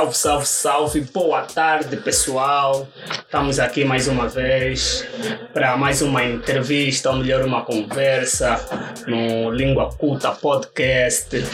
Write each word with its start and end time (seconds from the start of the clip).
Salve, 0.00 0.16
salve, 0.16 0.46
salve, 0.46 1.00
boa 1.12 1.42
tarde 1.42 1.94
pessoal. 1.98 2.88
Estamos 3.10 3.58
aqui 3.60 3.84
mais 3.84 4.08
uma 4.08 4.26
vez 4.26 5.06
para 5.52 5.76
mais 5.76 6.00
uma 6.00 6.24
entrevista, 6.24 7.10
ou 7.10 7.16
melhor, 7.16 7.44
uma 7.44 7.66
conversa 7.66 8.58
no 9.06 9.50
Língua 9.50 9.90
Culta 9.90 10.30
Podcast. 10.30 11.44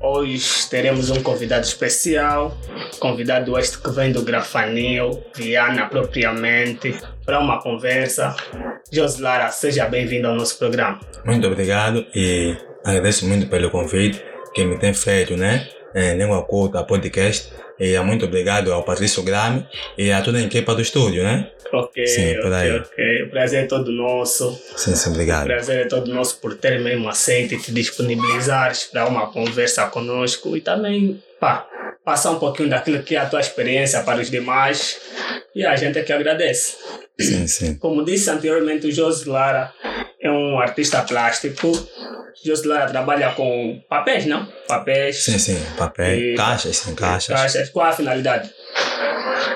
Hoje 0.00 0.68
teremos 0.70 1.10
um 1.10 1.20
convidado 1.20 1.64
especial, 1.64 2.56
convidado 3.00 3.58
este 3.58 3.76
que 3.78 3.90
vem 3.90 4.12
do 4.12 4.22
Grafanil, 4.22 5.24
Viana 5.34 5.88
propriamente, 5.88 6.96
para 7.26 7.40
uma 7.40 7.60
conversa. 7.60 8.36
Joslara, 8.92 9.50
seja 9.50 9.86
bem-vindo 9.86 10.28
ao 10.28 10.36
nosso 10.36 10.56
programa. 10.60 11.00
Muito 11.24 11.44
obrigado 11.44 12.06
e 12.14 12.56
agradeço 12.84 13.26
muito 13.26 13.48
pelo 13.48 13.68
convite 13.68 14.24
que 14.54 14.64
me 14.64 14.78
tem 14.78 14.94
feito, 14.94 15.36
né? 15.36 15.68
Em 15.92 16.16
Língua 16.16 16.44
Culta 16.44 16.84
Podcast. 16.84 17.63
E 17.78 17.98
muito 18.00 18.24
obrigado 18.26 18.72
ao 18.72 18.82
Patrício 18.84 19.22
Grame 19.22 19.66
e 19.98 20.12
a 20.12 20.22
toda 20.22 20.38
a 20.38 20.42
equipe 20.42 20.74
do 20.74 20.80
estúdio, 20.80 21.22
né? 21.24 21.50
Ok, 21.72 22.06
Sim, 22.06 22.34
por 22.40 22.52
aí. 22.52 22.70
ok. 22.78 23.22
O 23.24 23.30
prazer 23.30 23.64
é 23.64 23.66
todo 23.66 23.90
nosso. 23.90 24.52
Sim, 24.76 24.94
sim, 24.94 25.08
O 25.08 25.12
obrigado. 25.12 25.46
prazer 25.46 25.80
é 25.80 25.88
todo 25.88 26.12
nosso 26.14 26.38
por 26.40 26.54
ter 26.56 26.78
mesmo 26.80 27.08
aceito 27.08 27.54
e 27.54 27.58
te 27.60 27.72
disponibilizares 27.72 28.84
para 28.84 29.06
uma 29.06 29.30
conversa 29.32 29.86
conosco 29.86 30.56
e 30.56 30.60
também 30.60 31.20
pá, 31.40 31.66
passar 32.04 32.30
um 32.30 32.38
pouquinho 32.38 32.68
daquilo 32.70 33.02
que 33.02 33.16
é 33.16 33.18
a 33.18 33.26
tua 33.26 33.40
experiência 33.40 34.02
para 34.02 34.20
os 34.20 34.30
demais. 34.30 34.98
E 35.54 35.64
a 35.66 35.74
gente 35.74 35.98
é 35.98 36.02
que 36.02 36.12
agradece. 36.12 36.76
Sim, 37.20 37.46
sim. 37.46 37.74
Como 37.76 38.04
disse 38.04 38.28
anteriormente, 38.30 38.86
o 38.86 38.92
José 38.92 39.28
Lara 39.30 39.72
é 40.24 40.30
um 40.30 40.58
artista 40.58 41.02
plástico. 41.02 41.70
José 42.44 42.66
Lara 42.66 42.86
trabalha 42.90 43.30
com 43.32 43.80
papéis, 43.88 44.26
não? 44.26 44.46
Papéis, 44.66 45.24
Sim, 45.24 45.38
sim. 45.38 45.58
Papel, 45.78 46.18
E- 46.18 46.34
caixas, 46.34 46.76
sim, 46.78 46.94
caixas. 46.94 47.34
caixas. 47.40 47.70
Qual 47.70 47.86
a 47.86 47.92
finalidade? 47.92 48.50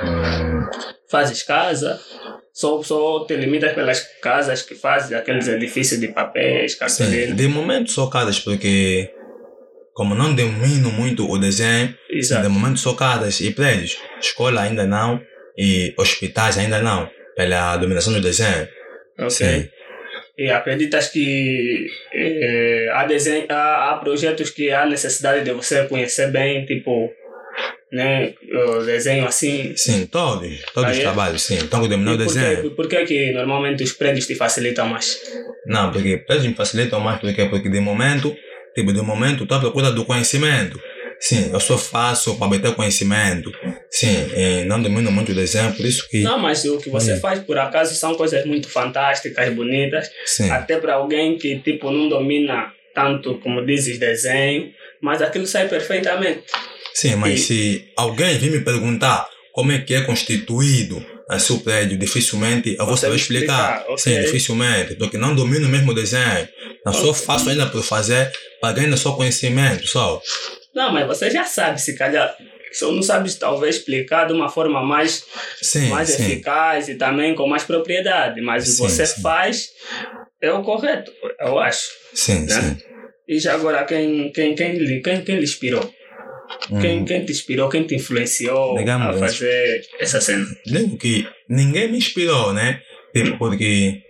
Hum, 0.05 0.65
Fazes 1.11 1.43
casa? 1.43 2.01
Só, 2.53 2.83
só 2.83 3.25
te 3.25 3.37
limitas 3.37 3.73
pelas 3.73 4.01
casas 4.20 4.62
que 4.62 4.75
fazes, 4.75 5.12
aqueles 5.12 5.47
edifícios 5.48 6.01
de 6.01 6.09
papéis, 6.09 6.75
cartolina. 6.75 7.34
De 7.34 7.47
momento 7.48 7.91
só 7.91 8.06
casas, 8.09 8.39
porque 8.41 9.11
como 9.95 10.15
não 10.15 10.34
domino 10.34 10.91
muito 10.91 11.28
o 11.28 11.39
desenho, 11.39 11.95
de 12.11 12.19
Exato. 12.19 12.48
momento 12.50 12.78
só 12.78 12.95
casas 12.95 13.41
e 13.41 13.50
prédios. 13.53 13.97
Escola 14.21 14.62
ainda 14.62 14.87
não 14.87 15.21
e 15.56 15.95
hospitais 15.98 16.59
ainda 16.59 16.81
não, 16.81 17.09
pela 17.37 17.77
dominação 17.77 18.12
do 18.12 18.21
desenho. 18.21 18.69
Ok. 19.19 19.31
Sim. 19.31 19.69
E 20.39 20.50
acreditas 20.50 21.08
que 21.08 21.89
eh, 22.14 22.89
há, 22.92 23.05
desenho, 23.06 23.47
há, 23.48 23.91
há 23.91 23.97
projetos 23.97 24.50
que 24.50 24.70
há 24.70 24.86
necessidade 24.86 25.44
de 25.44 25.53
você 25.53 25.84
conhecer 25.89 26.31
bem, 26.31 26.64
tipo, 26.64 27.11
né, 27.91 28.34
o 28.53 28.84
desenho 28.84 29.27
assim? 29.27 29.72
Sim, 29.77 30.06
todos, 30.06 30.48
todos 30.72 30.92
os 30.92 30.98
é? 30.98 31.00
trabalhos, 31.00 31.42
sim. 31.42 31.59
Então, 31.59 31.83
que 31.83 31.89
dominar 31.89 32.12
o 32.12 32.14
E 32.14 32.19
por, 32.19 32.27
desenho. 32.27 32.62
que, 32.62 32.70
por 32.70 32.89
que 32.89 33.05
que 33.05 33.33
normalmente 33.33 33.83
os 33.83 33.92
prédios 33.92 34.28
te 34.28 34.36
facilitam 34.36 34.86
mais? 34.89 35.19
Não, 35.66 35.91
porque 35.91 36.19
prédios 36.19 36.47
me 36.47 36.55
facilitam 36.55 37.00
mais, 37.00 37.20
porque, 37.20 37.47
porque 37.47 37.69
de 37.69 37.81
momento, 37.81 38.33
tipo, 38.77 38.92
de 38.92 39.03
momento, 39.03 39.42
estou 39.42 39.56
à 39.56 39.61
procura 39.61 39.91
do 39.91 40.05
conhecimento. 40.05 40.81
Sim, 41.19 41.50
eu 41.53 41.59
só 41.59 41.77
faço 41.77 42.39
para 42.39 42.47
obter 42.47 42.75
conhecimento. 42.77 43.50
Sim, 43.91 44.64
não 44.67 44.83
domino 44.83 45.11
muito 45.11 45.33
o 45.33 45.34
desenho, 45.34 45.72
por 45.75 45.84
isso 45.86 46.06
que. 46.11 46.22
Não, 46.22 46.39
mas 46.39 46.64
o 46.64 46.78
que 46.78 46.91
você 46.91 47.14
Hum. 47.14 47.20
faz 47.20 47.41
por 47.41 47.58
acaso 47.58 47.94
são 47.94 48.14
coisas 48.14 48.44
muito 48.44 48.69
fantásticas, 48.69 49.53
bonitas, 49.55 50.11
Sim, 50.27 50.50
até 50.50 50.78
para 50.78 50.94
alguém 50.94 51.39
que 51.39 51.58
tipo 51.61 51.91
não 51.91 52.09
domina 52.09 52.72
tanto 52.94 53.39
como 53.41 53.64
dizes 53.64 53.98
desenho, 53.98 54.70
mas 55.00 55.22
aquilo 55.22 55.47
sai 55.47 55.69
perfeitamente. 55.69 56.43
sim, 56.94 57.15
mas 57.16 57.41
e- 57.41 57.44
se 57.44 57.84
alguém 57.97 58.37
vir 58.38 58.50
me 58.50 58.60
perguntar 58.60 59.27
como 59.53 59.72
é 59.72 59.78
que 59.78 59.94
é 59.94 60.03
constituído 60.03 61.04
esse 61.31 61.53
o 61.53 61.60
prédio, 61.60 61.98
dificilmente 61.98 62.75
eu 62.78 62.87
vou 62.87 62.97
saber 62.97 63.16
explicar. 63.16 63.77
explicar, 63.77 63.93
ok. 63.93 63.98
Sim, 63.98 64.21
dificilmente, 64.21 64.94
porque 64.97 65.16
não 65.19 65.34
domino 65.34 65.69
mesmo 65.69 65.93
o 65.93 65.94
desenho. 65.94 66.48
Eu 66.84 66.93
só 66.93 67.10
Ok. 67.10 67.25
faço 67.25 67.50
ainda 67.50 67.66
por 67.66 67.82
fazer 67.82 68.31
para 68.60 68.72
ganhar 68.75 68.97
só 68.97 69.12
conhecimento, 69.12 69.87
só. 69.87 70.21
Não, 70.75 70.93
mas 70.93 71.06
você 71.06 71.31
já 71.31 71.44
sabe, 71.44 71.81
se 71.81 71.94
calhar. 71.97 72.34
Só 72.73 72.93
não 72.93 73.03
sabe 73.03 73.33
talvez 73.34 73.77
explicar 73.77 74.27
de 74.27 74.33
uma 74.33 74.49
forma 74.49 74.83
mais, 74.83 75.25
Sim, 75.61 75.89
mais 75.89 76.11
sim. 76.11 76.23
eficaz 76.23 76.89
e 76.89 76.95
também 76.97 77.34
com 77.34 77.49
mais 77.49 77.65
propriedade. 77.65 78.41
Mas 78.41 78.69
Sim, 78.69 78.83
você 78.83 79.06
faz 79.06 79.69
é 80.41 80.53
o 80.53 80.62
correto, 80.62 81.11
eu 81.41 81.59
acho. 81.59 81.89
Sim, 82.15 82.47
né? 82.47 82.49
sim. 82.49 82.77
E 83.27 83.39
já 83.39 83.55
agora, 83.55 83.84
quem, 83.84 84.33
quem, 84.33 84.55
quem, 84.55 84.78
lhe, 84.78 85.01
quem, 85.03 85.23
quem 85.23 85.37
lhe 85.37 85.45
inspirou? 85.45 85.93
Quem, 86.81 87.01
Hum. 87.01 87.05
quem 87.05 87.25
te 87.25 87.33
inspirou? 87.33 87.69
Quem 87.69 87.87
te 87.87 87.95
influenciou 87.95 88.77
Digamos 88.78 89.17
a 89.17 89.19
fazer 89.19 89.83
essa 90.01 90.21
cena? 90.21 90.47
Digo 90.65 90.97
que 90.97 91.27
ninguém 91.49 91.91
me 91.91 91.99
inspirou, 91.99 92.55
né? 92.55 92.81
Tipo, 93.15 93.37
porque 93.39 94.01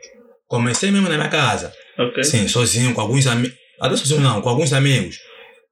comecei 0.47 0.91
mesmo 0.91 1.09
na 1.09 1.17
minha 1.17 1.29
casa. 1.29 1.73
Ok? 1.99 2.23
Sim, 2.23 2.47
sozinho, 2.47 2.95
com 2.95 3.01
alguns 3.01 3.27
amigos. 3.27 3.57
Até 3.81 3.97
sozinho 3.97 4.21
não, 4.21 4.41
com 4.41 4.49
alguns 4.49 4.73
amigos. 4.73 5.19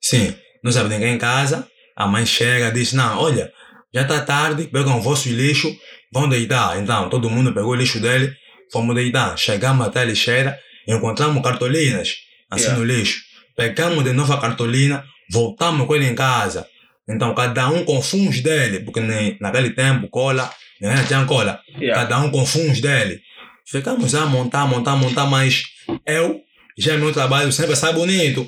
Sim, 0.01 0.35
não 0.63 0.73
sabe 0.73 0.89
ninguém 0.89 1.15
em 1.15 1.19
casa. 1.19 1.69
A 1.97 2.07
mãe 2.07 2.27
chega 2.27 2.69
e 2.69 2.73
diz: 2.73 2.93
Não, 2.93 3.19
olha, 3.19 3.51
já 3.95 4.03
está 4.03 4.21
tarde, 4.21 4.65
pegam 4.65 4.99
o 4.99 5.01
vosso 5.03 5.29
lixo, 5.29 5.75
vão 6.13 6.29
deitar. 6.29 6.79
Então, 6.79 7.09
todo 7.09 7.31
mundo 7.31 7.53
pegou 7.55 7.71
o 7.71 7.75
lixo 7.75 7.99
dele, 8.01 8.33
fomos 8.73 8.95
deitar. 8.95 9.37
Chegamos 9.39 9.87
até 9.87 10.01
a 10.01 10.05
lixeira, 10.05 10.59
encontramos 10.87 11.43
cartolinas, 11.43 12.15
assim 12.51 12.65
Yeah. 12.65 12.79
no 12.79 12.85
lixo. 12.85 13.21
Pegamos 13.57 14.05
de 14.05 14.13
novo 14.13 14.33
a 14.33 14.41
cartolina, 14.41 15.05
voltamos 15.31 15.87
com 15.87 15.97
ele 15.97 16.07
em 16.07 16.15
casa. 16.15 16.67
Então, 17.09 17.35
cada 17.35 17.69
um 17.69 17.85
com 17.85 18.03
fundos 18.03 18.41
dele, 18.41 18.81
porque 18.81 19.01
nem- 19.01 19.39
naquele 19.41 19.71
tempo, 19.71 20.09
cola, 20.09 20.51
ninguém 20.81 21.05
tinha 21.05 21.25
cola. 21.25 21.61
Yeah. 21.81 22.03
Cada 22.03 22.19
um 22.21 22.31
com 22.31 22.45
fundos 22.45 22.81
dele. 22.81 23.21
Ficamos 23.69 24.15
a 24.15 24.27
montar, 24.27 24.67
montar, 24.67 24.95
montar, 24.97 25.25
mas 25.27 25.63
eu, 26.07 26.41
já 26.77 26.97
meu 26.99 27.13
trabalho 27.13 27.51
sempre 27.53 27.75
sai 27.75 27.93
bonito. 27.95 28.47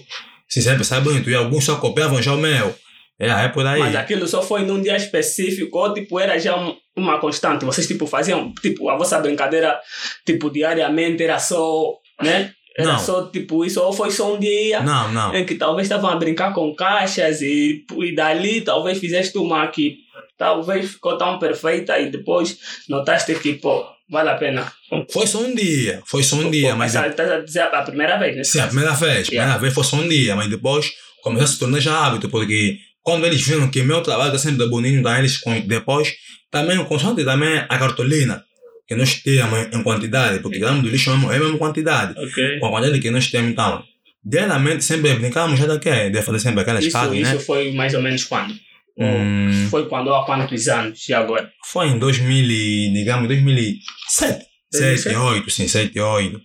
Se 0.48 0.60
sempre 0.60 0.84
sai 0.84 1.00
bonito. 1.00 1.30
E 1.30 1.34
alguns 1.34 1.64
só 1.64 1.76
copiavam 1.76 2.20
já 2.20 2.34
o 2.34 2.38
meu. 2.38 2.76
É, 3.20 3.28
é 3.28 3.48
por 3.48 3.66
aí. 3.66 3.80
Mas 3.80 3.96
aquilo 3.96 4.26
só 4.28 4.42
foi 4.42 4.62
num 4.62 4.80
dia 4.80 4.96
específico 4.96 5.76
ou 5.78 5.92
tipo 5.92 6.20
era 6.20 6.38
já 6.38 6.56
um- 6.56 6.76
uma 6.96 7.18
constante? 7.18 7.64
Vocês 7.64 7.86
tipo 7.86 8.06
faziam, 8.06 8.52
tipo, 8.62 8.88
a 8.88 8.96
vossa 8.96 9.18
brincadeira, 9.18 9.78
tipo, 10.24 10.50
diariamente 10.50 11.22
era 11.22 11.38
só, 11.38 11.94
né? 12.22 12.52
Era 12.76 12.92
Não. 12.92 12.98
só 13.00 13.26
tipo 13.28 13.64
isso, 13.64 13.82
ou 13.82 13.92
foi 13.92 14.10
só 14.12 14.34
um 14.34 14.38
dia 14.38 14.80
Não, 14.80 15.10
não. 15.12 15.34
em 15.34 15.44
que 15.44 15.56
talvez 15.56 15.86
estavam 15.86 16.10
a 16.10 16.14
brincar 16.16 16.54
com 16.54 16.72
caixas 16.76 17.42
e, 17.42 17.84
e 17.98 18.14
dali 18.14 18.60
talvez 18.60 18.98
fizeste 18.98 19.36
uma 19.36 19.66
que 19.66 19.96
talvez 20.38 20.92
ficou 20.92 21.18
tão 21.18 21.40
perfeita 21.40 21.98
e 21.98 22.08
depois 22.10 22.56
notaste 22.88 23.34
que, 23.34 23.54
pô, 23.54 23.84
vale 24.08 24.30
a 24.30 24.36
pena. 24.36 24.72
Foi 25.10 25.26
só 25.26 25.40
um 25.40 25.52
dia. 25.56 26.00
Foi 26.06 26.22
só 26.22 26.36
um 26.36 26.48
dia. 26.52 26.76
Mas 26.76 26.94
Mas 26.94 27.10
estás 27.10 27.30
a 27.32 27.40
dizer 27.40 27.62
a 27.62 27.82
primeira 27.82 28.16
vez, 28.16 28.36
né? 28.36 28.44
Sim, 28.44 28.60
a 28.60 28.66
primeira 28.68 28.92
vez. 28.92 29.26
A 29.26 29.30
primeira 29.30 29.58
vez 29.58 29.74
foi 29.74 29.82
só 29.84 29.96
um 29.96 30.08
dia. 30.08 30.36
Mas 30.36 30.48
depois 30.48 30.92
começou 31.22 31.44
a 31.44 31.48
se 31.48 31.58
tornar 31.58 31.80
já 31.80 32.06
hábito. 32.06 32.28
Porque 32.28 32.78
quando 33.08 33.24
eles 33.26 33.40
viram 33.48 33.70
que 33.70 33.82
meu 33.82 34.00
trabalho 34.02 34.34
está 34.34 34.38
sempre 34.50 34.66
bonito, 34.68 34.96
então 34.98 35.16
eles 35.18 35.38
com- 35.38 35.60
depois 35.60 36.12
também 36.50 36.76
constante 36.84 37.24
também 37.24 37.58
a 37.58 37.78
cartolina. 37.78 38.44
Que 38.86 38.94
nós 38.94 39.14
temos 39.26 39.58
em 39.74 39.82
quantidade. 39.82 40.40
Porque 40.40 40.58
grama 40.58 40.82
do 40.82 40.88
lixo 40.88 41.10
é 41.10 41.12
a 41.12 41.16
mesma- 41.16 41.32
é 41.34 41.36
a 41.36 41.40
mesma 41.40 41.58
quantidade. 41.58 42.10
Ok. 42.18 42.58
com 42.58 42.66
a 42.66 42.70
quantidade 42.70 43.00
que 43.00 43.10
nós 43.10 43.26
temos, 43.30 43.50
então, 43.52 43.82
diariamente 44.24 44.82
sempre 44.84 45.14
brincamos 45.14 45.58
já 45.58 45.66
daqui, 45.66 46.10
de 46.10 46.22
fazer 46.22 46.40
sempre 46.40 46.60
aquelas 46.62 46.84
Isso, 46.84 46.92
casas, 46.92 47.16
isso 47.18 47.34
né? 47.34 47.38
foi 47.38 47.72
mais 47.72 47.92
ou 47.94 48.02
menos 48.02 48.24
quando? 48.24 48.54
Hum, 49.00 49.68
Foi 49.70 49.86
quando 49.88 50.12
há 50.12 50.24
quantos 50.26 50.66
anos 50.68 51.08
e 51.08 51.14
agora? 51.14 51.50
foi 51.72 51.86
em 51.88 51.98
2000, 51.98 52.50
e, 52.50 52.92
digamos, 52.92 53.28
2007. 53.28 53.78
7, 54.08 54.44
2007? 54.72 55.16
8, 55.16 55.50
sim, 55.50 55.68
7, 55.68 56.00
8. 56.00 56.40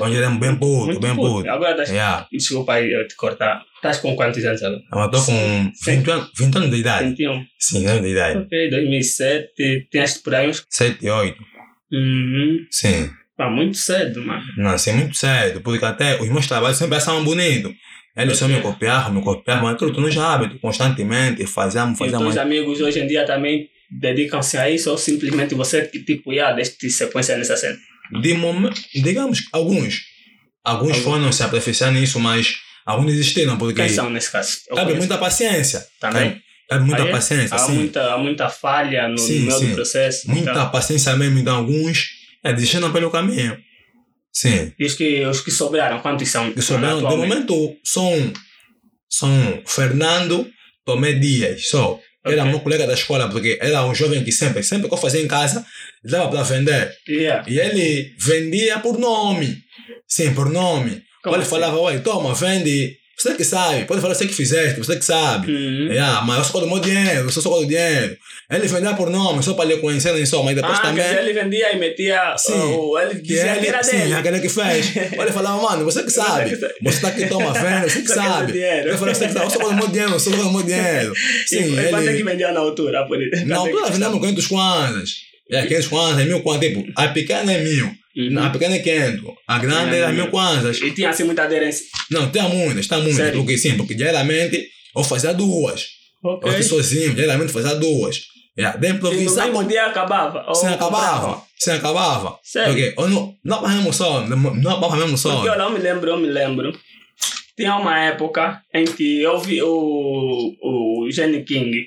Onde 0.00 0.16
éramos 0.16 0.40
bem 0.40 0.54
puto, 0.56 0.98
bem 1.00 1.14
puto. 1.14 1.36
puto. 1.38 1.50
Agora 1.50 1.70
estás. 1.72 1.90
Yeah. 1.90 2.26
Desculpa 2.32 2.74
aí 2.74 2.92
eu 2.92 3.06
te 3.06 3.14
cortar. 3.16 3.62
Estás 3.76 3.98
com 3.98 4.14
quantos 4.16 4.44
anos 4.44 4.62
agora? 4.62 4.82
Eu 4.92 5.04
estou 5.06 5.24
com 5.24 5.72
20, 5.86 6.10
anos- 6.10 6.30
20 6.36 6.56
anos 6.56 6.70
de 6.70 6.76
idade. 6.76 7.08
21. 7.10 7.44
Sim, 7.58 7.78
20 7.80 7.86
anos 7.90 8.02
de 8.02 8.08
idade. 8.08 8.38
Ok, 8.38 8.70
2007. 8.70 9.88
Tinhas 9.90 10.18
por 10.18 10.34
aí 10.34 10.48
uns. 10.48 10.64
7, 10.68 11.08
8. 11.08 11.38
Uhum. 11.92 12.66
Sim. 12.70 13.10
Pá, 13.36 13.48
muito 13.48 13.76
cedo, 13.76 14.20
mano. 14.24 14.42
Não, 14.56 14.70
assim, 14.70 14.92
muito 14.92 15.16
cedo, 15.16 15.60
porque 15.60 15.84
até 15.84 16.20
os 16.20 16.28
meus 16.28 16.46
trabalhos 16.46 16.76
sempre 16.76 16.98
são 17.00 17.22
bonitos. 17.24 17.72
Eles 18.16 18.36
só 18.36 18.48
me 18.48 18.60
copiavam, 18.60 19.14
me 19.14 19.22
copiavam, 19.22 19.62
mas 19.64 19.74
aquilo 19.76 19.92
tudo 19.92 20.10
já 20.10 20.34
hábito, 20.34 20.58
constantemente, 20.58 21.46
fazemos, 21.46 22.00
E 22.00 22.02
os 22.04 22.10
fazemos. 22.10 22.34
teus 22.34 22.36
amigos 22.36 22.80
hoje 22.80 22.98
em 22.98 23.06
dia 23.06 23.24
também 23.24 23.68
dedicam-se 23.88 24.58
a 24.58 24.68
isso 24.68 24.90
ou 24.90 24.98
simplesmente 24.98 25.54
você 25.54 25.82
que 25.86 26.00
tipo, 26.02 26.32
ia 26.32 26.52
deste 26.52 26.90
sequência 26.90 27.36
nessa 27.38 27.56
cena? 27.56 27.76
De 28.22 28.34
momento, 28.34 28.80
digamos, 28.94 29.40
que 29.40 29.48
alguns. 29.52 30.00
Alguns 30.64 30.90
Alguns. 30.98 31.04
foram 31.04 31.32
se 31.32 31.42
aperfeiçoar 31.42 31.92
nisso, 31.92 32.18
mas 32.20 32.54
alguns 32.84 33.06
desistiram, 33.12 33.56
porque 33.56 33.74
Quem 33.80 33.88
são 33.88 34.10
nesse 34.10 34.30
caso? 34.30 34.58
Eu 34.68 34.76
cabe 34.76 34.86
conheço. 34.88 34.98
muita 35.08 35.18
paciência. 35.18 35.86
Também? 36.00 36.30
Cabe, 36.30 36.42
cabe 36.68 36.84
muita 36.84 37.02
Aí 37.04 37.10
paciência, 37.10 37.54
Há 37.54 37.58
sim. 37.58 37.72
muita, 37.74 38.12
há 38.14 38.18
muita 38.18 38.48
falha 38.50 39.08
no, 39.08 39.16
Sim, 39.18 39.40
meio 39.40 39.52
sim. 39.58 39.68
do 39.68 39.74
processo. 39.74 40.30
Muita 40.30 40.50
Então, 40.50 40.70
paciência 40.70 41.16
mesmo, 41.16 41.38
então 41.38 41.56
alguns 41.56 42.08
é, 42.44 42.52
desistiram 42.52 42.92
pelo 42.92 43.10
caminho. 43.10 43.56
Sim. 44.32 44.72
e 44.78 44.84
os 44.84 44.94
que, 44.94 45.24
os 45.24 45.40
que 45.40 45.50
sobraram, 45.50 46.00
quantos 46.00 46.28
são? 46.28 46.52
Que 46.52 46.60
sobraram, 46.62 46.98
de 46.98 47.16
momento, 47.16 47.76
são, 47.82 48.32
são 49.08 49.62
Fernando 49.66 50.48
Tomé 50.84 51.12
Dias, 51.14 51.68
só. 51.68 51.98
Era 52.30 52.42
Ok. 52.42 52.50
meu 52.52 52.60
colega 52.60 52.86
da 52.86 52.94
escola, 52.94 53.28
porque 53.28 53.58
era 53.60 53.84
um 53.86 53.94
jovem 53.94 54.22
que 54.24 54.32
sempre, 54.32 54.62
sempre 54.62 54.88
que 54.88 54.94
eu 54.94 54.98
fazia 54.98 55.20
em 55.22 55.28
casa, 55.28 55.64
dava 56.04 56.28
para 56.30 56.42
vender. 56.42 56.92
Yeah. 57.08 57.44
E 57.48 57.58
ele 57.58 58.12
vendia 58.18 58.78
por 58.80 58.98
nome. 58.98 59.56
Sim, 60.06 60.34
por 60.34 60.50
nome. 60.50 61.02
Como 61.22 61.34
ele 61.34 61.42
assim? 61.42 61.50
falava, 61.50 61.78
olha, 61.78 62.00
toma, 62.00 62.34
vende. 62.34 62.96
Você 63.18 63.34
que 63.34 63.42
sabe, 63.44 63.84
pode 63.84 64.00
falar 64.00 64.14
você 64.14 64.28
que 64.28 64.32
fizeste, 64.32 64.78
você 64.78 64.94
que 64.96 65.04
sabe. 65.04 65.50
Uhum. 65.50 65.88
Yeah, 65.90 66.22
mas 66.24 66.38
eu 66.38 66.44
só 66.44 66.60
do 66.60 66.68
meu 66.68 66.78
dinheiro, 66.78 67.22
eu 67.26 67.30
só 67.30 67.40
só 67.40 67.50
do 67.58 67.66
dinheiro. 67.66 68.16
Ele 68.48 68.68
vendia 68.68 68.94
por 68.94 69.10
nome, 69.10 69.42
só 69.42 69.54
para 69.54 69.64
lhe 69.64 69.76
conhecerem 69.78 70.24
só, 70.24 70.40
mas 70.44 70.54
depois 70.54 70.78
Ah, 70.78 70.82
também. 70.82 71.04
ele 71.04 71.32
vendia 71.32 71.72
e 71.74 71.78
metia. 71.80 72.34
Sim. 72.38 72.52
o- 72.54 72.96
ele 72.96 73.20
dizia 73.20 73.52
que 73.54 73.58
ele, 73.58 73.66
era 73.66 73.82
sim, 73.82 73.98
dele. 73.98 74.14
aquele 74.14 74.38
que 74.40 74.48
fez. 74.48 74.94
Ele 74.96 75.32
falava, 75.32 75.60
mano, 75.62 75.84
você 75.84 76.02
que 76.04 76.10
sabe. 76.10 76.56
Você 76.80 77.00
tá 77.00 77.08
aqui, 77.08 77.26
toma 77.26 77.52
venda, 77.52 77.88
você 77.88 78.00
que 78.02 78.06
quer 78.06 78.14
sabe. 78.14 78.52
o. 78.52 78.56
Ele 78.56 78.96
falava, 78.96 79.14
você 79.14 79.26
que 79.26 79.32
sabe, 79.32 79.44
eu 79.46 79.50
só 79.50 79.58
do 79.68 79.74
meu 79.74 79.88
dinheiro, 79.88 80.12
eu 80.12 80.20
só 80.20 80.30
do 80.30 80.52
meu 80.52 80.62
dinheiro. 80.62 81.12
Sim, 81.46 81.56
e, 81.74 81.78
e 81.80 81.88
quanto 81.90 81.96
é 81.96 82.02
que 82.02 82.08
ele. 82.20 82.22
vendia 82.22 82.52
na 82.52 82.60
altura? 82.60 83.04
Por? 83.06 83.18
Na 83.46 83.56
altura 83.56 83.90
vendemos 83.90 84.20
500 84.20 84.46
kwanzas. 84.46 85.10
É, 85.50 85.62
500 85.66 85.88
kwanzas, 85.88 86.24
mil 86.26 86.40
kwanzas. 86.40 86.68
Tipo, 86.68 86.84
a 86.94 87.08
pequena 87.08 87.52
é 87.52 87.62
mil. 87.64 87.90
Uhum. 88.18 88.38
A 88.42 88.50
pequena 88.50 88.74
é 88.74 88.78
500. 88.80 89.30
A 89.46 89.58
grande 89.60 89.94
É, 89.94 89.98
era 90.00 90.08
mil. 90.08 90.22
mil 90.24 90.30
kwanzas. 90.32 90.80
E 90.82 90.90
tinha 90.90 91.10
assim 91.10 91.22
muita 91.24 91.44
aderência. 91.44 91.84
Não, 92.10 92.28
tem 92.30 92.42
muitas, 92.42 92.86
tem 92.88 92.98
muitas. 92.98 93.16
Sério? 93.16 93.38
Porque 93.40 93.56
sim, 93.56 93.76
porque 93.76 93.96
geralmente 93.96 94.66
eu 94.96 95.04
fazia 95.04 95.32
duas. 95.32 95.86
Ok. 96.24 96.48
Eu 96.50 96.54
fui 96.54 96.62
sozinho, 96.64 97.14
geralmente 97.16 97.52
fazia 97.52 97.74
duas. 97.76 98.20
Yeah, 98.58 98.76
de 98.76 98.86
E 98.88 98.90
no 98.90 98.96
improvisar. 98.96 99.46
mesmo 99.46 99.62
dia 99.68 99.86
acabava. 99.86 100.44
ou 100.48 100.54
Sem 100.54 100.70
comprava. 100.70 100.96
acabava. 100.96 101.42
Sem 101.56 101.74
acabava. 101.74 102.38
Sério? 102.42 102.72
Porque 102.74 102.94
eu 103.00 103.08
não, 103.08 103.34
não 103.44 103.58
apanhamos 103.58 103.94
só. 103.94 104.26
Não 104.26 104.36
não 104.36 104.84
apanhamos 104.84 105.20
só. 105.20 105.36
Porque 105.42 105.48
eu 105.60 105.70
me 105.70 105.78
lembro, 105.78 106.10
eu 106.10 106.18
me 106.18 106.26
lembro. 106.26 106.72
Tinha 107.56 107.76
uma 107.76 108.00
época 108.00 108.60
em 108.74 108.84
que 108.84 109.22
eu 109.22 109.38
vi 109.38 109.62
o, 109.62 110.56
o 110.60 111.08
Jenny 111.10 111.44
King. 111.44 111.86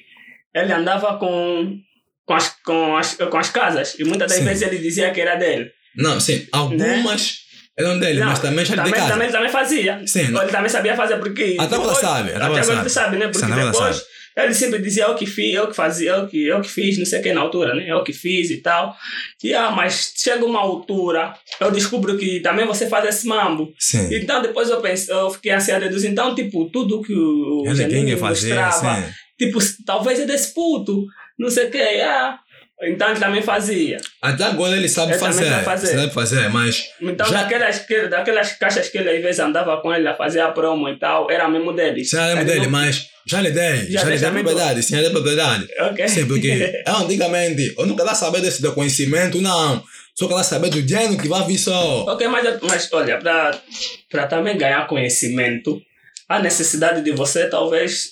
Ele 0.56 0.72
andava 0.72 1.18
com, 1.18 1.78
com, 2.26 2.34
as, 2.34 2.50
com, 2.64 2.96
as, 2.96 3.16
com 3.16 3.38
as 3.38 3.50
casas. 3.50 4.00
E 4.00 4.06
muitas 4.06 4.30
das 4.30 4.40
Sim. 4.40 4.46
vezes 4.46 4.64
ele 4.66 4.78
dizia 4.78 5.12
que 5.12 5.20
era 5.20 5.36
dele. 5.36 5.70
Não, 5.96 6.20
sim, 6.20 6.48
algumas 6.52 7.42
eram 7.78 8.00
dele, 8.00 8.20
Não, 8.20 8.28
mas 8.28 8.40
também 8.40 8.66
já 8.66 8.76
de 8.76 8.82
também, 8.82 8.94
casa. 8.94 9.14
também, 9.14 9.32
também 9.32 9.50
fazia. 9.50 10.02
Sim, 10.06 10.28
não. 10.30 10.42
Ele 10.42 10.52
também 10.52 10.70
sabia 10.70 10.96
fazer 10.96 11.18
porque. 11.18 11.56
Até 11.58 11.76
agora 11.76 11.96
sabe, 11.96 12.32
até 12.32 12.44
agora 12.44 12.64
sabe. 12.64 12.90
sabe, 12.90 13.18
né? 13.18 13.28
Porque 13.28 13.46
agora 13.46 13.72
depois 13.72 13.96
sabe. 13.96 14.08
ele 14.38 14.54
sempre 14.54 14.82
dizia 14.82 15.06
eu 15.06 15.16
que 15.16 15.26
fiz, 15.26 15.56
eu 15.56 15.68
que 15.68 15.76
fazia, 15.76 16.12
eu 16.12 16.28
que, 16.28 16.48
eu 16.48 16.62
que 16.62 16.70
fiz, 16.70 16.98
não 16.98 17.06
sei 17.06 17.20
o 17.20 17.24
que 17.24 17.34
na 17.34 17.42
altura, 17.42 17.74
né? 17.74 17.86
Eu 17.88 18.04
que 18.04 18.12
fiz 18.14 18.52
e 18.52 18.58
tal. 18.58 18.96
E 19.44 19.54
ah, 19.54 19.72
mas 19.72 20.14
chega 20.16 20.46
uma 20.46 20.60
altura, 20.60 21.34
eu 21.60 21.72
descubro 21.72 22.18
que 22.18 22.42
também 22.42 22.66
você 22.66 22.88
faz 22.88 23.08
esse 23.08 23.26
mambo. 23.26 23.74
Sim. 23.80 24.10
Então 24.16 24.42
depois 24.42 24.70
eu 24.70 24.82
pensei, 24.82 25.14
eu 25.14 25.32
fiquei 25.32 25.52
assim 25.52 25.72
a 25.72 25.80
deduzir. 25.80 26.12
Então, 26.12 26.36
tipo, 26.36 26.70
tudo 26.70 27.02
que 27.02 27.14
o 27.14 27.64
Ele 27.66 28.18
fazia, 28.18 28.64
mostrava, 28.66 29.02
sim. 29.02 29.14
tipo, 29.40 29.60
talvez 29.86 30.20
é 30.20 30.26
desse 30.26 30.54
puto, 30.54 31.06
não 31.40 31.50
sei 31.50 31.68
o 31.68 31.72
que. 31.72 31.80
Ah, 31.80 32.38
então 32.84 33.10
ele 33.12 33.20
também 33.20 33.42
fazia. 33.42 33.98
Até 34.22 34.44
agora 34.44 34.76
ele 34.76 34.90
sabe 34.90 35.12
Ele 35.12 35.20
fazer. 35.20 35.46
sabe 35.50 35.64
fazer. 35.66 35.88
Sabe 35.96 36.14
fazer, 36.14 36.50
mas. 36.50 36.84
Então, 37.02 37.28
Já- 37.28 37.44
daquelas, 37.44 37.80
que- 37.80 38.08
daquelas 38.08 38.52
caixas 38.54 38.90
que 38.90 38.98
ele 38.98 39.10
às 39.10 39.22
vezes 39.22 39.40
andava 39.40 39.82
com 39.82 39.94
ele 39.94 40.08
a 40.08 40.16
fazer 40.16 40.40
a 40.42 40.52
promo 40.52 40.90
e 40.90 40.98
tal, 40.98 41.30
era 41.30 41.48
mesmo 41.48 41.74
dele. 41.74 42.04
Já 42.04 42.26
lembro 42.28 42.42
Ele 42.44 42.52
dele, 42.52 42.64
não- 42.66 42.72
mas 42.72 43.08
já 43.28 43.40
lhe 43.42 43.52
dei. 43.52 43.86
Já 43.92 44.02
Já, 44.02 44.10
lhe 44.10 44.18
dei 44.18 44.30
propriedade, 44.32 44.84
sim, 44.84 44.96
já 44.96 45.02
dei 45.02 45.10
propriedade. 45.12 45.68
Ok. 45.80 46.08
Sim, 46.08 46.26
porque 46.28 46.84
eu 46.86 46.96
antigamente, 46.98 47.74
eu 47.78 47.86
nunca 47.86 48.04
queria 48.04 48.16
saber 48.16 48.42
desse 48.42 48.62
do 48.62 48.74
conhecimento, 48.74 49.40
não. 49.42 49.84
Só 50.16 50.28
queria 50.28 50.44
saber 50.44 50.70
do 50.70 50.82
dinheiro 50.82 51.18
que 51.18 51.28
vai 51.28 51.46
vir 51.46 51.58
só. 51.58 52.04
Ok, 52.06 52.28
mas, 52.28 52.60
mas 52.64 52.90
olha, 52.92 53.18
para 54.10 54.28
também 54.28 54.58
ganhar 54.58 54.86
conhecimento, 54.88 55.80
há 56.28 56.40
necessidade 56.40 57.02
de 57.04 57.12
você 57.12 57.48
talvez, 57.48 58.10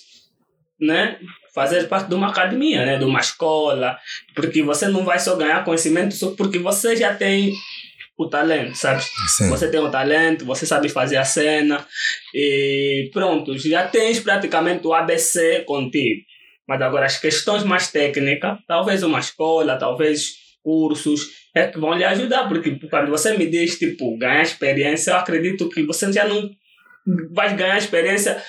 né, 0.80 1.16
fazer 1.54 1.88
parte 1.88 2.08
de 2.08 2.14
uma 2.14 2.28
academia, 2.28 2.84
né, 2.84 2.98
de 2.98 3.04
uma 3.04 3.20
escola, 3.20 3.98
porque 4.34 4.62
você 4.62 4.88
não 4.88 5.04
vai 5.04 5.18
só 5.18 5.36
ganhar 5.36 5.64
conhecimento 5.64 6.14
só 6.14 6.30
porque 6.32 6.58
você 6.58 6.96
já 6.96 7.14
tem 7.14 7.54
o 8.16 8.28
talento, 8.28 8.76
sabe? 8.76 9.02
Sim. 9.28 9.48
Você 9.48 9.70
tem 9.70 9.80
o 9.80 9.90
talento, 9.90 10.44
você 10.44 10.66
sabe 10.66 10.88
fazer 10.88 11.16
a 11.16 11.24
cena 11.24 11.86
e 12.34 13.08
pronto, 13.12 13.56
já 13.58 13.88
tens 13.88 14.20
praticamente 14.20 14.86
o 14.86 14.92
ABC 14.92 15.64
contigo. 15.66 16.22
Mas 16.68 16.82
agora 16.82 17.06
as 17.06 17.18
questões 17.18 17.64
mais 17.64 17.90
técnicas, 17.90 18.58
talvez 18.68 19.02
uma 19.02 19.18
escola, 19.18 19.76
talvez 19.76 20.34
cursos, 20.62 21.28
é 21.54 21.66
que 21.66 21.78
vão 21.78 21.94
lhe 21.94 22.04
ajudar, 22.04 22.46
porque 22.46 22.78
quando 22.88 23.10
você 23.10 23.36
me 23.36 23.46
diz, 23.46 23.78
tipo, 23.78 24.16
ganhar 24.18 24.42
experiência, 24.42 25.12
eu 25.12 25.16
acredito 25.16 25.68
que 25.68 25.82
você 25.82 26.12
já 26.12 26.28
não 26.28 26.48
vai 27.32 27.56
ganhar 27.56 27.78
experiência 27.78 28.40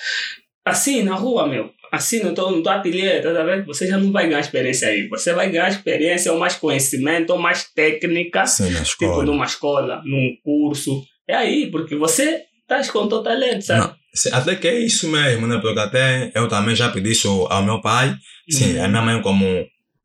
assim 0.64 1.02
na 1.02 1.14
rua, 1.14 1.48
meu. 1.48 1.72
Assim 1.92 2.22
no 2.22 2.34
teu, 2.34 2.62
teu 2.62 2.72
ateliê, 2.72 3.20
tá 3.20 3.44
vendo? 3.44 3.66
Você 3.66 3.86
já 3.86 3.98
não 3.98 4.10
vai 4.10 4.26
ganhar 4.26 4.40
experiência 4.40 4.88
aí. 4.88 5.06
Você 5.08 5.34
vai 5.34 5.50
ganhar 5.50 5.68
experiência 5.68 6.32
ou 6.32 6.38
mais 6.38 6.56
conhecimento 6.56 7.30
ou 7.30 7.38
mais 7.38 7.64
técnica 7.64 8.46
Sim, 8.46 8.72
tipo 8.82 9.22
numa 9.22 9.44
escola, 9.44 10.00
num 10.04 10.34
curso. 10.42 11.02
É 11.28 11.36
aí, 11.36 11.70
porque 11.70 11.94
você 11.94 12.44
estás 12.62 12.90
com 12.90 13.00
o 13.00 13.08
teu 13.08 13.22
talento, 13.22 13.62
sabe? 13.62 13.80
Não, 13.80 14.38
até 14.38 14.56
que 14.56 14.68
é 14.68 14.78
isso 14.80 15.06
mesmo, 15.06 15.46
né? 15.46 15.58
Porque 15.60 15.78
até 15.78 16.32
eu 16.34 16.48
também 16.48 16.74
já 16.74 16.88
pedi 16.88 17.10
isso 17.12 17.46
ao 17.50 17.62
meu 17.62 17.80
pai. 17.82 18.16
Sim, 18.50 18.78
Uhum. 18.78 18.84
a 18.84 18.88
minha 18.88 19.02
mãe, 19.02 19.20
como 19.22 19.46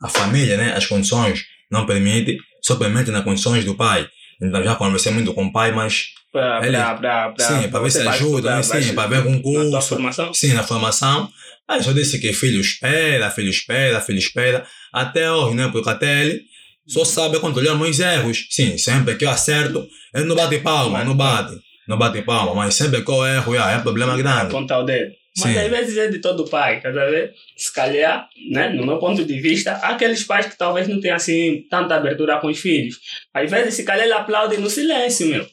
a 0.02 0.10
família, 0.10 0.58
né? 0.58 0.74
As 0.76 0.86
condições 0.86 1.46
não 1.72 1.86
permitem, 1.86 2.38
só 2.62 2.76
permite 2.76 3.12
nas 3.12 3.24
condições 3.24 3.64
do 3.64 3.76
pai. 3.76 4.06
Então 4.42 4.64
já 4.64 4.76
conversei 4.76 5.12
muito 5.12 5.34
com 5.34 5.46
o 5.46 5.52
pai, 5.52 5.72
mas 5.72 6.08
Pra, 6.32 6.60
Ele- 6.62 6.78
pra, 6.78 6.94
pra, 6.96 7.30
pra, 7.32 7.46
sim, 7.48 7.70
para 7.70 7.80
ver 7.80 7.90
se 7.92 8.08
ajuda, 8.08 8.60
estudar, 8.60 8.82
sim, 8.84 8.94
para 8.94 9.08
ver 9.08 9.24
com 9.24 9.42
curso, 9.42 9.82
formação? 9.90 10.34
sim, 10.34 10.54
na 10.54 10.62
formação. 10.62 11.30
Aí 11.68 11.82
só 11.82 11.92
disse 11.94 12.20
que 12.20 12.32
filho 12.34 12.60
espera, 12.62 13.32
filho 13.32 13.50
espera, 13.50 14.00
filho 14.02 14.20
espera, 14.20 14.66
até 14.94 15.32
hoje, 15.32 15.56
né? 15.56 15.70
Porque 15.72 15.90
até 15.90 16.22
ele 16.26 16.42
só 16.86 17.04
sabe 17.04 17.40
controlar 17.40 17.76
meus 17.76 18.00
erros. 18.00 18.46
Sim, 18.52 18.78
sempre 18.78 19.16
que 19.16 19.26
eu 19.26 19.30
acerto, 19.30 19.88
ele 20.14 20.26
não 20.26 20.36
bate 20.36 20.60
palma, 20.60 21.04
não 21.04 21.16
bate, 21.16 21.56
não 21.88 21.98
bate 21.98 22.22
palma, 22.22 22.54
mas 22.54 22.76
sempre 22.76 23.02
que 23.04 23.10
eu 23.12 23.26
erro, 23.26 23.56
já 23.56 23.72
é 23.72 23.80
problema 23.80 24.16
grande. 24.18 24.48
Apontar 24.48 24.80
o 24.82 24.84
dedo. 24.84 25.12
Mas 25.40 25.54
Sim. 25.54 25.60
às 25.60 25.70
vezes 25.70 25.98
é 25.98 26.08
de 26.08 26.20
todo 26.20 26.50
pai, 26.50 26.82
tá 26.82 26.90
vendo? 26.90 27.32
Se 27.56 27.72
calhar, 27.74 28.28
né, 28.50 28.70
no 28.70 28.86
meu 28.86 28.98
ponto 28.98 29.24
de 29.24 29.40
vista, 29.40 29.74
há 29.74 29.90
aqueles 29.90 30.24
pais 30.24 30.48
que 30.48 30.58
talvez 30.58 30.88
não 30.88 31.00
tenham 31.00 31.16
assim 31.16 31.66
tanta 31.70 31.96
abertura 31.96 32.40
com 32.40 32.48
os 32.48 32.60
filhos. 32.60 33.00
Às 33.34 33.50
vezes, 33.50 33.76
se 33.76 33.84
calhar, 33.84 34.06
ele 34.06 34.14
aplaude 34.14 34.58
no 34.58 34.70
silêncio, 34.70 35.28
meu. 35.28 35.48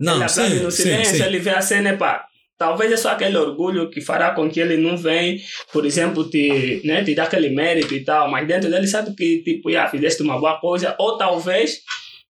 Não, 0.00 0.14
ele 0.16 0.24
aplaude 0.24 0.56
sim, 0.56 0.62
no 0.62 0.70
sim, 0.70 0.82
silêncio, 0.84 1.16
sim. 1.16 1.22
ele 1.22 1.38
vê 1.38 1.50
a 1.50 1.60
cena 1.60 1.90
e 1.90 1.96
pá. 1.96 2.26
Talvez 2.58 2.90
é 2.90 2.96
só 2.96 3.10
aquele 3.10 3.36
orgulho 3.36 3.90
que 3.90 4.00
fará 4.00 4.30
com 4.30 4.48
que 4.48 4.58
ele 4.58 4.78
não 4.78 4.96
venha, 4.96 5.38
por 5.70 5.84
exemplo, 5.84 6.30
te, 6.30 6.80
né, 6.84 7.04
te 7.04 7.14
dar 7.14 7.24
aquele 7.24 7.50
mérito 7.50 7.94
e 7.94 8.02
tal, 8.02 8.30
mas 8.30 8.48
dentro 8.48 8.70
dele 8.70 8.86
sabe 8.86 9.14
que, 9.14 9.42
tipo, 9.42 9.70
já 9.70 9.86
fizeste 9.88 10.22
uma 10.22 10.38
boa 10.40 10.58
coisa, 10.58 10.96
ou 10.98 11.18
talvez 11.18 11.82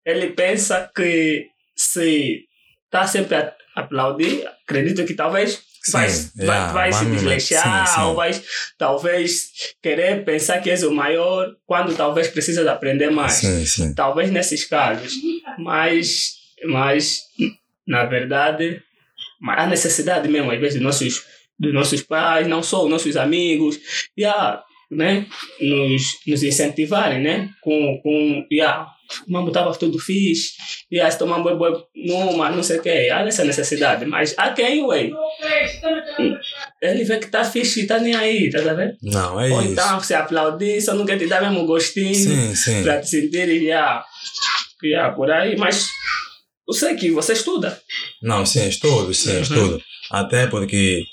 ele 0.04 0.32
pensa 0.32 0.90
que 0.96 1.46
se 1.76 2.46
está 2.86 3.06
sempre 3.06 3.36
a 3.36 3.54
aplaudir, 3.76 4.48
acredito 4.64 5.06
que 5.06 5.14
talvez 5.14 5.62
vai, 5.92 6.10
Sim, 6.10 6.30
vai, 6.36 6.46
yeah, 6.46 6.74
vai 6.74 6.94
se 6.94 7.06
desleixar, 7.06 7.88
sim, 7.88 7.94
sim. 7.94 8.02
ou 8.02 8.16
vai 8.16 8.32
talvez 8.78 9.52
querer 9.82 10.24
pensar 10.24 10.60
que 10.60 10.70
és 10.70 10.84
o 10.84 10.92
maior, 10.92 11.56
quando 11.66 11.96
talvez 11.96 12.28
precisa 12.28 12.64
de 12.64 12.70
aprender 12.70 13.10
mais. 13.12 13.34
Sim, 13.34 13.94
talvez 13.94 14.32
nesses 14.32 14.66
casos, 14.66 15.14
mas, 15.58 16.36
mas 16.66 17.22
na 17.88 18.06
verdade, 18.06 18.82
há 19.48 19.68
necessidade 19.68 20.28
mesmo, 20.28 20.52
às 20.52 20.60
vezes, 20.60 20.76
dos 20.76 20.84
nossos, 20.84 21.24
dos 21.60 21.74
nossos 21.74 22.02
pais, 22.02 22.48
não 22.48 22.64
só 22.64 22.84
os 22.84 22.90
nossos 22.90 23.16
amigos, 23.16 23.80
yeah, 24.18 24.64
né, 24.96 25.26
nos, 25.62 26.04
nos 26.28 26.44
incentivarem, 26.44 27.22
né, 27.22 27.50
com, 27.62 28.00
com 28.02 28.46
yeah, 28.52 28.88
o 29.28 29.32
mambo 29.32 29.50
estava 29.50 29.72
tudo 29.76 30.00
fixe, 30.00 30.54
yeah, 30.92 31.10
se 31.12 31.20
tomar 31.20 31.40
boi 31.40 31.56
boi 31.56 31.74
numa, 31.96 32.50
não 32.50 32.64
sei 32.64 32.80
o 32.80 32.82
que, 32.82 32.90
há 33.10 33.22
essa 33.22 33.44
necessidade, 33.44 34.06
mas 34.06 34.34
há 34.38 34.52
quem, 34.52 34.84
ué, 34.84 35.10
ele 36.82 37.04
vê 37.04 37.18
que 37.20 37.28
tá 37.28 37.44
fixe 37.44 37.82
e 37.82 37.88
tá 37.88 38.00
nem 38.00 38.16
aí, 38.16 38.50
tá 38.50 38.60
vendo? 38.74 38.96
Não, 39.04 39.40
é 39.40 39.50
Ou 39.52 39.62
isso. 39.62 39.72
então, 39.74 40.00
se 40.00 40.14
aplaudir, 40.14 40.82
só 40.82 40.94
não 40.94 41.06
quer 41.06 41.18
te 41.18 41.28
dar 41.28 41.42
mesmo 41.42 41.66
gostinho, 41.66 42.14
Sim, 42.16 42.56
sim. 42.56 42.84
para 42.84 43.00
te 43.02 43.10
sentir 43.10 43.66
já, 43.66 44.04
já 44.84 45.12
por 45.12 45.30
aí, 45.32 45.56
mas 45.58 45.88
eu 46.68 46.74
sei 46.74 46.96
que 46.96 47.12
você 47.12 47.34
estuda. 47.34 47.80
Não, 48.22 48.46
sim, 48.46 48.68
estudo, 48.68 49.14
sim, 49.14 49.36
Uhum. 49.36 49.42
estudo. 49.42 49.82
Até 50.12 50.48
porque 50.48 51.04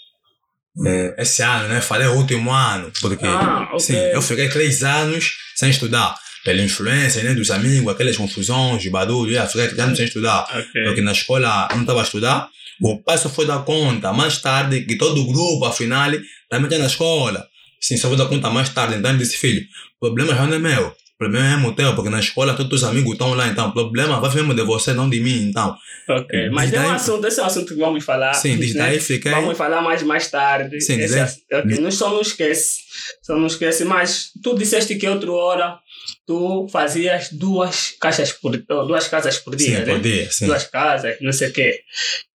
eh, 0.87 1.15
esse 1.19 1.43
ano, 1.43 1.69
né? 1.69 1.81
Falei 1.81 2.07
o 2.09 2.15
último 2.15 2.51
ano, 2.51 2.91
porque 3.01 3.25
Ah, 3.27 3.69
ok. 3.73 3.81
sim, 3.81 3.97
eu 3.97 4.23
fiquei 4.23 4.49
três 4.49 4.83
anos 4.83 5.33
sem 5.55 5.71
estudar. 5.71 6.15
Pela 6.45 6.61
influência, 6.61 7.23
né? 7.23 7.35
Dos 7.35 7.51
amigos, 7.53 7.93
aquelas 7.93 8.17
confusões, 8.17 8.83
de 8.83 8.91
barulho, 8.91 9.37
eu 9.37 9.47
fiquei 9.47 9.67
três 9.69 9.79
anos 9.79 9.97
sem 9.97 10.07
estudar. 10.07 10.45
Porque 10.87 11.01
na 11.01 11.13
escola 11.13 11.69
eu 11.71 11.77
não 11.77 11.83
estava 11.85 12.01
a 12.01 12.03
estudar. 12.03 12.49
O 12.81 13.01
pai 13.01 13.17
só 13.17 13.29
foi 13.29 13.47
dar 13.47 13.61
conta 13.61 14.13
mais 14.13 14.39
tarde 14.39 14.81
que 14.83 14.97
todo 14.97 15.21
o 15.21 15.27
grupo, 15.33 15.65
afinal, 15.67 16.11
também 16.51 16.65
está 16.69 16.79
na 16.79 16.87
escola. 16.87 17.47
Sim, 17.81 17.97
só 17.97 18.09
foi 18.09 18.17
dar 18.17 18.27
conta 18.27 18.51
mais 18.51 18.69
tarde. 18.71 18.97
Então 18.97 19.11
ele 19.13 19.21
disse, 19.21 19.37
filho, 19.37 19.63
o 20.01 20.07
problema 20.07 20.35
já 20.35 20.45
não 20.47 20.55
é 20.55 20.59
meu. 20.59 20.93
Problema 21.23 21.47
é 21.47 21.57
mesmo 21.57 21.75
teu, 21.75 21.95
porque 21.95 22.11
na 22.11 22.19
escola 22.21 22.55
todos 22.55 22.83
os 22.83 22.89
amigos 22.89 23.13
estão 23.13 23.35
lá, 23.35 23.47
então 23.49 23.69
o 23.69 23.73
problema 23.73 24.21
vai 24.21 24.35
mesmo 24.35 24.55
de 24.55 24.63
você, 24.63 24.93
não 24.93 25.09
de 25.09 25.21
mim, 25.21 25.49
então. 25.49 25.77
Ok, 26.09 26.51
mas 26.51 26.71
Diz 26.71 26.79
é 26.79 26.81
um 26.81 26.87
daí- 26.87 26.95
assunto, 26.97 27.27
esse 27.29 27.39
é 27.39 27.43
um 27.43 27.47
assunto 27.47 27.75
que 27.75 27.81
vamos 27.81 28.05
falar. 28.05 28.35
Sim, 28.35 28.57
diz 28.59 28.75
né? 28.75 28.87
daí 28.89 28.99
fiquei. 29.01 29.31
Vamos 29.31 29.57
falar 29.57 29.81
mais 29.83 30.03
mais 30.03 30.29
tarde. 30.29 30.81
Sim, 30.81 30.95
Esse 30.95 31.03
dizer- 31.15 31.29
ok, 31.53 31.79
Não 31.81 31.91
só 31.93 32.11
não 32.11 32.21
esquece. 32.21 32.81
Só 33.23 33.37
não 33.37 33.47
esquece, 33.47 33.85
mas 33.85 34.31
tu 34.43 34.57
disseste 34.57 34.97
que 34.97 35.09
outra 35.09 35.31
hora 35.33 35.79
tu 36.27 36.67
fazias 36.71 37.29
duas 37.31 37.95
caixas 38.01 38.33
por 38.33 38.61
oh, 38.71 38.85
duas 38.85 39.07
casas 39.07 39.39
por 39.39 39.55
dia, 39.55 39.67
Sim, 39.81 39.85
né? 39.87 39.93
por 39.95 40.01
dia, 40.01 40.31
sim. 40.31 40.47
Duas 40.47 40.65
casas, 40.67 41.17
não 41.21 41.33
sei 41.33 41.49
o 41.49 41.53
quê. 41.53 41.81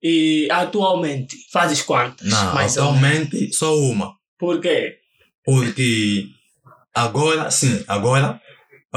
E 0.02 0.48
atualmente 0.50 1.36
fazes 1.52 1.82
quantas? 1.82 2.26
Não, 2.28 2.54
Mais 2.56 2.78
atualmente 2.78 3.54
só 3.54 3.76
uma. 3.78 4.14
Por 4.40 4.62
quê? 4.62 4.96
Porque 5.44 6.28
agora, 6.94 7.52
sim, 7.52 7.84
agora 7.88 8.40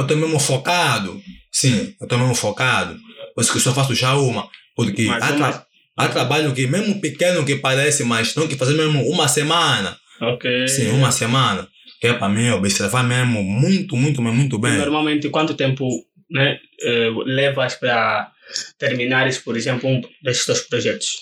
eu 0.00 0.02
estou 0.02 0.16
mesmo 0.16 0.38
focado. 0.40 1.20
Sim, 1.52 1.94
eu 2.00 2.04
estou 2.04 2.18
mesmo 2.18 2.34
focado. 2.34 2.98
Por 3.34 3.40
isso 3.42 3.50
que 3.52 3.58
eu 3.58 3.62
só 3.62 3.74
faço 3.74 3.94
já 3.94 4.14
uma. 4.14 4.48
Porque 4.76 5.08
há, 5.08 5.32
tra- 5.32 5.66
há 5.96 6.08
trabalho 6.08 6.52
que, 6.54 6.66
mesmo 6.66 7.00
pequeno 7.00 7.44
que 7.44 7.56
parece, 7.56 8.04
mas 8.04 8.32
tem 8.32 8.46
que 8.48 8.56
fazer 8.56 8.74
mesmo 8.74 9.02
uma 9.08 9.28
semana. 9.28 9.96
Ok. 10.20 10.68
Sim, 10.68 10.88
uma 10.90 11.10
semana. 11.12 11.68
Que 12.00 12.08
é 12.08 12.14
para 12.14 12.28
mim 12.28 12.48
observar 12.50 13.02
mesmo 13.04 13.42
muito, 13.42 13.96
muito, 13.96 14.22
muito 14.22 14.58
bem. 14.58 14.76
Normalmente, 14.78 15.28
quanto 15.28 15.54
tempo 15.54 15.86
né, 16.30 16.58
eh, 16.82 17.10
levas 17.26 17.74
para 17.74 18.30
terminares, 18.78 19.38
por 19.38 19.56
exemplo, 19.56 19.88
um 19.88 20.00
destes 20.22 20.46
teus 20.46 20.60
projetos? 20.62 21.16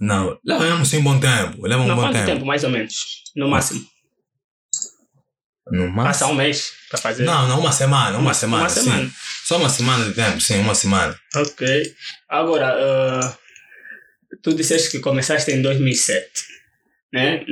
Não, 0.00 0.36
leva 0.44 0.64
mesmo 0.64 0.84
sim 0.86 0.98
um 0.98 1.02
bom 1.04 1.20
tempo. 1.20 1.64
Leva 1.66 1.82
um 1.82 1.86
Não, 1.86 1.94
bom 1.94 2.02
quanto 2.02 2.14
tempo. 2.14 2.26
tempo. 2.26 2.44
mais 2.46 2.64
ou 2.64 2.70
menos? 2.70 2.94
No 3.36 3.48
máximo. 3.48 3.84
No 5.70 5.86
Passa 5.94 6.26
máximo. 6.26 6.30
um 6.32 6.34
mês 6.34 6.72
para 6.92 7.00
fazer? 7.00 7.24
Não, 7.24 7.48
não, 7.48 7.58
uma 7.60 7.72
semana, 7.72 8.18
uma, 8.18 8.34
semana. 8.34 8.64
Uma 8.64 8.68
sim. 8.68 8.82
semana. 8.82 9.10
Só 9.44 9.56
uma 9.56 9.68
semana 9.70 10.04
de 10.04 10.12
tempo, 10.12 10.40
sim, 10.40 10.58
uma 10.58 10.74
semana. 10.74 11.18
Ok. 11.34 11.94
Agora, 12.28 12.68
ah, 12.68 13.36
tu 14.42 14.54
disseste 14.54 14.90
que 14.90 15.00
começaste 15.00 15.50
em 15.50 15.62
2007, 15.62 16.26
né? 17.12 17.42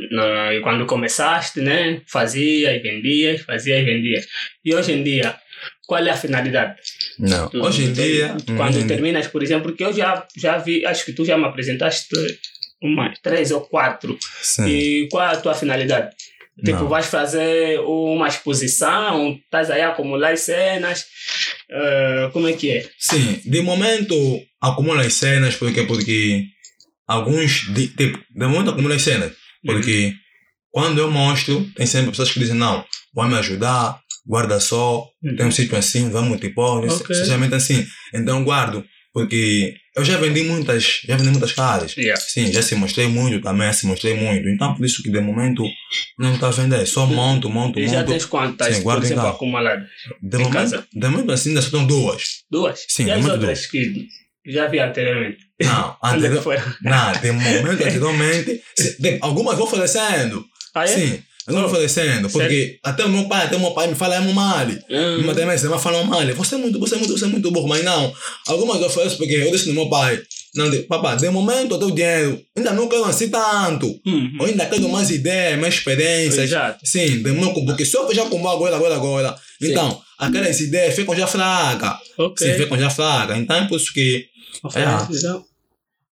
E 0.54 0.60
quando 0.60 0.84
começaste, 0.86 1.60
né? 1.62 2.02
Fazia 2.06 2.76
e 2.76 2.78
vendias, 2.80 3.40
fazia 3.40 3.78
e 3.78 3.84
vendias. 3.84 4.26
E 4.62 4.74
hoje 4.74 4.92
em 4.92 5.02
dia, 5.02 5.34
qual 5.86 6.04
é 6.06 6.10
a 6.10 6.16
finalidade? 6.16 6.76
Não, 7.18 7.48
Tu- 7.48 7.62
hoje 7.62 7.84
em 7.84 7.92
dia. 7.94 8.36
Quando 8.56 8.76
hum, 8.78 8.86
terminas, 8.86 9.26
por 9.26 9.42
exemplo, 9.42 9.70
porque 9.70 9.84
eu 9.84 9.92
já, 9.92 10.26
já 10.36 10.58
vi, 10.58 10.84
acho 10.84 11.04
que 11.06 11.12
tu 11.14 11.24
já 11.24 11.38
me 11.38 11.46
apresentaste 11.46 12.14
umas 12.82 13.18
três 13.20 13.50
ou 13.50 13.62
quatro. 13.62 14.18
Sim. 14.42 14.66
E 14.66 15.08
qual 15.10 15.26
é 15.30 15.34
a 15.34 15.40
tua 15.40 15.54
finalidade? 15.54 16.14
Tipo, 16.64 16.80
Não. 16.80 16.88
vais 16.88 17.06
fazer 17.06 17.78
uma 17.80 18.28
exposição, 18.28 19.32
estás 19.44 19.70
aí 19.70 19.80
a 19.80 19.88
acumular 19.90 20.36
cenas, 20.36 21.04
ah, 21.72 22.30
como 22.32 22.48
é 22.48 22.52
que 22.52 22.70
é? 22.70 22.88
Sim, 22.98 23.40
de 23.44 23.60
momento 23.62 24.14
acumula 24.60 25.02
as 25.02 25.14
cenas, 25.14 25.56
porque, 25.56 25.82
porque 25.84 26.44
alguns, 27.06 27.72
de, 27.74 27.88
tipo, 27.88 28.18
de 28.18 28.46
momento 28.46 28.70
acumula 28.70 28.94
as 28.94 29.02
cenas, 29.02 29.32
porque 29.64 30.12
quando 30.70 30.98
eu 30.98 31.10
mostro, 31.10 31.66
tem 31.74 31.86
sempre 31.86 32.10
pessoas 32.10 32.30
que 32.30 32.38
dizem, 32.40 32.56
não, 32.56 32.84
vai 33.14 33.28
me 33.28 33.36
ajudar, 33.38 33.98
guarda 34.26 34.60
só, 34.60 35.06
Uhum. 35.22 35.36
tem 35.36 35.46
um 35.46 35.50
sítio 35.50 35.76
assim, 35.76 36.10
vamos 36.10 36.40
tipo, 36.40 36.60
Ok. 36.62 37.14
sinceramente 37.14 37.54
assim, 37.54 37.86
então 38.14 38.44
guardo, 38.44 38.84
porque 39.12 39.74
eu 39.96 40.04
já 40.04 40.16
vendi 40.18 40.42
muitas, 40.44 41.00
já 41.04 41.16
vendi 41.16 41.30
muitas 41.30 41.52
casas, 41.52 41.96
Yeah. 41.96 42.20
sim, 42.20 42.52
já 42.52 42.62
se 42.62 42.74
mostrei 42.74 43.08
muito 43.08 43.40
também, 43.42 43.66
já 43.66 43.72
se 43.72 43.86
mostrei 43.86 44.14
muito, 44.14 44.48
então 44.48 44.74
por 44.74 44.84
isso 44.86 45.02
que 45.02 45.10
de 45.10 45.20
momento 45.20 45.64
não 46.18 46.34
está 46.34 46.48
a 46.48 46.50
vender, 46.50 46.86
só 46.86 47.06
monto, 47.06 47.48
monto, 47.50 47.78
E 47.78 47.86
já 47.88 47.98
monto, 47.98 48.10
tens 48.12 48.24
quantas, 48.24 48.68
Sim, 48.68 48.74
por 48.76 48.82
guarda 48.84 49.04
em 49.06 49.06
exemplo, 49.12 49.28
acumuladas? 49.28 49.88
de 50.22 50.38
momento, 50.38 50.52
casa? 50.52 50.86
de 50.92 51.08
momento 51.08 51.32
assim 51.32 51.48
ainda 51.50 51.62
só 51.62 51.70
tenho 51.70 51.86
duas, 51.86 52.22
Duas? 52.50 52.84
Sim, 52.88 53.06
e 53.06 53.10
as 53.10 53.24
outras 53.26 53.66
que 53.66 54.06
já 54.46 54.66
vi 54.68 54.78
anteriormente? 54.78 55.38
não, 55.60 55.90
é 56.02 56.08
que 56.10 56.16
anterior, 56.16 56.42
foi? 56.42 56.56
Não, 56.82 57.12
de 57.20 57.30
momento, 57.32 57.82
anteriormente, 57.82 58.62
se- 58.78 59.00
de- 59.02 59.18
algumas 59.20 59.56
vou 59.56 59.66
oferecendo. 59.66 60.44
Ah, 60.74 60.84
é? 60.84 60.86
Sim, 60.86 61.22
eu 61.46 61.54
vou 61.54 61.62
Oh, 61.62 61.66
oferecendo. 61.66 62.28
Porque 62.30 62.78
até 62.82 63.04
o 63.04 63.08
meu 63.08 63.28
pai, 63.28 63.46
até 63.46 63.56
o 63.56 63.60
meu 63.60 63.70
pai 63.72 63.88
me 63.88 63.94
fala, 63.94 64.16
é 64.16 64.20
mal. 64.20 64.66
Hum, 64.66 65.22
Mas 65.24 65.36
também, 65.36 65.56
você 65.58 65.68
vai 65.68 65.78
falar 65.78 66.04
mal. 66.04 66.20
Você 66.34 66.54
é 66.54 66.58
muito, 66.58 66.78
você 66.78 66.94
é 66.94 66.98
muito, 66.98 67.16
você 67.18 67.24
é 67.24 67.28
muito 67.28 67.50
burro. 67.50 67.68
Mas 67.68 67.82
não, 67.84 68.12
algumas 68.46 68.80
eu 68.80 68.86
ofereço 68.86 69.16
porque 69.16 69.34
eu 69.34 69.50
disse 69.50 69.68
no 69.68 69.74
meu 69.74 69.88
pai, 69.88 70.20
não, 70.54 70.68
de, 70.68 70.80
papai, 70.80 71.16
de 71.16 71.28
momento 71.30 71.74
eu 71.74 71.78
tenho 71.78 71.94
dinheiro. 71.94 72.42
Ainda 72.56 72.72
não 72.72 72.88
quero 72.88 73.04
assim 73.04 73.28
tanto. 73.28 73.86
hum, 74.06 74.36
Eu 74.40 74.46
ainda 74.46 74.66
quero 74.66 74.88
mais 74.88 75.10
ideias, 75.10 75.58
mais 75.58 75.74
experiências. 75.74 76.44
Exato. 76.44 76.80
Sim, 76.84 77.22
de 77.22 77.32
momento, 77.32 77.64
porque 77.64 77.84
se 77.84 77.96
eu 77.96 78.06
fechar 78.08 78.28
com 78.28 78.48
agora, 78.48 78.76
agora, 78.76 78.94
agora, 78.94 79.36
Sim. 79.60 79.70
então, 79.70 80.00
aquelas 80.18 80.60
ideias 80.60 80.94
ficam 80.94 81.14
já 81.16 81.26
fracas. 81.26 81.98
Ok. 82.18 82.46
Sim, 82.46 82.58
ficam 82.58 82.78
já 82.78 82.90
fracas. 82.90 83.38
Então, 83.38 83.56
é 83.56 83.66
por 83.68 83.76
isso 83.76 83.92
que 83.92 84.26
Oferece, 84.62 85.40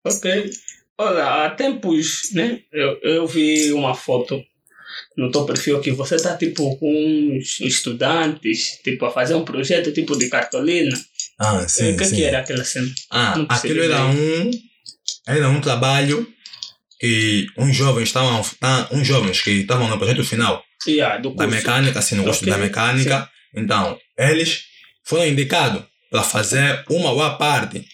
Ok. 0.04 0.50
Olha, 0.98 1.24
há 1.46 1.50
tempos, 1.50 2.30
né? 2.32 2.60
Eu, 2.72 2.98
eu 3.02 3.26
vi 3.26 3.72
uma 3.72 3.94
foto 3.94 4.42
no 5.16 5.30
teu 5.30 5.44
perfil 5.44 5.80
que 5.80 5.90
você 5.90 6.16
tá 6.16 6.36
tipo 6.36 6.76
com 6.76 7.36
uns 7.36 7.60
estudantes, 7.60 8.78
tipo, 8.82 9.04
a 9.06 9.10
fazer 9.10 9.34
um 9.34 9.44
projeto 9.44 9.92
tipo 9.92 10.16
de 10.16 10.28
cartolina. 10.28 10.98
Ah, 11.38 11.66
sim, 11.68 11.92
o 11.92 11.96
que, 11.96 12.04
sim. 12.04 12.16
que 12.16 12.24
era 12.24 12.38
aquela 12.40 12.64
cena? 12.64 12.88
Ah, 13.10 13.34
aquilo 13.48 13.82
era 13.82 14.06
um, 14.06 14.50
era 15.26 15.48
um 15.48 15.60
trabalho 15.60 16.26
que 17.00 17.46
uns 17.58 17.74
jovens 17.76 18.04
estavam, 18.08 18.42
tá, 18.60 18.88
uns 18.92 19.06
jovens 19.06 19.40
que 19.40 19.50
estavam 19.50 19.88
no 19.88 19.98
projeto 19.98 20.24
final 20.24 20.62
Yeah, 20.86 21.18
do 21.18 21.30
da 21.30 21.44
curso. 21.44 21.50
mecânica, 21.50 21.98
assim, 21.98 22.14
no 22.16 22.24
curso 22.24 22.40
Ok, 22.42 22.52
da 22.52 22.58
mecânica. 22.58 23.28
Então, 23.54 23.98
eles 24.18 24.64
foram 25.04 25.26
indicados 25.26 25.82
para 26.10 26.22
fazer 26.22 26.84
uma 26.90 27.10
boa 27.12 27.36
parte 27.36 27.84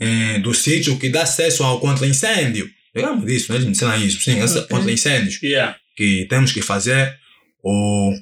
eh, 0.00 0.38
do 0.40 0.52
sítio 0.54 0.98
que 0.98 1.08
dá 1.10 1.22
acesso 1.22 1.62
ao 1.64 1.80
contra-incêndio. 1.80 2.68
Pegamos 2.92 3.24
disso, 3.26 3.50
né? 3.52 3.56
eles 3.58 3.66
me 3.66 3.72
ensinam 3.72 3.96
isso, 4.04 4.20
sim, 4.20 4.40
esse 4.40 4.58
Ok. 4.58 4.68
contra-incêndios 4.68 5.40
Yeah. 5.42 5.76
Que 5.98 6.26
temos 6.28 6.52
que 6.52 6.62
fazer 6.62 7.18
o 7.60 8.12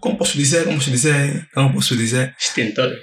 como 0.00 0.16
posso 0.16 0.38
dizer, 0.38 0.64
como 0.64 0.76
posso 0.76 0.90
dizer, 0.90 1.46
como 1.52 1.74
posso 1.74 1.96
dizer, 1.96 2.34
Extintor. 2.38 2.96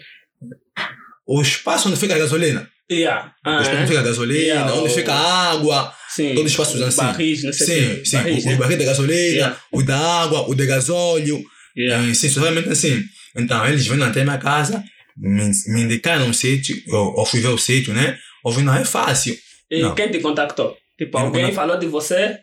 o 1.28 1.42
espaço 1.42 1.90
onde 1.90 2.00
fica 2.00 2.16
a 2.16 2.18
gasolina. 2.18 2.70
Yeah. 2.92 3.34
Ah, 3.44 3.58
Depois 3.60 3.68
é? 3.68 3.80
onde 3.80 3.88
fica 3.88 4.00
a 4.00 4.04
gasolina, 4.04 4.40
Yeah, 4.40 4.74
onde 4.74 4.92
o- 4.92 4.96
fica 4.96 5.14
a 5.14 5.52
água, 5.52 5.94
Sim. 6.10 6.30
todos 6.30 6.46
os 6.46 6.52
espaços 6.52 6.76
os 6.76 6.82
assim. 6.88 6.98
Barris, 7.02 7.44
não 7.44 7.54
sei 7.54 7.66
o 7.66 7.70
sim, 7.70 7.96
quê. 7.98 8.06
sim, 8.06 8.18
Barris, 8.18 8.46
o, 8.46 8.48
né? 8.50 8.56
o 8.56 8.58
barril 8.58 8.78
de 8.78 8.86
gasolina, 8.86 9.20
Yeah. 9.36 9.58
o 9.72 9.84
da 9.84 9.98
água, 10.24 10.50
o 10.50 10.56
de 10.56 10.66
gasóleo, 10.66 11.44
Yeah. 11.78 12.14
sim, 12.16 12.30
somente 12.30 12.70
assim. 12.70 13.04
Então, 13.36 13.66
eles 13.68 13.86
vêm 13.86 14.02
até 14.04 14.24
minha 14.24 14.38
casa, 14.38 14.84
me, 15.18 15.52
me 15.68 15.82
indicaram 15.82 16.26
um 16.28 16.34
sítio, 16.34 16.76
eu, 16.88 17.14
eu 17.18 17.26
fui 17.26 17.42
ver 17.42 17.50
o 17.50 17.58
sítio, 17.58 17.94
né? 17.94 18.18
Eu 18.46 18.52
vi, 18.52 18.62
não, 18.64 18.74
é 18.76 18.86
fácil. 18.86 19.36
E 19.70 19.82
Não. 19.82 19.94
quem 19.96 20.10
te 20.10 20.20
contactou? 20.20 20.78
Tipo, 20.98 21.20
me 21.20 21.26
alguém 21.26 21.52
falou 21.52 21.78
de 21.78 21.88
você 21.88 22.38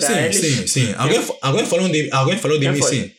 sim, 0.00 0.12
eles? 0.14 0.36
sim, 0.36 0.66
sim. 0.66 0.94
Alguém, 0.96 1.20
alguém 1.42 1.66
falou 1.66 1.88
de, 1.88 2.08
alguém 2.12 2.38
falou 2.38 2.58
de 2.58 2.64
Quem 2.66 2.74
mim, 2.74 2.80
foi? 2.80 2.90
sim. 2.90 3.10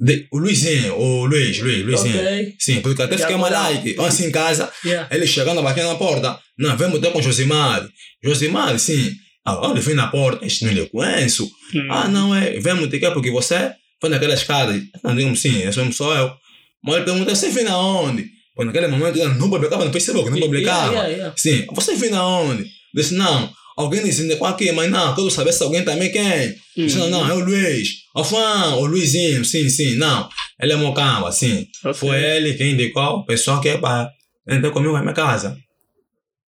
De, 0.00 0.26
o 0.32 0.38
Luizinho, 0.38 0.94
o 0.98 1.26
Luiz, 1.26 1.58
Luiz, 1.60 1.84
Luizinho. 1.84 2.16
Ok. 2.20 2.54
Sim, 2.58 2.80
porque 2.80 3.02
até 3.02 3.16
fiquei 3.18 3.36
uma 3.36 3.46
agora- 3.48 3.68
like, 3.68 3.94
eu 3.96 4.04
assim 4.04 4.26
em 4.26 4.30
casa, 4.32 4.70
Yeah. 4.84 5.08
ele 5.14 5.26
chegando, 5.26 5.62
batendo 5.62 5.88
na 5.88 5.94
porta. 5.96 6.38
Não, 6.58 6.76
vem 6.76 6.90
botar 6.90 7.10
com 7.10 7.20
Josimar. 7.22 7.86
Josimar, 8.24 8.78
sim. 8.78 9.12
Ah, 9.44 9.68
olha, 9.68 9.80
vem 9.80 9.94
na 9.94 10.06
porta, 10.08 10.46
este 10.46 10.64
não 10.64 10.72
lhe 10.72 10.86
conheço. 10.86 11.50
Hum. 11.74 11.88
Ah, 11.90 12.08
não 12.08 12.34
é, 12.34 12.58
vem 12.60 12.74
me 12.74 12.88
quer 12.88 13.12
porque 13.12 13.30
você 13.30 13.72
foi 14.00 14.08
naquelas 14.10 14.42
casas. 14.44 14.80
Não, 15.04 15.14
digamos 15.14 15.40
sim, 15.40 15.58
eu 15.62 15.72
sou, 15.72 15.92
sou 15.92 16.14
eu. 16.14 16.32
Mas 16.84 16.96
ele 16.96 17.04
pergunta, 17.04 17.34
você 17.34 17.50
vem 17.50 17.66
aonde? 17.66 18.26
Porque 18.54 18.66
naquele 18.66 18.86
momento 18.88 19.18
não 19.38 19.48
publicava 19.50 19.84
no 19.84 19.92
Facebook, 19.92 20.30
não 20.30 20.38
publicava. 20.40 20.92
Yeah, 20.92 21.08
yeah. 21.08 21.34
Sim, 21.36 21.66
você 21.72 21.94
vem 21.96 22.12
aonde? 22.14 22.64
Disse, 22.94 23.14
não. 23.14 23.50
Alguém 23.82 24.02
disse, 24.02 24.22
indicou 24.22 24.46
aqui, 24.46 24.72
mas 24.72 24.90
não, 24.90 25.14
quero 25.14 25.30
saber 25.30 25.52
se 25.52 25.62
alguém 25.62 25.84
também 25.84 26.10
quem. 26.10 26.54
Disse, 26.76 26.96
não, 26.96 27.10
não, 27.10 27.28
é 27.28 27.34
o 27.34 27.40
Luiz. 27.40 27.88
O 28.14 28.24
fã, 28.24 28.74
o 28.76 28.86
Luizinho, 28.86 29.44
sim, 29.44 29.68
sim, 29.68 29.96
não. 29.96 30.28
Ele 30.60 30.72
é 30.72 30.76
mocamba, 30.76 31.30
sim. 31.32 31.66
Ok. 31.84 31.94
Foi 31.94 32.22
ele 32.22 32.54
quem 32.54 32.72
indicou 32.72 33.18
o 33.18 33.24
pessoal 33.24 33.60
que 33.60 33.68
é 33.68 33.78
para 33.78 34.10
entrar 34.48 34.70
comigo 34.70 34.92
na 34.94 35.02
minha 35.02 35.14
casa. 35.14 35.56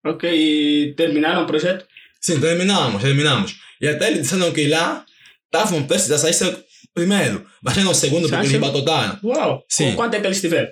Ok, 0.05 0.31
e 0.31 0.95
terminaram 0.95 1.43
o 1.43 1.47
projeto? 1.47 1.87
Sim, 2.21 2.41
terminamos, 2.41 3.03
terminamos. 3.03 3.55
E 3.81 3.89
até 3.89 4.09
eles 4.09 4.23
disseram 4.23 4.53
que 4.53 4.69
lá 4.69 5.05
estavam 5.47 5.83
prestes 5.85 6.11
a 6.11 6.19
sair 6.19 6.65
primeiro, 6.95 7.45
baixando 7.63 7.91
o 7.91 7.95
segundo 7.95 8.29
porque 8.29 8.47
eles 8.47 8.61
batotaram. 8.61 9.19
Uau! 9.25 9.65
Sim. 9.69 9.95
Quanto 9.95 10.15
é 10.15 10.21
que 10.21 10.27
eles 10.27 10.41
tiveram? 10.41 10.69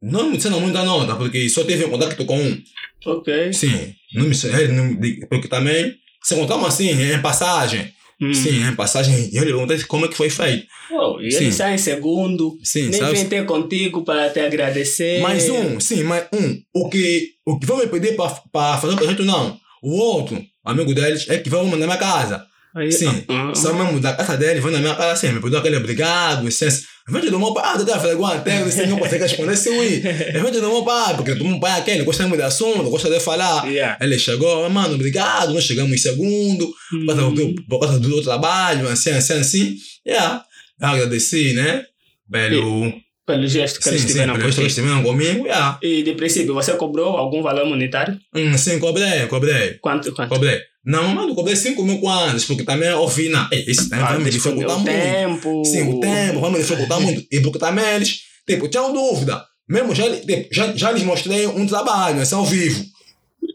Não 0.00 0.30
me 0.30 0.36
disseram 0.36 0.60
muita 0.60 0.84
nota, 0.84 1.16
porque 1.16 1.48
só 1.48 1.64
tive 1.64 1.88
contato 1.88 2.24
com 2.24 2.38
um. 2.38 2.62
Ok. 3.06 3.52
Sim, 3.52 3.94
não 4.14 4.24
me 4.26 4.34
não 4.72 4.84
me- 4.84 5.26
porque 5.28 5.48
também 5.48 5.94
se 6.22 6.34
encontramos 6.34 6.68
assim, 6.68 6.90
em 6.90 7.20
passagem. 7.20 7.92
Hum. 8.20 8.34
Sim, 8.34 8.66
em 8.68 8.74
passagem. 8.74 9.30
E 9.32 9.36
eu 9.36 9.44
lhe 9.44 9.52
perguntei 9.52 9.78
como 9.84 10.04
é 10.04 10.08
que 10.08 10.16
foi 10.16 10.28
feito. 10.28 10.66
Uau, 10.90 11.20
e 11.22 11.30
Sim. 11.30 11.44
eles 11.44 11.54
saem 11.54 11.74
em 11.76 11.78
segundo, 11.78 12.58
Sim, 12.64 12.88
nem 12.88 13.00
vêm 13.12 13.28
ter 13.28 13.46
contigo 13.46 14.04
para 14.04 14.28
te 14.30 14.40
agradecer. 14.40 15.20
Mais 15.20 15.48
um, 15.48 15.78
sim, 15.78 16.02
mais 16.02 16.26
um. 16.32 16.60
O 16.74 16.88
que, 16.88 17.28
o 17.46 17.58
que 17.60 17.66
vão 17.66 17.78
me 17.78 17.86
pedir 17.86 18.16
para 18.16 18.76
fazer 18.78 18.94
o 18.94 18.96
projeto, 18.96 19.24
não. 19.24 19.56
O 19.82 19.96
outro, 19.96 20.42
amigo 20.64 20.92
deles, 20.94 21.28
é 21.28 21.38
que 21.38 21.48
vão 21.48 21.64
mandar 21.66 21.86
minha 21.86 21.96
casa. 21.98 22.44
Aí, 22.78 22.92
Sim. 22.92 23.24
ah, 23.28 23.50
ah, 23.50 23.54
Só 23.54 23.72
mesmo 23.74 24.00
da 24.00 24.12
casa 24.14 24.36
dele, 24.36 24.60
vão 24.60 24.70
na 24.70 24.78
minha 24.78 24.94
casa 24.94 25.12
assim, 25.12 25.32
me 25.32 25.40
pediu 25.40 25.58
aquele 25.58 25.76
obrigado, 25.76 26.44
licença. 26.44 26.82
Evento 27.08 27.30
do 27.30 27.38
meu 27.38 27.54
pai, 27.54 27.64
ah, 27.74 27.78
tá 27.84 27.98
falando 27.98 28.22
até, 28.26 28.62
você 28.62 28.84
não 28.86 28.98
consegue 28.98 29.22
responder 29.22 29.56
se 29.56 29.70
ui. 29.70 29.94
Evento 30.34 30.60
do 30.60 30.68
meu 30.68 30.84
pai, 30.84 31.16
porque 31.16 31.32
o 31.32 31.44
meu 31.44 31.58
pai 31.58 31.72
é 31.72 31.80
aquele, 31.80 32.04
gosta 32.04 32.24
muito 32.26 32.40
de 32.40 32.46
assunto, 32.46 32.82
gosta 32.90 33.08
de 33.08 33.18
falar. 33.18 33.66
yeah. 33.66 33.96
Ele 34.00 34.18
chegou, 34.18 34.64
"Ah, 34.64 34.68
mano, 34.68 34.94
obrigado, 34.94 35.54
nós 35.54 35.64
chegamos 35.64 35.90
em 35.92 35.96
segundo, 35.96 36.66
por 36.90 37.06
causa 37.06 37.24
Hum. 37.24 37.34
do, 37.34 37.54
por 37.66 37.80
causa 37.80 37.98
do 37.98 38.22
trabalho, 38.22 38.86
assim, 38.88 39.10
assim, 39.10 39.32
assim. 39.34 39.74
Yeah. 40.06 40.44
Eu 40.80 40.88
agradeci, 40.88 41.54
né? 41.54 41.84
Pelo. 42.30 42.92
Pelo 43.26 43.46
gesto 43.46 43.78
que 43.78 43.84
Sim, 43.84 43.90
eles 43.90 44.02
sim, 44.02 44.08
tiveram 44.08 44.32
pelo 44.34 44.44
por 44.44 44.46
gesto 44.46 44.56
que 44.58 44.62
eles 44.64 44.74
tiveram 44.74 45.02
comigo, 45.02 45.44
yeah. 45.46 45.78
E 45.82 46.02
de 46.02 46.12
princípio, 46.12 46.54
você 46.54 46.72
cobrou 46.74 47.16
algum 47.16 47.42
valor 47.42 47.66
monetário? 47.66 48.18
Hum, 48.34 48.56
sim, 48.56 48.78
cobrei, 48.78 49.26
cobrei. 49.26 49.74
Quanto? 49.82 50.12
quanto? 50.14 50.28
Cobrei. 50.30 50.60
Não, 50.88 51.14
mano, 51.14 51.34
cobrei 51.34 51.54
5 51.54 51.82
mil 51.84 51.98
kwanzas, 52.00 52.46
porque 52.46 52.64
também 52.64 52.90
ouvi, 52.94 53.28
não, 53.28 53.46
ei, 53.52 53.62
esse 53.68 53.90
tempo 53.90 54.02
vai 54.02 54.18
me 54.18 54.30
dificultar 54.30 54.76
muito. 54.78 54.90
tempo. 54.90 55.62
Sim, 55.66 55.82
o 55.92 56.00
tempo 56.00 56.40
vai 56.40 56.50
me 56.50 56.58
dificultar 56.58 56.98
muito. 56.98 57.26
E 57.30 57.40
porque 57.40 57.58
também 57.58 57.84
eles, 57.94 58.20
tipo, 58.48 58.66
tinham 58.68 58.90
dúvida. 58.90 59.44
Mesmo 59.68 59.94
já, 59.94 60.04
tipo, 60.18 60.48
já, 60.50 60.72
já 60.74 60.90
lhes 60.90 61.02
mostrei 61.02 61.46
um 61.46 61.66
trabalho, 61.66 62.22
assim, 62.22 62.34
ao 62.34 62.44
vivo. 62.46 62.82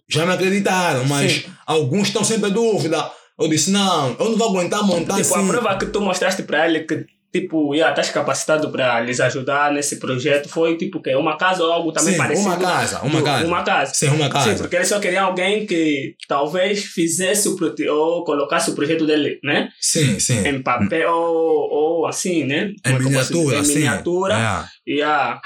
Já 0.08 0.28
me 0.28 0.34
acreditaram, 0.34 1.06
mas 1.06 1.32
Sim. 1.32 1.44
alguns 1.66 2.10
estão 2.10 2.24
sempre 2.24 2.52
em 2.52 2.54
dúvida. 2.54 3.10
Eu 3.40 3.48
disse, 3.48 3.72
não, 3.72 4.16
eu 4.20 4.30
não 4.30 4.38
vou 4.38 4.50
aguentar 4.50 4.84
montar 4.86 5.16
Tipo, 5.20 5.36
assim. 5.36 5.50
a 5.50 5.52
prova 5.52 5.78
que 5.80 5.88
tu 5.88 6.02
mostraste 6.02 6.44
para 6.44 6.68
ele 6.70 6.82
que, 6.82 7.04
tipo, 7.34 7.74
yeah, 7.74 7.92
estás 7.92 8.12
capacitado 8.14 8.70
para 8.72 9.02
lhes 9.02 9.20
ajudar 9.20 9.74
nesse 9.74 9.98
projeto 10.00 10.48
foi, 10.48 10.78
tipo, 10.78 11.02
que 11.02 11.16
uma 11.16 11.36
casa 11.36 11.64
ou 11.64 11.72
algo 11.74 11.92
também 11.92 12.12
Sim, 12.14 12.18
parecido? 12.20 12.48
uma 12.48 12.58
casa, 12.60 13.02
uma 13.02 13.20
Do- 13.20 13.26
casa. 13.26 13.46
Uma 13.48 13.64
casa. 13.64 13.94
Sim, 13.96 14.08
uma 14.10 14.30
casa. 14.30 14.52
Sim, 14.52 14.58
porque 14.62 14.76
eles 14.76 14.88
só 14.88 15.00
queriam 15.00 15.26
alguém 15.26 15.66
que 15.66 16.16
talvez 16.28 16.84
fizesse 16.86 17.50
o 17.50 17.58
ou 17.92 18.24
colocasse 18.24 18.70
o 18.70 18.76
projeto 18.76 19.06
dele, 19.08 19.40
né? 19.44 19.70
Sim, 19.82 20.20
sim. 20.20 20.46
Em 20.48 20.62
papel 20.62 21.12
ou, 21.12 21.72
ou 22.02 22.06
assim, 22.08 22.44
né? 22.44 22.72
Em 22.86 22.92
Como 22.92 22.96
é 22.96 23.00
que 23.00 23.06
eu 23.08 23.12
posso 23.14 23.34
dizer? 23.34 23.40
miniatura, 23.40 23.60
Em 23.60 23.64
sim. 23.66 23.74
miniatura. 23.76 24.70
É. 24.88 24.92
Yeah, 24.94 25.42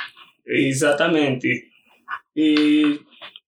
exatamente. 0.46 1.48
E 2.36 3.00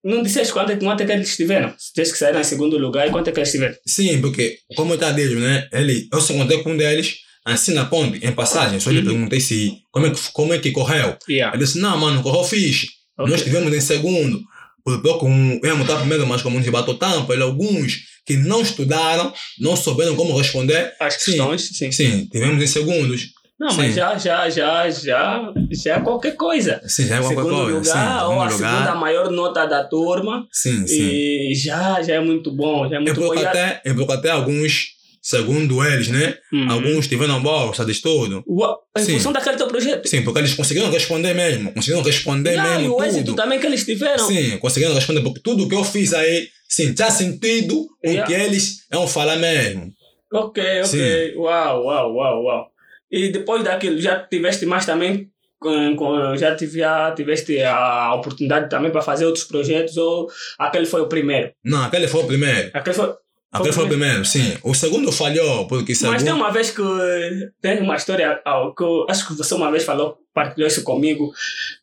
não 0.03 0.23
disseste 0.23 0.53
quanto, 0.53 0.71
é- 0.71 0.75
quanto 0.77 1.01
é 1.03 1.05
que 1.05 1.11
eles 1.11 1.35
tiveram? 1.35 1.73
Disseste 1.75 2.13
que 2.13 2.19
saíram 2.19 2.39
em 2.39 2.43
segundo 2.43 2.77
lugar 2.77 3.07
e 3.07 3.11
quanto 3.11 3.27
é 3.29 3.31
que 3.31 3.39
eles 3.39 3.51
tiveram? 3.51 3.75
Sim, 3.85 4.21
porque, 4.21 4.57
como 4.75 4.91
eu 4.91 4.95
estava 4.95 5.13
dizendo, 5.13 5.41
né? 5.41 5.67
Ele, 5.73 6.07
eu 6.11 6.21
só 6.21 6.33
contei 6.33 6.63
com 6.63 6.71
um 6.71 6.77
deles, 6.77 7.17
assim 7.45 7.73
na 7.73 7.85
ponte, 7.85 8.19
em 8.25 8.31
passagem. 8.31 8.79
Só 8.79 8.89
lhe 8.91 8.99
Uhum. 8.99 9.05
perguntei 9.05 9.39
se, 9.39 9.73
como 9.91 10.05
é, 10.07 10.09
que, 10.11 10.19
como 10.33 10.53
é 10.53 10.59
que 10.59 10.71
correu. 10.71 11.17
Yeah. 11.29 11.55
Ele 11.55 11.65
disse, 11.65 11.79
não, 11.79 11.97
mano, 11.97 12.21
correu 12.21 12.43
fixe. 12.43 12.87
Ok. 13.17 13.31
Nós 13.31 13.41
estivemos 13.41 13.73
em 13.73 13.81
segundo. 13.81 14.39
Por 14.83 15.01
pouco, 15.01 15.27
íamos 15.27 15.81
estar 15.81 15.97
primeiro, 15.99 16.25
mas 16.25 16.41
como 16.41 16.57
nos 16.57 16.67
bateu 16.69 16.93
tampa, 16.95 17.33
ele, 17.33 17.43
alguns 17.43 17.97
que 18.25 18.37
não 18.37 18.61
estudaram, 18.61 19.33
não 19.59 19.75
souberam 19.75 20.15
como 20.15 20.35
responder. 20.37 20.93
As 20.99 21.17
questões, 21.17 21.67
sim. 21.73 21.91
Sim, 21.91 22.27
tivemos 22.31 22.63
em 22.63 22.67
segundos. 22.67 23.27
Não, 23.59 23.67
mas 23.75 23.87
Sim. 23.87 23.91
já, 23.93 24.17
já, 24.17 24.49
já, 24.49 24.89
já, 24.89 25.53
já 25.69 25.95
é 25.97 25.99
qualquer 25.99 26.31
coisa. 26.37 26.81
Sim, 26.87 27.07
já 27.07 27.15
é 27.15 27.19
qualquer 27.19 27.35
segundo 27.35 27.55
coisa. 27.55 27.77
lugar, 27.79 28.19
sim, 28.19 28.25
ou 28.25 28.41
a 28.41 28.49
segundo 28.49 28.57
segunda 28.57 28.79
lugar. 28.79 28.95
maior 28.95 29.31
nota 29.31 29.65
da 29.65 29.83
turma. 29.83 30.47
Sim, 30.49 30.87
sim. 30.87 31.09
E 31.11 31.53
já, 31.55 32.01
já 32.01 32.13
é 32.15 32.19
muito 32.21 32.51
bom, 32.55 32.87
já 32.87 32.95
é 32.95 32.99
É 32.99 33.01
muito 33.01 33.19
bom. 33.19 33.27
porque 33.27 33.41
E 33.41 33.45
a- 33.45 33.49
até, 33.49 33.81
é 33.83 33.93
porque 33.93 34.13
até 34.13 34.29
alguns, 34.29 34.85
segundo 35.29 35.83
eles, 35.85 36.07
né? 36.07 36.35
Uhum. 36.51 36.71
Alguns 36.71 37.07
tiveram 37.07 37.41
bolsa 37.41 37.85
de 37.85 37.91
estudo. 37.91 38.43
Ua- 38.47 38.77
Em 38.97 39.03
Sim. 39.03 39.13
função 39.13 39.31
daquele 39.31 39.57
teu 39.57 39.67
projeto. 39.67 40.07
Sim, 40.07 40.23
porque 40.23 40.39
eles 40.39 40.53
conseguiram 40.55 40.89
responder 40.89 41.33
mesmo. 41.35 41.71
Conseguiram 41.73 42.01
responder 42.01 42.55
Já, 42.55 42.65
e 42.65 42.77
mesmo 42.79 42.95
o 42.95 43.03
êxito 43.03 43.25
tudo. 43.25 43.35
também 43.35 43.59
que 43.59 43.65
eles 43.67 43.85
tiveram. 43.85 44.25
Sim, 44.25 44.57
conseguiram 44.57 44.95
responder, 44.95 45.21
porque 45.21 45.39
tudo 45.41 45.67
que 45.69 45.75
eu 45.75 45.83
fiz 45.83 46.13
aí, 46.13 46.47
sim, 46.67 46.93
tinha 46.93 47.11
sentido 47.11 47.75
com 48.01 48.07
o 48.09 48.11
Yeah. 48.11 48.25
que 48.27 48.33
eles 48.33 48.79
iam 48.91 49.07
falar 49.07 49.35
mesmo. 49.37 49.91
Ok, 50.33 50.63
ok. 50.63 50.83
Sim. 50.85 51.37
Uau, 51.37 51.83
uau, 51.85 52.15
uau, 52.15 52.43
uau. 52.45 52.67
E 53.11 53.29
depois 53.31 53.63
daquilo, 53.63 53.99
já 54.01 54.19
tiveste 54.19 54.65
mais 54.65 54.85
também, 54.85 55.27
com- 55.59 56.35
já 56.37 56.55
tive, 56.55 56.79
já 56.79 57.11
tiveste 57.11 57.61
a 57.63 58.13
oportunidade 58.15 58.69
também 58.69 58.91
para 58.91 59.01
fazer 59.01 59.25
outros 59.25 59.43
projetos 59.45 59.95
ou 59.97 60.27
aquele 60.57 60.85
foi 60.85 61.01
o 61.01 61.07
primeiro? 61.07 61.51
Não, 61.63 61.83
aquele 61.83 62.07
foi 62.07 62.21
o 62.23 62.27
primeiro. 62.27 62.69
Aquele 62.73 62.95
foi... 62.95 63.13
Aquele 63.51 63.73
foi 63.73 63.85
o 63.85 63.87
primeiro, 63.87 64.23
sim. 64.25 64.55
O 64.63 64.75
segundo 64.75 65.11
falhou, 65.11 65.67
porque 65.67 65.91
Mas 65.93 65.99
tem 66.01 66.17
segundo... 66.19 66.35
uma 66.35 66.51
vez 66.51 66.69
que 66.69 66.81
tem 67.59 67.79
uma 67.81 67.95
história 67.95 68.39
ah, 68.45 68.71
que 68.77 68.83
eu 68.83 69.07
acho 69.09 69.27
que 69.27 69.33
você 69.33 69.55
uma 69.55 69.71
vez 69.71 69.83
falou, 69.83 70.17
partilhou 70.33 70.67
isso 70.67 70.83
comigo, 70.83 71.31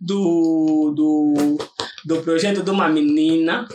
do, 0.00 0.92
do, 0.94 1.58
do 2.04 2.22
projeto 2.22 2.62
de 2.62 2.70
uma 2.70 2.88
menina, 2.88 3.66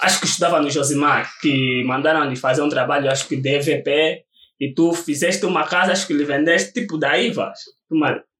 acho 0.00 0.20
que 0.20 0.26
estudava 0.26 0.60
no 0.60 0.70
Josimar, 0.70 1.30
que 1.42 1.84
mandaram 1.84 2.28
lhe 2.28 2.36
fazer 2.36 2.62
um 2.62 2.68
trabalho, 2.70 3.10
acho 3.10 3.28
que 3.28 3.36
de 3.36 3.56
EVP, 3.56 4.22
e 4.58 4.72
tu 4.74 4.94
fizeste 4.94 5.44
uma 5.44 5.64
casa, 5.64 5.92
acho 5.92 6.06
que 6.06 6.14
lhe 6.14 6.24
vendeste, 6.24 6.72
tipo 6.72 6.96
da 6.96 7.18
IVA. 7.18 7.52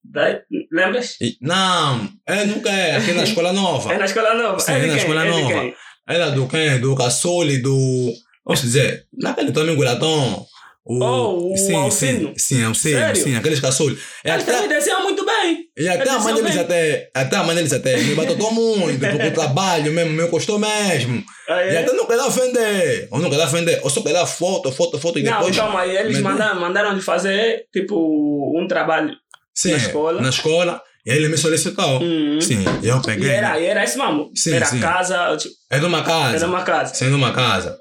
Da, 0.03 0.40
lembras? 0.72 1.16
E- 1.20 1.37
Não, 1.42 2.09
ele 2.27 2.46
nunca 2.46 2.70
é 2.70 2.96
aqui 2.96 3.12
na 3.12 3.24
Escola 3.24 3.53
Nova. 3.53 3.92
É 3.92 3.98
na 3.98 4.07
escola 4.07 4.35
nova. 4.35 4.59
Sim, 4.61 4.72
é 4.72 4.77
é 4.77 4.81
na 4.81 4.87
quem? 4.87 4.96
escola 4.96 5.27
É 5.27 5.31
nova. 5.31 5.74
Era 6.09 6.31
do 6.31 6.48
quem? 6.48 6.81
Do 6.81 6.96
Caçole, 6.96 7.59
do... 7.59 8.11
Posso 8.48 8.62
dizer, 8.62 9.04
naquele 9.12 9.52
também 9.52 9.76
Guratão. 9.76 10.46
O, 10.90 11.04
Oh, 11.04 11.52
o 11.52 11.56
sim, 11.58 11.74
Alcino? 11.74 12.32
sim, 12.34 12.56
sim, 12.56 12.64
Alcino, 12.64 13.14
sim, 13.14 13.37
aqueles 13.37 13.61
caçoles. 13.61 13.98
E 14.24 14.30
Eles 14.30 14.42
até, 14.42 14.52
também 14.54 14.68
desenham 14.70 15.02
muito 15.02 15.22
bem. 15.22 15.64
e 15.76 15.87
até 15.87 16.08
a 16.08 16.18
deles 16.32 16.56
até, 16.56 17.11
até 17.14 17.37
a 17.37 17.42
mãe 17.44 17.54
deles 17.54 17.72
até 17.74 17.98
me 17.98 18.14
bateu 18.14 18.38
muito, 18.50 18.98
porque 18.98 19.26
o 19.26 19.32
trabalho 19.34 19.92
mesmo, 19.92 20.12
meu 20.14 20.30
custou 20.30 20.58
mesmo. 20.58 21.22
Ah, 21.46 21.62
E 21.62 21.76
é? 21.76 21.80
até 21.80 21.92
não 21.92 22.06
queria 22.06 22.26
vender. 22.30 23.08
Eu 23.12 23.18
não 23.18 23.28
queria 23.28 23.44
vender. 23.48 23.80
Eu 23.84 23.90
só 23.90 24.00
queria 24.00 24.24
foto, 24.24 24.72
foto, 24.72 24.98
foto 24.98 25.18
e 25.18 25.24
Não, 25.24 25.32
depois. 25.37 25.54
calma 25.56 25.80
aí, 25.82 25.94
eles 25.94 26.20
mandaram, 26.22 26.58
mandaram 26.58 26.94
de 26.96 27.02
fazer 27.02 27.66
tipo 27.70 27.94
um 28.58 28.66
trabalho. 28.66 29.12
sim, 29.54 29.72
na 29.72 29.76
escola. 29.76 30.22
Na 30.22 30.28
escola. 30.30 30.80
E 31.04 31.11
ele 31.11 31.28
me 31.28 31.37
solicitou. 31.37 32.00
Uhum. 32.00 32.40
Sim, 32.40 32.64
e 32.82 32.88
eu 32.88 32.96
E 32.96 33.02
peguei. 33.02 33.28
era, 33.30 33.61
e 33.61 33.66
era 33.66 33.84
isso 33.84 33.98
mesmo. 33.98 34.30
Sim, 34.34 34.54
era 34.54 34.64
sim. 34.64 34.80
casa, 34.80 35.37
tipo, 35.37 35.54
É 35.70 35.78
de 35.78 35.84
uma 35.84 36.02
casa. 36.02 36.37
era 36.37 36.46
uma 36.46 36.62
casa. 36.62 36.94
Sendo 36.94 37.16
uma 37.16 37.32
casa. 37.32 37.76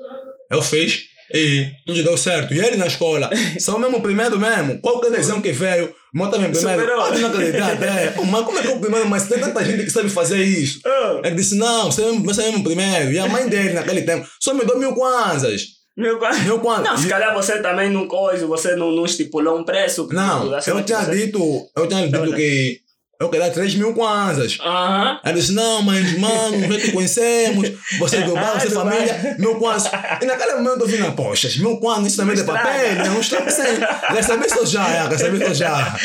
Eu 0.51 0.61
fiz 0.61 1.03
e 1.33 1.67
tudo 1.85 2.03
deu 2.03 2.17
certo. 2.17 2.53
E 2.53 2.59
ele 2.59 2.77
na 2.77 2.87
escola, 2.87 3.29
só 3.59 3.77
mesmo 3.77 3.97
o 3.97 4.01
primeiro 4.01 4.39
mesmo. 4.39 4.79
Qualquer 4.81 5.11
desenho 5.11 5.41
que 5.41 5.51
veio, 5.51 5.93
o 6.13 6.17
meu 6.17 6.29
também 6.29 6.51
primeiro. 6.51 7.01
Ah, 7.01 7.11
não 7.11 7.29
acreditar. 7.29 8.13
Oh, 8.17 8.23
mas 8.25 8.45
como 8.45 8.59
é 8.59 8.61
que 8.61 8.67
é 8.67 8.71
o 8.71 8.79
primeiro? 8.79 9.07
Mas 9.09 9.27
tem 9.27 9.39
tanta 9.39 9.63
gente 9.65 9.83
que 9.83 9.89
sabe 9.89 10.09
fazer 10.09 10.41
isso. 10.41 10.79
Oh, 10.85 11.25
Ele 11.25 11.35
disse, 11.35 11.55
não, 11.55 11.91
você 11.91 12.01
é 12.03 12.05
mesmo, 12.05 12.23
você 12.23 12.41
é 12.43 12.45
mesmo 12.45 12.63
primeiro. 12.63 13.11
E 13.11 13.19
a 13.19 13.27
mãe 13.27 13.47
dele 13.49 13.73
naquele 13.73 14.03
tempo 14.03 14.27
só 14.39 14.53
me 14.53 14.63
deu 14.65 14.79
mil 14.79 14.93
kwanzas. 14.95 15.63
meu 15.97 16.17
pai. 16.17 16.39
Mil 16.43 16.59
kwanzas. 16.59 16.85
Não, 16.85 16.97
se 16.97 17.07
calhar 17.09 17.33
você 17.33 17.61
também 17.61 17.89
não 17.89 18.07
coisa, 18.07 18.45
você 18.47 18.75
não, 18.75 18.91
não 18.91 19.05
estipulou 19.05 19.59
um 19.59 19.65
preço. 19.65 20.07
Não, 20.11 20.53
assim, 20.55 20.71
eu 20.71 20.81
tinha 20.83 20.99
você- 21.01 21.25
dito, 21.25 21.67
eu 21.75 21.87
tinha 21.87 22.07
dito 22.07 22.33
que 22.35 22.79
eu 23.19 23.29
queria 23.29 23.49
3 23.49 23.75
mil 23.75 23.93
kwanzas. 23.93 24.57
Aham. 24.61 25.19
Ela 25.23 25.33
disse, 25.33 25.53
não, 25.53 25.81
mas 25.81 26.17
mano, 26.17 26.59
já 26.73 26.79
te 26.79 26.91
conhecemos, 26.91 27.71
você 27.99 28.17
é 28.17 28.21
do 28.21 28.33
bar, 28.33 28.53
Ah, 28.55 28.59
você 28.59 28.67
é 28.67 28.69
do 28.71 28.75
família, 28.75 29.35
mil 29.39 29.55
kwanzas. 29.55 29.91
E 30.21 30.25
naquele 30.25 30.55
momento 30.55 30.81
eu 30.81 30.87
vi, 30.87 30.97
na 30.97 31.11
poxa, 31.11 31.49
mil 31.59 31.77
kwanzas, 31.79 32.07
isso 32.07 32.17
também 32.17 32.39
é 32.39 32.43
papel, 32.43 32.95
né? 32.95 33.09
Um 33.09 33.19
estrago 33.19 33.49
sem. 33.49 33.65
Recebi 34.09 34.45
isso 34.45 34.65
já, 34.65 34.87
é, 34.89 35.07
recebi 35.07 35.43
isso 35.43 35.53
já. 35.55 35.97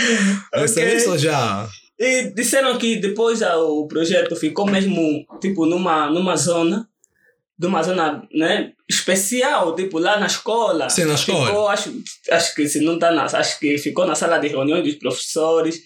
Recebi 0.55 0.87
Ok. 0.87 0.97
isso 0.97 1.19
já. 1.19 1.69
E 1.99 2.33
disseram 2.35 2.77
que 2.79 2.97
depois 2.97 3.43
ah, 3.43 3.57
o 3.59 3.87
projeto 3.87 4.35
ficou 4.35 4.67
mesmo, 4.67 5.25
tipo, 5.41 5.67
numa, 5.67 6.11
numa 6.11 6.37
zona, 6.37 6.87
numa 7.63 7.83
zona, 7.83 8.23
né, 8.35 8.73
especial, 8.89 9.75
tipo, 9.75 9.99
lá 9.99 10.19
na 10.19 10.27
escola. 10.27 10.91
Sim, 10.91 11.05
na 11.05 11.15
escola. 11.15 11.47
Ficou, 11.47 11.69
acho, 11.69 11.95
acho 12.31 12.55
que 12.55 12.69
se 12.69 12.81
não 12.81 12.99
tá 12.99 13.11
na, 13.11 13.25
acho 13.25 13.59
que 13.59 13.79
ficou 13.79 14.07
na 14.07 14.15
sala 14.15 14.39
de 14.39 14.49
reuniões 14.49 14.85
dos 14.85 14.95
professores. 14.97 15.81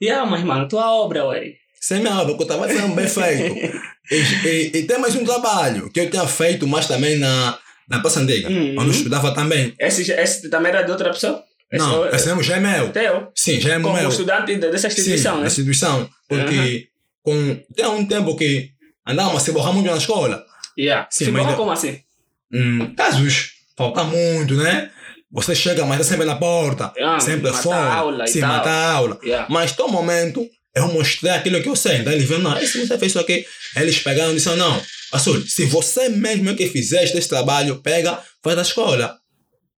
E, 0.00 0.10
ah, 0.10 0.24
mas, 0.26 0.42
mano, 0.44 0.66
tua 0.68 0.92
obra, 0.92 1.24
ué. 1.26 1.52
Sem 1.80 2.00
minha 2.00 2.14
obra, 2.20 2.34
porque 2.34 2.42
eu 2.52 2.56
estava 2.56 2.68
sendo 2.72 2.94
bem 2.94 3.08
feito. 3.08 3.88
E, 4.10 4.16
e, 4.48 4.70
e 4.78 4.82
tem 4.84 4.98
mais 4.98 5.14
um 5.14 5.22
trabalho 5.22 5.90
que 5.92 6.00
eu 6.00 6.08
tinha 6.08 6.26
feito, 6.26 6.66
mas 6.66 6.86
também 6.86 7.18
na, 7.18 7.58
na 7.86 8.00
Praça 8.00 8.20
Antiga, 8.20 8.48
Uhum. 8.48 8.74
onde 8.78 8.86
eu 8.88 8.90
estudava 8.92 9.34
também. 9.34 9.74
Esse, 9.78 10.10
esse 10.10 10.48
também 10.48 10.72
era 10.72 10.80
de 10.80 10.90
outra 10.90 11.10
pessoa? 11.10 11.44
Esse 11.70 11.84
Não, 11.84 12.06
é- 12.06 12.16
esse 12.16 12.26
mesmo 12.26 12.42
já 12.42 12.56
é 12.56 12.60
meu. 12.60 12.90
Teu? 12.90 13.28
Sim, 13.34 13.60
já 13.60 13.74
é 13.74 13.80
Como 13.80 13.92
meu. 13.94 14.08
estudante 14.08 14.54
de- 14.56 14.70
dessa 14.70 14.86
instituição, 14.86 15.34
Sim, 15.34 15.40
né? 15.42 15.46
instituição. 15.48 16.08
Porque 16.26 16.88
com, 17.22 17.60
tem 17.76 17.84
um 17.86 18.06
tempo 18.06 18.34
que 18.34 18.70
andávamos 19.06 19.42
a 19.42 19.44
se 19.44 19.52
borrar 19.52 19.74
muito 19.74 19.90
na 19.90 19.98
escola. 19.98 20.42
Yeah. 20.78 21.06
Sim, 21.10 21.26
Sim, 21.26 21.30
mas 21.32 21.42
mas 21.42 21.50
não- 21.52 21.58
como 21.58 21.70
assim? 21.72 21.98
Hum, 22.52 22.94
casos, 22.94 23.50
falta 23.76 24.04
muito, 24.04 24.54
né? 24.54 24.90
Você 25.30 25.54
chega, 25.54 25.84
mas 25.84 26.00
está 26.00 26.12
sempre 26.12 26.24
na 26.24 26.36
porta, 26.36 26.92
Ah, 27.02 27.20
sempre 27.20 27.52
fora. 27.52 27.76
a 27.76 27.94
aula 27.96 28.24
e 28.24 28.28
sim, 28.28 28.40
tal. 28.40 28.48
matar 28.48 28.70
a 28.70 28.92
aula. 28.92 29.18
Yeah. 29.22 29.46
Mas 29.50 29.78
um 29.78 29.88
momento, 29.88 30.46
eu 30.74 30.88
mostrei 30.88 31.32
aquilo 31.32 31.60
que 31.62 31.68
eu 31.68 31.76
sei. 31.76 31.98
Então 31.98 32.12
eles 32.12 32.24
viram, 32.26 32.40
não, 32.40 32.56
esse 32.58 32.78
você 32.86 32.96
fez 32.98 33.12
isso 33.12 33.18
aqui. 33.20 33.44
Eles 33.76 33.98
pegaram 33.98 34.32
e 34.32 34.36
disseram, 34.36 34.56
não, 34.56 34.82
Azul, 35.12 35.42
se 35.46 35.64
você 35.66 36.08
mesmo 36.08 36.48
é 36.50 36.54
que 36.54 36.66
fizeste 36.68 37.16
esse 37.18 37.28
trabalho, 37.28 37.76
pega, 37.82 38.18
faz 38.42 38.56
da 38.56 38.62
escola. 38.62 39.16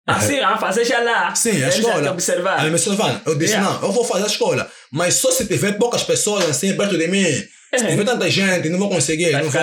Ah, 0.06 0.20
sim, 0.20 0.38
ah, 0.40 0.56
fazer 0.58 0.84
já 0.86 1.00
lá. 1.00 1.34
Sim, 1.34 1.62
a 1.62 1.70
já 1.70 1.78
escola. 1.78 2.02
te 2.02 2.08
observar. 2.08 2.58
Aí 2.60 2.66
me 2.68 2.74
observaram. 2.76 3.20
Eu 3.26 3.34
disse, 3.38 3.52
Yeah. 3.54 3.74
não, 3.78 3.82
eu 3.88 3.92
vou 3.92 4.04
fazer 4.04 4.24
a 4.24 4.26
escola, 4.26 4.70
mas 4.92 5.14
só 5.14 5.30
se 5.30 5.46
tiver 5.46 5.72
poucas 5.78 6.02
pessoas 6.02 6.44
assim 6.48 6.74
perto 6.76 6.96
de 6.98 7.08
mim. 7.08 7.26
Se 7.76 7.86
tiver 7.86 8.04
tanta 8.04 8.30
gente, 8.30 8.68
não 8.70 8.78
vou 8.78 8.88
conseguir, 8.88 9.30
Vai 9.32 9.42
não 9.42 9.50
vou. 9.50 9.60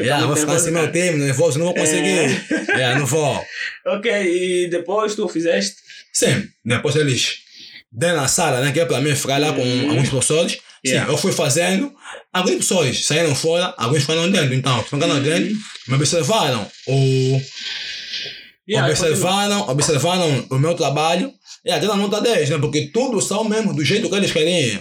Yeah, 0.00 0.18
vou 0.26 0.26
muito 0.28 0.40
ficar 0.40 0.52
nervoso, 0.52 0.70
meu 0.72 0.92
time, 0.92 1.16
nervoso, 1.16 1.58
não 1.58 1.66
vou 1.66 1.74
conseguir. 1.74 2.08
É. 2.08 2.76
Yeah, 2.76 2.98
não 2.98 3.06
vou. 3.06 3.44
Ok, 3.86 4.10
e 4.12 4.68
depois 4.68 5.14
tu 5.14 5.26
fizeste? 5.28 5.76
Sim, 6.12 6.46
depois 6.64 6.94
eles 6.96 7.38
deram 7.90 8.20
na 8.20 8.28
sala, 8.28 8.60
né? 8.60 8.70
Que 8.72 8.80
é 8.80 8.84
para 8.84 9.00
mim 9.00 9.14
ficar 9.16 9.38
lá 9.40 9.52
com 9.52 9.62
Uhum. 9.62 9.90
alguns 9.90 10.08
professores. 10.10 10.52
Sim, 10.52 10.60
Yeah. 10.92 11.10
eu 11.12 11.16
fui 11.18 11.32
fazendo. 11.32 11.92
Alguns 12.32 12.56
pessoas 12.56 13.04
saíram 13.04 13.34
fora, 13.34 13.74
alguns 13.76 14.02
ficaram 14.02 14.30
dentro. 14.30 14.54
Então, 14.54 14.82
ficaram 14.84 15.14
Uhum. 15.16 15.22
dentro, 15.22 15.56
me 15.88 15.94
observaram. 15.94 16.70
O, 16.86 17.40
Yeah, 18.68 18.88
observaram, 18.88 19.68
observaram 19.68 20.46
o 20.50 20.58
meu 20.58 20.74
trabalho. 20.74 21.32
E 21.64 21.70
deram 21.78 21.96
nota 21.96 22.20
10, 22.20 22.48
né? 22.50 22.58
Porque 22.58 22.90
tudo 22.92 23.20
saiu 23.20 23.44
mesmo 23.44 23.74
do 23.74 23.84
jeito 23.84 24.08
que 24.08 24.14
eles 24.14 24.30
queriam. 24.32 24.80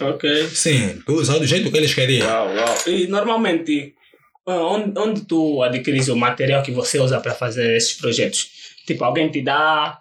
Ok. 0.00 0.48
Sim, 0.48 1.02
tudo 1.06 1.24
saiu 1.24 1.40
do 1.40 1.46
jeito 1.46 1.70
que 1.70 1.76
eles 1.76 1.94
queriam. 1.94 2.26
Uau, 2.26 2.54
uau. 2.54 2.74
E 2.86 3.06
normalmente, 3.06 3.94
ah, 4.46 4.62
onde, 4.66 4.98
onde 4.98 5.26
tu 5.26 5.62
adquires 5.62 6.08
o 6.08 6.16
material 6.16 6.62
que 6.62 6.72
você 6.72 6.98
usa 6.98 7.20
para 7.20 7.34
fazer 7.34 7.76
esses 7.76 7.94
projetos? 7.94 8.48
Tipo, 8.86 9.04
alguém 9.04 9.30
te 9.30 9.42
dá, 9.42 9.98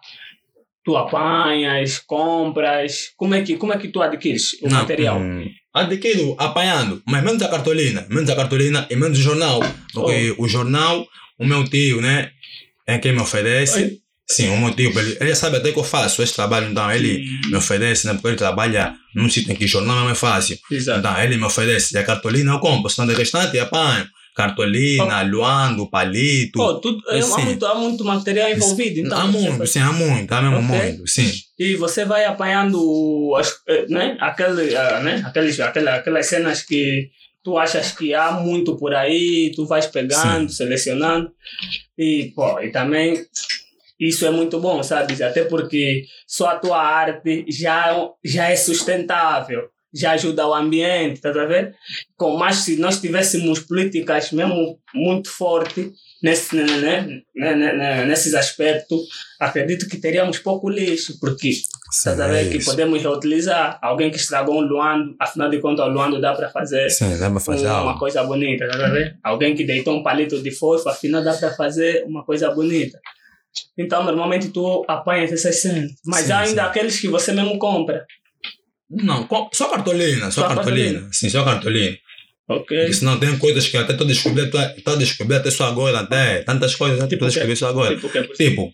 tu 0.83 0.97
apanhas, 0.97 1.99
compras. 1.99 3.11
Como 3.15 3.35
é 3.35 3.41
que, 3.41 3.57
como 3.57 3.73
é 3.73 3.77
que 3.77 3.89
tu 3.89 4.01
adquires 4.01 4.53
o 4.61 4.69
Não, 4.69 4.79
material? 4.79 5.19
hum, 5.19 5.45
adquiro 5.73 6.35
apanhando, 6.39 7.01
mas 7.05 7.23
menos 7.23 7.41
a 7.41 7.47
cartolina, 7.47 8.05
menos 8.09 8.29
a 8.29 8.35
cartolina 8.35 8.87
e 8.89 8.95
menos 8.95 9.19
o 9.19 9.21
jornal. 9.21 9.59
Porque 9.93 10.33
o 10.37 10.47
jornal, 10.47 11.05
o 11.37 11.45
meu 11.45 11.63
tio, 11.63 12.01
né, 12.01 12.31
é 12.87 12.97
quem 12.97 13.13
me 13.13 13.21
oferece. 13.21 14.01
Sim, 14.31 14.49
o 14.49 14.57
meu 14.59 14.73
tio, 14.75 14.91
ele, 14.99 15.17
ele 15.19 15.35
sabe 15.35 15.57
até 15.57 15.71
que 15.71 15.79
eu 15.79 15.83
faço 15.83 16.21
esse 16.21 16.33
trabalho, 16.35 16.69
então 16.69 16.91
ele 16.91 17.25
me 17.49 17.55
oferece, 17.57 18.05
né, 18.05 18.13
porque 18.13 18.27
ele 18.27 18.35
trabalha 18.35 18.93
num 19.15 19.27
sítio 19.29 19.51
em 19.51 19.55
que 19.55 19.65
jornal 19.65 19.95
não 20.01 20.09
é 20.11 20.15
fácil. 20.15 20.55
Exato. 20.71 20.99
Então 20.99 21.19
ele 21.23 21.35
me 21.37 21.43
oferece, 21.45 21.95
e 21.95 21.97
a 21.97 22.03
cartolina 22.03 22.51
eu 22.53 22.59
compro, 22.59 22.89
senão 22.91 23.07
de 23.07 23.15
restante 23.15 23.57
eu 23.57 23.63
apanho. 23.63 24.07
Cartolina, 24.35 25.21
luando, 25.23 25.89
palito. 25.89 26.59
Pô, 26.59 26.75
tudo, 26.75 27.01
é, 27.09 27.17
há, 27.19 27.23
Sim. 27.23 27.41
muito, 27.45 27.65
há 27.65 27.75
muito 27.75 28.05
material 28.05 28.49
envolvido. 28.49 28.99
Então 29.01 29.17
há 29.19 29.25
você 29.25 29.37
muito, 29.37 29.57
faz- 29.57 29.69
sim, 29.71 29.79
há 29.79 29.91
muito, 29.91 30.31
há 30.31 30.41
mesmo 30.41 30.57
Ok. 30.57 30.67
muito, 30.91 31.07
sim. 31.07 31.31
E 31.57 31.75
você 31.75 32.05
vai 32.05 32.23
apanhando 32.23 33.35
as, 33.37 33.53
eh, 33.67 33.85
né? 33.89 34.15
Aquele, 34.21 34.73
ah, 34.77 35.01
né? 35.01 35.21
Aqueles, 35.25 35.59
aquela, 35.59 35.95
aquelas 35.95 36.25
cenas 36.27 36.61
que 36.61 37.09
tu 37.43 37.57
achas 37.57 37.91
que 37.91 38.13
há 38.13 38.31
muito 38.31 38.77
por 38.77 38.93
aí, 38.93 39.51
tu 39.55 39.65
vais 39.65 39.87
pegando, 39.87 40.49
selecionando. 40.49 41.31
E, 41.97 42.31
pô, 42.33 42.61
e 42.61 42.71
também 42.71 43.17
isso 43.99 44.25
é 44.25 44.31
muito 44.31 44.59
bom, 44.59 44.81
sabes? 44.81 45.21
Até 45.21 45.43
porque 45.43 46.03
só 46.25 46.47
a 46.49 46.59
tua 46.59 46.81
arte 46.81 47.45
já, 47.49 47.93
já 48.23 48.49
é 48.49 48.55
sustentável, 48.55 49.63
já 49.93 50.11
ajuda 50.11 50.47
o 50.47 50.53
ambiente, 50.53 51.15
estás 51.15 51.35
a 51.35 51.45
ver? 51.45 51.75
Com, 52.15 52.37
mas 52.37 52.57
se 52.57 52.77
nós 52.77 53.01
tivéssemos 53.01 53.59
políticas 53.59 54.31
mesmo 54.31 54.79
muito 54.93 55.29
fortes 55.29 55.91
nesse, 56.21 56.55
né, 56.55 56.65
né, 56.65 57.21
né, 57.35 57.55
né, 57.55 57.73
né, 57.73 58.05
nesses 58.05 58.33
aspectos, 58.33 59.01
acredito 59.39 59.87
que 59.87 59.97
teríamos 59.97 60.37
pouco 60.39 60.69
lixo, 60.69 61.19
porque 61.19 61.49
estás 61.91 62.19
a 62.19 62.27
ver 62.27 62.49
que 62.49 62.57
isso. 62.57 62.69
podemos 62.69 63.01
reutilizar. 63.01 63.79
Alguém 63.81 64.11
que 64.11 64.17
estragou 64.17 64.59
um 64.59 64.61
luando, 64.61 65.15
afinal 65.19 65.49
de 65.49 65.59
contas, 65.59 65.85
o 65.85 65.89
luando 65.89 66.21
dá 66.21 66.33
para 66.33 66.49
fazer 66.49 66.89
Sim, 66.89 67.17
dá 67.17 67.29
pra 67.29 67.39
fazer 67.39 67.67
uma 67.67 67.97
coisa 67.97 68.23
bonita, 68.23 68.67
tá 68.67 68.85
a 68.85 68.89
ver? 68.91 69.17
Alguém 69.23 69.55
que 69.55 69.63
deitou 69.63 69.97
um 69.97 70.03
palito 70.03 70.41
de 70.41 70.51
fósforo, 70.51 70.93
afinal 70.93 71.23
dá 71.23 71.33
para 71.33 71.51
fazer 71.51 72.03
uma 72.05 72.23
coisa 72.23 72.51
bonita. 72.51 72.99
Então, 73.77 74.03
normalmente 74.03 74.49
tu 74.49 74.85
apanhas 74.87 75.31
essas 75.31 75.61
cenas. 75.61 75.91
Mas 76.05 76.25
Sim, 76.25 76.31
há 76.31 76.39
ainda 76.41 76.63
sim. 76.63 76.67
aqueles 76.69 76.99
que 76.99 77.07
você 77.07 77.31
mesmo 77.31 77.57
compra. 77.57 78.05
Não, 78.89 79.27
só 79.53 79.69
cartolina, 79.69 80.31
só, 80.31 80.41
Só 80.41 80.47
cartolina. 80.47 80.85
cartolina. 80.91 81.13
Sim, 81.13 81.29
só 81.29 81.43
cartolina. 81.43 81.97
Ok. 82.49 82.77
Porque 82.77 82.93
senão 82.93 83.19
tem 83.19 83.37
coisas 83.37 83.67
que 83.67 83.77
até 83.77 83.91
estou 83.91 84.05
a 84.05 84.07
descobrir, 84.07 84.45
estou 84.77 84.93
a 84.93 84.97
descobrir 84.97 85.35
até 85.35 85.51
só 85.51 85.65
agora, 85.67 85.99
até 85.99 86.41
tantas 86.43 86.75
coisas, 86.75 86.99
até 86.99 87.15
Tipo 87.15 87.25
estou 87.25 87.27
a 87.27 87.29
o 87.29 87.31
quê? 87.31 87.39
descobrir 87.39 87.55
só 87.55 87.67
agora. 87.69 87.95
Tipo, 87.95 88.07
o 88.07 88.11
quê? 88.11 88.23
Tipo, 88.35 88.71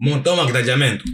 montar 0.00 0.32
um 0.34 0.40
agradeamento. 0.40 1.04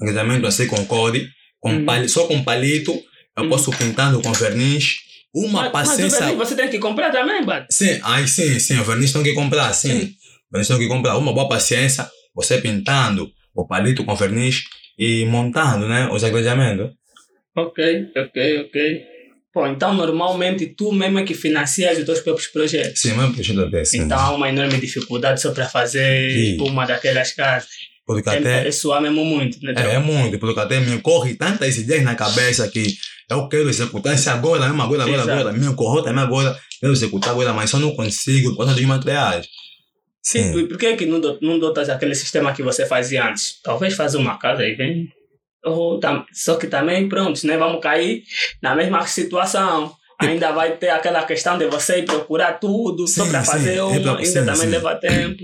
Agradeamento 0.00 0.46
assim 0.46 0.66
com 0.66 0.84
code, 0.84 1.26
com 1.58 1.84
pali- 1.86 2.08
só 2.08 2.26
com 2.26 2.42
palito, 2.44 2.92
eu 3.36 3.44
Uhum. 3.44 3.48
posso 3.48 3.70
pintando 3.70 4.20
com 4.20 4.32
verniz. 4.32 4.96
Uma 5.34 5.62
mas, 5.62 5.72
mas 5.72 5.88
o 5.88 5.90
paciência. 5.90 6.18
verniz 6.20 6.36
você 6.36 6.54
tem 6.54 6.68
que 6.68 6.78
comprar 6.78 7.10
também, 7.10 7.44
Bad. 7.44 7.66
Sim, 7.70 7.98
aí 8.02 8.28
sim, 8.28 8.58
sim, 8.58 8.78
o 8.78 8.84
verniz 8.84 9.12
tem 9.12 9.22
que 9.22 9.32
comprar, 9.32 9.72
sim. 9.72 9.88
Sim. 10.00 10.06
O 10.50 10.52
verniz 10.52 10.68
tem 10.68 10.78
que 10.78 10.88
comprar. 10.88 11.16
Uma 11.16 11.32
boa 11.32 11.48
paciência, 11.48 12.06
você 12.36 12.58
pintando 12.58 13.28
o 13.54 13.66
palito 13.66 14.04
com 14.04 14.14
verniz 14.14 14.64
e 14.98 15.24
montando, 15.24 15.88
né, 15.88 16.08
os 16.12 16.22
agradeamentos. 16.22 16.90
Ok, 17.56 18.08
ok, 18.14 18.60
ok. 18.60 19.02
Pô, 19.52 19.66
então 19.66 19.94
normalmente 19.94 20.66
tu 20.66 20.92
mesmo 20.92 21.18
é 21.18 21.24
que 21.24 21.32
financias 21.32 21.98
os 21.98 22.04
teus 22.04 22.20
próprios 22.20 22.48
projetos. 22.48 23.00
Sim, 23.00 23.14
mas 23.14 23.34
projeto 23.34 23.70
desse. 23.70 23.96
Então 23.96 24.18
há 24.18 24.34
uma 24.34 24.50
enorme 24.50 24.78
dificuldade 24.78 25.40
só 25.40 25.50
para 25.52 25.66
fazer 25.66 26.30
Sim. 26.30 26.60
uma 26.60 26.84
daquelas 26.84 27.32
casas. 27.32 27.70
Porque 28.06 28.28
É, 28.28 28.38
até. 28.38 28.70
suar 28.70 29.00
mesmo 29.00 29.24
muito, 29.24 29.58
né? 29.62 29.72
É, 29.76 29.94
é 29.94 29.98
muito, 29.98 30.38
porque 30.38 30.60
até 30.60 30.78
me 30.78 31.00
corre 31.00 31.34
tantas 31.34 31.78
ideias 31.78 32.04
na 32.04 32.14
cabeça 32.14 32.68
que 32.68 32.94
eu 33.30 33.48
quero 33.48 33.68
executar 33.68 34.14
isso 34.14 34.28
agora, 34.30 34.66
mesmo 34.66 34.82
agora, 34.82 35.02
agora, 35.04 35.22
Exato. 35.22 35.40
agora. 35.40 35.56
Me 35.56 35.66
ocorreu 35.68 36.04
também 36.04 36.22
agora, 36.22 36.56
quero 36.78 36.92
executar 36.92 37.30
agora, 37.30 37.52
mas 37.54 37.70
só 37.70 37.78
não 37.78 37.96
consigo 37.96 38.50
por 38.50 38.58
causa 38.58 38.74
dos 38.74 38.84
materiais. 38.84 39.46
Sim. 40.26 40.52
Sim. 40.52 40.58
E 40.58 40.66
por 40.68 40.76
que, 40.76 40.96
que 40.96 41.06
não, 41.06 41.20
não 41.40 41.58
dotas 41.58 41.88
aquele 41.88 42.14
sistema 42.14 42.52
que 42.52 42.62
você 42.62 42.84
fazia 42.84 43.28
antes? 43.28 43.60
Talvez 43.62 43.94
fazer 43.94 44.16
uma 44.18 44.36
casa 44.38 44.66
e 44.66 44.74
vem. 44.74 45.08
Ou 45.64 46.00
tam- 46.00 46.24
só 46.32 46.56
que 46.56 46.66
também, 46.66 47.08
pronto, 47.08 47.46
né? 47.46 47.56
Vamos 47.56 47.80
cair 47.80 48.24
na 48.60 48.74
mesma 48.74 49.06
situação. 49.06 49.94
Ainda 50.18 50.50
vai 50.50 50.76
ter 50.78 50.88
aquela 50.90 51.22
questão 51.24 51.56
de 51.58 51.66
você 51.66 51.98
ir 51.98 52.04
procurar 52.06 52.54
tudo 52.54 53.06
só 53.06 53.24
Sim, 53.24 53.30
para 53.30 53.44
sim. 53.44 53.50
fazer 53.52 53.76
É 53.76 53.82
uma, 53.82 54.00
pra- 54.00 54.12
ainda 54.12 54.24
sim, 54.24 54.34
também 54.34 54.56
sim. 54.56 54.66
leva 54.68 54.94
tempo. 54.96 55.42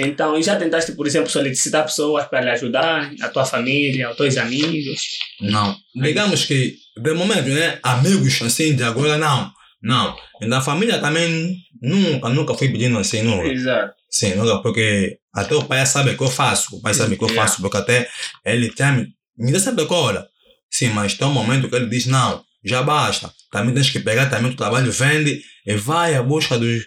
Então, 0.00 0.38
e 0.38 0.42
já 0.44 0.54
tentaste, 0.54 0.92
por 0.92 1.06
exemplo, 1.08 1.28
solicitar 1.28 1.82
pessoas 1.84 2.24
para 2.26 2.40
lhe 2.40 2.50
ajudar, 2.50 3.10
a 3.20 3.28
tua 3.30 3.44
família, 3.44 4.10
os 4.10 4.16
teus 4.16 4.36
amigos? 4.36 5.00
Não. 5.40 5.76
Digamos 5.96 6.44
que, 6.44 6.76
de 6.96 7.14
momento, 7.14 7.48
né, 7.48 7.80
amigos 7.82 8.40
assim, 8.42 8.76
de 8.76 8.84
agora, 8.84 9.18
não. 9.18 9.50
Não. 9.82 10.16
E 10.40 10.48
da 10.48 10.60
família 10.60 10.98
também, 11.00 11.56
nunca, 11.82 12.28
nunca 12.28 12.54
fui 12.54 12.68
pedindo 12.68 12.98
assim, 12.98 13.22
nunca. 13.22 13.48
Exato. 13.48 13.94
Sim, 14.10 14.34
nunca, 14.34 14.62
porque 14.62 15.18
até 15.34 15.54
o 15.54 15.64
pai 15.64 15.84
sabe 15.86 16.16
que 16.16 16.22
eu 16.22 16.30
faço. 16.30 16.76
O 16.76 16.80
pai 16.80 16.94
sabe 16.94 17.16
que 17.16 17.24
eu 17.24 17.28
faço, 17.28 17.60
porque 17.60 17.76
até 17.76 18.08
ele 18.44 18.70
tem, 18.70 19.06
me 19.36 19.52
dá 19.52 19.60
sempre 19.60 19.86
cola. 19.86 20.26
Sim, 20.70 20.90
mas 20.90 21.14
tem 21.14 21.26
um 21.26 21.32
momento 21.32 21.68
que 21.68 21.76
ele 21.76 21.86
diz, 21.86 22.06
não, 22.06 22.42
já 22.64 22.82
basta. 22.82 23.32
Também 23.50 23.74
tens 23.74 23.90
que 23.90 24.00
pegar 24.00 24.26
também 24.26 24.50
o 24.50 24.56
trabalho, 24.56 24.90
vende 24.92 25.40
e 25.66 25.74
vai 25.76 26.14
à 26.14 26.22
busca 26.22 26.58
dos, 26.58 26.86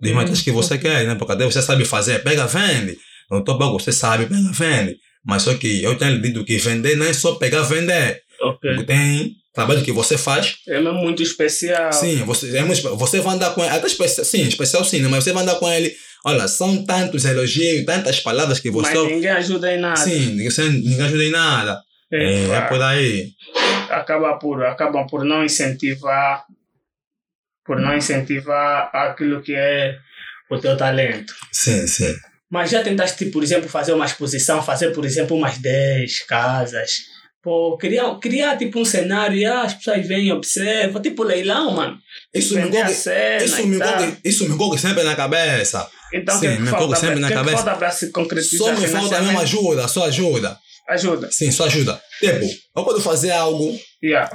dos 0.00 0.12
materiais 0.12 0.42
que 0.42 0.50
você 0.50 0.78
quer, 0.78 1.06
né? 1.06 1.14
Porque 1.14 1.32
até 1.32 1.44
você 1.44 1.60
sabe 1.60 1.84
fazer, 1.84 2.22
pega, 2.22 2.46
vende. 2.46 2.96
Não 3.30 3.42
tô 3.44 3.58
bom, 3.58 3.72
você 3.72 3.92
sabe, 3.92 4.26
pega, 4.26 4.52
vende. 4.52 4.96
Mas 5.24 5.42
só 5.42 5.54
que 5.54 5.82
eu 5.82 5.96
tenho 5.96 6.16
lhe 6.16 6.22
dito 6.22 6.44
que 6.44 6.56
vender 6.56 6.96
não 6.96 7.06
é 7.06 7.12
só 7.12 7.34
pegar, 7.34 7.62
vender. 7.62 8.22
Ok. 8.40 8.70
Porque 8.70 8.84
tem 8.84 9.36
trabalho 9.58 9.82
que 9.82 9.92
você 9.92 10.16
faz. 10.16 10.56
É 10.68 10.80
mesmo 10.80 10.94
muito 10.94 11.22
especial. 11.22 11.92
Sim, 11.92 12.22
você, 12.24 12.56
é 12.56 12.62
muito 12.62 12.96
você 12.96 13.20
vai 13.20 13.34
andar 13.34 13.54
com 13.54 13.64
ele, 13.64 13.74
até 13.74 13.86
especial, 13.86 14.24
sim, 14.24 14.46
especial 14.46 14.84
sim, 14.84 15.00
né? 15.00 15.08
mas 15.08 15.24
você 15.24 15.32
vai 15.32 15.42
andar 15.42 15.56
com 15.56 15.68
ele. 15.68 15.92
Olha, 16.24 16.46
são 16.46 16.84
tantos 16.84 17.24
elogios, 17.24 17.84
tantas 17.84 18.20
palavras 18.20 18.60
que 18.60 18.70
você. 18.70 18.94
Mas 18.94 19.10
ninguém 19.10 19.30
ajuda 19.30 19.74
em 19.74 19.78
nada. 19.78 19.96
Sim, 19.96 20.26
ninguém 20.34 21.02
ajuda 21.02 21.24
em 21.24 21.30
nada. 21.30 21.82
É, 22.10 22.44
é 22.44 22.60
por 22.62 22.80
aí. 22.80 23.32
acaba 23.90 24.38
por 24.38 24.64
acabam 24.64 25.06
por 25.06 25.24
não 25.24 25.44
incentivar 25.44 26.44
por 27.66 27.78
não 27.78 27.94
incentivar 27.94 28.90
aquilo 28.94 29.42
que 29.42 29.54
é 29.54 29.98
o 30.50 30.58
teu 30.58 30.76
talento. 30.76 31.34
Sim, 31.52 31.86
sim. 31.86 32.14
Mas 32.50 32.70
já 32.70 32.82
tentaste, 32.82 33.26
por 33.26 33.42
exemplo, 33.42 33.68
fazer 33.68 33.92
uma 33.92 34.06
exposição, 34.06 34.62
fazer, 34.62 34.90
por 34.92 35.04
exemplo, 35.04 35.36
umas 35.36 35.58
10 35.58 36.20
casas. 36.20 37.17
Pô, 37.48 37.78
criar, 37.78 38.14
criar 38.16 38.58
tipo 38.58 38.78
um 38.78 38.84
cenário 38.84 39.34
e 39.34 39.46
ah, 39.46 39.62
as 39.62 39.72
pessoas 39.72 40.06
vêm 40.06 40.26
e 40.26 40.32
observam, 40.32 41.00
tipo 41.00 41.22
leilão, 41.22 41.70
mano. 41.70 41.98
Isso 42.34 42.54
me 42.54 42.60
Vender 42.60 42.76
a 42.76 42.82
corre, 42.82 42.94
cena 42.94 43.42
isso 43.42 43.66
me 43.66 43.78
corre, 43.78 44.16
isso 44.22 44.48
me 44.50 44.58
corre 44.58 44.78
sempre 44.78 45.02
na 45.02 45.16
cabeça. 45.16 45.88
Então, 46.12 46.38
sim, 46.38 46.56
que, 46.56 46.60
me 46.60 46.70
coloco 46.70 46.94
sempre 46.94 47.18
na 47.20 47.28
que 47.28 47.32
é 47.32 47.36
que 47.38 47.42
cabeça. 47.42 47.64
falta 47.64 47.90
se 47.90 48.10
concretizar? 48.10 48.74
Só 48.76 48.78
me 48.78 48.86
falta 48.86 49.22
mesmo 49.22 49.40
ajuda, 49.40 49.88
só 49.88 50.04
ajuda. 50.04 50.58
Ajuda. 50.90 51.30
Sim, 51.32 51.50
só 51.50 51.64
ajuda. 51.64 51.98
Tipo, 52.20 52.44
eu 52.76 52.84
posso 52.84 53.00
fazer 53.00 53.30
algo 53.30 53.80
Yeah, 54.04 54.30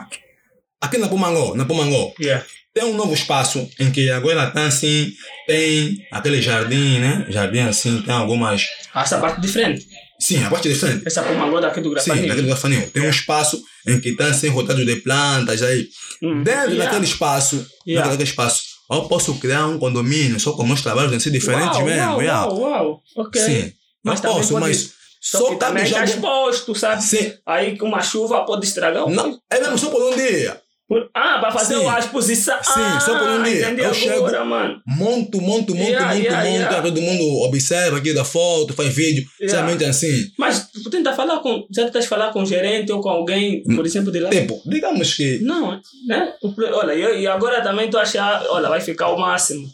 aqui 0.82 0.98
na 0.98 1.08
Pumangó, 1.08 1.54
na 1.54 1.66
Pumangó. 1.66 2.16
yeah. 2.20 2.44
Tem 2.74 2.84
um 2.84 2.96
novo 2.96 3.14
espaço 3.14 3.70
em 3.80 3.92
que 3.92 4.10
agora 4.10 4.50
tá 4.50 4.66
assim, 4.66 5.12
tem 5.46 6.00
aquele 6.12 6.42
jardim, 6.42 6.98
né? 6.98 7.28
Jardim 7.30 7.60
assim, 7.60 8.02
tem 8.02 8.16
algumas. 8.16 8.66
Essa 8.96 9.20
parte 9.20 9.40
de 9.40 9.48
frente. 9.48 9.86
Sim, 10.24 10.44
a 10.44 10.50
parte 10.50 10.70
de 10.70 10.76
frente. 10.76 11.04
Essa 11.06 11.22
pomangó 11.24 11.60
daqui 11.60 11.82
do 11.82 11.90
Sim, 11.90 11.94
Grafaninho. 11.96 12.28
naquele 12.28 12.48
gafanil. 12.48 12.90
Tem 12.92 13.04
um 13.04 13.10
espaço 13.10 13.62
em 13.88 14.00
que 14.00 14.10
está 14.10 14.28
assim, 14.28 14.48
rotado 14.50 14.86
de 14.86 14.96
plantas 14.98 15.62
aí. 15.62 15.88
Hum, 16.22 16.44
Dentro 16.44 16.72
yeah. 16.72 16.86
daquele 16.86 17.06
espaço, 17.06 17.56
Yeah. 17.86 18.04
dentro 18.04 18.12
daquele 18.12 18.30
espaço, 18.30 18.62
eu 18.92 19.02
posso 19.04 19.34
criar 19.40 19.66
um 19.68 19.78
condomínio 19.78 20.40
só 20.40 20.54
com 20.54 20.66
meus 20.66 20.82
trabalhos 20.82 21.12
têm 21.12 21.20
sido 21.20 21.34
diferentes 21.34 21.78
uau, 21.78 21.86
mesmo. 21.86 22.02
Uau, 22.12 22.22
yeah. 22.22 22.46
uau, 22.48 22.60
uau. 22.62 23.02
Ok. 23.18 23.42
Sim. 23.42 23.72
Mas 24.04 24.22
também 24.22 24.38
posso, 24.38 24.54
pode- 24.54 24.66
mas 24.66 24.90
Só, 25.22 25.38
só 25.40 25.44
que 25.50 25.56
cabe 25.56 25.60
também 25.60 25.84
está 25.84 26.04
exposto, 26.04 26.76
sabe? 26.76 27.04
Sim. 27.04 27.34
Aí 27.46 27.78
com 27.78 27.88
uma 27.88 28.02
chuva 28.02 28.46
pode 28.46 28.66
estragar 28.66 29.06
o 29.06 29.10
Não, 29.10 29.40
é 29.50 29.60
mesmo 29.60 29.78
só 29.78 29.90
por 29.90 30.02
um 30.12 30.16
dia. 30.16 30.60
Por- 30.88 31.10
ah, 31.16 31.40
para 31.40 31.52
fazer 31.52 31.78
Sim. 31.80 31.88
exposição. 31.98 32.58
Sim, 32.62 32.72
ah, 32.76 33.00
só 33.00 33.18
por 33.18 33.28
um 33.30 33.44
dia. 33.44 33.70
Eu 33.70 33.86
agora, 33.86 33.94
chego- 33.94 34.46
mano. 34.46 34.82
Monto, 34.86 35.42
monto, 35.42 35.74
monto, 35.74 35.90
Yeah, 35.90 36.08
monto, 36.14 36.22
yeah, 36.22 36.44
monto. 36.44 36.58
yeah. 36.60 36.82
Todo 36.82 37.02
mundo 37.02 37.24
observa 37.46 37.98
aqui 37.98 38.14
da 38.14 38.26
foto, 38.26 38.74
faz 38.74 38.94
vídeo. 38.94 39.24
Yeah. 39.42 39.60
Somente 39.66 39.86
assim. 39.86 40.28
Mas 40.38 40.70
tu 40.84 40.90
tenta 40.90 41.14
falar 41.14 41.40
com. 41.40 41.66
Já 41.74 41.88
a 41.88 42.02
falar 42.04 42.32
com 42.34 42.44
o 42.44 42.46
gerente 42.46 42.92
ou 42.92 43.02
com 43.02 43.10
alguém, 43.10 43.64
por 43.64 43.86
exemplo, 43.86 44.12
de 44.12 44.20
lá. 44.20 44.30
Tipo, 44.30 44.62
digamos 44.66 45.14
que. 45.14 45.40
Não, 45.40 45.80
né? 46.06 46.34
O 46.44 46.54
Olha, 46.76 46.94
eu, 46.94 47.18
e 47.18 47.28
agora 47.28 47.62
também 47.62 47.90
tu 47.90 47.98
achar, 47.98 48.46
olha, 48.50 48.68
vai 48.70 48.82
ficar 48.82 49.10
o 49.10 49.18
máximo. 49.18 49.66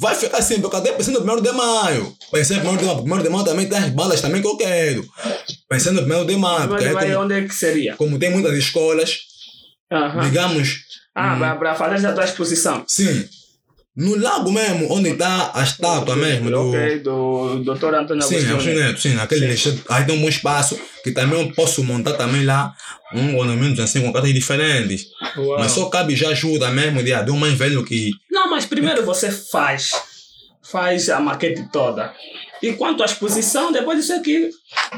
Vai 0.00 0.14
ficar 0.14 0.38
assim, 0.38 0.60
porque 0.60 0.76
até 0.76 0.92
pensando 0.92 1.14
no 1.14 1.20
primeiro 1.24 1.42
de 1.42 1.50
maio. 1.52 2.14
Pensei 2.30 2.56
no 2.56 2.62
primeiro 2.62 2.78
de 2.82 2.86
maio. 2.86 2.98
Primeiro 3.00 3.22
de 3.24 3.30
maio 3.30 3.44
também 3.44 3.66
tem 3.68 3.78
as 3.78 3.90
bandas 3.90 4.20
também 4.20 4.40
que 4.42 4.46
eu 4.46 4.56
quero. 4.56 5.04
Pensando 5.68 5.94
no 5.96 6.02
primeiro 6.02 6.24
de 6.26 6.36
maio. 6.36 6.72
Aí 6.74 6.92
vai 6.92 7.06
como, 7.12 7.24
onde 7.24 7.34
é 7.34 7.42
que 7.42 7.54
seria? 7.54 7.96
como 7.96 8.18
tem 8.18 8.30
muitas 8.30 8.52
escolas, 8.56 9.18
Aham. 9.90 10.20
digamos, 10.24 10.76
Ah, 11.14 11.34
Hum. 11.34 11.58
para, 11.58 11.74
fazer 11.74 12.06
a 12.06 12.12
tua 12.12 12.24
exposição. 12.24 12.84
sim. 12.86 13.28
No 13.96 14.16
lago 14.16 14.52
mesmo, 14.52 14.92
onde 14.92 15.08
está 15.08 15.50
a 15.52 15.60
estátua 15.64 16.14
mesmo 16.14 16.48
do. 16.52 16.68
Ok, 16.68 17.00
do 17.00 17.64
Dr. 17.64 17.94
Antônio 17.94 18.22
Sim, 18.22 18.36
é 18.36 18.50
Agostinho. 18.50 18.78
Neto, 18.78 19.00
sim, 19.00 19.18
aquele. 19.18 19.52
Aí 19.88 20.04
tem 20.06 20.16
um 20.16 20.20
bom 20.22 20.28
espaço 20.28 20.78
que 21.02 21.10
também 21.10 21.40
eu 21.40 21.52
posso 21.52 21.82
montar 21.82 22.12
também 22.12 22.44
lá 22.44 22.72
um 23.12 23.36
ornamento 23.36 23.82
assim 23.82 24.00
com 24.00 24.12
cartas 24.12 24.32
diferentes. 24.32 25.06
Uau. 25.36 25.58
Mas 25.58 25.72
só 25.72 25.86
cabe 25.86 26.14
já 26.14 26.28
ajuda 26.28 26.70
mesmo 26.70 27.02
de, 27.02 27.12
de 27.24 27.30
um 27.32 27.36
mais 27.36 27.54
velho 27.54 27.84
que. 27.84 28.12
Não, 28.30 28.48
mas 28.48 28.64
primeiro 28.64 29.04
você 29.04 29.32
faz. 29.32 29.90
Faz 30.62 31.08
a 31.08 31.18
maquete 31.18 31.68
toda. 31.72 32.14
E 32.62 32.74
quanto 32.74 33.02
à 33.02 33.06
exposição, 33.06 33.72
depois 33.72 33.98
isso 33.98 34.12
aqui. 34.14 34.48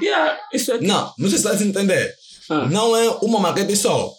Yeah, 0.03 0.39
isso 0.53 0.75
aqui. 0.75 0.87
Não, 0.87 1.11
não 1.17 1.29
sei 1.31 1.39
se 1.39 1.47
está 1.49 1.53
a 1.53 1.67
entender. 1.67 2.13
Ah. 2.51 2.67
Não 2.71 2.95
é 2.95 3.09
uma 3.23 3.41
maquete 3.41 3.75
só. 3.77 4.13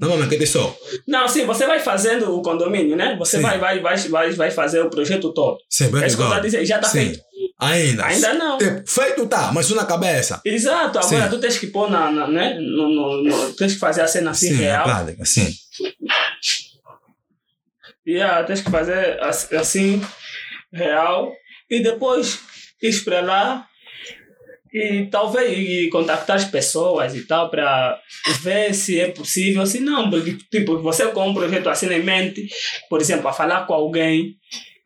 Não 0.00 0.10
é 0.12 0.14
uma 0.14 0.24
maquete 0.24 0.46
só. 0.46 0.74
Não, 1.06 1.28
sim, 1.28 1.44
você 1.44 1.66
vai 1.66 1.78
fazendo 1.78 2.34
o 2.34 2.40
condomínio, 2.42 2.96
né? 2.96 3.16
Você 3.18 3.36
Sim. 3.36 3.42
vai, 3.42 3.58
vai, 3.58 3.80
vai, 3.80 3.96
vai, 3.98 4.30
vai 4.32 4.50
fazer 4.50 4.80
o 4.80 4.88
projeto 4.90 5.32
todo. 5.32 5.58
Sim, 5.68 5.88
bem 5.90 6.02
É 6.02 6.08
que 6.08 6.16
legal. 6.16 6.40
dizer, 6.40 6.64
já 6.64 6.76
está 6.76 6.88
feito. 6.88 7.20
Ainda. 7.58 8.06
Ainda 8.06 8.32
não. 8.34 8.58
Feito 8.86 9.26
tá, 9.26 9.50
mas 9.52 9.66
isso 9.66 9.74
na 9.74 9.84
cabeça. 9.84 10.40
Exato, 10.44 10.98
agora 10.98 11.24
Sim. 11.24 11.28
tu 11.28 11.38
tens 11.38 11.58
que 11.58 11.66
pôr 11.66 11.90
na, 11.90 12.10
na- 12.10 12.26
né? 12.28 12.54
No, 12.58 12.88
no, 12.88 13.22
no- 13.24 13.52
tens 13.52 13.74
que 13.74 13.78
fazer 13.78 14.00
a 14.00 14.06
cena 14.08 14.30
assim 14.30 14.48
sim, 14.48 14.54
real. 14.56 14.80
é 14.80 14.84
prática, 14.84 15.24
sim. 15.26 15.54
Yeah, 18.06 18.42
tens 18.44 18.60
que 18.62 18.70
fazer 18.70 19.22
as- 19.22 19.52
assim, 19.52 20.02
real. 20.72 21.32
E 21.70 21.82
depois 21.82 22.40
ir 22.82 23.04
para 23.04 23.20
lá 23.20 23.66
e 24.72 25.06
talvez 25.10 25.58
e 25.58 25.88
contactar 25.88 26.36
as 26.36 26.44
pessoas 26.44 27.14
e 27.14 27.26
tal 27.26 27.50
para 27.50 28.00
ver 28.42 28.72
se 28.74 29.00
é 29.00 29.08
possível. 29.08 29.66
Se 29.66 29.80
não, 29.80 30.08
porque 30.08 30.36
tipo, 30.50 30.78
você 30.78 31.06
com 31.08 31.28
um 31.28 31.34
projeto 31.34 31.68
assim 31.68 31.88
em 31.92 32.02
mente, 32.02 32.48
por 32.88 33.00
exemplo, 33.00 33.28
a 33.28 33.32
falar 33.32 33.66
com 33.66 33.74
alguém 33.74 34.36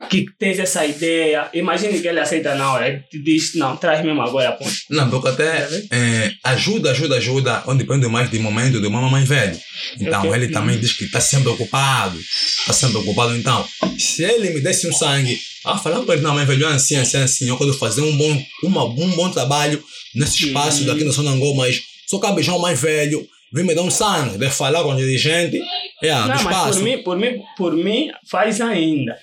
que 0.09 0.27
tens 0.39 0.59
essa 0.59 0.85
ideia, 0.87 1.49
imagine 1.55 2.01
que 2.01 2.07
ele 2.09 2.21
aceita 2.21 2.55
na 2.55 2.73
hora, 2.73 3.05
te 3.11 3.19
diz, 3.19 3.55
não, 3.55 3.77
traz 3.77 4.05
mesmo 4.05 4.23
agora, 4.23 4.53
pô. 4.53 4.65
Não, 4.91 5.09
porque 5.11 5.29
até 5.29 5.69
é, 5.91 6.33
ajuda, 6.45 6.91
ajuda, 6.91 7.17
ajuda, 7.17 7.63
onde 7.67 7.85
depende 7.85 8.07
mais 8.09 8.31
de 8.31 8.39
momento 8.39 8.81
do 8.81 8.91
mamãe 8.91 9.11
mais 9.11 9.29
velho. 9.29 9.59
Então, 10.01 10.21
Ok. 10.21 10.33
ele 10.35 10.49
também 10.49 10.79
diz 10.79 10.93
que 10.93 11.05
está 11.05 11.21
sempre 11.21 11.49
ocupado. 11.49 12.19
Está 12.19 12.73
sempre 12.73 12.99
ocupado. 12.99 13.37
Então, 13.37 13.67
se 13.99 14.23
ele 14.25 14.51
me 14.51 14.61
desse 14.61 14.87
um 14.89 14.93
sangue, 14.93 15.39
ah, 15.65 15.79
falar 15.79 16.05
com 16.05 16.13
ele, 16.13 16.23
não, 16.23 16.35
mãe 16.35 16.45
velho, 16.47 16.67
assim, 16.69 16.97
assim, 16.97 17.19
assim, 17.19 17.49
eu 17.49 17.57
quero 17.57 17.73
fazer 17.75 18.01
um 18.03 18.17
bom, 18.17 18.43
uma, 18.63 18.85
um 18.85 19.11
bom 19.17 19.31
trabalho 19.31 19.83
nesse 20.15 20.47
espaço 20.47 20.79
Sim. 20.79 20.87
daqui 20.87 21.05
no 21.05 21.13
Sonangol, 21.13 21.55
mas 21.57 21.81
só 22.07 22.19
cabe 22.19 22.43
já 22.43 22.53
um 22.55 22.59
mais 22.59 22.81
velho, 22.81 23.27
vem 23.53 23.65
me 23.65 23.75
dar 23.75 23.83
um 23.83 23.91
sangue, 23.91 24.37
de 24.37 24.51
falar 24.51 24.83
com 24.83 24.93
o 24.93 24.97
dirigente, 24.97 25.59
é, 26.03 26.13
do 26.13 26.21
Não, 26.21 26.29
mas 26.29 26.41
espaço. 26.41 26.79
por 26.79 26.83
mim, 26.85 27.03
por 27.03 27.17
mim, 27.19 27.43
por 27.57 27.73
mim, 27.77 28.11
faz 28.29 28.61
ainda. 28.61 29.17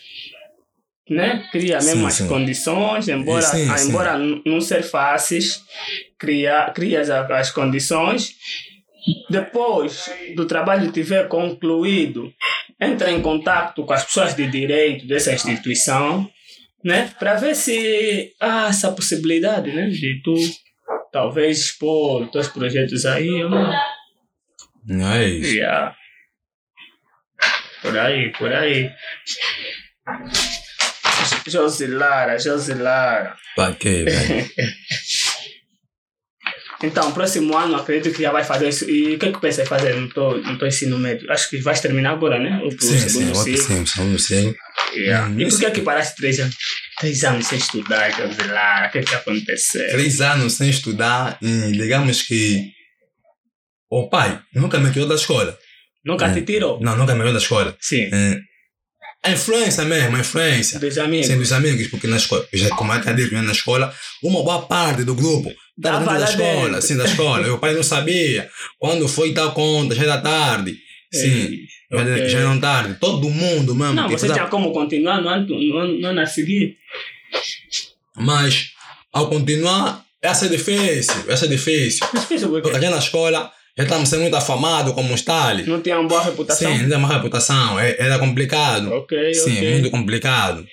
Né? 1.12 1.46
Cria 1.52 1.78
as 1.78 1.84
sim. 1.84 2.26
condições, 2.26 3.10
embora, 3.10 3.42
Sim, 3.42 3.70
ah, 3.70 3.78
sim. 3.78 3.90
embora 3.90 4.18
não 4.18 4.62
ser 4.62 4.82
fáceis, 4.82 5.62
cria, 6.18 6.72
cria 6.74 7.02
as, 7.02 7.10
as 7.10 7.52
condições. 7.52 8.34
Depois 9.30 10.10
do 10.38 10.46
trabalho 10.46 10.90
tiver 10.90 11.28
concluído, 11.28 12.32
entra 12.80 13.12
em 13.12 13.22
contato 13.22 13.84
com 13.84 13.92
as 13.92 14.06
pessoas 14.06 14.34
de 14.36 14.48
direito 14.48 15.06
dessa 15.06 15.34
instituição, 15.34 16.30
né? 16.82 17.12
Para 17.20 17.36
ver 17.36 17.56
se 17.56 18.32
há 18.40 18.68
essa 18.70 18.90
possibilidade, 18.94 19.70
né? 19.74 19.90
De 19.90 20.22
tu 20.24 20.34
talvez 21.12 21.60
expor 21.60 22.30
teus 22.32 22.48
projetos 22.48 23.06
aí 23.06 23.44
ou 23.44 23.50
não. 23.50 23.74
Não 24.86 25.12
é 25.12 25.26
isso. 25.26 25.56
Yeah. 25.56 25.94
Por 27.82 27.98
aí, 27.98 28.32
por 28.32 28.54
aí. 28.54 28.92
Josilara, 31.48 32.38
Josilara. 32.40 33.36
Pra 33.56 33.74
quê, 33.74 34.04
velho? 34.04 34.50
Então, 36.84 37.12
próximo 37.12 37.56
ano 37.56 37.76
acredito 37.76 38.12
que 38.16 38.24
já 38.24 38.32
vai 38.32 38.44
fazer 38.44 38.68
isso. 38.70 38.90
E 38.90 39.14
o 39.16 39.20
que 39.20 39.28
é 39.28 39.32
que 39.32 39.40
pensas 39.40 39.66
em 39.66 39.70
fazer 39.70 39.94
no 39.96 40.10
teu, 40.12 40.42
no 40.42 40.58
teu 40.58 40.68
ensino 40.68 40.98
médio? 40.98 41.32
Acho 41.32 41.48
que 41.50 41.60
vais 41.62 41.80
terminar 41.80 42.14
agora, 42.14 42.40
né? 42.40 42.60
O 42.64 42.72
Sim, 42.72 42.98
sim, 42.98 43.10
segundo 43.10 43.36
sim, 43.36 43.86
segundo. 43.86 44.56
Yeah. 44.96 45.28
Hum, 45.30 45.40
E 45.40 45.48
por 45.48 45.60
que 45.60 45.66
é 45.68 45.72
que 45.72 45.82
paraste 45.82 46.16
três 46.16 46.40
anos? 46.40 46.56
Três 47.00 47.24
anos 47.24 47.46
sem 47.46 47.60
estudar, 47.60 48.10
Josilara. 48.12 48.88
O 48.88 48.92
que 48.92 48.98
é 48.98 49.04
que 49.04 49.14
aconteceu? 49.14 49.88
Três 49.92 50.22
anos 50.22 50.54
sem 50.54 50.70
estudar 50.72 51.38
e 51.40 51.72
digamos 51.74 52.24
que 52.24 52.72
o 53.92 54.10
pai 54.10 54.42
nunca 54.56 54.80
me 54.80 54.92
tirou 54.92 55.08
da 55.08 55.16
escola. 55.16 55.56
Nunca 56.04 56.26
É. 56.26 56.34
te 56.34 56.42
tirou? 56.42 56.82
Não, 56.82 56.98
nunca 56.98 57.14
me 57.14 57.20
tirou 57.20 57.34
da 57.34 57.40
escola. 57.40 57.78
Sim. 57.80 58.10
É, 58.12 58.40
a 59.24 59.32
influência 59.32 59.86
mesmo, 59.86 60.16
a 60.16 60.20
influência. 60.20 60.80
Dos 60.80 60.98
amigos. 60.98 61.28
Sim, 61.28 61.38
dos 61.38 61.52
amigos, 61.52 61.88
porque 61.88 62.08
na 62.08 62.18
escola, 62.18 62.48
já 62.52 62.70
como 62.70 62.92
dito, 62.98 63.34
né, 63.34 63.42
na 63.42 63.52
escola, 63.52 63.94
uma 64.24 64.44
boa 64.44 64.64
parte 64.64 65.04
do 65.04 65.14
grupo 65.14 65.54
estava 65.78 66.04
Tava 66.06 66.20
dentro 66.20 66.20
da 66.20 66.32
escola, 66.32 66.64
dentro. 66.64 66.78
assim, 66.78 66.98
da 66.98 67.06
escola. 67.06 67.54
O 67.54 67.60
pai 67.60 67.74
não 67.74 67.84
sabia. 67.84 68.50
Quando 68.80 69.08
foi 69.08 69.34
dar 69.34 69.52
conta, 69.52 69.94
já 69.94 70.04
era 70.04 70.18
tarde. 70.18 70.76
Sim, 71.14 71.58
já, 71.92 72.02
ok. 72.02 72.30
já 72.30 72.40
era 72.40 72.60
tarde. 72.60 72.98
Todo 73.00 73.30
mundo 73.30 73.76
mesmo. 73.76 73.94
Não, 73.94 74.10
você 74.10 74.28
tinha 74.28 74.48
como 74.48 74.72
continuar 74.72 75.22
no 75.22 75.30
ano, 75.30 75.48
no 75.48 75.78
ano, 75.78 76.00
no 76.00 76.08
ano 76.08 76.22
a 76.22 76.26
seguir? 76.26 76.78
Mas, 78.16 78.72
ao 79.14 79.30
continuar, 79.30 80.04
essa 80.22 80.48
é 80.48 80.50
difícil, 80.50 81.16
essa 81.28 81.46
é 81.46 81.48
difícil. 81.48 82.06
O 82.08 82.62
Porque 82.62 82.74
gente 82.74 82.90
na 82.90 82.98
escola 82.98 83.52
já 83.82 83.88
estamos 83.88 84.10
sendo 84.10 84.22
muito 84.22 84.36
afamados 84.36 84.94
como 84.94 85.14
os 85.14 85.22
tales. 85.22 85.68
Não 85.68 85.82
tinha 85.82 86.00
uma 86.00 86.08
boa 86.08 86.24
reputação? 86.24 86.72
Sim, 86.74 86.82
não 86.84 86.90
tem 86.90 86.98
uma 86.98 87.08
reputação, 87.14 87.80
é- 87.80 87.96
era 88.00 88.18
complicado. 88.20 88.92
Ok, 88.94 89.34
Sim, 89.34 89.58
ok. 89.58 89.72
muito 89.74 89.92
complicado. 89.92 90.66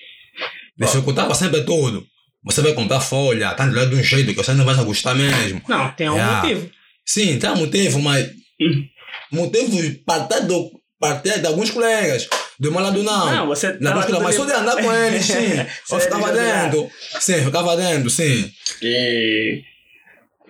Dificultava 0.77 1.35
sempre 1.35 1.62
tudo. 1.64 2.05
Você 2.44 2.62
vai 2.62 2.73
comprar 2.73 3.01
folha, 3.01 3.51
tá 3.55 3.66
de 3.66 3.94
um 3.94 4.03
jeito 4.03 4.31
que 4.31 4.37
você 4.37 4.53
não 4.55 4.64
vai 4.64 4.75
gostar 4.85 5.14
mesmo. 5.14 5.61
Não, 5.68 5.90
tem 5.92 6.09
um 6.09 6.14
Yeah. 6.14 6.42
motivo. 6.42 6.71
Sim, 7.05 7.38
tem 7.38 7.51
um 7.51 7.57
motivo, 7.57 8.01
mas 8.01 8.27
Uhum. 8.61 8.85
motivos 9.33 9.97
partir 10.07 10.47
do 10.47 10.71
partir 11.01 11.40
de 11.40 11.47
alguns 11.47 11.71
colegas. 11.71 12.29
Do 12.61 12.73
meu 12.73 12.81
lado 12.81 13.03
não. 13.05 13.27
Não, 13.35 13.47
você 13.47 13.73
Na 13.81 13.90
tava 13.90 14.01
escola, 14.01 14.23
mas 14.25 14.35
só 14.35 14.42
tudo 14.42 14.53
de 14.53 14.61
andar 14.61 14.83
com 14.83 14.92
eles, 14.92 15.25
sim. 15.25 15.35
Eu 15.35 15.66
Sério, 16.01 16.05
ficava 16.05 16.33
dentro. 16.33 16.90
Sim, 17.21 17.44
ficava 17.44 17.77
dentro, 17.77 18.11
sim. 18.11 18.51
E... 18.83 19.62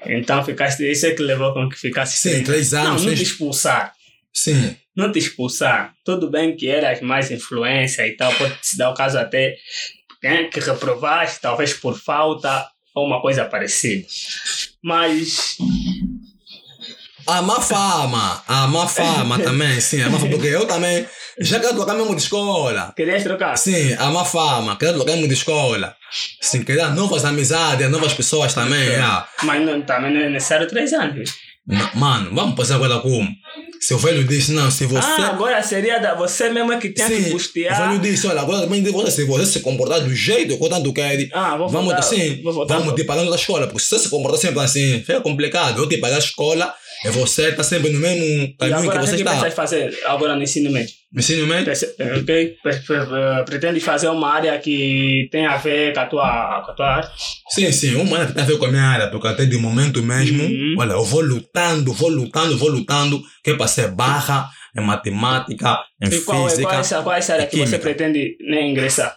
Então 0.07 0.45
ficaste, 0.45 0.81
isso 0.91 1.07
é 1.07 1.13
que 1.13 1.23
levou 1.23 1.53
com 1.53 1.69
que 1.69 1.77
ficasse 1.77 2.19
Sim, 2.19 2.43
três 2.45 2.73
Não, 2.73 2.81
anos. 2.89 3.03
não 3.05 3.11
te 3.13 3.17
sem- 3.17 3.25
expulsar. 3.27 3.93
Sim. 4.33 4.77
Não 4.97 5.11
te 5.13 5.19
expulsar. 5.19 5.95
Tudo 6.05 6.31
bem 6.31 6.57
que 6.57 6.69
eras 6.69 7.01
mais 7.01 7.31
influência 7.31 8.07
e 8.07 8.17
tal, 8.17 8.33
pode 8.35 8.57
se 8.63 8.77
dar 8.77 8.91
o 8.91 8.95
caso 8.95 9.19
até 9.19 9.57
né, 10.23 10.45
que 10.45 10.61
reprovaste, 10.61 11.41
talvez 11.41 11.73
por 11.73 11.99
falta 11.99 12.67
ou 12.95 13.07
uma 13.07 13.21
coisa 13.21 13.45
parecida. 13.45 14.07
Mas 14.83 15.57
A 17.27 17.43
má 17.43 17.61
fama, 17.61 18.43
a 18.49 18.67
má 18.69 18.87
fama 18.89 19.39
também, 19.39 19.81
sim, 19.81 20.01
a 20.03 20.09
má 20.09 20.19
fama, 20.19 20.31
porque 20.31 20.47
eu 20.47 20.67
também 20.67 21.07
já 21.41 21.59
trocar 21.61 21.95
mesmo 21.95 22.15
de 22.15 22.23
escola. 22.23 22.93
querias 22.97 23.23
trocar? 23.23 23.57
Sim, 23.57 23.95
a 23.95 24.11
má 24.11 24.25
fama, 24.25 24.77
trocar 24.77 25.13
mesmo 25.13 25.29
de 25.29 25.35
escola. 25.35 25.95
Sim, 26.41 26.65
querer 26.65 26.91
novas 26.95 27.25
amizades, 27.25 27.91
novas 27.91 28.15
pessoas 28.15 28.55
também. 28.55 28.97
ah. 28.97 29.27
Mas 29.43 29.65
não, 29.65 29.83
também 29.83 30.13
não 30.13 30.21
é 30.21 30.29
necessário 30.31 30.67
três 30.67 30.93
anos. 30.93 31.31
Mano, 31.95 32.31
vamos 32.35 32.55
passar 32.55 32.77
agora 32.77 32.99
como? 33.01 33.29
Se 33.81 33.95
o 33.95 33.99
velho 33.99 34.25
disse, 34.25 34.53
não, 34.53 34.71
se 34.71 34.85
você. 34.87 35.07
Ah, 35.21 35.29
agora 35.29 35.63
seria 35.63 35.99
da, 35.99 36.15
você 36.15 36.49
mesmo 36.51 36.73
é 36.73 36.79
que 36.79 36.89
tem 36.91 37.07
que 37.07 37.23
sim, 37.25 37.31
custear. 37.31 37.81
o 37.81 37.89
velho 37.89 38.01
disse, 38.01 38.27
olha, 38.27 38.41
agora 38.41 38.61
também 38.63 38.83
você, 38.83 39.11
se 39.11 39.25
você 39.25 39.47
se 39.47 39.61
comportar 39.61 40.01
do 40.01 40.15
jeito 40.15 40.59
que 40.59 40.69
tanto 40.69 40.93
quero, 40.93 41.29
Ah, 41.33 41.57
vou 41.57 41.69
vamos 41.69 41.87
voltar, 41.87 42.01
assim, 42.01 42.43
vou 42.43 42.53
voltar. 42.53 42.79
vamos 42.79 42.95
te 42.95 43.05
pagando 43.05 43.31
da 43.31 43.37
escola, 43.37 43.67
porque 43.67 43.83
se 43.83 43.89
você 43.91 43.99
se 44.01 44.09
comportar 44.11 44.41
sempre 44.41 44.61
assim, 44.61 44.99
fica 45.01 45.21
complicado. 45.21 45.79
Eu 45.83 45.89
te 45.89 45.97
pagar 45.99 46.17
a 46.17 46.19
escola 46.19 46.75
e 47.05 47.11
você 47.11 47.53
tá 47.53 47.63
sempre 47.63 47.91
no 47.91 48.01
mesmo 48.01 48.57
caminho 48.59 48.79
agora 48.79 48.99
que 48.99 49.05
o 49.05 49.07
você 49.07 49.17
que 49.17 49.23
está. 49.23 49.35
pensas 49.35 49.55
fazer 49.55 49.97
agora 50.07 50.35
no 50.35 50.43
ensino 50.43 50.71
médio? 50.71 50.99
Ensino 51.17 51.47
médio? 51.47 51.65
Pense- 51.67 51.87
Ok? 52.21 52.57
Pre- 52.63 52.81
pre- 52.81 52.97
eh, 52.97 53.43
Pretende 53.47 53.81
fazer 53.81 54.09
uma 54.09 54.31
área 54.31 54.59
que 54.59 55.27
tem 55.33 55.47
a 55.47 55.57
ver 55.57 55.95
com 55.95 56.01
a 56.01 56.07
tua, 56.07 56.63
com 56.67 56.71
a 56.73 56.75
tua 56.75 56.87
arte? 56.97 57.13
Sim, 57.51 57.73
sim, 57.73 57.95
uma 57.95 58.17
área 58.17 58.27
que 58.27 58.35
tem 58.35 58.43
a 58.43 58.47
ver 58.47 58.59
com 58.59 58.67
a 58.67 58.71
minha 58.71 58.83
área, 58.83 59.09
porque 59.09 59.27
até 59.29 59.47
de 59.47 59.57
momento 59.57 60.03
mesmo, 60.03 60.43
Uhum. 60.43 60.75
olha, 60.79 60.93
eu 60.93 61.05
vou 61.05 61.23
lutando, 61.23 61.93
vou 61.95 62.11
lutando, 62.11 62.59
vou 62.59 62.69
lutando, 62.69 63.23
que 63.43 63.53
é 63.53 63.55
para 63.55 63.68
ser 63.69 63.89
barra, 63.93 64.49
em 64.77 64.85
matemática, 64.85 65.79
em 66.03 66.09
E 66.09 66.21
qual, 66.23 66.45
física. 66.49 66.69
qual, 66.69 66.81
essa, 66.81 67.03
qual 67.03 67.15
essa 67.17 67.33
área 67.35 67.47
que 67.47 67.57
você 67.57 67.79
pretende 67.79 68.37
né, 68.41 68.63
ingressar? 68.67 69.17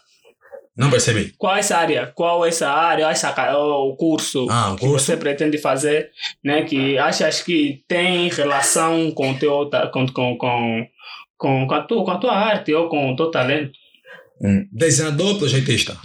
Não 0.75 0.89
percebi. 0.89 1.33
Qual 1.37 1.55
essa 1.55 1.77
área? 1.77 2.07
Qual 2.15 2.45
essa 2.45 2.69
área? 2.69 3.09
Essa, 3.09 3.33
o 3.57 3.95
curso 3.95 4.47
Ah, 4.49 4.71
o 4.71 4.75
que 4.75 4.85
curso? 4.85 5.05
você 5.05 5.17
pretende 5.17 5.57
fazer, 5.57 6.09
né? 6.43 6.63
Que 6.63 6.97
achas 6.97 7.41
que 7.41 7.83
tem 7.87 8.29
relação 8.29 9.11
com 9.11 9.33
teu 9.33 9.69
com, 9.91 10.07
com, 10.07 10.37
com, 10.37 10.87
com, 11.37 11.67
com, 11.67 11.73
a 11.75 11.81
tua, 11.81 12.05
com 12.05 12.11
a 12.11 12.17
tua 12.17 12.35
arte 12.35 12.73
ou 12.73 12.87
com 12.87 13.11
o 13.11 13.15
teu 13.15 13.29
talento? 13.29 13.73
Hum, 14.41 14.65
Desenhador, 14.71 15.37
projetista. 15.37 15.97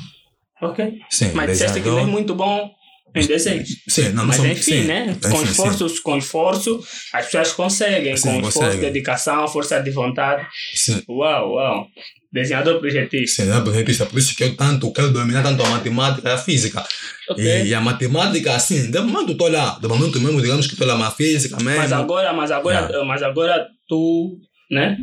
Ok. 0.61 1.01
Sim, 1.11 1.31
Mas 1.33 1.51
disseste 1.53 1.81
que 1.81 1.89
não 1.89 2.01
é 2.01 2.05
muito 2.05 2.35
bom 2.35 2.71
em 3.17 3.27
desenhos. 3.27 3.69
Sim, 3.89 4.09
não, 4.11 4.13
não 4.17 4.27
Mas 4.27 4.37
sou- 4.37 4.47
enfim, 4.47 4.63
sim, 4.63 4.81
né? 4.85 5.07
enfim, 5.11 5.31
Com 5.31 5.37
sim. 5.39 5.45
esforço, 5.45 6.03
com 6.03 6.17
esforço, 6.19 6.87
as 7.13 7.25
pessoas 7.27 7.53
conseguem. 7.53 8.17
Sim, 8.17 8.23
com 8.29 8.35
esforço, 8.37 8.59
conseguem. 8.61 8.81
dedicação, 8.81 9.49
força 9.49 9.81
de 9.81 9.91
vontade. 9.91 10.47
Sim, 10.75 11.03
Uau, 11.09 11.53
uau. 11.53 11.87
Desenhador 12.33 12.79
projetista. 12.81 13.43
sim, 13.45 13.51
é 13.51 13.61
projetista. 13.61 14.05
Por 14.05 14.19
isso 14.19 14.37
que 14.37 14.45
eu 14.45 14.55
tanto 14.57 14.93
quero 14.93 15.11
dominar 15.11 15.43
tanto 15.43 15.63
a 15.63 15.69
matemática 15.71 16.29
e 16.29 16.33
a 16.33 16.37
física. 16.37 16.85
Ok. 17.31 17.43
E, 17.45 17.69
e 17.69 17.75
a 17.75 17.81
matemática, 17.81 18.55
assim, 18.55 18.91
de 18.91 19.01
momento 19.01 19.33
estou 19.33 19.49
lá. 19.49 19.79
De 19.81 19.89
momento 19.89 20.21
mesmo, 20.21 20.43
digamos 20.43 20.67
que 20.67 20.75
estou 20.75 20.87
lá 20.87 20.99
na 20.99 21.11
física 21.11 21.57
mesmo. 21.63 21.79
Mas 21.81 21.93
agora, 21.93 22.33
mas 22.35 22.51
agora, 22.51 23.05
mas 23.05 23.23
agora 23.23 23.67
tu, 23.89 24.39
né? 24.71 24.99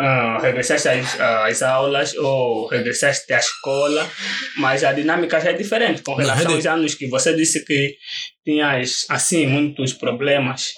Ah, 0.00 0.38
regressaste 0.40 0.88
às, 0.88 1.20
às 1.20 1.62
aulas 1.62 2.14
ou 2.16 2.66
regressaste 2.68 3.32
à 3.32 3.38
escola, 3.38 4.08
mas 4.56 4.82
a 4.82 4.92
dinâmica 4.92 5.40
já 5.40 5.50
é 5.50 5.52
diferente 5.52 6.02
com 6.02 6.14
relação 6.14 6.52
aos 6.54 6.66
anos 6.66 6.94
que 6.94 7.06
você 7.08 7.34
disse 7.36 7.64
que 7.64 7.94
tinhas 8.44 9.04
assim 9.08 9.46
muitos 9.46 9.92
problemas. 9.92 10.72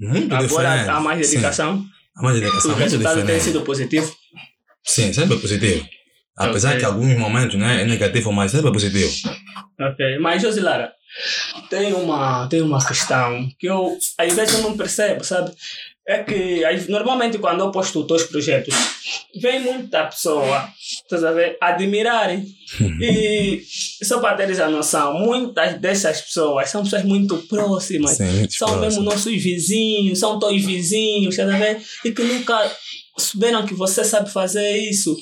Muito 0.00 0.32
agora 0.34 0.68
diferente. 0.70 0.90
há 0.90 1.00
mais 1.00 1.26
Sim, 1.26 1.32
dedicação. 1.32 1.84
há 2.16 2.22
mais 2.22 2.36
O 2.36 2.40
dedicação, 2.40 2.70
muito 2.70 2.82
resultado 2.82 3.14
tem 3.16 3.22
diferente. 3.22 3.44
sido 3.44 3.60
positivo. 3.62 4.16
Sim, 4.84 5.12
sempre 5.12 5.36
positivo. 5.38 5.86
Apesar 6.36 6.68
Ok. 6.70 6.80
que 6.80 6.86
alguns 6.86 7.18
momentos 7.18 7.56
né, 7.58 7.82
é 7.82 7.84
negativo, 7.84 8.32
mas 8.32 8.52
sempre 8.52 8.70
positivo. 8.72 9.10
Ok, 9.80 10.18
mas 10.20 10.40
Josilara, 10.40 10.92
tem 11.68 11.92
uma, 11.92 12.48
tem 12.48 12.62
uma 12.62 12.84
questão 12.86 13.48
que 13.58 13.66
eu 13.66 13.98
às 14.16 14.32
vezes 14.34 14.54
eu 14.54 14.62
não 14.62 14.76
percebo, 14.76 15.24
sabe? 15.24 15.50
É 16.10 16.22
que 16.22 16.62
normalmente 16.88 17.36
quando 17.36 17.60
eu 17.60 17.70
posto 17.70 18.00
os 18.00 18.06
teus 18.06 18.22
projetos, 18.22 18.74
vem 19.42 19.60
muita 19.60 20.06
pessoa, 20.06 20.66
estás 21.02 21.22
a 21.22 21.32
ver, 21.32 21.58
admirarem. 21.60 22.46
E 22.98 23.62
só 24.02 24.18
para 24.18 24.34
teres 24.34 24.58
a 24.58 24.70
noção, 24.70 25.12
muitas 25.18 25.78
dessas 25.78 26.22
pessoas 26.22 26.70
são 26.70 26.82
pessoas 26.82 27.04
muito 27.04 27.36
próximas. 27.46 28.16
Sim, 28.16 28.24
muito 28.24 28.54
São 28.54 28.68
próximo. 28.68 28.86
mesmo 28.86 29.02
nossos 29.02 29.42
vizinhos, 29.42 30.18
são 30.18 30.38
teus 30.38 30.64
vizinhos, 30.64 31.34
estás 31.36 31.50
a 31.54 31.58
ver? 31.58 31.82
E 32.02 32.10
que 32.10 32.22
nunca 32.22 32.58
souberam 33.18 33.66
que 33.66 33.74
você 33.74 34.02
sabe 34.02 34.30
fazer 34.32 34.78
isso. 34.78 35.14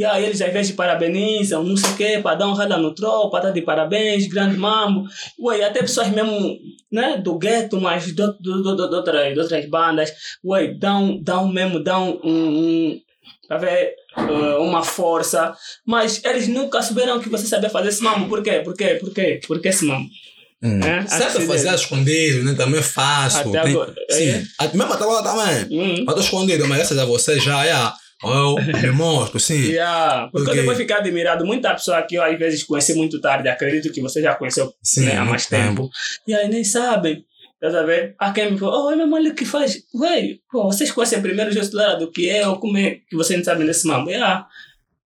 E 0.00 0.04
aí 0.06 0.24
eles 0.24 0.40
às 0.40 0.50
vezes 0.50 0.72
parabenizam, 0.72 1.62
não 1.62 1.76
sei 1.76 1.90
o 1.90 1.94
quê, 1.94 2.20
para 2.22 2.34
dar 2.34 2.48
um 2.48 2.54
rada 2.54 2.78
no 2.78 2.94
tropa, 2.94 3.38
tá 3.38 3.50
de 3.50 3.60
parabéns, 3.60 4.26
grande 4.28 4.56
mambo. 4.56 5.06
Ué, 5.38 5.62
até 5.62 5.80
pessoas 5.80 6.08
mesmo, 6.08 6.56
né, 6.90 7.18
do 7.18 7.36
gueto, 7.36 7.78
mas 7.78 8.06
de, 8.06 8.12
de, 8.14 8.22
de, 8.22 8.62
de, 8.62 8.76
de 8.76 8.94
outras, 8.94 9.34
de 9.34 9.38
outras 9.38 9.68
bandas, 9.68 10.10
ué, 10.42 10.68
dão, 10.68 11.22
dão 11.22 11.52
mesmo, 11.52 11.78
dão 11.84 12.18
um, 12.24 12.30
um 12.32 13.00
tá 13.46 13.58
ver, 13.58 13.94
eh, 14.16 14.56
uma 14.58 14.82
força. 14.82 15.54
Mas 15.86 16.24
eles 16.24 16.48
nunca 16.48 16.80
souberam 16.80 17.20
que 17.20 17.28
você 17.28 17.46
sabia 17.46 17.68
fazer 17.68 17.90
esse 17.90 18.02
mambo. 18.02 18.26
Por 18.26 18.42
quê? 18.42 18.62
Por 18.64 18.74
quê? 18.74 18.94
Por 18.98 19.12
quê? 19.12 19.38
Por 19.46 19.60
que 19.60 19.68
esse 19.68 19.84
mambo? 19.84 20.08
Hum. 20.62 20.80
É, 20.82 21.00
acidente. 21.00 21.46
fazer 21.46 21.68
a 21.68 21.74
escondido, 21.74 22.42
né? 22.42 22.54
Também 22.54 22.80
é 22.80 22.82
fácil. 22.82 23.50
Até 23.50 23.60
tem- 23.64 23.72
agora, 23.72 23.94
Sim. 24.08 24.28
é? 24.30 24.44
Até- 24.58 24.78
Mesmo 24.78 24.92
até 24.94 25.04
agora 25.04 25.22
também. 25.22 25.78
Hum. 25.78 25.94
Estou 26.00 26.20
escondido, 26.20 26.66
mas 26.66 26.78
graças 26.78 26.96
a 26.98 27.04
você 27.04 27.38
já 27.38 27.66
é. 27.66 27.74
Eu 28.22 28.56
me 28.82 28.90
mostro, 28.90 29.40
sim. 29.40 29.70
Yeah. 29.70 30.28
Porque 30.30 30.50
eu 30.50 30.54
depois 30.54 30.76
ficar 30.76 30.98
admirado. 30.98 31.44
Muita 31.46 31.72
pessoa 31.74 32.02
que 32.02 32.16
eu 32.16 32.22
às 32.22 32.38
vezes 32.38 32.62
conheci 32.62 32.94
muito 32.94 33.20
tarde, 33.20 33.48
acredito 33.48 33.92
que 33.92 34.00
você 34.00 34.20
já 34.20 34.34
conheceu 34.34 34.72
Sim, 34.82 35.06
né, 35.06 35.16
há 35.16 35.24
mais 35.24 35.46
tempo. 35.46 35.88
E 36.26 36.34
aí 36.34 36.48
nem 36.48 36.64
sabem. 36.64 37.24
Tá 37.60 37.68
a 37.68 37.82
ver? 37.82 38.14
Há 38.18 38.32
quem 38.32 38.52
me 38.52 38.58
falou, 38.58 38.90
oh, 38.90 38.96
meu 38.96 39.12
olha 39.12 39.32
o 39.32 39.34
que 39.34 39.44
faz. 39.44 39.82
Ué, 39.94 40.36
pô, 40.50 40.64
vocês 40.64 40.90
conhecem 40.90 41.20
primeiro 41.20 41.50
o 41.50 41.52
Josulara 41.52 41.98
do 41.98 42.10
que 42.10 42.26
eu, 42.26 42.56
como 42.56 42.78
é 42.78 43.00
que 43.08 43.14
vocês 43.14 43.38
não 43.38 43.44
sabem 43.44 43.66
desse 43.66 43.86
mambo? 43.86 44.08
Yeah. 44.08 44.46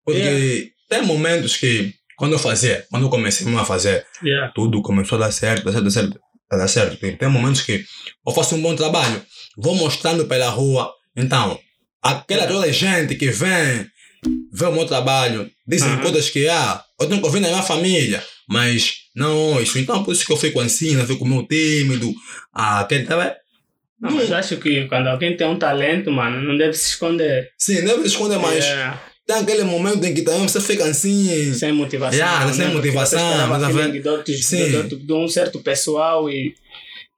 Porque 0.05 0.71
tem 0.87 1.01
momentos 1.01 1.57
que, 1.57 1.93
quando 2.15 2.33
eu 2.33 2.39
fazia, 2.39 2.85
quando 2.91 3.03
eu 3.03 3.09
comecei 3.09 3.51
a 3.55 3.65
fazer, 3.65 4.05
Yeah. 4.23 4.51
tudo 4.53 4.83
começou 4.83 5.17
a 5.17 5.21
dar 5.21 5.31
certo, 5.31 5.65
dar 5.65 5.71
certo, 5.71 5.83
dar 5.83 5.91
certo, 5.91 6.19
dar 6.51 6.67
certo. 6.67 6.97
Tem, 6.97 7.17
tem 7.17 7.27
momentos 7.27 7.61
que 7.61 7.83
eu 8.25 8.33
faço 8.33 8.55
um 8.55 8.61
bom 8.61 8.75
trabalho, 8.75 9.21
vou 9.57 9.75
mostrando 9.75 10.25
pela 10.25 10.49
rua. 10.49 10.93
Então, 11.15 11.59
aquela 12.03 12.45
toda 12.47 12.71
gente 12.71 13.15
que 13.15 13.29
vem, 13.31 13.87
vê 14.51 14.65
o 14.65 14.71
meu 14.71 14.85
trabalho, 14.85 15.49
dizem 15.67 15.89
Uhum. 15.93 16.01
coisas 16.01 16.29
que, 16.29 16.47
ah, 16.47 16.81
eu 16.99 17.07
tenho 17.07 17.19
que 17.21 17.25
ouvir 17.25 17.39
na 17.39 17.47
minha 17.49 17.63
família, 17.63 18.23
mas 18.47 18.95
não 19.15 19.61
isso. 19.61 19.77
Então, 19.79 20.03
por 20.03 20.11
isso 20.13 20.25
que 20.25 20.31
eu 20.33 20.37
fico 20.37 20.59
assim, 20.59 20.95
eu 20.99 21.05
fico 21.07 21.25
meio 21.25 21.45
tímido. 21.47 22.13
Ah, 22.53 22.81
aquele, 22.81 23.05
tá 23.05 23.15
vendo? 23.17 23.33
Não, 24.01 24.11
mas 24.11 24.29
eu 24.29 24.35
acho 24.35 24.57
que 24.57 24.85
quando 24.87 25.07
alguém 25.07 25.37
tem 25.37 25.47
um 25.47 25.57
talento, 25.57 26.11
mano, 26.11 26.41
não 26.41 26.57
deve 26.57 26.73
se 26.73 26.89
esconder. 26.89 27.49
Sim, 27.57 27.81
não 27.83 27.95
deve 27.95 28.07
esconder, 28.07 28.37
mas 28.37 28.65
Yeah. 28.65 29.01
tem 29.25 29.37
aquele 29.37 29.63
momento 29.63 30.03
em 30.05 30.13
que 30.13 30.23
também 30.23 30.41
você 30.41 30.59
fica 30.59 30.83
assim. 30.85 31.53
Sem 31.53 31.71
motivação. 31.71 32.17
Yeah, 32.19 32.51
sem 32.51 32.67
né? 32.67 32.73
Motivação, 32.73 33.47
mas 33.47 33.63
outros, 34.05 34.45
Sim. 34.45 34.69
de, 34.69 34.75
outro- 34.75 34.97
de 34.99 35.13
um 35.13 35.27
certo 35.29 35.59
pessoal 35.61 36.29
e, 36.29 36.53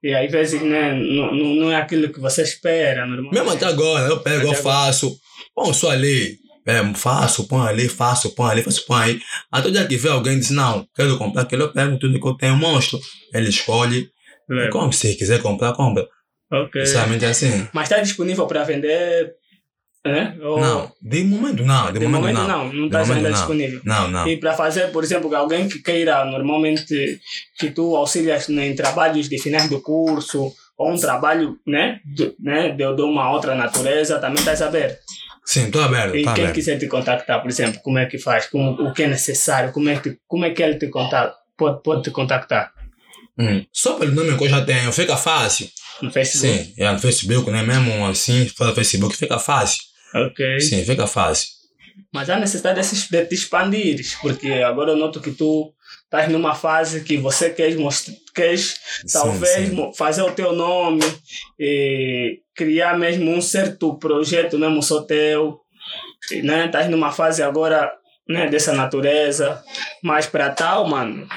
e 0.08 0.14
às 0.14 0.30
vezes 0.30 0.60
né, 0.62 0.92
não, 0.94 1.34
não, 1.34 1.72
é 1.72 1.76
aquilo 1.76 2.12
que 2.12 2.20
você 2.20 2.42
espera, 2.42 3.06
normalmente. 3.06 3.34
Mesmo 3.34 3.50
até 3.50 3.66
agora, 3.66 4.06
eu 4.08 4.20
pego, 4.20 4.44
eu 4.46 4.50
Até 4.50 4.60
agora. 4.60 4.74
faço, 4.76 5.16
põe 5.54 5.72
só 5.72 5.90
ali, 5.90 6.36
é, 6.66 6.94
faço, 6.94 7.46
põe 7.48 7.68
ali, 7.68 7.88
faço, 7.88 8.34
põe 8.34 8.50
ali, 8.50 8.62
faço, 8.62 8.84
põe 8.86 9.02
aí. 9.02 9.20
Até 9.50 9.68
o 9.68 9.72
dia 9.72 9.86
que 9.86 9.96
vê 9.96 10.08
alguém 10.08 10.38
diz, 10.38 10.50
não, 10.50 10.86
quero 10.94 11.16
comprar 11.18 11.42
aquilo, 11.42 11.62
eu 11.62 11.72
pego 11.72 11.98
tudo 11.98 12.20
que 12.20 12.26
eu 12.26 12.34
tenho, 12.34 12.56
mostro. 12.56 12.98
Ele 13.34 13.48
escolhe, 13.48 14.08
É. 14.50 14.68
como 14.68 14.92
se 14.92 15.14
quiser 15.16 15.40
comprar, 15.42 15.72
compra. 15.74 16.06
Ok. 16.52 16.86
Somente 16.86 17.24
assim. 17.24 17.66
Mas 17.72 17.90
está 17.90 18.00
disponível 18.02 18.46
para 18.46 18.62
vender? 18.64 19.32
Né? 20.06 20.36
Ou- 20.40 20.60
Não, 20.60 20.92
de 21.02 21.24
momento 21.24 21.64
não, 21.64 21.92
de, 21.92 21.98
De 21.98 22.06
momento, 22.06 22.36
momento 22.36 22.48
não. 22.48 22.72
não, 22.72 22.86
está 22.86 23.00
ainda 23.00 23.28
não. 23.28 23.30
disponível. 23.32 23.80
Não, 23.84 24.08
não. 24.08 24.28
E 24.28 24.36
para 24.38 24.54
fazer, 24.54 24.90
por 24.92 25.02
exemplo, 25.04 25.34
alguém 25.34 25.68
que 25.68 25.78
queira 25.80 26.24
normalmente 26.24 27.20
que 27.58 27.70
tu 27.70 27.96
auxilias 27.96 28.48
em 28.48 28.74
trabalhos 28.74 29.28
de 29.28 29.38
finais 29.38 29.68
do 29.68 29.80
curso 29.80 30.52
ou 30.78 30.92
um 30.92 30.96
trabalho 30.98 31.56
né, 31.66 32.00
de, 32.04 32.34
né, 32.38 32.68
de, 32.70 32.94
de 32.94 33.02
uma 33.02 33.30
outra 33.32 33.54
natureza, 33.54 34.18
também 34.18 34.38
estás 34.38 34.60
aberto. 34.62 34.98
Sim, 35.44 35.66
estou 35.66 35.82
aberto, 35.82 36.14
E 36.14 36.18
estou 36.18 36.34
quem 36.34 36.44
aberto. 36.44 36.54
quiser 36.56 36.78
te 36.78 36.86
contactar, 36.86 37.40
por 37.40 37.48
exemplo, 37.48 37.80
como 37.82 37.98
é 37.98 38.06
que 38.06 38.18
faz? 38.18 38.46
Como, 38.46 38.72
o 38.72 38.92
que 38.92 39.04
é 39.04 39.06
necessário? 39.08 39.72
Como 39.72 39.88
é 39.88 39.96
que, 39.98 40.18
como 40.26 40.44
é 40.44 40.50
que 40.50 40.62
ele 40.62 40.74
te 40.76 40.88
contacta? 40.88 41.34
Pode, 41.56 41.82
pode 41.82 42.02
te 42.02 42.10
contactar 42.10 42.72
Hum. 43.38 43.64
Só 43.72 43.94
pelo 43.94 44.12
nome 44.12 44.36
que 44.38 44.44
eu 44.44 44.48
já 44.48 44.64
tenho, 44.64 44.90
fica 44.92 45.14
fácil. 45.16 45.68
no 46.00 46.10
Facebook? 46.10 46.64
Sim, 46.64 46.74
é 46.78 46.90
no 46.90 46.98
Facebook, 46.98 47.50
né? 47.50 47.62
Mesmo 47.62 48.06
assim, 48.06 48.48
fala 48.48 48.74
Facebook, 48.74 49.14
fica 49.14 49.38
fácil. 49.38 49.78
Ok. 50.14 50.60
Sim, 50.60 50.84
fica 50.84 51.06
fácil. 51.06 51.56
Mas 52.12 52.30
há 52.30 52.38
necessidade 52.38 52.80
de, 52.80 53.26
te 53.26 53.34
expandir, 53.34 54.00
porque 54.20 54.50
agora 54.50 54.92
eu 54.92 54.96
noto 54.96 55.20
que 55.20 55.30
tu 55.32 55.72
estás 56.04 56.30
numa 56.30 56.54
fase 56.54 57.02
que 57.02 57.16
você 57.16 57.50
quer 57.50 57.76
mostrar, 57.76 58.14
queres 58.34 58.76
talvez 59.12 59.68
sim, 59.68 59.92
fazer 59.94 60.22
o 60.22 60.30
teu 60.30 60.52
nome 60.52 61.02
e 61.58 62.40
criar 62.54 62.98
mesmo 62.98 63.30
um 63.30 63.40
certo 63.40 63.98
projeto 63.98 64.58
mesmo 64.58 64.82
só 64.82 65.02
teu, 65.02 65.60
né? 66.42 66.66
Estás 66.66 66.88
numa 66.88 67.12
fase 67.12 67.42
agora 67.42 67.92
né, 68.28 68.48
dessa 68.48 68.72
natureza, 68.72 69.62
mas 70.02 70.26
para 70.26 70.50
tal, 70.50 70.88
mano, 70.88 71.28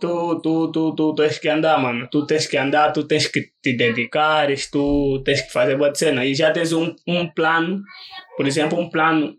tu, 0.00 0.40
tu, 0.40 0.72
tu, 0.72 0.94
tu 0.94 1.14
tens 1.14 1.38
que 1.38 1.48
andar, 1.48 1.78
mano. 1.80 2.08
Tu 2.10 2.26
tens 2.26 2.46
que 2.46 2.56
andar, 2.56 2.92
tu 2.92 3.04
tens 3.04 3.26
que 3.26 3.40
te 3.62 3.76
dedicares, 3.76 4.70
tu 4.70 5.22
tens 5.24 5.42
que 5.42 5.52
fazer 5.52 5.76
boa 5.76 5.94
cena. 5.94 6.24
E 6.24 6.34
já 6.34 6.50
tens 6.50 6.72
um, 6.72 6.94
um 7.06 7.28
plano, 7.28 7.82
por 8.36 8.46
exemplo, 8.46 8.78
um 8.78 8.88
plano, 8.90 9.34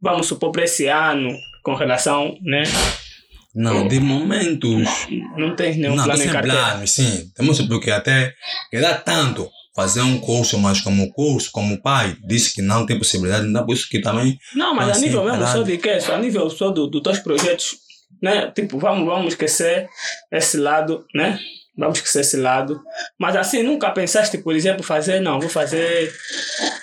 vamos 0.00 0.26
supor, 0.26 0.52
para 0.52 0.64
esse 0.64 0.86
ano, 0.86 1.30
com 1.62 1.74
relação, 1.74 2.36
né? 2.42 2.62
Não, 3.54 3.86
de 3.86 4.00
momentos. 4.00 4.88
Não 5.36 5.54
tens 5.54 5.76
nenhum 5.76 5.94
não, 5.96 6.04
plano 6.04 6.22
em 6.22 6.28
carteira. 6.28 6.56
planos, 6.56 6.90
sim. 6.90 7.30
Temos 7.34 7.60
porque 7.62 7.90
até 7.90 8.32
quer 8.70 9.02
tanto 9.04 9.48
fazer 9.74 10.02
um 10.02 10.18
curso, 10.18 10.58
mas 10.58 10.80
como 10.80 11.12
curso, 11.12 11.50
como 11.50 11.80
pai, 11.80 12.16
disse 12.26 12.54
que 12.54 12.62
não 12.62 12.84
tem 12.86 12.98
possibilidade, 12.98 13.46
não 13.46 13.64
por 13.64 13.74
isso 13.74 13.88
que 13.88 14.00
também. 14.00 14.38
Não, 14.54 14.74
mas 14.74 14.90
Ah, 14.90 14.96
a 14.96 14.98
nível 14.98 15.24
mesmo 15.24 15.46
só 15.46 15.62
de? 15.62 16.00
Só 16.00 16.14
a 16.14 16.18
nível 16.18 16.50
só 16.50 16.70
do, 16.70 16.86
dos 16.86 17.02
teus 17.02 17.18
projetos, 17.20 17.76
né? 18.22 18.50
Tipo, 18.54 18.78
vamos, 18.78 19.04
vamos 19.06 19.28
esquecer 19.34 19.88
esse 20.30 20.56
lado, 20.56 21.04
né? 21.14 21.38
Vamos 21.76 21.96
esquecer 21.98 22.20
esse 22.20 22.36
lado. 22.36 22.78
Mas 23.18 23.34
assim, 23.34 23.62
nunca 23.62 23.90
pensaste, 23.90 24.36
por 24.36 24.54
exemplo, 24.54 24.82
fazer, 24.82 25.20
não, 25.20 25.40
vou 25.40 25.48
fazer, 25.48 26.12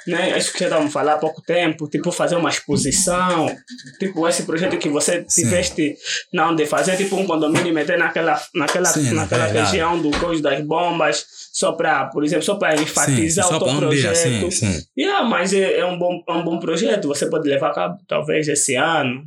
né? 0.07 0.33
Acho 0.33 0.51
que 0.51 0.57
já 0.59 0.65
estávamos 0.65 0.91
falar 0.91 1.13
há 1.13 1.17
pouco 1.19 1.43
tempo, 1.43 1.87
tipo, 1.87 2.11
fazer 2.11 2.35
uma 2.35 2.49
exposição, 2.49 3.55
tipo, 3.99 4.27
esse 4.27 4.43
projeto 4.43 4.77
que 4.79 4.89
você 4.89 5.23
Sim. 5.27 5.43
tiveste, 5.43 5.95
não, 6.33 6.55
de 6.55 6.65
fazer 6.65 6.97
tipo 6.97 7.15
um 7.17 7.25
condomínio 7.27 7.67
e 7.67 7.71
meter 7.71 7.99
naquela, 7.99 8.41
naquela, 8.55 8.85
Sim, 8.87 9.11
naquela 9.13 9.43
naquela- 9.45 9.63
região 9.63 10.01
do 10.01 10.09
coisa 10.19 10.41
das 10.41 10.59
bombas, 10.65 11.23
só 11.53 11.73
para, 11.73 12.05
por 12.07 12.23
exemplo, 12.23 12.43
só 12.43 12.55
para 12.55 12.75
Sim, 12.75 12.83
enfatizar 12.83 13.45
o 13.45 13.49
só 13.49 13.59
teu 13.59 13.75
projeto. 13.77 14.15
sim, 14.15 14.49
sim. 14.49 14.81
Yeah, 14.97 15.23
mas 15.27 15.53
é, 15.53 15.77
é 15.81 15.85
um, 15.85 15.99
bom, 15.99 16.19
é 16.27 16.31
um 16.33 16.43
bom 16.43 16.57
projeto, 16.59 17.07
você 17.07 17.29
pode 17.29 17.47
levar 17.47 17.69
a 17.69 17.73
cabo 17.75 17.97
talvez 18.07 18.47
esse 18.47 18.73
ano, 18.75 19.21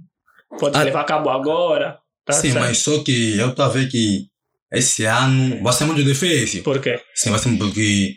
pode 0.58 0.76
Ah. 0.76 0.82
levar 0.82 1.02
a 1.02 1.04
cabo 1.04 1.30
agora. 1.30 1.98
Tá 2.24 2.32
Sim, 2.34 2.52
certo? 2.52 2.60
mas 2.60 2.78
só 2.78 3.02
que 3.02 3.36
eu 3.36 3.50
estou 3.50 3.64
a 3.64 3.68
ver 3.68 3.88
que 3.88 4.26
esse 4.72 5.04
ano 5.04 5.62
vai 5.62 5.72
ser 5.72 5.84
muito 5.84 6.02
difícil. 6.04 6.62
Por 6.62 6.80
quê? 6.80 7.00
Sim, 7.14 7.30
vai 7.30 7.38
ser 7.38 7.56
porque 7.58 8.14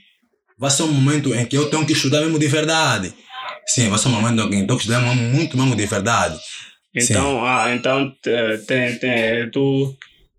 vai 0.57 0.69
ser 0.71 0.83
um 0.83 0.91
momento 0.91 1.33
em 1.33 1.45
que 1.45 1.57
eu 1.57 1.69
tenho 1.69 1.85
que 1.85 1.93
estudar 1.93 2.21
mesmo 2.21 2.39
de 2.39 2.47
verdade. 2.47 3.13
Sim, 3.67 3.89
vai 3.89 3.97
ser 3.99 4.07
um 4.07 4.11
momento 4.11 4.41
em 4.43 4.49
que 4.49 4.55
eu 4.55 4.67
tenho 4.67 4.67
que 4.67 4.83
estudar 4.85 5.01
muito 5.01 5.57
mesmo 5.57 5.75
de 5.75 5.85
verdade. 5.85 6.39
Então, 6.93 7.45
ah, 7.45 7.73
então 7.75 8.09
te- 8.21 8.57
tem, 8.67 8.97
tem, 8.99 9.49
tu 9.51 9.93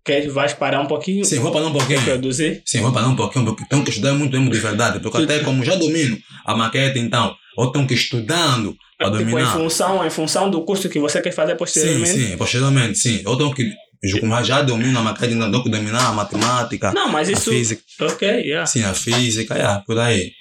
queres, 0.07 0.33
vais 0.33 0.53
parar 0.53 0.79
um 0.81 0.85
pouquinho? 0.87 1.23
Sim, 1.25 1.39
vou 1.39 1.51
parar 1.51 1.67
um 1.67 1.71
pouquinho. 1.73 2.01
Produzir? 2.03 2.61
Sim, 2.65 2.81
vou 2.81 2.91
parar 2.91 3.07
um 3.09 3.15
pouquinho, 3.15 3.45
porque 3.45 3.65
tenho 3.69 3.83
que 3.83 3.89
estudar 3.89 4.13
muito 4.13 4.31
mesmo 4.31 4.49
de 4.51 4.59
verdade. 4.59 4.99
Porque 4.99 5.17
até 5.21 5.39
como 5.39 5.63
já 5.63 5.75
domino 5.75 6.17
a 6.45 6.55
maquete, 6.55 6.97
então, 6.99 7.35
eu 7.57 7.67
tenho 7.67 7.85
que 7.85 7.93
estudando 7.93 8.75
para 8.97 9.11
Tipo, 9.11 9.21
em 9.21 9.25
dominar. 9.25 9.53
função, 9.53 10.05
em 10.05 10.09
função 10.09 10.49
do 10.49 10.61
curso 10.63 10.89
que 10.89 10.99
você 10.99 11.21
quer 11.21 11.31
fazer 11.31 11.51
Sim, 11.51 11.57
posteriormente? 11.57 12.09
sim, 12.09 12.37
posteriormente, 12.37 12.97
sim. 12.97 13.21
Eu 13.25 13.35
tenho 13.35 13.53
que. 13.53 13.69
Já, 14.03 14.43
já 14.43 14.61
domino 14.61 14.97
a 14.99 15.01
maquete, 15.01 15.33
então 15.33 15.49
tenho 15.51 15.63
que 15.63 15.69
dominar 15.71 16.07
a 16.07 16.11
matemática, 16.13 16.91
Não, 16.93 17.09
mas 17.11 17.27
a 17.29 17.31
isso. 17.33 17.49
física. 17.51 17.81
Ok, 18.01 18.27
yeah. 18.27 18.65
Sim, 18.65 18.83
a 18.83 18.93
física, 18.93 19.55
yeah, 19.55 19.83
por 19.85 19.97
aí. 19.99 20.31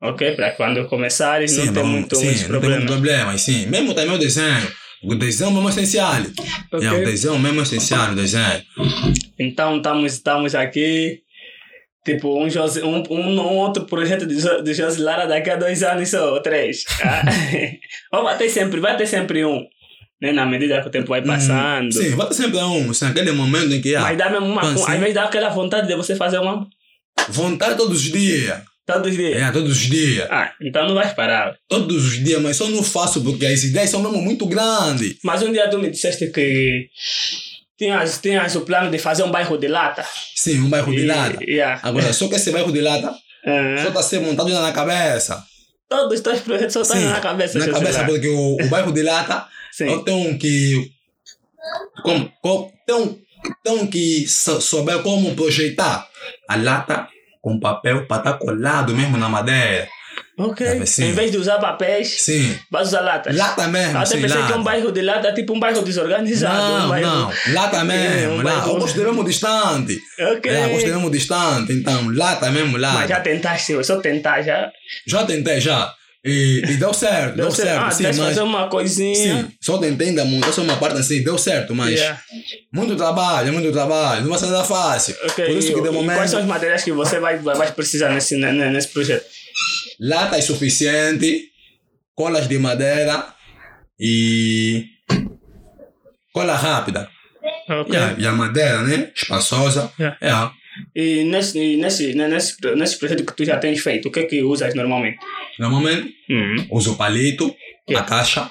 Ok, 0.00 0.32
para 0.34 0.50
quando 0.52 0.84
começares 0.88 1.50
Sim, 1.52 1.66
não 1.66 1.72
tem 1.74 1.84
muito 1.84 2.16
sim, 2.16 2.24
muitos 2.24 2.40
não 2.42 2.48
tem 2.48 2.58
problemas. 2.60 2.78
muito 2.78 2.92
problema, 2.92 3.38
sim. 3.38 3.66
Mesmo 3.66 3.94
também 3.94 4.14
o 4.14 4.18
desenho. 4.18 4.68
O 5.04 5.14
desenho 5.14 5.50
mesmo 5.50 5.68
é 5.68 5.72
essencial. 5.72 6.20
Ok. 6.72 6.80
Yeah, 6.80 6.98
o 6.98 7.04
desenho 7.04 7.38
mesmo 7.38 7.60
é 7.60 7.62
essencial, 7.62 8.12
o 8.12 8.14
desenho. 8.14 8.62
Então 9.38 9.76
estamos, 9.76 10.12
estamos 10.12 10.54
aqui. 10.54 11.20
Tipo, 12.04 12.42
um, 12.42 12.50
José, 12.50 12.82
um, 12.84 13.02
um, 13.10 13.40
um 13.40 13.56
outro 13.58 13.84
projeto 13.84 14.26
de, 14.26 14.36
de 14.36 14.74
José 14.74 15.00
Lara 15.00 15.26
daqui 15.26 15.50
a 15.50 15.56
dois 15.56 15.82
anos 15.82 16.08
só, 16.08 16.34
ou 16.34 16.42
três. 16.42 16.84
Ou 18.12 18.22
vai 18.24 18.36
ter 18.36 18.48
sempre, 18.48 18.80
vai 18.80 18.96
ter 18.96 19.06
sempre 19.06 19.44
um. 19.44 19.64
Né? 20.20 20.32
Na 20.32 20.46
medida 20.46 20.80
que 20.80 20.88
o 20.88 20.90
tempo 20.90 21.08
vai 21.08 21.22
passando. 21.22 21.86
Hum, 21.86 21.92
Sim, 21.92 22.10
vai 22.16 22.28
ter 22.28 22.34
sempre 22.34 22.58
um. 22.58 22.92
Sim, 22.92 23.06
aquele 23.06 23.32
momento 23.32 23.72
em 23.72 23.80
que 23.80 23.94
ah, 23.94 24.02
Mas 24.02 24.18
dá 24.18 24.30
mesmo 24.30 24.46
uma. 24.46 24.62
Às 24.62 24.98
vezes 24.98 25.14
dá 25.14 25.24
aquela 25.24 25.48
vontade 25.48 25.86
de 25.86 25.96
você 25.96 26.14
fazer 26.16 26.38
uma. 26.38 26.66
vontade 27.28 27.76
todos 27.76 27.98
os 27.98 28.12
dias. 28.12 28.62
Todos 28.84 29.12
os 29.12 29.16
dias. 29.16 29.40
É, 29.40 29.50
todos 29.52 29.70
os 29.70 29.78
dias. 29.88 30.28
Ah, 30.30 30.52
então 30.60 30.86
não 30.88 30.94
vais 30.94 31.12
parar. 31.12 31.54
Todos 31.68 32.04
os 32.04 32.24
dias, 32.24 32.40
mas 32.42 32.56
só 32.56 32.68
não 32.68 32.82
faço 32.82 33.22
porque 33.22 33.46
as 33.46 33.62
ideias 33.62 33.90
são 33.90 34.02
mesmo 34.02 34.20
muito 34.20 34.44
grandes. 34.46 35.16
Mas 35.22 35.42
um 35.42 35.52
dia 35.52 35.68
tu 35.70 35.78
me 35.78 35.88
disseste 35.90 36.26
que 36.32 36.88
tinhas, 37.78 38.18
tinhas 38.20 38.54
o 38.56 38.62
plano 38.62 38.90
de 38.90 38.98
fazer 38.98 39.22
um 39.22 39.30
bairro 39.30 39.56
de 39.56 39.68
lata. 39.68 40.04
Sim, 40.34 40.60
um 40.60 40.68
bairro 40.68 40.90
de 40.92 41.02
E- 41.02 41.06
lata. 41.06 41.44
yeah. 41.44 41.80
Agora, 41.82 42.12
só 42.12 42.28
que 42.28 42.34
esse 42.34 42.50
bairro 42.50 42.72
de 42.72 42.80
lata 42.80 43.14
Ah, 43.46 43.76
só 43.82 43.88
está 43.88 44.00
a 44.00 44.02
ser 44.02 44.20
montado 44.20 44.48
na 44.50 44.72
cabeça. 44.72 45.42
todos 45.88 46.14
os 46.14 46.20
teus 46.20 46.40
projetos 46.40 46.72
só 46.72 46.82
estão 46.82 46.96
Sim, 46.96 47.04
na 47.06 47.20
cabeça. 47.20 47.58
na 47.58 47.68
cabeça, 47.70 47.98
Lara. 48.00 48.08
porque 48.08 48.28
o, 48.28 48.56
o 48.60 48.68
bairro 48.68 48.92
de 48.92 49.02
lata 49.02 49.46
Sim. 49.72 49.84
eu 49.86 50.00
tenho 50.02 50.36
que. 50.38 50.90
Como, 52.02 52.32
como, 52.42 52.72
tenho, 52.86 53.18
tenho 53.62 53.86
que 53.88 54.26
saber 54.26 55.02
como 55.02 55.34
projetar 55.36 56.08
a 56.48 56.56
lata 56.56 57.08
com 57.42 57.60
papel 57.60 58.06
para 58.06 58.18
estar 58.18 58.32
colado 58.38 58.94
mesmo 58.96 59.18
na 59.18 59.28
madeira. 59.28 59.86
Ok. 60.38 60.86
Ser. 60.86 61.04
Em 61.04 61.12
vez 61.12 61.30
de 61.30 61.36
usar 61.36 61.58
papéis, 61.58 62.22
Sim. 62.24 62.58
vais 62.70 62.88
usar 62.88 63.00
latas. 63.02 63.36
Lata 63.36 63.68
mesmo. 63.68 63.98
Até 63.98 64.06
sim, 64.06 64.20
pensei 64.22 64.38
lata. 64.40 64.52
que 64.52 64.58
um 64.58 64.62
bairro 64.62 64.90
de 64.90 65.02
lata 65.02 65.28
é 65.28 65.32
tipo 65.32 65.52
um 65.52 65.60
bairro 65.60 65.82
desorganizado. 65.82 66.72
um 66.72 66.78
Não, 66.78 66.88
bairro... 66.88 67.06
não. 67.10 67.32
Lata 67.52 67.76
É, 67.78 67.84
mesmo. 67.84 68.32
um 68.32 68.36
lá. 68.38 68.42
bairro- 68.44 68.68
Eu 68.72 68.78
gosto 68.80 68.98
de 68.98 69.04
mesmo 69.04 69.24
distante. 69.24 69.98
Ok. 70.36 70.50
É, 70.50 70.66
mesmo 70.68 71.10
distante. 71.10 71.72
Então, 71.72 72.08
lata 72.14 72.50
mesmo, 72.50 72.78
lata. 72.78 73.00
Mas 73.00 73.08
já 73.10 73.20
tentaste, 73.20 73.72
eu 73.72 73.84
só 73.84 73.96
tentar 74.00 74.40
já. 74.42 74.70
Já 75.06 75.24
tentei, 75.26 75.60
já. 75.60 75.92
E, 76.24 76.62
e 76.68 76.76
deu 76.76 76.94
certo, 76.94 77.34
deu, 77.34 77.46
Deu 77.46 77.50
certo. 77.50 77.68
certo. 77.68 77.84
Ah, 77.84 77.90
sim, 77.90 78.02
mas, 78.04 78.16
fazer 78.16 78.42
uma 78.42 78.68
coisinha. 78.68 79.42
sim, 79.42 79.52
só 79.60 79.80
ainda 79.82 80.24
montar 80.24 80.52
só 80.52 80.62
uma 80.62 80.76
parte 80.76 80.98
assim, 81.00 81.20
deu 81.24 81.36
certo, 81.36 81.74
mas 81.74 81.98
Yeah. 81.98 82.20
muito 82.72 82.94
trabalho, 82.94 83.52
muito 83.52 83.72
trabalho. 83.72 84.22
Não 84.22 84.30
vai 84.30 84.38
ser 84.38 84.46
nada 84.46 84.62
fácil. 84.62 85.16
Ok, 85.24 85.44
Por 85.46 85.56
isso 85.56 85.72
e, 85.72 85.74
que 85.74 85.80
de 85.80 85.88
e 85.88 85.90
momento, 85.90 86.16
quais 86.16 86.30
são 86.30 86.40
os 86.40 86.46
materiais 86.46 86.84
que 86.84 86.92
você 86.92 87.18
vai, 87.18 87.38
vai, 87.38 87.56
vai 87.56 87.72
precisar 87.72 88.10
nesse, 88.10 88.36
ne- 88.36 88.52
ne- 88.52 88.70
nesse 88.70 88.88
projeto? 88.88 89.24
lata 89.98 90.36
é 90.38 90.40
suficiente, 90.40 91.46
colas 92.14 92.46
de 92.48 92.56
madeira 92.58 93.26
e 93.98 94.84
cola 96.32 96.54
rápida. 96.54 97.08
Ok. 97.68 97.94
E, 97.94 97.96
a, 97.96 98.14
e 98.18 98.26
a 98.26 98.32
madeira, 98.32 98.82
né? 98.82 99.10
Espaçosa. 99.14 99.90
Yeah. 99.98 100.16
É. 100.20 100.61
E 100.94 101.24
nesse, 101.24 101.76
nesse, 101.76 102.14
ne- 102.14 102.28
nesse, 102.28 102.56
nesse 102.76 102.98
projeto 102.98 103.24
que 103.24 103.36
tu 103.36 103.44
já 103.44 103.58
tens 103.58 103.80
feito, 103.80 104.08
o 104.08 104.10
que 104.12 104.20
é 104.20 104.24
que 104.24 104.42
usas 104.42 104.74
normalmente? 104.74 105.18
Normalmente, 105.58 106.14
Hum. 106.30 106.66
uso 106.70 106.92
o 106.92 106.96
palito, 106.96 107.54
Yeah. 107.88 108.06
a 108.06 108.08
caixa. 108.08 108.50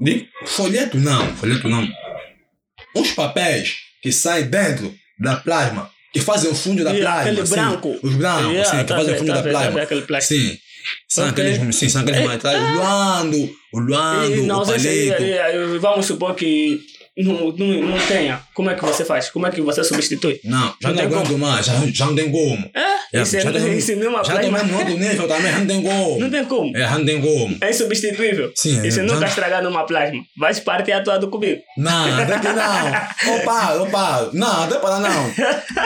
De 0.00 0.28
folheto 0.46 0.96
não, 0.98 1.34
folheto 1.36 1.68
não. 1.68 1.88
Uns 2.94 3.12
papéis 3.12 3.76
que 4.02 4.12
saem 4.12 4.44
dentro 4.48 4.94
da 5.18 5.36
plasma, 5.36 5.90
que 6.12 6.20
fazem 6.20 6.50
o 6.50 6.54
fundo 6.54 6.84
da 6.84 6.94
E 6.94 7.00
plasma. 7.00 7.20
aquele 7.22 7.46
sim. 7.46 7.54
branco. 7.54 7.98
Os 8.02 8.14
brancos, 8.14 8.52
Yeah, 8.52 8.70
sim, 8.70 8.76
que 8.78 8.84
tá 8.84 8.96
fazem 8.96 9.14
o 9.14 9.18
fundo 9.18 9.28
tá 9.28 9.34
da 9.34 9.42
tá 9.42 9.48
plasma. 9.50 10.06
plástico. 10.06 10.40
Sim. 10.40 10.58
São 11.08 11.28
Ok. 11.28 11.44
aqueles, 11.44 11.76
sim, 11.76 11.88
são 11.88 12.02
aqueles 12.02 12.22
materiais. 12.24 12.62
ah. 12.62 12.70
O 12.70 12.74
luando, 12.76 13.50
o 13.74 13.78
luando, 13.80 14.36
E 14.36 14.42
não 14.42 14.60
o 14.60 14.64
sei 14.64 15.10
palito. 15.10 15.22
e- 15.22 15.78
vamos 15.78 16.06
supor 16.06 16.34
que 16.34 16.80
não, 17.18 17.52
não, 17.52 17.66
não 17.88 17.98
tenha. 18.06 18.40
Como 18.54 18.70
é 18.70 18.74
que 18.74 18.82
você 18.84 19.04
faz? 19.04 19.28
Como 19.30 19.46
é 19.46 19.50
que 19.50 19.60
você 19.60 19.82
substitui? 19.84 20.40
Não, 20.44 20.74
já 20.80 20.88
Não 20.90 20.96
não, 20.96 21.02
aguento 21.04 21.26
como. 21.28 21.38
mais, 21.38 21.66
já, 21.66 21.72
já 21.92 22.06
não 22.06 22.14
tem 22.14 22.30
como. 22.30 22.70
É? 22.74 22.98
Já, 23.12 23.22
isso 23.22 23.36
é, 23.36 23.40
já 23.40 23.52
tem- 23.52 23.76
isso 23.78 23.92
é 23.92 23.94
numa 23.96 24.22
já 24.24 24.38
tem 24.38 24.50
plasma. 24.50 24.58
mesmo 24.58 24.72
no 24.72 24.78
outro 24.78 24.98
nível 24.98 25.28
também, 25.28 25.50
já 25.52 25.58
não 25.58 25.66
tem 25.66 25.82
como. 25.82 26.18
Não 26.20 26.30
tem 26.30 26.44
como. 26.44 26.76
É, 26.76 26.80
já 26.80 26.98
não 26.98 27.04
tem 27.06 27.20
como. 27.20 27.58
É 27.60 27.70
insubstituível. 27.70 28.52
Sim, 28.54 28.86
E 28.86 28.90
se 28.92 29.00
é, 29.00 29.02
nunca 29.02 29.20
já- 29.20 29.26
estragar 29.28 29.62
numa 29.62 29.84
plasma, 29.84 30.20
vais 30.38 30.60
partir 30.60 30.92
atuado 30.92 31.28
comigo. 31.28 31.60
Não, 31.76 32.18
até 32.22 32.38
que 32.38 32.48
não. 32.48 32.88
Opa, 33.36 33.74
opa. 33.74 34.30
Não, 34.32 34.64
até 34.64 34.78
para 34.78 34.98
não. 35.00 35.32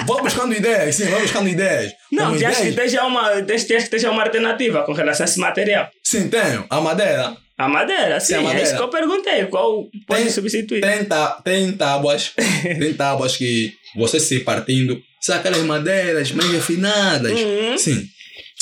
Vou 0.06 0.22
buscando 0.22 0.52
ideias, 0.54 0.94
sim, 0.96 1.06
vou 1.06 1.20
buscando 1.20 1.48
ideias. 1.48 1.92
Não, 2.10 2.26
Como 2.26 2.38
que, 2.38 2.44
ideias, 2.44 2.74
ter 2.74 2.88
já 2.88 3.04
uma, 3.06 3.30
tens, 3.42 3.64
tens 3.64 3.88
que 3.88 3.98
já 3.98 4.10
uma 4.10 4.22
alternativa 4.22 4.82
com 4.82 4.92
relação 4.92 5.24
a 5.24 5.28
esse 5.28 5.38
material. 5.38 5.88
Sim, 6.02 6.28
tenho. 6.28 6.64
A 6.68 6.80
madeira. 6.80 7.34
A 7.62 7.68
madeira, 7.68 8.18
sim, 8.18 8.34
a 8.34 8.38
é 8.38 8.40
madeira. 8.40 8.62
isso 8.64 8.76
que 8.76 8.82
eu 8.82 8.88
perguntei. 8.88 9.44
Qual 9.46 9.84
pode 10.06 10.22
Tem- 10.24 10.32
substituir? 10.32 10.80
Tem, 10.80 11.04
tá, 11.04 11.40
tem 11.44 11.70
tábuas. 11.72 12.32
tem 12.62 12.92
tábuas 12.94 13.36
que 13.36 13.72
você 13.96 14.18
se 14.18 14.40
partindo. 14.40 15.00
São 15.20 15.36
aquelas 15.36 15.62
madeiras 15.62 16.32
meio 16.32 16.58
afinadas. 16.58 17.38
Uhum. 17.38 17.78
Sim. 17.78 18.04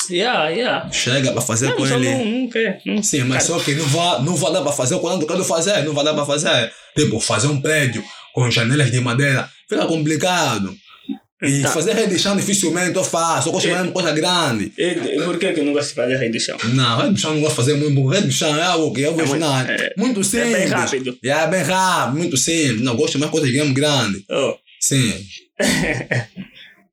Yeah, 0.09 0.49
yeah. 0.49 0.91
Chega 0.91 1.31
para 1.31 1.41
fazer 1.41 1.69
Não, 1.69 1.77
com 1.77 1.85
ele. 1.87 2.09
não, 2.09 2.25
não 2.25 2.49
quer. 2.49 2.79
Não. 2.85 3.01
Sim, 3.01 3.23
mas 3.23 3.43
só 3.43 3.59
que 3.59 3.73
não 3.73 3.85
vai, 3.85 4.21
não 4.23 4.35
vai 4.35 4.51
dar 4.53 4.61
para 4.61 4.71
fazer 4.71 4.97
quando 4.99 5.21
eu 5.23 5.27
quero 5.27 5.43
fazer. 5.43 5.83
Não 5.83 5.93
vai 5.93 6.03
dar 6.03 6.13
para 6.13 6.25
fazer. 6.25 6.71
Tipo, 6.95 7.19
fazer 7.19 7.47
um 7.47 7.61
prédio 7.61 8.03
com 8.33 8.49
janelas 8.51 8.91
de 8.91 8.99
madeira 8.99 9.49
fica 9.69 9.85
complicado. 9.85 10.75
E 11.43 11.61
Tá. 11.63 11.69
fazer 11.69 11.93
redição 11.93 12.35
dificilmente 12.35 12.95
eu 12.95 13.03
faço. 13.03 13.49
Eu 13.49 13.53
gosto 13.53 13.67
É. 13.67 13.83
de 13.83 13.91
coisa 13.91 14.11
grande. 14.11 14.71
E, 14.77 14.83
e 14.83 15.21
por 15.23 15.39
que 15.39 15.51
que 15.53 15.61
não 15.61 15.73
gosta 15.73 15.89
de 15.89 15.95
fazer 15.95 16.15
redução? 16.17 16.57
Não, 16.73 16.97
redução 17.01 17.33
não 17.33 17.41
gosto 17.41 17.51
de 17.51 17.55
fazer 17.55 17.73
muito. 17.75 18.07
Redução 18.07 18.55
é 18.55 18.61
algo 18.63 18.93
que 18.93 19.01
eu 19.01 19.15
vejo 19.15 19.29
muito- 19.29 19.41
não, 19.45 19.59
é- 19.59 19.93
muito 19.97 20.23
simples. 20.23 20.53
bem 20.53 20.67
rápido. 20.67 21.17
É 21.23 21.47
bem 21.47 21.63
rápido, 21.63 22.17
muito 22.17 22.37
simples. 22.37 22.81
Não 22.81 22.95
gosto 22.95 23.17
mais 23.17 23.31
de 23.31 23.37
coisas 23.39 23.51
mesmo 23.55 23.73
grandes. 23.73 24.21
Oh. 24.29 24.55
Sim. 24.79 25.13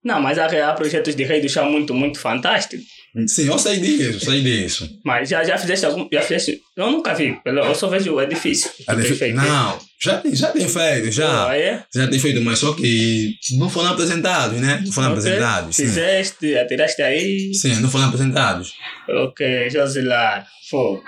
Não, 0.04 0.20
mas 0.22 0.38
há, 0.38 0.46
há 0.46 0.72
projetos 0.72 1.14
de 1.14 1.24
redução 1.24 1.70
muito, 1.70 1.92
muito 1.92 2.18
fantásticos. 2.18 2.86
Sim, 3.26 3.46
eu 3.48 3.58
sei 3.58 3.78
disso, 3.80 4.20
sei 4.20 4.42
disso. 4.42 5.00
Mas 5.04 5.28
já, 5.28 5.42
já 5.42 5.56
fizeste 5.58 5.84
algum. 5.86 6.06
Já 6.12 6.22
fizeste. 6.22 6.60
Eu 6.76 6.90
nunca 6.90 7.14
vi. 7.14 7.32
pelo- 7.42 7.64
Eu 7.64 7.74
só 7.74 7.88
vejo 7.88 8.14
o 8.14 8.20
edifício. 8.22 8.70
que 8.72 8.82
É 8.82 8.86
tu 8.86 8.94
tens 8.96 9.02
difí- 9.04 9.18
feito. 9.18 9.36
Não, 9.36 9.78
já 10.00 10.18
tem, 10.18 10.34
já 10.36 10.50
tem 10.52 10.68
feito, 10.68 11.10
já. 11.10 11.48
Ah, 11.48 11.56
é? 11.58 11.82
Já 11.94 12.06
tem 12.06 12.18
feito, 12.18 12.40
mas 12.42 12.58
só 12.58 12.74
que 12.74 13.34
não 13.58 13.68
foram 13.68 13.90
apresentados, 13.92 14.60
né? 14.60 14.82
Não 14.84 14.92
foram 14.92 15.08
Ok. 15.12 15.18
apresentados. 15.20 15.74
Sim. 15.76 15.84
Fizeste, 15.86 16.56
atiraste 16.58 17.02
aí. 17.02 17.54
sim, 17.54 17.74
não 17.80 17.90
foram 17.90 18.06
apresentados. 18.08 18.72
Ok, 19.08 19.70
Josilar. 19.70 20.46
Fogo. 20.70 21.02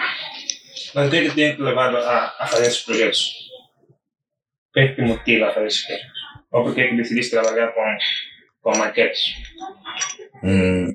Mas 0.94 1.06
o 1.06 1.11
que 1.11 1.16
é 1.16 1.28
que 1.28 1.34
tem 1.34 1.54
que 1.56 1.62
levar 1.62 1.94
a, 1.94 2.34
a 2.40 2.46
fazer 2.46 2.66
esses 2.66 2.80
projetos? 2.80 3.30
O 4.70 4.72
que 4.72 4.80
é 4.80 4.88
que 4.88 4.94
te 4.96 5.02
motiva 5.02 5.48
a 5.48 5.52
fazer 5.54 5.66
esses 5.66 5.82
projetos? 5.86 6.11
Ou 6.52 6.64
por 6.64 6.74
que 6.74 6.80
é 6.80 6.88
que 6.88 6.96
decidiste 6.96 7.30
trabalhar 7.30 7.68
com, 7.68 7.82
com 8.62 8.76
maquetes? 8.78 9.20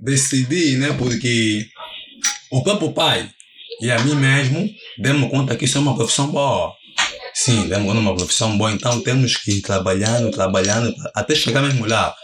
Decidi, 0.01 0.77
né? 0.77 0.93
Porque 0.97 1.65
o 2.51 2.63
próprio 2.63 2.91
pai 2.91 3.29
e 3.81 3.91
a 3.91 3.99
mim 3.99 4.15
mesmo 4.15 4.69
demos 4.97 5.29
conta 5.29 5.55
que 5.55 5.65
isso 5.65 5.77
é 5.77 5.81
uma 5.81 5.95
profissão 5.95 6.27
boa. 6.27 6.73
Sim, 7.33 7.67
demos 7.67 7.85
conta 7.87 7.99
uma 7.99 8.15
profissão 8.15 8.57
boa, 8.57 8.71
então 8.71 9.01
temos 9.01 9.35
que 9.37 9.51
ir 9.57 9.61
trabalhando, 9.61 10.31
trabalhando, 10.31 10.93
até 11.13 11.35
chegar 11.35 11.61
mesmo 11.61 11.85
lá. 11.85 12.15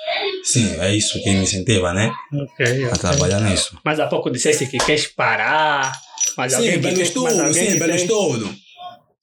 Sim, 0.43 0.75
é 0.79 0.95
isso 0.95 1.21
que 1.21 1.29
me 1.29 1.41
incentiva, 1.43 1.93
né? 1.93 2.11
Ok, 2.33 2.85
A 2.85 2.87
ok. 2.87 2.97
trabalhar 2.99 3.41
nisso. 3.41 3.77
Mas 3.83 3.99
há 3.99 4.07
pouco 4.07 4.31
disseste 4.31 4.65
que 4.67 4.77
queres 4.77 5.07
parar. 5.07 5.91
Mas 6.37 6.53
alguém 6.53 6.73
Sim, 6.75 6.81
que 6.81 6.93
tem- 6.93 7.03
estudo, 7.03 7.23
mas 7.25 7.39
alguém 7.39 7.71
sim, 7.71 7.77
pelo 7.77 7.91
tem- 7.93 8.01
estudo. 8.01 8.55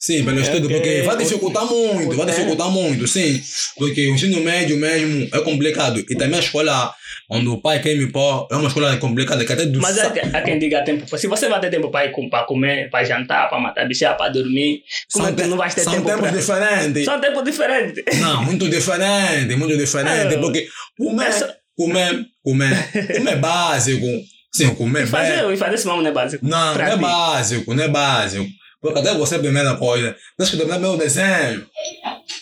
Sim, 0.01 0.24
pelo 0.24 0.38
estudo, 0.40 0.66
Ok. 0.66 0.76
porque 0.78 1.03
vai 1.03 1.16
dificultar 1.16 1.64
muito, 1.66 2.16
vai 2.16 2.24
Ok. 2.26 2.34
dificultar 2.34 2.70
muito, 2.70 3.09
sim. 3.09 3.42
Porque 3.76 4.07
o 4.09 4.14
ensino 4.14 4.40
médio 4.40 4.76
mesmo 4.76 5.28
é 5.32 5.40
complicado. 5.40 5.99
E 6.09 6.14
também 6.16 6.36
a 6.36 6.42
escola 6.42 6.94
onde 7.28 7.49
o 7.49 7.61
pai 7.61 7.80
quer 7.82 7.96
me 7.96 8.07
pôr 8.11 8.46
é 8.51 8.55
uma 8.55 8.68
escola 8.68 8.96
complicada, 8.99 9.44
que 9.44 9.53
até 9.53 9.66
do 9.66 9.80
Mas 9.80 9.99
é 9.99 10.03
sa- 10.05 10.14
há, 10.32 10.38
há 10.38 10.42
quem 10.42 10.57
diga 10.59 10.84
tempo. 10.84 11.05
Se 11.18 11.26
você 11.26 11.49
vai 11.49 11.61
ter 11.61 11.70
tempo 11.70 11.90
para 11.90 12.07
ir 12.07 12.12
para 12.30 12.44
comer, 12.44 12.88
para 12.90 13.05
jantar, 13.05 13.49
para 13.51 13.59
matar 13.59 13.88
bicha, 13.88 14.14
para 14.14 14.30
dormir, 14.30 14.82
como 15.12 15.26
é 15.26 15.32
tu 15.32 15.46
não 15.49 15.57
vais 15.57 15.74
ter 15.74 15.82
são 15.82 15.92
tempo 15.94 16.07
tempos 16.07 16.20
para... 16.30 16.38
diferentes. 16.38 17.05
São 17.05 17.20
tempos 17.20 17.44
diferentes. 17.44 18.05
Não, 18.20 18.44
muito 18.44 18.68
diferente, 18.68 19.57
muito 19.57 19.76
diferente. 19.76 20.34
É. 20.34 20.38
Porque 20.38 20.68
comer, 20.96 21.26
É 21.26 21.32
só- 21.32 21.49
comer, 21.76 22.24
comer, 22.44 22.88
comer 23.16 23.32
é 23.32 23.36
básico. 23.36 24.07
Sim, 24.55 24.74
comer 24.76 25.01
E 25.01 25.03
bem. 25.03 25.11
fazer, 25.11 25.53
e 25.53 25.57
fazer 25.57 25.74
esse 25.74 25.86
não 25.86 26.07
é 26.07 26.11
básico. 26.12 26.46
Não, 26.46 26.66
não 26.68 26.74
Pra 26.74 26.88
é 26.90 26.96
mim. 26.96 27.03
básico, 27.03 27.74
não 27.74 27.82
é 27.82 27.88
básico. 27.88 28.46
Porque 28.81 28.99
até 29.01 29.12
você, 29.14 29.35
a 29.37 29.39
primeira 29.41 29.74
coisa, 29.76 30.14
tens 30.37 30.51
que 30.51 30.57
dominar 30.57 30.79
meu 30.79 30.97
desenho. 30.97 31.66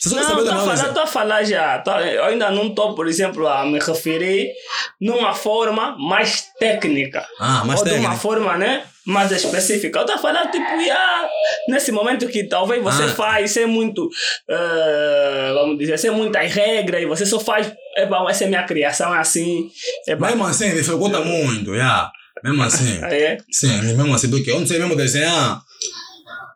Você 0.01 0.09
só 0.11 0.17
Não, 0.17 0.23
estou 0.23 0.53
a 0.53 0.57
falar, 0.59 0.71
desenho. 0.73 0.89
estou 0.89 1.03
a 1.03 1.07
falar 1.07 1.45
já. 1.45 1.79
Tô- 1.79 1.91
eu 1.99 2.25
ainda 2.25 2.51
não 2.51 2.67
estou, 2.69 2.95
por 2.95 3.07
exemplo, 3.09 3.47
a 3.49 3.65
me 3.65 3.79
referir 3.79 4.53
numa 5.01 5.33
forma 5.35 5.97
mais 5.99 6.45
técnica. 6.59 7.27
Ah, 7.41 7.63
mas 7.65 7.79
ou 7.81 7.85
de 7.87 7.91
uma 7.93 8.01
técnica. 8.01 8.21
forma, 8.21 8.59
né? 8.59 8.85
Mais 9.07 9.31
específica. 9.33 9.99
Eu 9.99 10.03
estou 10.03 10.17
a 10.17 10.19
falar, 10.21 10.51
tipo, 10.51 10.67
yeah, 10.81 11.29
nesse 11.69 11.91
momento 11.93 12.27
que 12.29 12.45
talvez 12.45 12.83
você 12.83 13.05
Ah. 13.05 13.09
faz 13.09 13.53
sem 13.53 13.65
muito, 13.65 14.09
eh, 14.51 15.51
vamos 15.55 15.79
dizer, 15.79 15.99
sem 15.99 16.11
muitas 16.11 16.53
regras, 16.53 17.03
e 17.03 17.07
você 17.07 17.25
só 17.25 17.39
faz, 17.41 17.73
epá, 17.97 18.25
essa 18.29 18.45
é 18.45 18.49
minha 18.49 18.65
criação 18.65 19.15
é 19.15 19.19
assim. 19.19 19.69
Epá, 20.07 20.27
Mesmo 20.29 20.45
assim, 20.47 20.75
dificulta 20.75 21.21
muito, 21.21 21.73
yeah. 21.75 22.11
Mesmo 22.45 22.63
assim. 22.63 23.01
é. 23.05 23.39
Sim, 23.51 23.81
mesmo 23.83 24.15
assim, 24.15 24.29
porque 24.29 24.51
eu 24.51 24.61
não 24.61 24.67
sei 24.67 24.79
mesmo 24.79 24.97
desenhar. 24.97 25.61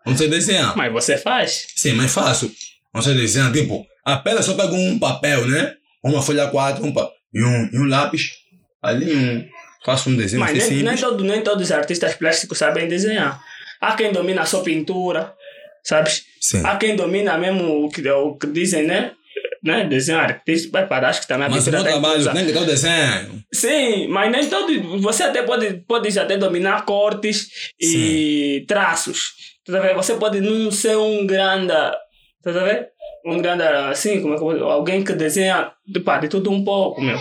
Não 0.07 0.17
sei 0.17 0.29
desenhar. 0.29 0.77
Mas 0.77 0.93
você 0.93 1.17
faz. 1.17 1.67
Sim, 1.77 1.93
mas 1.93 2.13
faço. 2.13 2.51
Não 2.95 3.03
sei 3.03 3.15
desenhar, 3.15 3.53
tipo, 3.53 3.87
apenas 4.05 4.45
só 4.45 4.55
pego 4.55 4.75
um 4.75 4.99
papel, 4.99 5.47
né? 5.47 5.75
Uma 6.03 6.23
folha 6.23 6.49
4 6.49 6.85
um 6.85 6.93
pa- 6.93 7.11
e, 7.33 7.43
um, 7.43 7.69
e 7.73 7.79
um 7.79 7.85
lápis. 7.87 8.31
Ali 8.83 9.15
um, 9.15 9.47
faço 9.85 10.09
um 10.11 10.17
desenho 10.17 10.41
Mas 10.41 10.57
nem, 10.71 10.83
nem, 10.83 10.97
todo, 10.97 11.23
nem 11.23 11.43
todos 11.43 11.65
os 11.67 11.73
artistas 11.73 12.15
plásticos 12.15 12.57
sabem 12.59 12.89
desenhar. 12.89 13.41
Há 13.81 13.95
quem 13.95 14.13
domina 14.13 14.45
só 14.47 14.61
pintura, 14.63 15.35
sabes? 15.85 16.25
Sim. 16.41 16.63
Há 16.65 16.77
quem 16.77 16.97
domina 16.97 17.37
mesmo 17.39 17.85
o 17.85 17.91
que, 17.91 18.07
o 18.11 18.37
que 18.37 18.47
dizem, 18.47 18.87
né? 18.87 19.13
né? 19.63 19.85
Desenho 19.85 20.19
artístico, 20.19 20.73
vai 20.73 20.87
parar, 20.87 21.11
acho 21.11 21.21
que 21.23 21.29
também 21.29 21.47
a 21.47 21.51
Mas 21.51 21.67
o 21.67 21.71
meu 21.71 21.83
trabalho 21.83 22.33
tem 22.33 22.47
que 22.47 22.59
o 22.59 22.65
desenho. 22.65 23.45
Sim, 23.53 24.09
mas 24.09 24.31
nem 24.33 24.49
todo. 24.49 24.99
Você 25.01 25.23
até 25.23 25.43
pode, 25.43 25.75
pode 25.87 26.19
até 26.19 26.37
dominar 26.37 26.85
cortes 26.85 27.49
e 27.79 28.65
traços. 28.67 29.33
Tá 29.71 29.81
vendo? 29.81 29.95
Você 29.97 30.15
pode 30.15 30.41
não 30.41 30.71
ser 30.71 30.97
um 30.97 31.27
grande. 31.27 31.69
Tá 32.43 32.51
vendo? 32.53 32.87
Um 33.27 33.39
grande, 33.39 33.63
assim, 33.63 34.21
como 34.23 34.35
é 34.35 34.39
que 34.39 34.43
eu? 34.45 34.71
Alguém 34.71 35.05
que 35.05 35.13
desenha 35.13 35.73
de, 35.87 36.01
pá, 36.01 36.19
de 36.19 36.29
tudo 36.29 36.51
um 36.51 36.65
pouco, 36.65 37.01
meu. 37.01 37.19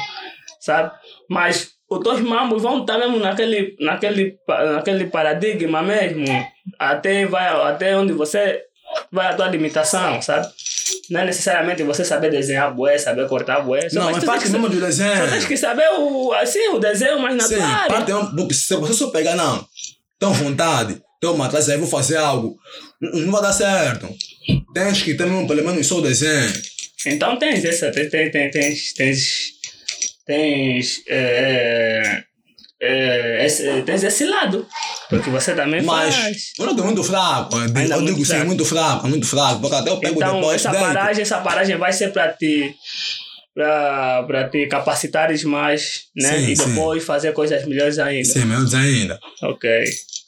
Sabe? 0.61 0.91
Mas 1.29 1.71
os 1.89 1.99
teus 2.03 2.21
mambos 2.21 2.61
vão 2.61 2.81
estar 2.81 2.97
mesmo 2.97 3.19
naquele, 3.19 3.75
naquele, 3.79 4.37
naquele 4.47 5.05
paradigma 5.07 5.81
mesmo. 5.81 6.25
Até, 6.77 7.25
vai, 7.25 7.47
até 7.47 7.97
onde 7.97 8.13
você 8.13 8.61
vai 9.11 9.27
a 9.27 9.33
tua 9.33 9.47
limitação, 9.47 10.21
sabe? 10.21 10.47
Não 11.09 11.21
é 11.21 11.25
necessariamente 11.25 11.83
você 11.83 12.05
saber 12.05 12.29
desenhar 12.31 12.73
bué, 12.73 12.97
saber 12.97 13.27
cortar 13.27 13.61
bué. 13.61 13.87
Não, 13.91 14.05
mas 14.05 14.15
mas 14.17 14.23
parte 14.23 14.49
mesmo 14.49 14.69
do 14.69 14.79
Só 14.79 14.85
desenho. 14.85 15.29
tens 15.29 15.45
que 15.45 15.57
saber 15.57 15.87
o, 15.97 16.31
assim, 16.33 16.69
o 16.69 16.79
desenho 16.79 17.19
mais 17.19 17.43
Sim, 17.43 17.57
natural. 17.57 17.87
parte 17.87 18.13
mesmo, 18.13 18.35
porque 18.35 18.53
se 18.53 18.75
você 18.75 18.93
só 18.93 19.09
pegar, 19.09 19.35
não, 19.35 19.65
tem 20.19 20.31
vontade, 20.33 21.01
tem 21.19 21.29
uma 21.29 21.45
atrás 21.47 21.69
aí, 21.69 21.77
vou 21.77 21.87
fazer 21.87 22.17
algo, 22.17 22.57
n- 23.01 23.21
não 23.25 23.31
vai 23.31 23.41
dar 23.41 23.53
certo. 23.53 24.07
Tens 24.73 25.01
que 25.01 25.13
ter 25.15 25.25
mesmo, 25.25 25.47
pelo 25.47 25.63
menos 25.65 25.85
só 25.87 25.97
o 25.97 26.01
desenho. 26.01 26.53
Então 27.05 27.37
tens 27.37 27.63
essa, 27.65 27.91
tens, 27.91 28.09
tens, 28.09 28.31
tens, 28.31 28.51
tens, 28.51 28.93
tens, 28.93 29.49
tens, 30.25 31.01
é, 31.07 32.23
é, 32.81 33.45
esse, 33.45 33.81
tens 33.83 34.03
esse 34.03 34.25
lado, 34.25 34.65
porque 35.09 35.29
você 35.29 35.53
também 35.53 35.81
Mas 35.81 36.15
faz. 36.15 36.37
eu 36.57 36.65
não 36.65 36.75
tô 36.75 36.83
muito 36.83 37.03
fraco. 37.03 37.55
Eu 37.57 37.67
digo, 37.67 37.93
eu 37.93 38.05
digo 38.05 38.17
sim, 38.19 38.25
fraco. 38.31 38.45
muito 38.45 38.65
fraco, 38.65 39.07
muito 39.07 39.27
fraco. 39.27 39.59
Porque 39.61 39.75
até 39.75 39.89
eu 39.89 39.99
pego 39.99 40.15
Então 40.15 40.35
depois. 40.35 40.55
essa 40.55 40.71
deito. 40.71 40.85
paragem, 40.85 41.21
essa 41.21 41.39
paragem 41.39 41.77
vai 41.77 41.91
ser 41.93 42.11
para 42.13 42.31
te 42.33 42.73
para 43.55 44.47
te 44.49 44.67
capacitares 44.67 45.43
mais, 45.43 46.03
né? 46.15 46.37
Sim, 46.39 46.51
e 46.51 46.55
sim. 46.55 46.65
depois 46.69 47.03
fazer 47.03 47.33
coisas 47.33 47.65
melhores 47.65 47.99
ainda. 47.99 48.23
Sim, 48.29 48.45
menos 48.45 48.73
ainda. 48.73 49.19
Ok. 49.43 49.83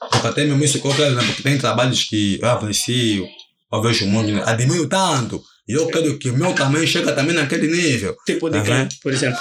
Porque 0.09 0.27
até 0.27 0.45
mesmo 0.45 0.63
isso 0.63 0.81
que 0.81 0.87
eu 0.87 0.95
quero, 0.95 1.15
né? 1.15 1.23
Porque 1.25 1.43
tem 1.43 1.57
trabalhos 1.57 2.03
que 2.05 2.39
eu 2.41 2.49
aprecio, 2.49 3.27
eu 3.71 3.81
vejo 3.81 4.05
muito, 4.07 4.31
né? 4.31 4.41
admiro 4.45 4.87
tanto. 4.87 5.41
E 5.67 5.73
eu 5.73 5.87
quero 5.87 6.17
que 6.17 6.29
o 6.29 6.37
meu 6.37 6.53
também 6.53 6.85
chegue 6.87 7.11
também 7.13 7.35
naquele 7.35 7.67
nível. 7.67 8.15
Tipo 8.25 8.49
de 8.49 8.59
Tá 8.59 8.65
quem, 8.65 8.99
por 9.01 9.13
exemplo? 9.13 9.39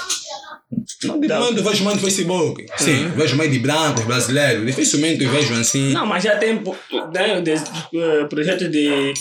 Dificilmente 0.71 1.57
eu 1.57 1.63
vejo 1.63 1.83
mais 1.83 1.97
no 1.97 2.01
Facebook. 2.01 2.65
Sim, 2.77 3.05
Uhum. 3.05 3.11
vejo 3.11 3.35
mais 3.35 3.51
de 3.51 3.59
brancos 3.59 4.05
brasileiros. 4.05 4.65
Dificilmente 4.65 5.25
vejo 5.25 5.53
assim. 5.53 5.91
Não, 5.91 6.05
mas 6.05 6.23
já 6.23 6.37
tem 6.37 6.53
né, 7.13 7.41
de, 7.41 7.51
eh, 7.51 8.25
projeto 8.29 8.69
de 8.69 9.13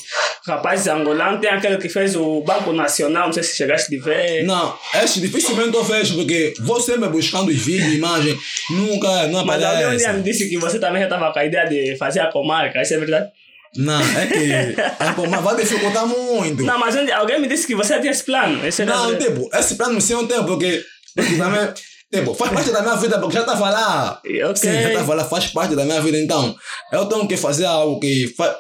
rapazes 0.47 0.87
angolanos. 0.87 1.41
Tem 1.41 1.51
aquele 1.51 1.77
que 1.79 1.89
fez 1.89 2.15
o 2.15 2.41
Banco 2.43 2.73
Nacional, 2.73 3.27
não 3.27 3.33
sei 3.33 3.43
se 3.43 3.57
chegaste 3.57 3.91
de 3.91 3.99
ver. 3.99 4.45
Não, 4.45 4.77
esse 5.03 5.21
dificilmente 5.21 5.75
eu 5.75 5.83
vejo, 5.83 6.15
porque 6.15 6.55
vou 6.61 6.81
sempre 6.81 7.09
buscando 7.09 7.49
os 7.51 7.57
vídeos, 7.59 7.95
imagens, 7.95 8.39
nunca, 8.71 9.27
não 9.29 9.45
Mas 9.45 9.63
alguém 9.63 9.87
um 9.87 9.91
dia 9.91 9.99
me 9.99 10.05
aparece. 10.05 10.23
disse 10.23 10.49
que 10.49 10.57
você 10.59 10.79
também 10.79 11.01
já 11.01 11.07
estava 11.09 11.33
com 11.33 11.39
a 11.39 11.45
ideia 11.45 11.67
de 11.69 11.97
fazer 11.97 12.21
a 12.21 12.31
comarca, 12.31 12.81
isso 12.83 12.95
é 12.95 12.99
verdade? 12.99 13.29
Não, 13.77 14.01
é 14.01 14.27
que 14.27 14.53
é, 14.53 15.13
pô, 15.15 15.27
mas 15.29 15.41
vai 15.43 15.57
dificultar 15.57 16.05
muito. 16.07 16.63
Não, 16.65 16.77
mas 16.79 16.95
um 16.97 17.13
alguém 17.15 17.41
me 17.41 17.47
disse 17.47 17.67
que 17.69 17.75
você 17.75 17.99
tinha 18.01 18.11
esse 18.11 18.25
plano. 18.25 18.67
Esse 18.67 18.85
Não, 18.85 19.11
verdade. 19.11 19.33
tipo, 19.33 19.49
esse 19.57 19.75
plano 19.77 20.01
sim 20.01 20.13
eu 20.15 20.27
tenho, 20.27 20.45
porque, 20.45 20.83
porque 21.15 21.37
também, 21.37 21.73
tipo, 22.13 22.35
faz 22.35 22.53
parte 22.53 22.71
da 22.73 22.83
minha 22.83 22.97
vida, 22.97 23.19
porque 23.19 23.35
já 23.35 23.41
estava 23.41 23.71
lá. 23.71 24.21
Ok. 24.23 24.57
Sim, 24.57 24.73
já 24.73 24.89
estava 24.89 25.15
lá, 25.15 25.25
faz 25.25 25.47
parte 25.49 25.75
da 25.75 25.85
minha 25.85 26.01
vida, 26.01 26.19
então, 26.19 26.57
eu 26.93 27.07
tenho 27.07 27.29
que 27.29 27.37
fazer 27.37 27.67
algo 27.67 28.01
que 28.01 28.29
faz, 28.29 28.57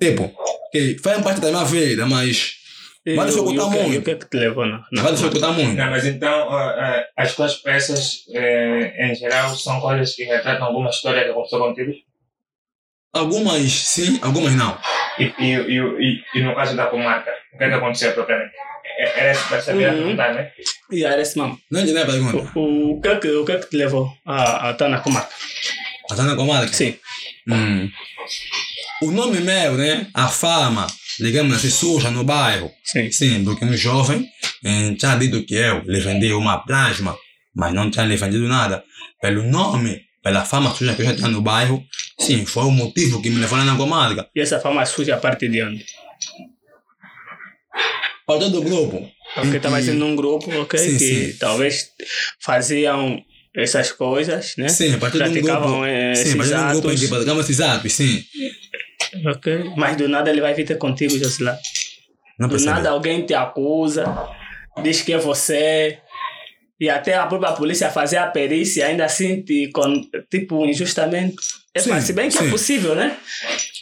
tipo, 0.00 0.30
que 0.72 0.98
faz 0.98 1.22
parte 1.22 1.40
da 1.40 1.50
minha 1.50 1.64
vida, 1.64 2.06
mas 2.06 2.56
E 3.06 3.14
vai 3.14 3.26
dificultar 3.26 3.68
muito. 3.68 3.92
E 3.92 3.98
o 3.98 4.02
que 4.02 4.10
é 4.12 4.14
que 4.14 4.28
te 4.28 4.36
levou? 4.38 4.64
Não, 4.64 4.82
não. 4.90 5.02
vai 5.02 5.12
dificultar 5.12 5.52
muito. 5.52 5.76
Não, 5.76 5.90
mas 5.90 6.06
então 6.06 6.48
ah, 6.50 6.74
ah, 6.78 7.06
as 7.22 7.34
tuas 7.34 7.56
peças, 7.56 8.24
eh, 8.32 9.06
em 9.06 9.14
geral, 9.14 9.54
são 9.54 9.80
coisas 9.80 10.14
que 10.14 10.24
retratam 10.24 10.66
alguma 10.66 10.88
história 10.90 11.24
que 11.24 11.30
aconteceu 11.30 11.58
contigo? 11.58 11.92
Algumas 13.12 13.70
sim, 13.70 14.18
algumas 14.22 14.54
não. 14.54 14.76
E, 15.18 15.24
e, 15.38 15.54
e, 15.54 15.78
e, 15.78 16.24
e 16.34 16.42
no 16.42 16.54
caso 16.54 16.74
da 16.74 16.86
comarca, 16.86 17.30
o 17.52 17.58
que 17.58 17.64
é 17.64 17.68
que 17.68 17.74
aconteceu 17.74 18.12
propriamente? 18.12 18.54
É- 18.84 19.20
Era 19.20 19.28
essa 19.30 19.70
a 19.70 19.74
Uhum. 19.74 19.80
perguntar, 19.80 20.34
né? 20.34 20.50
E 20.92 21.04
era 21.04 21.20
esse 21.20 21.38
mesmo. 21.38 21.58
Não 21.70 21.80
entendi 21.80 21.98
a 21.98 22.06
pergunta. 22.06 22.50
O, 22.58 22.96
o, 22.96 23.00
que 23.00 23.08
é 23.08 23.16
que, 23.16 23.28
o 23.28 23.44
que 23.44 23.52
é 23.52 23.58
que 23.58 23.70
te 23.70 23.76
levou 23.76 24.10
a, 24.24 24.68
a 24.68 24.70
estar 24.72 24.88
na 24.88 25.00
comarca? 25.00 25.30
A 26.10 26.14
Tana 26.14 26.36
Comarca? 26.36 26.72
Sim. 26.72 26.94
Hum. 27.48 27.90
O 29.02 29.10
nome 29.10 29.40
meu, 29.40 29.74
né? 29.74 30.06
A 30.14 30.28
fama, 30.28 30.86
digamos 31.18 31.56
assim, 31.56 31.70
suja 31.70 32.10
no 32.10 32.24
bairro. 32.24 32.70
Sim. 32.84 33.10
Sim, 33.10 33.44
porque 33.44 33.64
um 33.64 33.74
jovem 33.76 34.26
eh, 34.64 34.94
tinha 34.98 35.16
dito 35.16 35.42
que 35.44 35.54
eu 35.54 35.80
lhe 35.86 36.00
vendi 36.00 36.32
uma 36.32 36.58
plasma, 36.58 37.16
mas 37.54 37.72
não 37.72 37.90
tinha 37.90 38.04
lhe 38.04 38.16
vendido 38.16 38.46
nada. 38.46 38.84
Pelo 39.20 39.42
nome, 39.44 40.02
pela 40.22 40.44
fama 40.44 40.70
suja 40.74 40.94
que 40.94 41.02
eu 41.02 41.06
já 41.06 41.14
tinha 41.16 41.28
no 41.28 41.40
bairro, 41.40 41.82
sim, 42.18 42.44
foi 42.46 42.64
o 42.64 42.70
motivo 42.70 43.20
que 43.22 43.30
me 43.30 43.40
levou 43.40 43.58
lá 43.58 43.64
na 43.64 43.76
comarca. 43.76 44.28
E 44.34 44.40
essa 44.40 44.60
fama 44.60 44.84
suja 44.86 45.14
a 45.14 45.18
partir 45.18 45.48
de 45.48 45.62
onde? 45.62 45.84
Partiu 48.26 48.50
do 48.50 48.62
grupo. 48.62 49.08
Porque 49.34 49.56
estava 49.56 49.80
E- 49.80 49.84
sendo 49.84 50.04
um 50.06 50.16
grupo, 50.16 50.50
ok? 50.60 50.78
Sim, 50.78 50.98
que 50.98 51.32
sim. 51.32 51.36
talvez 51.38 51.88
faziam 52.40 53.22
essas 53.54 53.92
coisas, 53.92 54.54
né? 54.56 54.68
Sim, 54.68 54.94
a 54.94 54.98
partir 54.98 55.18
de 55.18 55.24
um 55.24 55.32
Praticavam 55.32 55.70
grupo. 55.80 55.84
eh, 55.86 56.14
Sim, 56.14 56.20
a 56.20 56.24
esses 56.24 56.36
partir 56.36 56.54
de 56.54 56.60
um 56.60 56.72
grupo 56.72 56.90
em 56.90 56.96
que 56.96 57.08
praticamos 57.08 57.44
esses 57.44 57.60
atos, 57.60 57.92
sim. 57.92 58.24
Ok. 59.26 59.72
Mas 59.76 59.96
do 59.96 60.08
nada 60.08 60.30
ele 60.30 60.40
vai 60.40 60.54
vir 60.54 60.64
ter 60.66 60.76
contigo, 60.78 61.16
Josilá. 61.18 61.56
Não 62.38 62.48
Do 62.48 62.58
nada 62.64 62.90
alguém 62.90 63.24
te 63.24 63.32
acusa, 63.34 64.04
diz 64.82 65.02
que 65.02 65.12
é 65.12 65.18
você. 65.18 65.98
E 66.80 66.90
até 66.90 67.14
a 67.14 67.26
própria 67.26 67.52
polícia 67.52 67.88
fazer 67.90 68.16
a 68.16 68.26
perícia, 68.26 68.86
ainda 68.86 69.04
assim, 69.04 69.40
te, 69.42 69.70
con- 69.72 70.02
tipo, 70.28 70.66
injustamente. 70.66 71.36
É, 71.72 71.80
Sim, 71.80 72.00
se 72.00 72.12
bem 72.12 72.28
que 72.28 72.36
sim. 72.38 72.48
é 72.48 72.50
possível, 72.50 72.94
né? 72.96 73.16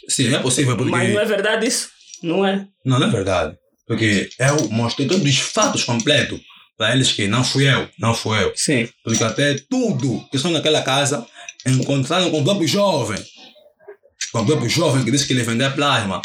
Sim, 0.07 0.33
é 0.33 0.39
possível, 0.39 0.75
porque... 0.77 0.91
Mas 0.91 1.11
não 1.11 1.19
é 1.19 1.25
verdade 1.25 1.65
isso. 1.67 1.89
Não 2.21 2.45
é. 2.45 2.67
Não, 2.85 2.99
não 2.99 3.07
é 3.07 3.11
verdade. 3.11 3.57
Porque 3.93 4.27
eu 4.39 4.69
mostrei 4.69 5.07
todos 5.07 5.23
os 5.23 5.37
fatos 5.37 5.83
completos 5.83 6.39
para 6.75 6.95
eles 6.95 7.11
que 7.11 7.27
não 7.27 7.43
fui 7.43 7.69
eu, 7.69 7.87
não 7.99 8.15
fui 8.15 8.41
eu. 8.43 8.51
Sim. 8.55 8.89
Porque 9.03 9.23
até 9.23 9.55
tudo 9.69 10.25
que 10.31 10.37
estão 10.37 10.49
naquela 10.49 10.81
casa 10.81 11.23
encontraram 11.63 12.31
com 12.31 12.41
o 12.41 12.43
próprio 12.43 12.67
jovem. 12.67 13.23
Com 14.31 14.39
o 14.39 14.45
próprio 14.45 14.67
jovem 14.67 15.05
que 15.05 15.11
disse 15.11 15.27
que 15.27 15.33
ele 15.33 15.43
vendia 15.43 15.69
plasma. 15.69 16.21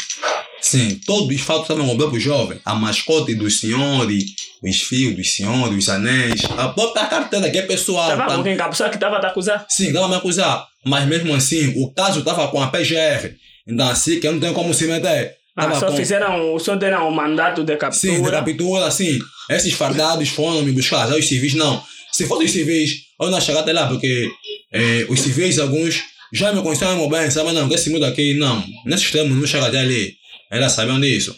Sim, 0.59 0.99
todos 1.05 1.33
os 1.33 1.41
fatos 1.41 1.63
estavam 1.63 1.85
com 1.85 1.93
o 1.93 1.97
próprio 1.97 2.19
jovem. 2.19 2.59
A 2.65 2.73
mascote 2.73 3.35
do 3.35 3.49
senhor, 3.49 4.11
e 4.11 4.25
os 4.63 4.81
fios 4.81 5.15
do 5.15 5.23
senhor, 5.23 5.71
os 5.71 5.87
anéis, 5.87 6.41
a 6.57 6.69
própria 6.69 7.05
carteira 7.05 7.51
que 7.51 7.59
é 7.59 7.61
pessoal. 7.61 8.11
Estava 8.11 8.31
tá? 8.31 8.35
com 8.37 8.43
quem? 8.43 8.59
A 8.59 8.67
pessoa 8.67 8.89
que 8.89 8.95
estava 8.95 9.17
a 9.17 9.27
acusar? 9.27 9.65
Sim, 9.69 9.87
estava 9.87 10.07
a 10.07 10.09
me 10.09 10.15
acusar. 10.15 10.67
Mas 10.83 11.07
mesmo 11.07 11.33
assim, 11.35 11.73
o 11.77 11.93
caso 11.93 12.19
estava 12.19 12.47
com 12.47 12.61
a 12.61 12.67
PGR. 12.67 13.35
Então 13.67 13.87
assim, 13.87 14.19
que 14.19 14.27
eu 14.27 14.33
não 14.33 14.39
tenho 14.39 14.53
como 14.55 14.73
se 14.73 14.87
meter. 14.87 15.38
Ah, 15.67 15.79
só 15.79 15.87
com... 15.87 15.95
fizeram, 15.97 16.57
só 16.59 16.75
deram 16.75 17.07
o 17.07 17.11
mandato 17.11 17.63
de 17.63 17.75
captura. 17.77 18.13
Sim, 18.15 18.21
de 18.23 18.31
captura, 18.31 18.85
assim. 18.85 19.19
Esses 19.49 19.73
fardados 19.73 20.29
foram 20.29 20.61
me 20.61 20.71
buscar. 20.71 21.07
Já 21.07 21.15
os 21.15 21.27
civis, 21.27 21.53
não. 21.53 21.81
Se 22.11 22.25
fossem 22.25 22.45
os 22.45 22.51
civis, 22.51 22.95
eu 23.21 23.29
não 23.29 23.39
chegar 23.41 23.59
até 23.61 23.73
lá, 23.73 23.87
porque 23.87 24.29
eh, 24.73 25.05
os 25.09 25.19
civis, 25.19 25.59
alguns, 25.59 26.01
já 26.33 26.51
me 26.53 26.61
conheciam 26.61 27.07
bem, 27.09 27.29
sabem, 27.29 27.53
não, 27.53 27.71
esse 27.71 27.89
mundo 27.89 28.05
aqui, 28.05 28.33
não. 28.33 28.63
Nesse 28.85 29.03
extremo, 29.05 29.33
não 29.35 29.45
chega 29.47 29.67
até 29.67 29.79
ali. 29.79 30.13
Elas 30.51 30.71
sabiam 30.71 30.99
disso. 30.99 31.35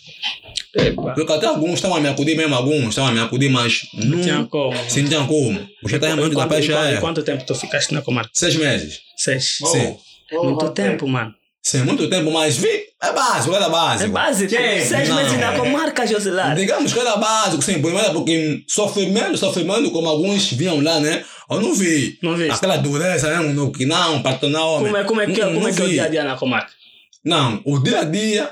Epa, 0.74 1.14
Porque 1.14 1.34
até 1.34 1.46
alguns 1.48 1.74
estavam 1.76 1.98
a 1.98 2.00
me 2.00 2.08
acudir 2.08 2.36
mesmo, 2.38 2.56
alguns 2.56 2.90
estavam 2.90 3.10
a 3.10 3.14
me 3.14 3.20
acudir, 3.20 3.50
mas 3.50 3.82
não, 3.94 4.06
não 4.18 4.22
tinha 4.22 4.46
como. 4.46 4.78
sim, 4.90 5.02
não 5.02 5.10
tinham 5.10 5.28
como. 5.28 5.68
Você 5.84 5.96
está 5.98 6.16
muito 6.16 6.30
da 6.36 6.46
Quanto- 6.48 6.50
quanto- 6.50 6.62
PGR. 6.62 7.00
Quanto 7.02 7.24
tempo 7.24 7.46
tu 7.46 7.54
ficaste 7.56 7.94
na 7.94 8.02
comarca? 8.02 8.30
Seis 8.34 8.56
meses. 8.56 9.00
Seis. 9.18 9.58
Sim. 9.70 9.98
Muito 10.32 10.70
tempo, 10.70 11.06
mano. 11.10 11.34
Sim, 11.64 11.84
muito 11.84 12.10
tempo, 12.10 12.32
mas 12.32 12.58
vi, 12.58 12.68
é 13.02 13.12
básico, 13.14 13.56
era 13.56 13.66
É 13.66 13.70
básico. 13.70 14.12
básico. 14.12 14.50
Sim. 14.50 14.82
Seis 14.84 15.10
Não. 15.10 15.16
meses 15.18 15.40
na 15.40 15.54
comarca, 15.56 16.08
Josilar. 16.08 16.56
Digamos 16.56 16.92
que 16.92 17.00
era 17.00 17.16
básico, 17.18 17.62
sim, 17.62 17.80
primeiro 17.82 18.12
porque 18.14 18.64
sofrimento, 18.68 19.38
sofrimento, 19.38 19.92
como 19.92 20.10
alguns 20.10 20.52
vinham 20.52 20.82
lá, 20.82 21.00
né? 21.00 21.24
Eu 21.50 21.62
não 21.62 21.74
vi. 21.76 22.18
Não 22.24 22.36
viste? 22.36 22.54
Aquela 22.54 22.78
dureza, 22.78 23.30
né? 23.30 23.48
No 23.54 23.72
que 23.72 23.86
não, 23.86 24.22
homem. 24.60 24.88
Como 24.88 24.98
é, 24.98 25.04
como 25.04 25.22
é 25.22 25.26
que, 25.28 25.40
Não- 25.40 25.54
como 25.54 25.68
é, 25.68 25.70
não 25.70 25.76
que 25.76 25.82
é 25.82 25.86
o 25.86 25.88
vi. 25.88 25.94
dia 25.94 26.04
a 26.06 26.08
dia 26.08 26.24
na 26.24 26.36
comarca? 26.36 26.72
Não, 27.24 27.62
o 27.64 27.78
dia 27.80 28.00
a 28.00 28.04
dia 28.06 28.52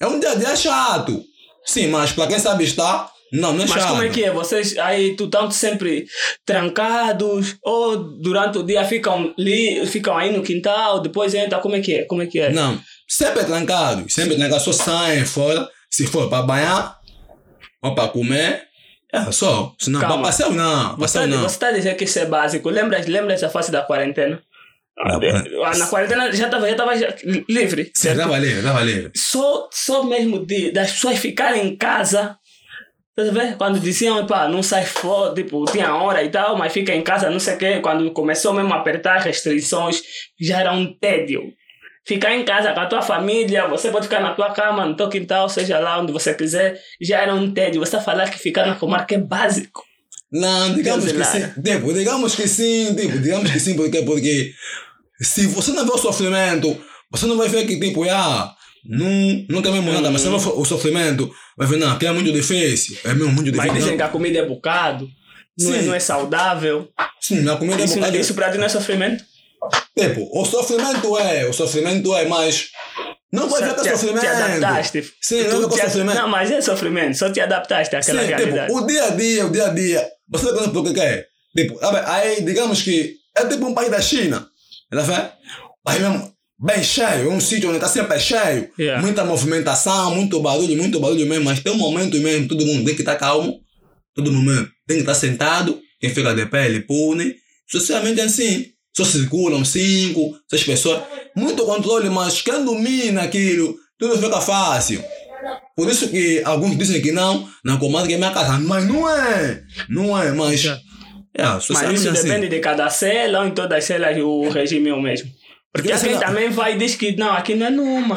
é 0.00 0.06
um 0.06 0.18
dia 0.18 0.30
a 0.30 0.34
dia 0.34 0.56
chato. 0.56 1.22
Sim, 1.64 1.88
mas 1.88 2.12
para 2.12 2.28
quem 2.28 2.38
sabe 2.38 2.64
estar, 2.64 3.10
não, 3.40 3.52
não 3.52 3.64
é 3.64 3.68
Mas 3.68 3.82
chato. 3.82 3.88
como 3.90 4.02
é 4.02 4.08
que 4.08 4.24
é? 4.24 4.30
Vocês 4.30 4.76
aí, 4.78 5.14
tu 5.16 5.24
estão 5.24 5.50
sempre 5.50 6.06
trancados 6.44 7.56
ou 7.62 7.96
durante 8.20 8.58
o 8.58 8.62
dia 8.62 8.84
ficam, 8.84 9.32
li, 9.38 9.84
ficam 9.86 10.16
aí 10.16 10.34
no 10.34 10.42
quintal, 10.42 11.00
depois 11.00 11.34
entra, 11.34 11.58
como 11.58 11.76
é 11.76 11.80
que 11.80 11.94
é? 11.94 12.04
Como 12.04 12.22
é 12.22 12.26
que 12.26 12.38
é? 12.40 12.50
Não, 12.50 12.80
sempre 13.08 13.44
trancado, 13.44 14.08
sempre 14.10 14.36
trancado, 14.36 14.62
só 14.62 14.72
saem 14.72 15.24
fora, 15.24 15.68
se 15.90 16.06
for 16.06 16.28
para 16.28 16.42
banhar 16.42 16.96
ou 17.82 17.94
para 17.94 18.08
comer, 18.08 18.62
é 19.12 19.30
só. 19.30 19.72
Senão, 19.78 20.00
para 20.00 20.08
Calma. 20.08 20.24
passeio 20.24 20.50
não, 20.52 20.96
Você 20.96 21.18
passeio 21.18 21.26
não. 21.28 21.46
está 21.46 21.68
a 21.68 21.72
dizer 21.72 21.94
que 21.96 22.04
isso 22.04 22.18
é 22.18 22.26
básico. 22.26 22.68
Lembras, 22.68 23.06
lembras 23.06 23.40
da 23.40 23.48
fase 23.48 23.70
da 23.70 23.82
quarentena? 23.82 24.42
Na 24.98 25.14
Ah, 25.14 25.76
Na 25.76 25.86
quarentena 25.86 26.32
já 26.32 26.46
estava 26.46 26.68
já 26.68 26.74
tava 26.74 26.92
livre, 27.48 27.84
Sim, 27.86 27.90
certo? 27.94 28.16
dava 28.18 28.38
livre, 28.38 28.62
dava 28.62 28.82
livre. 28.82 29.12
Só, 29.14 29.68
só 29.72 30.02
mesmo 30.02 30.44
de, 30.44 30.70
das 30.72 30.92
pessoas 30.92 31.18
ficarem 31.18 31.66
em 31.68 31.76
casa. 31.76 32.36
Tá? 33.16 33.22
Quando 33.56 33.80
diziam, 33.80 34.26
pá, 34.26 34.46
não 34.46 34.62
sai 34.62 34.84
fora, 34.84 35.34
tipo, 35.34 35.64
tinha 35.64 35.94
hora 35.94 36.22
e 36.22 36.28
tal, 36.28 36.58
mas 36.58 36.70
fica 36.70 36.94
em 36.94 37.00
casa, 37.00 37.30
não 37.30 37.40
sei 37.40 37.54
o 37.54 37.58
quê. 37.58 37.80
Quando 37.80 38.10
começou 38.10 38.52
mesmo 38.52 38.74
a 38.74 38.76
apertar 38.76 39.22
restrições, 39.22 40.02
já 40.38 40.60
era 40.60 40.72
um 40.72 40.92
tédio. 40.92 41.42
Ficar 42.06 42.36
em 42.36 42.44
casa 42.44 42.72
com 42.72 42.80
a 42.80 42.86
tua 42.86 43.00
família, 43.00 43.66
você 43.66 43.90
pode 43.90 44.04
ficar 44.04 44.20
na 44.20 44.34
tua 44.34 44.52
cama, 44.52 44.84
no 44.84 44.94
teu 44.94 45.08
quintal, 45.08 45.48
seja 45.48 45.78
lá 45.78 45.98
onde 45.98 46.12
você 46.12 46.34
quiser, 46.34 46.78
já 47.00 47.22
era 47.22 47.34
um 47.34 47.50
tédio. 47.52 47.80
Você 47.80 47.98
falar 48.00 48.30
que 48.30 48.38
ficar 48.38 48.66
na 48.66 48.74
comarca 48.74 49.14
é 49.14 49.18
básico. 49.18 49.82
Não, 50.30 50.74
digamos 50.74 51.10
que 51.10 51.24
sim. 51.24 51.62
Tipo, 51.62 51.94
digamos 51.94 52.34
que 52.34 52.46
sim, 52.46 52.94
tipo, 52.94 53.18
digamos 53.18 53.50
que 53.50 53.58
sim, 53.58 53.74
porque, 53.74 54.02
porque 54.02 54.52
se 55.22 55.46
você 55.46 55.72
não 55.72 55.86
vê 55.86 55.92
o 55.92 55.98
sofrimento, 55.98 56.78
você 57.10 57.24
não 57.26 57.36
vai 57.38 57.48
ver 57.48 57.66
que, 57.66 57.80
tipo, 57.80 58.04
ah, 58.10 58.54
não, 58.88 59.62
tem 59.62 59.72
mesmo 59.72 59.92
nada, 59.92 60.10
mas 60.10 60.24
não 60.24 60.38
vê 60.38 60.48
o 60.50 60.64
sofrimento, 60.64 61.30
vai 61.56 61.66
ver, 61.66 61.78
não, 61.78 61.92
aqui 61.92 62.06
é 62.06 62.12
muito 62.12 62.32
difícil, 62.32 62.96
é 63.04 63.14
mesmo 63.14 63.32
muito 63.32 63.50
difícil. 63.50 63.74
dizem 63.74 63.90
não. 63.90 63.96
que 63.96 64.02
a 64.02 64.08
comida 64.08 64.38
é 64.38 64.46
bocado, 64.46 65.08
não 65.58 65.74
é, 65.74 65.82
não 65.82 65.94
é 65.94 66.00
saudável. 66.00 66.88
Sim, 67.20 67.48
a 67.48 67.56
comida 67.56 67.82
é 67.82 67.84
Isso, 67.84 67.94
bocado. 67.96 68.16
isso 68.16 68.34
para 68.34 68.50
ti 68.50 68.58
não 68.58 68.66
é 68.66 68.68
sofrimento? 68.68 69.24
Tipo, 69.98 70.28
o 70.32 70.44
sofrimento 70.44 71.18
é, 71.18 71.46
o 71.46 71.52
sofrimento 71.52 72.14
é, 72.14 72.26
mas 72.26 72.68
não 73.32 73.48
vai 73.48 73.62
é 73.62 73.96
sofrimento. 73.96 74.20
te 74.20 74.26
adaptaste. 74.26 75.12
Sim, 75.20 75.44
Tu 75.44 75.60
não 75.60 75.68
vai 75.68 75.80
é 75.80 75.84
sofrimento. 75.84 76.16
Não, 76.16 76.28
mas 76.28 76.50
é 76.50 76.60
sofrimento. 76.60 77.16
Só 77.16 77.30
te 77.30 77.40
adaptaste 77.40 77.96
àquela 77.96 78.22
Sim, 78.22 78.28
realidade. 78.28 78.66
tipo, 78.68 78.78
o 78.78 78.86
dia 78.86 79.04
a 79.04 79.10
dia, 79.10 79.46
o 79.46 79.50
dia 79.50 79.66
a 79.66 79.68
dia, 79.68 80.06
você 80.28 80.54
tá 80.54 80.68
por 80.68 80.92
que 80.92 81.00
é? 81.00 81.26
Tipo, 81.56 81.78
sabe, 81.78 81.98
aí 82.04 82.42
digamos 82.42 82.82
que 82.82 83.16
é 83.36 83.46
tipo 83.46 83.66
um 83.66 83.74
país 83.74 83.90
da 83.90 84.00
China, 84.00 84.46
tá 84.90 85.00
vendo? 85.02 85.30
Aí 85.86 86.00
mesmo, 86.00 86.32
bem 86.58 86.82
cheio, 86.82 87.06
é 87.06 87.28
um 87.28 87.40
sítio 87.40 87.68
onde 87.68 87.78
está 87.78 87.88
sempre 87.88 88.18
cheio, 88.18 88.70
Yeah. 88.78 89.02
muita 89.02 89.24
movimentação, 89.24 90.14
muito 90.14 90.40
barulho, 90.40 90.76
muito 90.76 90.98
barulho 90.98 91.26
mesmo, 91.26 91.44
mas 91.44 91.60
tem 91.60 91.72
um 91.72 91.76
momento 91.76 92.18
mesmo, 92.18 92.48
todo 92.48 92.64
mundo 92.64 92.84
tem 92.84 92.94
que 92.94 93.02
estar 93.02 93.16
calmo, 93.16 93.60
todo 94.14 94.32
mundo 94.32 94.68
tem 94.86 94.96
que 94.96 95.02
estar 95.02 95.14
sentado, 95.14 95.78
quem 96.00 96.10
fica 96.10 96.34
de 96.34 96.46
pé 96.46 96.66
ele 96.66 96.80
pune, 96.80 97.34
socialmente 97.68 98.20
é 98.20 98.24
assim, 98.24 98.66
só 98.96 99.04
circulam 99.04 99.64
cinco, 99.64 100.34
seis 100.48 100.64
pessoas, 100.64 101.02
muito 101.36 101.64
controle, 101.66 102.08
mas 102.08 102.40
quem 102.40 102.64
domina 102.64 103.22
aquilo, 103.22 103.74
tudo 103.98 104.16
fica 104.18 104.40
fácil. 104.40 105.02
Por 105.76 105.90
isso 105.90 106.08
que 106.08 106.42
alguns 106.44 106.76
dizem 106.78 107.02
que 107.02 107.12
não, 107.12 107.46
na 107.62 107.76
comarca 107.76 108.10
é 108.12 108.16
minha 108.16 108.30
casa. 108.30 108.58
Mas 108.58 108.86
não 108.88 109.08
é. 109.08 109.62
Não 109.88 110.18
é, 110.18 110.32
mas. 110.32 110.60
Já. 110.60 110.80
É, 111.38 111.44
Mas 111.44 111.68
isso 111.68 112.08
é 112.08 112.10
assim. 112.12 112.28
depende 112.28 112.48
de 112.48 112.58
cada 112.60 112.88
cela 112.88 113.40
ou 113.40 113.46
em 113.46 113.50
todas 113.50 113.76
as 113.76 113.84
celas 113.84 114.16
o 114.16 114.48
regime 114.48 114.88
é 114.88 114.94
o 114.94 115.02
mesmo. 115.02 115.30
Porque 115.76 115.96
quem 115.98 116.12
não- 116.14 116.20
também 116.20 116.50
vai 116.50 116.74
e 116.74 116.78
diz 116.78 116.94
que 116.94 117.16
não, 117.16 117.32
aqui 117.32 117.54
não 117.54 117.66
é 117.66 117.70
numa, 117.70 118.16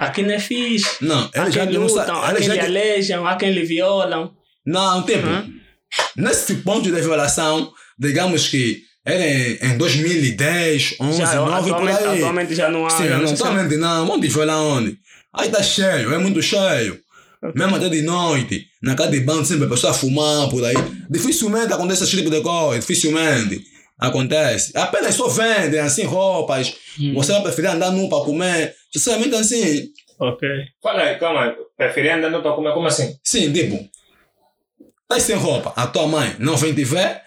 aqui 0.00 0.22
não 0.22 0.34
é 0.34 0.38
fixe. 0.38 0.96
Não, 1.00 1.30
eles 1.34 1.54
já 1.54 1.64
não 1.66 1.82
lutam, 1.82 2.06
sabem. 2.06 2.22
há 2.22 2.34
quem 2.34 2.48
lhe 2.48 2.54
já 2.56 2.64
alejam, 2.64 3.26
há 3.26 3.36
quem 3.36 3.50
lhe 3.52 3.64
violam. 3.64 4.30
Não, 4.64 5.02
tipo, 5.04 5.26
Hã? 5.26 5.46
nesse 6.16 6.56
ponto 6.56 6.90
de 6.90 7.00
violação, 7.00 7.70
digamos 7.98 8.48
que 8.48 8.82
era 9.04 9.24
em, 9.24 9.58
em 9.62 9.78
2010, 9.78 10.96
11, 11.00 11.18
Já, 11.18 11.34
9, 11.36 11.70
por 11.70 11.74
atualmente, 11.88 12.04
aí. 12.04 12.18
atualmente 12.18 12.54
já 12.54 12.68
não 12.70 12.86
há. 12.86 12.90
Sim, 12.90 13.08
não, 13.08 13.24
totalmente 13.24 13.76
não. 13.76 14.10
Onde 14.10 14.28
lá 14.44 14.60
onde? 14.60 14.98
Aí 15.32 15.48
tá 15.48 15.62
cheio, 15.62 16.12
é 16.12 16.18
muito 16.18 16.42
cheio. 16.42 16.98
Mesmo 17.54 17.76
até 17.76 17.88
de 17.88 18.02
noite, 18.02 18.64
na 18.82 18.96
casa 18.96 19.10
de 19.10 19.20
banco, 19.20 19.44
sempre 19.44 19.66
a 19.66 19.68
pessoa 19.68 19.92
fumar 19.94 20.48
por 20.48 20.64
aí. 20.64 20.74
Dificilmente 21.08 21.72
acontece 21.72 22.02
esse 22.02 22.16
tipo 22.16 22.30
de 22.30 22.40
coisa, 22.40 22.80
dificilmente 22.80 23.62
acontece. 23.98 24.72
Apenas 24.76 25.14
só 25.14 25.28
vendem 25.28 25.80
assim 25.80 26.04
roupas. 26.04 26.74
Hum. 27.00 27.14
Você 27.14 27.32
vai 27.32 27.42
preferir 27.42 27.70
andar 27.70 27.90
nu 27.90 28.08
para 28.08 28.24
comer. 28.24 28.74
Sinceramente 28.92 29.34
assim, 29.34 29.88
Ok. 30.18 30.48
Fala 30.82 31.02
aí, 31.02 31.18
calma. 31.18 31.54
Preferi 31.76 32.08
andando 32.08 32.40
para 32.40 32.52
comer, 32.54 32.72
como 32.72 32.86
assim? 32.86 33.14
sim, 33.22 33.52
tipo, 33.52 33.86
tá 35.06 35.20
sem 35.20 35.36
roupa, 35.36 35.72
a 35.76 35.86
tua 35.86 36.06
mãe 36.06 36.34
não 36.38 36.56
vem 36.56 36.72
te 36.74 36.84
ver, 36.84 37.20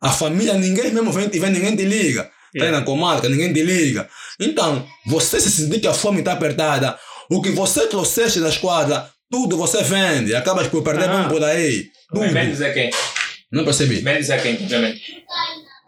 a 0.00 0.10
família, 0.10 0.54
ninguém 0.54 0.90
mesmo 0.90 1.12
vem 1.12 1.28
te 1.28 1.38
ver, 1.38 1.50
ninguém 1.50 1.76
te 1.76 1.84
liga. 1.84 2.22
Tá 2.24 2.30
aí 2.54 2.60
Yeah. 2.62 2.78
na 2.80 2.84
comarca, 2.84 3.28
ninguém 3.28 3.52
te 3.52 3.62
liga. 3.62 4.08
Então, 4.40 4.84
você 5.06 5.38
se 5.38 5.50
sentir 5.50 5.80
que 5.80 5.86
a 5.86 5.92
fome 5.92 6.20
está 6.20 6.32
apertada, 6.32 6.98
o 7.30 7.42
que 7.42 7.50
você 7.50 7.86
trouxeste 7.86 8.40
da 8.40 8.48
esquadra, 8.48 9.08
tudo 9.30 9.56
você 9.58 9.82
vende, 9.82 10.34
acabas 10.34 10.66
por 10.68 10.82
perder 10.82 11.10
Ah. 11.10 11.18
bem 11.18 11.28
por 11.28 11.44
aí. 11.44 11.84
Tudo. 12.08 12.22
Mas 12.22 12.32
vendes 12.32 12.62
a 12.62 12.72
quem? 12.72 12.90
Não 13.52 13.64
percebi. 13.66 13.96
Vendes 14.00 14.30
a 14.30 14.38
quem, 14.38 14.56
simplesmente? 14.56 15.00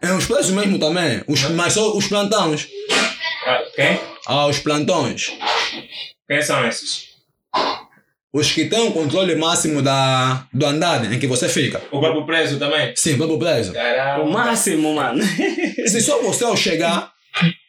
É 0.03 0.11
os 0.11 0.25
preços 0.25 0.51
mesmo 0.51 0.77
também, 0.77 1.23
os, 1.29 1.41
mas 1.51 1.71
só 1.71 1.95
os 1.95 2.07
plantões. 2.07 2.67
Ah, 3.47 3.63
quem? 3.73 3.97
Ah, 4.27 4.47
os 4.47 4.59
plantões. 4.59 5.31
Quem 6.27 6.41
são 6.41 6.67
esses? 6.67 7.05
Os 8.33 8.51
que 8.51 8.65
têm 8.65 8.85
o 8.85 8.91
controle 8.91 9.33
máximo 9.35 9.81
da, 9.81 10.45
do 10.51 10.65
andar 10.65 11.09
em 11.09 11.17
que 11.17 11.25
você 11.25 11.47
fica. 11.47 11.81
O 11.89 12.01
próprio 12.01 12.25
preso 12.25 12.59
também? 12.59 12.93
Sim, 12.97 13.15
próprio 13.15 13.39
preso. 13.39 13.71
Caramba. 13.71 14.25
O 14.25 14.29
máximo, 14.29 14.93
mano. 14.93 15.23
Se 15.87 16.01
só 16.01 16.21
você 16.21 16.43
ao 16.43 16.57
chegar, 16.57 17.09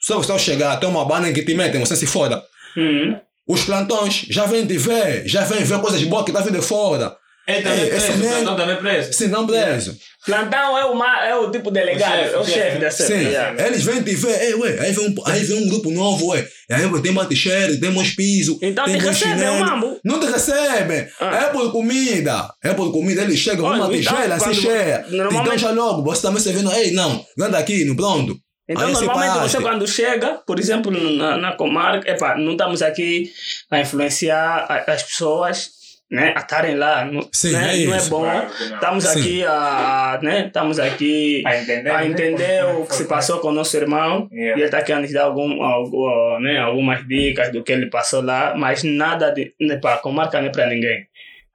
só 0.01 0.16
você 0.16 0.32
ao 0.32 0.39
chegar, 0.39 0.80
tem 0.80 0.89
uma 0.89 1.05
banda 1.05 1.28
em 1.28 1.32
que 1.32 1.45
te 1.45 1.55
metem, 1.55 1.78
você 1.78 1.95
se 1.95 2.07
foda. 2.07 2.43
Hum. 2.76 3.16
Os 3.47 3.62
plantões 3.62 4.26
já 4.28 4.45
vêm 4.47 4.66
te 4.66 4.76
ver, 4.76 5.22
já 5.28 5.45
vêm 5.45 5.62
ver 5.62 5.80
coisas 5.80 6.03
boas 6.03 6.24
que 6.24 6.32
tá 6.32 6.41
vindo 6.41 6.59
de 6.59 6.66
fora. 6.66 7.16
Ele 7.47 7.63
também 7.63 7.81
é 7.81 7.89
esse 7.97 8.07
preso, 8.07 8.19
man- 8.23 8.29
plantão 8.31 8.57
também 8.57 8.75
é 8.75 8.79
preso. 8.79 9.13
Se 9.13 9.29
não 9.29 9.47
preso. 9.47 9.97
Plantão 10.25 10.79
é 10.79 10.85
o, 10.87 10.95
ma- 10.95 11.27
é 11.27 11.37
o 11.37 11.51
tipo 11.51 11.71
delegado, 11.71 12.13
O 12.13 12.17
chefe, 12.17 12.35
é 12.35 12.39
o 12.39 12.45
chefe, 12.45 12.55
chefe 12.59 12.75
né? 12.75 12.81
da 12.81 12.91
Sim, 12.91 13.29
yeah. 13.29 13.67
eles 13.67 13.85
vêm 13.85 14.03
te 14.03 14.15
ver, 14.15 14.41
ei, 14.43 14.55
ué, 14.55 14.79
aí 14.81 14.93
vem 14.93 15.09
um, 15.11 15.15
aí 15.27 15.45
vem 15.45 15.65
um 15.65 15.69
grupo 15.69 15.91
novo, 15.91 16.29
ué. 16.29 16.49
E 16.71 16.73
aí 16.75 16.87
ué, 16.87 17.01
tem 17.03 17.15
t-shirt, 17.27 17.79
tem 17.79 17.91
mais 17.91 18.11
piso, 18.15 18.59
Então 18.63 18.87
tem 18.87 18.97
te 18.99 19.05
recebem, 19.05 19.49
o 19.51 19.61
mambo. 19.61 20.01
Não 20.03 20.19
te 20.19 20.25
recebem, 20.27 21.07
Ah. 21.21 21.37
é 21.37 21.49
por 21.51 21.71
comida, 21.71 22.49
é 22.65 22.73
por 22.73 22.91
comida, 22.91 23.21
eles 23.21 23.39
chegam, 23.39 23.67
uma 23.67 23.77
então, 23.77 23.91
tigela, 23.91 24.35
assim 24.37 24.55
cheia, 24.55 25.05
normalmente- 25.11 25.47
então 25.57 25.59
já 25.59 25.71
logo, 25.73 26.03
você 26.03 26.23
também 26.23 26.41
se 26.41 26.51
vendo, 26.53 26.73
ei, 26.73 26.93
não, 26.93 27.23
anda 27.39 27.59
aqui, 27.59 27.85
no 27.85 27.95
pronto. 27.95 28.35
Então, 28.67 28.87
Aí 28.87 28.95
você 28.95 29.05
normalmente 29.05 29.39
você 29.51 29.61
quando 29.61 29.87
chega, 29.87 30.41
por 30.47 30.59
exemplo, 30.59 30.91
na, 30.91 31.37
na 31.37 31.53
comarca, 31.53 32.11
epa, 32.11 32.35
não 32.37 32.53
estamos 32.53 32.81
aqui 32.81 33.31
a 33.71 33.79
influenciar 33.81 34.85
as 34.87 35.03
pessoas, 35.03 35.69
né, 36.15 36.33
a 36.37 36.41
estarem 36.41 36.77
lá. 36.77 37.05
Não, 37.05 37.29
Sim, 37.33 37.53
né, 37.53 37.83
é 37.83 37.87
não 37.87 37.95
é 37.95 38.03
bom. 38.03 38.21
Claro 38.23 38.51
que 38.51 38.65
não. 38.67 38.75
Estamos 38.77 39.05
Sim. 39.05 39.21
aqui 39.21 39.45
a, 39.45 40.19
né, 40.23 40.47
estamos 40.47 40.79
aqui 40.79 41.43
A 41.47 41.57
entender, 41.61 41.91
a 41.91 41.99
né? 41.99 42.07
entender 42.07 42.65
Como- 42.65 42.81
o 42.83 42.87
que 42.87 42.95
se 42.95 43.05
passou 43.07 43.41
com 43.41 43.49
o 43.49 43.53
nosso 43.53 43.77
irmão 43.77 44.29
Yeah. 44.33 44.53
e 44.57 44.61
ele 44.61 44.65
está 44.65 44.79
aqui 44.79 44.93
a 44.93 44.99
nos 45.01 45.12
dar 45.12 45.25
algum, 45.25 45.62
algo, 45.62 46.39
né, 46.41 46.59
algumas 46.59 47.07
dicas 47.07 47.51
do 47.53 47.62
que 47.62 47.73
ele 47.73 47.87
passou 47.91 48.23
lá, 48.23 48.55
mas 48.57 48.83
nada 48.83 49.31
de, 49.31 49.53
né, 49.61 49.77
pá, 49.77 49.97
com 49.99 50.11
marca 50.12 50.41
não 50.41 50.49
é 50.49 50.51
para 50.53 50.67
ninguém. 50.67 51.07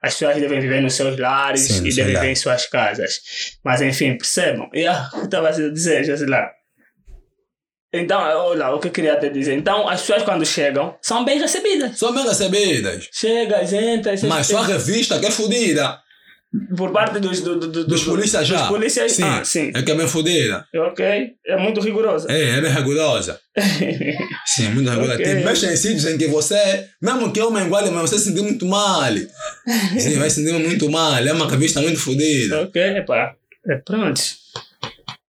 As 0.02 0.14
pessoas 0.14 0.36
devem 0.40 0.60
viver 0.60 0.80
nos 0.80 0.94
seus 0.94 1.18
lares 1.18 1.60
Sim, 1.60 1.80
e 1.86 1.90
devem 1.90 2.04
viver 2.06 2.12
lares. 2.18 2.30
em 2.30 2.34
suas 2.34 2.66
casas. 2.66 3.20
Mas 3.64 3.82
enfim, 3.82 4.16
percebam. 4.16 4.68
E 4.72 4.86
ah, 4.86 5.08
eu 5.14 5.24
estava 5.24 5.48
a 5.48 5.52
dizer, 5.52 6.04
já 6.04 6.16
sei 6.16 6.26
lá. 6.26 6.50
Então, 7.92 8.20
olha, 8.20 8.70
o 8.70 8.78
que 8.78 8.86
eu 8.88 8.92
queria 8.92 9.16
te 9.18 9.28
dizer. 9.30 9.54
Então, 9.54 9.88
as 9.88 10.00
pessoas 10.00 10.22
quando 10.22 10.46
chegam 10.46 10.94
são 11.02 11.24
bem 11.24 11.38
recebidas. 11.40 11.98
São 11.98 12.14
bem 12.14 12.24
recebidas. 12.24 13.08
Chega, 13.12 13.62
entra, 13.64 14.14
Mas 14.28 14.46
só 14.46 14.58
a 14.58 14.66
revista 14.66 15.18
que 15.18 15.26
é 15.26 15.30
fodida. 15.30 15.98
por 16.76 16.92
parte 16.92 17.18
dos, 17.20 17.40
do, 17.40 17.58
do, 17.58 17.66
do- 17.68 17.84
Dos 17.86 18.02
do- 18.04 18.10
polícias 18.12 18.46
já. 18.46 18.58
Dos 18.58 18.68
polícias, 18.68 19.12
Sim. 19.12 19.22
ah, 19.24 19.44
sim. 19.44 19.72
É 19.74 19.82
que 19.82 19.90
é 19.90 19.94
bem 19.96 20.06
fodida. 20.06 20.64
Ok, 20.74 21.04
é 21.46 21.56
muito 21.56 21.80
rigorosa. 21.80 22.30
É, 22.30 22.58
é 22.58 22.60
bem 22.60 22.70
rigorosa. 22.72 23.40
Sim, 24.46 24.68
muito 24.70 24.88
rigorosa. 24.90 25.14
Ok. 25.14 25.24
Tem 25.24 25.44
mexe 25.44 25.66
em 25.66 25.76
sítios 25.76 26.06
em 26.06 26.16
que 26.18 26.26
você, 26.28 26.86
mesmo 27.02 27.32
que 27.32 27.40
homem 27.40 27.64
igual, 27.66 27.88
mas 27.90 28.10
você 28.10 28.18
se 28.18 28.24
sentir 28.26 28.42
muito 28.42 28.66
mal. 28.66 29.02
Sim, 29.98 30.16
vai 30.18 30.30
se 30.30 30.44
sentir 30.44 30.52
muito 30.58 30.88
mal. 30.90 31.14
É 31.16 31.32
uma 31.32 31.48
revista 31.50 31.80
muito 31.80 31.98
fodida. 32.00 32.62
ok, 32.62 33.02
pá. 33.02 33.34
É 33.68 33.76
pronto. 33.76 34.20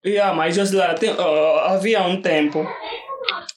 Yeah, 0.03 0.33
mas 0.35 0.55
Josla, 0.55 0.95
tem, 0.95 1.13
ó, 1.17 1.59
havia 1.59 2.01
um 2.01 2.21
tempo. 2.21 2.67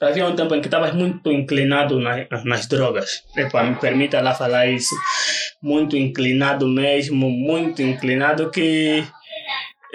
Havia 0.01 0.27
um 0.27 0.37
tempo 0.37 0.55
em 0.55 0.61
que 0.61 0.67
estavas 0.67 0.93
muito 0.95 1.33
inclinado 1.33 1.99
na, 1.99 2.27
nas 2.45 2.67
drogas. 2.67 3.23
Epa, 3.35 3.63
me 3.63 3.77
permita 3.77 4.21
lá 4.21 4.35
falar 4.35 4.67
isso. 4.67 4.95
Muito 5.63 5.97
inclinado 5.97 6.69
mesmo, 6.69 7.31
muito 7.31 7.81
inclinado 7.81 8.51
que. 8.51 9.03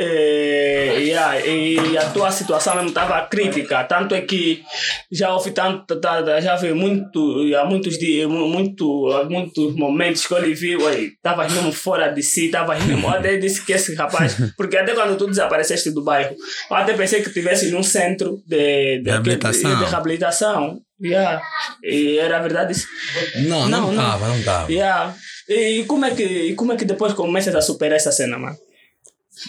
Eh, 0.01 0.95
yeah, 1.01 1.45
e 1.45 1.97
a 1.97 2.09
tua 2.11 2.31
situação 2.31 2.73
mesmo 2.75 2.89
estava 2.89 3.21
crítica. 3.27 3.83
Tanto 3.83 4.15
é 4.15 4.21
que 4.21 4.63
já 5.11 5.33
houve 5.33 5.51
tanto, 5.51 5.99
já 6.41 6.53
houve 6.53 6.73
muito, 6.73 7.41
há 7.59 7.65
muitos 7.65 7.97
dias, 7.99 8.27
mu- 8.29 8.47
muito, 8.47 9.07
há 9.11 9.25
muitos 9.25 9.75
momentos 9.75 10.25
que 10.25 10.33
eu 10.33 10.39
lhe 10.39 10.53
vi, 10.53 10.77
estavas 11.13 11.51
mesmo 11.51 11.71
fora 11.73 12.07
de 12.07 12.23
si, 12.23 12.45
estavas 12.45 12.83
mesmo. 12.85 13.09
Até 13.09 13.37
disse 13.37 13.65
que 13.65 13.73
esse 13.73 13.93
rapaz, 13.95 14.37
porque 14.55 14.77
até 14.77 14.93
quando 14.93 15.17
tu 15.17 15.27
desapareceste 15.27 15.91
do 15.91 16.03
bairro, 16.03 16.35
eu 16.69 16.75
até 16.77 16.93
pensei 16.93 17.21
que 17.21 17.27
estivesse 17.27 17.69
num 17.71 17.83
centro 17.83 18.41
de, 18.47 19.01
de, 19.01 19.09
Reabilitação. 19.09 19.75
de, 19.79 19.85
de 19.85 19.91
reabilitação. 19.91 20.79
Yeah. 21.01 21.41
E 21.83 22.17
era 22.17 22.39
verdade 22.39 22.73
isso. 22.73 22.85
Não, 23.47 23.69
Não, 23.69 23.81
não 23.87 23.91
não. 23.93 24.03
estava, 24.03 24.27
não 24.27 24.37
estava. 24.39 24.71
Yeah. 24.71 25.15
E 25.47 25.83
como 25.87 26.05
é 26.05 26.11
que, 26.11 26.23
e 26.23 26.55
como 26.55 26.73
é 26.73 26.75
que 26.75 26.85
depois 26.85 27.13
começas 27.13 27.55
a 27.55 27.61
superar 27.61 27.95
essa 27.95 28.11
cena, 28.11 28.37
mano? 28.37 28.55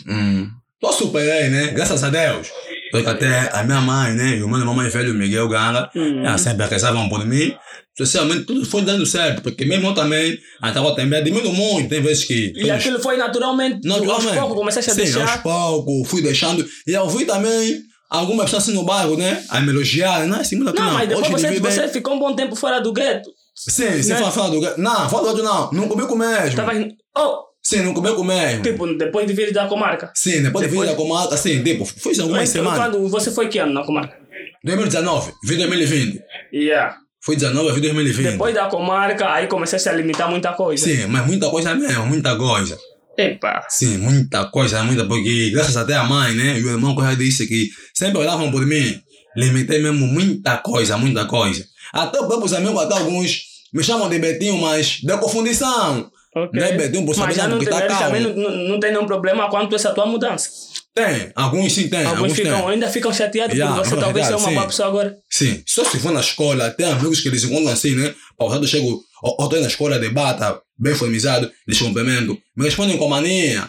Hum. 0.07 0.49
Só 0.83 0.93
superei, 0.93 1.49
né? 1.51 1.69
Graças 1.69 2.03
a 2.03 2.09
Deus. 2.11 2.49
Porque 2.91 3.09
até 3.09 3.51
a 3.53 3.63
minha 3.63 3.81
mãe, 3.81 4.13
né? 4.15 4.37
E 4.39 4.43
o 4.43 4.49
meu 4.49 4.59
irmão 4.59 4.75
mais 4.75 4.93
velho, 4.93 5.15
Miguel 5.15 5.47
Ganga, 5.49 5.91
Hum. 5.95 6.39
sempre 6.39 6.67
rezavam 6.67 7.09
por 7.09 7.25
mim. 7.27 7.55
Socialmente, 7.97 8.45
tudo 8.45 8.65
foi 8.65 8.83
dando 8.83 9.05
certo. 9.05 9.43
Porque 9.43 9.65
mesmo 9.65 9.89
eu 9.89 9.95
também, 9.95 10.39
até 10.61 10.79
agora 10.79 10.97
também 10.97 11.19
admiro 11.21 11.53
muito. 11.53 11.89
Tem 11.91 12.01
vezes 12.01 12.25
que. 12.25 12.53
E 12.57 12.71
aquilo 12.71 12.99
foi 12.99 13.17
naturalmente, 13.17 13.87
Naturalmente. 13.87 14.29
aos 14.29 14.39
poucos 14.39 14.57
começaste 14.57 14.91
a 14.91 14.95
Sim, 14.95 15.03
deixar. 15.03 15.23
aos 15.31 15.37
poucos, 15.43 16.09
fui 16.09 16.23
deixando. 16.23 16.67
E 16.87 16.93
eu 16.93 17.07
vi 17.11 17.27
também 17.27 17.79
algumas 18.09 18.47
pessoas 18.47 18.63
assim 18.65 18.73
no 18.75 18.85
bairro, 18.85 19.17
né? 19.19 19.45
A 19.51 19.61
me 19.61 19.69
elogiar. 19.69 20.27
Não, 20.27 20.41
assim, 20.41 20.57
muito 20.57 20.75
Não, 20.75 20.87
não. 20.87 20.95
mas 20.95 21.09
depois 21.09 21.27
Hoje 21.33 21.43
você, 21.47 21.61
você 21.61 21.81
bem. 21.83 21.91
ficou 21.91 22.15
um 22.15 22.19
bom 22.19 22.35
tempo 22.35 22.57
fora 22.57 22.81
do 22.81 22.93
gueto. 22.93 23.29
Sim, 23.55 24.03
sim, 24.03 24.09
né? 24.09 24.17
fala, 24.17 24.31
fala 24.31 24.51
do 24.51 24.61
gato. 24.61 24.81
Não, 24.81 25.11
fala 25.11 25.23
do 25.29 25.37
gato 25.37 25.45
não. 25.45 25.71
Não 25.83 25.89
comigo 25.89 26.17
mesmo. 26.17 26.57
Tava, 26.57 26.73
oh, 27.19 27.43
Sim, 27.71 27.83
não 27.83 27.95
comigo 27.95 28.23
mesmo. 28.25 28.63
tipo, 28.63 28.87
depois 28.97 29.27
de 29.27 29.33
vir 29.33 29.53
da 29.53 29.67
comarca. 29.67 30.11
Sim, 30.15 30.43
depois 30.43 30.65
de 30.65 30.71
vir 30.71 30.81
depois- 30.81 30.91
da 30.91 30.97
comarca, 30.97 31.35
assim, 31.35 31.63
tipo, 31.63 31.85
fui 31.85 32.13
algumas 32.19 32.41
Mas 32.43 32.49
semanas. 32.51 32.79
quando 32.79 33.09
você 33.09 33.31
foi 33.31 33.49
que 33.49 33.59
ano 33.59 33.73
na 33.73 33.85
comarca? 33.85 34.17
2019, 34.65 35.33
vi 35.45 35.57
2020. 35.57 36.21
Yeah. 36.53 36.97
Foi 37.23 37.37
19, 37.37 37.73
vi 37.75 37.81
2020. 37.83 38.33
Depois 38.33 38.55
da 38.55 38.67
comarca, 38.67 39.31
aí 39.33 39.47
começaste 39.47 39.89
a 39.89 39.93
limitar 39.93 40.29
muita 40.31 40.53
coisa. 40.53 40.85
Sim, 40.85 41.07
mas 41.07 41.27
muita 41.27 41.49
coisa 41.51 41.75
mesmo, 41.75 42.07
muita 42.07 42.35
coisa. 42.37 42.77
Epa. 43.19 43.67
Sim, 43.69 43.99
muita 43.99 44.47
coisa, 44.47 44.83
muita, 44.83 45.05
porque 45.05 45.51
graças 45.51 45.77
até 45.77 45.95
a 45.95 46.05
mãe, 46.05 46.35
né? 46.35 46.59
E 46.59 46.65
o 46.65 46.71
irmão 46.71 46.97
já 46.99 47.15
disse 47.15 47.47
que 47.47 47.69
sempre 47.95 48.19
olhavam 48.19 48.51
por 48.51 48.65
mim. 48.67 48.99
Limitei 49.37 49.81
mesmo 49.83 50.07
muita 50.07 50.57
coisa, 50.59 50.97
muita 50.97 51.25
coisa. 51.27 51.65
Até 51.93 52.21
os 52.21 52.27
próprios 52.27 52.53
amigos, 52.53 52.83
até 52.83 52.95
alguns 52.95 53.43
me 53.73 53.83
chamam 53.85 54.09
de 54.09 54.19
Betinho, 54.19 54.59
mas 54.59 55.01
de 55.03 55.17
confundição. 55.19 56.11
Ok. 56.35 56.61
Não 56.61 56.67
é 56.67 56.89
por 56.89 57.17
Mas 57.17 57.35
já 57.37 57.43
não, 57.49 57.51
não, 57.57 57.59
porque 57.59 57.75
tem, 57.77 57.89
tá 57.89 57.99
também 57.99 58.21
não, 58.21 58.35
não, 58.35 58.51
não 58.69 58.81
tem 58.81 58.93
nenhum 58.93 59.07
problema 59.07 59.51
quanto 59.51 59.73
a 59.75 59.77
essa 59.77 59.93
tua 59.93 60.07
mudança. 60.07 60.49
Tem, 60.95 61.31
alguns 61.35 61.73
sim 61.73 61.89
tem, 61.89 62.01
Alguns 62.01 62.19
alguns 62.19 62.33
ficam, 62.37 62.61
tem. 62.63 62.71
ainda 62.71 62.89
ficam 62.89 63.13
chateados 63.13 63.55
Yeah, 63.57 63.77
por 63.77 63.85
você 63.85 63.95
não, 63.95 64.03
talvez 64.03 64.27
verdade, 64.27 64.43
uma 64.43 64.49
sim. 64.51 64.55
boa 64.57 64.67
pessoa 64.67 64.89
agora. 64.89 65.17
Sim, 65.31 65.63
só 65.67 65.85
se 65.85 65.99
for 65.99 66.13
na 66.13 66.21
escola, 66.21 66.71
tem 66.71 66.87
amigos 66.87 67.21
que 67.21 67.29
eles 67.29 67.45
encontram 67.45 67.73
assim, 67.73 67.95
né? 67.95 68.13
Pausado, 68.37 68.67
chego, 68.67 69.01
ou 69.23 69.45
estou 69.45 69.61
na 69.61 69.67
escola, 69.69 69.99
debata, 69.99 70.61
bem 70.79 70.95
formizado, 70.95 71.51
eles 71.67 71.81
cumprimentam, 71.81 72.37
me 72.57 72.65
respondem 72.65 72.97
com 72.97 73.09
mania. 73.09 73.69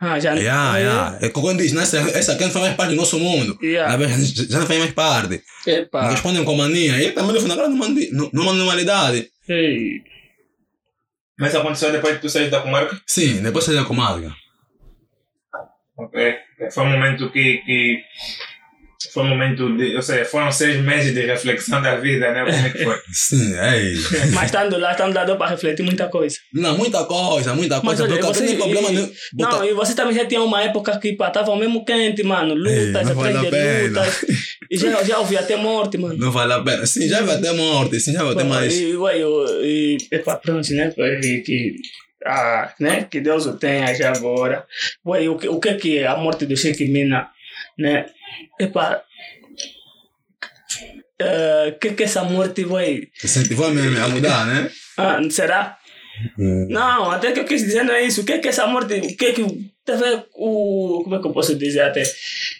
Ah, 0.00 0.18
já 0.20 0.32
Yeah, 0.34 0.78
yeah. 0.78 1.18
É 1.20 1.28
como 1.28 1.52
diz, 1.56 1.72
né? 1.72 1.82
essa, 1.82 1.98
essa 1.98 2.32
aqui 2.32 2.44
não 2.44 2.50
faz 2.50 2.64
mais 2.66 2.76
parte 2.76 2.90
do 2.90 2.96
nosso 2.96 3.18
mundo. 3.18 3.58
Yeah. 3.60 3.98
Já 4.48 4.60
não 4.60 4.66
faz 4.66 4.78
mais 4.78 4.92
parte. 4.92 5.42
Me 5.66 5.72
Epa. 5.72 6.10
respondem 6.10 6.44
com 6.44 6.54
mania. 6.54 7.02
E 7.02 7.10
também 7.10 7.42
na 7.42 7.56
cara 7.56 7.68
numa, 7.68 7.88
numa 8.32 8.52
normalidade. 8.52 9.26
Ei. 9.48 10.00
Mas 11.38 11.54
aconteceu 11.54 11.92
depois 11.92 12.16
que 12.16 12.22
tu 12.22 12.28
saíste 12.28 12.50
da 12.50 12.60
comarca? 12.60 13.00
Sim, 13.06 13.42
depois 13.42 13.64
saí 13.64 13.76
da 13.76 13.84
comarca. 13.84 14.34
Ok. 15.96 16.38
Foi 16.72 16.84
um 16.84 16.90
momento 16.90 17.30
que, 17.30 17.58
que 17.58 18.04
foi 19.12 19.22
um 19.22 19.28
momento 19.28 19.76
de, 19.76 19.94
ou 19.94 20.02
seja, 20.02 20.24
foram 20.24 20.50
seis 20.50 20.76
meses 20.82 21.14
de 21.14 21.20
reflexão 21.24 21.80
da 21.80 21.96
vida, 21.96 22.32
né? 22.32 22.44
Como 22.44 22.66
é 22.66 22.70
que 22.70 22.82
foi? 22.84 22.96
Sim, 23.12 23.54
é 23.56 23.80
isso. 23.82 24.08
Mas 24.32 24.46
estando 24.46 24.76
lá, 24.76 24.90
estando 24.92 25.14
lá, 25.14 25.24
deu 25.24 25.36
para 25.36 25.50
refletir 25.50 25.84
muita 25.84 26.08
coisa. 26.08 26.36
Não, 26.52 26.76
muita 26.76 27.04
coisa, 27.04 27.54
muita 27.54 27.76
Mas 27.76 27.84
coisa. 27.98 28.02
olha, 28.04 28.20
porque 28.20 28.26
você, 28.38 28.46
tem 28.46 28.56
problema 28.56 28.90
e, 28.90 28.96
de 28.96 29.12
não, 29.34 29.64
e 29.64 29.72
você 29.72 29.94
também 29.94 30.14
já 30.14 30.26
tinha 30.26 30.42
uma 30.42 30.62
época 30.62 30.98
que 30.98 31.12
pá, 31.12 31.30
tava 31.30 31.54
mesmo 31.56 31.84
quente, 31.84 32.22
mano. 32.24 32.54
Lutas, 32.54 33.08
atrás 33.08 33.16
vale 33.16 33.36
a 33.38 33.40
de 33.42 33.50
pena. 33.50 33.88
lutas. 34.00 34.24
E 34.70 34.76
já, 34.76 35.02
já 35.04 35.18
ouvi 35.20 35.36
até 35.36 35.56
morte, 35.56 35.96
mano. 35.96 36.16
Não 36.18 36.32
vale 36.32 36.52
a 36.52 36.60
pena. 36.60 36.84
Sim, 36.84 37.08
já 37.08 37.22
vai 37.22 37.36
até 37.36 37.52
morte, 37.52 38.00
sim, 38.00 38.12
já 38.12 38.24
vai 38.24 38.32
até 38.34 38.44
mais. 38.44 38.76
E, 38.78 38.96
ué, 38.96 39.16
eu, 39.18 39.46
e, 39.64 39.96
epa, 40.10 40.36
pronto, 40.36 40.70
né? 40.74 40.92
E, 41.22 41.40
que, 41.42 41.76
ah, 42.26 42.74
né? 42.80 43.06
Que 43.08 43.20
Deus 43.20 43.46
o 43.46 43.56
tenha 43.56 43.94
já 43.94 44.10
agora. 44.12 44.66
Ué, 45.06 45.28
o, 45.28 45.36
que- 45.38 45.48
o 45.48 45.60
que 45.60 45.68
é 45.68 45.74
que 45.74 46.04
a 46.04 46.16
morte 46.16 46.44
do 46.46 46.56
Sheikh 46.56 46.84
Mina, 46.88 47.28
né? 47.78 48.06
Epa, 48.58 49.02
o 51.68 51.78
que 51.78 51.88
é 51.88 51.94
que 51.94 52.02
essa 52.04 52.24
morte, 52.24 52.64
ué? 52.64 53.08
Incentivou 53.22 53.70
mesmo 53.70 54.02
a 54.02 54.08
mudar, 54.08 54.46
né? 54.46 54.70
Ah, 54.96 55.18
será? 55.30 55.78
Hum. 56.38 56.66
Não, 56.68 57.10
até 57.10 57.32
que 57.32 57.40
eu 57.40 57.44
quis 57.44 57.62
dizer 57.62 57.84
não 57.84 57.94
é 57.94 58.02
isso. 58.02 58.22
O 58.22 58.24
que 58.24 58.32
é 58.32 58.38
que 58.38 58.48
essa 58.48 58.66
morte, 58.66 58.94
o 58.94 59.16
que 59.16 59.26
é 59.26 59.32
que 59.32 59.42
vendo, 59.42 60.24
o 60.34 61.00
como 61.04 61.16
é 61.16 61.20
que 61.20 61.26
eu 61.26 61.32
posso 61.32 61.54
dizer 61.54 61.82
até 61.82 62.02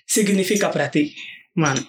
significa 0.07 0.69
para 0.69 0.89
ti, 0.89 1.15
mano? 1.55 1.85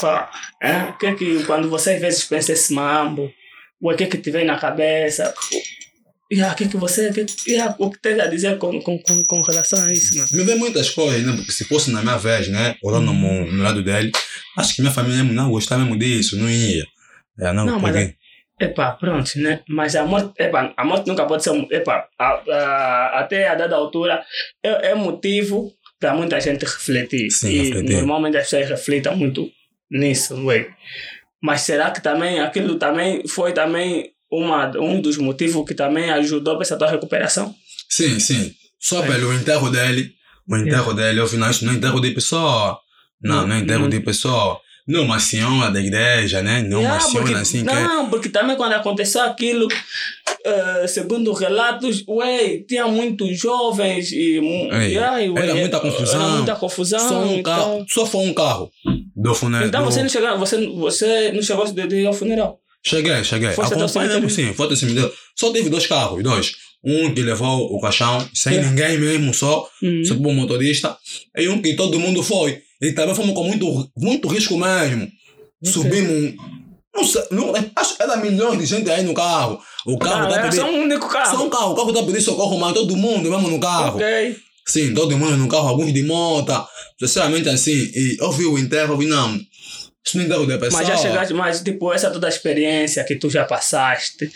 Pá, 0.00 0.30
é? 0.62 0.84
O 0.84 0.98
que 0.98 1.06
é 1.06 1.14
que 1.14 1.44
quando 1.44 1.68
você 1.68 1.92
às 1.94 2.00
vezes 2.00 2.24
pensa 2.24 2.52
esse 2.52 2.72
mambo, 2.72 3.32
o 3.80 3.94
que 3.94 4.04
é 4.04 4.06
que 4.06 4.18
te 4.18 4.30
vem 4.30 4.44
na 4.44 4.58
cabeça? 4.58 5.34
E 6.34 6.42
ah, 6.42 6.50
o 6.50 6.56
que 6.56 6.64
é 6.64 6.66
você, 6.66 7.10
o 7.10 7.14
que, 7.14 7.26
e, 7.46 7.60
ah, 7.60 7.76
o 7.78 7.88
que 7.88 8.00
tem 8.00 8.20
a 8.20 8.26
dizer 8.26 8.58
com, 8.58 8.80
com, 8.80 8.98
com, 8.98 9.22
com 9.22 9.40
relação 9.42 9.80
a 9.84 9.92
isso, 9.92 10.18
mano? 10.18 10.28
Me 10.32 10.42
vê 10.42 10.56
muitas 10.56 10.90
coisas, 10.90 11.24
né? 11.24 11.32
Porque 11.36 11.52
se 11.52 11.64
fosse 11.64 11.92
na 11.92 12.02
minha 12.02 12.16
vez, 12.16 12.48
né? 12.48 12.74
Olhando 12.82 13.12
no, 13.12 13.52
no 13.52 13.62
lado 13.62 13.84
dele, 13.84 14.10
acho 14.58 14.74
que 14.74 14.82
minha 14.82 14.92
família 14.92 15.18
mesmo 15.18 15.32
não 15.32 15.48
gostava 15.48 15.82
mesmo 15.84 15.96
disso, 15.96 16.36
não 16.36 16.50
ia. 16.50 16.84
É, 17.38 17.52
não, 17.52 17.64
Não, 17.64 17.78
mas 17.78 17.94
porque... 17.94 18.16
Epá, 18.58 18.90
pronto, 18.92 19.30
né? 19.36 19.60
Mas 19.68 19.94
a 19.94 20.04
morte, 20.04 20.32
epá, 20.42 20.74
a 20.76 20.84
morte 20.84 21.06
nunca 21.06 21.24
pode 21.24 21.44
ser, 21.44 21.52
epá, 21.70 22.08
a, 22.18 22.26
a, 22.26 23.20
até 23.20 23.48
a 23.48 23.54
dada 23.54 23.76
altura 23.76 24.24
é, 24.60 24.90
é 24.90 24.94
motivo 24.96 25.72
para 26.00 26.14
muita 26.14 26.40
gente 26.40 26.64
refletir. 26.64 27.30
Sim, 27.30 27.48
e 27.48 27.62
refletir. 27.68 27.96
normalmente 27.98 28.38
as 28.38 28.44
pessoas 28.44 28.68
refletem 28.68 29.16
muito 29.16 29.48
nisso, 29.88 30.34
ué. 30.46 30.66
Mas 31.40 31.60
será 31.60 31.92
que 31.92 32.02
também 32.02 32.40
aquilo 32.40 32.76
também 32.76 33.26
foi 33.28 33.52
também 33.52 34.13
uma, 34.40 34.70
um 34.78 35.00
dos 35.00 35.16
motivos 35.16 35.64
que 35.66 35.74
também 35.74 36.10
ajudou 36.10 36.54
para 36.54 36.62
essa 36.62 36.76
tua 36.76 36.90
recuperação? 36.90 37.54
Sim, 37.88 38.18
sim. 38.18 38.52
Só 38.80 39.02
É. 39.04 39.06
pelo 39.06 39.32
enterro 39.32 39.70
dele, 39.70 40.10
o 40.48 40.56
enterro 40.56 40.92
dele, 40.92 41.20
eu 41.20 41.26
vi 41.26 41.36
não, 41.36 41.46
é 41.48 41.50
enterro 41.74 42.00
de 42.00 42.10
pessoa. 42.10 42.78
Não, 43.22 43.36
Não, 43.42 43.46
não 43.48 43.56
é 43.56 43.58
enterro 43.60 43.82
não. 43.82 43.88
de 43.88 44.00
pessoa. 44.00 44.60
Não 44.86 45.02
uma 45.04 45.18
senhora 45.18 45.70
da 45.70 45.80
igreja, 45.80 46.42
né? 46.42 46.60
Não 46.62 46.80
uma 46.80 46.88
Yeah, 46.90 47.00
senhora 47.00 47.26
porque- 47.28 47.40
assim 47.40 47.64
que... 47.64 47.72
não, 47.72 48.10
porque 48.10 48.28
também 48.28 48.54
quando 48.54 48.74
aconteceu 48.74 49.22
aquilo, 49.22 49.66
eh, 50.44 50.86
segundo 50.86 51.32
relatos, 51.32 52.04
ué, 52.06 52.58
tinha 52.68 52.86
muitos 52.86 53.38
jovens 53.38 54.12
e, 54.12 54.36
Ei, 54.38 54.92
yeah, 54.92 55.22
e, 55.22 55.30
era 55.34 55.54
ué, 55.54 55.60
muita 55.60 55.80
confusão. 55.80 56.20
Era 56.22 56.30
muita 56.36 56.54
confusão. 56.56 57.08
Só 57.08 57.18
um 57.20 57.34
então- 57.36 57.42
carro, 57.56 57.86
só 57.88 58.04
foi 58.04 58.20
um 58.26 58.34
carro 58.34 58.70
do 59.16 59.34
funeral. 59.34 59.68
Então 59.68 59.82
do- 59.84 59.90
você 59.90 60.02
não 60.02 60.08
chegou, 60.10 60.38
você, 60.38 60.66
você 60.66 61.32
não 61.32 61.40
chegou 61.42 61.64
de 61.72 61.96
ir 62.02 62.06
ao 62.06 62.12
funeral. 62.12 62.58
Cheguei, 62.86 63.24
cheguei. 63.24 63.50
Foste 63.52 63.74
Acompanhamos 63.74 64.32
sim, 64.32 64.52
foi 64.52 64.66
até 64.66 64.74
o 64.74 64.76
cemitério. 64.76 65.12
Só 65.38 65.50
teve 65.50 65.68
dois 65.70 65.86
carros, 65.86 66.22
dois. 66.22 66.52
Um 66.84 67.14
que 67.14 67.22
levou 67.22 67.74
o 67.74 67.80
caixão, 67.80 68.28
sem 68.34 68.58
É. 68.58 68.62
ninguém 68.62 68.98
mesmo, 68.98 69.32
só, 69.32 69.66
Hum. 69.82 70.02
só 70.04 70.12
um 70.14 70.34
motorista. 70.34 70.96
E 71.36 71.48
um 71.48 71.62
que 71.62 71.74
todo 71.74 71.98
mundo 71.98 72.22
foi. 72.22 72.60
E 72.82 72.92
também 72.92 73.14
fomos 73.14 73.34
com 73.34 73.44
muito, 73.44 73.90
muito 73.96 74.28
risco 74.28 74.58
mesmo. 74.58 75.08
Subimos. 75.64 76.34
Não 76.94 77.04
sei, 77.04 77.22
não, 77.30 77.52
acho 77.74 77.96
que 77.96 78.02
era 78.02 78.16
milhões 78.18 78.58
de 78.58 78.66
gente 78.66 78.88
aí 78.90 79.02
no 79.02 79.14
carro. 79.14 79.58
O 79.86 79.98
carro 79.98 80.26
Ah, 80.26 80.28
tá 80.28 80.34
era 80.34 80.42
pedindo. 80.44 80.60
só 80.60 80.70
um 80.70 80.82
único 80.82 81.08
carro. 81.08 81.36
Só 81.38 81.44
um 81.44 81.50
carro, 81.50 81.72
o 81.72 81.74
carro 81.74 81.92
tá 81.92 82.00
pedindo 82.02 82.20
socorro, 82.20 82.58
mas 82.58 82.72
todo 82.74 82.96
mundo 82.96 83.30
mesmo 83.30 83.48
no 83.48 83.58
carro. 83.58 83.96
Ok. 83.96 84.36
Sim, 84.66 84.94
todo 84.94 85.16
mundo 85.18 85.36
no 85.36 85.48
carro, 85.48 85.68
alguns 85.68 85.92
de 85.92 86.02
moto. 86.02 86.52
Sinceramente 87.00 87.48
assim, 87.48 87.72
e 87.72 88.16
eu 88.20 88.30
vi 88.30 88.44
o 88.44 88.58
enterro, 88.58 88.94
eu 88.94 88.98
vi 88.98 89.06
não. 89.06 89.38
Isso 90.06 90.18
não 90.18 90.24
é 90.24 90.26
enterro 90.26 90.46
de 90.46 90.58
pessoa. 90.58 90.82
Mas 90.82 90.88
já 90.88 90.96
chegaste, 90.98 91.32
mas 91.32 91.62
tipo, 91.62 91.90
essa 91.92 92.10
toda 92.10 92.26
a 92.26 92.28
experiência 92.28 93.02
que 93.04 93.16
tu 93.16 93.30
já 93.30 93.44
passaste, 93.46 94.30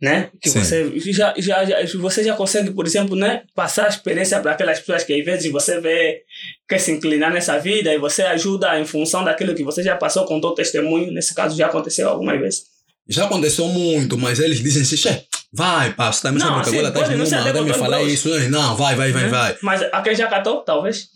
né? 0.00 0.30
Que 0.40 0.48
Sim. 0.48 0.60
você 0.64 0.92
já, 1.12 1.34
já, 1.36 1.64
já, 1.64 1.98
você 1.98 2.24
já 2.24 2.34
consegue, 2.34 2.70
por 2.70 2.86
exemplo, 2.86 3.14
né? 3.14 3.42
Passar 3.54 3.84
a 3.84 3.88
experiência 3.88 4.40
para 4.40 4.52
aquelas 4.52 4.80
pessoas 4.80 5.04
que 5.04 5.12
às 5.12 5.24
vezes 5.24 5.52
você 5.52 5.78
vê 5.78 6.22
quer 6.66 6.78
se 6.78 6.90
inclinar 6.90 7.30
nessa 7.30 7.58
vida 7.58 7.92
e 7.92 7.98
você 7.98 8.22
ajuda 8.22 8.80
em 8.80 8.86
função 8.86 9.22
daquilo 9.22 9.54
que 9.54 9.62
você 9.62 9.82
já 9.82 9.94
passou 9.94 10.24
com 10.24 10.40
teu 10.40 10.52
testemunho. 10.52 11.12
Nesse 11.12 11.34
caso, 11.34 11.54
já 11.56 11.66
aconteceu 11.66 12.08
algumas 12.08 12.40
vezes. 12.40 12.62
Já 13.06 13.26
aconteceu 13.26 13.68
muito, 13.68 14.16
mas 14.16 14.40
eles 14.40 14.62
dizem 14.62 14.80
assim, 14.80 14.96
"Che, 14.96 15.26
vai, 15.52 15.92
também 15.92 16.40
Não, 16.40 16.48
sabe 16.48 16.62
que 16.62 16.68
assim, 16.70 16.78
agora 16.78 16.92
pode 16.92 17.22
estás 17.22 17.54
não 17.54 17.64
me 17.64 17.74
falar 17.74 18.02
isso. 18.02 18.30
né? 18.30 18.48
Não, 18.48 18.74
vai, 18.74 18.94
vai, 18.94 19.12
vai, 19.12 19.22
né? 19.24 19.28
vai. 19.28 19.56
Mas 19.60 19.82
a 19.82 20.00
quem 20.00 20.14
já 20.14 20.26
catou, 20.28 20.62
talvez. 20.62 21.08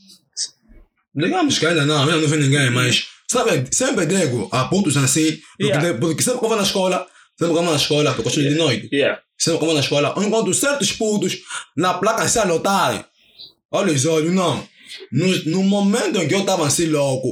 Digamos 1.15 1.59
que 1.59 1.67
ainda 1.67 1.87
não, 1.87 2.03
ainda 2.03 2.17
não 2.19 2.29
vi 2.29 2.37
ninguém, 2.37 2.71
mas 2.71 3.07
sabe, 3.31 3.67
sempre 3.73 4.07
digo 4.07 4.49
a 4.53 4.65
pontos 4.65 4.97
assim, 4.97 5.39
porque, 5.59 5.65
Yeah. 5.73 5.99
porque 5.99 6.23
sempre 6.23 6.39
que 6.39 6.45
eu 6.45 6.49
vou 6.49 6.57
na 6.57 6.65
escola, 6.65 7.07
sempre 7.39 7.55
que 7.55 7.59
eu 7.59 7.63
vou 7.63 7.73
na 7.73 7.77
escola, 7.77 8.15
porque 8.15 8.29
eu 8.29 8.31
estudo 8.31 8.49
de 8.49 8.55
noite, 8.55 8.89
Yeah. 8.93 9.21
sempre 9.37 9.59
que 9.59 9.65
eu 9.65 9.69
vou 9.69 9.75
na 9.75 9.83
escola, 9.83 10.15
eu 10.17 10.23
encontro 10.23 10.55
certos 10.55 10.93
putos 10.93 11.39
na 11.77 11.95
placa 11.95 12.29
se 12.29 12.39
anotarem. 12.39 13.05
Olha 13.71 13.93
os 13.93 14.07
olhos, 14.07 14.33
não. 14.33 14.67
No, 15.13 15.27
no 15.45 15.63
momento 15.65 16.19
em 16.19 16.27
que 16.27 16.35
eu 16.35 16.41
estava 16.41 16.67
assim 16.67 16.87
louco, 16.87 17.29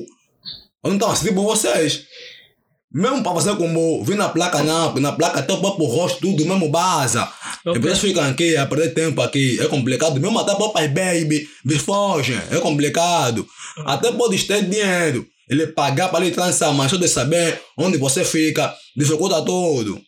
eu 0.84 0.90
não 0.90 0.96
estava 0.96 1.12
assim 1.14 1.28
tipo 1.28 1.42
vocês. 1.42 2.04
Mesmo 2.92 3.22
para 3.22 3.32
você 3.32 3.54
como 3.56 4.02
vir 4.04 4.16
na 4.16 4.28
placa, 4.28 4.62
não, 4.62 4.94
na 4.94 5.12
placa 5.12 5.40
até 5.40 5.52
o 5.52 5.58
próprio 5.60 5.86
rosto, 5.86 6.20
tudo, 6.20 6.46
mesmo 6.46 6.68
baza. 6.70 7.28
Ok. 7.64 7.76
E 7.76 7.78
vocês 7.82 7.98
ficam 7.98 8.22
aqui 8.24 8.56
a 8.56 8.64
perder 8.66 8.94
tempo 8.94 9.20
aqui, 9.20 9.58
é 9.60 9.66
complicado. 9.66 10.20
Mesmo 10.20 10.38
até 10.38 10.54
próprias 10.54 10.88
baby, 10.92 11.48
eles 11.64 11.82
fogem, 11.82 12.38
é 12.50 12.58
complicado. 12.58 13.46
Até 13.84 14.12
pode 14.12 14.42
ter 14.44 14.62
dinheiro, 14.64 15.26
ele 15.48 15.68
pagar 15.68 16.08
para 16.08 16.24
ele 16.24 16.34
trançar, 16.34 16.72
mas 16.74 16.90
só 16.90 16.96
de 16.96 17.08
saber 17.08 17.60
onde 17.76 17.96
você 17.98 18.24
fica, 18.24 18.74
dificulta 18.96 19.44
tudo. 19.44 20.00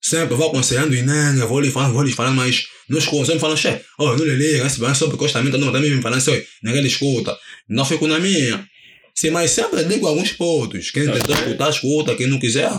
Sempre 0.00 0.34
vou 0.34 0.48
aconselhando 0.48 0.94
e 0.94 1.00
nem, 1.00 1.38
eu 1.38 1.48
vou 1.48 1.60
lhe 1.60 1.70
falando, 1.70 1.94
vou 1.94 2.02
lhe 2.02 2.12
falando, 2.12 2.36
mas 2.36 2.66
nos 2.88 3.06
conselhos 3.06 3.40
falam, 3.40 3.56
che, 3.56 3.80
oh, 3.98 4.14
não 4.14 4.24
lhe 4.24 4.36
liga, 4.36 4.66
esse 4.66 4.78
banho 4.78 4.94
sobre 4.94 5.16
encostamento, 5.16 5.56
não, 5.56 5.72
também 5.72 5.90
me 5.90 6.02
falando 6.02 6.18
assim, 6.18 6.42
ninguém 6.62 6.82
lhe 6.82 6.88
escuta. 6.88 7.36
Não 7.68 7.84
fico 7.84 8.06
na 8.06 8.18
minha. 8.18 8.68
Sim, 9.14 9.30
mas 9.30 9.52
sempre 9.52 9.84
digo 9.84 10.06
alguns 10.06 10.32
pontos. 10.32 10.90
Quem 10.90 11.04
tentar 11.04 11.32
escutar, 11.32 11.70
escuta. 11.70 12.16
Quem 12.16 12.26
não 12.26 12.40
quiser, 12.40 12.70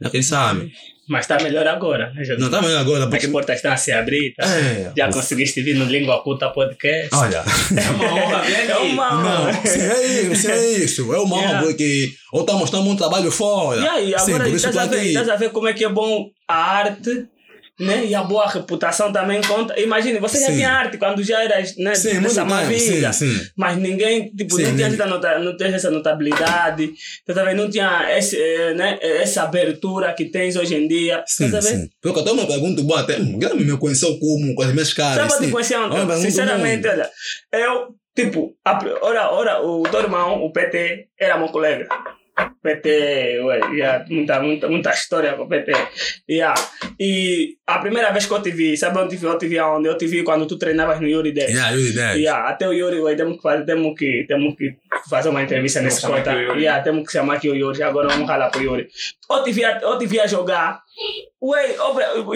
já 0.00 0.10
quem 0.10 0.22
sabe. 0.22 0.72
Mas 1.08 1.22
está 1.24 1.36
melhor 1.42 1.66
agora, 1.66 2.10
né, 2.14 2.22
Jesus? 2.22 2.38
Não 2.38 2.48
tá 2.48 2.62
melhor 2.62 2.80
agora, 2.80 3.04
As 3.04 3.10
porque. 3.10 3.26
portas 3.28 3.56
estão 3.56 3.72
a 3.72 3.76
se 3.76 3.90
abrir, 3.90 4.34
tá? 4.36 4.46
É. 4.46 4.92
Já 4.96 5.10
conseguiste 5.12 5.60
vir 5.60 5.74
no 5.74 5.84
Língua 5.84 6.22
Culta 6.22 6.48
Podcast. 6.50 7.08
Olha. 7.12 7.42
É 7.76 7.90
uma 7.90 8.14
honra, 8.14 8.42
vem 8.42 8.54
É 8.54 8.72
aqui. 8.72 8.86
uma 8.92 9.10
Não, 9.22 9.42
honra. 9.42 9.52
sim, 9.66 9.80
é 9.80 10.20
isso, 10.22 10.42
sim, 10.42 10.48
é 10.52 10.68
isso. 10.78 11.12
É 11.14 11.18
uma 11.18 11.36
honra 11.36 11.42
Yeah. 11.48 11.66
porque 11.66 12.12
eu 12.32 12.40
estou 12.40 12.56
mostrando 12.56 12.84
muito 12.84 12.98
trabalho 13.00 13.30
fora. 13.32 13.80
E 13.80 13.88
aí, 13.88 14.06
sim, 14.20 14.32
agora 14.32 14.44
por 14.44 14.54
isso 14.54 14.68
a, 14.68 14.86
ver, 14.86 15.04
estás 15.06 15.28
a 15.28 15.36
ver 15.36 15.50
como 15.50 15.66
é 15.68 15.72
que 15.72 15.84
é 15.84 15.88
bom 15.88 16.26
a 16.48 16.54
arte, 16.54 17.26
né? 17.80 18.04
E 18.04 18.14
a 18.14 18.22
boa 18.22 18.46
reputação 18.48 19.12
também 19.12 19.40
conta. 19.42 19.78
Imagine, 19.80 20.18
você 20.18 20.38
já 20.38 20.46
Sim. 20.46 20.56
tinha 20.56 20.70
arte 20.70 20.98
quando 20.98 21.22
já 21.22 21.42
eras, 21.42 21.76
né? 21.76 21.94
Sim, 21.94 22.20
dessa 22.20 22.44
má 22.44 22.60
tempo, 22.60 22.78
vida. 22.78 23.12
sim, 23.12 23.38
sim. 23.38 23.46
Mas 23.56 23.76
ninguém, 23.78 24.30
tipo, 24.34 24.56
Sim, 24.56 24.64
não, 24.64 24.76
tinha 24.76 24.86
essa 24.88 25.06
nota, 25.06 25.38
não 25.38 25.56
tinha 25.56 25.68
essa 25.68 25.90
notabilidade, 25.90 26.92
tá 27.26 27.40
a 27.40 27.44
ver? 27.44 27.54
não 27.54 27.70
tinha 27.70 28.06
esse, 28.16 28.36
eh, 28.36 28.74
né, 28.74 28.98
essa 29.00 29.42
abertura 29.42 30.12
que 30.12 30.26
tens 30.26 30.56
hoje 30.56 30.74
em 30.74 30.86
dia. 30.86 31.24
Sim, 31.26 31.50
tá 31.50 31.62
sim. 31.62 31.88
Porque 32.00 32.20
até 32.20 32.30
uma 32.30 32.46
pergunta 32.46 32.82
boa, 32.82 33.00
até 33.00 33.18
Guilherme 33.18 33.64
me 33.64 33.78
conheceu 33.78 34.18
como 34.18 34.54
com 34.54 34.62
as 34.62 34.72
minhas 34.72 34.92
caras. 34.92 35.32
Sabe 35.32 35.46
sim. 35.46 35.50
conhecer 35.50 35.78
ontem? 35.78 36.06
pergunta 36.06 36.20
Sinceramente, 36.20 36.86
olha, 36.86 37.10
eu, 37.52 37.88
tipo, 38.14 38.54
a, 38.64 38.78
ora, 39.02 39.30
ora, 39.32 39.62
o 39.62 39.82
teu 39.84 40.00
irmão, 40.00 40.42
o 40.42 40.52
PT, 40.52 41.08
era 41.18 41.38
meu 41.38 41.48
colega. 41.48 41.88
PT, 42.62 43.40
ué, 43.42 43.60
yeah, 43.74 44.04
muita, 44.08 44.40
muita, 44.40 44.68
muita 44.68 44.90
história 44.90 45.34
com 45.34 45.44
o 45.44 45.48
PT. 45.48 45.72
Yeah. 46.30 46.54
E 46.98 47.58
a 47.66 47.78
primeira 47.78 48.12
vez 48.12 48.26
que 48.26 48.32
eu 48.32 48.40
te 48.40 48.50
vi, 48.50 48.76
sabe 48.76 48.98
onde 48.98 49.06
eu 49.06 49.08
te 49.08 49.16
vi? 49.16 49.26
Eu 49.26 49.38
te 49.38 49.48
vi 49.48 49.58
aonde? 49.58 49.88
Eu 49.88 49.96
te 49.98 50.06
vi 50.06 50.22
quando 50.22 50.46
tu 50.46 50.56
treinavas 50.56 51.00
no 51.00 51.08
Yuri 51.08 51.32
10. 51.32 51.50
Yeah, 51.50 51.74
eu 51.74 51.80
ideia. 51.80 52.14
Yeah, 52.14 52.48
até 52.48 52.68
o 52.68 52.72
Yuri, 52.72 53.00
ué, 53.00 53.14
temos 53.16 53.36
que 53.36 53.42
fazer, 53.42 53.64
temos 53.64 53.98
que, 53.98 54.24
temos 54.28 54.54
que 54.56 54.76
fazer 55.10 55.28
uma 55.28 55.42
entrevista 55.42 55.82
nesse 55.82 56.06
conta. 56.06 56.32
Yuri. 56.32 56.60
Yeah, 56.60 56.82
temos 56.82 57.04
que 57.04 57.12
chamar 57.12 57.34
aqui 57.34 57.50
o 57.50 57.54
Yuri, 57.54 57.82
agora 57.82 58.08
vamos 58.08 58.28
ralar 58.28 58.50
pro 58.50 58.62
Yuri. 58.62 58.88
Eu 59.28 59.42
te 59.42 59.52
via, 59.52 59.80
eu 59.82 59.98
te 59.98 60.06
via 60.06 60.26
jogar, 60.28 60.82
ué, 61.42 61.76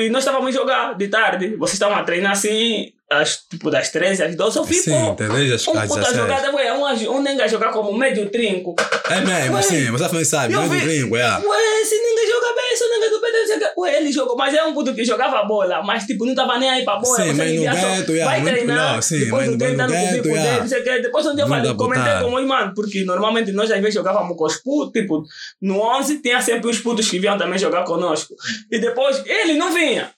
e 0.04 0.10
nós 0.10 0.22
estávamos 0.24 0.54
a 0.54 0.58
jogar 0.58 0.94
de 0.96 1.08
tarde, 1.08 1.56
vocês 1.56 1.74
estavam 1.74 1.96
a 1.96 2.02
treinar 2.04 2.32
assim, 2.32 2.92
às, 3.10 3.36
tipo 3.48 3.70
das 3.70 3.90
13 3.90 4.22
às 4.24 4.34
12, 4.34 4.58
eu 4.58 4.64
vi, 4.64 4.74
Sim, 4.74 4.90
pô. 4.90 5.12
entendeu? 5.12 5.54
As 5.54 5.68
Um 5.68 5.72
puta 5.86 6.14
jogada, 6.14 6.52
ué, 6.54 6.72
um, 6.72 7.12
um 7.16 7.22
nenga 7.22 7.46
jogar 7.48 7.70
como 7.72 7.96
médio 7.96 8.28
trinco. 8.30 8.74
É 9.08 9.20
mesmo, 9.20 9.54
Ué, 9.54 9.60
assim, 9.60 9.90
você 9.92 10.24
sabe, 10.24 10.52
não 10.54 10.64
é 10.64 10.68
vi- 10.68 10.80
do 10.80 10.84
gringo, 10.84 11.16
é. 11.16 11.22
Ué, 11.22 11.80
esse 11.82 11.94
ninguém 11.96 12.26
joga 12.28 12.54
bem, 12.56 12.72
esse 12.72 12.88
ninguém 12.88 13.10
do 13.10 13.20
PT, 13.20 13.52
ninguém- 13.54 13.68
ué, 13.78 13.96
ele 13.98 14.10
jogou, 14.12 14.36
mas 14.36 14.52
é 14.54 14.64
um 14.64 14.74
puto 14.74 14.92
que 14.92 15.04
jogava 15.04 15.44
bola, 15.44 15.82
mas 15.84 16.04
tipo, 16.04 16.26
não 16.26 16.34
tava 16.34 16.58
nem 16.58 16.68
aí 16.68 16.84
pra 16.84 16.96
bola. 16.96 17.16
Sim, 17.16 17.32
mas 17.34 17.52
no 17.52 17.60
gueto, 17.62 18.12
yeah, 18.12 18.30
vai 18.30 18.40
muito 18.40 18.54
treinar, 18.54 18.76
melhor, 18.88 19.02
sim, 19.02 19.18
depois 19.20 19.32
mas 19.32 19.44
do 19.46 19.52
no 19.52 19.58
gueto, 19.58 19.66
dentro, 19.76 20.58
não 20.60 20.68
sei 20.68 20.80
o 20.80 20.84
quê. 20.84 20.98
Depois 21.00 21.26
um 21.26 21.34
dia 21.36 21.44
eu 21.44 21.48
falei, 21.48 21.74
comentei 21.74 22.12
com 22.20 22.32
o 22.34 22.40
irmão, 22.40 22.72
porque 22.74 23.04
normalmente 23.04 23.52
nós 23.52 23.70
às 23.70 23.78
vezes 23.78 23.94
jogávamos 23.94 24.36
com 24.36 24.44
os 24.46 24.56
putos, 24.56 25.00
tipo, 25.00 25.22
no 25.62 25.78
11 25.80 26.20
tinha 26.20 26.40
sempre 26.40 26.68
os 26.70 26.78
putos 26.80 27.08
que 27.08 27.20
vinham 27.20 27.38
também 27.38 27.56
jogar 27.58 27.84
conosco. 27.84 28.34
E 28.70 28.78
depois 28.78 29.24
ele 29.26 29.54
não 29.54 29.72
vinha. 29.72 30.10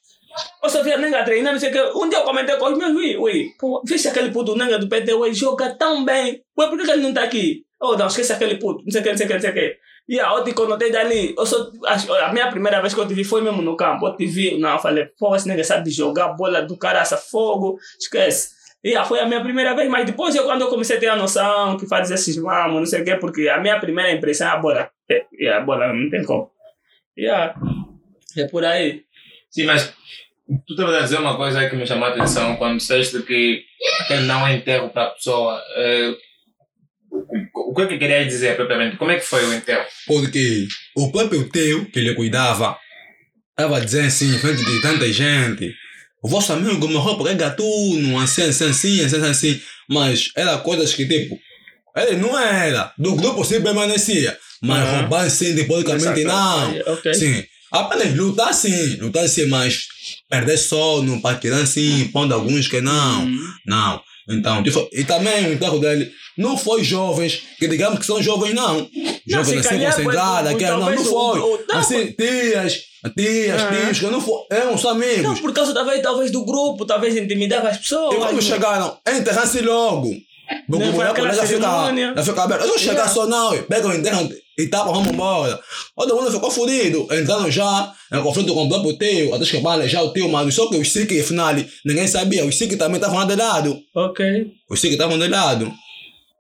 Eu 0.63 0.71
só 0.71 0.83
via 0.83 0.97
Nenga 0.97 1.25
treinando, 1.25 1.55
não 1.55 1.61
sei 1.61 1.71
o 1.71 1.73
que. 1.73 1.99
Um 1.99 2.09
dia 2.09 2.19
eu 2.19 2.25
comentei 2.25 2.57
com 2.57 2.67
os 2.67 2.79
meus, 2.79 2.93
ui, 2.95 3.17
ui, 3.17 3.51
pô, 3.59 3.83
viste 3.87 4.09
aquele 4.09 4.31
puto 4.31 4.57
Nenga 4.57 4.79
do 4.79 4.89
PT, 4.89 5.13
ui, 5.15 5.35
joga 5.35 5.75
tão 5.75 6.05
bem. 6.05 6.43
Ué, 6.59 6.69
por 6.69 6.79
que 6.79 6.85
que 6.85 6.91
ele 6.91 7.03
não 7.03 7.15
tá 7.15 7.23
aqui? 7.23 7.65
Oh, 7.81 7.97
não, 7.97 8.09
esquece 8.09 8.33
aquele 8.33 8.57
puto, 8.57 8.83
não 8.85 8.91
sei 8.91 9.01
o 9.01 9.05
que, 9.05 9.11
não 9.11 9.17
sei 9.17 9.27
o 9.27 9.29
que, 9.29 9.35
não 9.35 9.41
sei 9.41 9.51
o 9.51 9.55
que. 9.55 9.77
E 10.09 10.19
a 10.19 10.33
outra, 10.33 10.55
quando 10.55 10.71
eu 10.71 10.79
te 10.79 10.91
dali, 10.91 11.35
eu 11.37 11.45
só, 11.45 11.71
a, 11.87 12.27
a 12.27 12.33
minha 12.33 12.51
primeira 12.51 12.81
vez 12.81 12.95
que 12.95 13.01
eu 13.01 13.07
te 13.07 13.15
vi 13.15 13.25
foi 13.25 13.43
mesmo 13.43 13.61
no 13.61 13.77
campo. 13.77 14.07
Eu 14.07 14.17
te 14.17 14.27
vi, 14.27 14.59
não, 14.59 14.71
eu 14.71 14.79
falei, 14.79 15.07
pô, 15.19 15.37
esse 15.37 15.47
nega 15.47 15.63
sabe 15.63 15.91
jogar 15.91 16.29
bola 16.29 16.63
do 16.63 16.79
caraça, 16.79 17.17
fogo, 17.17 17.79
esquece. 18.01 18.57
E 18.83 18.97
ah, 18.97 19.05
foi 19.05 19.21
a 19.21 19.27
minha 19.27 19.43
primeira 19.43 19.75
vez, 19.75 19.89
mas 19.91 20.07
depois 20.07 20.35
eu, 20.35 20.45
quando 20.45 20.63
eu 20.63 20.69
comecei 20.69 20.97
a 20.97 21.01
ter 21.01 21.09
a 21.09 21.17
noção 21.17 21.77
que 21.77 21.87
faz 21.87 22.11
esses 22.11 22.37
mamos, 22.39 22.79
não 22.79 22.87
sei 22.87 23.03
o 23.03 23.05
quê, 23.05 23.17
porque 23.17 23.49
a 23.49 23.61
minha 23.61 23.79
primeira 23.79 24.11
impressão 24.11 24.49
é 24.49 24.51
a 24.51 24.57
bola. 24.57 24.91
É, 25.11 25.27
é 25.41 25.53
a 25.53 25.61
bola, 25.61 25.93
não 25.93 26.09
tem 26.09 26.25
como. 26.25 26.51
Yeah. 27.17 27.55
É 28.37 28.45
por 28.47 28.65
aí. 28.65 29.03
Sim, 29.51 29.65
mas 29.65 29.93
tu 30.67 30.73
estavas 30.75 30.95
a 30.97 31.01
dizer 31.03 31.19
uma 31.19 31.37
coisa 31.37 31.61
aí 31.61 31.71
que 31.71 31.77
me 31.77 31.87
chamou 31.87 32.07
a 32.09 32.13
atenção 32.13 32.57
quando 32.57 32.79
disseste 32.79 33.23
que 33.23 33.63
aquele 34.01 34.23
não 34.27 34.47
é 34.47 34.55
enterro 34.57 34.91
para 34.91 35.05
a 35.05 35.11
pessoa. 35.11 35.63
Eh, 35.77 36.15
o- 37.55 37.75
que 37.75 37.83
é 37.83 37.87
que 37.87 37.99
querias 37.99 38.27
dizer 38.27 38.57
propriamente? 38.57 38.97
Como 38.97 39.11
é 39.11 39.17
que 39.19 39.25
foi 39.25 39.45
o 39.45 39.53
enterro? 39.55 39.87
Porque 40.07 40.67
o 40.97 41.11
próprio 41.11 41.49
teu, 41.49 41.87
que 41.87 41.99
ele 41.99 42.15
cuidava, 42.15 42.77
estava 43.51 43.81
dizendo 43.81 44.07
assim, 44.09 44.35
em 44.35 44.39
frente 44.39 44.65
de 44.65 44.83
tanta 44.83 45.11
gente, 45.13 45.73
o 46.23 46.29
vosso 46.29 46.53
amigo 46.53 46.89
morreu 46.89 47.17
porque 47.17 47.33
é 47.33 47.37
gatuno, 47.37 48.19
assim, 48.21 48.43
assim, 48.43 48.69
assim, 48.69 49.05
assim, 49.05 49.25
assim. 49.25 49.63
Mas 49.89 50.31
era 50.37 50.59
coisas 50.59 50.93
que, 50.95 51.07
tipo, 51.07 51.39
ele 51.97 52.17
não 52.17 52.39
era. 52.39 52.93
Do 52.99 53.15
grupo 53.17 53.45
sim 53.45 53.63
permanecia. 53.63 54.39
Mas 54.61 54.81
Aham. 54.81 55.01
roubar 55.03 55.31
sim, 55.31 55.55
diabolicamente 55.55 56.25
não. 56.25 56.79
Ok. 56.95 57.15
Sim. 57.15 57.45
Apenas 57.73 58.15
lutar 58.17 58.53
sim, 58.55 58.97
lutar 58.97 59.29
sim, 59.29 59.47
mas 59.47 59.87
perder 60.29 60.57
sono, 60.57 61.21
partilhar 61.21 61.67
sim, 61.67 62.09
pondo 62.13 62.33
alguns 62.35 62.67
que 62.69 62.81
não. 62.81 63.25
Hum. 63.27 63.39
Não. 63.67 64.01
Então, 64.31 64.63
tipo, 64.63 64.87
e 64.93 65.05
também 65.05 65.47
o 65.47 65.53
enterro 65.55 65.79
dele 65.79 66.11
não 66.37 66.57
foi 66.57 66.85
jovens, 66.85 67.41
que 67.59 67.67
digamos 67.67 67.99
que 67.99 68.05
são 68.07 68.23
jovens, 68.23 68.55
não. 68.55 68.87
Jovens 69.27 69.67
assim, 69.67 70.05
pois, 70.05 70.17
que 70.57 70.65
não, 70.67 70.79
não 70.81 71.03
o- 71.03 71.05
foi. 71.05 71.41
o- 71.41 71.65
não, 71.67 71.79
assim, 71.79 72.13
tias, 72.13 72.79
tias, 73.17 73.63
Ah. 73.63 73.71
tios, 73.75 73.99
que 74.01 74.07
não 74.07 74.21
foi. 74.21 74.35
Eram 74.51 74.77
só 74.77 74.91
amigos. 74.91 75.23
Não, 75.23 75.35
por 75.37 75.53
causa 75.55 75.73
talvez, 75.73 76.03
talvez 76.03 76.31
do 76.31 76.45
grupo, 76.45 76.85
talvez 76.85 77.17
intimidava 77.17 77.71
as 77.71 77.79
pessoas. 77.79 78.15
E 78.15 78.19
quando 78.19 78.43
chegaram, 78.43 78.99
enterram-se 79.09 79.61
logo. 79.63 80.11
Não 80.69 80.79
o 80.79 80.93
foi 80.95 81.07
aquela 81.07 81.33
fica, 81.33 81.47
cerimônia. 81.47 82.15
já 82.17 82.23
fica 82.25 82.43
aberto. 82.43 82.61
Eles 82.63 82.71
não 82.73 82.79
chegaram 82.79 82.99
Yeah. 82.99 83.15
só 83.15 83.27
não, 83.27 83.63
pegam, 83.65 83.95
enterram 83.95 84.29
e 84.59 84.67
tapam, 84.67 84.93
vamos 84.95 85.09
embora. 85.09 85.59
Todo 85.97 86.17
mundo 86.17 86.31
ficou 86.33 86.51
fodido. 86.51 87.07
Entraram 87.13 87.51
já 87.51 87.93
em 88.13 88.23
conflito 88.23 88.53
com 88.55 88.65
o 88.65 88.69
próprio 88.69 88.97
teu, 88.99 89.35
até 89.35 89.45
que 89.45 89.89
já 89.89 90.03
o 90.03 90.13
teu, 90.13 90.29
mas 90.29 90.55
só 90.55 90.69
que 90.69 90.77
os 90.77 90.93
Sikh, 90.93 91.21
afinal, 91.21 91.55
ninguém 91.85 92.07
sabia. 92.07 92.45
Os 92.45 92.57
Sikh 92.57 92.77
também 92.77 92.97
estavam 92.97 93.27
de 93.27 93.35
lado. 93.37 93.79
Ok. 93.95 94.25
Os 94.71 94.81
Sikh 94.81 94.93
estavam 94.93 95.19
de 95.19 95.29
lado. 95.29 95.73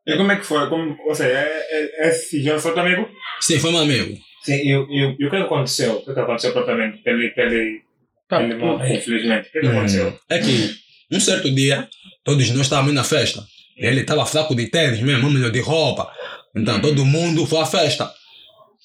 E 0.06 0.16
como 0.16 0.32
é 0.32 0.36
que 0.36 0.44
foi? 0.46 0.68
Como, 0.68 0.96
ou 1.06 1.14
seja, 1.14 1.30
é, 1.38 1.66
é, 1.70 2.08
esse 2.08 2.42
João 2.42 2.58
foi 2.58 2.72
teu 2.72 2.82
amigo? 2.82 3.06
Sim, 3.40 3.58
foi 3.58 3.70
meu 3.70 3.80
amigo. 3.82 4.16
Sim, 4.42 4.54
e, 4.54 4.74
o- 4.76 4.86
e, 4.90 5.04
o- 5.04 5.16
e 5.20 5.26
o 5.26 5.30
que 5.30 5.36
é 5.36 5.40
aconteceu? 5.42 5.92
O 5.96 6.04
que 6.14 6.18
é 6.18 6.22
aconteceu 6.22 6.52
propriamente? 6.52 7.02
Ele, 7.04 7.32
ele, 7.36 7.80
Tá. 8.28 8.42
ele 8.42 8.54
morreu, 8.54 8.94
infelizmente. 8.96 9.48
O 9.48 9.52
que 9.52 9.58
é 9.58 9.60
que 9.60 9.66
aconteceu? 9.66 10.08
Hum, 10.08 10.18
É 10.30 10.38
que 10.38 10.74
um 11.12 11.20
certo 11.20 11.50
dia, 11.54 11.86
todos 12.24 12.48
nós 12.50 12.62
estávamos 12.62 12.94
na 12.94 13.04
festa. 13.04 13.44
Ele 13.78 14.00
estava 14.00 14.26
fraco 14.26 14.54
de 14.54 14.66
tênis 14.66 15.00
mesmo, 15.00 15.30
melhor 15.30 15.50
de 15.50 15.60
roupa. 15.60 16.10
Então 16.56 16.80
todo 16.80 17.04
mundo 17.04 17.46
foi 17.46 17.60
à 17.60 17.66
festa. 17.66 18.12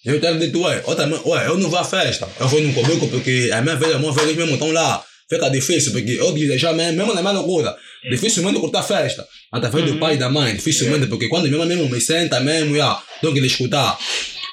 Eu 0.05 0.19
tenho 0.19 0.37
dito, 0.37 0.59
ué, 0.61 0.83
eu 0.85 0.95
também, 0.95 1.19
ué, 1.25 1.47
eu 1.47 1.57
não 1.57 1.69
vou 1.69 1.79
à 1.79 1.83
festa. 1.83 2.27
Eu 2.39 2.47
vou 2.47 2.61
no 2.61 2.73
Cobeco 2.73 3.07
porque 3.07 3.49
a 3.53 3.61
minha 3.61 3.75
velha, 3.75 3.95
a 3.95 3.99
minha 3.99 4.11
velha 4.11 4.33
mesmo 4.33 4.53
estão 4.53 4.71
lá. 4.71 5.03
Fica 5.29 5.49
difícil, 5.49 5.93
porque 5.93 6.11
eu 6.11 6.31
desejar 6.33 6.73
mesmo, 6.73 6.97
mesmo 6.97 7.13
na 7.13 7.21
minha 7.21 7.33
loucura. 7.33 7.75
Dificilmente 8.11 8.59
cortar 8.59 8.79
a 8.79 8.83
festa. 8.83 9.25
Através 9.51 9.85
do 9.85 9.93
Uhum. 9.93 9.99
pai 9.99 10.15
e 10.15 10.17
da 10.17 10.29
mãe, 10.29 10.53
dificilmente, 10.53 11.07
porque 11.07 11.29
quando 11.29 11.45
minha 11.45 11.57
mãe 11.57 11.67
mesmo 11.67 11.89
me 11.89 12.01
senta 12.01 12.39
mesmo, 12.41 12.75
já, 12.75 13.01
tenho 13.21 13.33
que 13.33 13.39
lhe 13.39 13.47
escutar. 13.47 13.97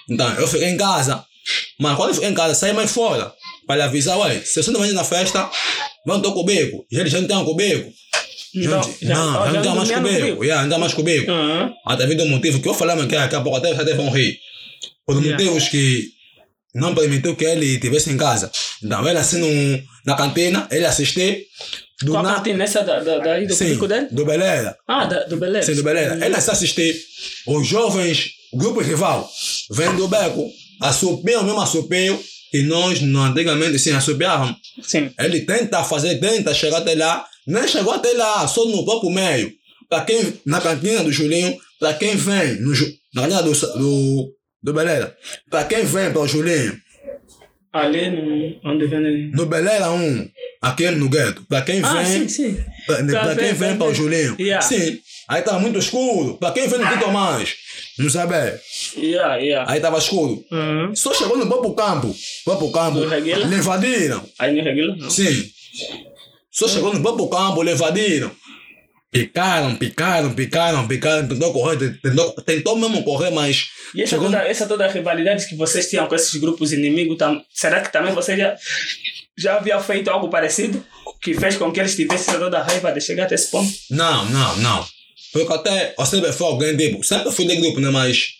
Então, 0.09 0.33
eu 0.35 0.47
fiquei 0.47 0.69
em 0.69 0.77
casa. 0.77 1.25
Mas 1.81 1.97
quando 1.97 2.11
eu 2.11 2.15
fiquei 2.15 2.31
em 2.31 2.35
casa, 2.35 2.55
saí 2.55 2.73
mais 2.73 2.91
fora. 2.93 3.33
Para 3.67 3.77
lhe 3.77 3.83
avisar, 3.83 4.17
ué, 4.21 4.41
se 4.45 4.63
você 4.63 4.71
não 4.71 4.81
vai 4.81 4.93
na 4.93 5.05
festa, 5.05 5.51
vão 6.07 6.23
ter. 6.23 6.33
E 6.91 6.97
eles 6.99 7.13
já 7.13 7.21
não 7.21 7.27
têm 7.29 7.45
Cobeco. 7.45 7.91
Não, 8.55 8.83
já 9.01 9.53
não 9.53 9.63
tem 9.63 9.75
mais 9.75 9.89
dormia 9.89 9.97
no 10.01 10.03
Cobeco. 10.03 10.21
Cobeco. 10.27 10.45
Já, 10.47 10.63
não 10.63 10.69
tem 10.71 10.79
mais 10.79 10.95
Cobeco. 10.95 11.31
Aham. 11.31 11.73
Através 11.87 12.19
do 12.19 12.27
motivo 12.27 12.61
que 12.61 12.69
eu 12.69 12.75
falei, 12.75 12.97
que 13.07 13.15
daqui 13.15 13.35
a 13.37 13.41
pouco 13.41 13.59
até, 13.59 13.71
até 13.73 13.95
vão 13.95 14.11
rir. 14.11 14.39
Por 15.07 15.17
Yeah. 15.23 15.33
motivos 15.43 15.69
que 15.69 16.05
não 16.75 16.95
permitiu 16.95 17.35
que 17.37 17.45
ele 17.45 17.67
estivesse 17.75 18.11
em 18.11 18.17
casa. 18.17 18.51
Então, 18.83 19.07
ele 19.09 19.19
assim 19.19 19.39
no, 19.39 19.83
na 20.07 20.15
cantina, 20.17 20.67
ele 20.71 20.87
assistiu. 20.87 21.37
Do 22.03 22.13
Qual 22.13 22.21
a 22.21 22.23
nada. 22.23 22.37
cantina 22.39 22.57
nessa 22.59 22.83
da, 22.83 23.01
da, 23.01 23.19
daí 23.19 23.47
do 23.47 23.53
Sim, 23.55 23.65
público 23.65 23.89
dele? 23.89 24.07
do 24.11 24.25
Beleza. 24.25 24.77
Ah, 24.89 25.05
da, 25.05 25.25
do 25.25 25.37
Beleza. 25.37 25.67
Sim, 25.71 25.77
do 25.77 25.83
Beleza. 25.83 26.25
Ele 26.25 26.35
assim 26.35 26.51
assistiu. 26.51 26.95
Os 27.47 27.67
jovens, 27.67 28.31
o 28.53 28.57
grupo 28.57 28.81
rival, 28.81 29.29
vem 29.73 29.95
do 29.97 30.09
beco, 30.09 30.49
assopiam 30.81 31.43
mesmo 31.45 31.61
assopiam, 31.61 32.19
que 32.51 32.63
nós 32.63 33.01
não, 33.03 33.25
antigamente 33.25 33.79
sim 33.79 33.93
assopiávamos. 33.93 34.57
Sim. 34.83 35.11
Ele 35.19 35.41
tenta 35.43 35.85
fazer, 35.85 36.19
tenta 36.19 36.55
chegar 36.55 36.79
até 36.79 36.95
lá, 36.95 37.25
nem 37.51 37.67
chegou 37.69 37.93
até 37.93 38.13
lá, 38.13 38.47
só 38.49 38.65
no 38.67 38.85
próprio 38.85 39.11
meio. 39.11 39.53
Para 39.89 40.05
quem, 40.05 40.35
na 40.47 40.61
cantina 40.61 41.03
do 41.03 41.11
Julinho, 41.13 41.57
para 41.79 41.95
quem 41.95 42.15
vem 42.17 42.61
no, 42.61 42.73
na 43.15 43.23
cantina 43.23 43.43
do, 43.43 43.53
do, 43.53 44.33
do 44.63 44.73
Beleza, 44.73 45.15
para 45.51 45.65
quem 45.65 45.85
vem 45.85 46.13
para 46.13 46.21
o 46.21 46.29
Julinho, 46.29 46.79
Ali 47.73 48.11
no, 48.11 48.61
onde 48.71 48.87
vem... 48.87 49.31
no 49.33 49.47
Beleza 49.47 49.91
1, 49.91 50.29
aquele 50.63 50.97
no 50.97 51.09
gueto, 51.09 51.45
para 51.49 51.63
quem 51.63 51.81
Ah, 51.85 52.03
vem, 52.03 52.29
sim, 52.29 52.57
sim. 52.57 52.65
para 52.87 53.37
quem 53.37 53.53
vem 53.55 53.77
para 53.77 53.87
o. 53.87 53.95
Julinho, 53.95 54.35
Yeah. 54.41 54.61
sim, 54.67 54.99
aí 55.29 55.39
estava 55.41 55.61
muito 55.61 55.79
escuro, 55.79 56.35
para 56.37 56.53
quem 56.53 56.67
vem 56.69 56.81
no 56.81 56.89
Tito 56.89 57.11
Mais, 57.13 57.55
não 57.99 58.11
sabe, 58.11 58.35
Yeah, 58.97 59.37
yeah. 59.37 59.71
aí 59.71 59.77
estava 59.79 59.99
escuro. 59.99 60.45
Uhum. 60.51 60.95
Só 60.97 61.15
chegou 61.15 61.37
no 61.39 61.47
próprio 61.47 61.73
campo, 61.75 62.15
próprio 62.45 62.73
campo, 62.73 62.99
Do 63.01 63.09
Regueira? 63.09 63.45
lhe 63.47 63.55
invadiram. 63.57 64.25
Aí 64.39 64.53
no 64.53 64.63
regular? 64.65 64.97
Não. 64.97 65.09
Só 66.51 66.69
chegou 66.69 66.93
no 66.93 67.01
próprio 67.01 67.29
campo, 67.29 67.63
lhe 67.63 67.73
invadiram. 67.73 68.31
Picaram, 69.11 69.75
picaram, 69.75 70.33
picaram, 70.35 70.87
picaram, 70.87 71.27
tentou 71.27 71.53
correr, 71.53 72.01
tentou, 72.01 72.33
tentou 72.43 72.77
mesmo 72.77 73.03
correr, 73.03 73.31
mas 73.31 73.67
E 73.93 74.03
essa 74.03 74.11
chegou 74.11 74.27
toda, 74.27 74.39
essa 74.45 74.67
toda 74.69 74.87
a 74.87 74.89
rivalidade 74.89 75.49
que 75.49 75.57
vocês 75.57 75.91
tinham 75.91 76.07
com 76.07 76.15
esses 76.15 76.35
grupos 76.37 76.73
inimigos, 76.73 77.19
tam, 77.19 77.43
será 77.53 77.81
que 77.81 77.93
também 77.93 78.15
você 78.15 78.37
já, 78.37 78.57
já 79.37 79.57
havia 79.57 79.81
feito 79.81 80.11
algo 80.11 80.29
parecido? 80.29 80.85
Que 81.21 81.35
fez 81.35 81.57
com 81.57 81.73
que 81.73 81.81
eles 81.81 81.97
tivessem 81.97 82.39
toda 82.39 82.59
a 82.59 82.63
raiva 82.63 82.93
de 82.93 83.01
chegar 83.01 83.25
até 83.25 83.35
esse 83.35 83.51
ponto? 83.51 83.69
não, 83.91 84.25
não, 84.27 84.57
não. 84.59 84.87
Porque 85.33 85.53
até 85.53 85.95
eu 85.97 86.07
sempre 86.07 86.33
fui 86.33 86.47
alguém 86.47 86.77
tipo, 86.77 87.05
sempre 87.05 87.31
fui 87.31 87.47
de 87.47 87.57
grupo, 87.57 87.81
né? 87.81 87.91
Mas. 87.91 88.40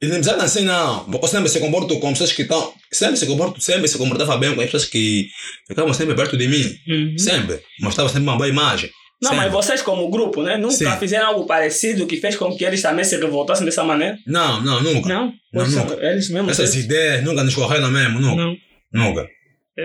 Inimizade 0.00 0.40
assim 0.44 0.64
não, 0.64 1.04
porque 1.06 1.24
eu 1.24 1.28
sempre 1.28 1.48
se 1.48 1.58
comporto 1.58 1.98
com 1.98 2.12
pessoas 2.12 2.32
que 2.32 2.42
estão. 2.42 2.72
Sempre 2.92 3.16
se 3.16 3.26
comporto, 3.26 3.60
sempre 3.60 3.88
se 3.88 3.98
comportava 3.98 4.36
bem 4.36 4.54
com 4.54 4.60
as 4.60 4.66
pessoas 4.66 4.84
que 4.84 5.26
ficavam 5.66 5.92
sempre 5.92 6.14
perto 6.14 6.36
de 6.36 6.46
mim. 6.46 7.18
Sempre. 7.18 7.60
Mostrava 7.80 8.08
sempre 8.08 8.22
uma 8.24 8.36
boa 8.36 8.48
imagem. 8.48 8.90
Não, 9.20 9.30
sempre. 9.30 9.46
mas 9.46 9.52
vocês 9.52 9.82
como 9.82 10.08
grupo, 10.08 10.42
né? 10.44 10.56
Nunca 10.56 10.74
Sim. 10.74 10.96
fizeram 11.00 11.26
algo 11.26 11.44
parecido 11.46 12.06
que 12.06 12.18
fez 12.18 12.36
com 12.36 12.56
que 12.56 12.64
eles 12.64 12.80
também 12.80 13.04
se 13.04 13.16
revoltassem 13.16 13.64
dessa 13.64 13.82
maneira? 13.82 14.16
Não, 14.24 14.62
não, 14.62 14.80
nunca. 14.80 15.08
Não? 15.08 15.26
Não, 15.26 15.32
Pois 15.52 15.74
nunca. 15.74 15.94
Eles 16.00 16.30
mesmos. 16.30 16.52
Essas 16.52 16.74
eles- 16.74 16.84
ideias 16.84 17.24
nunca 17.24 17.42
nos 17.42 17.54
correram 17.56 17.90
mesmo, 17.90 18.20
nunca. 18.20 18.42
Não. 18.42 18.56
Nunca. 18.92 19.28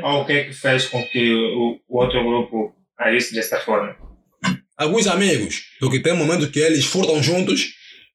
Ou 0.03 0.21
o 0.21 0.25
que 0.25 0.33
é 0.33 0.43
que 0.43 0.53
fez 0.53 0.85
com 0.85 1.03
que 1.07 1.33
o, 1.33 1.79
o 1.89 1.99
outro 1.99 2.23
grupo 2.23 2.73
agisse 2.99 3.33
desta 3.33 3.59
forma? 3.59 3.95
alguns 4.77 5.07
amigos, 5.07 5.61
porque 5.79 5.99
tem 6.01 6.13
momentos 6.15 6.47
que 6.49 6.59
eles 6.59 6.83
furtam 6.85 7.21
juntos, 7.23 7.67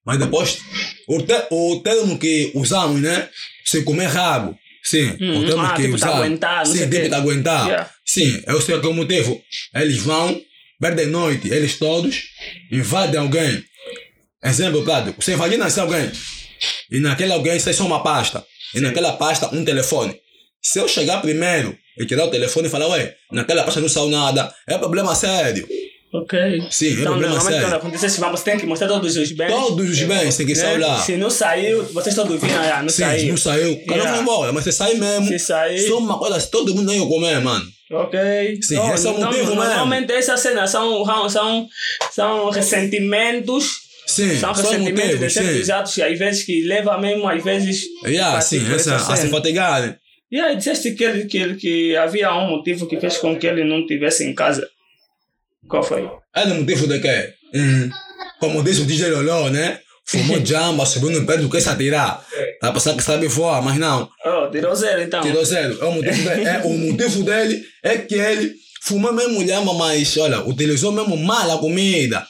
mas 0.05 0.17
depois 0.19 0.59
o, 1.07 1.21
te, 1.21 1.33
o 1.51 1.79
termo 1.81 2.17
que 2.17 2.51
usamos, 2.55 3.01
né? 3.01 3.29
Se 3.65 3.83
comer 3.83 4.07
rabo. 4.07 4.57
Sim, 4.83 5.17
Hum, 5.21 5.39
o 5.39 5.45
termo 5.45 5.61
ah, 5.61 5.73
que 5.73 5.83
tipo, 5.83 5.97
tá 5.99 6.07
usamos. 6.07 6.15
aguentar, 6.25 6.65
sei 6.65 6.77
Sim, 6.77 6.83
o 6.83 6.89
tipo 6.89 7.01
quê. 7.03 7.09
de 7.09 7.15
aguentar. 7.15 7.65
Yeah. 7.67 7.89
Sim, 8.05 8.43
eu 8.47 8.61
sei 8.61 8.79
que 8.79 8.85
é 8.85 8.89
o 8.89 8.93
motivo. 8.93 9.41
Eles 9.75 9.97
vão, 9.97 10.41
perdem 10.79 11.07
noite, 11.07 11.49
eles 11.49 11.77
todos, 11.77 12.23
invadem 12.71 13.19
alguém. 13.19 13.63
Exemplo 14.43 14.83
prático, 14.83 15.21
você 15.21 15.33
invadiu 15.33 15.57
nasce 15.59 15.79
alguém. 15.79 16.09
E 16.89 16.99
naquele 16.99 17.33
alguém 17.33 17.59
sai 17.59 17.73
só 17.73 17.85
uma 17.85 18.01
pasta. 18.01 18.43
E 18.73 18.79
naquela 18.79 19.13
pasta 19.13 19.53
um 19.53 19.63
telefone. 19.65 20.15
Se 20.61 20.79
eu 20.79 20.87
chegar 20.87 21.21
primeiro 21.21 21.77
e 21.97 22.05
tirar 22.05 22.25
o 22.25 22.31
telefone 22.31 22.67
e 22.67 22.71
falar, 22.71 22.87
ué, 22.87 23.15
naquela 23.31 23.63
pasta 23.63 23.81
não 23.81 23.89
saiu 23.89 24.09
nada, 24.09 24.53
é 24.67 24.77
problema 24.77 25.13
sério. 25.13 25.67
Ok. 26.11 26.39
Sim, 26.71 26.87
é 26.87 26.91
Então, 26.93 27.03
problema 27.03 27.35
normalmente 27.35 27.61
quando 27.61 27.73
acontece, 27.75 28.19
vamos 28.19 28.41
ter 28.41 28.57
que 28.59 28.65
mostrar 28.65 28.87
todos 28.87 29.15
os 29.15 29.31
bens. 29.31 29.51
Todos 29.51 29.89
os 29.91 29.99
bens 30.01 30.35
têm 30.37 30.45
que 30.47 30.53
né? 30.55 30.59
sair 30.59 30.77
lá. 30.79 30.99
Se 31.01 31.15
não 31.17 31.29
saiu, 31.29 31.83
vocês 31.93 32.15
todos 32.15 32.41
viram, 32.41 32.59
ah, 32.61 32.81
não 32.81 32.89
Sim, 32.89 33.03
saiu. 33.03 33.27
não 33.29 33.37
saiu. 33.37 33.73
O 33.73 33.85
cara 33.85 33.99
Yeah. 33.99 34.11
vai 34.11 34.21
embora, 34.21 34.51
mas 34.51 34.63
você 34.63 34.71
sai 34.71 34.95
mesmo. 34.95 35.27
Se 35.27 35.37
sair. 35.37 35.87
Só 35.87 35.99
uma 35.99 36.17
coisa, 36.17 36.39
se 36.39 36.49
todo 36.49 36.73
mundo 36.73 36.87
nem 36.91 36.99
ia 37.01 37.07
comer, 37.07 37.39
mano. 37.41 37.63
Ok. 37.91 38.19
Sim, 38.61 38.79
esse 38.93 39.07
é 39.07 39.11
o 39.11 39.13
então, 39.13 39.25
motivo 39.27 39.45
mesmo. 39.45 39.55
Normalmente 39.63 40.11
essas 40.11 40.39
cenas 40.39 40.69
são, 40.71 41.05
são, 41.29 41.67
são, 42.11 42.49
ressentimentos. 42.49 43.87
Sim, 44.07 44.35
São 44.39 44.51
ressentimentos 44.53 45.19
de 45.19 45.29
certos 45.29 45.65
sim. 45.67 45.71
atos, 45.71 45.97
e 45.97 46.01
às 46.01 46.17
vezes 46.17 46.43
que 46.43 46.63
leva 46.63 46.97
mesmo, 46.97 47.29
às 47.29 47.43
vezes. 47.43 47.83
Yeah, 48.03 48.41
sim, 48.41 48.61
por 48.61 48.73
essa, 48.73 48.95
essa 48.95 49.13
a 49.13 49.15
se 49.15 49.21
cena. 49.23 49.37
fatigar. 49.37 49.99
E 50.31 50.39
aí 50.39 50.55
disseste 50.55 50.91
que, 50.95 51.03
ele, 51.03 51.25
que, 51.25 51.37
ele, 51.37 51.55
que 51.55 51.95
havia 51.95 52.33
um 52.33 52.49
motivo 52.49 52.87
que 52.87 52.99
fez 52.99 53.17
com 53.17 53.37
que 53.37 53.45
ele 53.45 53.63
não 53.63 53.81
estivesse 53.81 54.23
em 54.23 54.33
casa. 54.33 54.67
Qual 55.67 55.83
foi? 55.83 56.09
É 56.35 56.45
no 56.45 56.55
motivo 56.55 56.87
de 56.87 56.99
quê? 56.99 57.33
Hum, 57.53 57.89
como 58.39 58.63
disse 58.63 58.81
o 58.81 58.85
DJ 58.85 59.09
Loló, 59.09 59.49
né? 59.49 59.79
Fumou 60.05 60.39
jamba, 60.45 60.85
subiu 60.85 61.11
no 61.11 61.25
pé 61.25 61.37
do 61.37 61.49
que 61.49 61.61
se 61.61 61.69
atirar. 61.69 62.23
Vai 62.61 62.73
passar 62.73 62.95
que 62.95 63.03
sabe 63.03 63.27
voar, 63.27 63.61
mas 63.61 63.77
não. 63.77 64.09
Oh, 64.25 64.49
tirou 64.49 64.75
zero 64.75 65.01
então. 65.01 65.21
Tirou 65.21 65.45
zero. 65.45 65.77
É 65.81 65.85
o 65.85 65.91
motivo 65.91 66.23
dele, 66.29 66.43
é, 66.47 66.61
o 66.63 66.77
motivo 66.77 67.23
dele 67.23 67.63
é 67.83 67.97
que 67.97 68.15
ele 68.15 68.53
fumou 68.81 69.13
mesmo 69.13 69.41
lhama, 69.43 69.73
mas 69.73 70.17
olha, 70.17 70.41
utilizou 70.45 70.91
mesmo 70.91 71.17
mal 71.17 71.51
a 71.51 71.59
comida. 71.59 72.25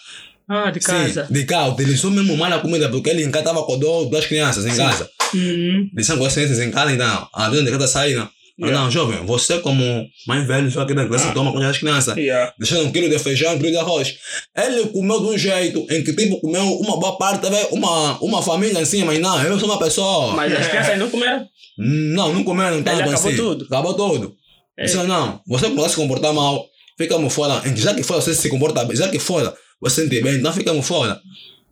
Ah, 0.47 0.71
de 0.71 0.79
casa. 0.79 1.27
Sim, 1.27 1.33
de 1.33 1.43
cá, 1.45 1.67
utilizou 1.67 2.09
mesmo 2.09 2.35
mal 2.35 2.51
a 2.51 2.59
comida, 2.59 2.89
porque 2.89 3.09
ele 3.09 3.23
em 3.23 3.31
casa 3.31 3.49
estava 3.49 3.65
com 3.65 3.77
duas 3.77 4.25
crianças 4.25 4.65
em 4.65 4.75
casa. 4.75 5.07
Uhum. 5.33 5.89
Eles 5.93 6.07
são 6.07 6.17
com 6.17 6.25
as 6.25 6.33
crianças 6.33 6.59
em 6.59 6.71
casa, 6.71 6.91
então, 6.91 7.29
a 7.31 7.49
dona 7.49 7.63
de 7.63 7.71
casa 7.71 7.87
saíram. 7.87 8.23
Ah, 8.23 8.29
Yeah. 8.61 8.83
não, 8.83 8.91
jovem, 8.91 9.25
você 9.25 9.59
como 9.59 10.05
mãe 10.27 10.45
velho, 10.45 10.69
só 10.69 10.83
que 10.83 10.93
da 10.93 11.05
criança 11.05 11.31
toma 11.31 11.51
com 11.53 11.59
as 11.59 11.77
crianças. 11.77 12.17
Yeah. 12.17 12.53
Deixando 12.59 12.87
um 12.87 12.91
quilo 12.91 13.09
de 13.09 13.17
feijão, 13.17 13.55
um 13.55 13.57
quilo 13.57 13.71
de 13.71 13.77
arroz. 13.77 14.17
Ele 14.57 14.87
comeu 14.87 15.19
de 15.21 15.25
um 15.27 15.37
jeito 15.37 15.87
em 15.89 16.03
que, 16.03 16.13
tipo, 16.13 16.41
comeu 16.41 16.63
uma 16.79 16.99
boa 16.99 17.17
parte, 17.17 17.41
teve 17.41 17.67
uma, 17.71 18.19
uma 18.21 18.41
família 18.41 18.81
assim, 18.81 19.05
mas 19.05 19.17
não, 19.19 19.41
eu 19.41 19.57
sou 19.57 19.69
uma 19.69 19.79
pessoa. 19.79 20.33
Mas 20.33 20.53
as 20.53 20.67
crianças 20.67 20.97
não 20.97 21.09
comeram. 21.09 21.47
Não, 21.77 22.33
não 22.33 22.43
comeram 22.43 22.83
tanto 22.83 23.01
acabou 23.01 23.13
assim. 23.13 23.35
tudo? 23.37 23.65
Acabou 23.65 23.93
tudo. 23.93 24.35
É. 24.77 24.83
Disse, 24.83 24.97
não, 24.97 25.41
você 25.47 25.67
começa 25.69 25.87
a 25.87 25.89
se 25.91 25.95
comportar 25.95 26.33
mal, 26.33 26.65
ficamos 26.97 27.33
fora. 27.33 27.61
Em 27.65 27.75
já 27.77 27.93
que 27.93 28.03
fora 28.03 28.19
você 28.19 28.33
se 28.35 28.49
comporta 28.49 28.83
bem, 28.83 28.97
já 28.97 29.07
que 29.07 29.19
fora 29.19 29.53
você 29.79 30.01
sente 30.01 30.21
bem, 30.21 30.35
então 30.35 30.51
ficamos 30.51 30.85
fora. 30.85 31.17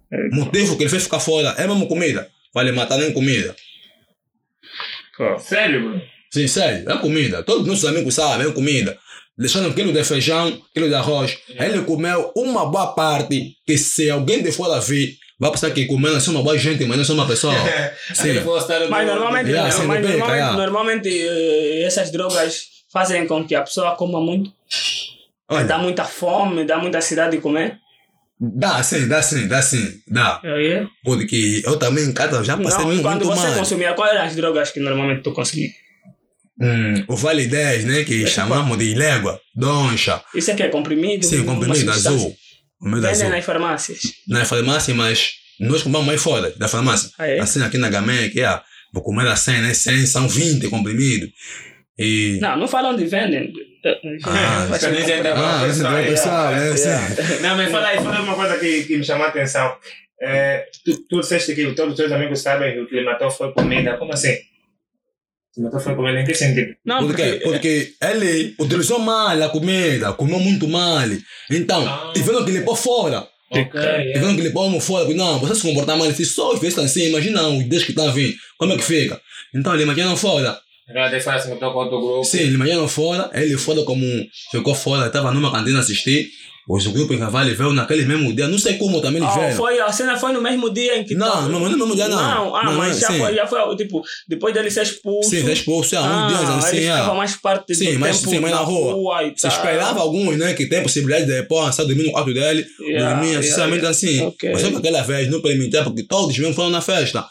É. 0.10 0.30
Motivo 0.34 0.78
que 0.78 0.84
ele 0.84 0.90
fez 0.90 1.04
ficar 1.04 1.20
fora 1.20 1.54
é 1.58 1.68
mesmo 1.68 1.86
comida. 1.88 2.30
Vai 2.54 2.64
lhe 2.64 2.72
matar 2.72 2.98
nem 2.98 3.12
comida. 3.12 3.54
Sério, 5.40 5.90
bro? 5.90 6.16
Sim, 6.32 6.48
sério, 6.48 6.90
é 6.90 6.98
comida. 6.98 7.44
Todos 7.44 7.62
os 7.64 7.68
nossos 7.68 7.86
amigos 7.86 8.14
sabem, 8.16 8.48
é 8.48 8.52
comida. 8.52 8.98
Deixando 9.38 9.70
um 9.70 9.74
quilo 9.74 9.94
de 9.94 10.04
feijão, 10.04 10.60
quilo 10.74 10.88
de 10.90 10.96
arroz. 10.96 11.38
Ele 11.50 11.82
comeu 11.84 12.32
uma 12.36 12.66
boa 12.66 12.94
parte 12.94 13.54
que 13.66 13.78
se 13.78 14.10
alguém 14.10 14.42
de 14.42 14.52
fora 14.52 14.80
vir, 14.82 15.16
vai 15.40 15.52
pensar 15.52 15.70
que 15.72 15.86
comendo 15.86 16.16
assim 16.16 16.32
uma 16.32 16.42
boa 16.42 16.58
gente, 16.58 16.84
mas 16.86 16.98
não 16.98 17.06
sou 17.06 17.16
uma 17.16 17.28
pessoa. 17.28 17.54
Sim. 18.14 18.34
Mas 18.90 19.06
normalmente, 19.08 19.50
Yeah, 19.50 19.72
sim, 19.72 19.84
mas 19.86 20.02
peca, 20.02 20.10
normalmente, 20.18 20.36
yeah. 20.38 20.58
normalmente 20.58 21.28
essas 21.84 22.12
drogas 22.12 22.64
fazem 22.92 23.28
com 23.28 23.46
que 23.46 23.54
a 23.56 23.62
pessoa 23.62 23.96
coma 23.96 24.20
muito. 24.20 24.52
Dá 25.50 25.56
Olha, 25.56 25.78
muita 25.78 26.04
fome, 26.04 26.66
dá 26.66 26.78
muita 26.78 26.98
ansiedade 26.98 27.38
de 27.38 27.42
comer. 27.42 27.78
dá 28.40 28.84
sim, 28.84 29.08
dá 29.08 29.22
sim, 29.22 29.48
dá 29.48 29.62
sim, 29.62 30.02
dá. 30.08 30.42
Porque 31.04 31.62
eu 31.66 31.78
também 31.78 32.04
em 32.06 32.14
casa 32.14 32.44
já 32.44 32.58
passei 32.58 32.80
Não, 32.80 32.88
muito, 32.88 33.02
quando 33.02 33.24
muito 33.24 33.38
você 33.40 33.48
mal. 33.48 33.58
consumia, 33.58 33.94
quais 33.94 34.14
eram 34.14 34.26
as 34.26 34.36
drogas 34.36 34.72
que 34.72 34.80
normalmente 34.80 35.22
tu 35.22 35.32
consumia? 35.32 35.70
Hum, 36.60 37.03
o 37.08 37.16
Vale 37.16 37.45
10, 37.45 37.86
né, 37.86 38.03
que 38.03 38.24
Esse 38.24 38.34
chamamos 38.34 38.78
de 38.78 38.95
légua, 38.95 39.39
doncha. 39.55 40.24
Isso 40.34 40.51
aqui 40.51 40.64
é 40.64 40.70
comprimido? 40.70 41.24
Sim, 41.26 41.45
comprimido 41.45 41.91
azul. 41.91 42.36
Comprimido 42.80 43.08
Vendem 43.08 43.22
azul. 43.22 43.30
nas 43.30 43.45
farmácias. 43.45 43.99
Na 44.28 44.45
farmácia, 44.45 44.93
mas 44.95 45.34
nós 45.60 45.84
compramos 45.84 46.08
mais 46.08 46.22
fora 46.22 46.51
da 46.58 46.68
farmácia. 46.68 47.12
Ah, 47.18 47.28
é? 47.28 47.39
Assim 47.39 47.62
aqui 47.64 47.78
na 47.78 47.89
Gamé, 47.89 48.30
que 48.30 48.41
é. 48.41 48.62
vou 48.93 49.03
comer 49.03 49.28
a 49.28 49.36
100, 49.36 49.62
né? 49.62 49.74
100 49.74 50.05
são 50.05 50.28
20 50.28 50.68
comprimidos. 50.70 51.30
E. 51.97 52.38
Não, 52.41 52.58
não 52.58 52.68
falam 52.68 52.95
de 52.95 53.05
vendem. 53.05 53.51
Ah. 54.24 54.68
Ah, 54.68 55.68
esse 55.68 55.84
é 55.84 55.89
o 55.89 56.05
pessoal, 56.05 56.51
né? 56.51 56.76
Sim. 56.76 57.41
Não, 57.41 57.55
mas 57.55 57.72
fala 57.72 57.88
aí, 57.88 57.97
fala 57.97 58.22
uma 58.22 58.36
coisa 58.36 58.58
que, 58.58 58.84
que 58.84 58.97
me 58.97 59.03
chamou 59.03 59.26
a 59.26 59.30
atenção. 59.30 59.78
É, 60.22 60.66
tu, 60.84 61.08
tu 61.08 61.22
disseste 61.22 61.53
que 61.55 61.74
todos 61.74 61.93
os 61.93 61.97
teus 61.97 62.12
amigos 62.12 62.41
sabem 62.41 62.74
que 62.74 62.80
o 62.82 62.88
climator 62.88 63.32
foi 63.32 63.51
comida. 63.53 63.97
Como 63.97 64.12
assim? 64.12 64.34
O 64.34 64.34
climator 64.34 64.41
foi 64.41 64.41
comida 64.41 65.47
em 65.47 65.47
que 65.47 65.47
sentido? 65.47 65.47
Não, 66.86 66.99
Por 67.08 67.16
quê? 67.16 67.39
porque 67.43 67.49
Porque 67.49 67.93
ele 68.01 68.55
utilizou 68.60 68.99
mal 68.99 69.41
a 69.41 69.49
comida, 69.49 70.14
comeu 70.14 70.39
muito 70.39 70.68
mal. 70.68 71.08
Então, 71.51 71.86
Ah. 71.88 72.12
tiveram 72.14 72.45
que 72.45 72.51
limpar 72.51 72.76
fora. 72.76 73.28
Ok, 73.49 73.80
Tiveram 74.14 74.36
que 74.36 74.41
limpar 74.41 74.62
um 74.62 74.80
fora. 74.80 75.08
Não, 75.14 75.39
você 75.39 75.55
se 75.55 75.62
comportar 75.62 75.97
mal, 75.97 76.12
se 76.12 76.26
só 76.26 76.53
os 76.53 76.62
estão 76.62 76.84
assim, 76.84 77.08
imagina 77.08 77.47
os 77.47 77.64
10 77.66 77.84
que 77.84 77.91
estão 77.91 78.12
vindo, 78.12 78.34
como 78.58 78.74
é 78.74 78.78
que 78.78 78.84
fica? 78.84 79.20
Então, 79.55 79.74
ele 79.74 79.84
imagina 79.84 80.16
fora. 80.16 80.60
Assim. 82.22 82.38
Sim, 82.38 82.43
ele 82.43 82.55
imagina 82.55 82.88
fora, 82.88 83.30
ele 83.34 83.58
fora 83.58 83.84
como 83.84 84.05
ficou 84.51 84.74
fora, 84.76 85.08
estava 85.08 85.32
numa 85.34 85.51
cantina 85.51 85.80
assistir. 85.80 86.30
Os 86.70 86.86
grupos 86.88 87.15
em 87.15 87.20
Cavalo 87.20 87.55
veio 87.55 87.72
naquele 87.72 88.03
mesmo 88.03 88.36
dia, 88.36 88.45
não 88.49 88.57
sei 88.57 88.74
como 88.78 88.99
também 88.99 89.22
eles 89.24 89.34
Ah, 89.34 89.39
vieram. 89.39 89.55
foi, 89.55 89.80
a 89.80 89.89
cena 89.89 90.18
foi 90.18 90.34
no 90.34 90.41
mesmo 90.41 90.70
dia 90.70 90.97
em 90.99 91.05
que. 91.05 91.15
Não, 91.15 91.26
tava- 91.26 91.41
não, 91.47 91.59
não 91.61 91.68
é 91.68 91.70
no 91.70 91.78
mesmo 91.78 91.95
dia, 91.95 92.09
não. 92.09 92.18
Não, 92.18 92.55
ah, 92.57 92.63
Não, 92.65 92.74
mas 92.76 92.93
não, 92.93 92.99
já, 92.99 93.07
foi, 93.18 93.36
já 93.36 93.47
foi, 93.47 93.76
tipo, 93.78 94.01
depois 94.28 94.53
dele 94.53 94.70
ser 94.70 94.82
expulso. 94.84 95.30
Sim, 95.30 95.49
expulso, 95.49 95.95
há 95.97 96.01
uns 96.01 96.28
dias 96.38 96.49
ah, 96.49 96.57
assim, 96.57 96.78
ficava 96.82 97.11
ah. 97.11 97.15
mais 97.15 97.36
parte 97.38 97.74
Sim, 97.74 97.93
do 97.93 97.99
mas- 97.99 98.18
tempo 98.20 98.30
sim, 98.32 98.39
mas 98.39 98.51
na 98.51 98.57
rua. 98.57 99.24
e 99.24 99.28
Se 99.30 99.43
tal. 99.47 99.51
esperava 99.51 100.01
alguns, 100.01 100.38
né, 100.38 100.53
que 100.53 100.65
tem 100.68 100.84
possibilidade 100.84 101.26
de 101.26 101.43
pô, 101.43 101.72
só 101.72 101.86
dormir 101.86 102.03
no 102.03 102.11
quarto 102.11 102.34
dele, 102.34 102.65
Yeah, 102.82 103.11
dormir, 103.13 103.28
yeah, 103.30 103.47
sinceramente 103.47 103.78
yeah. 103.86 103.89
assim. 103.89 104.22
Ok. 104.26 104.51
Mas 104.51 104.61
só 104.61 104.70
que 104.70 104.76
aquela 104.76 105.01
vez 105.03 105.30
não 105.32 105.41
permitia, 105.41 105.84
porque 105.86 106.03
todos 106.03 106.38
mesmo 106.38 106.53
foram 106.53 106.70
na 106.70 106.82
festa. 106.82 107.26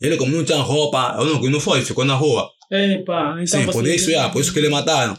Ele, 0.00 0.16
como 0.16 0.36
não 0.36 0.42
tinha 0.44 0.58
roupa, 0.58 1.14
não, 1.16 1.40
não 1.40 1.60
foi, 1.60 1.82
ficou 1.82 2.04
na 2.04 2.14
rua. 2.14 2.48
Epa, 2.72 3.36
então 3.40 3.60
Sim, 3.60 3.66
você- 3.66 3.72
por 3.72 3.86
isso, 3.86 4.10
yeah, 4.10 4.32
por 4.32 4.40
isso 4.40 4.52
que 4.52 4.58
ele 4.58 4.68
mataram. 4.68 5.16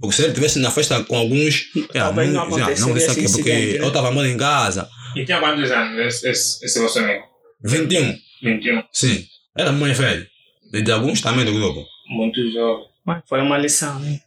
Porque 0.00 0.16
se 0.16 0.22
ele 0.22 0.28
estivesse 0.28 0.58
na 0.58 0.70
festa 0.70 1.04
com 1.04 1.16
alguns, 1.16 1.66
Talvez 1.92 2.30
não 2.30 2.48
não, 2.48 2.56
yeah, 2.56 2.72
aconteceria 2.72 2.86
não 2.86 2.94
disse 2.94 3.10
esse 3.10 3.20
aqui, 3.20 3.32
porque 3.32 3.50
incidente, 3.50 3.78
né? 3.78 3.84
eu 3.84 3.88
estava 3.88 4.10
morando 4.10 4.32
em 4.32 4.38
casa, 4.38 4.88
E 5.14 5.24
tinha 5.24 5.38
quantos 5.38 5.70
anos 5.70 5.98
esse, 5.98 6.28
esse, 6.28 6.64
esse 6.64 6.80
vosso 6.80 6.98
amigo? 7.00 7.24
21, 7.62 8.16
21. 8.42 8.82
sim. 8.92 9.26
Era 9.56 9.72
mais 9.72 9.98
velho. 9.98 10.26
E 10.72 10.80
de 10.80 10.90
alguns 10.92 11.20
também 11.20 11.44
do 11.44 11.52
grupo. 11.52 11.84
Muito 12.08 12.40
jovem. 12.52 12.86
Mas 13.04 13.22
Foi 13.28 13.40
uma 13.40 13.58
lição, 13.58 13.98
né? 13.98 14.20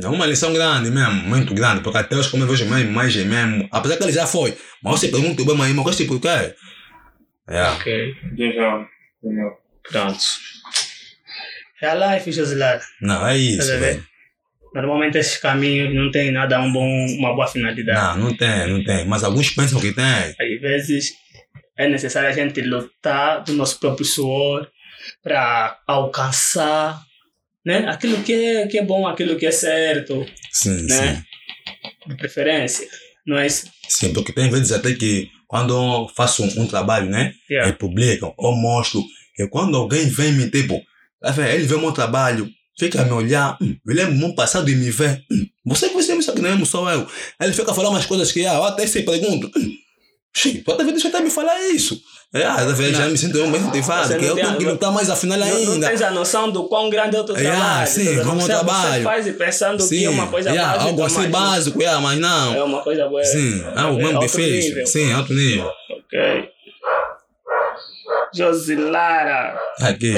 É 0.00 0.08
uma 0.08 0.26
lição 0.26 0.52
grande 0.52 0.90
mesmo, 0.90 1.22
muito 1.22 1.54
grande, 1.54 1.80
porque 1.80 1.98
até 1.98 2.16
os 2.16 2.26
como 2.26 2.42
eu 2.42 2.48
vejo 2.48 2.66
mesmo, 2.66 2.92
mais 2.92 3.14
mesmo, 3.14 3.68
apesar 3.70 3.96
que 3.96 4.02
ele 4.02 4.12
já 4.12 4.26
foi, 4.26 4.56
mas 4.82 4.98
você 5.00 5.08
pergunta 5.08 5.44
bem, 5.44 5.56
mas 5.56 5.72
mas 5.72 6.00
por 6.02 6.20
quê? 6.20 6.54
É. 7.48 7.62
Ok. 7.70 8.14
Muito 8.24 8.54
jovem. 8.54 8.86
Entendeu? 9.22 9.50
Pronto. 9.90 10.18
É 11.80 11.88
a 11.88 12.14
life, 12.16 12.32
Josilar. 12.32 12.80
Não, 13.00 13.26
é 13.26 13.36
isso, 13.36 13.68
Tá 13.68 13.78
velho. 13.78 14.04
Normalmente 14.74 15.16
esses 15.18 15.36
caminhos 15.38 15.94
não 15.94 16.10
tem 16.10 16.32
nada 16.32 16.60
um 16.60 16.72
bom, 16.72 17.06
uma 17.18 17.32
boa 17.34 17.46
finalidade. 17.46 18.18
Não, 18.18 18.26
não 18.26 18.36
tem, 18.36 18.66
não 18.66 18.82
tem. 18.82 19.06
Mas 19.06 19.22
alguns 19.22 19.50
pensam 19.50 19.80
que 19.80 19.92
tem. 19.92 20.04
Às 20.04 20.60
vezes 20.60 21.12
é 21.76 21.88
necessário 21.88 22.28
a 22.28 22.32
gente 22.32 22.60
lutar 22.60 23.44
do 23.44 23.52
nosso 23.52 23.78
próprio 23.78 24.04
suor 24.04 24.68
para 25.22 25.78
alcançar 25.86 27.00
né? 27.64 27.86
aquilo 27.88 28.22
que 28.22 28.32
é, 28.32 28.66
que 28.66 28.78
é 28.78 28.84
bom, 28.84 29.06
aquilo 29.06 29.36
que 29.36 29.46
é 29.46 29.50
certo, 29.50 30.26
Sim, 30.52 30.82
Né? 30.82 31.16
sim. 31.16 32.10
de 32.10 32.16
preferência. 32.16 32.86
Não 33.26 33.38
é 33.38 33.46
isso? 33.46 33.66
Sim, 33.88 34.12
porque 34.12 34.32
tem 34.32 34.50
vezes 34.50 34.70
até 34.70 34.92
que 34.92 35.30
quando 35.46 35.72
eu 35.72 36.08
faço 36.14 36.42
um, 36.44 36.62
um 36.62 36.66
trabalho, 36.66 37.08
né? 37.08 37.32
Yeah. 37.48 37.70
Aí 37.70 37.78
publicam, 37.78 38.34
ou 38.36 38.54
mostro. 38.54 39.02
E 39.38 39.48
quando 39.48 39.76
alguém 39.76 40.08
vem 40.08 40.32
me 40.32 40.50
tipo, 40.50 40.82
tá 41.20 41.34
ele 41.50 41.64
vê 41.64 41.74
o 41.74 41.80
meu 41.80 41.92
trabalho, 41.92 42.48
fica 42.78 43.02
a 43.02 43.04
me 43.04 43.12
olhar, 43.12 43.56
hum, 43.60 43.76
eu 43.86 43.94
lembro 43.94 44.14
meu 44.14 44.34
passado 44.34 44.68
e 44.70 44.74
me 44.74 44.90
vê. 44.90 45.20
Hum, 45.30 45.46
você 45.66 45.88
que 45.88 45.94
você 45.94 46.14
isso 46.14 46.30
aqui 46.30 46.40
não 46.40 46.50
é 46.50 46.64
só 46.64 46.90
eu. 46.92 47.06
Ele 47.40 47.52
fica 47.52 47.72
falando 47.74 47.92
umas 47.92 48.06
coisas 48.06 48.30
que 48.32 48.44
ah, 48.46 48.54
eu 48.54 48.64
até 48.64 48.86
se 48.86 49.02
pergunto. 49.02 49.50
Hum, 49.56 49.70
Xiii, 50.36 50.62
tu 50.64 50.72
até 50.72 50.84
deixa 50.84 51.08
até 51.08 51.20
me 51.20 51.30
falar 51.30 51.56
isso. 51.68 52.00
É, 52.34 52.44
ah, 52.44 52.56
tá 52.56 52.64
vendo? 52.72 52.96
já 52.96 53.06
me 53.06 53.16
sinto 53.16 53.38
eu 53.38 53.46
mais 53.46 53.62
motivado, 53.62 54.08
que 54.08 54.22
não 54.22 54.28
eu 54.30 54.34
tenho 54.34 54.56
que 54.58 54.66
a- 54.66 54.70
lutar 54.72 54.90
mais 54.92 55.08
afinal 55.08 55.38
Não, 55.38 55.46
não 55.46 55.72
ainda. 55.74 55.88
tens 55.88 56.02
a 56.02 56.10
noção 56.10 56.50
do 56.50 56.64
quão 56.64 56.90
grande 56.90 57.14
é 57.14 57.20
o 57.20 57.24
teu 57.24 57.36
Yeah, 57.36 57.56
trabalho. 57.56 57.86
sim, 57.88 58.24
como 58.24 58.40
você, 58.40 58.46
trabalho. 58.48 58.92
Você 58.94 59.02
faz 59.04 59.26
e 59.28 59.32
pensando 59.34 59.88
que 59.88 60.04
é 60.04 60.10
uma 60.10 60.26
coisa 60.26 60.50
yeah, 60.50 60.72
básica. 60.72 60.90
algo 60.90 61.04
assim 61.04 61.28
básico, 61.30 61.78
yeah, 61.80 62.00
mas 62.00 62.18
não. 62.18 62.54
É 62.56 62.64
uma 62.64 62.82
coisa 62.82 63.06
boa. 63.08 63.22
Sim, 63.24 63.62
é 63.62 63.78
algo 63.78 63.98
mesmo 64.02 64.18
difícil. 64.18 64.70
nível. 64.70 64.86
Sim, 64.88 65.12
alto 65.12 65.32
nível. 65.32 65.70
Ok. 65.90 66.48
Josilara. 68.34 69.56
Aqui. 69.80 70.14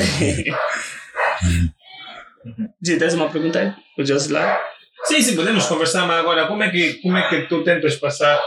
Tens 2.98 3.14
uma 3.14 3.30
pergunta? 3.30 3.76
O 3.98 4.04
Josilara? 4.04 4.60
Sim, 5.04 5.20
sim, 5.20 5.36
podemos 5.36 5.66
conversar, 5.66 6.06
mas 6.06 6.18
agora 6.18 6.46
como 6.46 6.62
é 6.62 6.70
que, 6.70 6.94
como 6.94 7.16
é 7.16 7.28
que 7.28 7.42
tu 7.42 7.62
tentas 7.62 7.96
passar, 7.96 8.40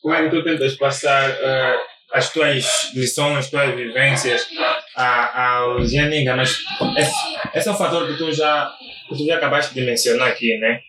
como 0.00 0.14
é 0.14 0.22
que 0.22 0.30
tu 0.30 0.44
tentas 0.44 0.74
passar 0.74 1.28
eh, 1.30 1.76
as 2.12 2.32
tuas 2.32 2.92
lições, 2.94 3.38
as 3.38 3.50
tuas 3.50 3.74
vivências 3.74 4.46
a, 4.96 5.56
aos 5.56 5.92
Yaninga, 5.92 6.36
mas 6.36 6.58
esse, 6.98 7.14
esse 7.54 7.68
é 7.68 7.72
um 7.72 7.76
fator 7.76 8.06
que 8.06 8.16
tu 8.16 8.32
já, 8.32 8.70
que 9.08 9.16
tu 9.16 9.26
já 9.26 9.36
acabaste 9.36 9.74
de 9.74 9.80
mencionar 9.80 10.28
aqui, 10.28 10.56
né? 10.58 10.80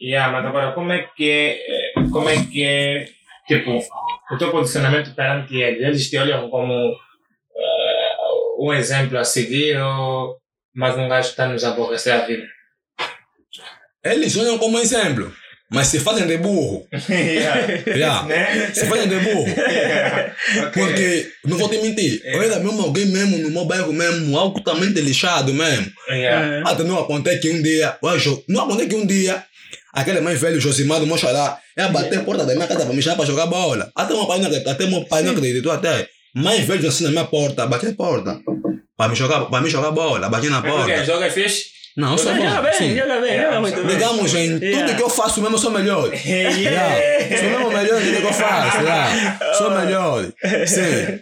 Yeah, 0.00 0.30
mas 0.30 0.44
agora 0.44 0.72
como 0.72 0.92
é 0.92 1.08
que 1.16 1.30
é, 1.30 1.52
eh, 1.54 1.92
como 2.12 2.28
é 2.28 2.36
que 2.36 2.62
é, 2.62 3.08
tipo, 3.46 3.78
o 4.30 4.38
teu 4.38 4.50
posicionamento 4.50 5.14
perante 5.14 5.56
eles? 5.56 5.80
Eles 5.80 6.10
te 6.10 6.18
olham 6.18 6.50
como 6.50 6.74
eh, 6.74 8.16
um 8.58 8.72
exemplo 8.74 9.18
a 9.18 9.24
seguir 9.24 9.78
ou 9.80 10.36
mais 10.76 10.96
um 10.96 11.08
gajo 11.08 11.28
que 11.28 11.32
está 11.32 11.46
nos 11.48 11.64
aborrecer 11.64 12.12
a 12.12 12.26
vida? 12.26 12.44
Eles 14.04 14.36
olham 14.36 14.58
como 14.58 14.78
exemplo, 14.78 15.32
mas 15.70 15.88
se 15.88 15.98
fazem 15.98 16.26
de 16.26 16.36
burro. 16.38 16.86
yeah. 17.08 17.66
Yeah. 17.86 18.22
né? 18.28 18.70
Se 18.72 18.86
fazem 18.86 19.08
de 19.08 19.18
burro. 19.18 19.46
Ok. 20.58 20.70
Porque, 20.72 21.32
não 21.44 21.56
vou 21.58 21.68
te 21.68 21.78
mentir, 21.78 22.20
eu 22.24 22.40
era 22.40 22.60
mesmo 22.60 22.80
alguém 22.82 23.06
mesmo 23.06 23.36
no 23.38 23.50
meu 23.50 23.64
bairro 23.64 23.92
mesmo, 23.92 24.38
altamente 24.38 25.00
lixado 25.00 25.52
mesmo. 25.52 25.90
Yeah. 26.08 26.62
Até 26.70 26.84
não 26.84 27.00
acontece 27.00 27.40
que 27.40 27.50
um 27.50 27.60
dia, 27.60 27.96
acho- 28.04 28.44
não 28.48 28.62
acontece 28.64 28.88
que 28.90 28.94
um 28.94 29.04
dia, 29.06 29.42
aquele 29.92 30.20
mais 30.20 30.40
velho, 30.40 30.60
Josimar 30.60 31.00
do 31.00 31.06
Moxará, 31.06 31.58
ia 31.76 31.88
bater 31.88 32.18
a 32.18 32.22
porta 32.22 32.44
da 32.46 32.54
minha 32.54 32.68
casa 32.68 32.84
para 32.86 32.94
me 32.94 33.02
chamar 33.02 33.16
para 33.16 33.24
jogar 33.26 33.46
bola. 33.46 33.90
Até 33.96 34.14
meu 34.14 34.26
pai 34.26 34.38
não 34.38 34.46
acreditou, 34.46 34.72
até 34.72 34.86
meu 34.86 35.04
pai 35.06 35.22
não 35.24 35.32
acreditou 35.32 35.72
até. 35.72 36.08
Mais 36.34 36.60
velho 36.64 36.88
assim 36.88 37.04
na 37.04 37.10
minha 37.10 37.24
porta, 37.24 37.66
bati 37.66 37.86
a 37.88 37.94
porta. 37.94 38.38
Para 38.96 39.08
me 39.10 39.14
jogar, 39.14 39.46
para 39.46 39.60
me 39.62 39.68
jogar 39.70 39.90
bola, 39.90 40.28
bati 40.28 40.48
na 40.48 40.62
quê? 40.62 40.68
porta. 40.68 41.04
Joga 41.04 41.30
fixe? 41.30 41.76
Não, 41.96 42.12
eu 42.12 42.18
sou 42.18 42.34
bom. 42.34 42.42
Joga 42.42 42.62
bem, 42.62 42.72
sim. 42.74 42.94
joga 42.96 43.20
bem, 43.22 43.40
joga 43.40 43.60
muito 43.60 43.76
bem. 43.82 43.86
Digamos, 43.86 44.34
em 44.34 44.58
Yeah. 44.58 44.86
tudo 44.86 44.96
que 44.96 45.02
eu 45.02 45.08
faço 45.08 45.40
mesmo, 45.40 45.54
eu 45.56 45.58
sou 45.60 45.70
melhor. 45.70 46.10
Yeah. 46.26 47.38
Sou 47.38 47.48
mesmo 47.50 47.68
melhor 47.70 48.02
em 48.02 48.04
tudo 48.06 48.20
que 48.20 48.26
eu 48.26 48.32
faço. 48.34 48.80
Yeah. 48.82 49.54
Sou 49.54 49.70
melhor. 49.70 50.24
Sim. 50.66 51.20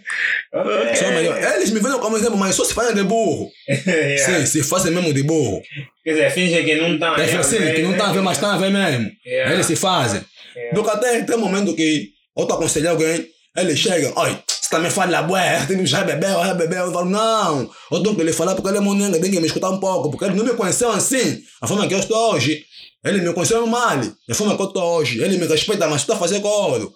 Sou 0.95 1.11
melhor. 1.11 1.55
Eles 1.55 1.71
me 1.71 1.79
veem 1.79 1.97
como 1.99 2.17
exemplo, 2.17 2.37
mas 2.37 2.55
só 2.55 2.65
se 2.65 2.73
fazem 2.73 2.93
de 2.95 3.03
burro. 3.03 3.49
Yeah. 3.69 4.17
Sim, 4.39 4.45
se 4.45 4.63
fazem 4.63 4.91
mesmo 4.91 5.13
de 5.13 5.23
burro. 5.23 5.61
Quer 6.03 6.11
dizer, 6.11 6.31
finge 6.31 6.63
que 6.63 6.75
não 6.75 6.93
estão 6.93 7.15
É 7.15 7.23
assim, 7.37 7.57
que 7.73 7.81
não 7.81 7.91
está 7.91 8.09
a 8.09 8.11
ver, 8.13 8.21
mas 8.21 8.37
está 8.37 8.53
a 8.53 8.57
ver 8.57 8.69
mesmo. 8.71 9.09
Yeah. 9.25 9.53
Eles 9.53 9.65
se 9.65 9.75
fazem. 9.75 10.21
Yeah. 10.55 10.73
Do 10.75 10.83
que 10.83 10.89
até 10.89 11.21
tem 11.21 11.35
um 11.35 11.39
momento 11.39 11.73
que 11.75 12.09
eu 12.37 12.43
estou 12.43 12.57
aconselhando 12.57 13.01
alguém, 13.01 13.25
eles 13.57 13.79
chegam, 13.79 14.11
oi, 14.17 14.37
você 14.65 14.69
também 14.69 14.89
fala, 14.89 15.21
bué, 15.21 15.63
tem 15.67 15.77
que 15.77 15.85
já 15.85 16.03
bebeu, 16.03 16.43
já 16.43 16.53
bebeu. 16.53 16.85
Eu 16.85 16.91
falo, 16.91 17.09
não, 17.09 17.69
eu 17.91 18.01
tenho 18.01 18.15
que 18.15 18.23
lhe 18.23 18.33
falar 18.33 18.55
porque 18.55 18.67
ele 18.67 18.77
é 18.77 18.81
monenga, 18.81 19.19
tem 19.19 19.29
que 19.29 19.39
me 19.39 19.45
escutar 19.45 19.69
um 19.69 19.79
pouco, 19.79 20.09
porque 20.09 20.25
ele 20.25 20.35
não 20.35 20.43
me 20.43 20.53
conheceu 20.53 20.89
assim, 20.91 21.39
a 21.61 21.67
forma 21.67 21.87
que 21.87 21.93
eu 21.93 21.99
estou 21.99 22.33
hoje. 22.33 22.63
Ele 23.03 23.21
me 23.21 23.31
conheceu 23.33 23.65
mal, 23.67 23.99
a 24.29 24.33
forma 24.33 24.55
que 24.55 24.61
eu 24.63 24.67
estou 24.67 24.97
hoje. 24.97 25.21
Ele 25.21 25.37
me 25.37 25.45
respeita, 25.45 25.87
mas 25.87 26.01
estou 26.01 26.15
a 26.15 26.19
fazer 26.19 26.39
coro. 26.39 26.91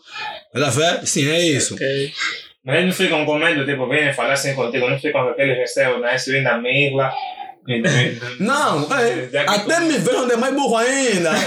Ela 0.55 0.71
vê? 0.71 1.05
Sim, 1.05 1.29
é 1.29 1.45
isso. 1.45 1.75
Ok. 1.75 2.11
Mas 2.65 2.75
eles 2.77 2.87
não 2.87 2.93
ficam 3.05 3.37
medo, 3.37 3.65
tipo, 3.65 3.87
vêm 3.87 4.11
falar 4.11 4.33
assim 4.33 4.55
contigo, 4.55 4.89
não 4.89 4.99
ficam 4.99 5.23
com 5.23 5.29
aquele 5.29 5.53
receio, 5.53 5.99
né? 5.99 6.17
Subindo 6.17 6.47
a 6.47 6.57
mirla. 6.57 7.13
Não, 8.39 8.87
é, 8.97 9.29
até 9.47 9.79
me 9.81 9.97
vejo 9.97 10.23
onde 10.23 10.33
é 10.33 10.37
mais 10.37 10.53
burro 10.55 10.77
ainda. 10.77 11.31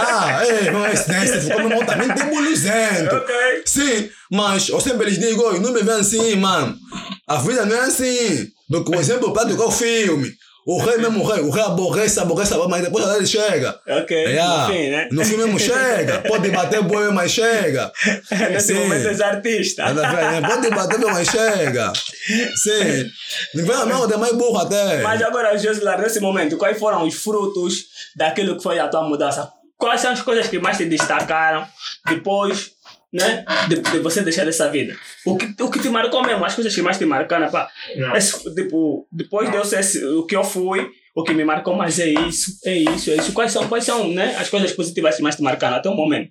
Ah, 0.00 0.44
é, 0.44 0.70
mas 0.70 1.06
né, 1.06 1.26
se 1.26 1.40
ficou 1.40 1.68
meu 1.68 1.84
também 1.84 2.08
tem 2.14 2.26
buluzento. 2.26 3.16
Ok. 3.16 3.34
Sim, 3.64 4.08
mas 4.30 4.68
eu 4.68 4.80
sempre 4.80 5.06
lhes 5.06 5.18
digo, 5.18 5.42
"Oi, 5.42 5.58
não 5.58 5.72
me 5.72 5.82
vê 5.82 5.92
assim, 5.92 6.36
mano. 6.36 6.76
A 7.26 7.36
vida 7.36 7.64
não 7.66 7.76
é 7.76 7.80
assim. 7.80 8.48
Porque 8.70 8.94
o 8.94 9.00
exemplo 9.00 9.32
prático 9.32 9.62
é 9.62 9.66
o 9.66 9.70
filme. 9.70 10.32
O 10.68 10.76
rei 10.76 10.98
mesmo, 10.98 11.22
o 11.22 11.26
rei, 11.26 11.40
o 11.40 11.48
rei 11.48 11.64
aborrece, 11.64 12.20
aborrece, 12.20 12.54
mas 12.68 12.82
depois 12.82 13.02
ele 13.16 13.26
chega. 13.26 13.80
Ok. 13.88 14.14
Yeah. 14.14 14.66
No 14.66 14.74
fim, 14.74 14.90
né? 14.90 15.08
No 15.10 15.24
filme 15.24 15.44
mesmo 15.44 15.58
chega. 15.58 16.18
Pode 16.28 16.50
bater 16.50 16.82
boi, 16.82 17.10
mas 17.10 17.30
chega. 17.30 17.90
Nesse 18.50 18.74
Sim. 18.74 18.80
momento 18.80 19.08
és 19.08 19.18
artista. 19.18 19.94
Né? 19.94 20.02
Pode 20.46 20.68
bater 20.68 21.00
boi, 21.00 21.10
mas 21.10 21.26
chega. 21.26 21.90
Sim. 22.54 23.10
Não 23.54 23.86
não, 23.86 24.10
é 24.10 24.16
mais 24.18 24.34
burro 24.34 24.58
até. 24.58 25.00
Mas 25.00 25.22
agora, 25.22 25.56
Josilar, 25.56 26.02
nesse 26.02 26.20
momento, 26.20 26.58
quais 26.58 26.78
foram 26.78 27.06
os 27.06 27.14
frutos 27.14 27.86
daquilo 28.14 28.58
que 28.58 28.62
foi 28.62 28.78
a 28.78 28.88
tua 28.88 29.08
mudança? 29.08 29.50
Quais 29.78 30.02
são 30.02 30.10
as 30.10 30.20
coisas 30.20 30.48
que 30.48 30.58
mais 30.58 30.76
te 30.76 30.84
destacaram 30.84 31.66
depois 32.06 32.72
né? 33.12 33.44
De, 33.68 33.76
de 33.80 33.98
você 34.00 34.22
deixar 34.22 34.46
essa 34.46 34.68
vida. 34.70 34.96
O 35.24 35.36
que, 35.36 35.62
o 35.62 35.70
que 35.70 35.78
te 35.80 35.88
marcou 35.88 36.22
mesmo, 36.22 36.44
as 36.44 36.54
coisas 36.54 36.74
que 36.74 36.82
mais 36.82 36.98
te 36.98 37.04
marcaram, 37.06 37.50
pá. 37.50 37.68
Esse, 38.16 38.54
tipo, 38.54 39.06
depois 39.10 39.50
de 39.50 39.56
eu 39.56 39.64
ser 39.64 40.04
o 40.16 40.26
que 40.26 40.36
eu 40.36 40.44
fui, 40.44 40.88
o 41.14 41.24
que 41.24 41.32
me 41.32 41.44
marcou 41.44 41.74
mais 41.74 41.98
é 41.98 42.08
isso, 42.08 42.58
é 42.64 42.74
isso, 42.76 43.10
é 43.10 43.16
isso. 43.16 43.32
Quais 43.32 43.50
são, 43.50 43.66
quais 43.68 43.84
são 43.84 44.08
né, 44.08 44.36
as 44.38 44.48
coisas 44.48 44.72
positivas 44.72 45.16
que 45.16 45.22
mais 45.22 45.36
te 45.36 45.42
marcaram 45.42 45.76
até 45.76 45.88
o 45.88 45.94
momento? 45.94 46.30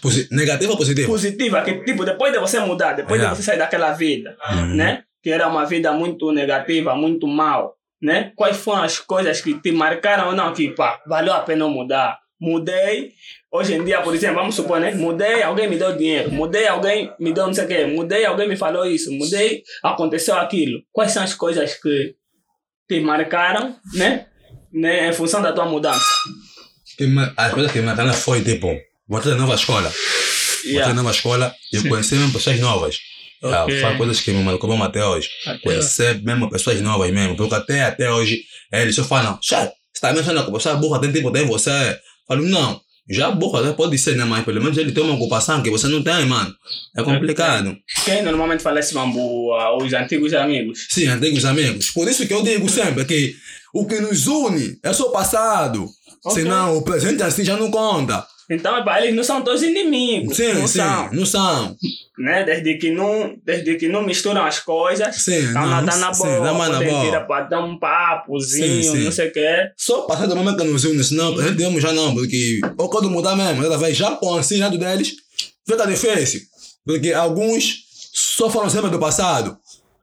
Posi 0.00 0.28
negativa 0.30 0.72
ou 0.72 0.78
positiva? 0.78 1.08
Positiva, 1.08 1.62
que 1.62 1.84
tipo, 1.84 2.04
depois 2.04 2.32
de 2.32 2.38
você 2.38 2.58
mudar, 2.60 2.92
depois 2.92 3.18
Yeah. 3.20 3.34
de 3.34 3.42
você 3.42 3.50
sair 3.50 3.58
daquela 3.58 3.92
vida, 3.92 4.36
Uhum. 4.52 4.74
né? 4.76 5.02
Que 5.22 5.30
era 5.30 5.48
uma 5.48 5.64
vida 5.64 5.92
muito 5.92 6.30
negativa, 6.32 6.94
muito 6.94 7.26
mal, 7.26 7.74
né? 8.00 8.32
Quais 8.36 8.56
foram 8.58 8.82
as 8.82 8.98
coisas 8.98 9.40
que 9.40 9.54
te 9.54 9.72
marcaram 9.72 10.28
ou 10.28 10.34
não? 10.34 10.52
Que, 10.52 10.70
pá, 10.70 11.00
valeu 11.06 11.32
a 11.32 11.40
pena 11.40 11.66
mudar. 11.66 12.18
Mudei. 12.40 13.12
Hoje 13.50 13.74
em 13.74 13.84
dia, 13.84 14.00
por 14.02 14.14
exemplo, 14.14 14.36
vamos 14.36 14.54
supor, 14.54 14.80
né? 14.80 14.94
Mudei, 14.94 15.42
alguém 15.42 15.68
me 15.68 15.76
deu 15.76 15.96
dinheiro. 15.96 16.30
Mudei, 16.32 16.66
alguém 16.66 17.10
me 17.20 17.32
deu 17.32 17.46
não 17.46 17.54
sei 17.54 17.64
o 17.64 17.68
quê. 17.68 17.86
Mudei, 17.86 18.24
alguém 18.24 18.48
me 18.48 18.56
falou 18.56 18.84
isso. 18.86 19.10
Mudei, 19.12 19.62
aconteceu 19.82 20.34
aquilo. 20.34 20.80
Quais 20.92 21.12
são 21.12 21.22
as 21.22 21.34
coisas 21.34 21.74
que 21.74 22.14
te 22.88 23.00
marcaram, 23.00 23.76
né? 23.94 24.26
né? 24.72 25.08
Em 25.08 25.12
função 25.12 25.40
da 25.40 25.52
tua 25.52 25.64
mudança. 25.66 26.04
Que 26.98 27.06
As 27.36 27.52
coisas 27.52 27.72
que 27.72 27.78
me 27.78 27.86
marcaram 27.86 28.12
foi 28.12 28.42
tipo, 28.42 28.68
voltei 29.08 29.32
da 29.32 29.38
nova 29.38 29.54
escola. 29.54 29.88
Da 29.88 30.70
Yeah. 30.70 30.94
nova 30.94 31.10
escola 31.10 31.54
e 31.72 31.76
eu 31.76 31.86
conheci 31.88 32.14
mesmo 32.14 32.32
pessoas 32.32 32.58
novas. 32.58 32.96
Yeah, 33.42 33.64
Ok. 33.64 33.80
Foi 33.82 33.96
coisas 33.98 34.20
que 34.22 34.32
me 34.32 34.42
marcou 34.42 34.68
mesmo 34.70 34.82
até 34.84 35.04
hoje. 35.04 35.28
Conhecer 35.62 36.22
mesmo 36.22 36.48
pessoas 36.48 36.80
novas 36.80 37.10
mesmo. 37.10 37.36
Porque 37.36 37.54
até, 37.54 37.82
até 37.82 38.10
hoje 38.10 38.42
eles 38.72 38.96
só 38.96 39.04
falam, 39.04 39.38
"Chá, 39.42 39.70
você 39.92 40.00
tá 40.00 40.12
mesmo 40.12 40.26
sendo 40.26 40.42
conversar 40.46 40.74
burra, 40.76 41.00
tem 41.00 41.12
tempo 41.12 41.30
tem 41.30 41.46
você. 41.46 41.70
Falo, 42.26 42.42
não. 42.44 42.80
Já 43.08 43.30
burra 43.30 43.60
até 43.60 43.72
pode 43.72 43.98
ser, 43.98 44.16
né? 44.16 44.24
Mas 44.24 44.44
pelo 44.44 44.62
menos 44.62 44.78
ele 44.78 44.90
tem 44.92 45.04
uma 45.04 45.14
ocupação 45.14 45.62
que 45.62 45.70
você 45.70 45.86
não 45.88 46.02
tem, 46.02 46.24
mano. 46.24 46.54
É 46.96 47.02
complicado. 47.02 47.76
Quem 48.04 48.22
normalmente 48.22 48.62
fala 48.62 48.80
esse 48.80 48.94
bambu? 48.94 49.52
Ah, 49.54 49.76
Os 49.76 49.92
antigos 49.92 50.32
amigos. 50.32 50.86
Sim, 50.88 51.08
antigos 51.08 51.44
amigos. 51.44 51.90
Por 51.90 52.08
isso 52.08 52.26
que 52.26 52.32
eu 52.32 52.42
digo 52.42 52.66
sempre 52.68 53.04
que 53.04 53.34
o 53.74 53.86
que 53.86 54.00
nos 54.00 54.26
une 54.26 54.78
é 54.82 54.92
só 54.94 55.08
o 55.08 55.12
passado. 55.12 55.86
Ok. 56.24 56.42
Senão 56.42 56.78
o 56.78 56.82
presente 56.82 57.22
assim 57.22 57.44
já 57.44 57.58
não 57.58 57.70
conta. 57.70 58.26
Então, 58.50 58.76
epá, 58.78 59.00
eles 59.00 59.14
não 59.14 59.24
são 59.24 59.42
todos 59.42 59.62
inimigos. 59.62 60.36
Sim, 60.36 60.52
não 60.52 60.66
sim, 60.66 60.78
são. 60.78 61.12
não 61.12 61.26
são. 61.26 61.76
Né? 62.18 62.44
Desde, 62.44 62.74
que 62.74 62.90
não, 62.90 63.36
desde 63.44 63.76
que 63.76 63.88
não 63.88 64.02
misturam 64.02 64.44
as 64.44 64.60
coisas. 64.60 65.16
Sim, 65.16 65.46
Estão 65.46 65.62
não, 65.66 65.82
não- 65.82 65.98
na 65.98 66.14
sim, 66.14 66.22
dá 66.22 66.52
mais 66.52 66.72
na 66.72 66.82
boa. 66.82 67.04
tirar 67.04 67.20
para 67.22 67.44
dar 67.46 67.64
um 67.64 67.78
papozinho, 67.78 68.82
Sim, 68.84 68.92
sim. 68.92 69.04
não 69.04 69.12
sei 69.12 69.28
o 69.28 69.32
quê. 69.32 69.70
Só 69.76 70.02
passar 70.02 70.26
do 70.26 70.36
momento 70.36 70.58
que 70.58 70.64
nos 70.64 70.84
a 70.84 70.88
gente 70.88 71.56
mesmo 71.56 71.80
já 71.80 71.92
não, 71.92 72.14
porque 72.14 72.60
ou 72.76 72.88
quando 72.88 73.10
mudar 73.10 73.34
mesmo, 73.34 73.62
outra 73.62 73.78
vez, 73.78 73.96
já 73.96 74.10
com 74.12 74.32
o 74.32 74.38
ensino 74.38 74.70
deles, 74.78 75.14
fica 75.66 75.86
difícil. 75.86 76.42
Porque 76.84 77.12
alguns 77.12 77.84
só 78.12 78.50
falam 78.50 78.68
sempre 78.68 78.90
do 78.90 78.98
passado. 78.98 79.56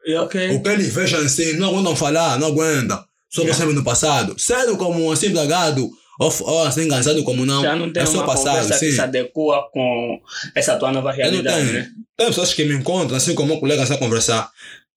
E 0.04 0.16
ok. 0.16 0.56
O 0.56 0.64
que 0.64 0.70
eles 0.70 0.94
vejam 0.94 1.22
assim, 1.22 1.54
não 1.54 1.70
aguentam 1.70 1.96
falar, 1.96 2.40
não 2.40 2.48
aguenta. 2.48 3.06
Só 3.30 3.42
yeah. 3.44 3.58
sempre 3.58 3.76
no 3.76 3.84
passado. 3.84 4.36
Sério 4.38 4.76
como 4.76 5.10
assim 5.12 5.30
bragado, 5.30 5.90
ou, 6.22 6.34
ou 6.42 6.64
assim 6.64 6.88
cansado 6.88 7.24
como 7.24 7.46
não. 7.46 7.62
Já 7.62 7.76
não 7.76 7.92
tem 7.92 8.04
é 8.04 8.06
só 8.06 8.18
uma 8.20 8.26
passado, 8.26 8.62
conversa 8.62 8.80
que 8.80 8.86
sim. 8.90 8.92
se 8.96 9.02
adequa 9.02 9.70
com 9.74 10.20
essa 10.56 10.76
tua 10.78 10.92
nova 10.92 11.10
Eu 11.12 11.18
não 11.18 11.24
realidade, 11.24 11.58
tenho. 11.66 11.74
né? 11.74 11.90
Tem 12.18 12.28
pessoas 12.28 12.54
que 12.54 12.64
me 12.66 12.76
encontram, 12.76 13.18
assim 13.18 13.34
como 13.36 13.56
o 13.56 13.60
colega 13.60 13.84
está 13.84 13.96
a 13.96 13.98
conversar. 13.98 14.50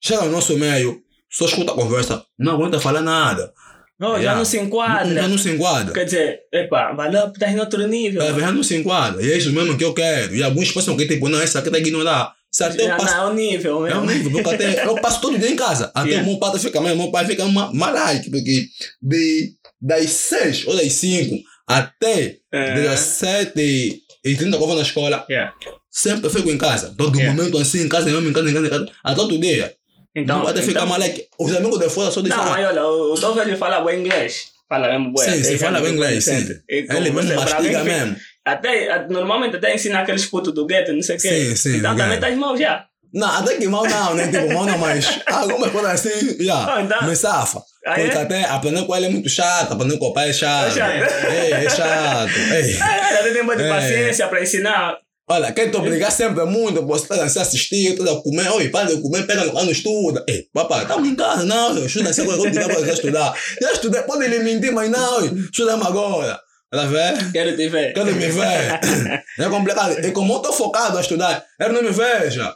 Chega 0.03 0.23
no 0.25 0.33
nosso 0.33 0.57
meio, 0.59 1.01
só 1.31 1.47
escuta 1.47 1.73
a 1.73 1.75
conversa, 1.75 2.23
não 2.39 2.55
aguenta 2.55 2.79
falar 2.79 3.01
nada. 3.01 3.53
Não, 3.99 4.15
já 4.15 4.19
Yeah. 4.19 4.39
não 4.39 4.45
se 4.45 4.59
enquadra. 4.59 5.15
Já 5.15 5.29
não 5.29 5.39
se 5.39 5.51
enquadra. 5.51 5.95
Quer 5.95 6.05
dizer, 6.05 6.41
epa, 6.53 6.93
valeu, 6.93 7.33
tá 7.33 7.49
em 7.49 7.61
outro 7.61 7.87
nível. 7.87 8.21
É, 8.23 8.35
já 8.41 8.51
não 8.51 8.63
se 8.63 8.77
enquadra. 8.77 9.23
E 9.25 9.33
é 9.33 9.39
isso 9.39 9.53
mesmo 9.53 9.79
que 9.79 9.85
eu 9.85 9.95
quero. 9.95 10.35
E 10.35 10.43
alguns 10.43 10.73
pensam 10.73 10.97
que, 10.97 11.07
tipo, 11.07 11.29
não, 11.29 11.41
essa 11.41 11.61
aqui 11.61 11.71
tá 11.71 11.79
ignorar. 11.79 12.33
Isso 12.53 12.65
até 12.65 12.83
eu 12.83 12.87
Já 12.89 12.97
passo. 12.97 13.15
não 13.17 13.23
é 13.23 13.31
o 13.31 13.35
nível 13.35 13.87
É 13.87 13.97
um 13.97 14.05
mesmo. 14.05 14.25
nível, 14.25 14.43
porque 14.43 14.55
até 14.65 14.85
eu 14.87 14.95
passo 14.97 15.21
todo 15.21 15.39
dia 15.39 15.49
em 15.49 15.55
casa. 15.57 15.93
Até 15.95 16.09
Yeah. 16.11 16.27
o 16.29 16.31
meu 16.33 16.41
pai 16.41 16.59
fica, 16.59 16.81
meu 16.81 17.11
pai 17.13 17.25
fica 17.25 17.45
ma- 17.47 17.73
malaique, 17.73 18.31
porque 18.31 18.67
de, 19.01 19.53
das 19.81 20.11
seis 20.11 20.67
ou 20.67 20.77
das 20.77 20.93
cinco 20.93 21.43
até 21.69 22.37
É. 22.53 22.83
das 22.85 23.01
sete 23.01 24.03
e 24.25 24.37
trinta 24.37 24.57
que 24.57 24.63
eu 24.63 24.67
vou 24.67 24.77
na 24.77 24.83
escola, 24.83 25.25
Yeah. 25.29 25.53
sempre 25.91 26.27
eu 26.27 26.31
fico 26.31 26.51
em 26.51 26.57
casa. 26.59 26.95
Todo 26.97 27.17
Yeah. 27.19 27.37
momento 27.37 27.59
assim, 27.59 27.83
em 27.83 27.89
casa, 27.89 28.07
mesmo 28.11 28.29
em 28.29 28.33
casa, 28.33 28.51
em 28.51 28.55
casa, 28.55 28.67
em 28.67 28.71
casa, 28.71 28.87
até 29.05 29.21
outro 29.21 29.39
dia. 29.39 29.75
Então, 30.17 30.39
não 30.39 30.45
pode 30.47 30.61
ficar 30.63 30.81
então- 30.81 30.87
malaique. 30.87 31.27
Os 31.39 31.55
amigos 31.55 31.79
de 31.79 31.91
fora 31.91 32.11
só 32.11 32.21
dizem, 32.21 32.37
Não, 32.39 32.45
ah, 32.45 32.51
mas 32.51 32.67
olha, 32.69 32.85
o 32.87 33.15
Dove 33.17 33.41
ele 33.41 33.57
fala 33.57 33.81
bom 33.81 33.91
inglês. 33.91 34.53
Fala 34.69 34.89
mesmo 34.89 35.13
bom. 35.13 35.23
sim, 35.23 35.43
se 35.45 35.59
fala 35.59 35.81
bem 35.81 35.93
inglês, 35.93 36.25
sim. 36.25 36.61
Ele 36.69 37.11
mesmo 37.11 37.35
mastiga 37.35 37.85
mesmo. 37.85 38.17
Até, 38.45 39.07
normalmente 39.09 39.57
até 39.57 39.75
ensina 39.75 40.01
aqueles 40.01 40.25
putos 40.27 40.55
do 40.55 40.67
gueto, 40.67 40.93
não 40.93 41.03
sei 41.03 41.17
o 41.17 41.21
quê. 41.21 41.29
Sim, 41.29 41.57
sim, 41.57 41.77
Então 41.79 41.97
também 41.97 42.15
estás 42.15 42.37
mal 42.39 42.57
já. 42.57 42.87
Não, 43.15 43.29
até 43.29 43.57
que 43.57 43.69
mal 43.69 43.85
não, 43.87 44.15
né? 44.15 44.27
Tipo, 44.29 44.53
mal 44.53 44.67
não, 44.67 44.77
mas 44.79 45.21
alguma 45.27 45.71
coisa 45.71 45.93
assim, 45.93 46.37
já, 46.45 46.75
Ah, 46.77 46.83
então- 46.83 47.07
me 47.07 47.15
safa. 47.15 47.61
Ah, 47.87 47.95
Porque 47.95 48.17
é? 48.17 48.23
até 48.23 48.45
aprender 48.45 48.85
com 48.87 48.97
ele 48.97 49.07
é 49.07 49.11
muito 49.11 49.29
chato, 49.29 49.73
aprender 49.73 49.99
com 49.99 50.07
o 50.07 50.13
pai 50.13 50.31
é 50.31 50.33
chato. 50.33 50.69
É 50.69 50.71
chato. 50.73 51.25
Ei, 51.33 51.53
é 51.53 51.71
chato. 51.71 52.33
Ei. 52.55 52.77
É, 52.77 53.33
tem 53.33 53.43
um 53.43 53.47
pouco 53.47 53.61
de 53.61 53.67
É. 53.67 53.69
paciência 53.69 54.27
para 54.29 54.43
ensinar. 54.43 54.97
Olha, 55.31 55.53
quem 55.53 55.71
te 55.71 55.77
obrigar 55.77 56.11
sempre 56.13 56.43
é 56.43 56.45
muito, 56.45 56.85
você 56.85 57.07
tá 57.07 57.15
a 57.23 57.25
assistir, 57.25 57.97
tá 57.97 58.05
a 58.05 58.17
comer, 58.17 58.49
oi, 58.51 58.69
para 58.69 58.89
de 58.95 59.01
comer, 59.01 59.27
pega 59.27 59.45
no 59.45 59.57
ano, 59.59 59.71
estuda. 59.71 60.23
Ei, 60.29 60.45
papai, 60.53 60.83
estamos 60.83 61.09
em 61.09 61.15
casa, 61.15 61.45
não, 61.45 61.79
estuda 61.87 62.11
essa 62.11 62.25
coisa, 62.25 62.39
vou 62.69 62.85
estudar. 62.87 63.35
Já 63.63 63.73
estudei, 63.73 64.03
pode 64.03 64.27
lhe 64.29 64.39
mentir, 64.41 64.73
mas 64.73 64.91
não, 64.91 65.25
estudamos 65.25 65.87
agora. 65.87 66.39
Ela 66.73 66.87
vê? 66.89 67.31
Quero 67.33 67.57
te 67.57 67.69
ver. 67.69 67.93
Quando 67.95 68.13
me 68.13 68.29
vê, 68.29 68.43
é 69.39 69.49
complicado. 69.49 69.93
E 70.05 70.11
como 70.11 70.33
eu 70.35 70.37
estou 70.39 70.53
focado 70.53 70.99
a 70.99 71.01
estudar, 71.01 71.45
ele 71.61 71.73
não 71.73 71.83
me 71.83 71.91
veja. 71.91 72.53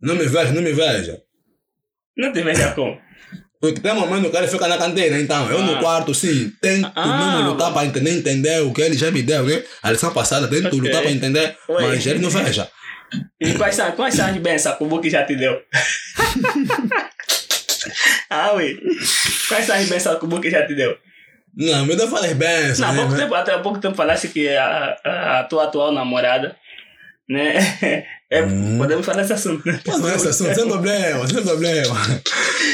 Não 0.00 0.14
me 0.14 0.26
veja, 0.26 0.52
não 0.52 0.62
me 0.62 0.72
veja. 0.72 1.20
Não 2.16 2.32
te 2.32 2.42
veja 2.42 2.72
como. 2.72 2.98
Porque 3.60 3.80
tem 3.80 3.90
um 3.92 4.00
momento 4.00 4.30
que 4.30 4.36
ele 4.36 4.46
fica 4.46 4.68
na 4.68 4.78
cantina, 4.78 5.18
então 5.18 5.50
eu 5.50 5.60
no 5.62 5.76
Ah. 5.76 5.80
quarto, 5.80 6.14
sim, 6.14 6.52
tento 6.62 6.90
Ah, 6.94 7.18
mesmo 7.18 7.50
lutar 7.50 7.72
para 7.74 7.86
entender, 7.86 8.10
entender 8.12 8.60
o 8.62 8.72
que 8.72 8.80
ele 8.82 8.96
já 8.96 9.10
me 9.10 9.20
deu, 9.22 9.42
né? 9.44 9.64
A 9.82 9.90
lição 9.90 10.12
passada, 10.12 10.46
tento 10.46 10.68
Ok. 10.68 10.78
lutar 10.80 11.02
para 11.02 11.10
entender, 11.10 11.56
Oi. 11.68 11.82
mas 11.82 12.06
ele 12.06 12.20
não 12.20 12.30
veja. 12.30 12.68
E 13.40 13.54
quais 13.54 13.74
são, 13.74 13.90
quais 13.92 14.14
são 14.14 14.26
as 14.28 14.36
bênçãos 14.36 14.76
que 14.78 14.84
o 14.84 14.86
Book 14.86 15.10
já 15.10 15.24
te 15.24 15.34
deu? 15.34 15.60
ah, 18.30 18.52
ui. 18.54 18.78
Quais 19.48 19.64
são 19.64 19.76
as 19.76 19.88
bênçãos 19.88 20.18
que 20.18 20.24
o 20.24 20.28
Book 20.28 20.48
já 20.50 20.66
te 20.66 20.74
deu? 20.74 20.96
Não, 21.56 21.86
me 21.86 21.96
dá 21.96 22.06
falar 22.06 22.34
bem, 22.34 22.72
Não, 22.78 22.90
há 22.90 22.94
pouco 22.94 23.12
né? 23.12 23.18
tempo, 23.18 23.34
até 23.34 23.52
há 23.54 23.58
pouco 23.58 23.80
tempo 23.80 23.96
falaste 23.96 24.28
que 24.28 24.48
a, 24.56 24.96
a, 25.04 25.40
a 25.40 25.44
tua 25.44 25.64
atual 25.64 25.90
namorada, 25.90 26.54
né? 27.28 28.06
É, 28.30 28.42
Hum. 28.42 28.76
Podemos 28.76 29.06
falar 29.06 29.22
desse 29.22 29.32
assunto, 29.32 29.66
né? 29.66 29.80
Mas 29.86 30.00
não 30.00 30.10
é 30.10 30.14
esse 30.14 30.28
assunto, 30.28 30.54
sem 30.54 30.68
problema, 30.68 31.26
sem 31.26 31.42
problema. 31.42 31.96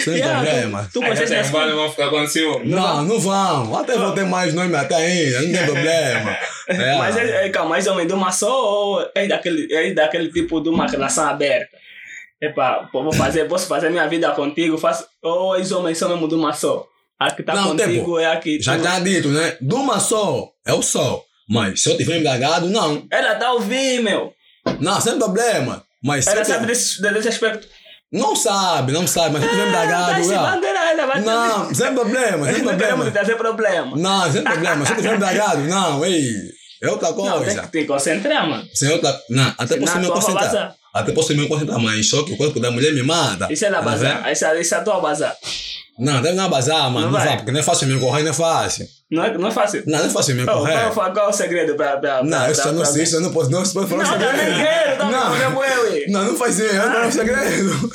Sem 0.03 0.15
Yeah, 0.17 0.43
problema. 0.43 0.91
Tu, 0.93 1.01
tu 1.01 1.01
tem 1.01 1.15
desse 1.15 1.49
embalo, 1.49 1.77
vão 1.77 1.91
ficar 1.91 2.11
com 2.11 2.27
ciúme. 2.27 2.69
Não, 2.69 3.05
não 3.05 3.21
vão. 3.21 3.77
Até 3.77 3.97
vou 3.97 4.13
ter 4.13 4.25
mais 4.27 4.53
nome 4.53 4.75
até 4.75 4.97
ainda, 4.97 5.43
não 5.43 5.53
tem 5.53 5.65
problema. 5.65 6.37
É. 6.69 6.99
Mas 6.99 7.17
é, 7.17 7.47
é, 7.47 7.49
calma, 7.51 7.77
és 7.77 7.87
homem 7.87 8.07
de 8.07 8.13
uma 8.13 8.33
só 8.33 8.51
ou 8.51 9.11
és 9.15 9.29
daquele, 9.29 9.73
és 9.73 9.95
daquele 9.95 10.31
tipo 10.33 10.61
de 10.61 10.69
uma 10.69 10.87
relação 10.87 11.27
aberta? 11.29 11.77
Epa, 12.43 12.89
vou 12.93 13.13
fazer, 13.13 13.47
posso 13.47 13.67
fazer 13.69 13.91
minha 13.91 14.09
vida 14.09 14.31
contigo, 14.33 14.77
faço, 14.77 15.07
ou 15.23 15.57
és 15.57 15.71
homem 15.71 15.95
só 15.95 16.09
mesmo 16.09 16.27
de 16.29 16.35
uma 16.35 16.53
só? 16.53 16.87
A 17.19 17.31
que 17.31 17.43
tá 17.43 17.55
Não, 17.55 17.69
contigo 17.71 17.93
tipo, 17.93 18.19
é 18.19 18.27
a 18.27 18.37
que. 18.37 18.61
Já 18.61 18.77
tinha 18.77 18.99
dito, 18.99 19.29
né? 19.29 19.57
De 19.61 19.75
uma 19.75 20.01
só, 20.01 20.49
é 20.67 20.73
o 20.73 20.83
só. 20.83 21.23
Mas 21.49 21.81
se 21.83 21.91
eu 21.91 21.97
tiver 21.97 22.17
embriagado, 22.17 22.69
não. 22.69 23.07
Ela 23.11 23.37
tá 23.37 23.53
ouvindo, 23.53 24.03
meu. 24.03 24.34
Não, 24.81 25.01
sem 25.01 25.19
problema. 25.19 25.83
Mas 26.03 26.27
Ela 26.27 26.45
sabe 26.45 26.67
desse, 26.67 27.01
desse 27.01 27.29
aspecto. 27.29 27.67
Não 28.13 28.37
sabe, 28.37 28.93
não 28.93 29.07
sabe, 29.07 29.31
mas 29.33 29.43
eu 29.43 29.49
tiver 29.51 29.75
Ah, 29.75 30.21
tá 31.05 31.21
Não, 31.21 31.75
sem 31.75 31.95
problema, 31.95 32.47
sem 32.47 32.59
Não 32.63 32.69
problema. 32.69 33.05
te 33.07 33.11
trazer 33.11 33.37
problema. 33.37 33.97
Não, 33.97 34.33
sem 34.33 34.45
problema. 34.45 34.87
Se 34.87 34.95
tiver 34.95 35.19
não, 35.69 36.05
ei. 36.05 36.33
É 36.83 36.89
outra 36.91 37.11
Não, 37.11 37.17
tem 37.17 37.31
coisa. 37.33 37.63
que 37.63 37.81
te 37.81 37.85
concentrar, 37.87 38.49
mano. 38.49 38.69
Sem 38.75 38.91
outra. 38.93 39.19
Não, 39.31 39.55
até 39.59 39.77
posso 39.79 39.99
me 39.99 40.07
concentrar. 40.07 40.77
Até 40.95 41.11
posso 41.13 41.35
me 41.35 41.49
concentrar, 41.49 41.79
mas 41.81 42.09
só 42.09 42.23
que 42.23 42.33
o 42.33 42.37
corpo 42.37 42.61
da 42.61 42.71
mulher 42.71 42.93
me 42.95 43.03
mata. 43.03 43.53
Isso 43.53 43.65
é 43.65 43.71
da 43.71 43.79
Tá 43.79 43.83
bazar. 43.83 44.31
Isso 44.33 44.45
é, 44.47 44.61
isso 44.61 44.75
é 44.75 44.79
a 44.79 44.81
tua 44.83 45.01
bazar. 45.01 45.37
Não, 45.99 46.21
deve 46.23 46.35
não 46.37 46.49
bazar, 46.49 46.91
mano. 46.91 47.07
Não 47.11 47.13
Não, 47.19 47.25
vai. 47.25 47.37
porque 47.37 47.53
não 47.53 47.61
é 47.61 47.63
fácil 47.63 47.87
me 47.89 47.99
correr, 48.01 48.23
não 48.23 48.31
é 48.31 48.35
fácil. 48.35 48.87
Não 49.11 49.25
é, 49.25 49.37
não 49.39 49.49
é 49.49 49.51
fácil. 49.51 49.83
Não, 49.87 49.99
não 49.99 50.07
é 50.07 50.11
fácil 50.11 50.35
me 50.37 50.45
correr. 50.45 50.73
qual, 50.73 50.93
qual, 50.93 51.13
qual 51.13 51.27
é 51.27 51.29
o 51.29 51.33
segredo 51.33 51.75
pra. 51.77 51.97
pra 51.99 52.23
Não, 52.23 52.39
pra, 52.39 52.49
eu 52.65 52.73
não 52.73 52.83
pra- 52.83 52.85
sei, 52.93 53.03
isso 53.05 53.17
eu 53.17 53.21
não 53.21 53.33
posso, 53.33 53.51
não 53.51 53.59
posso 53.63 53.87
falar 53.89 54.05
Não, 54.05 54.13
um 54.19 54.21
eu 54.23 54.33
nem 54.33 54.47
segredo. 54.47 54.99
tá 54.99 55.05
Não. 55.05 55.11
não. 55.53 55.65
eu. 55.65 56.09
Não, 56.09 56.25
não 56.25 56.37
faz 56.37 56.59
isso, 56.59 56.75
eu 56.75 56.85
não 56.87 56.93
falo 56.93 57.07
um 57.07 57.13
segredo. 57.13 57.91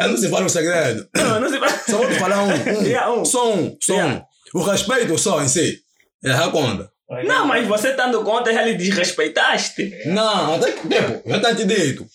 Eu 0.00 0.08
não 0.08 0.16
sei 0.16 0.28
falar 0.30 0.44
um 0.44 0.48
segredo. 0.48 1.08
Não, 1.16 1.40
não 1.40 1.48
se 1.48 1.90
Só 1.90 1.96
vou 1.98 2.08
te 2.08 2.14
falar 2.18 2.42
um. 2.42 2.48
um. 2.48 2.82
Yeah, 2.82 3.10
um. 3.12 3.24
Só 3.24 3.52
um, 3.54 3.76
só 3.80 3.92
Yeah. 3.94 4.14
um. 4.54 4.58
O 4.58 4.62
respeito 4.62 5.18
só 5.18 5.42
em 5.42 5.48
si. 5.48 5.78
É 6.24 6.30
a 6.32 6.48
conta. 6.48 6.90
Não, 7.26 7.46
mas 7.46 7.66
você 7.68 7.90
estando 7.90 8.22
conta, 8.24 8.52
já 8.52 8.62
lhe 8.62 8.74
desrespeitaste. 8.74 9.92
Não, 10.06 10.54
até 10.54 10.72
que 10.72 10.88
tempo, 10.88 11.22
já 11.28 11.38
tá 11.40 11.54
te 11.54 11.64
dito. 11.64 12.06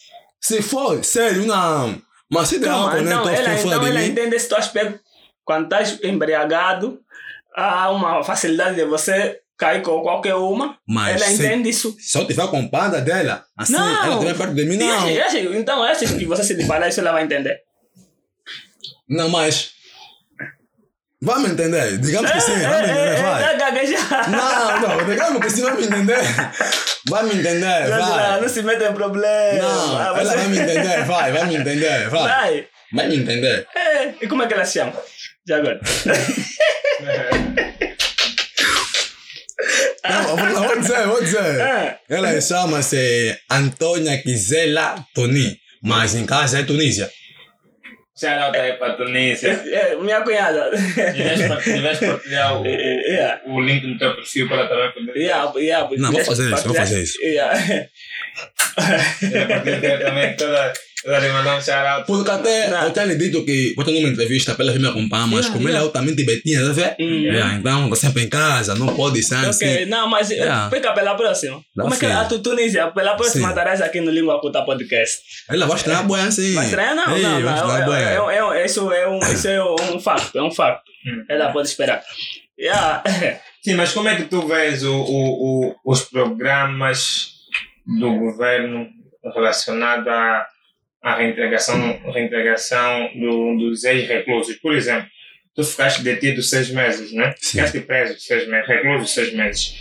Se 0.41 0.61
for 0.61 1.03
sério, 1.03 1.45
não. 1.45 2.01
Mas 2.31 2.49
se 2.49 2.59
der 2.59 2.69
álcool, 2.69 2.97
né? 3.01 3.11
então, 3.11 3.23
Tô 3.23 3.29
ela, 3.29 3.53
então 3.59 3.71
ela 3.87 3.99
mim. 3.99 4.05
entende 4.07 4.35
esse 4.35 4.47
teu 4.47 4.57
aspecto. 4.57 4.99
Quando 5.43 5.63
estás 5.63 5.99
embriagado, 6.03 6.99
há 7.55 7.89
uma 7.91 8.23
facilidade 8.23 8.75
de 8.75 8.85
você 8.85 9.39
cai 9.57 9.81
com 9.81 10.01
qualquer 10.01 10.35
uma, 10.35 10.77
Mas 10.87 11.21
ela 11.21 11.25
se- 11.31 11.43
entende 11.45 11.69
isso. 11.69 11.95
Se 11.99 12.17
eu 12.17 12.25
tiver 12.25 12.47
com 12.47 12.67
panda 12.69 13.01
dela, 13.01 13.43
assim, 13.57 13.73
Não. 13.73 14.03
ela 14.05 14.13
estiver 14.13 14.37
perto 14.37 14.53
de 14.53 14.63
mim, 14.65 14.77
não. 14.77 14.89
acha- 15.07 15.25
acha- 15.25 15.39
então, 15.39 15.83
acha 15.83 16.05
que 16.05 16.25
você 16.25 16.43
se 16.43 16.53
lhe 16.53 16.63
falar 16.65 16.87
isso, 16.87 16.99
ela 16.99 17.11
vai 17.11 17.23
entender. 17.23 17.59
Não, 19.09 19.27
mas. 19.29 19.71
Vai 21.21 21.39
me 21.41 21.49
entender. 21.49 21.97
Digamos 21.97 22.31
que 22.31 22.39
sim, 22.39 22.53
é, 22.53 22.67
vai 22.67 22.81
me 22.85 22.91
entender, 22.91 23.21
vai. 23.21 23.57
Não, 24.29 24.81
não, 24.81 25.05
digamos 25.09 25.41
que 25.43 25.49
sim, 25.49 25.61
vai 25.63 25.75
me 25.75 25.83
entender. 25.85 26.19
Vai 27.09 27.23
me 27.23 27.33
entender, 27.35 27.89
vai. 27.89 28.41
não 28.41 28.47
se 28.49 28.61
mete 28.63 28.83
em 28.83 28.93
problema. 28.93 29.61
Não, 29.61 29.97
Ah, 29.97 30.13
ela 30.17 30.23
vai 30.35 30.47
me 30.47 30.57
entender, 30.59 31.03
vai, 31.05 31.31
vai 31.33 31.45
me 31.47 31.55
entender, 31.57 32.09
vai. 32.09 32.23
Vai. 32.23 32.67
Vai 32.93 33.07
me 33.09 33.17
entender. 33.17 33.67
E 34.21 34.27
como 34.27 34.43
é 34.43 34.47
que 34.47 34.53
ela 34.53 34.63
se 34.65 34.79
chama? 34.79 34.93
Já 35.47 35.57
agora. 35.57 35.79
Não, 40.09 40.37
vou- 40.37 40.79
dizer, 40.79 41.05
vou 41.07 41.21
dizer. 41.23 41.61
Ah, 41.61 41.97
Ela 42.09 42.39
chama-se 42.41 43.37
Antônia 43.51 44.21
Quizela 44.21 44.95
Toni, 45.13 45.57
mas 45.83 46.15
em 46.15 46.25
casa 46.25 46.59
é 46.59 46.63
Tunísia. 46.63 47.09
Shout 48.19 48.37
out 48.43 48.57
aí 48.57 48.73
para 48.73 48.93
a 48.93 48.95
Tunísia. 48.97 49.49
é, 49.51 49.95
minha 49.95 50.21
cunhada. 50.21 50.69
Deves 50.71 51.47
par- 51.47 51.63
deves 51.63 51.99
partilhar 51.99 52.61
o, 52.61 52.65
Yeah. 52.65 53.41
o, 53.45 53.53
o 53.55 53.61
link 53.61 53.85
no 53.87 53.97
teu 53.97 54.13
perfil 54.15 54.49
para 54.49 54.67
também 54.67 54.91
poder. 54.91 55.15
Yeah, 55.17 55.53
yeah, 55.57 55.89
Não, 55.97 56.11
vou 56.11 56.25
fazer 56.25 56.51
isso, 56.53 56.63
vou 56.67 56.75
fazer 56.75 57.01
isso. 57.03 57.21
Yeah. 57.23 57.87
Poder 58.75 59.99
também 60.03 60.35
toda, 60.35 60.73
toda 61.03 61.19
lhe 61.19 61.29
mandar 61.29 61.57
um 61.57 61.61
shout 61.61 61.87
out. 61.87 62.05
Porque 62.07 62.29
até 62.29 62.69
Não. 62.69 62.83
eu 62.83 62.91
tinha 62.91 63.05
lhe 63.05 63.15
dito 63.15 63.43
que 63.45 63.73
você 63.75 63.91
numa 63.91 64.09
entrevista 64.09 64.53
para 64.55 64.65
ela 64.65 64.73
vir 64.73 64.79
me 64.81 64.87
acompanhar, 64.87 65.27
mas 65.27 65.45
Yeah, 65.45 65.53
como 65.53 65.67
ela 65.67 65.69
é 65.69 65.81
yeah. 65.81 65.85
altamente 65.87 66.25
betinha, 66.25 66.61
tá 66.61 66.71
vendo? 66.73 66.95
Yeah, 66.99 67.55
então 67.55 67.89
tá 67.89 67.95
sempre 67.95 68.23
em 68.23 68.29
casa, 68.29 68.75
não 68.75 68.95
pode 68.95 69.23
ser 69.23 69.35
assim. 69.35 69.65
Ok, 69.65 69.85
não, 69.85 70.09
mas 70.09 70.29
Yeah. 70.29 70.69
fica 70.69 70.91
pela 70.93 71.15
próxima. 71.15 71.61
Dá 71.75 71.83
Como 71.83 71.95
é 71.95 71.97
que 71.97 72.05
sim. 72.05 72.11
a 72.11 72.25
tu, 72.25 72.39
Tunísia, 72.39 72.87
pela 72.91 73.15
próxima 73.15 73.49
estarás 73.49 73.81
aqui 73.81 74.01
no 74.01 74.11
Língua 74.11 74.39
Culta 74.41 74.63
Podcast. 74.63 75.19
Ela 75.49 75.65
vai 75.65 75.77
estranhar 75.77 76.05
boa 76.05 76.21
assim. 76.21 76.53
Vai 76.53 76.65
estranhar? 76.65 76.95
Não, 76.95 77.15
Ei, 77.15 77.23
não, 77.23 77.39
não. 77.39 77.85
bué. 77.85 78.03
É, 78.03 78.35
é, 78.35 78.61
é, 78.61 78.65
isso, 78.65 78.91
é 78.91 79.07
um, 79.07 79.19
isso 79.19 79.47
é 79.47 79.63
um 79.63 79.99
facto, 79.99 80.37
é 80.37 80.43
um 80.43 80.51
facto. 80.51 80.89
Hum. 81.05 81.23
Ela 81.29 81.51
pode 81.51 81.67
esperar. 81.69 82.03
Yeah. 82.59 83.03
Sim, 83.63 83.75
mas 83.75 83.91
como 83.93 84.09
é 84.09 84.15
que 84.15 84.23
tu 84.23 84.45
vês 84.47 84.83
o, 84.83 84.93
o, 84.93 85.69
o, 85.69 85.75
os 85.85 86.01
programas 86.03 87.31
do 87.85 88.13
governo 88.17 88.87
relacionados 89.33 90.07
à, 90.07 90.45
à 91.01 91.15
reintegração, 91.15 91.99
reintegração 92.11 93.09
do, 93.15 93.57
dos 93.57 93.83
ex-reclusos? 93.83 94.55
Por 94.57 94.75
exemplo, 94.75 95.07
tu 95.55 95.63
ficaste 95.63 96.01
detido 96.03 96.41
seis 96.41 96.69
meses, 96.69 97.11
né? 97.11 97.33
Sim. 97.37 97.57
Ficaste 97.57 97.79
preso 97.81 98.19
seis 98.19 98.47
meses, 98.47 98.67
recluso 98.67 99.07
seis 99.07 99.33
meses. 99.33 99.73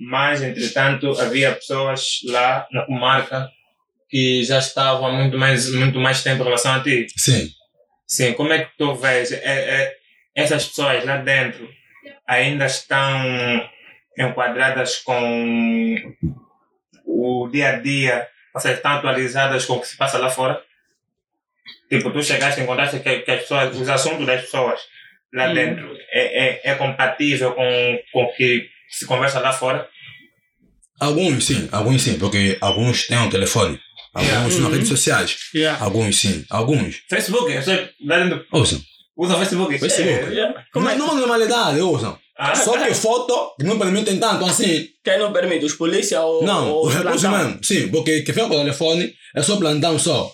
Mas, 0.00 0.42
entretanto, 0.42 1.18
havia 1.20 1.52
pessoas 1.52 2.20
lá 2.24 2.66
na 2.72 2.86
comarca 2.86 3.48
que 4.08 4.44
já 4.44 4.58
estavam 4.58 5.06
há 5.06 5.12
muito 5.12 5.36
mais, 5.36 5.70
muito 5.72 5.98
mais 5.98 6.22
tempo 6.22 6.42
em 6.42 6.44
relação 6.44 6.74
a 6.74 6.82
ti. 6.82 7.06
Sim. 7.16 7.50
Sim, 8.06 8.32
como 8.34 8.52
é 8.52 8.64
que 8.64 8.76
tu 8.78 8.94
vês? 8.94 9.32
É, 9.32 9.38
é, 9.42 9.96
essas 10.34 10.66
pessoas 10.66 11.04
lá 11.04 11.16
dentro 11.16 11.68
ainda 12.26 12.66
estão 12.66 13.68
enquadradas 14.18 14.98
com 14.98 16.14
o 17.04 17.48
dia 17.48 17.70
a 17.70 17.80
dia, 17.80 18.28
ou 18.54 18.60
seja, 18.60 18.74
estão 18.74 18.92
atualizadas 18.92 19.64
com 19.64 19.74
o 19.74 19.80
que 19.80 19.88
se 19.88 19.96
passa 19.96 20.18
lá 20.18 20.30
fora? 20.30 20.62
Tipo, 21.88 22.10
tu 22.10 22.22
chegaste 22.22 22.60
e 22.60 22.64
encontraste 22.64 22.98
que, 23.00 23.18
que 23.20 23.30
as 23.30 23.42
pessoas, 23.42 23.76
os 23.76 23.88
assuntos 23.88 24.26
das 24.26 24.40
pessoas 24.42 24.80
lá 25.34 25.50
Hum. 25.50 25.54
dentro 25.54 25.96
é, 26.12 26.46
é, 26.46 26.60
é 26.72 26.74
compatível 26.76 27.52
com, 27.52 27.98
com 28.12 28.22
o 28.24 28.32
que 28.34 28.66
se 28.90 29.06
conversa 29.06 29.38
lá 29.40 29.52
fora? 29.52 29.88
Alguns 31.00 31.44
sim, 31.44 31.68
alguns 31.72 32.02
sim, 32.02 32.18
porque 32.18 32.56
alguns 32.60 33.06
têm 33.06 33.18
um 33.18 33.28
telefone. 33.28 33.78
Alguns 34.14 34.28
Yeah. 34.32 34.48
nas 34.48 34.56
Uhum. 34.58 34.70
redes 34.72 34.88
sociais. 34.88 35.36
Yeah. 35.54 35.84
Alguns 35.84 36.16
sim, 36.18 36.44
alguns. 36.48 37.02
Facebook, 37.08 37.52
eu 37.52 37.62
sei, 37.62 37.90
lá 38.06 38.18
dentro, 38.18 38.46
Usam. 38.50 38.80
usa 39.14 39.36
Facebook. 39.36 39.78
Facebook. 39.78 40.32
Yeah. 40.32 40.64
Como 40.72 40.88
é? 40.88 40.94
Não, 40.96 41.08
não 41.08 41.16
normalidade, 41.16 41.80
usam. 41.82 42.18
Ah, 42.38 42.54
Só 42.54 42.78
que 42.78 42.94
foto 42.94 43.54
não 43.62 43.78
permitem 43.78 44.18
tanto 44.18 44.44
assim. 44.46 44.88
Quem 45.04 45.18
não 45.18 45.32
permite? 45.32 45.64
Os 45.66 45.74
polícia 45.74 46.20
ou, 46.22 46.42
Não, 46.44 46.70
ou 46.70 46.86
os 46.86 46.94
os 46.94 47.02
recursos 47.02 47.30
mesmo. 47.30 47.58
Sim, 47.62 47.88
porque 47.88 48.22
quem 48.22 48.34
fica 48.34 48.46
com 48.48 48.54
o 48.56 48.58
telefone 48.58 49.14
é 49.34 49.42
só 49.42 49.56
plantão 49.56 49.98
só. 49.98 50.30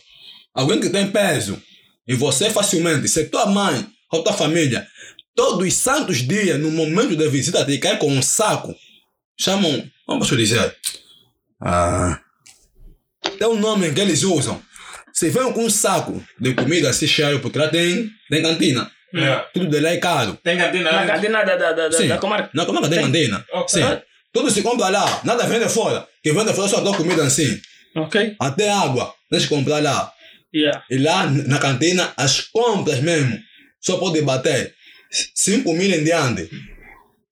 Alguém 0.55 0.81
que 0.81 0.91
tem 0.91 1.11
peso. 1.11 1.61
E 2.07 2.15
você 2.15 2.51
facilmente, 2.51 3.09
se 3.09 3.24
tua 3.27 3.47
mãe 3.47 3.87
ou 4.11 4.23
tua 4.23 4.33
família, 4.33 4.87
todos 5.35 5.66
os 5.66 5.74
santos 5.74 6.19
dias, 6.19 6.59
no 6.61 6.70
momento 6.70 7.16
da 7.16 7.29
visita, 7.29 7.65
te 7.65 7.79
cai 7.79 7.97
com 7.99 8.11
um 8.11 8.23
saco. 8.23 8.74
Chamam, 9.41 9.89
como 10.07 10.20
posso 10.20 10.37
dizer? 10.37 10.77
Ah, 11.61 12.20
tem 13.39 13.47
um 13.49 13.59
nome 13.59 13.93
que 13.93 14.01
eles 14.01 14.23
usam. 14.24 14.61
Se 15.12 15.29
vem 15.31 15.53
com 15.53 15.65
um 15.65 15.70
saco 15.70 16.23
de 16.41 16.55
comida 16.55 16.91
assim 16.91 17.07
cheio, 17.07 17.41
porque 17.41 17.59
lá 17.59 17.69
tem, 17.69 18.11
tem 18.31 18.43
cantina. 18.43 18.91
yeah. 19.15 19.43
Tudo 19.55 19.69
de 19.69 19.81
lá 19.81 19.91
é 19.91 19.97
caro. 19.99 20.39
Tem 20.43 20.57
cantina 20.59 20.91
Na 20.91 20.99
dentro? 21.01 21.15
cantina 21.15 21.45
da, 21.45 21.57
da, 21.57 21.73
da, 21.73 21.93
Sim. 21.93 22.09
da 22.09 22.19
comarca. 22.19 22.51
Não, 22.55 22.65
como 22.66 22.79
é 22.79 22.83
que 22.83 22.89
tem 22.89 23.01
cantina? 23.03 23.45
Ok. 23.53 23.83
Sim. 23.83 24.01
Tudo 24.33 24.51
se 24.51 24.62
compra 24.62 24.89
lá. 24.89 25.20
Nada 25.24 25.47
vende 25.47 25.69
fora. 25.69 26.07
Quem 26.23 26.33
vende 26.35 26.53
fora 26.55 26.69
só 26.69 26.81
dá 26.81 26.97
comida 26.97 27.23
assim. 27.24 27.61
Ok. 27.95 28.35
Até 28.41 28.70
água. 28.70 29.15
Deixa 29.31 29.47
eu 29.47 29.51
comprar 29.51 29.83
lá. 29.83 30.11
Yeah. 30.55 30.85
E 30.91 30.99
lá 30.99 31.27
na 31.27 31.59
cantina, 31.59 32.12
as 32.16 32.41
compras 32.41 33.01
mesmo. 33.01 33.39
Só 33.81 33.97
pode 33.97 34.20
bater 34.23 34.74
5 35.35 35.73
mil 35.73 35.91
em 35.91 36.05
diante. 36.05 36.49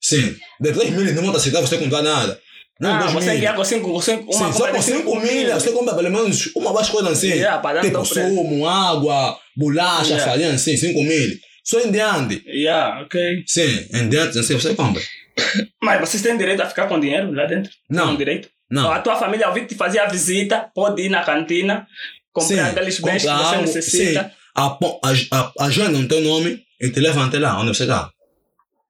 Sim. 0.00 0.36
De 0.60 0.72
3 0.72 0.90
mil 0.90 1.14
não 1.14 1.22
vão 1.22 1.36
aceitar 1.36 1.60
você 1.60 1.78
comprar 1.78 2.02
nada. 2.02 2.40
Não, 2.80 2.94
ah, 2.94 2.98
2 3.02 3.12
você 3.12 3.34
mil. 3.34 3.54
com 3.54 3.64
5 3.64 3.88
com 3.92 4.00
cinco, 4.00 4.34
uma 4.34 4.52
Sim, 4.52 4.58
só 4.58 4.68
com 4.68 4.78
de 4.78 4.82
5 4.82 5.20
mil 5.20 5.52
você 5.52 5.70
compra 5.72 5.94
pelo 5.94 6.10
menos 6.10 6.50
uma 6.56 6.72
das 6.72 6.88
coisas 6.88 7.12
assim. 7.12 7.28
Yeah, 7.28 7.80
tipo 7.82 8.04
sumo, 8.04 8.66
água, 8.66 9.38
bolacha, 9.56 10.14
Yeah. 10.14 10.30
farinha, 10.30 10.52
assim, 10.54 10.76
5 10.76 11.02
mil. 11.02 11.38
Só 11.62 11.78
em 11.80 11.92
diante. 11.92 12.42
Yeah, 12.48 13.02
ok. 13.02 13.44
Sim, 13.46 13.86
em 13.92 14.08
diante 14.08 14.38
assim 14.38 14.54
você 14.54 14.74
compra. 14.74 15.02
Mas 15.82 16.00
vocês 16.00 16.22
têm 16.22 16.36
direito 16.38 16.62
a 16.62 16.66
ficar 16.66 16.86
com 16.88 16.98
dinheiro 16.98 17.32
lá 17.32 17.44
dentro? 17.44 17.70
Não. 17.88 18.08
Tem 18.08 18.16
direito? 18.16 18.48
Não. 18.70 18.90
A 18.90 19.00
tua 19.00 19.16
família, 19.16 19.46
ao 19.46 19.52
vir 19.54 19.66
te 19.66 19.74
fazer 19.74 19.98
a 19.98 20.06
visita, 20.06 20.70
pode 20.74 21.02
ir 21.02 21.08
na 21.08 21.22
cantina, 21.24 21.86
comprar 22.32 22.48
Sim, 22.48 22.60
aqueles 22.60 23.00
bens 23.00 23.22
que 23.22 23.28
você 23.28 23.28
algo, 23.54 23.60
necessita. 23.62 24.24
sim. 24.24 24.30
Apo- 24.54 25.00
a- 25.04 25.36
a- 25.38 25.64
Agenda 25.66 25.90
no 25.98 26.08
teu 26.08 26.20
nome 26.20 26.62
e 26.80 26.90
te 26.90 27.00
leva 27.00 27.24
até 27.24 27.38
lá, 27.38 27.58
onde 27.60 27.68
você 27.74 27.84
está. 27.84 28.10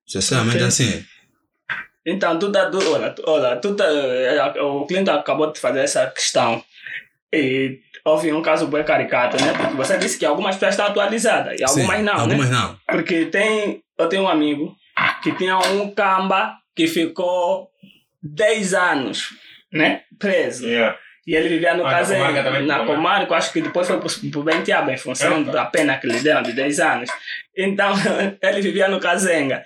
Sinceramente 0.07 0.57
Ok. 0.57 0.67
assim. 0.67 1.05
Então, 2.07 2.39
tu 2.39 2.51
tá, 2.51 2.71
tu, 2.71 2.79
olha, 2.93 3.11
tu, 3.11 3.23
olha 3.27 3.57
tu 3.57 3.75
tá, 3.77 3.85
eh, 3.85 4.61
o 4.63 4.87
cliente 4.87 5.11
acabou 5.11 5.53
de 5.53 5.61
fazer 5.61 5.81
essa 5.81 6.07
questão. 6.09 6.65
E 7.33 7.79
houve 8.05 8.33
um 8.33 8.43
caso 8.43 8.67
bem 8.67 8.83
caricato, 8.83 9.37
né? 9.43 9.53
Porque 9.53 9.75
você 9.77 9.99
disse 9.99 10.19
que 10.19 10.25
algumas 10.27 10.57
pessoas 10.57 10.73
estão 10.75 10.87
atualizadas 10.87 11.61
e 11.61 11.63
algumas 11.63 11.99
Sim, 11.99 12.03
não, 12.05 12.15
né? 12.15 12.21
Algumas 12.23 12.51
não. 12.51 12.77
Porque 12.89 13.27
tem, 13.27 13.83
eu 13.99 14.09
tenho 14.09 14.23
um 14.23 14.29
amigo 14.29 14.75
que 15.23 15.33
tinha 15.37 15.59
um 15.59 15.91
camba 15.95 16.55
que 16.75 16.87
ficou 16.89 17.69
10 18.23 18.73
anos, 18.75 19.29
né? 19.73 20.03
Preso. 20.19 20.67
Yeah. 20.67 20.99
E 21.31 21.37
ele 21.37 21.49
vivia 21.49 21.75
no 21.75 21.87
Ah, 21.87 21.91
na 21.93 21.99
Casenga, 21.99 22.19
comarca 22.27 22.43
também, 22.43 22.67
na 22.67 22.79
comarca. 22.85 23.35
acho 23.37 23.53
que 23.53 23.61
depois 23.61 23.87
foi 23.87 24.01
pro, 24.01 24.43
Bentiaba, 24.43 24.93
em 24.93 24.97
função 24.97 25.45
da 25.45 25.65
pena 25.67 25.97
que 25.97 26.09
lhe 26.09 26.19
deram 26.21 26.43
de 26.43 26.53
10 26.53 26.81
anos. 26.81 27.09
Então, 27.57 27.93
ele 28.43 28.61
vivia 28.61 28.89
no 28.89 28.99
Casenga. 28.99 29.63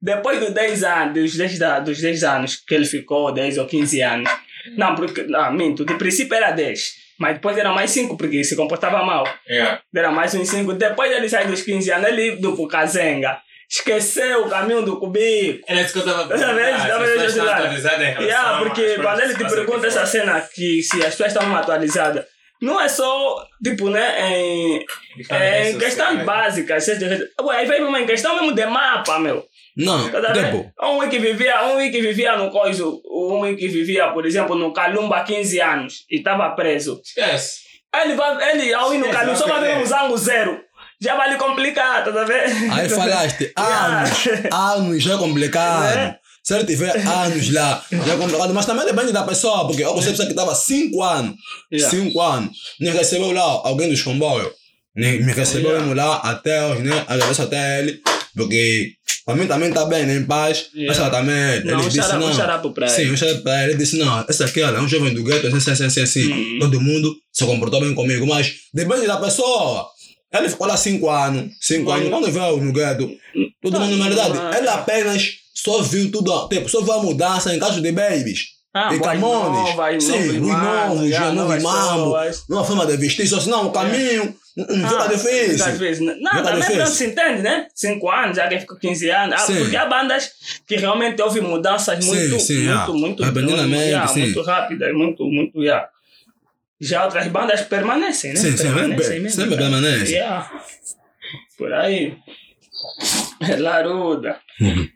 Depois 0.00 0.38
dos 0.38 0.50
10 0.52 0.84
anos, 0.84 1.14
dos 1.14 1.36
10, 1.36 1.58
da- 1.58 1.80
dos 1.80 1.98
10 2.00 2.22
anos 2.22 2.56
que 2.56 2.74
ele 2.74 2.84
ficou, 2.84 3.32
10 3.32 3.56
ou 3.56 3.66
15 3.66 4.02
anos, 4.02 4.30
não, 4.76 4.94
porque, 4.94 5.22
não, 5.22 5.50
minto, 5.52 5.86
de 5.86 5.94
princípio 5.94 6.34
era 6.34 6.50
10, 6.50 6.80
mas 7.18 7.34
depois 7.34 7.56
eram 7.56 7.74
mais 7.74 7.90
5, 7.92 8.14
porque 8.16 8.44
se 8.44 8.54
comportava 8.54 9.02
mal. 9.02 9.26
Yeah. 9.48 9.80
Era 9.94 10.10
mais 10.10 10.34
uns 10.34 10.48
5. 10.50 10.74
Depois 10.74 11.10
ele 11.10 11.28
sai 11.30 11.46
dos 11.46 11.62
15 11.62 11.90
anos, 11.92 12.08
ele 12.08 12.32
indo 12.32 12.54
pro 12.54 12.68
Casenga. 12.68 13.38
Esqueceu 13.68 14.46
o 14.46 14.48
caminho 14.48 14.82
do 14.82 14.98
cubico. 14.98 15.64
Era 15.66 15.80
isso 15.80 15.92
que 15.92 15.98
eu 15.98 16.04
estava 16.06 16.24
Dessa 16.28 16.54
vez, 16.54 16.82
dessa 16.82 16.98
vez, 16.98 17.22
estão 17.26 17.44
eu 17.46 17.52
atualizadas 17.52 18.00
em 18.00 18.04
relação 18.04 18.22
Yeah, 18.24 18.50
às 18.50 18.58
porque 18.58 18.94
quando 18.96 19.20
ele 19.20 19.34
que 19.34 19.44
te 19.44 19.50
pergunta 19.54 19.86
essa 19.86 20.06
cena 20.06 20.40
que 20.54 20.82
se 20.82 20.96
as 20.98 21.14
pessoas 21.14 21.32
estão 21.32 21.56
atualizadas, 21.56 22.24
não 22.62 22.80
é 22.80 22.88
só, 22.88 23.44
tipo, 23.62 23.90
né, 23.90 24.30
em, 24.30 24.86
Questão 25.78 26.08
é, 26.08 26.14
em 26.14 26.24
básicas. 26.24 26.84
seja- 26.84 27.28
Ué, 27.42 27.56
aí 27.56 27.66
vem 27.66 27.80
mesmo 27.82 27.96
em 27.96 28.06
questão 28.06 28.34
mesmo 28.36 28.52
de 28.52 28.66
mapa, 28.66 29.18
meu. 29.18 29.44
Não, 29.76 30.08
Tá 30.10 30.32
tipo, 30.32 30.72
Um 30.82 31.06
que 31.08 31.18
vivia, 31.18 31.62
um 31.66 31.76
que 31.90 32.00
vivia 32.00 32.36
no 32.36 32.50
coiso, 32.50 33.02
um 33.10 33.54
que 33.54 33.68
vivia, 33.68 34.08
por 34.12 34.24
exemplo, 34.24 34.54
no 34.56 34.72
Calumba 34.72 35.18
há 35.18 35.22
15 35.24 35.60
anos 35.60 36.04
e 36.10 36.16
estava 36.16 36.48
preso. 36.50 37.00
Esquece. 37.04 37.66
Ele, 37.94 38.14
vai, 38.14 38.50
ele 38.52 38.72
ao 38.72 38.94
ir 38.94 38.98
no 38.98 39.10
Calumba 39.10 39.36
só 39.36 39.46
vai 39.46 39.60
ver 39.60 39.76
um 39.76 39.84
zango 39.84 40.16
zero. 40.16 40.58
Já 41.00 41.16
vai 41.16 41.30
lhe 41.30 41.36
complicar, 41.36 42.04
tá 42.04 42.24
vendo? 42.24 42.72
aí 42.72 42.88
falaste 42.88 43.52
anos, 43.58 44.26
anos 44.52 45.02
já 45.02 45.14
é 45.14 45.18
complicado. 45.18 45.94
Né? 45.94 46.16
Se 46.42 46.54
ele 46.54 46.64
tiver 46.64 46.96
anos 47.06 47.52
lá, 47.52 47.84
já 47.90 48.14
é 48.14 48.16
complicado. 48.16 48.54
Mas 48.54 48.66
também 48.66 48.86
depende 48.86 49.12
da 49.12 49.24
pessoa, 49.24 49.66
porque 49.66 49.82
eu 49.82 49.94
você 49.94 50.10
pessoa 50.10 50.26
que 50.26 50.32
estava 50.32 50.54
5 50.54 51.02
anos, 51.02 51.34
Yeah. 51.72 51.90
5 51.90 52.20
anos, 52.20 52.50
nem 52.80 52.92
recebeu 52.92 53.32
lá 53.32 53.42
alguém 53.42 53.90
dos 53.90 54.00
comboios. 54.02 54.50
Me 54.94 55.32
recebeu 55.32 55.72
Yeah. 55.72 55.94
lá 55.94 56.16
até 56.18 56.64
hoje, 56.66 56.82
né? 56.82 57.04
Agradeço 57.08 57.42
até 57.42 57.80
ele. 57.80 58.00
Porque 58.34 58.92
para 59.24 59.34
mim 59.34 59.46
também 59.46 59.68
está 59.70 59.84
bem, 59.86 60.06
né, 60.06 60.14
em 60.16 60.24
paz. 60.24 60.66
Yeah. 60.74 60.92
Essa 60.92 61.10
também, 61.10 61.64
Não, 61.64 61.72
ele 61.72 61.74
um 61.82 61.88
disse 61.88 62.00
xará- 62.00 62.16
um 62.16 62.20
não. 62.20 62.32
xarapo 62.34 62.70
pra 62.70 62.86
Sim, 62.88 63.10
um 63.10 63.16
xarapo 63.16 63.42
para 63.42 63.62
ele. 63.64 63.72
Ele 63.72 63.78
disse 63.78 63.98
não, 63.98 64.24
esse 64.28 64.42
aqui 64.44 64.62
olha, 64.62 64.76
é 64.76 64.80
um 64.80 64.88
jovem 64.88 65.12
do 65.12 65.24
gueto, 65.24 65.46
assim, 65.48 65.70
assim, 65.70 65.84
assim, 65.84 66.00
assim. 66.02 66.32
Uhum. 66.32 66.58
Todo 66.60 66.80
mundo 66.80 67.14
se 67.32 67.44
comportou 67.44 67.80
bem 67.80 67.92
comigo, 67.94 68.26
mas 68.26 68.52
depende 68.72 69.06
da 69.06 69.16
pessoa. 69.16 69.88
Ele 70.38 70.48
ficou 70.48 70.66
lá 70.66 70.76
cinco 70.76 71.08
anos, 71.10 71.52
cinco 71.60 71.90
Uhum. 71.90 71.96
anos, 71.96 72.08
quando 72.10 72.30
veio 72.30 72.56
no 72.58 72.72
gueto, 72.72 73.10
todo 73.62 73.80
mundo, 73.80 73.96
na 73.96 74.06
verdade, 74.08 74.38
Ah, 74.38 74.58
ele 74.58 74.68
ah. 74.68 74.74
apenas 74.74 75.28
só 75.54 75.82
viu 75.82 76.10
tudo, 76.10 76.48
tipo, 76.48 76.68
só 76.68 76.80
viu 76.80 76.92
a 76.92 77.02
mudança 77.02 77.54
em 77.54 77.58
casos 77.58 77.82
de 77.82 77.92
babies. 77.92 78.54
Ah, 78.78 78.94
e 78.94 79.00
Camones. 79.00 79.70
novas, 79.74 80.04
Sim, 80.04 81.08
já 81.08 81.32
novo 81.32 81.34
novas 81.34 81.62
mambo. 81.62 82.12
pessoas. 82.12 82.44
Numa 82.46 82.62
forma 82.62 82.84
de 82.86 82.96
vestir, 82.98 83.26
só 83.26 83.40
senão 83.40 83.68
o 83.68 83.72
caminho 83.72 84.34
hum, 84.54 84.66
hum, 84.68 84.86
fica 84.86 85.02
Ah, 85.04 85.06
difícil. 85.06 85.64
Às 85.64 85.78
vezes, 85.78 86.04
não, 86.04 86.30
Fica 86.30 86.42
também 86.42 86.76
não 86.76 86.86
se 86.86 87.06
entende, 87.06 87.40
né? 87.42 87.66
5 87.74 88.10
anos, 88.10 88.36
já 88.36 88.46
quem 88.48 88.60
fica 88.60 88.76
15 88.78 89.08
anos. 89.10 89.34
Ah, 89.34 89.46
Sim. 89.46 89.56
porque 89.60 89.76
há 89.78 89.86
bandas 89.86 90.28
que 90.68 90.76
realmente 90.76 91.22
houve 91.22 91.40
mudanças 91.40 92.04
Sim, 92.04 92.10
muito, 92.14 92.38
sim, 92.38 92.64
muito, 92.64 92.70
ah. 92.78 92.88
muito, 92.92 93.22
Repentinamente, 93.22 93.82
yeah, 93.84 94.06
sim. 94.08 94.20
muito 94.20 94.42
rápidas, 94.42 94.92
muito, 94.94 95.24
muito, 95.24 95.62
yeah. 95.62 95.88
Já 96.80 97.04
outras 97.04 97.26
bandas 97.28 97.62
permanecem, 97.62 98.32
né? 98.34 98.36
Sim, 98.36 98.56
sim, 98.56 98.62
permanecem 98.64 99.14
sempre- 99.14 99.30
sempre 99.30 99.56
permanecem. 99.56 100.14
Yeah. 100.16 100.62
Por 101.56 101.72
aí. 101.72 102.16
É 103.40 103.56
Laruda. 103.56 104.38
Uhum. 104.60 104.88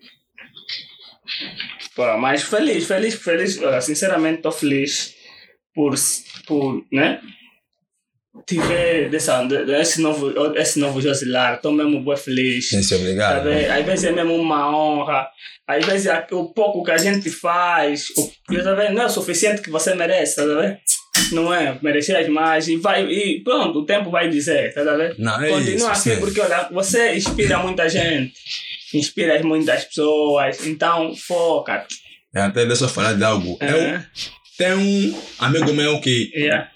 Pô, 1.95 2.17
mas 2.19 2.43
feliz, 2.43 2.87
feliz, 2.87 3.15
feliz. 3.15 3.59
Sinceramente, 3.83 4.37
estou 4.37 4.53
feliz 4.53 5.15
por, 5.75 5.95
por, 6.47 6.85
né? 6.93 7.21
Tiver 8.47 9.09
dessa, 9.11 9.43
desse 9.45 10.01
novo, 10.01 10.33
esse 10.57 10.79
novo 10.79 11.01
Josilar, 11.01 11.55
estou 11.57 11.73
mesmo 11.73 12.03
bem 12.05 12.17
feliz. 12.17 12.69
Sim, 12.71 12.95
obrigado. 12.95 13.45
Sabe? 13.45 13.67
Às 13.67 13.85
vezes 13.87 14.05
é 14.05 14.13
mesmo 14.13 14.35
uma 14.37 14.75
honra. 14.75 15.29
Às 15.67 15.85
vezes 15.85 16.07
é 16.07 16.27
o 16.33 16.53
pouco 16.53 16.83
que 16.85 16.91
a 16.91 16.99
gente 16.99 17.31
faz, 17.31 18.09
o, 18.17 18.29
tá 18.47 18.91
não 18.91 19.03
é 19.03 19.07
o 19.07 19.11
suficiente 19.11 19.63
que 19.63 19.71
você 19.71 19.95
merece, 19.95 20.37
tá 20.37 20.45
vendo? 20.45 20.77
Não 21.33 21.53
é? 21.55 21.79
Mereces 21.83 22.29
mais 22.29 22.69
e 22.69 22.77
vai 22.77 23.05
e 23.05 23.43
pronto, 23.43 23.81
o 23.81 23.85
tempo 23.87 24.11
vai 24.11 24.29
dizer, 24.29 24.73
tá 24.75 24.83
vendo? 24.83 25.15
Não, 25.19 25.41
é 25.43 25.49
Continua 25.49 25.75
isso, 25.77 25.91
assim 25.91 26.15
sim. 26.15 26.21
porque 26.21 26.41
olha, 26.41 26.69
você 26.73 27.15
inspira 27.17 27.59
muita 27.59 27.89
gente, 27.89 28.35
inspira 28.95 29.41
muitas 29.43 29.85
pessoas, 29.85 30.67
então 30.67 31.15
foca. 31.15 31.87
É, 32.35 32.41
até 32.43 32.65
deixa 32.67 32.85
eu 32.85 32.89
falar 32.89 33.15
de 33.15 33.25
algo. 33.25 33.57
Eu 33.61 33.77
É, 33.77 34.07
tenho 34.59 34.79
um 34.79 35.23
amigo 35.39 35.73
meu 35.73 36.01
que 36.01 36.31
yeah. 36.35 36.71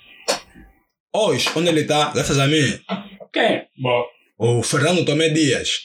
hoje, 1.14 1.48
onde 1.54 1.68
ele 1.68 1.80
está, 1.82 2.10
graças 2.12 2.38
a 2.38 2.46
mim, 2.46 2.78
Quem? 3.32 3.62
Bom, 3.78 4.04
o 4.38 4.62
Fernando 4.62 5.04
Tomé 5.04 5.28
Dias. 5.28 5.80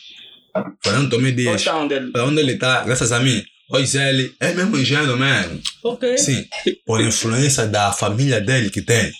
Fernando 0.83 1.09
Tomé 1.09 1.31
Dias. 1.31 1.63
Para 1.63 2.25
onde 2.25 2.39
ele 2.41 2.53
está, 2.53 2.83
graças 2.83 3.11
a 3.11 3.19
mim. 3.19 3.43
Hoje 3.71 3.97
ele 3.97 4.33
é 4.39 4.51
mesmo 4.53 4.77
engenheiro 4.77 5.15
mesmo. 5.17 5.61
Ok. 5.83 6.17
Sim, 6.17 6.43
por 6.85 7.01
influência 7.01 7.65
da 7.67 7.91
família 7.91 8.41
dele 8.41 8.69
que 8.69 8.81
tem. 8.81 9.11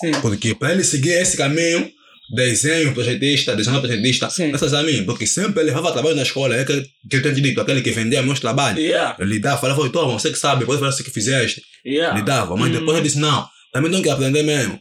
Sim. 0.00 0.12
Porque 0.22 0.54
para 0.54 0.72
ele 0.72 0.84
seguir 0.84 1.10
esse 1.12 1.36
caminho, 1.36 1.90
desenho, 2.34 2.92
projetista, 2.94 3.54
desenho 3.56 3.80
projetista, 3.80 4.30
Sim. 4.30 4.48
graças 4.50 4.72
a 4.74 4.82
mim. 4.82 5.04
Porque 5.04 5.26
sempre 5.26 5.60
ele 5.60 5.70
levava 5.70 5.92
trabalho 5.92 6.14
na 6.16 6.22
escola, 6.22 6.54
é 6.56 6.64
que, 6.64 6.82
que 7.10 7.16
eu 7.16 7.22
tenho 7.22 7.34
dito, 7.34 7.60
aquele 7.60 7.82
que 7.82 7.90
vendia 7.90 8.22
meus 8.22 8.40
trabalhos. 8.40 8.80
Yeah. 8.80 9.16
Ele 9.18 9.38
dava, 9.40 9.60
falava, 9.60 9.80
"Ô, 9.82 9.88
toma, 9.90 10.12
você 10.18 10.30
que 10.30 10.38
sabe, 10.38 10.64
pode 10.64 10.80
fazer 10.80 11.02
o 11.02 11.04
que 11.04 11.10
fizeste. 11.10 11.62
Yeah. 11.84 12.16
Ele 12.16 12.24
dava, 12.24 12.56
mas 12.56 12.70
depois 12.72 12.90
Hum. 12.90 12.98
ele 12.98 13.02
disse, 13.08 13.18
não, 13.18 13.46
também 13.72 13.90
tenho 13.90 14.02
que 14.02 14.10
aprender 14.10 14.42
mesmo. 14.42 14.78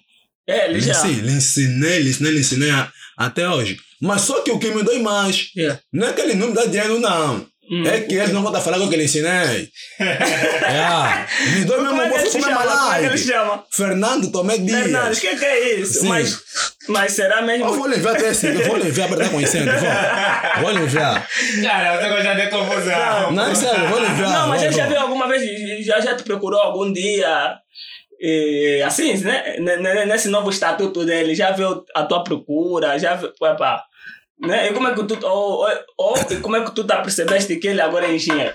É, 0.47 0.69
ele 0.69 0.79
já. 0.81 0.93
Sim, 0.93 1.13
lhe 1.21 1.31
ensinei, 1.31 1.99
lhe 1.99 2.09
ensinei, 2.09 2.31
lhe 2.31 2.39
ensinei 2.39 2.69
a- 2.69 2.91
até 3.17 3.49
hoje. 3.49 3.77
Mas 4.01 4.21
só 4.21 4.41
que 4.41 4.51
o 4.51 4.59
que 4.59 4.69
me 4.71 4.83
dói 4.83 4.99
mais, 4.99 5.49
Yeah. 5.55 5.79
não 5.91 6.07
é 6.07 6.13
que 6.13 6.21
ele 6.21 6.35
não 6.35 6.49
me 6.49 6.53
dá 6.53 6.65
dinheiro, 6.65 6.99
não. 6.99 7.47
Hum. 7.71 7.83
É 7.87 8.01
que 8.01 8.13
ele 8.13 8.31
não 8.31 8.43
conta 8.43 8.61
falar 8.61 8.77
com 8.77 8.85
o 8.85 8.89
que 8.89 8.95
lhe 8.95 9.05
ensinei. 9.05 9.69
é. 9.99 11.49
Me 11.51 11.65
dói 11.65 11.81
mesmo, 11.81 12.01
é 12.01 12.05
eu 12.05 12.31
comer 12.31 12.95
é 12.95 12.99
que 12.99 13.05
ele 13.05 13.17
chama? 13.17 13.63
Fernando 13.71 14.31
Tomé 14.31 14.57
Dias. 14.57 14.81
Fernandes, 14.83 15.17
o 15.17 15.21
que, 15.21 15.35
que 15.35 15.45
é 15.45 15.73
isso? 15.79 15.99
Sim. 16.01 16.07
Mas, 16.09 16.39
mas 16.87 17.11
será 17.13 17.41
mesmo. 17.41 17.65
Eu 17.65 17.73
vou 17.73 17.87
lhe 17.87 17.95
enviar 17.97 18.15
até 18.15 18.29
esse, 18.29 18.47
eu 18.47 18.65
vou 18.67 18.77
lhe 18.77 18.87
enviar 18.89 19.07
para 19.07 19.17
estar 19.17 19.29
conhecendo. 19.33 19.71
Vou, 19.71 20.61
vou 20.61 20.71
lhe 20.71 20.83
enviar. 20.83 21.27
cara, 21.63 21.97
você 22.01 22.09
gosta 22.09 22.35
de 22.35 22.49
confusão. 22.49 23.31
Não, 23.31 23.47
é 23.51 23.55
sério, 23.55 23.83
eu 23.83 23.89
vou 23.89 23.99
lhe 23.99 24.07
enviar. 24.07 24.29
Não, 24.29 24.47
mas 24.47 24.61
já 24.61 24.69
vou. 24.69 24.87
viu 24.87 24.99
alguma 24.99 25.27
vez, 25.27 25.85
já, 25.85 25.99
já 26.01 26.15
te 26.15 26.23
procurou 26.23 26.59
algum 26.59 26.93
dia, 26.93 27.55
eh, 28.21 28.83
assim, 28.85 29.17
né? 29.17 29.55
N- 29.57 29.77
n- 29.77 30.05
Nesse 30.05 30.27
novo 30.29 30.49
estatuto 30.51 31.03
dele, 31.03 31.33
já 31.33 31.51
viu 31.51 31.83
a 31.95 32.03
tua 32.03 32.23
procura, 32.23 32.97
já 32.99 33.15
viu, 33.15 33.31
epa, 33.41 33.81
né? 34.39 34.69
E 34.69 34.73
como 34.73 34.87
é 34.87 34.93
que 34.95 35.03
tu, 35.03 35.25
ou, 35.25 35.65
ou, 35.65 35.69
ou 35.97 36.17
e 36.29 36.37
como 36.37 36.55
é 36.55 36.63
que 36.63 36.71
tu 36.71 36.83
tá 36.83 37.01
percebeste 37.01 37.55
que 37.57 37.67
ele 37.67 37.81
agora 37.81 38.07
é 38.07 38.15
engenheiro? 38.15 38.53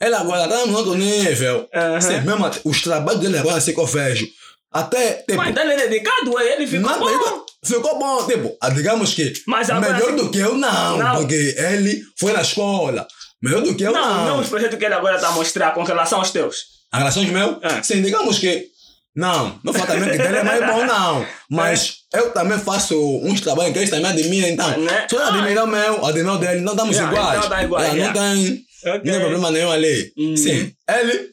Ele 0.00 0.14
agora 0.14 0.44
está 0.44 0.66
no 0.66 0.76
outro 0.76 0.94
nível. 0.94 1.68
Sim, 2.00 2.20
mesmo 2.22 2.50
os 2.64 2.80
trabalhos 2.82 3.20
dele 3.20 3.38
agora, 3.38 3.56
assim 3.58 3.72
que 3.72 3.80
eu 3.80 3.86
vejo. 3.86 4.26
Até, 4.72 5.14
tipo, 5.16 5.36
Mas 5.36 5.54
ele 5.54 5.72
é 5.74 5.88
dedicado, 5.88 6.40
ele 6.40 6.66
ficou 6.66 6.90
Nada, 6.90 6.98
bom. 6.98 7.44
Ficou 7.64 7.98
bom, 7.98 8.26
tipo, 8.26 8.56
ah, 8.60 8.70
digamos 8.70 9.12
que 9.14 9.32
Mas 9.46 9.68
agora 9.70 9.92
melhor 9.92 10.16
do 10.16 10.30
que 10.30 10.38
eu 10.38 10.56
não, 10.56 10.96
Não. 10.96 11.16
porque 11.18 11.54
ele 11.56 12.02
foi 12.18 12.32
na 12.32 12.40
escola. 12.40 13.06
Melhor 13.42 13.60
do 13.60 13.74
que 13.74 13.82
eu 13.82 13.92
Não, 13.92 14.00
não. 14.00 14.26
não 14.28 14.40
os 14.40 14.48
projetos 14.48 14.78
que 14.78 14.84
ele 14.84 14.94
agora 14.94 15.16
está 15.16 15.28
a 15.28 15.32
mostrar 15.32 15.72
com 15.72 15.82
relação 15.84 16.18
aos 16.20 16.30
teus. 16.30 16.56
A 16.90 16.98
relação 16.98 17.24
de 17.24 17.30
meu? 17.30 17.58
É. 17.62 17.82
Sim, 17.82 18.02
digamos 18.02 18.38
que. 18.38 18.71
Não, 19.14 19.60
não 19.62 19.72
falo 19.74 19.86
também 19.86 20.10
que 20.10 20.16
dele 20.18 20.36
é 20.38 20.42
mais 20.42 20.66
bom, 20.66 20.84
não. 20.86 21.26
Mas 21.50 21.96
eu 22.14 22.30
também 22.30 22.58
faço 22.58 22.98
uns 23.22 23.40
trabalhos 23.42 23.72
que 23.74 23.78
eles 23.80 23.90
também 23.90 24.10
admiram, 24.10 24.48
então. 24.48 24.78
Né? 24.80 25.06
Só 25.10 25.22
admirar 25.28 25.64
o 25.64 25.66
meu, 25.66 26.04
admirar 26.06 26.34
o 26.34 26.38
dele, 26.38 26.60
não 26.62 26.72
estamos 26.72 26.96
Yeah, 26.96 27.12
iguais. 27.16 27.36
então 27.38 27.50
tá 27.50 27.62
igual, 27.62 27.82
Yeah, 27.82 27.96
yeah. 27.98 28.14
Não 28.14 28.44
tem 28.44 28.64
Ok. 28.84 29.00
não 29.04 29.12
tem 29.12 29.20
problema 29.20 29.50
nenhum 29.50 29.70
ali. 29.70 30.12
Uhum. 30.16 30.36
Sim, 30.36 30.72
ele 30.88 31.30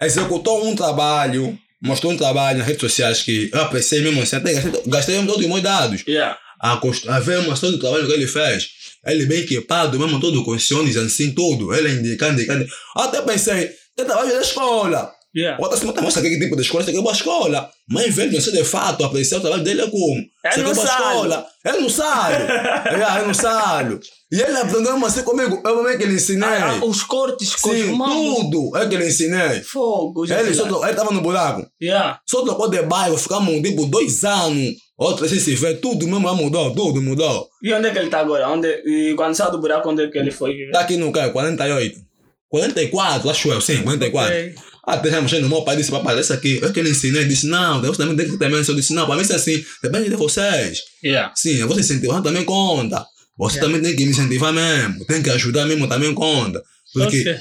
executou 0.00 0.66
um 0.66 0.74
trabalho, 0.76 1.58
mostrou 1.82 2.12
um 2.12 2.16
trabalho 2.16 2.58
nas 2.58 2.66
redes 2.66 2.80
sociais 2.80 3.22
que 3.22 3.50
eu 3.52 3.60
apreciei 3.62 4.00
mesmo 4.02 4.22
assim, 4.22 4.36
até 4.36 4.52
gastei, 4.52 4.82
gastei 4.86 5.16
todos 5.26 5.42
os 5.42 5.46
meus 5.48 5.62
dados. 5.62 6.02
Yeah. 6.06 6.38
a, 6.60 6.76
cost- 6.76 7.08
a 7.08 7.18
ver 7.20 7.38
uma 7.40 7.52
ação 7.54 7.70
do 7.70 7.78
trabalho 7.78 8.06
que 8.06 8.12
ele 8.12 8.26
fez. 8.26 8.68
Ele 9.06 9.26
bem 9.26 9.40
equipado, 9.40 9.98
mesmo 9.98 10.20
todo 10.20 10.38
com 10.40 10.50
condições, 10.50 10.96
assim, 10.96 11.30
tudo. 11.30 11.72
Ele 11.72 11.88
indicando, 11.92 12.34
indicando. 12.34 12.66
Até 12.96 13.22
pensei, 13.22 13.70
tem 13.96 14.04
trabalho 14.04 14.28
da 14.30 14.40
escola. 14.40 15.12
Yeah. 15.36 15.62
Outra 15.62 15.76
semana 15.78 16.00
mostra 16.02 16.22
que 16.22 16.38
tipo 16.38 16.56
de 16.56 16.62
escola, 16.62 16.82
aqui 16.82 16.96
é 16.96 17.00
boa 17.00 17.12
escola. 17.12 17.70
Mas 17.88 18.14
velho, 18.14 18.32
não 18.32 18.40
sei 18.40 18.52
de 18.52 18.64
fato, 18.64 19.04
apreciar 19.04 19.38
o 19.38 19.40
trabalho 19.40 19.62
dele 19.62 19.82
é 19.82 19.86
como. 19.90 20.14
Ele 20.16 20.62
não 20.62 20.70
é 20.70 20.74
sabe. 20.74 20.88
escola. 20.90 21.46
Ele 21.66 21.78
não 21.78 21.88
sabe. 21.90 22.34
é, 22.34 23.16
ele 23.18 23.26
não 23.26 23.34
sabe. 23.34 24.00
E 24.32 24.40
ele 24.40 24.56
aprendeu 24.56 24.92
mesmo 24.92 25.06
assim 25.06 25.22
comigo. 25.22 25.62
Eu 25.64 25.82
mesmo 25.82 25.98
que 25.98 26.04
ele 26.04 26.14
ensinei. 26.14 26.48
Ah, 26.48 26.80
os 26.82 27.02
cortes 27.02 27.54
com 27.56 27.70
Sim, 27.72 27.96
tudo. 27.98 28.76
É 28.76 28.88
que 28.88 28.94
ele 28.94 29.06
ensinei. 29.06 29.60
Fogo, 29.62 30.24
Ele, 30.24 30.44
sei 30.46 30.54
só, 30.54 30.62
lá. 30.64 30.68
tro- 30.68 30.84
ele 30.86 30.94
tava 30.96 31.12
no 31.12 31.20
buraco. 31.20 31.66
Yeah. 31.80 32.20
Só 32.26 32.42
trocou 32.42 32.68
de 32.70 32.82
bairro, 32.82 33.16
ficamos 33.18 33.62
tipo 33.62 33.86
dois 33.86 34.24
anos. 34.24 34.74
Outro 34.96 35.26
assim 35.26 35.38
se 35.38 35.54
vê, 35.54 35.74
tudo 35.74 36.08
mesmo 36.08 36.34
mudou, 36.34 36.74
tudo 36.74 37.00
mudou. 37.00 37.48
E 37.62 37.72
onde 37.72 37.86
é 37.86 37.90
que 37.92 37.98
ele 37.98 38.10
tá 38.10 38.18
agora? 38.20 38.48
Onde, 38.48 38.66
e 38.84 39.14
quando 39.14 39.34
saiu 39.34 39.52
do 39.52 39.60
buraco, 39.60 39.88
onde 39.88 40.02
é 40.04 40.08
que 40.08 40.18
ele 40.18 40.30
foi 40.32 40.52
viver? 40.54 40.72
Tá 40.72 40.80
aqui 40.80 40.96
no 40.96 41.12
carro, 41.12 41.32
48. 41.32 42.00
44, 42.48 43.30
acho 43.30 43.48
eu, 43.52 43.60
sim, 43.60 43.82
44. 43.82 44.32
Ok. 44.34 44.54
Até 44.88 45.10
já 45.10 45.20
mexendo 45.20 45.42
no 45.42 45.48
meu 45.50 45.62
pai 45.62 45.76
disse, 45.76 45.90
papai, 45.90 46.18
esse 46.18 46.32
aqui, 46.32 46.58
eu 46.62 46.72
que 46.72 46.80
ele 46.80 46.90
ensinei, 46.90 47.20
ele 47.20 47.28
disse, 47.28 47.46
não, 47.46 47.80
Deus 47.80 47.96
também 47.96 48.16
tem 48.16 48.30
que 48.30 48.38
ter 48.38 48.50
Eu 48.50 48.74
disse, 48.74 48.94
não, 48.94 49.06
para 49.06 49.16
mim 49.16 49.22
isso 49.22 49.32
é 49.32 49.36
assim, 49.36 49.62
depende 49.82 50.08
de 50.08 50.16
vocês. 50.16 50.78
Yeah. 51.04 51.32
Sim, 51.36 51.56
eu 51.56 51.66
vou 51.68 51.76
te 51.76 51.82
incentivar 51.82 52.22
também 52.22 52.44
conta. 52.44 53.04
Você 53.38 53.58
Yeah. 53.58 53.60
também 53.72 53.82
tem 53.88 53.96
que 53.96 54.04
me 54.04 54.10
incentivar 54.12 54.52
mesmo, 54.52 55.04
tem 55.06 55.22
que 55.22 55.30
ajudar 55.30 55.66
mesmo 55.66 55.86
também 55.86 56.12
conta. 56.14 56.62
Porque, 56.94 57.20
Ok. 57.20 57.36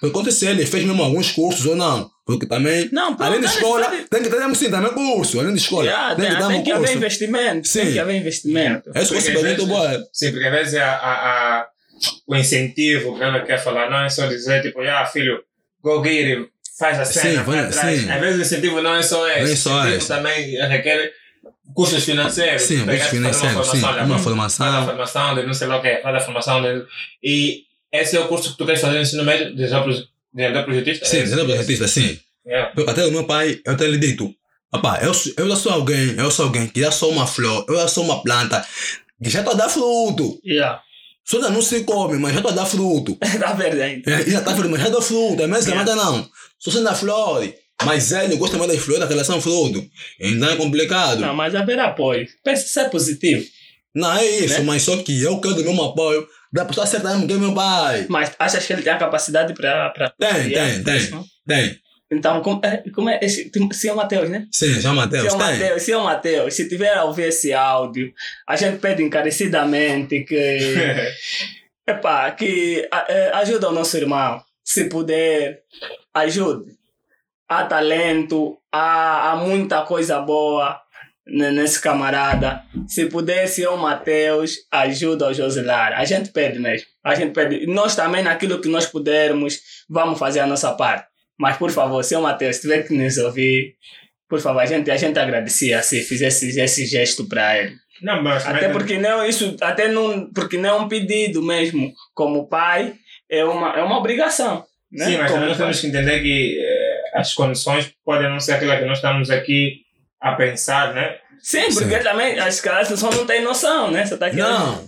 porque 0.00 0.12
quando 0.12 0.32
se 0.32 0.44
ele 0.44 0.66
fez 0.66 0.84
mesmo 0.84 1.00
alguns 1.02 1.30
cursos 1.30 1.64
ou 1.66 1.76
não, 1.76 2.10
porque 2.26 2.46
também, 2.46 2.88
Não, 2.92 3.14
pô, 3.14 3.22
além 3.22 3.40
da 3.40 3.46
cara, 3.46 3.58
escola, 3.60 3.84
sabe- 3.84 4.04
tem 4.10 4.22
que 4.24 4.28
ter 4.28 4.54
sim, 4.56 4.70
também 4.70 4.92
curso, 4.92 5.38
além 5.38 5.52
da 5.52 5.56
escola, 5.56 5.84
Yeah, 5.84 6.16
tem 6.16 6.24
que 6.24 6.30
tem, 6.32 6.40
dar 6.40 6.48
tem 6.48 6.58
um 6.58 6.62
que 6.64 6.72
haver 6.72 6.96
investimento. 6.96 7.68
Sim. 7.68 7.80
Tem 7.80 7.92
que 7.92 7.98
haver 8.00 8.16
investimento. 8.16 8.90
Esse 8.94 9.12
curso 9.12 9.28
é 9.28 9.32
Porque 9.32 9.46
muito 9.46 9.66
bom. 9.66 9.88
Sim, 10.12 10.32
porque 10.32 10.46
às 10.46 10.52
vezes 10.52 10.74
a, 10.74 10.84
a, 10.90 11.12
a- 11.60 11.66
o 12.26 12.34
incentivo 12.36 13.16
que 13.16 13.22
ela 13.22 13.40
quer 13.44 13.62
falar 13.62 13.88
não 13.88 14.00
é 14.00 14.08
só 14.08 14.26
dizer, 14.26 14.62
tipo, 14.62 14.80
ah, 14.82 15.06
filho, 15.06 15.38
go 15.82 16.02
get 16.04 16.36
it, 16.38 16.48
faz 16.78 16.98
a 17.00 17.04
Sim, 17.04 17.20
cena, 17.20 17.42
vai 17.42 17.56
vai- 17.56 17.66
atrás. 17.68 18.00
sim. 18.00 18.10
Às 18.10 18.20
vezes 18.20 18.38
o 18.38 18.42
incentivo 18.42 18.80
não 18.82 18.94
é 18.94 19.02
só 19.02 19.28
esse. 19.28 19.52
É 19.52 19.56
só 19.56 19.70
o 19.70 19.78
incentivo 19.78 19.96
esse. 19.98 20.08
também 20.08 20.50
requer 20.68 21.12
custos 21.74 22.04
financeiros. 22.04 22.62
Sim, 22.62 22.84
custos 22.86 23.06
financeiros, 23.08 23.66
sim, 23.70 23.82
olha, 23.82 23.96
uma 23.98 24.06
vamos 24.06 24.22
formação. 24.24 24.66
Faz 24.66 24.82
a 24.82 24.86
formação 24.86 25.34
de 25.34 25.42
não 25.46 25.54
sei 25.54 25.66
lá 25.68 25.78
o 25.78 25.82
quê, 25.82 26.00
faz 26.02 26.16
a 26.16 26.20
formação 26.20 26.62
de... 26.62 26.84
E 27.22 27.62
esse 27.92 28.16
é 28.16 28.20
o 28.20 28.28
curso 28.28 28.52
que 28.52 28.58
tu 28.58 28.66
queres 28.66 28.80
fazer 28.80 28.96
no 28.96 29.02
ensino 29.02 29.24
médio 29.24 29.50
de 29.50 29.56
desenvolvedor 29.56 30.64
projetista? 30.64 31.06
Sim, 31.06 31.18
É 31.18 31.26
você 31.26 31.40
é 31.40 31.44
projetista, 31.44 31.88
sim. 31.88 32.18
Yeah. 32.46 32.72
Porque 32.74 32.90
até 32.90 33.04
o 33.06 33.10
meu 33.10 33.24
pai, 33.24 33.60
eu 33.64 33.76
tenho 33.76 33.90
lhe 33.92 33.98
dito, 33.98 34.34
rapaz, 34.72 35.04
eu, 35.04 35.12
sou- 35.12 35.32
eu 35.36 35.48
já 35.50 35.56
sou 35.56 35.72
alguém, 35.72 36.14
eu 36.16 36.30
sou 36.30 36.46
alguém 36.46 36.66
que 36.66 36.80
já 36.80 36.90
sou 36.90 37.10
uma 37.12 37.26
flor, 37.26 37.64
eu 37.68 37.76
já 37.76 37.88
sou 37.88 38.04
uma 38.04 38.22
planta, 38.22 38.64
que 39.22 39.28
já 39.28 39.40
está 39.40 39.52
a 39.52 39.54
dar 39.54 39.68
fruto. 39.68 40.40
Yeah. 40.46 40.80
Só 41.24 41.36
ainda 41.36 41.50
não 41.50 41.60
se 41.60 41.84
come, 41.84 42.16
mas 42.18 42.32
já 42.32 42.38
está 42.38 42.50
a 42.50 42.54
dar 42.54 42.64
fruto. 42.66 43.16
tá 43.20 43.52
verdade. 43.52 44.02
É, 44.06 44.30
já 44.30 44.38
está 44.38 44.54
fruto, 44.54 44.70
mas 44.70 44.80
já 44.80 44.88
dá 44.88 45.00
fruto, 45.02 45.42
é 45.42 45.46
mesmo 45.46 45.70
Yeah. 45.70 45.90
yeah. 45.90 45.94
não. 46.10 46.30
Só 46.58 46.70
sendo 46.70 46.88
a 46.88 46.94
flor. 46.94 47.52
Mas 47.84 48.10
ele 48.10 48.36
gosta 48.36 48.56
mais 48.58 48.72
das 48.72 48.80
flores 48.80 49.00
da 49.00 49.06
relação 49.06 49.40
fruto. 49.40 49.84
Então 50.20 50.50
é 50.50 50.56
complicado. 50.56 51.20
Não, 51.20 51.28
Não, 51.28 51.34
mas 51.34 51.54
haver 51.54 51.78
apoio. 51.78 52.26
Pensa 52.42 52.66
ser 52.66 52.90
positivo. 52.90 53.44
é 54.18 54.24
isso, 54.40 54.58
Né? 54.58 54.64
mas 54.64 54.82
só 54.82 54.96
que 54.96 55.22
eu 55.22 55.40
quero 55.40 55.54
do 55.54 55.62
meu 55.72 55.84
apoio 55.84 56.26
da 56.52 56.64
pessoa 56.64 56.86
certa 56.86 57.10
mesmo 57.10 57.26
que 57.28 57.34
é 57.34 57.36
meu 57.36 57.54
pai. 57.54 58.06
Mas 58.08 58.32
achas 58.38 58.66
que 58.66 58.72
ele 58.72 58.82
tem 58.82 58.92
a 58.92 58.98
capacidade 58.98 59.54
para. 59.54 59.92
Tem, 60.18 60.50
tem, 60.50 60.82
tem. 60.82 61.24
Tem. 61.46 61.78
Então, 62.10 62.40
como 62.40 62.60
é, 62.64 62.82
como 62.94 63.10
é 63.10 63.18
esse, 63.22 63.50
se 63.72 63.86
é 63.88 63.92
o 63.92 63.96
Matheus, 63.96 64.30
né? 64.30 64.46
Sim, 64.50 64.80
se 64.80 64.86
é 64.86 64.90
o. 64.90 64.94
Matheus, 64.94 65.82
se 65.82 65.92
é 65.92 65.96
o 65.98 66.04
Matheus, 66.04 66.54
se 66.54 66.66
tiver 66.68 66.94
a 66.94 67.04
ouvir 67.04 67.24
esse 67.28 67.52
áudio, 67.52 68.12
a 68.48 68.56
gente 68.56 68.78
pede 68.78 69.02
encarecidamente 69.02 70.24
que, 70.24 70.58
epá, 71.86 72.30
que 72.32 72.88
a- 72.90 73.06
eh, 73.08 73.30
ajude 73.34 73.64
o 73.66 73.72
nosso 73.72 73.96
irmão. 73.96 74.40
Se 74.64 74.84
puder, 74.84 75.60
ajude. 76.18 76.72
Há 77.48 77.64
talento, 77.64 78.58
há, 78.72 79.32
há 79.32 79.36
muita 79.36 79.82
coisa 79.82 80.20
boa 80.20 80.78
ne- 81.26 81.50
nesse 81.50 81.80
camarada. 81.80 82.62
Se 82.86 83.06
puder, 83.06 83.46
se 83.46 83.64
é 83.64 83.68
o 83.68 83.76
Matheus, 83.76 84.56
ajuda 84.70 85.28
o 85.28 85.34
Josilar. 85.34 85.92
A 85.98 86.04
gente 86.04 86.30
pede 86.30 86.58
mesmo. 86.58 86.86
A 87.02 87.14
gente 87.14 87.32
pede. 87.32 87.66
Nós 87.66 87.96
também, 87.96 88.22
naquilo 88.22 88.60
que 88.60 88.68
nós 88.68 88.86
pudermos, 88.86 89.60
vamos 89.88 90.18
fazer 90.18 90.40
a 90.40 90.46
nossa 90.46 90.72
parte. 90.72 91.06
Mas, 91.38 91.56
por 91.56 91.70
favor, 91.70 92.02
se 92.02 92.16
o 92.16 92.20
Matheus 92.22 92.58
tiver 92.58 92.82
que 92.82 92.92
nos 92.94 93.16
ouvir, 93.16 93.76
por 94.28 94.40
favor, 94.40 94.60
a 94.60 94.66
gente, 94.66 94.90
a 94.90 94.96
gente 94.96 95.18
agradecia 95.18 95.82
se 95.82 96.02
fizesse 96.02 96.58
esse 96.60 96.84
gesto 96.84 97.26
para 97.26 97.58
ele. 97.58 97.76
Não, 98.02 98.22
mas 98.22 98.46
Até 98.46 98.68
porque 98.68 98.98
não 98.98 99.24
isso, 99.24 99.56
até 99.60 99.88
não, 99.88 100.30
porque 100.32 100.56
não 100.56 100.68
é 100.68 100.72
um 100.74 100.88
pedido 100.88 101.42
mesmo. 101.42 101.92
Como 102.14 102.46
pai, 102.48 102.94
é 103.28 103.44
uma, 103.44 103.76
é 103.76 103.82
uma 103.82 103.98
obrigação. 103.98 104.64
Né? 104.90 105.04
Sim, 105.04 105.18
mas 105.18 105.32
também 105.32 105.48
nós 105.48 105.56
temos 105.58 105.80
que 105.80 105.86
entender 105.86 106.20
que 106.20 106.58
eh, 106.60 107.18
as 107.18 107.34
condições 107.34 107.92
podem 108.04 108.30
não 108.30 108.40
ser 108.40 108.52
aquelas 108.52 108.78
que 108.78 108.86
nós 108.86 108.98
estamos 108.98 109.30
aqui 109.30 109.82
a 110.20 110.32
pensar, 110.32 110.94
né? 110.94 111.16
Sim, 111.40 111.72
porque 111.72 111.98
Sim. 111.98 112.02
também 112.02 112.38
as 112.38 112.60
caras 112.60 112.88
pessoas 112.88 113.14
não 113.14 113.26
têm 113.26 113.42
noção, 113.42 113.90
né? 113.90 114.04
Você 114.04 114.16
tá 114.16 114.30
querendo... 114.30 114.48
Não. 114.48 114.84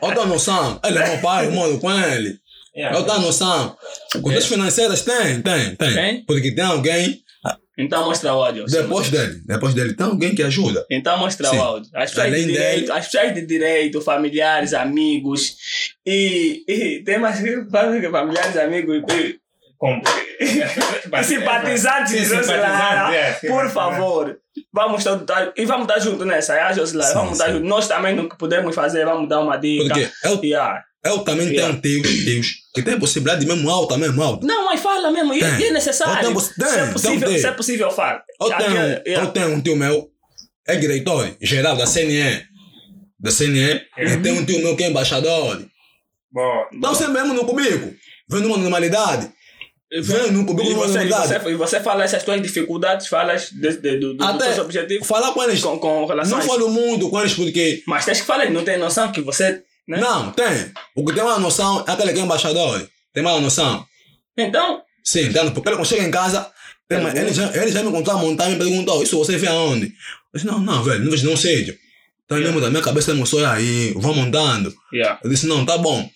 Outra 0.00 0.26
noção. 0.26 0.80
Ele 0.84 0.98
é 0.98 1.08
meu 1.08 1.18
pai, 1.18 1.46
eu 1.46 1.52
moro 1.52 1.78
com 1.78 1.90
ele. 1.92 2.38
Yeah. 2.76 2.98
Outra 2.98 3.18
noção. 3.18 3.76
Condições 4.20 4.46
financeiras 4.46 5.02
tem, 5.02 5.40
tem, 5.40 5.76
tem. 5.76 5.94
Tem? 5.94 6.24
Porque 6.24 6.52
tem 6.52 6.64
alguém 6.64 7.22
Então 7.76 8.04
mostra 8.04 8.32
o 8.34 8.42
áudio. 8.42 8.64
depois 8.66 9.10
dele. 9.10 9.42
Depois 9.44 9.74
dele 9.74 9.94
tem 9.94 10.06
alguém 10.06 10.34
que 10.34 10.42
ajuda. 10.42 10.86
Então 10.90 11.18
mostra 11.18 11.48
Sim. 11.48 11.58
o 11.58 11.62
áudio. 11.62 11.90
As 11.94 12.10
pessoas, 12.10 12.28
de 12.28 12.34
Além 12.34 12.46
direito, 12.46 12.80
dele- 12.86 12.92
as 12.92 13.06
pessoas 13.08 13.34
de 13.34 13.46
direito, 13.46 14.00
familiares, 14.00 14.72
amigos. 14.72 15.56
E, 16.06 16.62
e 16.68 17.02
tem 17.04 17.18
mais 17.18 17.40
que 17.42 18.08
familiares, 18.10 18.56
amigos. 18.56 19.02
E, 19.12 19.36
Com... 19.84 20.00
simpatizantes 21.22 22.10
Sim, 22.12 22.18
de 22.18 22.24
Josilara, 22.24 23.14
é, 23.14 23.32
por 23.34 23.68
favor, 23.70 24.38
vamos 24.72 25.04
estar, 25.04 25.52
e 25.54 25.66
vamos 25.66 25.82
estar 25.86 26.00
juntos 26.00 26.26
nessa, 26.26 26.56
é, 26.56 26.72
Josilara? 26.72 27.10
Sim, 27.10 27.14
Vamos 27.18 27.32
estar 27.32 27.46
sim. 27.46 27.52
juntos. 27.52 27.68
Nós 27.68 27.86
também, 27.86 28.14
no 28.16 28.26
que 28.28 28.38
pudermos 28.38 28.74
fazer, 28.74 29.04
vamos 29.04 29.28
dar 29.28 29.40
uma 29.40 29.58
dica. 29.58 29.92
Porque 29.94 30.10
eu, 30.24 30.40
Yeah. 30.42 30.82
eu 31.04 31.18
também 31.18 31.48
Yeah. 31.48 31.78
tenho 31.80 32.00
tios, 32.02 32.24
tios 32.24 32.46
que 32.74 32.82
tem 32.82 32.98
possibilidade 32.98 33.44
mesmo 33.44 33.68
alta, 33.68 33.98
mesmo 33.98 34.22
alta. 34.22 34.46
Não, 34.46 34.64
mas 34.64 34.80
fala 34.80 35.10
mesmo, 35.10 35.34
e, 35.34 35.40
e 35.40 35.64
é 35.64 35.70
necessário. 35.70 36.28
Tenho- 36.28 36.40
se, 36.40 36.52
é 36.64 36.66
tem, 36.84 36.92
possível, 36.92 37.28
tem. 37.28 37.38
se 37.38 37.46
é 37.46 37.52
possível, 37.52 37.90
fala. 37.90 38.22
Eu 38.40 38.48
tenho, 38.56 38.74
yeah. 38.74 39.02
eu 39.06 39.26
tenho 39.32 39.48
um 39.50 39.60
tio 39.60 39.76
meu, 39.76 40.08
é 40.66 40.76
diretor 40.76 41.30
geral 41.42 41.76
da 41.76 41.86
CNE. 41.86 42.42
Da 43.20 43.30
CNE. 43.30 43.82
E 43.98 44.16
tem 44.22 44.32
um 44.32 44.44
tio 44.46 44.60
meu 44.62 44.74
que 44.76 44.84
é 44.84 44.88
embaixador. 44.88 45.62
Bom, 46.32 46.64
Então 46.72 46.94
você 46.94 47.06
mesmo 47.06 47.34
no 47.34 47.44
cubico. 47.44 47.94
Vem 48.30 48.40
numa 48.40 48.56
normalidade. 48.56 49.30
Vem 49.92 50.26
E 50.26 50.30
numa 50.30 50.52
você, 50.52 51.04
e, 51.04 51.08
você, 51.08 51.50
e 51.50 51.54
você 51.54 51.80
fala 51.80 52.02
essas 52.04 52.22
tuas 52.24 52.42
dificuldades, 52.42 53.06
falas 53.06 53.50
de, 53.50 53.76
de, 53.76 53.98
do, 53.98 54.14
do, 54.14 54.24
Até- 54.24 54.38
dos 54.38 54.46
teus 54.46 54.58
objetivos 54.58 55.06
Falar 55.06 55.32
com 55.32 55.42
eles. 55.44 55.60
com, 55.60 55.78
com 55.78 56.06
relação 56.06 56.38
Não 56.38 56.44
falo 56.44 56.68
muito 56.68 57.08
com 57.10 57.20
eles 57.20 57.34
porque. 57.34 57.82
Mas 57.86 58.04
tens 58.04 58.20
que 58.20 58.26
falar, 58.26 58.50
não 58.50 58.64
tem 58.64 58.76
noção 58.78 59.12
que 59.12 59.20
você. 59.20 59.62
Né? 59.86 60.00
Não, 60.00 60.32
tem. 60.32 60.72
O 60.96 61.04
que 61.04 61.12
tem 61.12 61.22
uma 61.22 61.38
noção 61.38 61.84
é 61.86 61.92
aquele 61.92 62.12
que 62.12 62.18
é 62.18 62.22
embaixador. 62.22 62.88
Tem 63.12 63.22
uma 63.22 63.38
noção. 63.40 63.86
Então, 64.36 64.82
Sim, 65.04 65.30
tem, 65.32 65.50
porque 65.52 65.68
ele 65.68 65.84
chega 65.84 66.02
em 66.02 66.10
casa, 66.10 66.50
tem 66.88 66.98
ele, 66.98 67.32
já, 67.32 67.54
ele 67.54 67.70
já 67.70 67.82
me 67.82 67.90
encontrou 67.90 68.16
a 68.16 68.20
montar 68.20 68.48
e 68.48 68.52
me 68.54 68.58
perguntou: 68.58 69.02
Isso 69.02 69.18
você 69.18 69.36
vê 69.36 69.46
aonde? 69.46 69.86
Eu 69.86 69.92
disse: 70.34 70.46
Não, 70.46 70.58
não, 70.58 70.82
velho, 70.82 71.04
não 71.04 71.10
vejo 71.10 71.24
nenhum 71.24 71.36
sítio. 71.36 71.76
Então 72.24 72.38
mesmo 72.38 72.60
da 72.60 72.70
minha 72.70 72.82
cabeça 72.82 73.12
um 73.12 73.26
sonho 73.26 73.46
aí, 73.48 73.92
vou 73.96 74.14
montando. 74.14 74.74
yeah. 74.92 75.20
Eu 75.22 75.28
disse, 75.30 75.46
não, 75.46 75.64
tá 75.64 75.76
bom. 75.76 76.08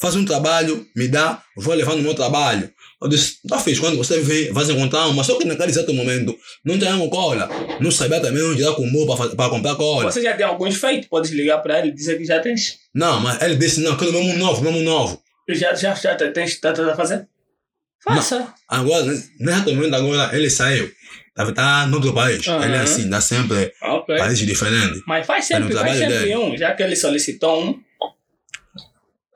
Faz 0.00 0.16
um 0.16 0.24
trabalho, 0.24 0.84
me 0.96 1.06
dá, 1.06 1.40
vou 1.56 1.72
levar 1.74 1.94
no 1.94 2.02
meu 2.02 2.14
trabalho. 2.14 2.68
Eu 3.02 3.08
disse, 3.08 3.38
tá 3.48 3.58
fixe, 3.58 3.80
quando 3.80 3.96
você 3.96 4.20
vem, 4.20 4.52
vai 4.52 4.64
encontrar 4.64 5.08
um, 5.08 5.12
mas 5.12 5.26
só 5.26 5.36
que 5.36 5.44
naquele 5.44 5.70
exato 5.70 5.92
momento 5.92 6.36
não 6.64 6.78
tinha 6.78 6.96
cola. 7.08 7.48
Não 7.80 7.90
sabia 7.90 8.20
também 8.20 8.42
onde 8.42 8.62
dar 8.62 8.74
combo 8.74 9.06
para, 9.16 9.34
para 9.34 9.50
comprar 9.50 9.74
cola. 9.74 10.10
você 10.10 10.22
já 10.22 10.36
tem 10.36 10.46
alguns 10.46 10.76
feitos, 10.76 11.08
podes 11.08 11.30
ligar 11.32 11.58
para 11.58 11.80
ele 11.80 11.88
e 11.88 11.94
dizer 11.94 12.16
que 12.16 12.24
já 12.24 12.40
tens. 12.40 12.78
Não, 12.94 13.20
mas 13.20 13.40
ele 13.42 13.56
disse, 13.56 13.80
não, 13.80 13.96
quero 13.96 14.12
mesmo 14.12 14.38
novo, 14.38 14.62
mesmo 14.62 14.80
novo. 14.82 15.20
Já, 15.48 15.74
já, 15.74 15.94
já 15.94 16.14
tens, 16.14 16.60
tá, 16.60 16.72
tá 16.72 16.92
a 16.92 16.96
fazer? 16.96 17.26
Faça. 18.04 18.52
Agora, 18.68 19.04
nesse 19.38 19.74
momento 19.74 19.94
agora, 19.94 20.36
ele 20.36 20.50
saiu. 20.50 20.90
Deve 21.36 21.50
estar 21.50 21.86
no 21.88 21.96
outro 21.96 22.12
país. 22.12 22.46
Aham. 22.46 22.64
Ele 22.64 22.74
é 22.76 22.80
assim, 22.80 23.08
dá 23.08 23.20
sempre 23.20 23.72
Ok. 23.82 24.16
países 24.18 24.46
diferentes. 24.46 25.00
Mas 25.06 25.26
faz 25.26 25.48
Tá 25.48 25.56
sempre, 25.56 25.74
faz 25.74 25.98
sempre 25.98 26.18
dele. 26.18 26.36
um, 26.36 26.56
já 26.56 26.74
que 26.74 26.82
ele 26.82 26.94
solicitou 26.94 27.64
um. 27.64 27.80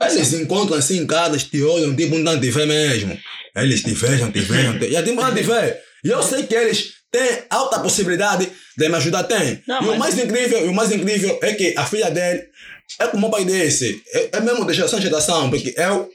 Eles 0.01 0.27
se 0.27 0.37
encontram 0.43 0.77
assim 0.77 0.99
em 0.99 1.07
casa, 1.07 1.39
te 1.39 1.63
olham, 1.63 1.97
tipo 1.97 2.15
um 2.17 2.23
tanto 2.25 2.41
de 2.41 2.53
fé 2.53 2.67
mesmo. 2.67 3.19
Eles 3.57 3.83
te 3.83 3.93
vejam, 3.95 4.31
te 4.31 4.41
vejam, 4.41 4.78
te... 4.78 4.91
já 4.93 5.03
tem 5.03 5.12
um 5.12 5.16
tanto 5.16 5.35
de 5.35 5.45
fé. 5.45 5.81
E 6.05 6.09
eu 6.09 6.23
sei 6.23 6.45
que 6.47 6.55
eles 6.55 6.93
têm 7.11 7.43
alta 7.51 7.81
possibilidade 7.81 8.49
de 8.77 8.89
me 8.89 8.95
ajudar, 8.97 9.24
tem. 9.24 9.62
Não, 9.66 9.83
e 9.83 9.87
mas- 9.87 9.97
o 9.97 9.99
mais 9.99 10.19
incrível, 10.19 10.66
e 10.66 10.69
o 10.69 10.74
mais 10.74 10.93
incrível 10.93 11.39
é 11.43 11.55
que 11.55 11.74
a 11.77 11.85
filha 11.87 12.11
dele 12.11 12.43
é 13.01 13.07
como 13.09 13.27
o 13.28 13.31
pai 13.31 13.45
desse. 13.45 14.03
É, 14.12 14.37
é 14.37 14.41
mesmo 14.41 14.66
de 14.66 14.74
geração 14.74 14.99
em 14.99 15.03
geração, 15.03 15.49
porque 15.51 15.74
eu 15.77 16.09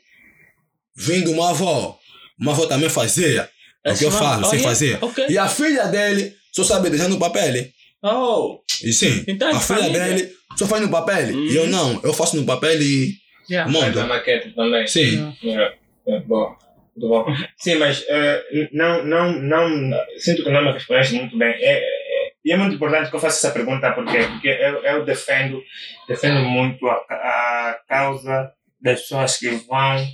vim 0.96 1.24
de 1.24 1.30
uma 1.32 1.50
avó. 1.50 1.98
Uma 2.40 2.52
avó 2.54 2.66
também 2.66 2.90
fazia. 2.90 3.50
É 3.84 3.92
o 3.94 3.98
que 3.98 4.06
eu 4.06 4.12
falo, 4.12 4.46
sem 4.46 4.60
yeah, 4.60 4.70
fazer. 4.70 4.98
ok. 5.02 5.26
E 5.28 5.38
a 5.38 5.48
filha 5.48 5.86
dele 5.88 6.36
só 6.52 6.64
sabe 6.64 6.90
desenhar 6.90 7.10
no 7.10 7.18
papel. 7.18 7.68
Oh, 8.04 8.60
E 8.84 8.94
sim, 8.94 9.24
Então 9.28 9.50
é 9.50 9.54
a 9.54 9.60
filha 9.60 9.80
família. 9.80 10.04
dele 10.04 10.32
só 10.58 10.68
faz 10.68 10.82
no 10.84 10.90
papel. 10.90 11.30
Uhum. 11.36 11.46
E 11.48 11.56
eu 11.56 11.68
não, 11.68 12.00
eu 12.04 12.14
faço 12.14 12.36
no 12.38 12.46
papel 12.46 12.80
e 12.82 13.14
yeah. 13.50 13.72
Faz 13.72 13.86
monto. 13.86 14.00
a 14.00 14.06
maquete 14.08 14.52
também. 14.56 14.86
Sim. 14.88 15.36
É, 15.44 15.74
é, 16.08 16.20
bom. 16.22 16.56
Bom. 16.96 17.26
Sim, 17.58 17.76
mas 17.76 18.06
eh, 18.10 18.70
não, 18.74 19.04
não, 19.04 19.32
não, 19.32 19.98
sinto 20.18 20.44
que 20.44 20.50
não 20.50 20.64
me 20.64 20.74
respondeste 20.74 21.16
muito 21.16 21.38
bem. 21.38 21.54
É, 21.54 21.80
é, 21.80 22.32
e 22.44 22.52
é 22.52 22.58
muito 22.58 22.76
importante 22.76 23.10
que 23.10 23.16
eu 23.16 23.20
faça 23.20 23.48
essa 23.48 23.54
pergunta 23.54 23.92
porque, 23.92 24.18
porque 24.18 24.48
eu, 24.50 24.84
eu 24.84 25.06
defendo, 25.06 25.62
defendo 26.08 26.42
muito 26.42 26.88
a, 26.88 26.96
a 26.96 27.80
causa 27.88 28.52
das 28.82 29.02
pessoas 29.02 29.38
que 29.38 29.50
vão 29.50 30.06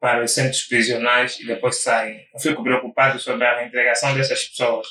para 0.00 0.22
os 0.22 0.32
centros 0.32 0.62
prisionais 0.62 1.38
e 1.40 1.46
depois 1.46 1.82
saem. 1.82 2.20
Eu 2.34 2.40
fico 2.40 2.62
preocupado 2.62 3.18
sobre 3.18 3.44
a 3.44 3.58
reintegração 3.58 4.14
dessas 4.14 4.44
pessoas. 4.44 4.86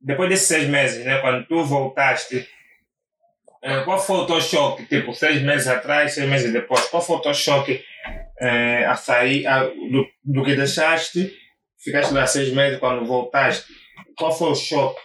Depois 0.00 0.28
desses 0.28 0.48
seis 0.48 0.68
meses, 0.68 1.04
né, 1.04 1.18
quando 1.18 1.46
tu 1.46 1.64
voltaste, 1.64 2.48
eh, 3.62 3.80
qual 3.80 3.98
foi 3.98 4.16
o 4.18 4.26
teu 4.26 4.40
choque? 4.40 4.86
Tipo, 4.86 5.12
seis 5.14 5.42
meses 5.42 5.66
atrás, 5.68 6.12
seis 6.12 6.28
meses 6.28 6.52
depois, 6.52 6.86
qual 6.86 7.02
foi 7.02 7.16
o 7.16 7.20
teu 7.20 7.34
choque 7.34 7.84
eh, 8.40 8.84
a 8.86 8.96
sair 8.96 9.46
a, 9.46 9.64
do, 9.64 10.06
do 10.24 10.44
que 10.44 10.56
deixaste? 10.56 11.32
Ficaste 11.82 12.12
lá 12.12 12.26
seis 12.26 12.52
meses 12.52 12.78
quando 12.78 13.06
voltaste. 13.06 13.64
Qual 14.16 14.36
foi 14.36 14.50
o 14.50 14.54
choque? 14.54 15.00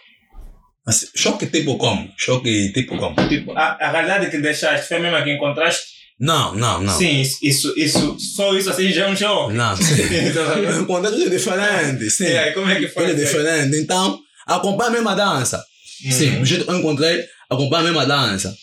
Assim, 0.86 1.06
choque 1.16 1.46
tipo 1.46 1.76
como? 1.78 2.08
Choque 2.16 2.72
tipo 2.72 2.96
como? 2.96 3.14
Tipo, 3.28 3.52
a, 3.52 3.76
a 3.80 3.90
realidade 3.90 4.30
que 4.30 4.38
deixaste 4.38 4.86
foi 4.88 4.98
mesmo 4.98 5.16
a 5.16 5.22
que 5.22 5.32
encontraste? 5.32 5.96
Não, 6.18 6.54
não, 6.54 6.82
não. 6.82 6.96
Sim, 6.96 7.20
isso, 7.20 7.74
isso, 7.76 8.18
só 8.18 8.56
isso 8.56 8.70
assim 8.70 8.90
já 8.90 9.06
é 9.06 9.10
um 9.10 9.16
choque. 9.16 9.52
Não, 9.52 9.76
sim. 9.76 10.02
o 10.82 10.86
contexto 10.86 11.20
é 11.26 11.28
diferente, 11.28 12.10
sim. 12.10 12.24
E 12.24 12.38
aí, 12.38 12.52
como 12.52 12.70
é 12.70 12.76
que 12.76 12.88
foi? 12.88 13.10
É 13.10 13.14
diferente. 13.14 13.76
Então, 13.76 14.18
acompanha 14.46 14.90
a 14.90 14.92
mesma 14.92 15.14
dança. 15.14 15.62
Hum. 16.06 16.12
Sim, 16.12 16.38
do 16.38 16.44
jeito 16.44 16.64
que 16.64 16.70
eu 16.70 16.76
encontrei, 16.78 17.24
acompanha 17.50 17.82
a 17.82 17.84
mesma 17.84 18.06
dança. 18.06 18.54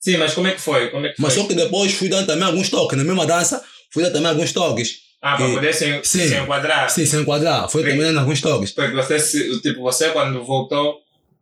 Sim, 0.00 0.16
mas 0.16 0.34
como 0.34 0.46
é 0.48 0.52
que 0.52 0.60
foi? 0.60 0.88
Como 0.90 1.06
é 1.06 1.10
que 1.10 1.20
Mas 1.20 1.34
foi? 1.34 1.42
só 1.42 1.48
que 1.48 1.54
depois 1.54 1.92
fui 1.92 2.08
dar 2.08 2.24
também 2.24 2.44
alguns 2.44 2.70
toques. 2.70 2.96
Na 2.96 3.04
mesma 3.04 3.26
dança, 3.26 3.62
fui 3.96 4.02
dar 4.02 4.10
também 4.10 4.28
alguns 4.28 4.52
toques. 4.52 4.96
Ah, 5.22 5.36
para 5.38 5.48
poder 5.48 5.72
se, 5.72 6.00
sim. 6.04 6.28
se 6.28 6.34
enquadrar. 6.36 6.90
Sim, 6.90 7.06
sem 7.06 7.20
enquadrar. 7.20 7.66
Fui 7.70 7.82
Sim. 7.82 7.88
também 7.96 8.14
alguns 8.18 8.42
toques. 8.42 8.72
Porque 8.72 8.94
você, 8.94 9.18
se- 9.18 9.58
tipo, 9.62 9.80
você 9.80 10.10
quando 10.10 10.44
voltou, 10.44 10.98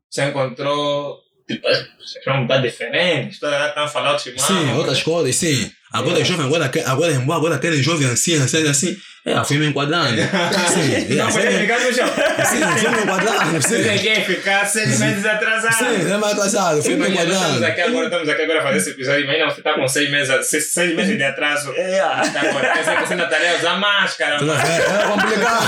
você 0.09 0.27
encontrou, 0.27 1.19
tipo, 1.49 1.67
vocês 1.67 2.25
vão 2.25 2.43
estar 2.43 2.59
diferentes, 2.59 3.41
toda 3.41 3.57
hora 3.57 3.69
estão 3.71 3.89
falando 3.89 4.23
de 4.23 4.41
Sim, 4.41 4.73
outras 4.77 5.03
coisas, 5.03 5.35
sim. 5.35 5.69
Agora 5.93 6.21
é 6.21 6.25
jovem, 6.25 6.47
agora, 6.47 6.71
agora 6.87 7.13
é 7.13 7.17
embora, 7.17 7.39
agora 7.39 7.55
aquele 7.57 7.83
jovem 7.83 8.07
assim, 8.09 8.37
assim, 8.37 8.69
assim. 8.69 8.97
É, 9.27 9.43
fui 9.43 9.57
me 9.57 9.67
enquadrando. 9.69 10.15
Sim, 10.75 11.15
Não 11.15 11.29
é, 11.29 11.31
sim. 11.31 11.59
ficar 11.61 11.81
no 11.81 11.95
chão. 11.95 12.07
Sim, 12.45 12.79
fui 12.79 12.91
me 12.91 13.03
enquadrando, 13.03 13.63
Você 13.63 13.83
sim. 13.99 14.03
quer 14.05 14.25
ficar 14.27 14.67
seis 14.67 15.01
meses 15.01 15.25
atrasado. 15.25 15.75
Sim, 15.77 16.03
não 16.05 16.15
é 16.15 16.19
mais 16.19 16.33
atrasado, 16.35 16.87
Imagina, 16.87 16.99
nós 16.99 17.09
estamos 17.09 17.31
enquadrando. 17.31 17.65
aqui 17.67 17.81
agora, 17.81 18.05
estamos 18.05 18.29
aqui 18.29 18.43
agora 18.43 18.61
a 18.61 18.63
fazer 18.65 18.77
esse 18.79 18.91
episódio. 18.91 19.25
Imagina, 19.25 19.45
você 19.47 19.61
está 19.61 19.75
com 19.75 19.89
seis 19.89 20.11
meses, 20.11 20.47
seis, 20.47 20.73
seis 20.73 20.95
meses 20.95 21.17
de 21.17 21.23
atraso. 21.25 21.73
Yeah. 21.73 22.31
Tá 22.31 22.41
agora, 22.41 22.75
você 22.83 23.13
ainda 23.15 23.25
estaria 23.25 23.51
a 23.53 23.57
usar 23.57 23.77
máscara. 23.79 24.37
É 24.37 25.07
complicado. 25.09 25.65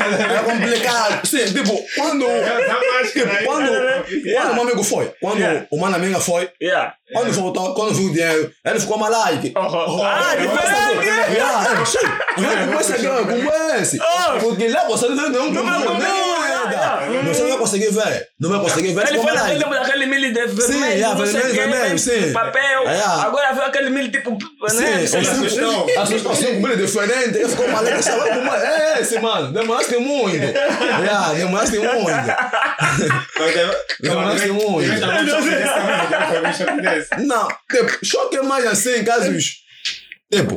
É 0.00 0.42
complicado. 0.42 1.26
Sim, 1.26 1.44
tipo, 1.52 1.84
quando. 1.94 2.24
Tipo, 3.12 3.44
quando, 3.44 3.68
quando 4.32 4.50
o 4.50 4.54
meu 4.54 4.62
amigo 4.62 4.82
foi, 4.82 5.12
quando 5.20 5.66
o 5.70 5.78
mano 5.78 5.96
amiga 5.96 6.20
foi, 6.20 6.48
Yeah. 6.60 6.94
Quando 7.12 7.32
voltou, 7.32 7.74
quando 7.74 7.94
viu 7.94 8.08
o 8.08 8.12
dinheiro, 8.12 8.52
ele 8.64 8.80
ficou 8.80 8.98
malaique. 8.98 9.52
Oh, 9.56 10.02
ah, 10.02 10.34
diferente! 10.36 11.06
Yeah, 11.34 11.80
é, 11.80 11.84
sim. 11.84 11.98
Não 12.38 12.68
conhece 12.68 12.92
aqui, 12.92 13.06
não 13.06 13.24
conhece. 13.24 13.98
Oh. 14.00 14.38
Porque 14.38 14.68
lá 14.68 14.84
você 14.86 15.08
não 15.08 15.28
não 15.28 15.50
não 15.50 15.64
vai 15.64 15.84
não 15.84 16.59
comer, 16.62 16.76
moeda. 16.76 17.12
yeah. 17.12 17.22
Você 17.28 17.40
não 17.42 17.48
vai 17.48 17.58
conseguir 17.58 17.90
ver. 17.90 18.28
Não 18.38 18.50
vai 18.50 18.60
conseguir 18.60 18.92
ver. 18.94 19.08
Ele 19.08 19.18
foi 19.18 19.32
malaique. 19.32 19.58
tempo 19.58 19.74
daquele 19.74 20.06
milho 20.06 20.32
de 20.32 20.46
vermelho, 20.46 20.62
Sim, 20.62 20.84
yeah, 20.84 21.14
vermelho, 21.24 21.54
vermelho, 21.54 21.98
sim. 21.98 22.32
papel. 22.32 22.82
Yeah. 22.82 23.22
Agora 23.22 23.52
veio 23.52 23.66
aquele 23.66 23.90
milho 23.90 24.10
tipo, 24.10 24.30
né? 24.30 24.68
Sim, 24.68 25.06
sei 25.06 25.22
lá. 25.22 25.32
assustou. 25.32 25.86
Assustou, 25.98 26.34
sim, 26.36 26.46
com 26.46 26.68
milho 26.68 26.76
diferente. 26.76 27.38
Ele 27.38 27.48
ficou 27.48 27.68
malaique. 27.68 27.98
Essa 27.98 28.16
vai 28.16 28.34
com 28.34 28.44
mais. 28.44 28.62
É 28.62 29.00
esse, 29.00 29.18
mano. 29.20 29.52
Demoraste 29.52 29.96
muito. 29.96 30.36
Yeah, 30.36 31.32
demoraste 31.34 31.78
muito. 31.78 32.10
Demoraste 34.00 34.48
muito. 34.48 34.90
Não, 37.26 37.48
tipo, 37.70 38.04
choque 38.04 38.36
é 38.36 38.42
mais 38.42 38.66
assim, 38.66 39.04
casos. 39.04 39.60
Tipo, 40.32 40.54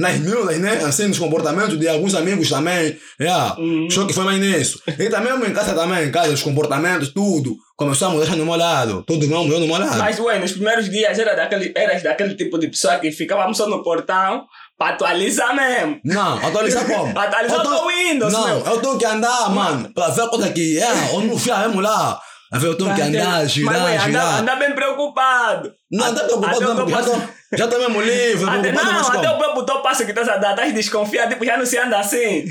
nas 0.00 0.18
miúdas, 0.18 0.58
né? 0.58 0.82
Assim, 0.84 1.06
nos 1.06 1.18
comportamentos 1.18 1.78
de 1.78 1.86
alguns 1.88 2.14
amigos 2.14 2.48
também. 2.48 2.96
Yeah, 3.20 3.54
Choque 3.90 4.12
foi 4.12 4.24
mais 4.24 4.40
nisso. 4.40 4.80
E 4.98 5.08
também 5.08 5.32
em 5.32 5.52
casa 5.52 5.74
também, 5.74 6.06
em 6.06 6.10
casa, 6.10 6.32
os 6.32 6.42
comportamentos, 6.42 7.12
tudo. 7.12 7.56
Começou 7.76 8.08
a 8.08 8.10
mudar 8.10 8.36
no 8.36 8.44
meu 8.44 8.56
lado. 8.56 9.02
Todo 9.06 9.26
mundo 9.28 9.44
mudou 9.44 9.60
no 9.60 9.66
meu 9.66 9.78
lado. 9.78 9.98
Mas, 9.98 10.18
ué, 10.18 10.38
nos 10.38 10.52
primeiros 10.52 10.88
dias 10.90 11.18
era 11.18 11.34
daquele, 11.34 11.72
eras 11.76 12.02
daquele 12.02 12.34
tipo 12.34 12.58
de 12.58 12.68
pessoa 12.68 12.98
que 12.98 13.10
ficava 13.12 13.52
só 13.54 13.68
no 13.68 13.82
portão 13.82 14.44
para 14.78 14.94
atualizar 14.94 15.54
mesmo. 15.54 16.00
Não, 16.04 16.38
atualizar 16.38 16.86
como? 16.86 17.12
Atualizar 17.18 17.66
o 17.66 17.86
Windows, 17.88 18.32
Não, 18.32 18.46
meu. 18.46 18.58
eu 18.66 18.80
tenho 18.80 18.98
que 18.98 19.04
andar, 19.04 19.50
mano, 19.50 19.92
pra 19.94 20.08
ver 20.08 20.22
a 20.22 20.28
coisa 20.28 20.50
que 20.50 20.78
é. 20.78 21.14
Eu 21.14 21.20
não 21.22 21.38
fui 21.38 21.52
mesmo 21.54 21.80
lá. 21.80 22.18
A 22.52 22.58
ver, 22.58 22.66
eu 22.66 22.74
tenho 22.74 22.92
que 22.92 23.00
andar, 23.00 23.46
girar, 23.46 23.72
Mas, 23.74 23.82
ué, 23.84 23.96
anda, 23.96 24.04
girar. 24.06 24.40
anda 24.40 24.56
bem 24.56 24.74
preocupado. 24.74 25.72
Não, 25.88 26.12
tá 26.12 26.24
preocupado, 26.24 26.56
Até 26.56 26.64
o 26.66 26.74
não, 26.74 26.84
porque 26.84 27.02
tô, 27.02 27.56
já 27.56 27.68
tô 27.68 27.78
mesmo 27.78 28.00
livre, 28.00 28.50
Até, 28.50 28.72
mas 28.72 28.84
não, 28.84 29.08
até 29.08 29.30
o 29.30 29.38
próprio 29.38 29.62
teu 29.64 29.78
passo 29.82 30.04
que 30.04 30.10
estás 30.10 30.28
a 30.28 30.36
dar, 30.36 30.50
estás 30.52 30.74
desconfiado, 30.74 31.30
tipo, 31.30 31.44
já 31.44 31.56
não 31.56 31.64
se 31.64 31.78
anda 31.78 32.00
assim. 32.00 32.44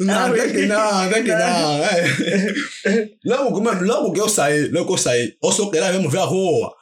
Não, 0.00 0.26
até 0.26 0.48
que 0.48 0.66
não, 0.66 1.02
até 1.02 1.22
que 1.22 1.30
não. 1.30 1.84
É. 1.84 3.08
Logo, 3.24 3.60
logo 3.60 4.12
que 4.12 4.20
eu 4.20 4.28
saí, 4.28 4.68
logo 4.68 4.86
que 4.86 4.92
eu 4.92 4.98
saí, 4.98 5.34
eu 5.42 5.52
só 5.52 5.68
queria 5.70 5.90
mesmo 5.92 6.08
ver 6.08 6.20
a 6.20 6.24
rua. 6.24 6.72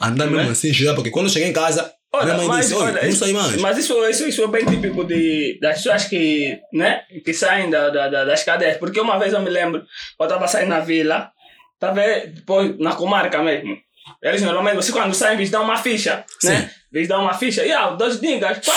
Andar 0.00 0.26
mesmo 0.26 0.50
assim, 0.50 0.72
girar, 0.72 0.94
porque 0.94 1.10
quando 1.10 1.26
eu 1.26 1.32
cheguei 1.32 1.48
em 1.48 1.52
casa, 1.52 1.90
Olha, 2.14 2.34
mãe 2.36 2.46
mas, 2.46 2.68
disse, 2.68 2.74
olha, 2.80 3.00
isso-. 3.08 3.24
Mas 3.60 3.78
isso, 3.78 4.04
isso, 4.08 4.26
isso 4.28 4.42
é 4.42 4.46
bem 4.48 4.64
típico 4.66 5.04
de, 5.04 5.58
das 5.60 5.76
pessoas 5.78 6.04
que, 6.04 6.58
né, 6.72 7.02
que 7.24 7.32
saem 7.34 7.70
da, 7.70 7.90
da, 7.90 8.08
da- 8.08 8.24
das 8.24 8.42
cadeias. 8.44 8.76
Porque 8.76 9.00
uma 9.00 9.18
vez 9.18 9.32
eu 9.32 9.40
me 9.40 9.50
lembro, 9.50 9.84
eu 10.18 10.24
estava 10.24 10.46
saindo 10.48 10.68
na 10.70 10.80
vila, 10.80 11.30
estava 11.74 12.00
depois 12.26 12.78
na 12.78 12.94
comarca 12.94 13.42
mesmo. 13.42 13.76
Eles 14.22 14.42
normalmente, 14.42 14.76
você 14.76 14.92
quando 14.92 15.14
sai, 15.14 15.34
eles 15.34 15.50
dão 15.50 15.64
uma 15.64 15.76
ficha, 15.76 16.24
né? 16.42 16.60
Sim. 16.60 16.70
Eles 16.92 17.08
dão 17.08 17.22
uma 17.22 17.34
ficha. 17.34 17.64
E 17.64 17.72
ah, 17.72 17.90
dois 17.90 18.20
niggas, 18.20 18.58
pá. 18.58 18.72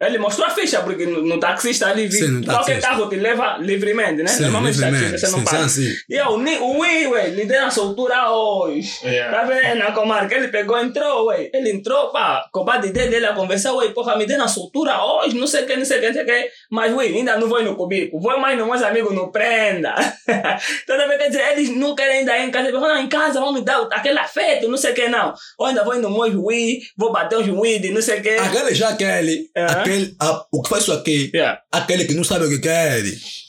Ele 0.00 0.16
mostrou 0.18 0.46
a 0.46 0.50
ficha, 0.50 0.80
porque 0.80 1.04
no, 1.04 1.22
no 1.22 1.38
taxista 1.38 1.86
ali, 1.88 2.10
Sim, 2.10 2.26
no 2.28 2.44
qualquer 2.44 2.74
taxista. 2.80 2.88
carro 2.88 3.08
te 3.08 3.16
leva 3.16 3.58
livremente, 3.58 4.22
né? 4.22 4.28
Sim, 4.28 4.42
Normalmente 4.44 4.76
livremente, 4.76 5.02
taxistas 5.10 5.30
você 5.30 5.36
não 5.36 5.38
sim, 5.40 5.44
paga. 5.56 5.68
sim, 5.68 5.84
sim. 5.90 5.94
E 6.08 6.14
eu, 6.16 6.38
ni- 6.38 6.56
o 6.58 6.78
Wii, 6.78 7.06
ué, 7.08 7.28
lhe 7.28 7.44
dei 7.44 7.58
a 7.58 7.70
soltura 7.70 8.30
hoje. 8.30 8.98
Yeah. 9.04 9.36
Tá 9.38 9.44
vendo? 9.44 9.78
Na 9.78 9.92
comarca, 9.92 10.34
ele 10.34 10.48
pegou, 10.48 10.78
entrou, 10.78 11.26
ué. 11.26 11.50
Ele 11.52 11.70
entrou, 11.70 12.10
pá, 12.10 12.48
com 12.50 12.60
o 12.60 12.64
pai 12.64 12.80
de 12.80 12.88
dele 12.90 13.26
a 13.26 13.34
conversar, 13.34 13.74
ué, 13.74 13.88
porra, 13.90 14.16
me 14.16 14.24
dê 14.24 14.36
na 14.38 14.48
soltura 14.48 15.04
hoje, 15.04 15.36
não 15.36 15.46
sei 15.46 15.64
o 15.64 15.66
que, 15.66 15.76
não 15.76 15.84
sei 15.84 15.98
o 15.98 16.00
que, 16.00 16.06
não 16.06 16.14
sei 16.14 16.22
o 16.22 16.26
que. 16.26 16.48
Mas, 16.70 16.94
ué, 16.94 17.04
ainda 17.06 17.36
não 17.36 17.46
vou 17.48 17.62
no 17.62 17.76
cubico. 17.76 18.18
Vou 18.18 18.38
mais 18.40 18.56
nos 18.58 18.66
meus 18.66 18.82
amigos 18.82 19.14
no 19.14 19.30
prenda. 19.30 19.94
Toda 20.86 21.06
vez, 21.06 21.18
quer 21.20 21.28
dizer, 21.28 21.52
eles 21.52 21.76
não 21.76 21.94
querem 21.94 22.24
dar 22.24 22.38
em 22.40 22.50
casa. 22.50 22.68
Eles 22.68 22.80
falam, 22.80 22.96
não, 22.96 23.02
em 23.02 23.08
casa, 23.08 23.38
vão 23.40 23.52
me 23.52 23.60
dar 23.62 23.82
aquele 23.92 24.18
afeto, 24.18 24.66
não 24.68 24.76
sei 24.78 24.92
o 24.92 24.94
que, 24.94 25.08
não. 25.08 25.34
Ou 25.58 25.66
ainda 25.66 25.84
vou 25.84 25.94
no 25.96 26.10
meu 26.10 26.30
juiz, 26.32 26.84
vou 26.96 27.12
bater 27.12 27.36
os 27.38 27.46
juiz, 27.46 27.90
não 27.90 28.00
sei 28.00 28.20
o 28.20 28.22
que. 28.22 28.30
Aquele 28.30 28.74
já 28.74 28.88
aquele, 28.90 29.50
Aham. 29.56 29.89
Aquele, 29.90 30.16
a- 30.20 30.44
o 30.52 30.62
que 30.62 30.68
faz 30.68 30.82
isso 30.82 30.92
aqui, 30.92 31.30
Yeah. 31.34 31.60
aquele 31.72 32.04
que 32.04 32.14
não 32.14 32.24
sabe 32.24 32.46
o 32.46 32.48
que 32.48 32.58
quer. 32.58 33.02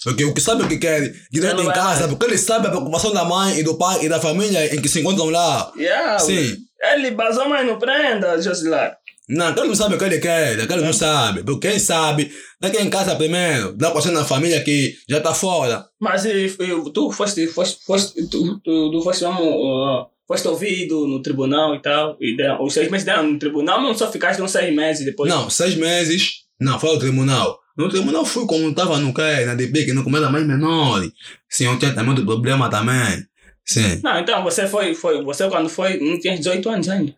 O 0.07 0.33
que 0.33 0.41
sabe 0.41 0.63
o 0.63 0.67
que 0.67 0.77
quer, 0.77 1.13
direto 1.31 1.57
não 1.63 1.69
em 1.69 1.73
casa, 1.73 2.07
porque 2.07 2.25
ele 2.25 2.37
sabe 2.37 2.67
a 2.67 2.69
preocupação 2.71 3.13
da 3.13 3.23
mãe 3.23 3.59
e 3.59 3.63
do 3.63 3.75
pai 3.77 4.03
e 4.05 4.09
da 4.09 4.19
família 4.19 4.73
em 4.75 4.81
que 4.81 4.89
se 4.89 4.99
encontram 5.01 5.29
lá. 5.29 5.71
Yeah, 5.77 6.19
Sim. 6.19 6.57
Ele 6.83 7.11
basou 7.11 7.47
mais 7.47 7.65
no 7.67 7.77
prenda, 7.77 8.41
Josilar. 8.41 8.97
Não, 9.29 9.47
aquele 9.49 9.67
não 9.67 9.75
sabe 9.75 9.95
o 9.95 9.97
que 9.99 10.03
ele 10.03 10.19
quer, 10.19 10.59
aquele 10.59 10.81
não 10.81 10.91
sabe. 10.91 11.43
Porque 11.43 11.69
quem 11.69 11.79
sabe, 11.79 12.31
tá 12.59 12.67
aqui 12.67 12.81
em 12.81 12.89
casa 12.89 13.15
primeiro, 13.15 13.73
dá 13.73 13.91
pra 13.91 14.01
ser 14.01 14.11
na 14.11 14.25
família 14.25 14.61
que 14.63 14.95
já 15.07 15.21
tá 15.21 15.33
fora. 15.33 15.85
Mas 15.99 16.25
e, 16.25 16.47
e, 16.47 16.91
tu 16.91 17.11
foste, 17.11 17.45
foste, 17.47 17.85
foste, 17.85 18.27
tu, 18.27 18.59
tu, 18.61 18.91
tu 18.91 19.01
foste 19.03 19.23
mesmo, 19.23 19.41
uh, 19.43 20.05
foste 20.31 20.47
ouvido 20.47 21.05
no 21.07 21.21
tribunal 21.21 21.75
e 21.75 21.81
tal, 21.81 22.15
e 22.21 22.37
deram, 22.37 22.63
os 22.63 22.73
seis 22.73 22.89
meses 22.89 23.05
deram 23.05 23.23
no 23.33 23.37
tribunal, 23.37 23.81
não 23.81 23.93
só 23.93 24.09
ficaste 24.09 24.41
uns 24.41 24.51
seis 24.51 24.73
meses 24.73 25.03
depois. 25.03 25.29
Não, 25.29 25.49
seis 25.49 25.75
meses, 25.75 26.45
não, 26.57 26.79
foi 26.79 26.89
ao 26.91 26.99
tribunal. 26.99 27.59
No 27.77 27.89
tribunal 27.89 28.23
fui 28.23 28.45
como 28.47 28.69
estava 28.69 28.97
no 28.97 29.13
que, 29.13 29.45
na 29.45 29.55
DP, 29.55 29.83
que 29.85 29.93
não 29.93 30.05
como 30.05 30.15
era 30.15 30.29
mais 30.29 30.47
menor. 30.47 31.01
Sim, 31.49 31.65
eu 31.65 31.77
tinha 31.77 31.93
também 31.93 32.11
outro 32.11 32.25
problema 32.25 32.69
também. 32.69 33.25
Sim. 33.65 33.99
Não, 34.01 34.19
então 34.19 34.41
você 34.41 34.65
foi, 34.69 34.95
foi, 34.95 35.21
você 35.21 35.49
quando 35.49 35.67
foi, 35.67 35.99
não 35.99 36.17
tinha 36.17 36.37
18 36.37 36.69
anos 36.69 36.87
ainda. 36.87 37.13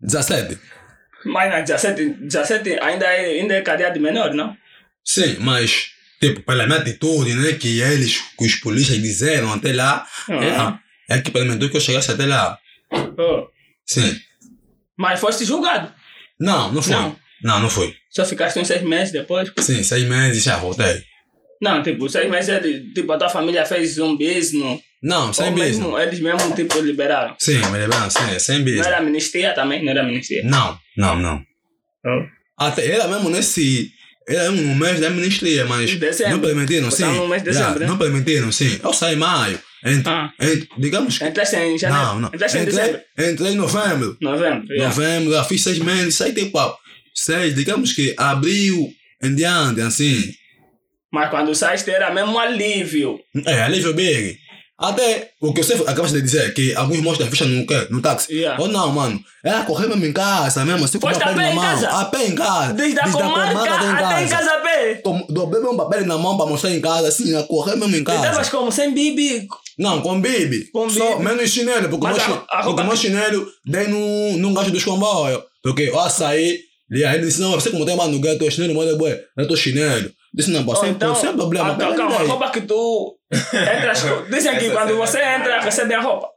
17. 0.00 0.58
Mas 1.26 1.50
na 1.50 1.60
17, 1.60 2.08
17 2.22 2.78
ainda 2.80 3.04
é, 3.04 3.40
ainda 3.40 3.54
é 3.54 3.60
cadeia 3.60 3.90
de 3.90 4.00
menor, 4.00 4.32
não? 4.32 4.56
Sim, 5.04 5.36
mas, 5.40 5.88
tipo, 6.22 6.42
pela 6.42 6.66
minha 6.66 6.78
atitude, 6.78 7.34
né, 7.34 7.52
que 7.52 7.80
eles, 7.82 8.18
que 8.38 8.46
os 8.46 8.54
polícias 8.54 8.98
disseram 8.98 9.52
até 9.52 9.74
lá, 9.74 10.06
Ah. 10.30 10.78
é, 10.84 10.87
é 11.08 11.20
que 11.20 11.30
permitiu 11.30 11.70
que 11.70 11.76
eu 11.76 11.80
chegasse 11.80 12.10
até 12.10 12.26
lá. 12.26 12.58
Oh. 12.92 13.46
Sim. 13.86 14.16
Mas 14.96 15.20
foste 15.20 15.44
julgado. 15.44 15.92
Não, 16.40 16.72
não 16.72 16.82
foi. 16.82 16.92
Não. 16.94 17.16
Não, 17.42 17.60
não 17.60 17.70
foi. 17.70 17.94
Só 18.10 18.24
ficaste 18.24 18.58
uns 18.58 18.66
seis 18.66 18.82
meses 18.82 19.12
depois. 19.12 19.50
Sim, 19.58 19.82
seis 19.82 20.04
meses 20.04 20.42
já 20.42 20.56
voltei. 20.56 21.02
Não, 21.60 21.82
tipo, 21.82 22.08
seis 22.08 22.28
meses, 22.30 22.48
é 22.48 22.60
de- 22.60 22.92
tipo, 22.92 23.10
a 23.12 23.18
tua 23.18 23.28
família 23.28 23.64
fez 23.64 23.98
um 23.98 24.16
business. 24.16 24.80
Não, 25.02 25.32
sem 25.32 25.52
bis. 25.52 25.64
mesmo, 25.78 25.98
eles 25.98 26.18
mesmo, 26.20 26.54
tipo, 26.54 26.80
liberaram. 26.80 27.36
Sim, 27.38 27.58
me 27.70 27.78
lembram, 27.78 28.10
sim, 28.10 28.38
sem 28.38 28.62
bis. 28.64 28.76
Não 28.78 28.84
era 28.86 28.98
amnistia 28.98 29.54
também? 29.54 29.82
Não 29.84 29.90
era 29.90 30.02
amnistia. 30.02 30.42
Não, 30.44 30.78
não, 30.96 31.16
não. 31.16 31.42
Oh. 32.04 32.26
Até 32.64 32.86
era 32.90 33.06
mesmo 33.06 33.30
nesse. 33.30 33.92
Era 34.28 34.50
no 34.50 34.74
mês 34.74 35.00
da 35.00 35.06
amnistia, 35.06 35.64
mas 35.66 35.94
Dezembro. 35.94 36.32
não 36.32 36.40
permitiram, 36.40 36.90
sim. 36.90 37.04
no 37.04 37.28
mês 37.28 37.42
de 37.42 37.52
Já, 37.52 37.60
dezembro, 37.60 37.80
né? 37.80 37.86
Não 37.86 37.96
permitiram, 37.98 38.52
sim. 38.52 38.78
Eu 38.82 38.92
saí 38.92 39.14
em 39.14 39.18
maio. 39.18 39.58
Ent, 39.84 40.06
Ah. 40.06 40.32
ent- 40.40 40.68
digamos 40.78 41.18
que. 41.18 41.24
Entraste 41.24 41.56
em 41.56 41.78
janeiro? 41.78 42.04
Não, 42.06 42.20
não. 42.20 42.28
Entraste 42.34 42.58
em 42.58 42.64
dezembro? 42.64 43.00
Entrei, 43.12 43.32
entrei 43.32 43.52
em 43.52 43.56
novembro. 43.56 44.16
Novembro. 44.20 44.66
yeah. 44.74 44.88
Novembro, 44.88 45.32
já 45.32 45.44
fiz 45.44 45.62
seis 45.62 45.78
meses, 45.78 46.14
saí 46.14 46.32
tipo. 46.32 46.58
ah, 46.58 46.74
Seis, 47.14 47.54
digamos 47.54 47.92
que 47.92 48.14
abril 48.16 48.90
em 49.22 49.34
diante, 49.34 49.80
assim. 49.80 50.30
Mas 51.12 51.30
quando 51.30 51.52
saíste 51.54 51.90
era 51.90 52.12
mesmo 52.12 52.38
alívio. 52.38 53.18
É, 53.46 53.62
alívio 53.62 53.92
big. 53.94 54.38
Até 54.78 55.32
o 55.40 55.52
que 55.52 55.60
você 55.60 55.74
acabaste 55.74 56.14
de 56.14 56.22
dizer, 56.22 56.54
que 56.54 56.72
alguns 56.76 57.00
mostram 57.00 57.26
ficha 57.26 57.44
no, 57.44 57.66
quê? 57.66 57.88
no 57.90 58.00
táxi. 58.00 58.32
Yeah. 58.32 58.62
Ou 58.62 58.68
não, 58.68 58.92
mano. 58.92 59.18
É 59.44 59.52
correr 59.62 59.88
mesmo 59.88 60.06
em 60.06 60.12
casa, 60.12 60.64
mesmo 60.64 60.84
assim, 60.84 61.00
com 61.00 61.08
o 61.08 61.10
a 61.10 61.14
pé 61.14 61.34
na 61.34 61.50
em 61.50 61.54
mão. 61.56 61.64
casa? 61.64 61.88
A 61.88 62.04
pé 62.04 62.26
em 62.28 62.34
casa. 62.36 62.74
Desde 62.74 63.00
a 63.00 63.10
comarca 63.10 63.60
até 63.60 64.24
em 64.24 64.28
casa 64.28 64.52
a 64.52 64.58
pé. 64.58 65.02
Dobrei 65.30 65.60
meu 65.60 65.76
papel 65.76 66.06
na 66.06 66.16
mão 66.16 66.36
pra 66.36 66.46
mostrar 66.46 66.70
em 66.70 66.80
casa, 66.80 67.08
assim, 67.08 67.34
a 67.34 67.42
correr 67.42 67.74
mesmo 67.74 67.96
em 67.96 68.04
casa. 68.04 68.24
estavas 68.24 68.48
como? 68.50 68.70
Sem 68.70 68.94
bibi? 68.94 69.48
Não, 69.76 70.00
com 70.00 70.20
bibi. 70.20 70.70
Com 70.70 70.88
Só 70.88 71.16
bibi. 71.16 71.24
menos 71.24 71.50
chinelo, 71.50 71.88
porque 71.88 72.06
o 72.06 72.74
meu 72.74 72.92
o 72.92 72.96
chinelo 72.96 73.46
dei 73.66 73.88
num, 73.88 74.38
num 74.38 74.54
gajo 74.54 74.70
dos 74.70 74.84
comboios. 74.84 75.42
Porque 75.60 75.82
eu 75.82 75.98
açaí, 75.98 76.60
e 76.90 77.04
aí 77.04 77.16
ele 77.16 77.26
disse, 77.26 77.40
não, 77.40 77.50
você 77.50 77.70
como 77.70 77.84
tem 77.84 77.96
mais 77.96 78.10
no 78.10 78.20
gato, 78.20 78.38
teu 78.38 78.50
chinelo, 78.50 78.76
mas 78.76 78.88
é 78.88 78.94
bué, 78.94 79.20
é 79.36 79.44
teu 79.44 79.56
chinelo. 79.56 80.08
Disse, 80.38 80.50
não, 80.52 80.64
Ou 80.66 80.76
sem, 80.76 80.90
então, 80.90 81.14
sem 81.16 81.32
problema. 81.34 81.72
ah, 81.72 81.76
calma, 81.76 81.96
calma, 81.96 82.14
a 82.16 82.22
roupa 82.22 82.50
que 82.50 82.60
tu 82.60 83.16
entras. 83.32 84.02
Dizem 84.30 84.56
que 84.56 84.66
Essa 84.66 84.74
quando 84.74 84.88
cena. 84.90 85.06
você 85.06 85.20
entra, 85.20 85.60
recebe 85.60 85.94
a 85.94 86.00
roupa. 86.00 86.28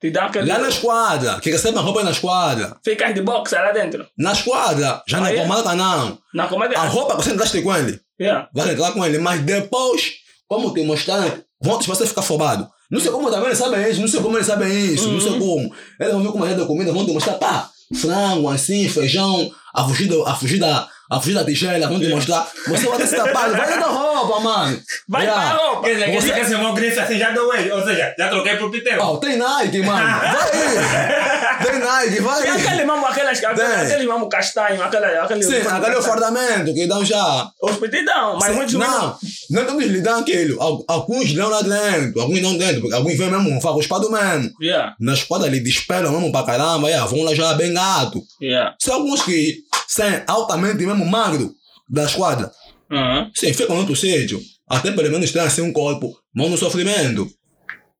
Te 0.00 0.10
dá 0.10 0.24
aquele. 0.24 0.48
Lá 0.50 0.58
na 0.58 0.68
esquadra, 0.68 1.38
que 1.40 1.50
recebe 1.50 1.78
a 1.78 1.80
roupa 1.82 2.00
é 2.00 2.04
na 2.04 2.10
esquadra. 2.10 2.76
Ficas 2.82 3.14
de 3.14 3.20
boxe 3.22 3.54
lá 3.54 3.70
dentro. 3.72 4.06
Na 4.18 4.32
esquadra, 4.32 5.02
já 5.06 5.18
Ah, 5.18 5.20
na 5.20 5.30
é? 5.32 5.36
comarca 5.36 5.74
não. 5.74 6.18
Na 6.34 6.46
comédia. 6.46 6.78
A 6.78 6.86
roupa 6.86 7.16
que 7.16 7.22
você 7.22 7.32
entraste 7.32 7.60
com 7.62 7.74
ele, 7.76 8.00
Yeah. 8.18 8.48
vai 8.54 8.70
entrar 8.72 8.92
com 8.92 9.04
ele, 9.04 9.18
mas 9.18 9.40
depois, 9.42 10.12
como 10.48 10.72
te 10.72 10.82
mostraram, 10.84 11.32
vão 11.60 11.78
te 11.78 11.86
fazer 11.86 12.06
ficar 12.06 12.20
afobado. 12.22 12.68
Não 12.90 13.00
sei 13.00 13.10
como 13.10 13.30
também 13.30 13.46
eles 13.46 13.58
sabem 13.58 13.90
isso, 13.90 14.00
não 14.00 14.08
sei 14.08 14.20
como 14.20 14.36
eles 14.36 14.46
sabem 14.46 14.68
isso, 14.94 15.08
não 15.10 15.20
sei 15.20 15.38
como. 15.38 15.74
Eles 16.00 16.12
vão 16.12 16.22
ver 16.22 16.32
como 16.32 16.46
é 16.46 16.54
da 16.54 16.64
comida, 16.64 16.92
vão 16.92 17.04
te 17.04 17.12
mostrar, 17.12 17.34
pá, 17.34 17.68
frango, 18.00 18.48
assim, 18.48 18.88
feijão, 18.88 19.50
a 19.74 19.84
fugir, 19.84 20.06
do- 20.08 20.24
a 20.26 20.34
fugir 20.34 20.58
da, 20.58 20.86
a 21.10 21.20
fugir 21.20 21.34
da 21.34 21.44
tigela, 21.44 21.86
vão 21.88 22.00
te 22.00 22.08
mostrar. 22.08 22.46
Você 22.66 22.86
vai 22.86 22.96
ter 22.98 23.04
esse 23.04 23.14
trabalho, 23.14 23.56
vai 23.56 23.78
dar 23.78 23.86
roupa, 23.86 24.40
mano. 24.40 24.80
Vai 25.08 25.24
Yeah. 25.24 25.40
pra 25.50 25.56
roupa. 25.58 25.82
Quer 25.88 25.92
dizer, 25.94 26.04
quer 26.06 26.12
Você- 26.12 26.20
dizer 26.20 26.34
que 26.34 26.40
esse 26.40 26.56
meu 26.56 26.72
grife 26.72 26.98
assim 27.00 27.18
já 27.18 27.30
deu 27.30 27.52
ele. 27.54 27.70
Ou 27.72 27.84
seja, 27.84 28.14
já 28.18 28.28
troquei 28.28 28.56
pro 28.56 28.70
Piteu. 28.70 29.02
Oh, 29.02 29.16
tem 29.18 29.36
Nike, 29.36 29.78
mano. 29.82 30.20
Vai 30.20 30.50
aí. 30.52 31.64
Tem 31.66 31.78
Nike, 31.78 32.20
vai 32.20 32.42
Tem 32.42 32.50
aí. 32.50 32.60
aquele 32.66 32.84
mesmo, 32.84 33.06
aquelas, 33.06 33.38
Tem. 33.40 33.48
aquele 33.48 34.06
mesmo 34.06 34.28
castanho, 34.28 34.82
aquele, 34.82 35.04
aquele... 35.06 35.42
Sim, 35.42 35.56
aquele 35.66 35.96
o 35.96 36.02
fardamento 36.02 36.74
que 36.74 36.86
dão 36.86 37.04
já. 37.04 37.48
Os 37.62 37.76
petidão, 37.76 38.34
mas 38.40 38.44
Sim, 38.50 38.54
muitos 38.54 38.74
não, 38.74 39.18
não 39.50 39.78
lhe 39.80 40.00
dão 40.00 40.20
aquilo. 40.20 40.60
Al- 40.60 40.84
Alguns 40.88 41.32
dão 41.32 41.48
lá 41.48 41.62
dentro, 41.62 42.20
alguns 42.20 42.40
não 42.42 42.56
dentro, 42.56 42.80
porque 42.80 42.94
alguns 42.94 43.16
vêm 43.16 43.30
mesmo, 43.30 43.60
fazem 43.60 43.78
o 43.78 43.80
espado 43.80 44.10
mesmo. 44.10 44.50
Yeah, 44.60 44.94
Na 45.00 45.14
espada 45.14 45.46
lhe 45.48 45.60
despelam 45.60 46.12
mesmo 46.12 46.32
pra 46.32 46.42
caramba, 46.44 46.88
yeah, 46.88 47.06
vão 47.06 47.22
lá 47.22 47.34
já 47.34 47.52
bem 47.54 47.72
gato. 47.72 48.22
yeah. 48.42 48.74
São 48.80 48.94
alguns 48.94 49.22
que 49.22 49.58
são 49.88 50.22
altamente 50.26 50.84
mesmo 50.84 51.04
magro 51.06 51.52
da 51.88 52.04
esquadra. 52.04 52.50
Uhum. 52.90 53.30
Sim, 53.34 53.52
ficam 53.52 53.74
no 53.74 53.80
outro 53.82 53.96
sítio. 53.96 54.40
Até 54.68 54.92
pelo 54.92 55.10
menos 55.10 55.30
tem 55.30 55.42
assim 55.42 55.62
um 55.62 55.72
corpo, 55.72 56.16
vão 56.34 56.48
no 56.48 56.56
sofrimento. 56.56 57.28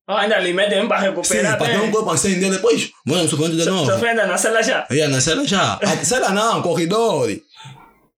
Ah, 0.06 0.20
ainda 0.20 0.36
ali 0.36 0.52
metem 0.52 0.86
pra 0.86 0.98
Sim, 0.98 1.04
recuperar 1.06 1.56
para 1.56 1.66
ter 1.66 1.78
um 1.78 1.82
bem. 1.82 1.90
corpo 1.90 2.10
assim, 2.10 2.38
depois 2.38 2.90
vão 3.06 3.22
no 3.22 3.28
sofrimento 3.28 3.56
de 3.56 3.64
novo. 3.64 3.90
Sofrendo 3.90 4.26
na 4.26 4.36
cela 4.36 4.62
já. 4.62 4.86
Ia 4.90 5.08
na 5.08 5.20
cela 5.20 5.46
já. 5.46 5.78
A 5.82 6.04
cela 6.04 6.30
não, 6.30 6.60
corredor. 6.62 7.30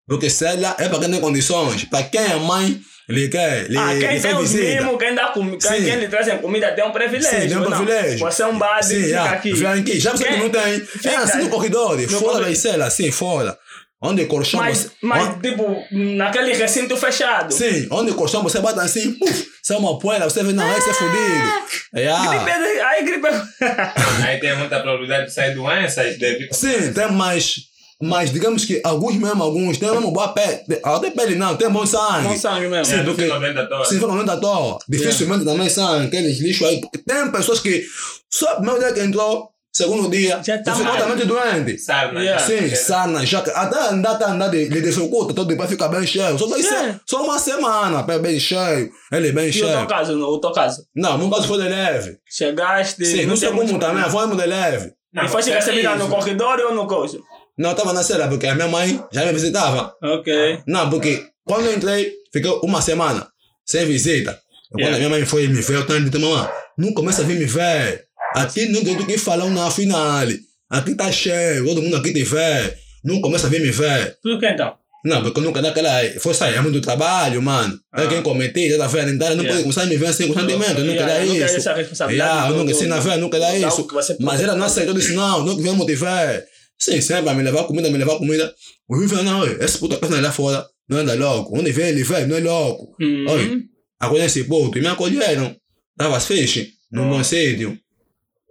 Porque 0.07 0.29
cela 0.29 0.75
é 0.79 0.89
para 0.89 0.99
quem 1.01 1.11
tem 1.11 1.21
condições. 1.21 1.85
Para 1.85 2.05
quem 2.05 2.21
é 2.21 2.37
mãe, 2.37 2.81
ele 3.09 3.29
quer, 3.29 3.65
ele, 3.67 3.79
Ah, 3.79 3.95
quem 3.99 4.11
ele 4.11 4.21
tem 4.21 4.35
os 4.37 4.53
mimos, 4.53 4.99
quem 4.99 5.15
dá 5.15 5.27
comida, 5.29 5.69
quem, 5.69 5.85
quem 5.85 5.95
lhe 5.97 6.09
trazem 6.09 6.39
comida 6.39 6.73
tem 6.73 6.85
um 6.85 6.91
privilégio. 6.93 7.41
Sim, 7.43 7.49
tem 7.49 7.57
um 7.57 7.61
não? 7.61 7.71
privilégio. 7.71 8.19
Você 8.19 8.43
é 8.43 8.47
um 8.47 8.59
base, 8.59 8.89
Sim, 8.95 9.03
fica 9.03 9.09
yeah. 9.09 9.31
aqui. 9.33 9.53
Vem 9.53 9.69
aqui. 9.69 10.01
Já 10.01 10.11
você 10.13 10.25
que 10.25 10.37
não 10.37 10.51
tem. 10.51 10.61
É 10.63 10.81
Fica 10.81 11.19
assim 11.21 11.39
aí. 11.39 11.45
no 11.45 11.51
corredor, 11.51 11.97
No 11.97 12.09
fora 12.09 12.21
corredor. 12.25 12.49
da 12.49 12.55
cela, 12.57 12.87
assim, 12.87 13.11
fora. 13.13 13.57
Onde 14.03 14.27
colchão 14.27 14.61
Mas, 14.61 14.79
você. 14.79 14.91
mas 15.03 15.27
onde- 15.27 15.49
tipo, 15.51 15.85
naquele 15.91 16.53
recinto 16.53 16.97
fechado. 16.99 17.53
Sim, 17.55 17.89
onde 17.91 18.13
colchão 18.13 18.43
você 18.43 18.61
bate 18.61 18.79
assim, 18.79 19.13
puf, 19.15 19.47
sai 19.63 19.79
uma 19.79 19.99
poeira, 19.99 20.29
você 20.29 20.43
vê, 20.43 20.53
não, 20.53 20.71
esse 20.77 20.91
é 20.91 20.93
fudido. 20.93 21.53
Yeah. 21.97 22.45
Gripe, 22.45 22.81
aí 22.83 23.05
gripe. 23.05 23.27
Aí 24.27 24.39
tem 24.39 24.55
muita 24.57 24.81
probabilidade 24.81 25.27
de 25.27 25.33
sair 25.33 25.55
doenças 25.55 26.19
devido 26.19 26.53
Sim, 26.55 26.93
tem 26.93 27.11
mais. 27.11 27.55
Mas 28.03 28.31
digamos 28.31 28.65
que 28.67 28.81
alguns 28.85 29.17
mesmo, 29.17 29.43
alguns, 29.43 29.79
tem 29.79 29.91
mesmo 29.91 30.11
boa 30.11 30.29
pele. 30.29 30.61
Até 30.85 31.11
pele 31.11 31.35
não, 31.35 31.57
tem 31.57 31.71
bom 31.71 31.87
sangue. 31.87 32.29
Bom 32.29 32.37
sangue 32.37 32.69
mesmo. 32.69 32.85
Sim, 32.85 32.99
do 33.03 33.05
porque- 33.15 33.23
que 33.23 33.29
90 33.29 33.67
toda. 33.67 33.85
Sim, 33.87 33.95
fica 33.95 34.07
à 34.33 34.37
toa. 34.37 34.79
Dificilmente 34.89 35.45
também 35.45 35.69
são 35.71 36.03
aqueles 36.03 36.39
lixos 36.39 36.69
aí. 36.69 36.81
Porque 36.81 36.99
tem 36.99 37.31
pessoas 37.31 37.61
que 37.61 37.85
só 38.31 38.53
o 38.53 38.57
primeiro 38.57 38.81
dia 38.81 38.93
que 38.93 39.01
entrou, 39.01 39.49
segundo 39.73 40.11
dia, 40.11 40.43
Já 40.45 40.63
tá 40.63 40.73
totalmente 40.75 41.25
doente. 41.27 41.79
Sarna. 41.79 42.21
Yeah. 42.21 42.45
Sim, 42.45 42.75
sarna, 42.75 43.25
já 43.25 43.39
até 43.39 43.89
andar, 43.89 44.17
tá 44.19 44.31
andar 44.31 44.49
de, 44.49 44.69
de 44.69 44.83
dificulta, 44.83 45.33
todo 45.33 45.55
dia 45.57 45.67
fica 45.67 45.89
bem 45.89 46.07
cheio. 46.07 46.39
Só, 46.39 46.55
é- 46.55 46.63
Sim. 46.63 47.01
só 47.07 47.25
uma 47.25 47.39
semana, 47.39 48.03
pé 48.03 48.19
bem 48.19 48.39
cheio, 48.39 48.91
ele 49.11 49.33
bem 49.33 49.47
E 49.47 49.51
o 49.51 49.53
cheio. 49.55 49.69
teu 49.79 49.87
caso, 49.87 50.15
no 50.17 50.27
o 50.27 50.39
teu 50.39 50.53
caso? 50.53 50.85
Não, 50.95 51.17
meu 51.17 51.31
caso 51.31 51.49
foi 51.49 51.63
de 51.63 51.69
leve. 51.71 52.19
Chegaste. 52.29 53.07
Sim, 53.07 53.25
não 53.25 53.35
no 53.35 53.41
tem 53.41 53.53
muito- 53.55 53.69
segundo 53.69 53.81
também, 53.81 54.05
foi 54.11 54.37
de 54.37 54.47
leve. 54.47 54.93
E 55.15 55.29
foste 55.29 55.51
recebida 55.51 55.97
no 55.97 56.09
corredor 56.09 56.61
ou 56.61 56.75
no 56.75 56.87
coisa? 56.87 57.19
Não, 57.59 57.71
eu 57.71 57.77
tava 57.77 57.93
na 57.93 58.03
cela, 58.03 58.29
porque 58.29 58.47
a 58.47 58.55
minha 58.55 58.69
mãe 58.69 59.01
já 59.13 59.25
me 59.25 59.33
visitava. 59.33 59.95
Ok. 60.03 60.61
Não, 60.67 60.91
porque 60.91 61.25
quando 61.45 61.67
eu 61.67 61.75
entrei, 61.75 62.13
fiquei 62.33 62.51
uma 62.63 62.83
semana 62.83 63.27
sem 63.65 63.87
visita. 63.87 64.39
Quando 64.71 64.81
Yeah. 64.81 64.97
a 64.97 64.99
minha 64.99 65.11
mãe 65.11 65.25
foi 65.25 65.47
me 65.49 65.61
ver, 65.63 65.75
eu 65.77 65.87
tenho 65.87 66.05
dito, 66.05 66.21
mamãe, 66.21 66.49
não 66.77 66.93
começa 66.93 67.23
a 67.23 67.25
vir 67.25 67.39
me 67.39 67.47
ver. 67.47 68.05
Aqui 68.35 68.67
não 68.69 68.85
tem 68.85 68.97
do 68.97 69.07
que 69.07 69.17
falar 69.17 69.49
na 69.49 69.71
final. 69.71 70.27
Aqui 70.69 70.95
tá 70.95 71.11
cheio, 71.11 71.65
todo 71.65 71.81
mundo 71.81 71.97
aqui 71.97 72.13
te 72.13 72.25
vê. 72.25 72.75
Não 73.05 73.21
começa 73.21 73.47
a 73.47 73.51
vir 73.51 73.61
me 73.61 73.71
ver. 73.71 74.19
Tudo 74.21 74.39
que 74.41 74.47
então? 74.47 74.75
Não, 75.05 75.23
porque 75.23 75.41
nunca 75.41 75.63
daquela. 75.63 75.91
Foi 76.19 76.35
sair 76.35 76.61
do 76.61 76.81
trabalho, 76.81 77.41
mano. 77.41 77.79
É 77.97 78.03
Ah. 78.03 78.07
quem 78.09 78.21
cometi, 78.23 78.69
já 78.69 78.77
tá 78.79 78.89
vendo? 78.89 79.11
Então, 79.13 79.29
não 79.29 79.37
Yeah. 79.45 79.51
pode 79.53 79.63
começar 79.63 79.83
a 79.83 79.87
me 79.87 79.97
ver 79.97 80.13
sem 80.13 80.27
consentimento. 80.27 80.79
Eu 80.81 80.85
não 80.85 80.93
Yeah, 80.95 81.15
quero 81.15 81.33
isso. 81.47 81.57
essa 81.57 81.73
responsabilidade 81.75 82.29
Yeah, 82.31 82.49
eu 82.49 82.53
do- 82.53 82.59
nunca 82.59 82.73
do- 82.73 82.77
ensino 82.77 82.95
a 82.95 82.99
ver, 82.99 83.31
queria 83.31 83.61
do- 83.61 83.69
isso. 83.69 84.17
Mas 84.21 84.41
ela 84.41 84.57
não 84.57 84.67
aceitou, 84.67 84.93
disse, 84.95 85.13
não, 85.15 85.45
não 85.47 85.57
queremos 85.57 85.87
te 85.87 85.95
ver. 85.95 86.45
Sim, 86.79 87.01
sempre 87.01 87.31
a 87.31 87.35
me 87.35 87.43
levar 87.43 87.65
comida, 87.65 87.91
me 87.91 87.99
levar 87.99 88.19
comida. 88.19 88.53
O 88.89 88.99
Rio 88.99 89.23
não, 89.23 89.41
oi, 89.41 89.59
esse 89.61 89.79
puta 89.79 89.97
coisa 89.97 90.21
lá 90.21 90.31
fora 90.31 90.67
não 90.89 90.99
anda 90.99 91.15
louco. 91.15 91.59
Onde 91.59 91.73
vem, 91.73 91.89
ele 91.89 92.05
vem, 92.05 92.27
não 92.27 92.37
é 92.37 92.41
louco. 92.41 92.95
Hum. 93.01 93.25
Oi. 93.29 93.63
Agora 93.99 94.25
esse 94.25 94.45
puto, 94.45 94.79
e 94.79 94.81
me 94.83 94.89
acolheram. 94.89 95.57
Tava 95.97 96.21
fixe, 96.21 96.73
bom 96.93 97.25
sítio. 97.25 97.79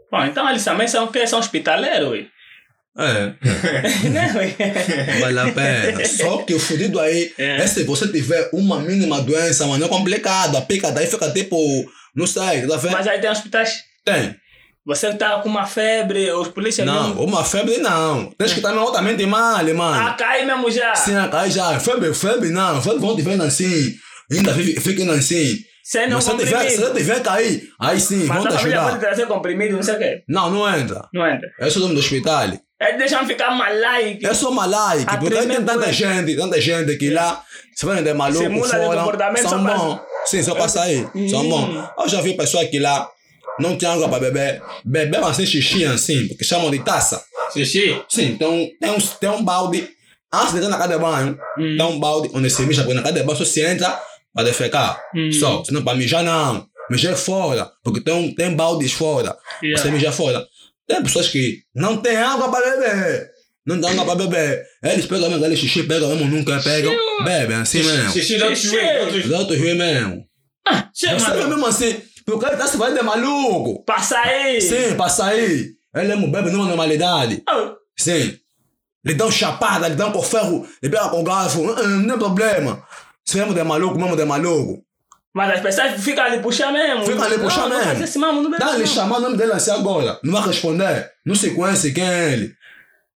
Pô, 0.09 0.23
então 0.23 0.49
eles 0.49 0.63
também 0.63 0.87
são? 0.87 1.09
São 1.27 1.39
hospitaleiros, 1.39 2.09
ui. 2.09 2.27
É, 2.97 3.33
né, 4.09 4.33
ui? 4.37 5.19
vale 5.19 5.39
a 5.39 5.51
pena. 5.51 6.05
Só 6.07 6.37
que 6.43 6.53
o 6.53 6.59
fudido 6.59 6.97
aí 6.99 7.33
É. 7.37 7.57
é 7.57 7.67
se 7.67 7.83
você 7.83 8.07
tiver 8.07 8.49
uma 8.53 8.79
mínima 8.79 9.21
doença, 9.21 9.67
mano, 9.67 9.83
é 9.83 9.89
complicado. 9.89 10.55
A 10.55 10.61
pica 10.61 10.91
daí 10.91 11.05
fica 11.05 11.29
tipo, 11.31 11.57
não 12.15 12.25
sei, 12.25 12.65
tá 12.65 12.77
vendo? 12.77 12.93
Mas 12.93 13.07
aí 13.07 13.19
tem 13.19 13.29
hospitais. 13.29 13.83
Tem. 14.05 14.33
Você 14.85 15.13
tá 15.15 15.39
com 15.39 15.49
uma 15.49 15.65
febre, 15.65 16.31
os 16.31 16.47
polícias 16.49 16.85
Não, 16.85 17.07
mesmo- 17.09 17.23
uma 17.23 17.43
febre 17.43 17.77
não. 17.79 18.25
Tens 18.37 18.51
que 18.53 18.59
estar 18.59 18.71
altamente 18.77 19.25
mal, 19.25 19.63
mano. 19.73 20.07
Ah, 20.07 20.13
cai 20.13 20.45
mesmo 20.45 20.69
já. 20.69 20.93
Sim, 20.93 21.13
aí 21.31 21.49
já, 21.49 21.79
febre, 21.79 22.13
febre 22.13 22.49
não. 22.49 22.79
Febre 22.81 22.99
vão 22.99 23.15
te 23.15 23.23
vendo 23.23 23.43
assim. 23.43 23.93
Ainda 24.31 24.53
fica- 24.53 24.81
fiquem 24.81 25.09
assim. 25.09 25.57
Não 26.07 26.15
Mas 26.15 26.23
se 26.23 26.31
eu 26.31 26.37
tiver, 26.37 26.49
se 26.49 26.55
comprimido. 26.77 26.83
eu 26.87 26.93
tiver 26.95 27.19
cair, 27.21 27.63
aí 27.79 27.99
sim, 27.99 28.25
Mas 28.25 28.37
vão 28.37 28.47
te 28.47 28.53
família 28.57 28.77
pode 28.79 28.89
ajudar. 28.93 28.99
trazer 29.07 29.27
comprimido, 29.27 29.75
não 29.75 29.83
sei 29.83 29.93
o 29.95 29.97
quê. 29.99 30.23
Não, 30.27 30.49
não 30.49 30.67
entra. 30.77 31.07
Não 31.13 31.27
entra. 31.27 31.47
É 31.59 31.69
só 31.69 31.77
o 31.77 31.81
nome 31.83 31.93
do 31.93 31.99
hospital. 31.99 32.47
É 32.79 32.97
deixam 32.97 33.25
ficar 33.25 33.51
malaique. 33.51 34.25
É 34.25 34.33
só 34.33 34.49
malaique, 34.51 35.05
A 35.07 35.17
porque 35.17 35.37
aí 35.37 35.47
tem 35.47 35.63
tanta 35.63 35.91
gente, 35.93 36.35
tanta 36.35 36.59
gente 36.59 36.97
que 36.97 37.09
lá, 37.11 37.41
se 37.75 37.85
vão 37.85 38.01
de 38.03 38.13
maluco 38.13 38.43
Simula 38.43 38.65
de 38.67 38.71
fora, 38.85 38.99
comportamento 38.99 39.47
são 39.49 39.63
bons. 39.63 39.99
Sim, 40.25 40.43
só 40.43 40.55
pra 40.55 40.67
sair, 40.67 41.07
são 41.29 41.41
Hum. 41.41 41.49
bons. 41.49 41.89
Eu 41.99 42.09
já 42.09 42.21
vi 42.21 42.33
pessoas 42.35 42.67
que 42.69 42.79
lá 42.79 43.07
não 43.59 43.77
tinham 43.77 43.93
água 43.93 44.09
pra 44.09 44.19
beber, 44.19 44.61
beber 44.83 45.23
assim 45.23 45.45
xixi 45.45 45.85
assim, 45.85 46.27
porque 46.27 46.43
chamam 46.43 46.69
de 46.71 46.79
taça. 46.83 47.23
Xixi? 47.53 48.01
Sim, 48.09 48.25
então 48.31 48.67
tem 48.79 48.91
um, 48.91 48.97
tem 48.99 49.29
um 49.29 49.43
balde, 49.43 49.87
antes 50.33 50.51
de 50.51 50.57
entrar 50.57 50.69
na 50.69 50.77
casa 50.77 50.93
de 50.93 50.99
banho, 50.99 51.37
Hum. 51.57 51.77
tem 51.77 51.85
um 51.85 51.99
balde 51.99 52.29
onde 52.33 52.49
se 52.49 52.61
mija, 52.63 52.81
porque 52.83 52.95
na 52.95 53.01
casa 53.03 53.15
de 53.15 53.23
banho 53.23 53.37
só 53.37 53.45
se 53.45 53.61
entra 53.61 53.99
para 54.33 54.43
defecar. 54.45 54.99
Hum. 55.15 55.31
Só, 55.31 55.63
senão 55.63 55.83
para 55.83 55.97
mijar 55.97 56.23
não. 56.23 56.65
Mijar 56.89 57.13
é 57.13 57.15
fora, 57.15 57.71
porque 57.83 58.01
tem, 58.01 58.13
um, 58.13 58.33
tem 58.35 58.55
baldes 58.55 58.91
fora. 58.91 59.35
Yeah. 59.63 59.81
Você 59.81 59.89
mija 59.91 60.11
fora. 60.11 60.45
Tem 60.87 61.01
pessoas 61.01 61.29
que 61.29 61.59
não 61.73 61.97
tem 61.97 62.15
água 62.17 62.51
para 62.51 62.69
beber. 62.77 63.29
Não 63.65 63.81
tem 63.81 63.89
água 63.89 64.05
para 64.05 64.15
beber. 64.27 64.63
Eles 64.83 65.07
pegam 65.07 65.29
mesmo, 65.31 65.43
eles 65.45 65.57
xixi 65.57 65.81
pegam 65.83 66.09
mesmo, 66.15 66.25
nunca 66.29 66.59
pegam. 66.61 66.93
Bebem 67.23 67.55
assim 67.57 67.81
mesmo. 67.81 68.11
Xixi 68.11 68.37
Xixi. 68.37 68.67
juízes, 68.67 69.01
outros- 69.01 69.25
Os 69.25 69.31
outros 69.31 69.57
riem 69.59 69.73
mesmo. 69.75 70.23
Chega, 70.93 71.17
Você 71.19 71.31
vê 71.31 71.37
mano. 71.37 71.49
mesmo 71.49 71.65
assim, 71.65 72.01
o 72.31 72.39
cara 72.39 72.57
tá 72.57 72.67
se 72.67 72.77
fazendo 72.77 73.03
maluco. 73.03 73.83
Passa 73.85 74.17
aí. 74.19 74.59
Sim, 74.61 74.95
para 74.95 75.09
sair. 75.09 75.75
Ele 75.93 76.07
mesmo 76.07 76.27
bebe 76.27 76.49
numa 76.49 76.65
normalidade. 76.65 77.43
Oh, 77.49 77.75
Sim. 77.97 78.37
Lhe 79.05 79.13
dão 79.13 79.31
chapada, 79.31 79.87
lhe 79.87 79.95
dão 79.95 80.11
com 80.11 80.21
ferro, 80.23 80.67
lhe 80.81 80.89
pega 80.89 81.09
com 81.09 81.23
garfo, 81.23 81.63
ah, 81.69 81.75
ah, 81.77 81.83
não 81.83 82.15
é 82.15 82.17
problema. 82.17 82.83
Se 83.23 83.37
mesmo 83.37 83.53
de 83.53 83.63
maluco, 83.63 83.99
mesmo 83.99 84.15
de 84.15 84.25
maluco. 84.25 84.83
Mas 85.31 85.55
as 85.55 85.61
pessoas 85.61 86.01
ficam 86.03 86.23
ali 86.23 86.39
puxando 86.39 86.73
mesmo. 86.73 87.05
Ficam 87.05 87.23
ali 87.23 87.37
puxando 87.37 87.69
não, 87.69 87.85
mesmo. 87.85 88.03
esse 88.03 88.17
mamo, 88.17 88.41
não 88.41 88.49
bebe 88.49 88.63
Dá 88.63 88.71
lhe 88.71 88.79
não. 88.79 88.87
chamar 88.87 89.17
o 89.17 89.21
nome 89.21 89.37
dele 89.37 89.51
assim 89.51 89.71
agora. 89.71 90.19
Não 90.23 90.33
vai 90.33 90.47
responder. 90.47 91.11
Não 91.25 91.35
se 91.35 91.51
conhece 91.51 91.93
quem 91.93 92.07
é 92.07 92.33
ele. 92.33 92.55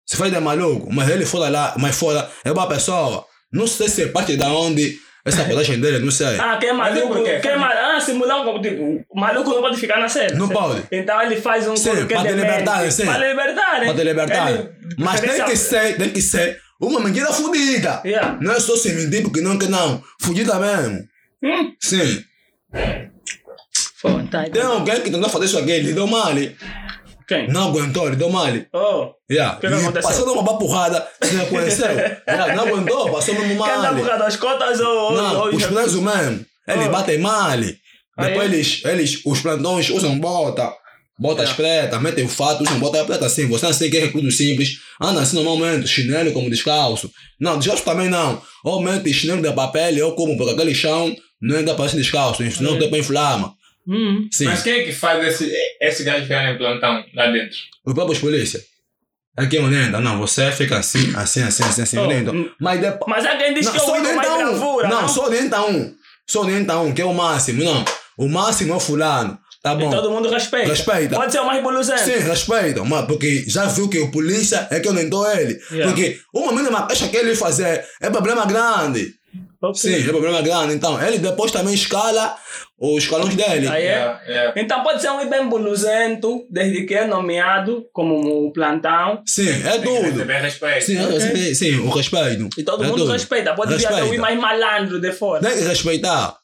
Se 0.04 0.16
faz 0.16 0.32
de 0.32 0.40
maluco, 0.40 0.92
mas 0.92 1.08
ele 1.08 1.24
fora 1.24 1.48
lá, 1.48 1.74
mas 1.78 1.96
fora, 1.96 2.28
é 2.44 2.52
boa 2.52 2.66
pessoa. 2.68 3.24
Não 3.52 3.66
sei 3.66 3.88
se 3.88 4.02
é 4.02 4.06
parte 4.08 4.36
da 4.36 4.48
onde 4.52 4.98
essa 5.28 5.42
abordagem 5.42 5.80
dele, 5.80 5.98
não 6.00 6.10
sei. 6.10 6.38
Ah, 6.38 6.56
quem 6.58 6.70
é 6.70 6.72
maluco? 6.72 7.22
Quem 7.24 7.50
é 7.50 7.56
maluco? 7.56 7.78
Ah, 7.80 8.00
simular 8.00 8.48
um 8.48 8.60
tipo, 8.62 9.04
o 9.08 9.20
maluco 9.20 9.50
não 9.50 9.60
pode 9.60 9.76
ficar 9.78 9.98
na 10.00 10.08
cena. 10.08 10.34
Não 10.36 10.48
pode. 10.48 10.82
Então 10.90 11.20
ele 11.22 11.36
faz 11.40 11.66
um 11.68 11.76
Sim, 11.76 12.06
que 12.06 12.14
é 12.14 12.16
te 12.18 12.22
demente. 12.24 12.34
libertar, 12.36 12.90
sim. 12.90 13.04
Né? 13.04 13.34
Pra 13.34 13.94
te 13.94 14.04
libertar. 14.04 14.50
Ele- 14.52 14.68
Mas 14.98 15.20
tem 15.20 15.44
que 15.44 15.56
ser, 15.56 15.96
tem 15.96 16.10
que 16.10 16.22
ser 16.22 16.58
uma 16.80 17.00
mentira 17.00 17.32
fudida. 17.32 18.00
Yeah. 18.04 18.38
Não 18.40 18.52
é 18.52 18.60
só 18.60 18.76
se 18.76 18.92
mentir 18.92 19.22
porque 19.22 19.40
não 19.40 19.58
quer 19.58 19.68
não. 19.68 20.02
Fudida 20.20 20.54
mesmo. 20.58 21.04
Hum? 21.42 21.72
Sim. 21.80 22.24
Pô, 24.02 24.10
tá. 24.30 24.44
Tem 24.44 24.62
alguém 24.62 25.00
que 25.00 25.10
tentou 25.10 25.28
fazer 25.28 25.46
isso 25.46 25.58
aqui, 25.58 25.70
ele 25.72 25.92
deu 25.92 26.06
mal. 26.06 26.32
Quem? 27.28 27.46
Não 27.48 27.68
aguentou, 27.68 28.06
ele 28.06 28.16
deu 28.16 28.30
mal. 28.30 28.46
Oh. 28.72 29.10
Yeah. 29.30 29.60
que 29.60 29.68
que 29.68 29.74
E? 29.74 30.02
Passou 30.02 30.32
uma 30.32 30.44
papurrada, 30.44 31.06
você 31.22 31.34
não 31.34 31.46
conheceu. 31.46 31.86
yeah, 32.26 32.54
não 32.54 32.66
aguentou, 32.66 33.10
passou 33.12 33.34
mesmo 33.34 33.54
mal. 33.56 33.68
Quem 33.68 33.82
dá 33.82 33.92
por 33.92 34.06
causa 34.06 34.24
das 34.24 34.36
cotas 34.36 34.80
ou... 34.80 35.12
Não, 35.12 35.40
ou- 35.40 35.54
os 35.54 35.66
presos 35.66 36.00
mesmo. 36.02 36.46
Eles 36.66 36.86
Oh. 36.86 36.90
batem 36.90 37.18
mal. 37.18 37.58
Depois 37.58 38.40
é? 38.50 38.54
eles, 38.54 38.82
eles, 38.84 39.20
os 39.24 39.40
plantões 39.40 39.90
usam 39.90 40.18
bota. 40.18 40.72
Botas 41.20 41.50
É. 41.50 41.54
pretas, 41.54 42.00
metem 42.00 42.24
o 42.24 42.28
fato, 42.28 42.62
usam 42.62 42.78
bota 42.78 43.04
preta 43.04 43.26
assim. 43.26 43.46
Você 43.48 43.66
não 43.66 43.72
sei 43.72 43.90
que 43.90 43.96
é 43.96 44.00
recruto 44.00 44.30
simples. 44.30 44.78
Anda 45.00 45.20
assim 45.20 45.36
normalmente, 45.36 45.86
chinelo 45.88 46.32
como 46.32 46.48
descalço. 46.48 47.10
Não, 47.40 47.58
descalço 47.58 47.84
também 47.84 48.08
não. 48.08 48.40
Ou 48.64 48.80
mete 48.82 49.12
chinelo 49.12 49.42
de 49.42 49.52
papel 49.52 50.06
ou 50.06 50.14
como, 50.14 50.36
porque 50.36 50.52
aquele 50.52 50.74
chão 50.74 51.14
não 51.42 51.64
dá 51.64 51.74
para 51.74 51.88
ser 51.88 51.96
descalço, 51.96 52.48
senão 52.50 52.74
É. 52.74 52.76
o 52.76 52.78
tempo 52.78 52.96
inflama. 52.96 53.52
Hum. 53.88 54.28
Sim, 54.30 54.44
Mas 54.44 54.62
quem 54.62 54.80
é 54.80 54.82
que 54.84 54.92
faz 54.92 55.26
esse, 55.26 55.50
esse 55.80 56.04
gajo 56.04 56.22
ficar 56.24 56.52
em 56.52 56.58
plantão 56.58 57.02
lá 57.14 57.26
dentro? 57.30 57.56
os 57.86 57.94
próprios 57.94 58.18
polícia. 58.18 58.60
Aqui 59.36 59.56
é 59.56 59.60
honesta. 59.60 60.00
Não, 60.00 60.18
você 60.18 60.50
fica 60.52 60.78
assim, 60.78 61.14
assim, 61.16 61.42
assim, 61.42 61.62
assim, 61.62 61.82
assim, 61.82 61.98
Oh, 61.98 62.02
honesta. 62.02 62.32
hum. 62.32 62.50
Mas 62.60 62.80
depois. 62.80 63.08
Mas 63.08 63.38
quem 63.38 63.54
diz 63.54 63.64
Não, 63.66 63.72
que 63.72 63.78
eu 63.78 63.82
uso 63.84 63.92
mais 64.14 64.28
um. 64.30 64.36
bravura, 64.36 64.88
Não, 64.88 65.00
não? 65.02 65.08
só 65.08 65.24
orienta 65.26 65.62
um. 65.62 65.94
Só 66.26 66.40
orienta 66.42 66.76
um, 66.78 66.92
que 66.92 67.00
é 67.00 67.04
o 67.04 67.14
máximo. 67.14 67.64
Não. 67.64 67.84
O 68.18 68.28
máximo 68.28 68.72
é 68.74 68.76
o 68.76 68.80
fulano. 68.80 69.38
Tá 69.62 69.72
E 69.72 69.76
bom. 69.78 69.90
todo 69.90 70.10
mundo 70.10 70.28
respeita. 70.28 70.68
Respeita. 70.68 71.16
Pode 71.16 71.32
ser 71.32 71.40
o 71.40 71.46
mais 71.46 71.62
buluzento. 71.62 72.00
Sim, 72.00 72.18
respeitam, 72.18 72.84
mas 72.84 73.06
porque 73.06 73.44
já 73.48 73.64
viu 73.66 73.88
que 73.88 73.98
o 73.98 74.10
polícia 74.10 74.68
é 74.70 74.78
que 74.80 74.88
orientou 74.88 75.28
ele. 75.32 75.58
Yeah. 75.70 75.86
Porque 75.92 76.20
uma 76.34 76.52
mínima 76.52 76.86
queixa 76.86 77.08
que 77.08 77.16
ele 77.16 77.34
fazer 77.34 77.84
é 78.00 78.10
problema 78.10 78.44
grande. 78.46 79.14
Sim, 79.74 79.94
é 79.94 80.02
problema 80.04 80.40
grande. 80.40 80.74
Então, 80.74 81.00
ele 81.02 81.18
depois 81.18 81.50
também 81.50 81.74
escala 81.74 82.36
os 82.78 83.02
escalões 83.02 83.34
dele. 83.34 83.66
Aí 83.68 83.82
é? 83.82 83.86
Yeah, 83.86 84.20
yeah. 84.28 84.52
Então 84.60 84.82
pode 84.84 85.02
ser 85.02 85.10
um 85.10 85.28
bem 85.28 85.48
buluzento, 85.48 86.46
desde 86.48 86.84
que 86.86 86.94
é 86.94 87.06
nomeado 87.06 87.84
como 87.92 88.52
plantão. 88.52 89.20
Sim, 89.26 89.48
é 89.50 89.78
Tem 89.78 89.80
que 89.80 90.10
tudo. 90.10 90.22
respeito. 90.24 90.84
Sim, 90.84 90.96
é- 90.98 91.20
sim, 91.20 91.54
sim, 91.54 91.78
o 91.80 91.90
respeito. 91.90 92.48
E 92.56 92.62
todo 92.62 92.84
é 92.84 92.86
mundo 92.86 92.98
tudo. 92.98 93.12
respeita. 93.12 93.54
Pode 93.54 93.76
vir 93.76 93.86
até 93.86 94.04
o 94.04 94.18
mais 94.18 94.38
malandro 94.38 95.00
de 95.00 95.12
fora. 95.12 95.42
Tem 95.42 95.58
que 95.58 95.64
respeitar. 95.64 96.36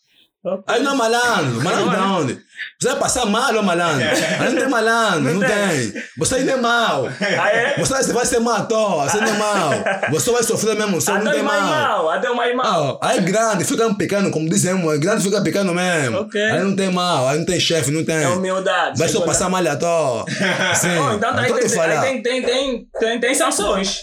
Aí 0.66 0.82
não 0.82 0.92
é 0.92 0.94
malandro. 0.94 1.62
Malandro 1.62 1.90
de 1.90 1.96
onde? 1.96 2.44
Você 2.78 2.88
vai 2.88 2.98
passar 2.98 3.24
mal 3.24 3.54
ou 3.54 3.62
malandro? 3.62 4.06
Aí 4.06 4.50
não 4.52 4.60
tem 4.60 4.68
malandro, 4.68 5.34
não, 5.34 5.40
tem. 5.40 6.02
Você 6.18 6.34
ainda 6.36 6.52
é 6.52 6.56
mal. 6.56 7.08
Ah, 7.08 7.48
é? 7.48 7.78
Você 7.78 8.12
vai 8.12 8.26
ser 8.26 8.40
mal 8.40 8.56
à 8.56 8.64
toa, 8.64 9.08
você 9.08 9.16
não 9.18 9.28
é 9.28 9.38
mal. 9.38 9.70
Você 10.10 10.30
vai 10.30 10.42
sofrer 10.42 10.76
mesmo, 10.76 11.00
você 11.00 11.12
não 11.12 11.32
tem 11.32 11.42
mais 11.42 11.62
mal. 11.62 12.10
até 12.10 12.30
o 12.30 12.36
mais 12.36 12.54
mal. 12.54 13.00
Ah, 13.02 13.08
aí 13.08 13.20
grande 13.20 13.64
fica 13.64 13.92
pequeno, 13.94 14.30
como 14.30 14.48
dizemos, 14.48 14.94
é 14.94 14.98
grande 14.98 15.22
fica 15.22 15.40
pequeno 15.40 15.72
mesmo. 15.72 16.28
Aí 16.34 16.62
não 16.62 16.76
tem 16.76 16.92
mal, 16.92 17.26
aí 17.26 17.38
não 17.38 17.46
tem 17.46 17.58
chefe, 17.58 17.90
não 17.90 18.04
tem. 18.04 18.16
É 18.16 18.28
humildade. 18.28 18.98
Vai 18.98 19.08
só 19.08 19.22
passar 19.22 19.48
mal 19.48 19.66
à 19.66 19.76
toa. 19.76 20.26
Sim. 20.76 21.16
então 21.16 21.30
aí 21.38 21.52
tem, 22.00 22.22
tem, 22.22 22.42
tem, 22.42 22.86
tem, 23.00 23.20
tem 23.20 23.34
sanções. 23.34 24.00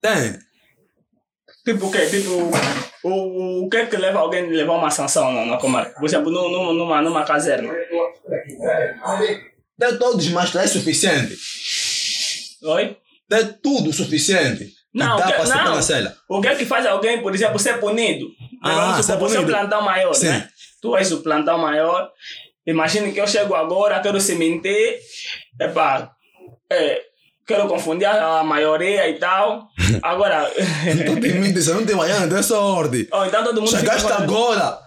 Tem. 0.00 0.38
Tipo 1.64 1.86
o 1.86 1.90
quê? 1.92 2.06
Tipo, 2.06 2.50
o, 3.04 3.64
o 3.64 3.68
que 3.68 3.76
é 3.76 3.86
que 3.86 3.96
leva 3.96 4.18
alguém 4.18 4.44
a 4.44 4.48
levar 4.48 4.74
uma 4.74 4.90
sanção 4.90 5.32
na, 5.32 5.44
na 5.46 5.56
comarca? 5.58 5.94
Por 5.98 6.06
exemplo, 6.06 6.30
num- 6.30 6.50
num- 6.50 6.72
numa, 6.74 7.00
numa 7.00 7.24
caserna. 7.24 7.72
Tem 9.78 9.98
todos, 9.98 10.28
mas 10.30 10.54
é 10.54 10.66
suficiente. 10.66 11.36
Oi? 12.64 12.96
Tem 13.28 13.52
tudo 13.62 13.92
suficiente. 13.92 14.70
Não, 14.94 15.16
dá 15.16 15.26
na 15.64 15.80
cela. 15.82 16.14
O 16.28 16.40
que 16.40 16.48
é 16.48 16.54
que 16.54 16.66
faz 16.66 16.84
alguém, 16.86 17.22
por 17.22 17.34
exemplo, 17.34 17.58
ser 17.58 17.78
punido? 17.80 18.26
Ah, 18.62 18.96
ser 19.02 19.12
supor, 19.14 19.28
você 19.28 19.36
é 19.36 19.40
o 19.40 19.42
punido. 19.44 19.58
plantão 19.58 19.82
maior, 19.82 20.12
Sim. 20.14 20.28
né? 20.28 20.48
Tu 20.80 20.96
és 20.96 21.10
o 21.12 21.22
plantão 21.22 21.58
maior. 21.58 22.10
Imagine 22.66 23.12
que 23.12 23.20
eu 23.20 23.26
chego 23.26 23.54
agora, 23.54 24.00
quero 24.00 24.20
se 24.20 24.34
mentir. 24.34 24.98
Epá, 25.58 26.10
é, 26.70 27.02
quero 27.52 27.68
confundir 27.68 28.06
a 28.06 28.42
maioria 28.42 29.08
e 29.08 29.14
tal. 29.14 29.68
Agora. 30.02 30.50
Tu 31.06 31.20
tem 31.20 31.34
mente, 31.34 31.60
você 31.60 31.72
não 31.72 31.84
tem 31.84 31.94
manhã, 31.96 32.20
não 32.20 32.28
tem 32.28 32.42
sorte. 32.42 33.08
oh, 33.12 33.24
então 33.24 33.44
todo 33.44 33.60
mundo 33.60 33.70
Chegaste 33.70 34.12
agora. 34.12 34.78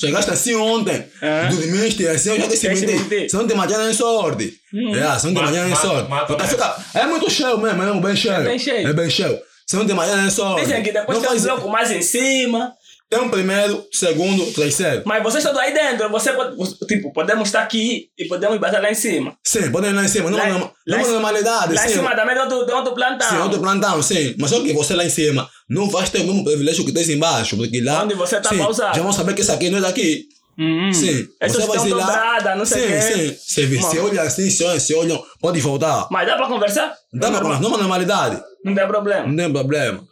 Chegaste 0.00 0.30
assim 0.30 0.54
ontem. 0.54 1.04
Ah. 1.20 1.48
Dormiste 1.50 2.06
assim, 2.06 2.30
eu 2.30 2.40
já 2.40 2.46
disse 2.46 2.68
Quer 2.68 3.28
se 3.28 3.36
não 3.36 3.46
tem 3.46 3.56
manhã 3.56 3.78
nem 3.78 3.92
sorte. 3.92 4.54
Hum. 4.72 4.94
É, 4.94 5.18
você 5.18 5.26
não 5.26 5.34
tem 5.34 5.44
manhã 5.44 5.64
mesmo. 5.66 6.46
fica, 6.46 6.76
é 6.94 7.06
muito 7.06 7.28
cheio 7.30 7.58
mesmo, 7.58 7.82
é 7.82 8.00
bem 8.00 8.14
cheio. 8.16 8.34
É 8.34 8.44
bem 8.44 8.58
cheio. 8.58 8.88
É 8.88 8.92
bem 8.92 9.10
cheio. 9.10 9.40
Você 9.66 9.76
não 9.76 9.86
tem 9.86 9.94
manhã 9.94 10.16
nem 10.16 10.30
sorte. 10.30 10.62
Dizem 10.62 10.82
que 10.82 10.92
depois 10.92 11.18
Não 11.18 11.28
tem 11.28 11.38
um 11.38 11.42
bloco 11.42 11.68
mais 11.68 11.90
em 11.90 12.00
cima. 12.00 12.72
Tem 13.10 13.18
um 13.20 13.30
primeiro, 13.30 13.82
segundo, 13.90 14.44
terceiro. 14.52 15.02
Mas 15.06 15.22
vocês 15.22 15.42
estão 15.42 15.58
aí 15.58 15.72
dentro. 15.72 16.10
Você 16.10 16.30
pode, 16.32 16.56
tipo, 16.86 17.10
podemos 17.12 17.48
estar 17.48 17.62
aqui 17.62 18.08
e 18.18 18.26
podemos 18.26 18.58
bater 18.58 18.82
lá 18.82 18.90
em 18.90 18.94
cima. 18.94 19.34
Sim, 19.46 19.70
podem 19.72 19.90
ir 19.90 19.94
lá 19.94 20.04
em 20.04 20.08
cima. 20.08 20.30
Não 20.30 20.36
Lá- 20.36 20.46
é 20.46 20.52
lá 20.52 21.00
em- 21.02 21.06
normalidade, 21.12 21.74
Lá 21.74 21.84
em 21.86 21.88
sim. 21.88 21.94
cima 21.94 22.14
também 22.14 22.34
tem 22.34 22.44
outro, 22.44 22.66
tem 22.66 22.74
outro 22.74 22.94
plantão. 22.94 23.28
Sim, 23.30 23.38
outro 23.38 23.60
plantão, 23.60 24.02
sim. 24.02 24.34
Mas 24.38 24.50
só 24.50 24.60
que 24.60 24.74
você 24.74 24.94
lá 24.94 25.04
em 25.06 25.08
cima 25.10 25.48
não 25.70 25.88
vai 25.88 26.06
ter 26.06 26.20
o 26.20 26.24
mesmo 26.26 26.44
privilégio 26.44 26.84
que 26.84 26.92
tens 26.92 27.08
embaixo. 27.08 27.56
Porque 27.56 27.80
lá. 27.80 28.02
Onde 28.04 28.14
você 28.14 28.38
tá 28.42 28.50
sim, 28.50 28.58
pausado. 28.58 28.94
Já 28.96 29.02
vão 29.02 29.12
saber 29.12 29.34
que 29.34 29.40
esse 29.40 29.52
aqui 29.52 29.70
não 29.70 29.78
é 29.78 29.80
daqui. 29.82 30.24
Hum. 30.58 30.92
Sim. 30.92 31.26
Você 31.40 31.66
vai 31.66 31.86
ir 31.88 31.94
lá. 31.94 32.04
dobradas, 32.04 32.58
não 32.58 32.66
sei 32.66 32.82
sim, 32.82 32.88
quê. 32.88 33.00
sim. 33.00 33.36
Você 33.38 33.66
vê, 33.66 33.78
olha 34.00 34.22
assim, 34.22 34.50
se 34.50 34.62
olha, 34.64 34.80
se 34.80 34.92
olham, 34.94 35.24
pode 35.40 35.60
voltar. 35.60 36.08
Mas 36.10 36.26
dá 36.26 36.36
pra 36.36 36.46
conversar? 36.48 36.92
Dá 37.14 37.30
pra 37.30 37.40
conversar, 37.40 37.62
não 37.62 37.74
é 37.74 37.78
normalidade. 37.78 38.42
Não 38.64 38.74
tem 38.74 38.86
problema. 38.86 39.26
Não 39.28 39.36
tem 39.36 39.50
problema. 39.52 40.04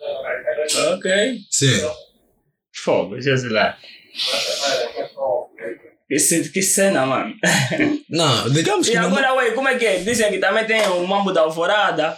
Ok. 0.94 1.10
Sim. 1.51 1.81
Fogo, 2.87 3.21
Jesus 3.21 3.51
lá. 3.53 3.77
Que, 6.09 6.19
ce- 6.21 6.51
que 6.53 6.63
cena, 6.63 7.05
mano. 7.05 7.35
Não, 8.09 8.49
digamos 8.51 8.89
que 8.89 8.95
E 8.95 9.01
não. 9.01 9.09
agora, 9.09 9.35
ué, 9.35 9.51
como 9.51 9.69
é 9.69 9.75
que 9.77 9.85
é? 9.85 9.97
Dizem 9.99 10.31
que 10.31 10.39
também 10.39 10.65
tem 10.65 10.81
o 10.89 11.05
mambo 11.07 11.33
da 11.33 11.41
alvorada. 11.41 12.17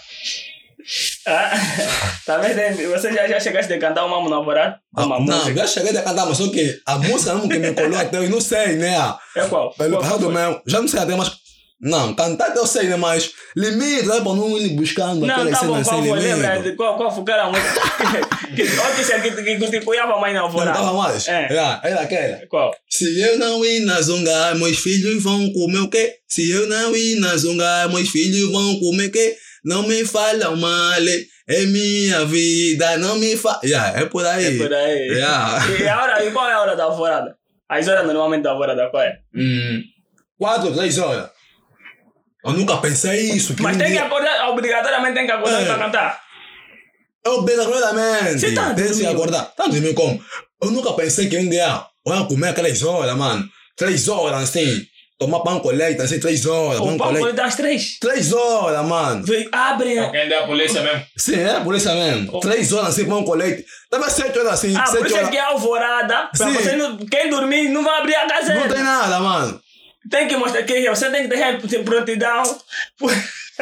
Ah, 1.27 1.51
também 2.27 2.55
tem. 2.55 2.86
Você 2.89 3.12
já, 3.15 3.27
já 3.27 3.40
chegaste 3.40 3.73
a 3.73 3.78
cantar 3.78 4.05
o 4.05 4.11
mambo 4.11 4.28
na 4.28 4.36
alvorada? 4.36 4.78
Ah, 4.95 5.07
não, 5.07 5.20
música. 5.20 5.55
já 5.61 5.66
cheguei 5.66 5.97
a 5.97 6.03
cantar, 6.03 6.27
mas 6.27 6.36
só 6.36 6.49
que 6.51 6.78
a 6.86 6.99
música 6.99 7.35
mesmo 7.35 7.49
que 7.49 7.59
me 7.59 7.73
colou 7.74 7.99
até 7.99 8.19
eu 8.19 8.28
não 8.28 8.40
sei, 8.43 8.77
né? 8.77 8.95
É 9.36 9.45
qual? 9.49 9.73
Pelo 9.74 9.99
Qual 9.99 10.20
foi? 10.20 10.35
mesmo, 10.35 10.62
já 10.66 10.81
não 10.82 10.89
sei 10.89 11.01
até, 11.01 11.16
mas. 11.16 11.32
Não, 11.80 12.12
cantar 12.12 12.48
até 12.48 12.59
eu 12.59 12.66
sei, 12.66 12.88
né? 12.88 12.96
Mas 12.96 13.30
limite, 13.56 14.06
né? 14.06 14.16
Pra 14.20 14.34
não 14.34 14.59
ir 14.59 14.70
buscando 14.70 15.24
Não, 15.24 15.32
aquelas 15.34 15.60
tá 15.60 15.66
bom, 15.66 15.72
cenas 15.74 15.88
qual 15.88 16.00
sem 16.02 16.10
foi? 16.10 16.18
Lembra 16.20 16.48
limite. 16.55 16.70
de 16.70 16.76
qual, 16.76 16.96
qual 16.96 17.10
foi 17.10 17.22
aquela 17.22 17.46
música? 17.52 17.80
que, 18.56 18.62
que, 18.62 19.20
que, 19.22 19.30
que, 19.30 19.42
que 19.44 19.59
constituía 19.59 20.06
mais 20.06 20.34
na 20.34 20.40
Não 20.40 20.46
alvorada? 20.46 20.78
tava 20.78 20.92
mais? 20.94 21.28
É. 21.28 21.44
Era, 21.52 21.80
era 21.84 22.00
aquela. 22.00 22.46
Qual? 22.48 22.74
Se 22.88 23.20
eu 23.20 23.38
não 23.38 23.64
ir 23.64 23.80
na 23.80 24.00
zunga, 24.02 24.55
meus 24.56 24.78
filhos 24.78 25.22
vão 25.22 25.52
comer 25.52 25.78
o 25.78 25.88
quê? 25.88 26.16
Se 26.26 26.50
eu 26.50 26.66
não 26.68 26.96
ir 26.96 27.20
na 27.20 27.36
zunga, 27.36 27.86
meus 27.88 28.09
filhos 28.09 28.50
vão 28.50 28.80
comer 28.80 29.06
o 29.06 29.12
quê? 29.12 29.36
Não 29.64 29.86
me 29.86 30.05
falam 30.05 30.56
mal, 30.56 30.92
é 31.48 31.62
minha 31.66 32.24
vida, 32.24 32.96
não 32.98 33.16
me 33.18 33.36
fa... 33.36 33.60
Yeah, 33.64 34.00
é 34.00 34.05
por 34.05 34.24
aí. 34.26 34.56
É 34.56 34.59
por 34.59 34.72
aí. 34.72 35.09
Yeah. 35.09 35.66
E, 35.80 35.88
a 35.88 36.02
hora, 36.02 36.24
e 36.24 36.30
qual 36.30 36.48
é 36.48 36.52
a 36.52 36.60
hora 36.60 36.76
da 36.76 36.84
alvorada? 36.84 37.36
As 37.68 37.86
horas 37.86 38.06
normalmente 38.06 38.42
da 38.42 38.50
alvorada 38.50 38.88
qual 38.90 39.02
é? 39.02 39.18
Hum, 39.34 39.80
quatro, 40.38 40.72
três 40.74 40.98
horas. 40.98 41.30
Eu 42.49 42.55
nunca 42.55 42.77
pensei 42.79 43.31
isso. 43.33 43.55
Que 43.55 43.62
Mas 43.62 43.77
tem 43.77 43.93
que 43.93 43.99
acordar, 43.99 44.49
obrigatoriamente 44.49 45.15
tem 45.15 45.27
que 45.27 45.33
acordar 45.33 45.62
É. 45.62 45.65
pra 45.66 45.79
cantar. 45.79 46.20
Obrigatoriamente. 47.27 48.39
Você 48.41 48.53
tá 48.55 48.75
Tem 48.75 48.93
que 48.93 49.07
acordar. 49.07 49.45
Tá 49.57 49.65
dormindo 49.65 49.95
como? 49.95 50.23
Eu 50.62 50.70
nunca 50.70 50.93
pensei 50.95 51.29
que 51.29 51.37
um 51.39 51.49
dia 51.49 51.83
eu 52.07 52.15
ia 52.15 52.25
comer 52.25 52.49
aquelas 52.49 52.83
horas, 52.83 53.16
mano. 53.16 53.45
Três 53.77 54.09
horas, 54.09 54.43
assim. 54.45 54.83
Tomar 55.19 55.41
pão 55.41 55.59
com 55.59 55.70
leite, 55.70 56.01
assim, 56.01 56.20
três 56.20 56.47
horas. 56.47 56.79
O 56.79 56.85
Pão 56.85 56.93
com 56.97 56.99
pão 56.99 57.11
leite. 57.12 57.33
das 57.35 57.57
três. 57.57 57.99
Três 57.99 58.33
horas, 58.33 58.87
mano. 58.87 59.25
Vem, 59.27 59.49
Abre. 59.51 59.99
Alguém 59.99 60.29
da 60.29 60.47
polícia 60.47 60.81
mesmo. 60.81 61.03
Sim, 61.16 61.41
é 61.41 61.61
por 61.61 61.75
isso 61.75 61.89
mesmo. 61.93 62.39
Três 62.41 62.73
horas 62.73 62.91
assim, 62.91 63.05
pão 63.05 63.25
com 63.25 63.35
leite. 63.35 63.65
Tava 63.91 64.09
sete 64.11 64.39
horas 64.39 64.53
assim, 64.53 64.77
Ah, 64.77 64.83
por 64.85 64.93
sete 64.93 65.07
isso 65.07 65.16
é 65.16 65.19
horas. 65.19 65.31
que 65.31 65.37
é 65.37 65.41
alvorada. 65.41 66.29
Pra 66.37 66.47
Sim. 66.47 66.53
você 66.55 66.77
não, 66.77 66.97
quem 66.99 67.29
dormir 67.31 67.69
não 67.69 67.83
vai 67.83 67.99
abrir 67.99 68.15
a 68.15 68.23
Não 68.23 68.29
caserna. 68.29 68.69
tem 68.75 68.83
nada, 68.85 69.19
mano. 69.19 69.61
Tem 70.10 70.28
que 70.28 70.36
mostrar 70.36 70.62
que 70.62 70.89
você 70.89 71.10
tem 71.10 71.28
que 71.28 71.68
ter 71.68 71.85
prontidão. 71.85 72.60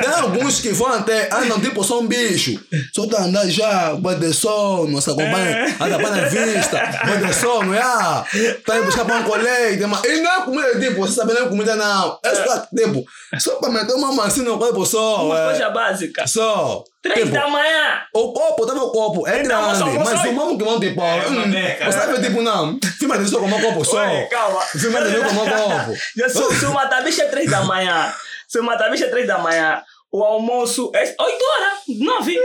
Tem 0.00 0.10
alguns 0.10 0.60
que 0.60 0.70
vão 0.70 0.92
até, 0.92 1.28
andam 1.32 1.58
tipo 1.60 1.82
só 1.82 2.00
um 2.00 2.06
bicho. 2.06 2.60
Só 2.94 3.06
tá 3.06 3.22
andando 3.22 3.50
já, 3.50 3.94
vai 3.94 4.14
de 4.16 4.32
sono, 4.32 5.00
se 5.00 5.08
acompanha, 5.10 5.74
anda 5.80 5.98
para 5.98 6.10
na 6.10 6.22
vista, 6.28 7.00
vai 7.04 7.18
de 7.18 7.32
sono, 7.34 7.74
já. 7.74 8.24
Tá 8.64 8.76
indo 8.76 8.84
buscar 8.86 9.04
pão 9.06 9.22
com 9.22 9.36
leite, 9.36 9.84
mas 9.86 10.04
e 10.04 10.20
não 10.20 10.32
é 10.32 10.42
comida 10.44 10.78
tipo, 10.80 10.96
você 11.00 11.14
sabe, 11.14 11.32
não 11.32 11.46
é 11.46 11.48
comida 11.48 11.76
não. 11.76 12.18
É 12.22 12.34
só, 12.34 12.66
tipo, 12.76 13.04
só 13.38 13.56
para 13.56 13.70
meter 13.70 13.94
uma 13.94 14.12
massinha 14.12 14.44
no 14.44 14.58
corpo 14.58 14.84
só, 14.84 15.24
Uma 15.26 15.40
é. 15.40 15.44
coisa 15.46 15.70
básica. 15.70 16.26
Só. 16.26 16.84
Três 17.02 17.20
Tipo, 17.20 17.34
da 17.34 17.48
manhã. 17.48 18.00
O 18.12 18.32
copo, 18.32 18.66
tava 18.66 18.82
o 18.82 18.90
copo, 18.90 19.28
é 19.28 19.40
Então, 19.42 19.62
grande, 19.62 19.84
moço, 19.98 20.12
mas 20.12 20.24
o 20.28 20.32
mamo 20.32 20.58
que 20.58 20.64
vão 20.64 20.80
tipo, 20.80 21.00
É, 21.00 21.26
hum, 21.28 21.34
uma 21.36 21.46
beca. 21.46 21.84
você 21.92 21.98
sabe, 21.98 22.20
tipo, 22.20 22.42
não, 22.42 22.78
filma 22.98 23.16
de 23.18 23.30
só 23.30 23.38
como 23.38 23.60
copo 23.60 23.84
só. 23.84 24.04
Oi, 24.04 24.22
calma. 24.24 24.60
Filma 24.62 25.00
de 25.04 25.16
como 25.20 25.40
copo. 25.48 25.94
Já 26.16 26.28
sou, 26.28 26.52
se 26.52 26.64
o 26.66 26.74
matabicho 26.74 27.22
é 27.22 27.26
três 27.26 27.48
da 27.50 27.62
manhã. 27.62 28.12
Se 28.48 28.58
o 28.58 28.62
matabicho 28.62 29.04
é 29.04 29.08
três 29.08 29.26
da 29.26 29.38
manhã. 29.38 29.82
O 30.12 30.22
almoço 30.22 30.90
é 30.94 31.02
8 31.02 31.18
horas, 31.20 31.78
9, 31.98 32.38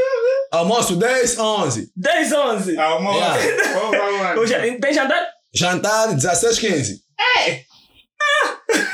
Almoço 0.51 0.95
10, 0.95 1.37
11. 1.37 1.91
10, 1.95 2.31
11. 2.33 2.77
Almoço. 2.77 3.17
Yeah. 3.19 3.73
Vamos, 3.79 3.97
vamos, 3.97 4.35
Eu 4.37 4.47
já- 4.47 4.59
Tem 4.59 4.93
jantar? 4.93 5.27
Jantar 5.53 6.07
16, 6.15 6.59
15. 6.59 7.01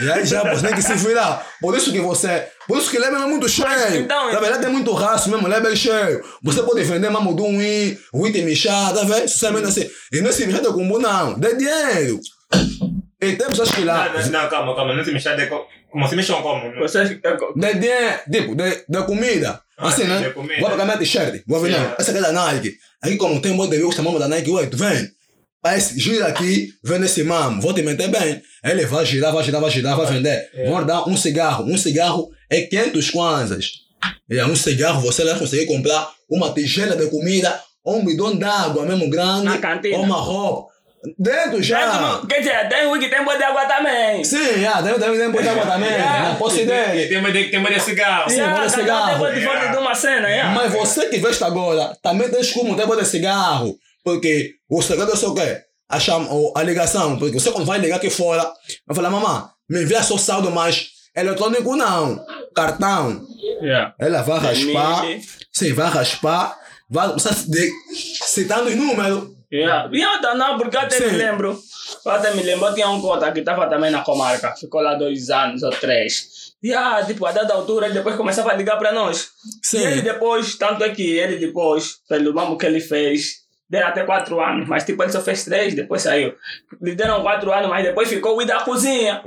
E 0.02 0.12
aí 0.12 0.26
já 0.26 0.44
você 0.44 0.68
tem 0.68 0.76
que 0.76 0.82
se 0.82 0.94
virar. 0.96 1.46
Por 1.62 1.76
isso 1.78 1.92
que 1.92 2.00
você. 2.00 2.48
Por 2.68 2.78
isso 2.78 2.90
que 2.92 3.00
Lebe 3.00 3.16
é 3.16 3.20
muito 3.20 3.48
cheio. 3.48 3.96
então- 4.02 4.32
Na 4.32 4.40
verdade 4.40 4.66
é 4.66 4.70
muito 4.70 4.92
raço 4.94 5.30
mesmo, 5.30 5.48
Lebe 5.48 5.72
é 5.72 5.76
cheio. 5.76 6.24
Você 6.44 6.62
pode 6.64 6.84
vender 6.84 7.10
mamo 7.10 7.34
do 7.36 7.44
win, 7.46 7.98
win 8.14 8.32
tem 8.32 8.44
michá, 8.46 8.92
tá 8.94 9.02
vendo? 9.04 9.28
Sinceramente 9.28 9.68
assim. 9.68 9.90
E 10.14 10.22
não 10.22 10.30
é 10.30 10.34
se 10.34 10.46
michá 10.46 10.60
de 10.60 10.68
combo, 10.68 11.00
não. 11.00 11.34
Dê 11.40 11.56
dinheiro. 11.56 12.20
E 13.22 13.36
tem 13.36 13.48
pessoas 13.48 13.72
que 13.72 13.84
lá. 13.84 14.10
Não, 14.10 14.28
não, 14.44 14.50
calma, 14.50 14.76
calma. 14.76 14.94
Não 14.94 15.04
se 15.04 15.12
mexer 15.12 15.36
de 15.36 15.48
co- 15.48 15.66
Como 15.92 16.08
se 16.08 16.16
mexam 16.16 16.42
como? 16.42 16.74
Vocês. 16.80 17.10
De 17.10 17.74
dinheiro, 17.74 18.20
tipo, 18.32 18.56
de, 18.56 18.86
de 18.88 19.06
comida. 19.06 19.62
Ah, 19.78 19.88
Assim, 19.90 20.04
sim, 20.04 20.08
né? 20.08 20.30
Vou 20.30 20.70
pegar 20.70 20.86
minha 20.86 20.98
t-shirt. 20.98 21.44
Vou 21.48 21.60
ver, 21.60 21.72
não. 21.72 21.96
Essa 22.00 22.12
aqui 22.12 22.18
é 22.20 22.22
da 22.22 22.32
Nike. 22.32 22.74
Aqui, 23.02 23.16
como 23.18 23.40
tem 23.40 23.52
um 23.52 23.56
monte 23.56 23.70
de 23.72 23.76
amigos 23.78 23.96
chamamos 23.96 24.20
da 24.20 24.28
Nike, 24.28 24.50
ué, 24.50 24.66
tu 24.66 24.76
vem. 24.78 25.08
Parece, 25.62 26.00
gira 26.00 26.28
aqui, 26.28 26.70
vende 26.84 27.06
esse 27.06 27.24
mamo. 27.24 27.62
Vou 27.62 27.74
te 27.74 27.82
meter 27.82 28.08
bem. 28.10 28.42
Aí 28.64 28.72
Ele 28.72 28.86
vai 28.86 29.06
girar, 29.06 29.34
vai 29.34 29.44
girar, 29.44 29.62
vai 29.62 29.70
girar, 29.72 29.96
vai 29.98 30.06
vender. 30.08 30.50
Vou 30.68 30.84
dar 30.86 31.08
um 31.08 31.16
cigarro. 31.18 31.66
Um 31.66 31.78
cigarro 31.78 32.30
é 32.50 32.62
500 32.62 33.10
kwanzas. 33.12 33.72
É, 34.30 34.46
um 34.46 34.56
cigarro, 34.56 35.02
você 35.02 35.24
lá 35.24 35.38
consegue 35.38 35.66
comprar 35.66 36.10
uma 36.30 36.54
tigela 36.54 36.96
de 36.96 37.08
comida, 37.10 37.60
ou 37.84 37.98
um 38.00 38.06
bidão 38.06 38.36
d'água 38.36 38.86
mesmo 38.86 39.10
grande, 39.10 39.46
ou 39.98 40.04
uma 40.04 40.16
roupa. 40.22 40.68
Dentro 41.18 41.62
já. 41.62 42.22
Quer 42.28 42.40
dizer, 42.40 42.70
tem 42.70 42.88
um 42.88 43.00
que 43.00 43.08
tem 43.08 43.24
boa 43.24 43.38
de 43.38 43.44
água 43.44 43.66
também. 43.66 44.24
Sim, 44.24 44.66
ah, 44.66 44.82
tem, 44.82 44.94
tem, 44.96 45.18
tem 45.18 45.32
botar 45.32 45.52
água 45.52 45.66
também. 45.66 45.90
Yeah. 45.90 46.30
Não 46.30 46.36
posso 46.36 46.60
ideia. 46.60 47.08
Tem 47.08 47.18
uma 47.18 47.32
de, 47.32 47.46
tem 47.50 47.64
de 47.64 47.80
cigarro. 47.80 48.30
Sim, 48.30 48.38
Yeah, 48.38 48.56
bota 48.56 48.70
cada 48.70 48.82
um 48.82 48.84
cigarro. 48.84 49.10
tem 49.10 49.18
boa 49.18 49.34
de 49.34 49.46
fora 49.46 49.68
de 49.68 49.78
uma 49.78 49.96
cena, 49.96 50.28
yeah. 50.28 50.54
Mas 50.54 50.74
você 50.74 51.08
que 51.08 51.18
veste 51.20 51.44
agora, 51.44 51.96
também 52.02 52.30
tens 52.30 52.52
como 52.52 52.76
ter 52.76 52.86
botar 52.86 53.06
cigarro. 53.06 53.76
Porque 54.04 54.54
o 54.70 54.82
segredo 54.82 55.12
é 55.12 55.16
só 55.16 55.30
o 55.30 55.36
quê? 55.36 55.62
A, 55.90 56.00
cham, 56.00 56.28
ou 56.30 56.54
a 56.56 56.64
ligação. 56.64 57.18
Porque 57.18 57.40
você 57.40 57.52
quando 57.52 57.66
vai 57.66 57.80
ligar 57.80 57.98
aqui 57.98 58.10
fora, 58.10 58.44
vai 58.86 58.96
falar, 58.96 59.10
mamãe, 59.10 59.44
me 59.70 59.84
envia 59.84 60.02
só 60.02 60.18
saldo, 60.18 60.50
mas 60.50 60.88
eletrônico 61.16 61.76
não. 61.76 62.20
Cartão. 62.56 63.22
Yeah. 63.62 63.94
Ela 64.00 64.24
vai 64.24 64.40
raspar. 64.40 65.04
Mili. 65.04 65.22
Sim, 65.54 65.74
vai 65.74 65.90
raspar. 65.90 66.58
Vai 66.90 67.08
começar 67.10 67.32
a 67.32 67.34
de, 67.34 67.72
citando 68.24 68.70
os 68.70 68.76
números. 68.76 69.37
Yeah. 69.52 69.90
Eu 69.94 70.36
não, 70.36 70.58
porque 70.58 70.76
eu 70.76 70.82
até 70.82 71.00
me 71.00 71.10
Sim. 71.10 71.16
lembro. 71.16 71.58
Até 72.06 72.34
me 72.34 72.44
lembro, 72.44 72.68
eu 72.68 72.74
tinha 72.74 72.90
um 72.90 73.02
cota 73.02 73.32
que 73.32 73.40
estava 73.40 73.68
também 73.68 73.90
na 73.92 74.02
comarca. 74.04 74.54
Ficou 74.60 74.82
lá 74.82 74.96
dois 74.96 75.30
anos 75.30 75.64
ou 75.64 75.70
três. 75.72 76.54
E 76.62 76.74
ah, 76.74 77.02
tipo, 77.06 77.26
a 77.26 77.32
dada 77.32 77.54
altura, 77.54 77.86
ele 77.86 77.94
depois 77.96 78.16
começava 78.16 78.52
a 78.52 78.56
ligar 78.56 78.78
para 78.78 78.92
nós. 78.92 79.30
Sim. 79.64 79.80
E 79.80 79.84
ele 79.84 80.02
depois, 80.02 80.56
tanto 80.58 80.84
é 80.84 80.90
que 80.90 81.18
ele 81.18 81.38
depois, 81.38 81.98
pelo 82.10 82.34
mesmo 82.34 82.58
que 82.58 82.66
ele 82.66 82.82
fez, 82.82 83.36
deram 83.70 83.88
até 83.88 84.04
quatro 84.04 84.42
anos, 84.42 84.68
mas 84.68 84.84
tipo, 84.84 85.02
ele 85.04 85.12
só 85.12 85.22
fez 85.22 85.46
três, 85.46 85.74
depois 85.76 86.02
saiu. 86.02 86.34
Lhe 86.82 86.96
deram 86.96 87.22
quatro 87.22 87.54
anos, 87.54 87.70
mas 87.70 87.86
depois 87.86 88.10
ficou 88.10 88.36
o 88.38 88.42
I 88.42 88.46
da 88.46 88.62
cozinha. 88.62 89.24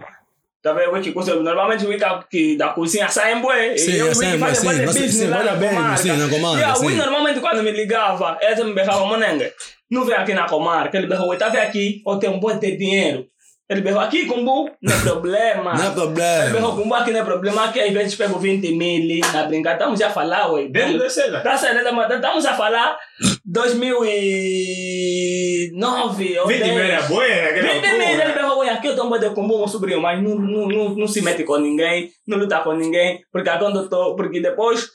Tá 0.62 0.74
vendo? 0.74 0.94
O 0.94 1.00
que 1.00 1.12
cozinha- 1.12 1.36
Normalmente 1.36 1.86
o 1.86 1.92
I 1.92 1.96
da, 1.96 2.22
que 2.28 2.56
da 2.58 2.68
cozinha 2.68 3.08
sai 3.08 3.32
em 3.32 3.40
bué. 3.40 3.76
Sim, 3.78 3.92
e 3.92 3.98
eu, 3.98 4.08
o 4.08 4.10
I 4.10 4.14
sai 4.14 4.26
em 4.28 4.32
que 4.32 4.36
bué, 4.38 4.46
faz 4.46 4.58
sim. 4.58 4.68
de 4.68 4.76
Mas, 4.76 4.84
business 4.86 5.14
sim, 5.14 5.26
lá 5.28 5.42
na 5.42 5.52
bem, 5.52 5.68
comarca. 5.70 5.96
sim, 5.96 6.12
na 6.16 6.28
comarca, 6.28 6.58
Yeah, 6.58 6.78
o 6.78 6.90
sim. 6.90 6.96
normalmente 6.96 7.40
quando 7.40 7.62
me 7.62 7.70
ligava, 7.70 8.38
ele 8.42 8.64
me 8.64 8.74
berrava, 8.74 9.06
monenga, 9.06 9.50
não 9.90 10.04
vem 10.04 10.14
aqui 10.14 10.32
na 10.34 10.48
comarca. 10.48 10.96
Ele 10.96 11.06
berrou, 11.06 11.36
tá 11.36 11.48
vendo 11.48 11.62
aqui, 11.62 12.00
ou 12.06 12.18
tem 12.18 12.30
um 12.30 12.38
bom 12.40 12.56
de 12.56 12.76
dinheiro. 12.76 13.26
Ele 13.68 13.82
berrou 13.82 14.00
aqui, 14.00 14.26
Kumbu, 14.26 14.68
não 14.82 14.96
é 14.96 15.00
problema. 15.00 15.74
Não 15.74 15.84
é 15.84 15.86
Ele 15.86 15.94
berrou, 15.94 16.12
problema. 16.50 16.76
Kumbu, 16.76 16.94
aqui 16.94 17.10
não 17.12 17.20
é 17.20 17.24
problema, 17.24 17.64
aqui 17.66 17.80
às 17.80 17.92
vezes 17.92 18.14
pego 18.16 18.36
20 18.38 18.72
mil 18.72 19.20
na 19.32 19.44
brincadeira. 19.44 19.72
Estamos 19.74 20.00
já 20.00 20.08
a 20.08 20.10
falar, 20.10 20.50
ué. 20.52 20.66
Dentro 20.68 20.98
da 20.98 21.08
cena. 21.08 21.40
Tá 21.40 21.56
certo, 21.56 21.78
estamos- 21.78 22.10
estamos 22.10 22.46
a 22.46 22.54
falar 22.54 22.98
2009 23.44 26.38
ou 26.40 26.46
20 26.48 26.64
mil 26.64 26.74
10. 26.74 26.90
era 26.90 27.02
boa, 27.02 27.24
era 27.26 27.50
aquela 27.50 27.72
20 27.74 27.98
mil, 27.98 28.20
ele 28.20 28.32
pegou, 28.32 28.58
"Oi, 28.58 28.68
aqui 28.70 28.86
eu 28.88 28.96
tô 28.96 29.04
um 29.06 29.18
de 29.18 29.30
combo, 29.30 29.58
meu 29.58 29.68
sobrinho, 29.68 30.00
mas 30.00 30.20
não, 30.22 30.34
não, 30.34 30.66
não, 30.68 30.88
não 30.96 31.06
se 31.08 31.22
mete 31.22 31.44
com 31.44 31.56
ninguém, 31.58 32.10
não 32.26 32.38
luta 32.38 32.58
com 32.60 32.72
ninguém, 32.72 33.20
porque 33.32 33.50
quando 33.58 33.80
eu 33.80 33.88
tô, 33.88 34.16
porque 34.16 34.40
depois, 34.40 34.88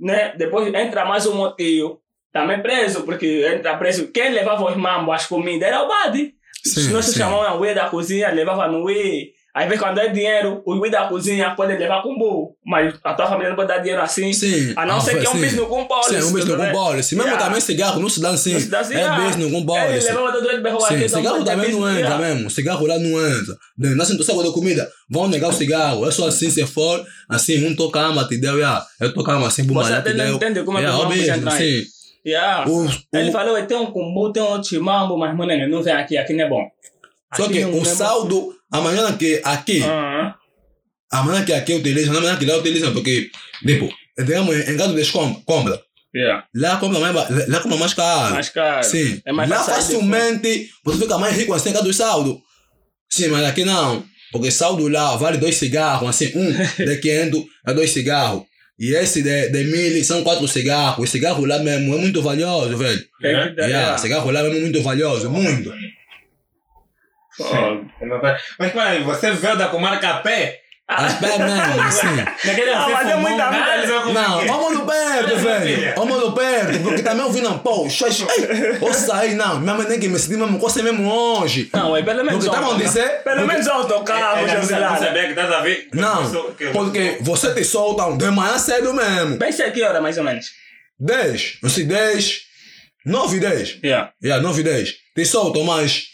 né, 0.00 0.32
depois 0.36 0.72
entra 0.72 1.04
mais 1.04 1.26
um 1.26 1.34
motivo, 1.34 2.00
também 2.34 2.60
preso, 2.60 3.02
porque 3.04 3.46
entra 3.54 3.76
preso, 3.78 4.08
quem 4.08 4.30
levava 4.32 4.64
os 4.70 4.76
mambos, 4.76 5.14
as 5.14 5.26
comidas, 5.26 5.68
era 5.68 5.82
o 5.82 5.88
Badi. 5.88 6.32
Sim, 6.66 6.88
Nós 6.90 7.06
sim. 7.06 7.18
chamamos 7.18 7.56
o 7.56 7.60
Wii 7.60 7.74
da 7.74 7.88
cozinha, 7.88 8.30
levava 8.32 8.66
no 8.68 8.84
Wii. 8.84 9.32
Às 9.54 9.66
vezes 9.66 9.78
quando 9.80 9.98
é 10.00 10.08
dinheiro, 10.08 10.62
o 10.66 10.80
Wii 10.80 10.90
da 10.90 11.04
cozinha 11.06 11.54
pode 11.54 11.76
levar 11.76 12.02
com 12.02 12.18
bu, 12.18 12.56
mas 12.66 12.92
a 13.04 13.14
tua 13.14 13.26
família 13.28 13.50
não 13.50 13.54
pode 13.56 13.68
dar 13.68 13.78
dinheiro 13.78 14.02
assim. 14.02 14.32
Sim. 14.32 14.72
A 14.74 14.84
não 14.84 14.96
Ah, 14.96 15.00
ser 15.00 15.20
que 15.20 15.26
é 15.26 15.30
um 15.30 15.34
business 15.40 15.68
com 15.68 15.84
policy. 15.84 16.08
Sim, 16.10 16.16
um 16.28 16.32
business 16.32 16.58
tá 16.58 16.66
com 16.66 16.72
policy. 16.72 17.14
Mesmo 17.14 17.28
Yeah. 17.30 17.44
também 17.46 17.60
cigarro 17.60 18.00
não 18.00 18.08
se 18.08 18.20
dá 18.20 18.30
assim. 18.30 18.52
Não 18.54 18.60
se 18.60 18.68
dá 18.68 18.80
assim, 18.80 18.94
É 18.94 19.04
ah. 19.04 19.14
business 19.20 19.48
com 19.52 19.56
Ele 19.58 19.64
policy. 19.66 20.06
levava 20.08 20.32
todo 20.32 20.50
ele 20.50 20.60
berrou 20.60 20.84
aqui, 20.84 21.08
cigarro 21.08 21.44
também 21.44 21.70
não 21.70 21.88
entra 21.88 22.00
yeah. 22.00 22.18
mesmo. 22.18 22.50
Cigarro 22.50 22.84
lá 22.86 22.98
não 22.98 23.26
entra. 23.28 23.54
Não 23.78 24.04
sabe 24.24 24.42
da 24.42 24.50
comida. 24.50 24.90
Vão 25.08 25.28
negar 25.28 25.50
o 25.50 25.52
cigarro. 25.52 26.04
É 26.04 26.10
só 26.10 26.26
assim 26.26 26.50
se 26.50 26.66
for. 26.66 27.04
Assim, 27.28 27.64
um 27.64 27.76
toca 27.76 28.00
ama, 28.00 28.26
te 28.26 28.36
deu. 28.38 28.56
Yeah. 28.56 28.84
Eu 29.00 29.14
tocava 29.14 29.46
assim, 29.46 29.62
bum, 29.64 29.74
Você 29.74 30.02
te 30.02 30.14
deu. 30.14 30.34
entende 30.34 30.64
como 30.64 30.78
é 30.78 30.80
que 30.80 30.86
Yeah, 30.88 30.98
o 30.98 31.02
mambo 31.08 31.14
já 31.14 31.34
business, 31.34 31.38
entra 31.38 31.52
aí. 31.64 31.82
sim. 31.82 31.94
Yeah. 32.24 32.68
O- 32.70 32.88
Ele 33.12 33.28
o- 33.28 33.32
falou, 33.32 33.66
tem 33.66 33.76
um 33.76 33.86
combo, 33.92 34.32
tem 34.32 34.42
um 34.42 34.62
chimambo, 34.62 35.16
mas 35.18 35.36
mano, 35.36 35.68
não 35.68 35.82
vem 35.82 35.92
aqui, 35.92 36.16
aqui 36.16 36.32
não 36.32 36.44
é 36.44 36.48
bom. 36.48 36.66
Só 37.36 37.44
Aqui 37.44 37.54
que 37.54 37.60
não- 37.60 37.70
não 37.72 37.78
é 37.78 37.80
o 37.82 37.84
saldo, 37.84 38.54
amanhã 38.72 39.16
que 39.16 39.40
aqui, 39.44 39.82
Ah, 39.84 40.34
amanhã 41.12 41.44
que 41.44 41.52
aqui 41.52 41.74
utiliza, 41.74 42.10
não 42.12 42.20
amanhã 42.20 42.36
que 42.38 42.46
lá 42.46 42.56
utiliza, 42.56 42.90
porque, 42.92 43.30
tipo, 43.66 43.88
digamos, 44.18 44.56
em 44.68 44.76
caso 44.76 44.94
de 44.94 45.12
compra, 45.44 45.80
yeah. 46.14 46.44
Lá 46.54 46.76
compra 46.78 46.98
mais, 47.00 47.14
lá 47.48 47.60
compra 47.60 47.76
mais 47.78 47.92
caro. 47.94 48.34
Mais 48.34 48.48
caro. 48.48 48.84
Sim. 48.84 49.20
É 49.26 49.32
mais 49.32 49.50
Lá 49.50 49.62
facilmente 49.62 50.70
você 50.84 50.98
fica 50.98 51.18
mais 51.18 51.36
rico 51.36 51.52
assim, 51.52 51.72
cada 51.72 51.84
do 51.84 51.92
saldo. 51.92 52.40
Sim, 53.10 53.28
mas 53.28 53.44
aqui 53.44 53.64
não. 53.64 54.04
Porque 54.32 54.50
saldo 54.50 54.88
lá 54.88 55.16
vale 55.16 55.38
dois 55.38 55.56
cigarros, 55.56 56.08
assim, 56.08 56.32
um 56.36 56.50
de 56.84 56.96
500 56.98 57.44
é 57.66 57.74
dois 57.74 57.90
cigarros. 57.90 58.44
E 58.78 58.92
esse 58.94 59.22
de, 59.22 59.48
de 59.50 59.64
mil 59.64 60.02
são 60.04 60.24
quatro 60.24 60.48
cigarros. 60.48 61.08
O 61.08 61.10
cigarro 61.10 61.44
lá 61.44 61.58
mesmo 61.60 61.94
é 61.94 61.98
muito 61.98 62.20
valioso, 62.20 62.76
velho. 62.76 63.04
É 63.22 63.48
que 63.48 63.54
dá- 63.54 63.66
Yeah, 63.66 63.98
cigarro 63.98 64.30
lá 64.30 64.42
mesmo 64.42 64.58
é 64.58 64.60
muito 64.62 64.82
valioso, 64.82 65.30
muito. 65.30 65.72
Oh. 67.40 67.84
Mas 68.58 68.72
peraí, 68.72 69.02
você 69.02 69.32
veio 69.32 69.56
da 69.56 69.68
comarca 69.68 70.08
a 70.08 70.16
pé? 70.20 70.60
As 70.86 71.14
pés 71.14 71.38
mesmo, 71.38 71.80
assim. 71.80 72.06
Naquele 72.44 72.70
Ah, 72.70 72.84
você 72.84 72.92
mas 72.92 73.08
é 73.08 73.16
muita 73.16 73.94
ou 73.94 74.00
como 74.02 74.12
Não, 74.12 74.40
é 74.40 74.44
é? 74.44 74.46
vamos 74.46 74.72
no 74.78 74.86
perto, 74.86 75.36
velho. 75.36 75.94
Vamos 75.96 76.20
no 76.20 76.32
perto, 76.32 76.78
porque 76.82 77.02
também 77.02 77.24
eu 77.24 77.32
vi, 77.32 77.40
não, 77.40 77.58
pô, 77.58 77.88
xixi, 77.88 78.26
ei, 78.30 78.72
vou 78.78 78.92
sair, 78.92 79.34
não. 79.34 79.60
Minha 79.60 79.74
mãe 79.74 79.88
nem 79.88 79.98
que 79.98 80.08
me 80.08 80.18
senti 80.18 80.36
mesmo, 80.36 80.58
coisa 80.58 80.82
mesmo 80.82 81.08
longe. 81.08 81.70
Não, 81.72 81.96
é 81.96 82.02
pelo 82.02 82.22
menos 82.22 82.44
Porque 82.44 82.54
estavam 82.54 82.76
a 82.76 82.78
dizer. 82.78 83.22
Pelo 83.22 83.46
menos 83.46 83.66
autocarro, 83.66 84.40
Ela 84.40 84.54
não 84.54 84.60
José 84.60 84.74
não 84.74 84.80
Lara. 84.82 84.98
sabia 84.98 85.22
que 85.24 85.28
estás 85.30 85.52
a 85.52 85.60
ver? 85.60 85.88
Não, 85.94 86.32
porque 86.72 87.18
você 87.22 87.54
te 87.54 87.64
soltam 87.64 88.18
de 88.18 88.30
manhã 88.30 88.58
cedo 88.58 88.92
mesmo. 88.92 89.38
Pensa 89.38 89.70
que 89.70 89.82
hora, 89.82 90.02
mais 90.02 90.18
ou 90.18 90.24
menos. 90.24 90.46
10, 91.00 91.58
não 91.62 91.70
sei, 91.70 91.84
10, 91.84 92.40
9 93.06 93.36
e 93.38 93.40
10. 93.40 93.78
Yeah. 93.82 94.12
Yeah, 94.22 94.42
9 94.42 94.60
e 94.60 94.64
10. 94.64 94.92
Te 95.16 95.24
soltam, 95.24 95.64
mas 95.64 96.04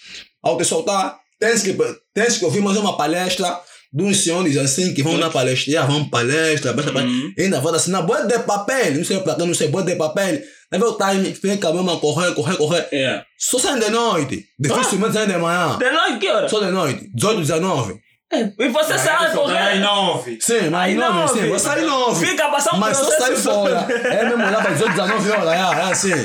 ao 0.42 0.56
te 0.56 0.64
soltar, 0.64 1.18
tens 1.40 1.62
que, 1.62 1.76
tens 2.14 2.38
que 2.38 2.44
ouvir 2.44 2.60
mais 2.62 2.76
uma 2.76 2.96
palestra 2.96 3.60
de 3.92 4.04
uns 4.04 4.18
senhores 4.22 4.56
assim 4.56 4.94
que 4.94 5.02
vão 5.02 5.16
na 5.18 5.30
palestra. 5.30 5.84
Vão 5.84 6.08
palestra, 6.08 6.72
palestra. 6.72 7.02
Uhum. 7.02 7.32
E 7.36 7.42
ainda 7.42 7.60
vão 7.60 7.74
assinar 7.74 8.02
boa 8.02 8.24
de 8.24 8.38
papel. 8.40 8.94
Não 8.94 9.04
sei 9.04 9.18
pra 9.20 9.34
quem, 9.34 9.46
não 9.46 9.54
sei, 9.54 9.68
boa 9.68 9.82
de 9.82 9.96
papel. 9.96 10.40
Aí 10.72 10.78
vê 10.78 10.84
o 10.84 10.96
time, 10.96 11.34
fica 11.34 11.72
mesmo 11.72 11.90
a 11.90 11.98
correr, 11.98 12.32
correr, 12.32 12.56
correr. 12.56 12.88
Yeah. 12.92 13.24
Só 13.36 13.58
saem 13.58 13.80
de 13.80 13.90
noite. 13.90 14.44
Dificilmente 14.58 15.14
saem 15.14 15.26
de 15.26 15.36
manhã. 15.36 15.76
De 15.78 15.90
noite, 15.90 16.18
que 16.20 16.28
hora? 16.30 16.48
Só 16.48 16.60
de 16.60 16.70
noite. 16.70 17.10
18, 17.14 17.40
19. 17.40 17.94
E 18.32 18.68
você 18.68 18.96
sai 18.96 19.26
Aí 19.26 19.34
correr. 19.34 19.80
nove. 19.80 20.38
Sim, 20.40 20.70
mas 20.70 20.82
Aí 20.90 20.94
nove, 20.94 21.18
nove. 21.18 21.40
sim. 21.40 21.48
Vou 21.48 21.58
sair 21.58 21.82
9. 21.84 22.26
Fica 22.26 22.48
passando 22.48 22.78
Mas 22.78 22.96
só 22.96 23.10
sai 23.10 23.34
fora. 23.34 23.86
É 23.90 24.24
mesmo 24.24 24.44
lá 24.44 24.62
para 24.62 24.70
18, 24.70 24.92
19 24.92 25.30
horas. 25.32 25.52
É, 25.52 25.56
é 25.56 25.82
assim. 25.90 26.24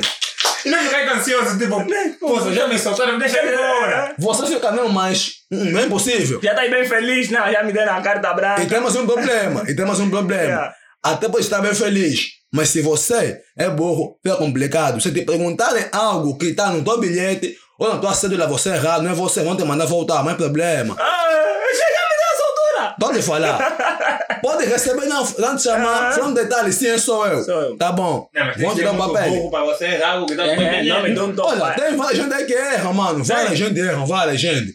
E 0.64 0.68
não 0.68 0.78
ficar 0.78 1.12
ansioso, 1.16 1.58
tipo, 1.58 1.76
pô, 2.18 2.50
já 2.52 2.66
me 2.66 2.78
soltaram, 2.78 3.18
deixa 3.18 3.38
eu 3.38 3.50
ir 3.50 3.54
embora. 3.54 4.14
Você 4.18 4.46
fica 4.46 4.72
mesmo 4.72 4.88
mais. 4.90 5.32
Hum, 5.52 5.64
não 5.70 5.80
é 5.80 5.84
impossível. 5.84 6.40
Já 6.42 6.54
tá 6.54 6.62
aí 6.62 6.70
bem 6.70 6.84
feliz, 6.86 7.30
não? 7.30 7.50
Já 7.52 7.62
me 7.62 7.72
deram 7.72 7.96
a 7.96 8.00
carta 8.00 8.30
E 8.30 8.34
branca. 8.34 8.66
temos 8.66 8.96
um 8.96 9.06
problema. 9.06 9.64
E 9.68 9.76
temos 9.76 10.00
um 10.00 10.10
problema. 10.10 10.42
Yeah. 10.42 10.74
Até 11.04 11.28
pode 11.28 11.44
estar 11.44 11.60
bem 11.60 11.74
feliz. 11.74 12.30
Mas 12.52 12.70
se 12.70 12.80
você 12.82 13.40
é 13.56 13.68
burro, 13.68 14.18
fica 14.22 14.36
complicado. 14.36 15.00
Se 15.00 15.12
te 15.12 15.22
perguntarem 15.22 15.86
algo 15.92 16.36
que 16.38 16.46
está 16.46 16.68
no 16.70 16.82
teu 16.82 16.98
bilhete 16.98 17.54
ou 17.78 17.92
na 17.92 17.98
tua 17.98 18.14
cédula, 18.14 18.46
você 18.46 18.70
é 18.70 18.74
errado, 18.76 19.02
não 19.02 19.10
é 19.10 19.14
você, 19.14 19.42
vão 19.42 19.56
te 19.56 19.62
mandar 19.64 19.84
voltar, 19.86 20.24
não 20.24 20.30
é 20.30 20.34
problema. 20.34 20.96
Ah, 20.98 21.28
já 21.72 21.86
já 21.94 22.02
me 22.08 22.16
deu 22.16 22.28
essa 22.32 22.42
altura. 22.44 22.84
Pode 22.98 23.22
falar. 23.22 23.58
Pode 24.42 24.64
receber, 24.66 25.06
não, 25.06 25.24
não 25.38 25.56
te 25.56 25.62
chamar, 25.62 26.12
só 26.12 26.24
um 26.26 26.34
detalhe, 26.34 26.72
sim, 26.72 26.96
sou 26.98 27.26
eu. 27.26 27.42
Sou 27.44 27.60
eu. 27.62 27.76
Tá 27.76 27.92
bom. 27.92 28.28
Não, 28.34 28.44
mas 28.46 28.60
Vão 28.60 28.74
te 28.74 28.82
dar 28.82 28.92
um 28.92 28.98
papel. 28.98 29.30
burro 29.30 29.50
para 29.50 29.64
você 29.64 29.84
errar 29.86 30.12
algo 30.12 30.26
que 30.26 30.32
É, 30.34 30.36
não 30.36 31.02
me 31.02 31.14
deu 31.14 31.26
bilhete. 31.28 31.40
um 31.40 31.44
Olha, 31.44 31.74
tem 31.74 31.96
várias 31.96 32.18
gente 32.18 32.34
aí 32.34 32.44
que 32.46 32.54
erra, 32.54 32.92
mano. 32.92 33.24
Várias 33.24 33.58
gente 33.58 33.80
erra, 33.80 34.06
várias 34.06 34.40
gente. 34.40 34.74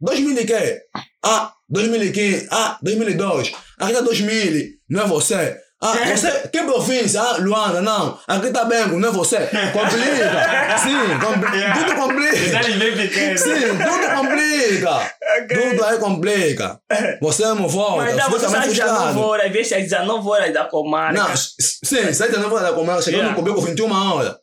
2000 0.00 0.40
e 0.40 0.44
quê? 0.46 0.80
Ah, 1.22 1.52
2015. 1.68 2.48
Ah, 2.50 2.78
2002. 2.82 3.52
Aqui 3.78 3.92
tá 3.94 4.00
2000. 4.00 4.66
Não 4.88 5.02
é 5.02 5.06
você. 5.06 5.56
Ah, 5.82 5.94
você. 6.14 6.30
Que 6.52 6.62
província? 6.62 7.20
Ah, 7.22 7.36
Luanda, 7.38 7.80
não. 7.80 8.18
Aqui 8.28 8.50
tá 8.50 8.64
Bengo, 8.66 8.98
não 8.98 9.08
é 9.08 9.12
você. 9.12 9.38
Complica. 9.72 10.76
Sim, 10.78 11.18
compli 11.18 11.60
tudo 11.74 11.94
complica. 11.96 12.36
Detalhes 12.36 12.76
bem 12.76 12.96
pequenos. 12.96 13.40
Sim, 13.40 13.50
tudo 13.50 14.16
complica. 14.16 15.12
Tudo 15.48 15.84
aí 15.84 15.98
complica. 15.98 16.80
Você 17.22 17.42
não 17.46 17.66
volta. 17.68 18.04
Mas 18.04 18.16
dá 18.16 18.28
você 18.28 18.48
sai 18.48 18.60
mais 18.60 18.72
19 18.74 18.94
frustrado. 18.98 19.20
horas, 19.26 19.46
às 19.46 19.52
vezes 19.52 19.72
às 19.72 19.82
19 19.84 20.28
horas 20.28 20.52
da 20.52 20.64
comarca. 20.64 21.18
Não, 21.18 21.36
sim, 21.36 22.12
sai 22.12 22.28
de 22.30 22.36
novo 22.36 22.58
da 22.60 22.72
comer, 22.72 23.02
chegando 23.02 23.20
Yeah. 23.20 23.30
no 23.30 23.36
Cobeco 23.36 23.60
21 23.62 23.90
horas. 24.16 24.36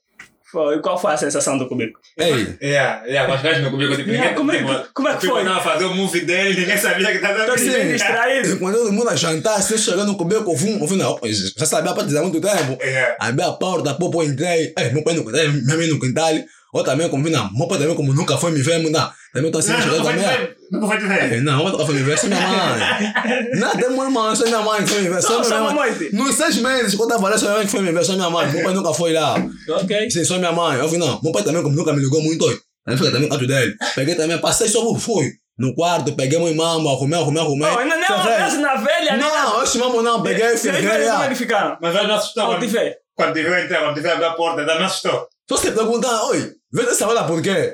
Foi. 0.51 0.79
Qual 0.81 0.97
foi 0.97 1.11
a 1.13 1.17
sensação 1.17 1.57
do 1.57 1.67
cubico? 1.67 1.99
Ei, 2.17 2.55
Yeah, 2.61 3.03
yeah, 3.05 3.27
mas 3.31 3.41
gajo 3.41 3.61
não 3.63 3.71
comigo, 3.71 3.95
tipo, 3.95 4.09
Yeah, 4.09 4.33
como 4.35 4.51
é 4.51 4.57
que- 4.63 4.87
como 4.93 5.09
é 5.09 5.17
que 5.17 5.27
foi? 5.27 5.43
tava 5.43 5.57
a 5.57 5.61
fazer 5.61 5.85
o 5.85 5.93
movie 5.93 6.21
dele, 6.21 6.59
ninguém 6.59 6.77
sabia 6.77 7.07
que 7.07 7.15
estava 7.17 7.45
Tô 7.45 7.55
bem 7.55 7.87
distraído. 7.91 8.57
Quando 8.59 8.77
todo 8.77 8.93
mundo 8.93 9.09
a 9.09 9.15
jantar, 9.15 9.61
você 9.61 9.77
chegando 9.77 10.05
no 10.07 10.17
Cobeco, 10.17 10.55
vum, 10.55 10.79
vum, 10.85 10.95
não, 10.95 11.19
já 11.57 11.65
sabia 11.65 11.93
para 11.93 12.03
dizer 12.03 12.19
há 12.19 12.21
muito 12.21 12.39
tempo. 12.39 12.81
Yeah. 12.81 13.15
Abri 13.19 13.43
a 13.43 13.51
porta, 13.51 13.93
pô, 13.95 14.09
pô, 14.09 14.23
entrei. 14.23 14.73
Ei, 14.79 14.91
meu 14.93 15.03
pai 15.03 15.15
no 15.15 15.25
quintal, 15.25 15.47
minha 15.49 15.77
mãe 15.77 15.87
no 15.87 15.99
quintal. 15.99 16.33
Ou 16.73 16.83
também, 16.83 17.09
como 17.09 17.23
vi, 17.23 17.29
não, 17.29 17.51
meu 17.53 17.67
pai 17.67 17.77
também, 17.79 17.95
como 17.95 18.13
nunca 18.13 18.37
foi 18.37 18.51
me 18.51 18.61
ver, 18.61 18.79
não, 18.79 19.11
também 19.33 19.51
tô 19.51 19.59
assim, 19.59 19.71
Não, 19.71 20.03
também. 20.03 20.17
ver. 20.17 20.55
Nunca 20.71 20.87
foi 20.87 20.97
te 20.97 21.05
ver. 21.05 21.33
É, 21.33 21.41
Não, 21.41 21.63
nunca 21.63 21.85
foi 21.85 21.95
me 21.95 22.03
ver, 22.03 22.17
só 22.17 22.27
minha 22.27 22.39
mãe. 22.41 23.49
Não, 23.59 23.71
tem 23.71 23.87
uma 23.89 24.03
irmã, 24.05 24.35
só 24.35 24.45
minha 24.45 24.61
mãe 24.61 24.83
que 24.83 24.89
foi 24.89 25.01
me 25.01 25.09
ver, 25.09 25.21
só 25.21 25.41
Não, 25.41 25.49
minha 25.49 25.73
mãe. 25.73 25.91
Nos 26.13 26.35
seis 26.35 26.57
meses, 26.57 26.95
quando 26.95 27.11
eu 27.11 27.21
lá, 27.21 27.37
só 27.37 27.45
minha 27.45 27.57
mãe 27.57 27.65
que 27.65 27.71
foi 27.71 27.81
me 27.81 27.91
ver, 27.91 28.03
só 28.03 28.13
minha 28.13 28.29
mãe. 28.29 28.51
Meu 28.51 28.63
pai 28.63 28.73
nunca 28.73 28.93
foi 28.93 29.13
lá. 29.13 29.35
Ok. 29.69 30.09
Sim, 30.11 30.25
só 30.25 30.37
minha 30.37 30.51
mãe. 30.51 30.77
Eu 30.79 30.89
vi, 30.89 30.97
não, 30.97 31.21
meu 31.21 31.31
pai 31.31 31.43
também, 31.43 31.61
como 31.63 31.75
nunca 31.75 31.93
me 31.93 32.01
ligou 32.01 32.21
muito. 32.21 32.45
Aí 32.87 32.95
fica 32.97 33.09
também 33.11 33.23
no 33.23 33.27
quarto 33.29 33.45
dele. 33.45 33.75
Peguei 33.95 34.15
também, 34.15 34.37
passei 34.39 34.67
só, 34.67 34.95
fui. 34.95 35.31
No 35.57 35.73
quarto, 35.73 36.13
peguei 36.13 36.37
meu 36.37 36.49
irmão, 36.49 36.87
arrumei, 36.87 37.19
arrumei, 37.19 37.41
arrumei. 37.41 37.69
Não, 37.69 37.79
ainda 37.79 37.95
não 37.95 38.03
é 38.03 38.47
uma 38.47 38.57
na 38.57 38.75
velha, 38.75 39.17
né? 39.17 39.17
Não, 39.17 39.63
esse 39.63 39.77
mambo 39.77 40.01
não, 40.03 40.21
peguei, 40.21 40.53
E 40.53 40.59
como 40.59 40.87
é 40.87 41.07
ah. 41.09 41.27
que 41.29 41.35
ficaram? 41.35 41.77
Mas 41.81 41.95
ele 41.95 42.07
não 42.07 42.15
assustou. 42.15 42.43
Não, 42.43 42.51
Quando 42.51 42.59
tive. 42.61 42.95
quando 43.15 43.33
te 43.33 43.41
viu 43.41 43.57
entrar, 43.57 43.79
quando 43.81 43.95
te 43.95 44.01
viu 44.01 44.11
abrir 44.11 44.25
a 44.25 44.33
porta, 44.33 44.61
ele 44.61 44.73
não 44.73 44.85
assustou. 44.85 45.27
Só 45.49 45.57
se 45.57 45.71
perguntar, 45.71 46.23
oi, 46.25 46.51
vê 46.73 46.83
dessa 46.85 47.07
hora 47.07 47.23
por 47.23 47.41
quê? 47.41 47.73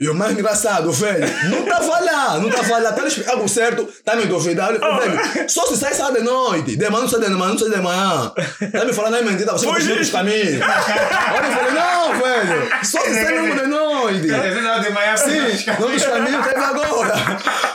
E 0.00 0.08
o 0.08 0.14
mais 0.14 0.32
engraçado, 0.32 0.90
velho, 0.90 1.24
não 1.50 1.64
tava 1.64 2.00
lá, 2.00 2.38
não 2.38 2.50
tava 2.50 2.78
lá, 2.78 2.92
tá 2.92 3.02
me 3.02 3.08
explicando 3.08 3.36
algo 3.36 3.48
certo, 3.48 3.88
tá 4.04 4.16
me 4.16 4.24
duvidando, 4.26 4.80
Oh. 4.82 4.98
velho, 4.98 5.48
só 5.48 5.64
se 5.66 5.76
sai 5.76 5.94
sábado 5.94 6.16
de 6.18 6.24
noite, 6.24 6.76
de 6.76 6.90
manhã 6.90 7.02
não 7.02 7.08
sai 7.08 7.20
de 7.20 7.28
manhã, 7.30 7.50
não 7.52 7.58
sai 7.58 7.70
de 7.70 7.76
manhã, 7.80 8.32
tá 8.72 8.84
me 8.84 8.92
falando 8.92 9.14
aí 9.14 9.24
mentira, 9.24 9.52
você 9.52 9.66
Fugi. 9.66 9.76
continua 9.80 10.00
os 10.00 10.10
caminhos. 10.10 10.60
Olha, 10.64 11.46
eu 11.46 11.52
falei, 11.52 11.72
não, 11.72 12.18
velho, 12.20 12.70
só 12.84 13.00
se 13.02 13.14
sai 13.14 13.38
mesmo 13.40 13.60
de 13.60 13.66
noite. 13.68 14.20
Dizer, 14.22 14.62
não, 14.62 14.80
de 14.80 14.90
manhã. 14.90 15.16
Sim, 15.16 15.64
não 15.78 15.90
dos 15.90 16.04
caminhos 16.04 16.44
teve 16.46 16.64
agora. 16.64 17.14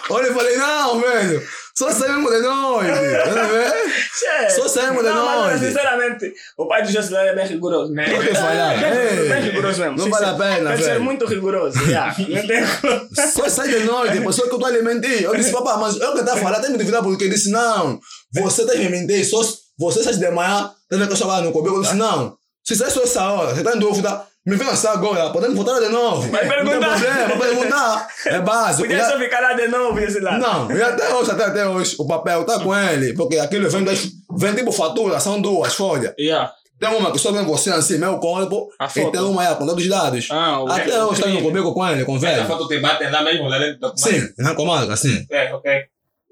Olha, 0.10 0.26
eu 0.28 0.34
falei, 0.34 0.58
não, 0.58 1.00
velho, 1.00 1.48
só 1.80 1.90
sai 1.92 2.10
mesmo 2.10 2.30
de 2.30 2.42
noite, 2.42 2.92
tá 2.92 3.44
vendo? 3.44 3.74
Che. 4.20 4.50
Só 4.50 4.68
saímos 4.68 5.02
de 5.02 5.10
Não, 5.10 5.44
mas 5.44 5.62
sinceramente, 5.62 6.34
o 6.58 6.68
pai 6.68 6.84
do 6.84 6.92
Jocelyn 6.92 7.20
é 7.20 7.36
bem 7.36 7.48
rigoroso. 7.48 7.94
Né? 7.94 8.06
Não 8.12 8.20
tem 8.22 8.36
falhar. 8.36 8.80
Bem, 8.82 8.92
Ei, 8.92 9.30
bem 9.30 9.42
rigoroso 9.44 9.80
mesmo. 9.80 9.96
Não 9.98 10.04
Sim, 10.04 10.10
vale 10.10 10.26
sim. 10.26 10.32
a 10.32 10.36
pena, 10.36 10.70
Deve 10.72 10.84
ser 10.84 10.90
velho. 10.90 11.04
muito 11.04 11.26
rigoroso. 11.26 11.80
yeah. 11.88 12.14
Não 12.20 12.48
tem 12.48 12.64
como. 12.82 13.32
Só 13.32 13.50
sai 13.50 13.70
de 13.70 13.80
noite, 13.86 14.20
pessoa 14.20 14.50
que 14.50 14.56
eu 14.56 14.60
tô 14.60 14.66
alimentando. 14.66 15.14
Eu 15.14 15.36
disse, 15.36 15.52
papai, 15.54 15.78
mas 15.80 15.96
eu 15.96 16.14
que 16.14 16.24
tá 16.24 16.36
falando, 16.36 16.62
tem 16.62 16.72
me 16.72 16.78
duvidar 16.78 17.02
porque 17.02 17.24
ele 17.24 17.34
disse, 17.34 17.50
não, 17.50 17.98
você 18.34 18.66
tá 18.66 18.76
me 18.76 18.90
mentir, 18.90 19.26
só 19.26 19.42
você 19.80 20.04
sai 20.04 20.16
de 20.16 20.32
manhã, 20.32 20.64
tá 20.90 20.98
vendo 20.98 21.06
que 21.08 21.14
eu 21.14 21.14
estava 21.14 21.42
no 21.42 21.54
coberto? 21.54 21.78
Eu 21.78 21.82
disse, 21.84 21.96
não, 21.96 22.36
se 22.68 22.76
sai 22.76 22.90
só 22.90 23.02
essa 23.04 23.24
hora, 23.32 23.56
você 23.56 23.64
tá 23.64 23.74
em 23.74 23.80
dúvida, 23.80 24.22
me 24.50 24.56
vem 24.56 24.68
lançar 24.68 24.94
agora, 24.94 25.30
podemos 25.32 25.56
voltar 25.56 25.80
de 25.80 25.90
novo. 25.90 26.30
Vai 26.30 26.46
Não 26.46 26.50
tem 26.56 26.64
perguntar. 26.66 26.90
problema, 27.00 27.28
vai 27.36 27.38
perguntar. 27.48 28.08
É 28.26 28.40
básico. 28.42 28.82
Podia 28.84 28.98
Já- 28.98 29.10
só 29.12 29.18
ficar 29.20 29.40
lá 29.42 29.54
de 29.54 29.68
novo, 29.68 30.00
esse 30.00 30.20
lá. 30.20 30.38
Não, 30.38 30.72
e 30.72 30.82
até 30.82 31.14
hoje, 31.14 31.32
até, 31.32 31.44
até 31.46 31.68
hoje, 31.68 31.96
o 32.00 32.06
papel 32.08 32.44
tá 32.46 32.60
com 32.60 32.76
ele, 32.76 33.14
porque 33.14 33.38
aquilo 33.38 33.70
vem, 33.70 33.84
das- 33.84 34.10
vem 34.38 34.54
tipo 34.56 34.72
fatura, 34.72 35.20
são 35.20 35.40
duas 35.42 35.74
folhas. 35.74 36.14
Yeah. 36.20 36.52
Tem 36.80 36.90
uma 36.90 37.12
que 37.12 37.20
só 37.20 37.32
vem 37.34 37.44
você 37.44 37.72
assim, 37.72 37.98
meu 37.98 38.18
corpo, 38.20 38.70
A 38.80 38.86
e 38.86 39.12
tem 39.12 39.20
uma 39.22 39.42
aí 39.46 39.54
com 39.56 39.66
todos 39.66 39.84
os 39.84 39.90
dados. 39.90 40.28
Ah, 40.32 40.64
o 40.64 40.68
Até 40.72 41.04
hoje 41.04 41.20
tá 41.22 41.28
no 41.28 41.34
incrível. 41.34 41.52
comigo 41.52 41.74
com 41.74 41.88
ele, 41.88 42.06
com 42.06 42.14
o 42.14 42.16
A 42.16 42.20
velho. 42.20 42.46
foto 42.46 42.68
te 42.70 42.80
batem 42.80 43.12
lá 43.12 43.22
mesmo, 43.22 43.50
lá 43.50 43.60
dentro 43.60 43.74
do 43.76 43.80
documento. 43.92 44.28
Sim, 44.28 44.34
na 44.38 44.56
comarca, 44.56 44.96
sim. 44.96 45.26
É, 45.30 45.54
ok. 45.54 45.72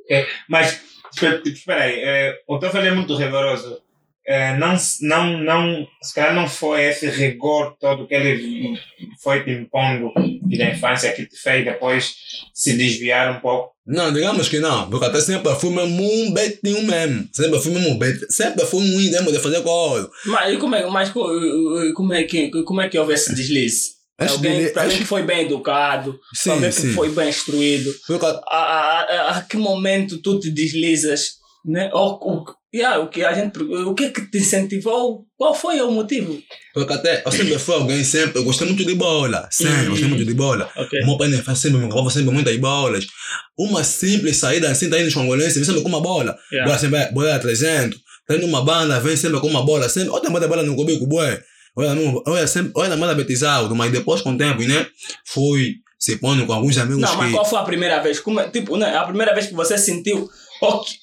ok. 0.05 0.25
Mas, 0.47 0.79
espera 1.13 1.41
espera 1.45 1.81
aí, 1.83 1.99
é, 2.01 2.33
o 2.47 2.57
teu 2.59 2.69
filho 2.71 2.87
é 2.87 2.91
muito 2.91 3.13
rigoroso. 3.17 3.77
É, 4.27 4.57
não, 4.57 4.77
se- 4.77 5.07
não, 5.07 5.37
não, 5.41 5.87
se 6.01 6.13
calhar 6.13 6.35
não 6.35 6.49
foi 6.49 6.83
esse 6.83 7.07
rigor 7.09 7.77
todo 7.79 8.05
que 8.05 8.13
ele 8.13 8.77
foi 9.23 9.41
te 9.45 9.51
impondo 9.51 10.11
da 10.57 10.69
infância 10.69 11.13
que 11.13 11.25
te 11.25 11.37
fez 11.37 11.63
depois 11.63 12.13
se 12.53 12.73
desviar 12.75 13.37
um 13.37 13.39
pouco. 13.39 13.71
Não, 13.85 14.11
digamos 14.11 14.49
que 14.49 14.59
não, 14.59 14.89
porque 14.89 15.05
até 15.05 15.21
sempre 15.21 15.55
fui 15.55 15.69
mesmo 15.69 16.03
um 16.03 16.33
betinho 16.33 16.83
mesmo. 16.83 17.25
Sempre 17.31 17.59
fui 17.61 17.71
mesmo 17.71 17.89
um 17.91 17.97
betinho. 17.97 18.29
Sempre 18.29 18.65
fui 18.65 18.81
um 18.81 18.97
mesmo 18.97 19.31
de 19.31 19.39
fazer 19.39 19.61
coisa. 19.63 20.09
Mas, 20.25 20.57
como 20.57 20.75
é, 20.75 20.85
mas 20.89 21.09
co- 21.09 21.29
como, 21.95 22.13
é 22.13 22.23
que, 22.23 22.49
como 22.65 22.81
é 22.81 22.89
que 22.89 22.99
houve 22.99 23.13
esse 23.13 23.33
deslize? 23.33 23.91
Esse 24.19 24.33
Alguém, 24.33 24.73
para 24.73 24.87
esse- 24.87 24.97
que 24.97 25.05
foi 25.05 25.23
bem 25.23 25.45
educado, 25.45 26.19
Sim, 26.33 26.49
para 26.49 26.53
alguém 26.55 26.69
que 26.71 26.81
sim. 26.81 26.91
foi 26.93 27.09
bem 27.11 27.29
instruído. 27.29 27.93
Porque, 28.05 28.25
A, 28.25 28.29
a, 28.29 29.01
a, 29.01 29.37
a 29.37 29.41
que 29.43 29.55
momento 29.55 30.17
tu 30.21 30.37
te 30.37 30.49
deslizas? 30.51 31.35
Né? 31.63 31.89
Ou, 31.93 32.15
o, 32.21 32.45
yeah, 32.77 32.99
o, 32.99 33.07
que 33.09 33.23
a 33.23 33.33
gente, 33.33 33.57
o 33.61 33.93
que 33.93 34.05
é 34.05 34.09
que 34.09 34.29
te 34.31 34.37
incentivou? 34.39 35.25
Qual 35.37 35.53
foi 35.53 35.79
o 35.81 35.91
motivo? 35.91 36.37
porque 36.73 36.93
até 36.93 37.23
eu 37.25 37.31
sempre 37.31 37.57
fui 37.59 37.75
alguém 37.75 38.03
sempre. 38.03 38.39
Eu 38.39 38.43
gostei 38.43 38.67
muito 38.67 38.85
de 38.85 38.95
bola. 38.95 39.47
Sempre, 39.51 39.83
Uhum. 39.83 39.89
gostei 39.89 40.07
muito 40.07 40.25
de 40.25 40.33
bola. 40.33 40.69
Ok. 40.75 41.01
O 41.01 41.05
meu 41.07 41.17
pai 41.17 41.29
faz 41.43 41.59
sempre, 41.59 41.79
me 41.79 41.85
acabava 41.85 42.09
sempre 42.09 42.31
muitas 42.33 42.57
bolas. 42.57 43.05
Uma 43.57 43.83
simples 43.83 44.37
saída 44.37 44.69
assim, 44.69 44.89
tá 44.89 44.99
indo 44.99 45.11
vem 45.55 45.65
sempre 45.65 45.81
com 45.81 45.89
uma 45.89 46.01
bola. 46.01 46.37
Yeah. 46.51 46.65
Bola 46.67 46.79
sempre, 46.79 47.11
bola 47.13 47.35
a 47.35 47.39
300. 47.39 47.99
Tá 48.27 48.35
indo 48.35 48.45
uma 48.45 48.63
banda, 48.63 48.99
vem 48.99 49.15
sempre 49.15 49.39
com 49.39 49.47
uma 49.47 49.63
bola. 49.65 49.87
Sempre, 49.89 50.09
outra 50.09 50.29
banda 50.29 50.47
bola 50.47 50.63
no 50.63 50.75
cubico, 50.75 51.05
boé. 51.07 51.41
Olha, 51.75 51.93
não- 51.95 52.21
olha, 52.27 52.47
sempre, 52.47 52.71
olha 52.75 52.89
na 52.89 52.97
manda 52.97 53.13
betizado, 53.15 53.75
mas 53.75 53.91
depois 53.91 54.21
com 54.21 54.31
o 54.33 54.37
tempo, 54.37 54.61
né? 54.63 54.87
Fui 55.25 55.75
se 55.99 56.17
pondo 56.17 56.45
com 56.45 56.53
alguns 56.53 56.77
amigos 56.77 57.01
Não, 57.01 57.09
que. 57.11 57.17
mas 57.17 57.31
qual 57.31 57.45
foi 57.45 57.59
a 57.59 57.63
primeira 57.63 57.99
vez? 58.01 58.19
Como, 58.19 58.39
é- 58.39 58.49
tipo, 58.49 58.77
né, 58.77 58.95
a 58.95 59.03
primeira 59.03 59.33
vez 59.33 59.47
que 59.47 59.53
você 59.53 59.77
sentiu, 59.77 60.27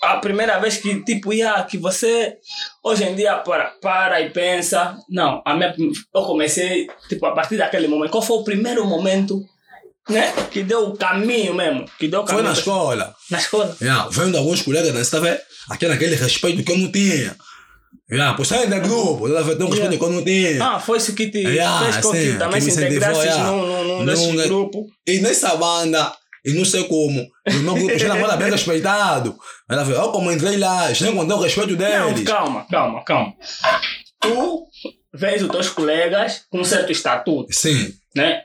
a 0.02 0.16
primeira 0.18 0.58
vez 0.58 0.78
que, 0.78 1.02
tipo, 1.04 1.32
yeah, 1.32 1.62
que 1.64 1.78
você 1.78 2.36
hoje 2.82 3.04
em 3.04 3.14
dia 3.14 3.36
para, 3.36 3.66
para 3.80 4.20
e 4.20 4.30
pensa, 4.30 4.96
não, 5.08 5.42
a 5.44 5.54
minha, 5.54 5.74
eu 6.14 6.22
comecei, 6.22 6.88
tipo, 7.08 7.24
a 7.26 7.32
partir 7.32 7.56
daquele 7.56 7.88
momento. 7.88 8.10
Qual 8.10 8.22
foi 8.22 8.36
o 8.38 8.44
primeiro 8.44 8.84
momento, 8.84 9.44
né, 10.08 10.32
que 10.50 10.62
deu 10.62 10.88
o 10.88 10.96
caminho 10.96 11.54
mesmo? 11.54 11.84
Que 11.98 12.08
deu 12.08 12.20
o 12.20 12.26
Foi 12.26 12.36
caminho 12.36 12.48
na 12.48 12.58
escola. 12.58 13.14
Na 13.30 13.38
escola. 13.38 13.76
Yeah, 13.80 14.08
vendo 14.10 14.36
alguns 14.36 14.62
colegas, 14.62 15.10
tá 15.10 15.20
vendo? 15.20 15.38
Aquele, 15.70 15.92
aquele 15.94 16.16
respeito 16.16 16.62
que 16.62 16.72
eu 16.72 16.78
não 16.78 16.90
tinha. 16.90 17.36
Yeah, 18.10 18.36
por 18.36 18.44
sair 18.44 18.68
do 18.68 18.80
grupo, 18.80 19.32
tá 19.32 19.40
vendo? 19.40 19.56
Tem 19.56 19.66
um 19.66 19.70
respeito 19.70 19.94
Yeah. 19.94 19.98
que 19.98 20.04
eu 20.04 20.10
não 20.10 20.24
tinha. 20.24 20.64
Ah, 20.64 20.78
foi 20.78 20.98
isso 20.98 21.14
que 21.14 21.30
te 21.30 21.38
Yeah, 21.38 21.84
fez 21.84 22.04
com 22.04 22.12
que 22.12 22.34
também 22.38 22.60
que 22.60 22.70
se 22.70 22.84
integrasses 22.84 23.24
yeah. 23.24 23.50
num, 23.50 24.04
num, 24.04 24.32
num 24.32 24.48
grupo. 24.48 24.86
E 25.06 25.20
nessa 25.20 25.56
banda, 25.56 26.12
e 26.44 26.52
não 26.52 26.64
sei 26.64 26.84
como, 26.84 27.26
meu 27.62 27.74
grupo 27.74 27.98
já 27.98 28.16
era 28.16 28.36
bem 28.36 28.50
respeitado. 28.50 29.36
Ela 29.68 29.84
falou, 29.84 30.08
ó, 30.08 30.12
como 30.12 30.30
entrei 30.30 30.56
lá, 30.56 30.92
já 30.92 31.08
encontrei 31.08 31.36
o 31.36 31.40
respeito 31.40 31.70
Não, 31.70 32.12
deles. 32.12 32.24
calma, 32.28 32.66
calma, 32.70 33.02
calma. 33.04 33.32
Tu 34.20 34.66
vês 35.12 35.42
os 35.42 35.48
teus 35.48 35.68
colegas 35.68 36.42
com 36.50 36.60
um 36.60 36.64
certo 36.64 36.92
estatuto. 36.92 37.52
Sim, 37.52 37.92
né? 38.14 38.42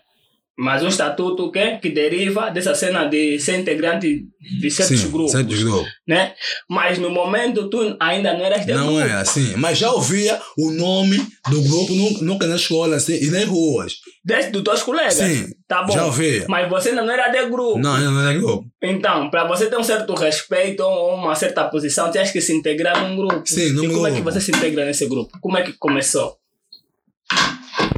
Mas 0.62 0.84
um 0.84 0.88
estatuto 0.90 1.50
que, 1.52 1.78
que 1.78 1.90
deriva 1.90 2.50
dessa 2.52 2.76
cena 2.76 3.06
de 3.06 3.40
ser 3.40 3.58
integrante 3.60 4.26
de 4.60 4.70
certos 4.70 5.00
sim, 5.00 5.10
grupos, 5.10 5.32
certos 5.32 5.64
grupos. 5.64 5.88
né? 6.06 6.34
Mas 6.70 6.98
no 6.98 7.10
momento 7.10 7.70
tu 7.70 7.96
ainda 8.00 8.34
não 8.34 8.44
eras 8.44 8.66
de 8.66 8.74
Não 8.74 8.88
grupo. 8.88 9.00
é 9.00 9.14
assim, 9.14 9.56
mas 9.56 9.78
já 9.78 9.90
ouvia 9.92 10.38
o 10.58 10.70
nome 10.72 11.18
do 11.50 11.62
grupo 11.62 11.94
nu- 11.96 12.22
nunca 12.24 12.46
na 12.46 12.58
escola, 12.58 12.98
assim, 12.98 13.16
e 13.24 13.32
nas 13.32 13.46
ruas. 13.46 13.94
Desde 14.26 14.52
dos 14.52 14.64
teus 14.64 14.84
colegas. 14.84 15.14
Sim, 15.14 15.48
Tá 15.66 15.84
bom. 15.84 15.94
já 15.94 16.06
ouvia. 16.06 16.46
Mas 16.50 16.70
você 16.70 16.90
ainda 16.90 17.04
não 17.04 17.14
era 17.14 17.30
de 17.30 17.50
grupo. 17.50 17.80
Não, 17.80 17.96
ainda 17.96 18.12
não 18.12 18.22
era 18.22 18.34
grupo. 18.38 18.66
Então, 18.84 19.30
para 19.30 19.48
você 19.48 19.68
ter 19.68 19.78
um 19.78 19.84
certo 19.84 20.14
respeito 20.14 20.82
ou 20.84 21.16
uma 21.16 21.36
certa 21.36 21.64
posição, 21.70 22.12
tens 22.12 22.32
que 22.32 22.42
se 22.42 22.52
integrar 22.54 23.02
num 23.02 23.16
grupo. 23.16 23.44
Sim, 23.46 23.70
num 23.72 23.86
E 23.86 23.88
como 23.94 24.08
é 24.08 24.10
que 24.12 24.16
grupo. 24.18 24.30
você 24.32 24.42
se 24.42 24.52
integra 24.52 24.84
nesse 24.84 25.06
grupo? 25.08 25.38
Como 25.40 25.58
é 25.58 25.62
que 25.62 25.72
começou? 25.74 26.36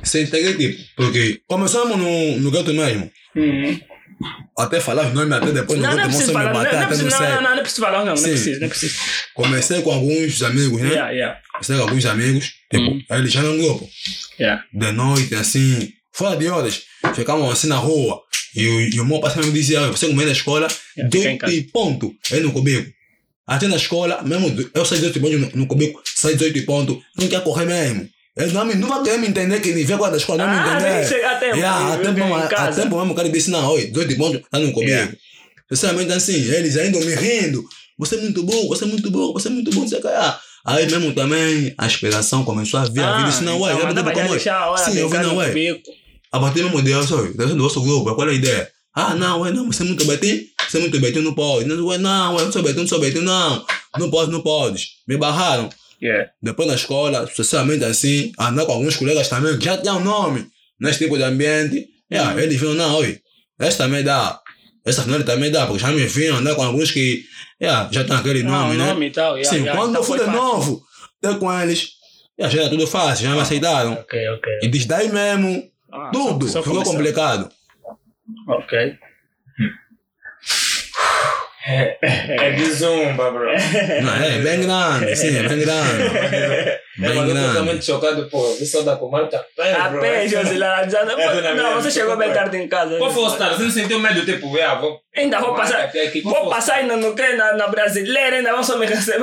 Sem 0.03 0.23
integra 0.23 0.53
tipo, 0.55 0.83
porque 0.95 1.41
começamos 1.47 1.97
no, 1.97 2.39
no 2.39 2.51
gueto 2.51 2.73
mesmo. 2.73 3.11
Uhum. 3.35 3.79
Até 4.57 4.79
falar 4.79 5.07
os 5.07 5.13
nomes, 5.13 5.31
até 5.33 5.51
depois 5.51 5.79
no 5.79 5.85
Não, 5.87 5.95
não 5.95 6.03
é 6.03 6.07
gueto 6.07 6.17
só 6.21 6.27
me 6.27 6.33
falar. 6.33 6.45
Não, 6.45 6.53
bater, 6.53 6.73
não, 6.73 6.81
é 6.81 6.85
até 6.85 6.95
não 6.97 7.03
não, 7.03 7.11
sei. 7.17 7.27
não, 7.27 7.35
não, 7.35 7.41
não 7.41 7.51
é 7.57 7.61
preciso 7.61 7.81
falar, 7.81 7.97
não. 7.99 8.05
Não 8.05 8.13
é 8.13 8.17
Sim. 8.17 8.29
preciso, 8.29 8.59
não 8.59 8.65
é 8.65 8.69
preciso. 8.69 8.95
Comecei 9.33 9.81
com 9.81 9.91
alguns 9.91 10.43
amigos, 10.43 10.81
né? 10.81 10.89
Yeah, 10.89 11.11
yeah, 11.11 11.41
Comecei 11.53 11.75
com 11.77 11.81
alguns 11.83 12.05
amigos, 12.05 12.53
tipo, 12.71 12.83
Uhum. 12.91 13.01
eles 13.11 13.31
já 13.31 13.41
um 13.41 13.57
grupo. 13.57 13.89
yeah. 14.39 14.63
de 14.73 14.91
noite, 14.91 15.35
assim, 15.35 15.91
fora 16.11 16.35
de 16.35 16.47
horas, 16.47 16.81
ficamos 17.15 17.51
assim 17.51 17.67
na 17.67 17.77
rua. 17.77 18.21
E 18.55 18.67
o, 18.67 18.81
e 18.81 18.99
o 18.99 19.05
meu 19.05 19.19
parceiro 19.21 19.47
me 19.47 19.53
dizia, 19.53 19.81
"Olha, 19.81 19.91
você 19.91 20.07
comer 20.07 20.25
na 20.25 20.33
escola, 20.33 20.67
É, 20.97 21.03
deite 21.05 21.37
casa. 21.37 21.53
e 21.53 21.63
ponto, 21.63 22.13
aí 22.31 22.41
no 22.41 22.51
cubico. 22.51 22.91
Até 23.47 23.67
na 23.67 23.77
escola, 23.77 24.21
mesmo 24.23 24.69
eu 24.73 24.85
saí 24.85 24.99
18 24.99 25.19
pontos 25.19 25.39
no, 25.39 25.51
no 25.61 25.67
cubico, 25.67 26.01
saí 26.05 26.35
18 26.35 26.65
pontos, 26.65 26.97
não 27.17 27.27
quer 27.27 27.41
correr 27.43 27.65
mesmo. 27.65 28.07
Ele 28.41 28.51
não, 28.53 28.65
me, 28.65 28.75
não 28.75 28.87
vai 28.89 29.03
querer 29.03 29.17
me 29.19 29.27
entender 29.27 29.59
que 29.59 29.69
ele 29.69 29.83
vem 29.83 29.95
agora 29.95 30.11
da 30.11 30.17
escola, 30.17 30.45
não 30.45 30.51
me 30.53 30.59
Ah, 30.59 30.73
entender. 30.75 30.93
nem 30.99 31.07
chega 31.07 31.31
a 31.31 31.35
tempo. 31.35 31.55
Yeah, 31.55 31.93
a 31.93 31.97
tempo, 31.97 32.13
mesmo- 32.13 32.35
a 32.35 32.47
tempo 32.71 32.97
mesmo 32.97 33.11
o 33.11 33.15
cara 33.15 33.29
disse, 33.29 33.49
não, 33.51 33.67
oi, 33.71 33.87
18 33.87 34.17
pontos, 34.17 34.41
tá 34.49 34.59
no 34.59 34.67
cubico. 34.71 34.89
Yeah. 34.89 35.13
Sinceramente 35.71 36.11
assim, 36.13 36.33
eles 36.35 36.77
ainda 36.77 36.99
me 36.99 37.15
rindo, 37.15 37.63
você 37.97 38.15
é 38.15 38.19
muito 38.21 38.43
bom, 38.43 38.67
você 38.67 38.83
é 38.83 38.87
muito 38.87 39.09
bom, 39.11 39.31
você 39.33 39.47
é 39.47 39.51
muito 39.51 39.71
bom, 39.71 39.81
não 39.81 39.87
sei 39.87 39.99
o 39.99 40.01
que. 40.01 40.07
Ah, 40.07 40.39
Aí 40.63 40.85
mesmo 40.89 41.11
também 41.13 41.73
a 41.77 41.87
inspiração 41.87 42.43
começou 42.43 42.79
a 42.79 42.83
vir, 42.85 43.01
a 43.01 43.17
vir, 43.17 43.25
disse, 43.25 43.43
não, 43.43 43.59
ué, 43.61 43.73
então 43.73 43.81
já 43.89 43.95
já 43.95 44.03
como 44.11 44.19
é? 44.25 44.29
deixar 44.29 44.67
hora 44.69 44.77
Sim, 44.77 44.97
eu 44.99 45.09
vi, 45.09 45.17
não, 45.17 45.37
ué. 45.37 45.53
A 46.31 46.39
partir 46.39 46.63
mesmo 46.63 46.81
de 46.81 46.93
oi, 46.93 47.33
deve 47.33 47.53
do 47.53 47.55
nosso 47.55 47.81
grupo, 47.81 48.13
qual 48.13 48.27
é 48.27 48.31
a 48.31 48.35
ideia? 48.35 48.69
Ah, 48.93 49.15
não, 49.15 49.41
ué, 49.41 49.51
não, 49.51 49.65
você 49.71 49.81
é 49.83 49.85
muito 49.85 50.05
betinho, 50.05 50.43
você 50.69 50.77
é 50.77 50.81
muito 50.81 50.99
betinho, 50.99 51.23
não 51.23 51.33
pode. 51.33 51.65
Não, 51.65 51.83
ué, 51.87 51.97
não, 51.97 52.35
ué, 52.35 52.43
não 52.43 52.51
sou 52.51 52.61
betinho, 52.61 52.81
não 52.81 52.87
sou 52.87 52.99
betinho, 52.99 53.23
não. 53.23 53.65
Não 53.97 54.11
pode, 54.11 54.31
não 54.31 54.41
pode. 54.41 54.87
Me 55.07 55.17
barraram. 55.17 55.69
Yeah. 56.01 56.31
Depois 56.41 56.67
na 56.67 56.75
escola, 56.75 57.27
socialmente 57.27 57.83
assim, 57.85 58.31
andar 58.39 58.65
com 58.65 58.71
alguns 58.73 58.95
colegas 58.97 59.27
também 59.29 59.57
que 59.59 59.65
já 59.65 59.77
tinham 59.77 59.99
nome 60.03 60.47
nesse 60.79 60.99
tipo 60.99 61.15
de 61.17 61.23
ambiente. 61.23 61.87
Yeah, 62.11 62.41
eles 62.41 62.59
viram, 62.59 62.73
não, 62.73 62.95
oi, 62.97 63.19
essa 63.59 63.83
também 63.85 64.03
dá. 64.03 64.39
Essa 64.83 65.03
final 65.03 65.21
também 65.23 65.51
dá, 65.51 65.67
porque 65.67 65.79
já 65.79 65.89
me 65.91 66.03
viram 66.07 66.37
andar 66.37 66.55
com 66.55 66.63
alguns 66.63 66.89
que 66.91 67.23
yeah, 67.61 67.87
já 67.91 68.03
tem 68.03 68.15
aquele 68.15 68.41
Não, 68.41 68.51
nome, 68.51 68.77
né? 68.77 68.87
nome 68.87 69.11
tal. 69.11 69.37
yeah, 69.37 69.47
Sim, 69.49 69.63
yeah, 69.63 69.79
quando 69.79 69.91
então 69.91 70.01
eu 70.01 70.05
fui 70.07 70.19
de 70.19 70.25
novo, 70.25 70.81
ter 71.21 71.37
com 71.37 71.53
eles, 71.61 71.89
yeah, 72.39 72.53
já 72.53 72.61
era 72.63 72.69
tudo 72.71 72.87
fácil, 72.87 73.25
já 73.27 73.35
me 73.35 73.39
aceitaram. 73.41 73.93
Ok, 73.93 74.27
ok. 74.29 74.51
E 74.63 74.67
desde 74.67 74.87
daí 74.89 75.11
mesmo, 75.11 75.69
Ah, 75.93 76.09
Tudo. 76.11 76.47
só- 76.47 76.53
só 76.53 76.59
Ficou 76.63 76.77
começar. 76.77 76.91
complicado. 76.97 77.51
Ok. 78.47 78.97
É 81.65 82.51
de 82.51 82.71
zumba, 82.71 83.31
bro. 83.31 83.49
É 83.49 84.39
bem 84.39 84.61
grande, 84.61 85.15
sim, 85.15 85.37
é 85.37 85.47
bem 85.47 85.59
grande. 85.59 86.81
É, 86.99 87.07
mas 87.13 87.29
eu 87.29 87.35
tô 87.35 87.47
totalmente 87.47 87.85
chocado, 87.85 88.29
pô. 88.29 88.51
Isso 88.59 88.77
só 88.77 88.81
dá 88.83 88.95
com 88.97 89.07
marca 89.11 89.37
a 89.37 89.43
pé, 89.55 89.73
A 89.73 89.89
bro. 89.89 90.01
pé, 90.01 90.27
Josilana. 90.27 90.89
já 90.89 91.05
não- 91.05 91.17
É, 91.19 91.53
Não, 91.53 91.75
você 91.81 91.89
chegou 91.91 92.17
bem 92.17 92.31
tarde 92.33 92.57
em 92.57 92.67
casa. 92.67 92.97
Qual 92.97 93.09
foi 93.11 93.23
o 93.23 93.27
estado? 93.27 93.55
Você 93.55 93.63
não 93.63 93.71
sentiu 93.71 93.99
medo, 93.99 94.25
tipo, 94.25 94.57
ah, 94.61 94.75
vou... 94.75 94.99
Ainda 95.15 95.39
vou 95.39 95.53
passar. 95.55 95.91
Vou 96.23 96.49
passar 96.49 96.75
ainda 96.75 96.95
no 96.97 97.13
que? 97.15 97.33
Na, 97.33 97.53
na 97.53 97.67
brasileira, 97.67 98.37
ainda 98.37 98.53
vão 98.53 98.63
só 98.63 98.77
me 98.77 98.85
receber. 98.85 99.19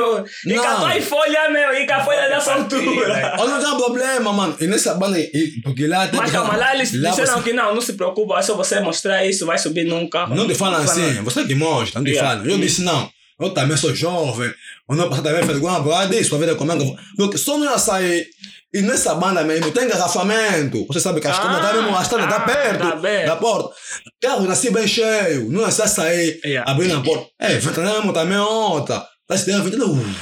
E 0.47 0.55
tua 0.55 1.01
folha, 1.01 1.49
meu, 1.51 1.73
e 1.75 1.91
a 1.91 2.05
folha 2.05 2.29
dessa 2.29 2.55
altura. 2.55 3.37
Olha, 3.39 3.51
não 3.51 3.61
tem 3.65 3.77
problema, 3.77 4.33
mano. 4.33 4.57
E 4.61 4.67
nessa 4.67 4.95
banda, 4.95 5.19
e- 5.19 5.61
porque 5.63 5.87
lá 5.87 6.07
tem 6.09 6.19
Mas 6.21 6.31
calma, 6.31 6.57
lá 6.57 6.75
eles 6.75 6.93
lá 7.01 7.11
disseram 7.11 7.35
você- 7.39 7.43
que 7.43 7.53
não, 7.55 7.75
não 7.75 7.81
se 7.81 7.95
preocupa, 7.95 8.39
é 8.39 8.43
só 8.43 8.55
você 8.55 8.81
mostrar 8.81 9.25
isso, 9.25 9.47
vai 9.47 9.57
subir 9.59 9.85
num 9.85 10.09
carro. 10.09 10.35
Não 10.35 10.47
te 10.47 10.55
falam 10.55 10.83
assim, 10.83 11.23
você 11.23 11.45
que 11.45 11.55
mostra, 11.55 12.01
não 12.01 12.05
te 12.07 12.19
falam. 12.19 12.45
Eu 12.47 12.59
disse 12.59 12.83
não. 12.83 13.11
Eu 13.41 13.51
também 13.51 13.77
sou 13.77 13.95
jovem. 13.95 14.53
Eu 14.91 14.97
não 14.97 15.09
posso 15.09 15.23
também 15.23 15.41
fazer 15.43 15.55
alguma 15.55 15.83
coisa 15.83 16.07
disso 16.09 16.31
pra 16.31 16.39
ver 16.39 16.57
como 16.57 16.73
é 16.73 16.77
que 16.77 16.83
eu 16.83 16.87
vou. 16.87 16.97
Porque 17.17 17.39
só 17.39 17.57
não 17.57 17.71
ia 17.71 17.79
sair. 17.79 18.27
E 18.75 18.83
nessa 18.83 19.15
banda 19.15 19.43
mesmo 19.45 19.71
tem 19.71 19.85
engarrafamento. 19.85 20.87
Você 20.89 21.01
sabe 21.01 21.21
que 21.21 21.27
a 21.27 21.31
estrada 21.31 21.61
tá 21.61 21.71
Ah, 21.71 21.73
mesmo, 21.75 21.97
a 21.97 22.03
estrada 22.03 22.27
tá 22.27 22.37
ah, 22.37 22.41
perto 22.41 22.79
tá 22.79 23.25
da 23.27 23.37
porta. 23.37 23.75
Carro 24.21 24.47
nasci 24.47 24.71
bem 24.71 24.87
cheio. 24.87 25.51
Não 25.51 25.67
é 25.67 25.71
só 25.71 25.87
sair, 25.87 26.41
Yeah. 26.45 26.71
abrir 26.71 26.89
na 26.89 27.01
porta. 27.01 27.29
É, 27.39 27.55
ventana 27.57 28.13
também 28.13 28.37
é 28.37 28.41
outra. 28.41 29.07
Tá 29.27 29.37
se 29.39 29.47
dando 29.47 29.65
ventana. 29.71 30.15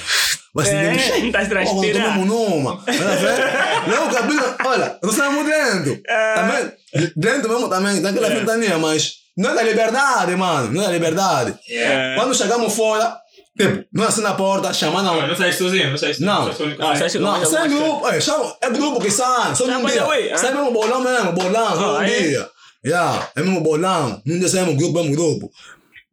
Vai 0.55 0.65
se 0.67 0.73
É, 0.73 0.99
cheio. 0.99 1.33
tá 1.33 1.45
transpirando. 1.45 2.05
Tomamos 2.15 2.27
numa. 2.29 2.77
Vai 2.77 2.95
ver? 3.17 3.89
Não, 3.89 4.11
cabelo. 4.13 4.55
Olha, 4.65 4.99
nós 5.03 5.13
estamos 5.13 5.45
dentro. 5.47 6.03
É. 6.09 6.35
Também, 6.35 6.73
dentro 7.17 7.49
mesmo 7.51 7.69
também, 7.69 7.97
tem 8.01 8.07
aquela 8.11 8.29
ventania, 8.31 8.79
mas 8.79 9.13
não 9.37 9.51
é 9.51 9.55
da 9.55 9.63
liberdade, 9.63 10.35
mano. 10.37 10.73
Não 10.73 10.83
é 10.83 10.87
da 10.87 10.93
liberdade. 10.93 11.59
É. 11.69 12.15
Quando 12.17 12.35
chegamos 12.35 12.73
fora, 12.75 13.17
tipo, 13.59 13.85
não 13.93 14.05
é 14.05 14.07
assim 14.09 14.23
na 14.23 14.35
porta, 14.35 14.73
chama 14.73 15.03
Não, 15.03 15.21
não. 15.21 15.29
não 15.29 15.37
sai 15.37 15.53
sozinho, 15.53 15.91
não 15.91 15.99
sai 15.99 16.13
sozinho. 16.15 16.31
Não. 16.31 16.47
Não 16.47 16.53
sai. 16.53 16.77
Ah, 16.79 17.19
Não, 17.21 17.41
vou 17.41 17.69
grupo, 17.69 18.09
é, 18.09 18.21
chama, 18.21 18.57
é 18.63 18.71
grupo 18.71 19.01
que 19.01 19.11
sai, 19.11 19.55
só 19.55 19.67
num 19.67 19.89
Sai 19.89 19.93
dia. 19.93 20.35
ah? 20.35 20.39
Sai 20.39 20.53
mesmo 20.55 20.71
bolão 20.73 21.01
mesmo, 21.01 21.33
bolão, 21.33 21.77
só 21.77 21.97
Ah, 21.97 21.99
num 22.01 22.03
é? 22.03 22.21
dia. 22.21 22.49
Yeah, 22.85 23.29
é 23.35 23.43
mesmo 23.43 23.61
bolão, 23.63 24.23
num 24.25 24.39
dia 24.39 24.49
saímos 24.49 24.77
grupo, 24.77 24.99
mesmo 25.01 25.17
grupo. 25.17 25.51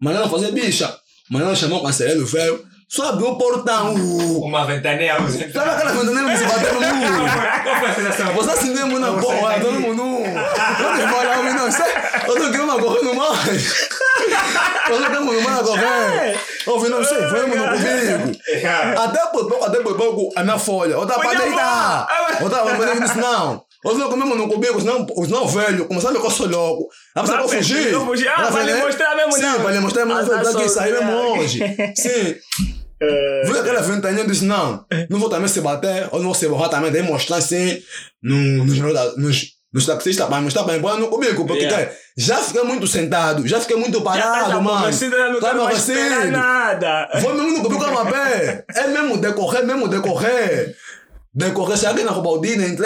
Mas 0.02 0.16
não 0.16 0.28
fazer 0.30 0.52
bicha, 0.52 0.94
mas 1.30 1.44
não 1.44 1.56
chamou 1.56 1.80
o 1.80 1.84
cancelheiro 1.84 2.26
velho, 2.26 2.66
só 2.94 3.10
abriu 3.10 3.30
o 3.30 3.38
portão. 3.40 3.96
Uma 3.96 4.68
ventania 4.68 5.16
ausente. 5.16 5.52
sabe 5.52 5.72
aquela 5.72 5.92
ventana 5.94 6.32
que 6.32 6.38
se 6.38 6.46
bateu 6.46 6.74
no 6.76 6.80
muro? 6.96 7.24
Qual 7.64 7.76
foi 7.78 7.90
a 7.90 7.94
sensação? 7.96 8.34
Você 8.36 8.52
assim 8.52 8.70
mesmo 8.70 9.00
na 9.00 9.14
porra, 9.14 9.60
todo 9.60 9.80
mundo. 9.80 10.04
Não 10.04 10.96
te 10.96 11.02
fala, 11.12 11.40
homem, 11.40 11.54
não. 11.56 11.66
Eu 11.66 12.36
tô 12.36 12.52
querendo 12.52 12.80
correndo 12.80 13.16
mais. 13.16 13.90
Eu 14.90 14.98
tô 14.98 15.06
querendo 15.06 15.26
mais 15.26 15.62
correr. 15.68 16.40
Ouvi, 16.68 16.90
não 16.90 17.04
sei, 17.04 17.18
foi 17.30 17.48
no 17.48 17.68
comigo. 17.68 18.40
Até 19.04 19.26
por 19.26 19.48
pouco, 19.48 19.66
até 19.66 19.80
pouco, 19.82 20.30
a 20.36 20.44
minha 20.44 20.60
folha. 20.60 20.94
Eu 20.94 21.08
tava 21.08 21.20
pra 21.20 21.30
Olha, 21.30 21.40
deitar. 21.40 22.08
boa. 22.08 22.42
Eu 22.42 22.50
tava 22.52 22.76
pra 22.76 22.86
deitar, 22.94 23.18
não. 23.18 23.66
Eu 23.84 23.96
vi 23.96 24.04
comemos 24.04 24.38
no 24.38 24.48
comigo, 24.48 24.78
os 25.18 25.28
não 25.30 25.48
velhos 25.48 25.88
começaram 25.88 26.12
a 26.12 26.14
ver 26.14 26.22
que 26.22 26.28
eu 26.28 26.32
sou 26.32 26.48
louco. 26.48 26.88
A 27.16 27.22
pessoa 27.22 27.40
Vai 27.40 27.48
fugir. 28.06 28.28
Ah, 28.30 28.50
vai 28.50 28.64
lhe 28.66 28.74
né? 28.74 28.84
mostrar 28.84 29.16
mesmo, 29.16 29.32
Sim, 29.34 29.42
não. 29.42 29.60
vai 29.60 29.74
lhe 29.74 29.80
mostrar 29.80 30.06
mesmo. 30.06 30.32
Ah, 30.32 30.44
Daqui 30.44 30.70
sair 30.70 30.94
mesmo 30.94 31.12
hoje. 31.12 31.60
Sim. 31.98 32.36
Viu 33.46 33.60
aquela 33.60 33.82
ventania 33.82 34.22
eu 34.24 34.28
disse, 34.28 34.46
não, 34.46 34.86
não 35.10 35.20
vou 35.20 35.30
também 35.30 35.48
se 35.48 35.62
bater, 35.62 36.08
ou 36.12 36.20
não 36.20 36.26
vou 36.26 36.36
se 36.36 36.48
borrar 36.48 36.70
também, 36.70 36.92
daí 36.92 37.02
mostrar 37.02 37.38
assim 37.38 37.82
no, 38.22 38.64
nos, 38.66 38.78
nos, 39.18 39.42
nos 39.74 39.86
taxistas 39.86 40.28
para 40.28 40.42
mostrar 40.42 40.64
para 40.64 40.76
embora 40.78 40.98
no 40.98 41.08
comigo, 41.10 41.46
porque 41.46 41.64
Yeah. 41.64 41.86
cara, 41.86 41.98
já 42.18 42.38
fiquei 42.38 42.64
muito 42.64 42.86
sentado, 42.88 43.48
já 43.48 43.60
fiquei 43.60 43.76
muito 43.76 43.98
Já 43.98 44.04
tá 44.04 44.12
parado, 44.12 44.62
mano. 44.62 44.86
não 45.32 45.40
Tá 45.40 45.52
quero 45.52 45.70
esperar 45.72 46.12
aborrecido. 46.12 46.32
nada. 46.32 47.10
Vou 47.22 47.34
mesmo 47.34 47.52
no 47.58 47.64
comigo 47.64 47.84
com 47.84 48.00
a 48.00 48.06
pé. 48.06 48.66
É 48.76 48.88
mesmo 48.88 49.18
decorrer, 49.18 49.66
mesmo 49.66 49.88
decorrer. 49.88 50.76
Decorrer, 51.36 51.76
se 51.78 51.88
alguém 51.88 52.06
na 52.06 52.12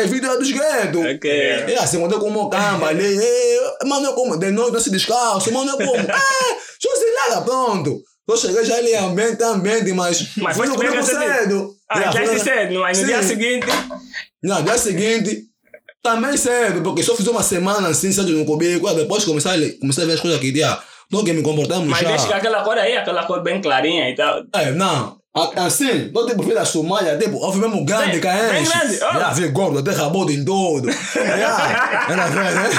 vídeo 0.08 0.32
é 0.32 0.38
dos 0.38 0.50
guetos. 0.50 1.02
Ok. 1.16 1.30
É 1.30 1.78
assim, 1.78 2.00
quando 2.00 2.14
eu 2.14 2.20
como 2.22 2.50
camba 2.50 2.88
ali, 2.88 3.18
é, 3.22 3.86
mano, 3.86 4.06
eu 4.06 4.14
como, 4.14 4.38
de 4.38 4.50
noite, 4.52 4.82
se 4.82 4.90
descalço, 4.90 5.52
mano, 5.52 5.72
eu 5.72 5.78
como. 5.78 5.98
Deixa 5.98 6.16
eu 6.86 6.96
lá, 7.36 7.42
pronto. 7.42 8.02
Eu 8.28 8.36
cheguei 8.38 8.66
já 8.66 8.76
ali, 8.76 8.94
ambiente, 8.96 9.42
ambiente, 9.44 9.92
mas. 9.94 10.36
Mas 10.38 10.58
foi 10.58 10.68
no 10.68 10.76
recebido. 10.76 11.06
cedo. 11.06 11.76
Ah, 11.90 12.12
já 12.12 12.22
é 12.24 12.38
cedo, 12.40 12.80
mas 12.82 12.98
no 12.98 13.06
Sim. 13.06 13.14
dia 13.14 13.24
seguinte. 13.24 13.68
Não, 14.44 14.62
dia 14.64 14.78
seguinte, 14.78 15.44
também 16.04 16.36
cedo, 16.36 16.82
porque 16.82 17.02
só 17.04 17.16
fiz 17.16 17.26
uma 17.28 17.42
semana 17.42 17.88
assim, 17.88 18.12
cedo 18.12 18.32
no 18.34 18.46
comigo, 18.46 18.94
depois 18.94 19.24
comecei 19.24 19.52
a, 19.52 19.56
ler- 19.56 19.80
comecei 19.80 20.04
a 20.04 20.08
ver 20.08 20.14
as 20.14 20.20
coisas 20.20 20.38
aqui, 20.40 20.52
dia. 20.52 20.78
Tô 21.10 21.24
que 21.24 21.32
me 21.32 21.42
comportamos 21.42 21.88
Mas 21.88 22.02
já. 22.02 22.10
deixa 22.10 22.28
que 22.28 22.34
aquela 22.34 22.64
cor 22.64 22.78
aí, 22.78 22.98
aquela 22.98 23.24
cor 23.24 23.42
bem 23.42 23.62
clarinha 23.62 24.10
e 24.10 24.16
tal. 24.16 24.44
É, 24.54 24.72
não. 24.72 25.16
Assim, 25.56 26.10
tô 26.10 26.26
tipo 26.26 26.44
filho 26.44 26.56
da 26.56 26.66
Somália, 26.66 27.18
tipo, 27.18 27.38
houve 27.38 27.60
mesmo 27.60 27.86
grande 27.86 28.12
Bem- 28.14 28.20
caense. 28.20 28.52
bem 28.54 28.64
grande, 28.66 29.00
oh. 29.04 29.20
Já 29.20 29.30
vi 29.32 29.48
gordo, 29.50 29.80
até 29.80 29.92
em 30.34 30.44
tudo. 30.44 30.90
Já, 31.16 32.08
era 32.10 32.28
velho, 32.28 32.56
né? 32.56 32.70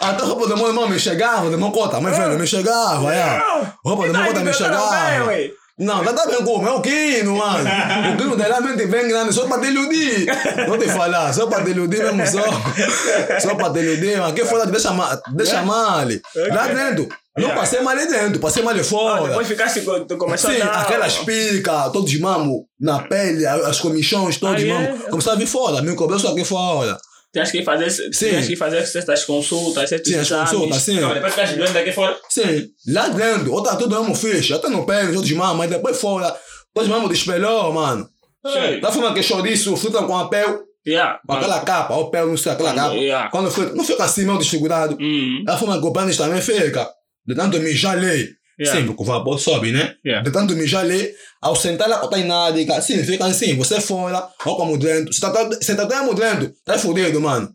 Até 0.00 0.24
roupa 0.24 0.46
do 0.48 0.56
meu 0.56 0.68
irmão 0.68 0.88
me 0.88 0.98
chegava, 0.98 1.50
do 1.50 1.58
meu 1.58 1.70
cota, 1.70 2.00
mas 2.00 2.16
velho, 2.16 2.38
me 2.38 2.46
chegava, 2.46 3.12
já. 3.14 3.70
Roupa 3.84 4.06
do 4.06 4.12
meu 4.12 4.26
cota 4.26 4.40
me 4.40 4.52
chegava. 4.52 5.30
Não, 5.78 6.04
tá, 6.04 6.12
tá 6.12 6.26
bem 6.26 6.44
como? 6.44 6.68
É 6.68 6.72
o 6.72 6.80
Kino, 6.82 7.36
mano. 7.38 7.64
O 8.12 8.16
Kino 8.18 8.36
dela 8.36 8.60
mente 8.60 8.84
bem 8.86 9.08
grande, 9.08 9.32
só 9.32 9.46
pra 9.46 9.58
te 9.58 9.68
iludir. 9.68 10.26
Não 10.68 10.76
te 10.78 10.86
falar, 10.88 11.32
só 11.32 11.46
pra 11.46 11.62
te 11.64 11.70
iludir 11.70 12.02
mesmo, 12.02 12.26
só. 12.26 12.42
Só 13.40 13.54
pra 13.54 13.70
te 13.70 13.78
iludir, 13.78 14.18
mano. 14.18 14.34
Quem 14.34 14.44
for 14.44 14.58
lá, 14.58 14.66
deixa, 14.66 14.90
deixa 15.32 15.62
mal. 15.62 16.00
Lá 16.54 16.66
dentro. 16.66 17.08
Não 17.38 17.50
passei 17.54 17.80
mal 17.80 17.96
dentro, 17.96 18.38
passei 18.40 18.62
mal 18.62 18.74
ali 18.74 18.84
fora. 18.84 19.28
Depois 19.28 19.48
ficasse, 19.48 19.80
com- 19.80 20.04
tu 20.04 20.18
começou 20.18 20.50
Sim, 20.50 20.60
a 20.60 20.66
dar... 20.66 20.80
aquelas 20.82 21.16
picas, 21.18 21.90
todos 21.92 22.18
mamo 22.20 22.66
na 22.78 22.98
pele, 22.98 23.46
as 23.46 23.78
comichões, 23.80 24.36
todos 24.36 24.62
Ah, 24.62 24.66
é? 24.66 24.68
mamo. 24.68 24.98
Começaram 25.08 25.36
a 25.36 25.40
vir 25.40 25.46
fora, 25.46 25.80
meu 25.80 25.96
cabelo 25.96 26.18
só 26.20 26.32
aqui 26.32 26.44
fora. 26.44 26.98
Tens 27.32 27.50
que 27.52 27.62
fazer, 27.62 28.10
tens 28.10 28.46
que 28.48 28.56
fazer 28.56 28.84
certas 28.86 29.24
consultas, 29.24 29.88
certos 29.88 30.10
Sim, 30.10 30.18
as 30.18 30.26
exames. 30.26 30.50
consultas, 30.50 30.82
sim. 30.82 30.98
Não, 31.00 31.14
depois 31.14 31.32
ficaste 31.32 31.56
doente 31.56 31.78
aqui 31.78 31.92
fora. 31.92 32.18
Sim, 32.28 32.68
lá 32.88 33.08
dentro, 33.08 33.52
outra 33.52 33.76
tudo 33.76 34.00
mesmo 34.00 34.14
fixe, 34.16 34.52
até 34.52 34.68
no 34.68 34.84
pé, 34.84 35.06
todos 35.12 35.30
mamo, 35.32 35.54
mas 35.58 35.70
depois 35.70 35.96
fora, 36.00 36.36
todos 36.74 36.88
mamo 36.88 37.08
despelhou, 37.08 37.72
mano. 37.72 38.08
Sim. 38.44 38.80
Da 38.80 38.90
forma 38.90 39.14
que 39.14 39.22
chouriço, 39.22 39.76
fruta 39.76 40.02
com 40.02 40.16
a 40.18 40.28
pele, 40.28 40.58
Yeah. 40.86 41.20
com 41.26 41.34
aquela 41.34 41.60
capa, 41.60 41.94
o 41.94 42.10
pele, 42.10 42.26
não 42.30 42.36
sei, 42.38 42.52
aquela 42.52 42.74
capa. 42.74 42.94
Yeah. 42.94 43.30
Quando 43.30 43.50
fica, 43.50 43.74
não 43.74 43.84
fica 43.84 44.02
assim, 44.02 44.24
meio 44.24 44.38
desfigurado. 44.38 44.96
Hum. 44.98 45.42
Da 45.44 45.56
forma 45.58 45.78
que 45.78 45.86
o 45.86 45.92
pênis 45.92 46.16
também 46.16 46.40
fica. 46.40 46.88
De 47.26 47.34
tanto 47.34 47.60
mijar 47.60 47.98
ali. 47.98 48.28
Yeah. 48.60 48.78
Sim, 48.78 48.86
porque 48.86 49.02
o 49.02 49.06
vapor 49.06 49.40
sobe, 49.40 49.72
né? 49.72 49.94
Yeah. 50.04 50.22
De 50.22 50.30
tanto 50.30 50.54
mijar 50.54 50.82
ali, 50.82 51.14
ao 51.40 51.56
sentar 51.56 51.88
lá, 51.88 51.98
tá 52.06 52.18
nada, 52.18 52.82
sim, 52.82 53.02
fica 53.02 53.24
assim, 53.24 53.56
você 53.56 53.80
fora, 53.80 54.28
ou 54.44 54.56
como 54.56 54.76
dentro. 54.76 55.12
Se 55.14 55.20
tá, 55.20 55.32
se 55.62 55.74
tá 55.74 55.86
mesmo 55.86 56.14
dentro, 56.14 56.52
tá 56.62 56.78
fudido, 56.78 57.20
mano. 57.20 57.50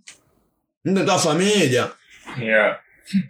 Não 0.84 0.96
tem 0.96 1.06
tua 1.06 1.20
família. 1.20 1.92
Yeah. 2.40 2.80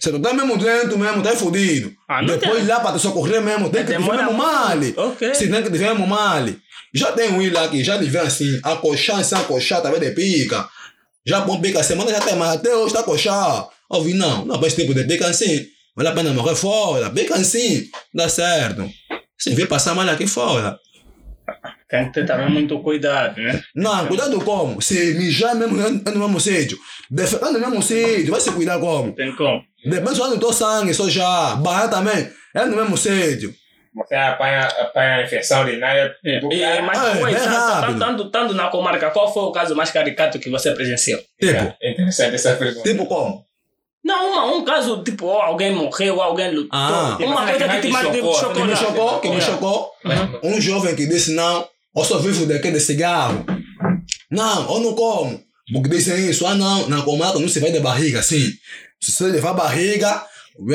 Tu 0.01 0.19
tá 0.19 0.33
mesmo 0.33 0.57
dentro 0.57 0.97
mesmo, 0.97 1.21
tá 1.21 1.35
fudido. 1.35 1.93
Ah, 2.07 2.23
Depois 2.23 2.59
tem. 2.59 2.67
lá 2.67 2.79
pra 2.79 2.93
te 2.93 2.99
socorrer 2.99 3.41
mesmo, 3.41 3.69
tem 3.69 3.85
que 3.85 3.91
te 3.91 3.97
ver 4.01 4.31
mal. 4.31 4.77
muito. 4.77 5.01
Ok. 5.01 5.35
Se 5.35 5.49
tem 5.49 5.61
que 5.61 5.69
te 5.69 5.77
ver 5.77 5.93
mal. 5.95 6.45
Já 6.93 7.11
tem 7.11 7.29
um 7.29 7.51
lá 7.51 7.67
que 7.67 7.83
já 7.83 7.97
te 7.99 8.05
vê 8.05 8.19
assim, 8.19 8.57
acochar, 8.63 9.21
sem 9.25 9.37
acochar, 9.37 9.81
vendo 9.83 9.99
de 9.99 10.11
pica. 10.11 10.65
Já 11.25 11.41
bom 11.41 11.59
pica, 11.59 11.83
semana 11.83 12.09
já 12.09 12.21
tem, 12.21 12.37
mas 12.37 12.55
até 12.55 12.73
hoje 12.73 12.93
tá 12.93 13.01
acochar. 13.01 13.67
Ouvi, 13.89 14.13
não, 14.13 14.45
não, 14.45 14.65
esse 14.65 14.77
tipo 14.77 14.93
de 14.93 15.03
pica 15.03 15.27
assim, 15.27 15.65
vale 15.95 16.09
a 16.09 16.13
pena 16.13 16.33
morrer 16.33 16.55
fora. 16.55 17.09
Pica 17.09 17.35
assim, 17.35 17.83
dá 18.13 18.27
certo. 18.29 18.89
Sim, 19.37 19.53
vê 19.55 19.65
passar 19.65 19.93
mal 19.95 20.07
aqui 20.09 20.27
fora. 20.27 20.77
Tem 21.87 22.05
que 22.07 22.13
ter 22.13 22.25
também 22.25 22.49
muito 22.49 22.79
cuidado, 22.81 23.39
né? 23.39 23.61
Não, 23.75 24.07
cuidado 24.07 24.39
como? 24.41 24.81
Se 24.81 25.13
mijar 25.13 25.55
mesmo 25.55 25.79
é 25.79 26.11
no 26.11 26.19
mesmo 26.19 26.39
sítio. 26.39 26.77
Defecar 27.09 27.51
no 27.51 27.59
mesmo 27.59 27.81
sítio, 27.83 28.31
vai 28.31 28.41
se 28.41 28.51
cuidar 28.51 28.79
como? 28.79 29.13
Tem 29.13 29.35
como. 29.35 29.61
Depois 29.85 30.17
só 30.17 30.27
no 30.27 30.39
teu 30.39 30.51
sangue, 30.51 30.93
só 30.93 31.07
já. 31.07 31.55
Barra 31.57 31.87
também, 31.87 32.27
é 32.55 32.65
no 32.65 32.75
mesmo 32.75 32.97
sítio. 32.97 33.53
Você 33.95 34.15
apanha, 34.15 34.61
apanha 34.65 35.15
a 35.17 35.23
infecção 35.23 35.61
urinária 35.61 36.13
É. 36.25 36.39
do 36.39 36.51
E, 36.51 36.81
mas 36.81 36.97
Ah, 36.97 37.11
é, 37.11 37.15
foi, 37.15 37.31
bem 37.33 37.99
tanto, 37.99 38.29
tanto 38.31 38.53
na 38.53 38.67
comarca, 38.67 39.09
qual 39.11 39.31
foi 39.33 39.43
o 39.43 39.51
caso 39.51 39.73
mais 39.75 39.91
caricato 39.91 40.39
que 40.39 40.49
você 40.49 40.71
presenciou? 40.73 41.19
Tipo, 41.39 41.73
É 41.81 41.91
interessante 41.91 42.35
essa 42.35 42.55
pergunta. 42.55 42.89
tipo 42.89 43.05
como? 43.05 43.45
Não, 44.05 44.31
uma, 44.31 44.55
um 44.55 44.63
caso 44.63 45.01
tipo, 45.03 45.25
ó, 45.25 45.41
alguém 45.41 45.73
morreu, 45.73 46.21
alguém 46.21 46.53
lutou. 46.53 46.69
Ah. 46.71 47.17
uma 47.19 47.47
coisa 47.47 47.67
que 47.67 47.87
te 47.87 47.91
Chocou, 47.91 48.35
chocou. 48.35 48.53
Que 48.53 48.63
me 48.63 48.75
chocou, 48.75 49.19
que 49.19 49.29
me 49.29 49.35
Yeah. 49.37 49.53
chocou. 49.53 49.91
Um 50.43 50.61
jovem 50.61 50.95
que 50.95 51.07
disse 51.07 51.31
não, 51.31 51.67
eu 51.95 52.03
só 52.03 52.19
vivo 52.19 52.45
daquele 52.45 52.79
cigarro. 52.79 53.43
Não, 54.29 54.75
eu 54.75 54.79
não 54.81 54.93
como. 54.93 55.41
Porque 55.73 55.89
dizem 55.89 56.29
isso, 56.29 56.45
ah 56.45 56.53
não, 56.53 56.87
na 56.87 57.01
comarca 57.01 57.39
não 57.39 57.49
se 57.49 57.59
vai 57.59 57.71
de 57.71 57.79
barriga 57.79 58.19
assim. 58.19 58.51
Se 59.01 59.11
você 59.11 59.23
levar 59.23 59.53
barriga, 59.53 60.23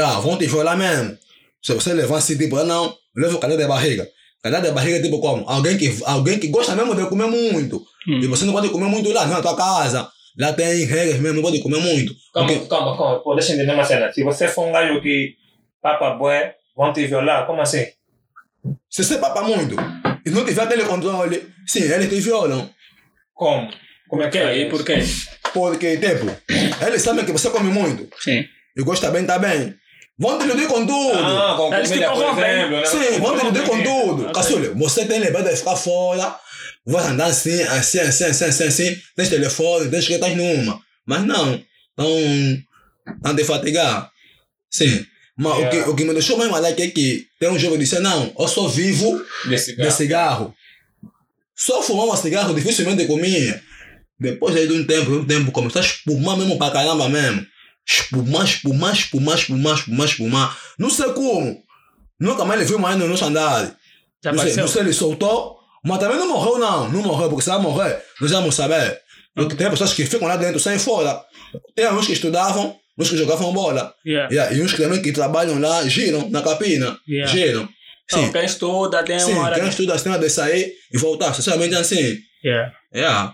ah, 0.03 0.19
vão 0.19 0.37
te 0.37 0.47
violar 0.47 0.77
mesmo. 0.77 1.17
Se 1.63 1.73
você 1.73 1.95
levar 1.95 2.19
assim, 2.19 2.37
tipo, 2.37 2.57
ah 2.57 2.65
não, 2.65 2.93
leva 3.15 3.37
o 3.37 3.39
cadê 3.39 3.57
de 3.57 3.67
barriga. 3.69 4.09
Cadê 4.43 4.61
de 4.61 4.73
barriga, 4.73 5.01
tipo 5.01 5.21
como? 5.21 5.49
Alguém 5.49 5.79
que, 5.79 5.97
alguém 6.05 6.41
que 6.41 6.49
gosta 6.49 6.75
mesmo 6.75 6.97
de 6.97 7.07
comer 7.07 7.29
muito. 7.29 7.77
Hum. 8.09 8.21
E 8.21 8.27
você 8.27 8.45
não 8.45 8.53
pode 8.53 8.71
comer 8.71 8.87
muito 8.87 9.13
lá, 9.13 9.25
não, 9.25 9.35
na 9.35 9.43
tua 9.43 9.55
casa. 9.55 10.11
Lá 10.39 10.53
tem 10.53 10.85
regras 10.85 11.19
mesmo, 11.19 11.37
não 11.37 11.43
pode 11.43 11.61
comer 11.61 11.81
muito. 11.81 12.15
Calma, 12.33 12.49
Porque- 12.53 12.67
calma, 12.69 12.97
calma. 12.97 13.21
Pô, 13.21 13.35
deixa 13.35 13.53
eu 13.53 13.57
entender 13.57 13.73
uma 13.75 13.85
cena. 13.85 14.13
Se 14.13 14.23
você 14.23 14.49
for 14.49 14.67
um 14.69 14.73
gajo 14.73 15.01
que 15.01 15.35
papa 15.83 16.11
bué, 16.15 16.55
vão 16.77 16.93
te 16.93 17.07
violar. 17.07 17.47
Como 17.47 17.61
assim? 17.61 17.87
Se 18.89 19.05
você 19.05 19.19
papa 19.19 19.43
muito 19.43 19.75
e 20.25 20.31
não 20.31 20.45
tiver 20.45 20.67
telecontrole, 20.67 21.49
sim, 21.67 21.83
eles 21.83 22.09
te 22.09 22.21
violam. 22.21 22.69
Como? 23.35 23.71
Como 24.09 24.23
é 24.23 24.29
que 24.29 24.39
é 24.39 24.57
E 24.59 24.69
por 24.69 24.85
quê? 24.85 24.99
Porque, 25.53 25.97
tipo, 25.97 26.27
eles 26.87 27.03
sabem 27.03 27.25
que 27.25 27.33
você 27.33 27.51
come 27.51 27.71
muito 27.71 28.09
Sim. 28.21 28.45
e 28.77 28.83
gosta 28.83 29.11
bem, 29.11 29.25
tá 29.27 29.39
bem. 29.39 29.75
Vão 30.19 30.39
te 30.39 30.45
iludir 30.45 30.67
com 30.69 30.85
tudo. 30.87 31.19
Ah, 31.19 31.55
com 31.57 31.71
comida, 31.71 32.11
por 32.13 32.23
exemplo. 32.23 32.41
né? 32.77 32.85
Sim, 32.85 33.21
vão 33.21 33.37
te 33.39 33.45
iludir 33.47 33.63
com 33.65 33.83
tudo. 33.83 34.23
Ok. 34.25 34.33
Caçulha, 34.35 34.75
você 34.75 35.07
tem 35.07 35.19
lembrado 35.19 35.49
de 35.49 35.57
ficar 35.57 35.77
fora, 35.77 36.37
vai 36.87 37.07
andar 37.09 37.27
assim, 37.27 37.63
assim, 37.63 37.99
assim, 38.01 38.25
assim, 38.25 38.45
assim, 38.45 38.65
assim, 38.65 39.03
tens 39.17 39.29
telefone, 39.29 39.91
tens 39.91 40.07
que 40.07 40.15
estar 40.15 40.31
numa. 40.35 40.81
Mas 41.07 41.25
não, 41.25 41.63
estão 41.99 43.37
te 43.37 43.45
fatigar. 43.45 44.11
Sim. 44.71 45.05
Mas 45.37 45.53
o, 45.55 45.57
Yeah. 45.61 45.71
que, 45.85 45.91
o 45.91 45.97
que 45.97 46.05
me 46.05 46.13
deixou 46.13 46.37
mais 46.37 46.51
maluco 46.51 46.81
é 46.81 46.89
que 46.89 47.27
tem 47.39 47.49
um 47.51 47.59
jogo 47.59 47.75
que 47.75 47.81
disse, 47.81 47.99
não, 48.01 48.33
eu 48.39 48.47
só 48.49 48.69
vivo 48.69 49.25
De 49.47 49.57
cigarro. 49.59 49.89
de 49.89 49.95
cigarro. 49.95 50.55
Só 51.57 51.83
fumava 51.83 52.17
cigarro, 52.17 52.55
dificilmente 52.55 53.07
comia. 53.07 53.63
Depois 54.19 54.55
aí 54.55 54.67
de 54.67 54.75
um 54.75 54.85
tempo, 54.85 55.11
de 55.11 55.17
um 55.17 55.25
tempo, 55.25 55.51
começou 55.53 55.81
a 55.81 55.85
espumar 55.85 56.37
mesmo 56.37 56.59
pra 56.59 56.71
caramba 56.71 57.09
mesmo. 57.09 57.47
Espumar, 57.89 58.45
espumar, 58.45 58.93
espumar, 58.95 59.35
espumar, 59.39 59.75
espumar, 59.79 60.07
espumar. 60.07 60.59
Não 60.79 60.91
sei 60.91 61.13
como. 61.13 61.63
Nunca 62.19 62.45
mais 62.45 62.61
levei 62.61 62.77
mais 62.77 62.99
no 62.99 63.09
nosso 63.09 63.25
andar. 63.25 63.75
Já 64.23 64.33
Não 64.33 64.43
sei, 64.43 64.55
não 64.57 64.69
sei, 64.69 64.83
ele 64.83 64.93
soltou, 64.93 65.59
mas 65.85 65.99
também 65.99 66.19
não 66.19 66.29
morreu 66.29 66.59
não. 66.59 66.89
Não 66.89 67.03
morreu, 67.03 67.29
porque 67.29 67.43
se 67.45 67.51
ela 67.51 67.59
morrer, 67.59 68.03
nós 68.21 68.31
vamos 68.31 68.55
saber. 68.55 68.99
Porque 69.35 69.55
tem 69.55 69.71
pessoas 69.71 69.93
que 69.93 70.05
ficam 70.07 70.27
lá 70.29 70.37
dentro, 70.37 70.59
saem 70.61 70.79
fora. 70.79 71.21
Tem 71.75 71.91
uns 71.93 72.07
que 72.07 72.13
estudavam, 72.13 72.77
uns 72.99 73.09
que 73.11 73.17
jogavam 73.17 73.53
bola. 73.53 73.95
Yeah. 74.07 74.29
Yeah, 74.33 74.55
e 74.57 74.63
uns 74.63 74.73
que 74.73 74.83
também 74.83 75.01
que 75.01 75.13
trabalham 75.13 75.59
lá, 75.61 75.83
giram 75.89 76.29
na 76.31 76.43
capina. 76.43 76.99
Yeah. 77.09 77.31
Giram. 77.31 77.69
Sim. 78.11 78.21
Então, 78.23 78.33
quem 78.33 78.45
estuda 78.45 79.05
tem 79.05 79.19
Sim, 79.21 79.33
uma 79.35 79.45
hora. 79.45 79.55
quem 79.61 79.69
estuda 79.69 79.97
tem 79.99 80.11
hora 80.13 80.21
de 80.21 80.29
sair 80.31 80.73
e 80.93 80.99
voltar, 80.99 81.33
sinceramente 81.33 81.75
assim. 81.77 82.17
Yeah. 82.45 82.73
É. 82.93 83.31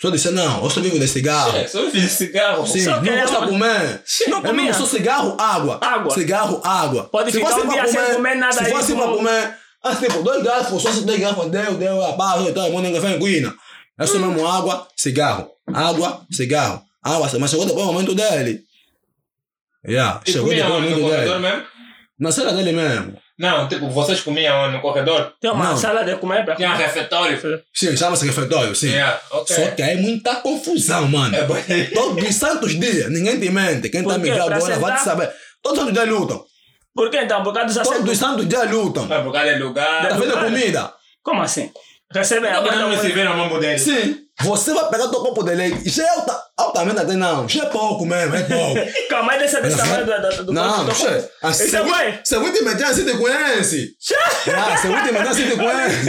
Só 0.00 0.10
disse, 0.10 0.30
não, 0.30 0.62
eu 0.62 0.70
só 0.70 0.80
vivo 0.80 0.96
de 0.96 1.08
cigarro. 1.08 1.56
É, 1.56 1.66
só 1.66 1.82
vive 1.86 2.00
de 2.02 2.08
cigarro. 2.08 2.64
Sim, 2.64 2.84
Só 2.84 3.02
não 3.02 3.20
gosta 3.20 3.40
de 3.40 3.46
comer. 3.48 4.02
Não 4.28 4.40
comia. 4.42 4.52
mesmo 4.62 4.86
só 4.86 4.86
cigarro, 4.96 5.36
água. 5.40 5.80
Água. 5.82 6.14
Cigarro, 6.14 6.60
água. 6.64 7.04
Pode 7.10 7.32
Se 7.32 7.38
ficar 7.38 7.56
um 7.56 7.66
pra 7.66 7.82
dia 7.82 7.88
sem 7.88 8.14
comer 8.14 8.36
nada 8.36 8.52
Se 8.52 8.64
aí, 8.64 8.70
fosse 8.70 8.94
pra 8.94 9.08
pô. 9.08 9.16
comer, 9.16 9.54
ah, 9.82 9.94
tipo, 9.94 10.22
dois 10.22 10.42
garfos, 10.42 10.82
só 10.82 10.92
se 10.92 11.04
dois 11.04 11.20
garfos, 11.20 11.50
deu, 11.50 11.74
deu, 11.76 12.00
rapaz, 12.00 12.46
então, 12.46 12.70
manda 12.72 12.88
um 12.88 12.94
café 12.94 13.14
em 13.14 13.18
cuina. 13.18 13.54
É 13.98 14.06
só 14.06 14.18
mesmo 14.18 14.46
água, 14.46 14.86
cigarro. 14.96 15.50
Água, 15.72 16.22
cigarro. 16.30 16.82
Água, 17.02 17.28
mas 17.38 17.50
chegou 17.50 17.66
depois 17.66 17.86
o 17.86 17.92
momento 17.92 18.14
dele. 18.14 18.62
Yeah, 19.86 20.20
E 20.26 20.32
chegou 20.32 20.48
depois 20.48 20.70
o? 20.70 20.80
No 20.80 20.98
momento 21.00 21.10
dele. 21.16 21.38
mesmo? 21.38 21.62
Na 22.18 22.32
cela 22.32 22.52
dele 22.52 22.72
mesmo. 22.72 23.16
Não, 23.38 23.68
tipo, 23.68 23.88
vocês 23.90 24.20
comiam 24.20 24.64
onde? 24.64 24.74
No 24.74 24.82
corredor? 24.82 25.32
Tem 25.40 25.48
uma 25.50 25.66
Não. 25.70 25.76
sala 25.76 26.02
de 26.04 26.16
comer 26.16 26.44
pra 26.44 26.56
Tinha 26.56 26.72
um 26.72 26.76
refeitório? 26.76 27.40
Sim, 27.72 27.96
chama-se 27.96 28.26
refeitório, 28.26 28.74
sim. 28.74 28.88
Yeah, 28.90 29.20
ok. 29.30 29.54
Só 29.54 29.70
que 29.70 29.82
aí 29.82 29.96
é 29.96 30.00
muita 30.00 30.34
confusão, 30.36 31.06
mano. 31.06 31.36
É. 31.36 31.84
Todos 31.94 32.28
os 32.28 32.34
santos 32.34 32.72
dias, 32.78 33.08
ninguém 33.12 33.38
te 33.38 33.48
mente. 33.50 33.88
Quem 33.88 34.02
tá 34.02 34.10
Por 34.10 34.18
me 34.18 34.28
vendo 34.30 34.44
Pra 34.44 34.56
agora 34.56 34.78
vai 34.80 34.96
te 34.96 35.04
saber. 35.04 35.30
Todos 35.62 35.78
os 35.78 35.84
santos 35.84 36.02
dias 36.02 36.18
lutam. 36.18 36.44
Por 36.98 37.10
que 37.10 37.16
então? 37.20 37.44
Por 37.44 37.54
causa 37.54 37.78
dos 37.80 37.88
Todos 37.88 38.10
os 38.10 38.18
santos 38.18 38.48
dias 38.48 38.68
lutam. 38.68 39.06
É 39.08 39.22
por 39.22 39.32
causa 39.32 39.54
do 39.56 39.66
lugar. 39.66 40.08
Tá 40.08 40.14
vendo 40.16 40.26
lugar. 40.30 40.44
comida? 40.46 40.92
Como 41.22 41.40
assim? 41.42 41.70
Recebem 42.12 42.50
a 42.50 42.60
Não, 42.60 42.96
vê 42.96 43.22
no 43.24 43.36
mambo 43.36 43.58
dele. 43.60 43.78
Sim. 43.78 44.16
Você 44.40 44.72
vai 44.74 44.88
pegar 44.90 45.06
teu 45.08 45.20
copo 45.20 45.44
de 45.44 45.54
leite. 45.54 45.86
Isso 45.88 46.00
é 46.02 46.08
alta, 46.08 46.36
altamente 46.56 46.98
até 47.00 47.12
não. 47.14 47.46
Isso 47.46 47.60
é 47.62 47.66
pouco 47.66 48.04
mesmo, 48.04 48.34
é 48.34 48.42
pouco. 48.42 48.80
Calma 49.10 49.32
aí, 49.32 49.38
desse 49.38 49.60
desse 49.60 49.76
tamanho 49.76 50.06
do, 50.06 50.36
do, 50.36 50.44
do 50.46 50.52
não, 50.52 50.84
do- 50.86 50.90
isso 50.92 51.06
é. 51.06 51.28
Assim, 51.42 51.64
Isso 51.66 51.76
é 51.76 51.82
bem. 51.84 52.20
Se 52.24 52.38
muito 52.38 52.64
meter 52.64 52.84
assim 52.84 53.04
te 53.04 53.16
conhece. 53.16 53.94
Ah, 54.56 54.76
se 54.76 54.88
muito 54.88 55.04
meter 55.12 55.28
assim 55.28 55.50
te 55.50 55.56
conhece. 55.56 56.04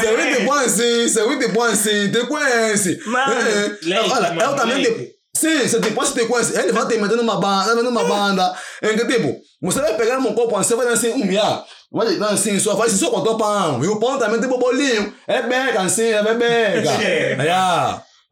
Se 0.00 0.12
muito 0.12 0.40
bom 0.44 0.52
assim, 0.54 1.08
se 1.08 1.22
muito 1.22 1.48
bom 1.50 1.62
assim, 1.62 2.10
te 2.10 2.26
conhece. 2.26 3.00
Mano, 3.06 3.32
É, 3.32 3.78
leite, 3.82 4.10
Olha, 4.12 4.32
mano, 4.32 4.42
eu 4.52 4.56
também 4.56 4.76
leite. 4.76 4.94
te- 5.06 5.15
Sim, 5.36 5.68
se 5.68 5.78
depois 5.80 6.12
te 6.12 6.24
conhece, 6.26 6.58
ele 6.58 6.72
vai 6.72 6.86
te 6.86 6.96
meter 6.98 7.16
numa 7.16 7.38
banda, 7.40 7.74
numa 7.82 8.04
banda, 8.04 8.54
em 8.82 8.96
que 8.96 9.04
tipo, 9.06 9.36
você 9.60 9.80
vai 9.80 9.94
pegar 9.96 10.18
um 10.18 10.32
copo 10.34 10.56
assim, 10.56 10.74
vai 10.76 10.86
dar 10.86 10.92
assim, 10.92 11.10
um 11.12 11.24
miá, 11.24 11.62
vai 11.92 12.06
deitar 12.08 12.30
assim, 12.32 12.58
só 12.58 12.76
faz 12.76 12.92
só 12.92 13.10
com 13.10 13.18
o 13.18 13.22
teu 13.22 13.36
pão, 13.36 13.84
e 13.84 13.88
o 13.88 13.98
pão 14.00 14.18
também 14.18 14.40
tipo 14.40 14.58
bolinho, 14.58 15.12
é 15.26 15.42
beca 15.42 15.82
assim, 15.82 16.08
é 16.10 16.22
beca. 16.34 16.90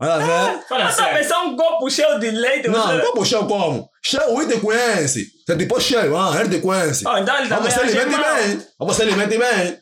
É. 0.00 0.04
É, 0.04 0.74
olha 0.74 0.90
sério. 0.90 1.16
pessoa 1.18 1.40
é 1.40 1.42
um 1.44 1.56
copo 1.56 1.88
cheio 1.88 2.18
de 2.18 2.30
leite. 2.30 2.68
Não, 2.68 2.82
você- 2.82 2.94
não 2.94 3.00
copo 3.06 3.24
cheio 3.24 3.46
como? 3.46 3.88
Cheio, 4.02 4.40
ele 4.42 4.52
te 4.54 4.60
conhece. 4.60 5.26
Se 5.46 5.54
depois 5.54 5.84
cheio, 5.84 6.16
ah, 6.16 6.34
ele 6.40 6.48
te 6.48 6.60
conhece. 6.60 7.04
Oh, 7.06 7.16
então 7.16 7.36
ele 7.38 7.48
Mas 7.48 7.58
também 7.58 7.70
você 7.70 7.80
acha 7.80 8.00
alimente 8.02 8.16
bem, 8.22 8.66
mas 8.78 8.88
você 8.88 9.02
alimente 9.02 9.38
bem. 9.38 9.78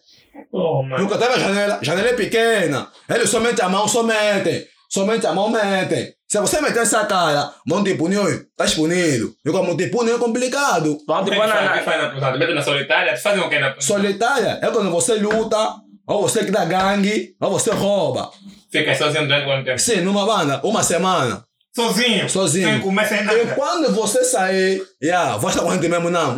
Oh, 0.52 0.82
mano. 0.82 0.98
Nunca 1.04 1.18
teve 1.18 1.34
a 1.34 1.38
janela. 1.38 1.78
Janela 1.82 2.08
é 2.08 2.12
pequena. 2.12 2.88
Ele 3.08 3.26
somente 3.26 3.60
a 3.62 3.68
mão, 3.68 3.88
somente. 3.88 4.66
Somente 4.90 5.26
a 5.26 5.32
mão 5.32 5.48
mete. 5.48 6.14
Se 6.32 6.40
você 6.40 6.62
meter 6.62 6.80
essa 6.80 7.04
cara, 7.04 7.52
mão 7.66 7.84
te 7.84 7.94
punir, 7.94 8.46
tá 8.56 8.64
punido. 8.64 9.34
E 9.44 9.50
como 9.50 9.76
te 9.76 9.88
punir 9.88 10.14
é 10.14 10.18
complicado. 10.18 10.96
Que 10.96 11.00
tipo 11.00 11.06
faz? 11.06 11.20
O 11.20 11.24
que 11.26 11.36
na... 11.36 12.20
faz 12.22 12.38
mete 12.38 12.54
na 12.54 12.62
solitária? 12.62 13.12
Te 13.12 13.20
fazem 13.20 13.42
o 13.42 13.50
quê 13.50 13.58
na 13.58 13.78
Solitária 13.78 14.58
é 14.62 14.70
quando 14.70 14.90
você 14.90 15.16
luta, 15.16 15.74
ou 16.06 16.22
você 16.22 16.42
cria 16.46 16.64
gangue, 16.64 17.36
ou 17.38 17.50
você 17.50 17.70
rouba. 17.72 18.30
Fica 18.70 18.94
sozinho 18.94 19.26
durante 19.26 19.44
quanto 19.44 19.64
tempo? 19.66 19.78
Sim, 19.78 20.00
numa 20.00 20.24
banda, 20.24 20.58
uma 20.64 20.82
semana. 20.82 21.44
Sozinho. 21.76 22.26
Sozinho. 22.30 22.66
Sem 22.66 22.80
comer, 22.80 23.08
sem 23.08 23.20
E 23.20 23.24
nada. 23.24 23.54
quando 23.54 23.92
você 23.94 24.24
sair, 24.24 24.82
yeah, 25.02 25.36
vai 25.36 25.50
estar 25.50 25.62
com 25.62 25.70
a 25.70 25.74
gente 25.74 25.86
mesmo, 25.86 26.08
não. 26.08 26.34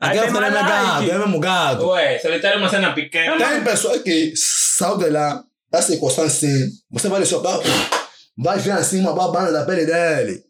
Aí 0.00 0.16
aquela 0.16 0.26
tem 0.26 0.36
é 0.36 0.50
mais 0.50 0.54
gado, 0.54 1.10
é 1.10 1.18
mesmo 1.18 1.40
gado. 1.40 1.88
Ué, 1.88 2.20
solitário 2.20 2.58
é 2.58 2.60
uma 2.60 2.68
cena 2.68 2.92
pequena. 2.92 3.36
Tem 3.36 3.64
pessoas 3.64 4.00
que 4.00 4.32
saem 4.36 4.98
de 4.98 5.10
lá, 5.10 5.42
tá 5.72 5.82
se 5.82 5.98
coçando 5.98 6.28
assim, 6.28 6.68
você 6.88 7.08
vai 7.08 7.18
deixar 7.18 7.40
vai 8.36 8.58
ver 8.58 8.72
assim 8.72 9.00
uma 9.00 9.12
babana 9.14 9.50
da 9.52 9.64
pele 9.64 9.86
dele. 9.86 10.42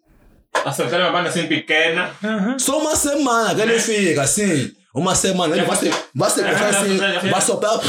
A 0.64 0.72
solitária 0.72 1.04
é 1.04 1.06
uma 1.08 1.16
banda 1.18 1.28
assim 1.30 1.46
pequena. 1.46 2.10
Só 2.58 2.78
uma 2.78 2.94
semana 2.94 3.54
que 3.54 3.60
ele 3.60 3.78
fica 3.78 4.22
assim, 4.22 4.70
uma 4.94 5.14
semana, 5.14 5.56
ele 5.56 5.64
vai 5.66 5.76
se, 5.76 5.90
vai 6.14 6.30
se 6.30 6.42
coçar 6.42 6.68
assim, 6.76 6.96
vai 7.30 7.40
soprar, 7.40 7.80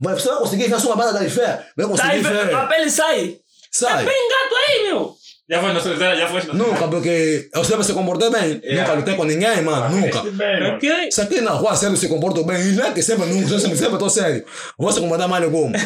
vai, 0.00 0.14
você 0.14 0.28
vai 0.28 0.38
conseguir 0.38 0.68
ver 0.68 0.80
só 0.80 0.88
uma 0.88 0.96
banda 0.96 1.12
da 1.12 1.28
fé, 1.30 1.66
vai 1.76 1.86
Tá 1.86 1.90
conseguir 1.92 2.18
ver, 2.22 2.54
a 2.54 2.66
pele 2.66 2.90
sai. 2.90 3.36
sai. 3.70 4.04
Tem 4.06 4.28
gato 4.28 4.54
aí, 4.68 4.82
meu. 4.84 5.14
Já 5.48 5.60
foi 5.60 5.72
na 5.74 5.80
solitária? 5.80 6.16
Já 6.16 6.26
foi 6.26 6.42
na 6.44 6.54
Nunca, 6.54 6.88
porque 6.88 7.50
eu 7.54 7.62
sempre 7.64 7.84
se 7.84 7.92
comportei 7.92 8.30
bem, 8.30 8.60
Yeah. 8.64 8.80
nunca 8.82 8.92
lutei 8.94 9.14
com 9.14 9.24
ninguém, 9.24 9.60
mano, 9.62 9.94
nunca. 10.00 10.20
Ok. 10.74 11.08
Isso 11.08 11.20
aqui 11.20 11.40
na 11.42 11.50
rua 11.50 11.76
sempre 11.76 11.98
se 11.98 12.08
comporta 12.08 12.42
bem, 12.42 12.58
e 12.62 12.72
não 12.72 12.86
é 12.86 12.92
que 12.92 13.02
sempre, 13.02 13.26
nunca, 13.26 13.58
sempre, 13.58 13.76
sempre 13.76 13.98
tô 13.98 14.08
sério. 14.08 14.42
Vou 14.78 14.90
se 14.90 15.00
comportar 15.00 15.28
mal 15.28 15.42
Vamos 15.42 15.72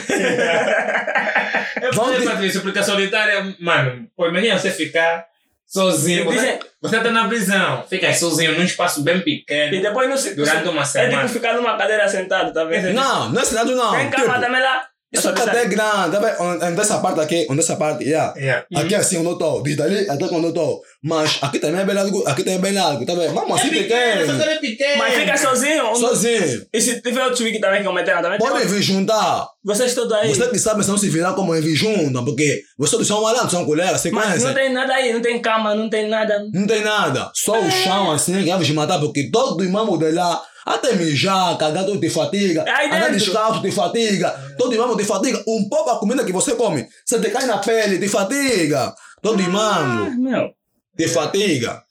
falei, 1.95 2.21
de- 2.21 2.27
Patrícia, 2.27 2.61
porque 2.61 2.79
a 2.79 2.83
solitária, 2.83 3.55
mano, 3.61 4.07
pô, 4.17 4.27
imagina 4.29 4.59
você 4.59 4.71
ficar 4.71 5.25
sozinho. 5.67 6.25
Você, 6.25 6.59
você 6.81 7.01
tá 7.01 7.11
na 7.11 7.29
prisão, 7.29 7.85
fica 7.89 8.13
sozinho 8.15 8.57
num 8.57 8.65
espaço 8.65 9.03
bem 9.03 9.19
E 9.19 9.23
pequeno. 9.23 9.83
depois 9.83 10.09
não 10.09 10.17
se... 10.17 10.35
Durante 10.35 10.69
uma 10.69 10.83
É 10.83 10.85
semana. 10.85 11.17
tipo 11.23 11.29
ficar 11.31 11.55
numa 11.55 11.77
cadeira 11.77 12.09
sentado, 12.09 12.53
tá 12.53 12.65
vendo? 12.65 12.93
Não, 12.93 13.31
não 13.31 13.43
é 13.43 13.45
cidade 13.45 13.75
não. 13.75 13.91
Tem 13.93 14.11
cama 14.11 14.25
tipo, 14.35 14.41
também 14.41 14.63
lá. 14.63 14.83
Isso 15.13 15.29
aqui 15.29 15.41
até 15.41 15.63
é 15.63 15.67
grande, 15.67 16.13
tá 16.13 16.19
vendo? 16.21 16.67
Onde- 16.67 16.81
essa 16.81 16.99
parte 16.99 17.21
aqui, 17.21 17.47
onde 17.49 17.61
essa 17.61 17.77
parte, 17.77 18.05
yeah. 18.05 18.35
Yeah. 18.39 18.67
Aqui 18.77 18.95
assim 18.95 19.17
onde 19.19 19.29
eu 19.29 19.37
tô, 19.39 19.61
desde 19.63 19.83
ali 19.83 20.09
até 20.09 20.29
quando 20.29 20.49
eu 20.49 20.53
tô. 20.53 20.83
Mas 21.03 21.39
aqui 21.41 21.59
também 21.59 21.81
é 21.81 21.85
bem 21.85 21.95
largo, 21.95 22.23
aqui 22.27 22.43
também 22.43 22.59
é 22.59 22.63
bem 22.63 22.73
largo, 22.73 23.07
tá 23.07 23.15
vendo? 23.15 23.33
Vamos 23.33 23.59
assim 23.59 23.71
pequeno, 23.71 24.27
solitária 24.27 24.53
é 24.53 24.59
pequena. 24.59 24.97
Mas 24.99 25.15
fica 25.15 25.37
sozinho. 25.37 25.97
sozinho. 25.97 26.67
E 26.73 26.81
se 26.81 27.01
tiver 27.01 27.23
outros 27.25 27.41
wiki 27.41 27.59
também 27.61 27.81
que 27.81 27.87
cometeram 27.87 28.21
também? 28.21 28.39
Podem 28.39 28.67
vir 28.67 28.83
juntar. 28.83 29.47
Vocês 29.65 29.95
todos 29.95 30.13
aí. 30.13 30.29
Você 30.29 30.49
que 30.49 30.59
sabe 30.59 30.83
se 30.83 30.91
não 30.91 30.99
se 30.99 31.09
virar 31.09 31.33
como 31.33 31.53
vir 31.55 31.75
juntam, 31.75 32.25
porque 32.25 32.63
vocês 32.79 33.07
são 33.07 33.23
malandros, 33.23 33.51
são 33.51 33.65
colegas, 33.65 34.01
se 34.01 34.11
Mas 34.11 34.43
não 34.43 34.55
tem 34.55 34.73
nada 34.73 34.95
aí, 34.95 35.13
não 35.13 35.21
tem 35.23 35.41
cama, 35.41 35.75
não 35.75 35.89
tem 35.89 36.09
nada. 36.09 36.43
Não 36.53 36.67
tem 36.67 36.83
nada, 36.83 37.31
só 37.35 37.59
o 37.59 37.71
chão 37.71 38.13
assim 38.13 38.43
que 38.45 38.51
vai 38.51 38.63
te 38.63 38.73
matar, 38.73 38.99
porque 38.99 39.31
todo 39.31 39.65
imamo 39.65 39.97
de 39.99 40.11
lá, 40.13 40.41
até 40.75 40.95
mijar, 40.95 41.57
cagar, 41.59 41.85
tudo 41.85 42.01
te 42.01 42.09
fatiga, 42.11 42.65
É 42.67 42.71
aí 42.71 42.87
andar 42.87 43.11
dentro. 43.11 43.19
descalço 43.19 43.63
te 43.63 43.71
fatiga, 43.71 44.31
todo 44.59 44.75
imamo 44.75 44.97
te 44.97 45.05
fatiga, 45.05 45.43
um 45.47 45.69
pouco 45.69 45.91
a 45.91 45.99
comida 45.99 46.25
que 46.25 46.33
você 46.33 46.55
come, 46.55 46.87
você 47.05 47.21
te 47.21 47.31
cai 47.31 47.47
na 47.47 47.59
pele, 47.59 47.99
te 47.99 48.09
fatiga, 48.09 48.95
todo 49.23 49.41
Ah, 49.43 49.47
imamo 49.47 50.21
meu. 50.23 50.51
te 50.97 51.09
fatiga. 51.09 51.83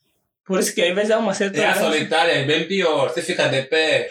Por 0.45 0.59
isso 0.59 0.73
que 0.73 0.81
às 0.81 0.95
vezes 0.95 1.09
é 1.09 1.17
uma 1.17 1.33
certa. 1.33 1.57
E 1.59 1.63
a 1.65 1.75
solitária 1.75 2.31
é 2.31 2.45
bem 2.45 2.65
pior. 2.67 3.09
Você 3.09 3.21
fica 3.21 3.47
de 3.49 3.63
pé. 3.63 4.09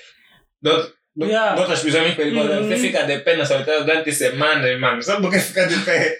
Do, 0.60 0.70
do, 1.16 1.24
Yeah. 1.26 1.54
de 1.54 1.60
outras 1.62 1.80
prisões 1.80 2.14
perigosas. 2.14 2.58
Uhum. 2.60 2.68
Você 2.68 2.76
fica 2.76 3.04
de 3.04 3.18
pé 3.20 3.36
na 3.36 3.46
solitária 3.46 3.84
durante 3.84 4.12
semanas, 4.12 4.78
mano. 4.78 5.02
Sabe 5.02 5.22
por 5.22 5.30
que 5.30 5.38
fica 5.38 5.66
de 5.66 5.78
pé? 5.80 6.18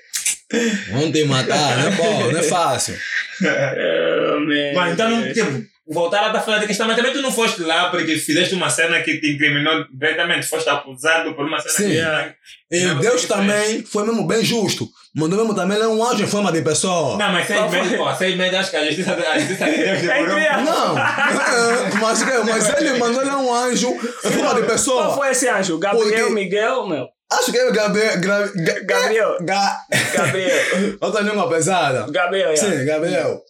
Vão 0.91 1.13
te 1.13 1.23
matar, 1.25 1.77
não 1.79 1.89
é 1.89 1.91
bom, 1.91 2.33
não 2.33 2.39
é 2.39 2.43
fácil. 2.43 2.97
Oh, 3.39 4.75
Mano, 4.75 4.93
então, 4.93 5.11
não, 5.11 5.33
tipo, 5.33 5.63
voltar 5.89 6.25
a 6.25 6.27
estar 6.29 6.41
falando 6.41 6.63
de 6.63 6.67
questão, 6.67 6.87
mas 6.87 6.97
também 6.97 7.13
tu 7.13 7.23
não 7.23 7.31
foste 7.31 7.63
lá 7.63 7.91
porque 7.91 8.17
fizeste 8.17 8.55
uma 8.55 8.69
cena 8.69 9.01
que 9.03 9.19
te 9.21 9.33
incriminou 9.35 9.85
diretamente, 9.93 10.47
foste 10.47 10.69
acusado 10.69 11.35
por 11.35 11.45
uma 11.47 11.61
cena 11.61 11.75
Sim. 11.75 11.91
que. 11.91 12.77
E 12.77 12.81
Não, 12.85 12.99
Deus 12.99 13.25
também 13.27 13.85
foi 13.85 14.05
mesmo 14.05 14.27
bem 14.27 14.45
justo. 14.45 14.89
Mandou 15.15 15.39
mesmo 15.39 15.55
também 15.55 15.77
ele 15.77 15.87
é 15.87 15.89
um 15.89 16.05
anjo 16.05 16.25
em 16.25 16.27
forma 16.27 16.51
de 16.53 16.61
pessoa. 16.63 17.17
Não, 17.17 17.33
mas 17.33 17.47
seis 17.47 17.59
Qual 17.61 17.71
meses, 17.71 17.97
pô, 17.97 18.15
seis 18.15 18.37
meses 18.37 18.55
acho 18.55 18.71
que 18.71 18.77
a 18.77 18.85
justiça, 18.87 19.13
a 19.15 19.39
justiça 19.39 19.65
de 19.65 19.77
Deus 19.77 20.01
demorou. 20.03 20.39
Entre 20.39 20.63
Não, 20.63 20.99
é, 20.99 21.91
mas, 22.01 22.23
que- 22.23 22.39
mas 22.51 22.79
ele 22.83 22.99
mandou 22.99 23.23
ele 23.23 23.31
é 23.31 23.37
um 23.37 23.55
anjo 23.55 23.89
em 23.91 24.31
forma 24.31 24.55
de 24.55 24.61
Qual 24.63 24.63
pessoa. 24.67 25.15
foi 25.15 25.31
esse 25.31 25.49
anjo? 25.49 25.79
Gabriel, 25.79 26.05
Porque- 26.27 26.35
Miguel, 26.35 26.87
meu? 26.89 27.07
Acho 27.33 27.51
que 27.51 27.59
é 27.59 27.69
o 27.69 27.73
Gabriel. 27.73 28.21
Gra, 28.21 28.47
Ga- 28.55 28.81
Gabriel. 28.85 29.37
Ga, 29.41 29.77
Gabriel. 30.15 30.97
outra 31.01 31.23
língua 31.23 31.49
pesada. 31.49 32.07
Gabriel, 32.11 32.53
yeah. 32.53 32.77
Sim, 32.79 32.85
Gabriel. 32.85 33.41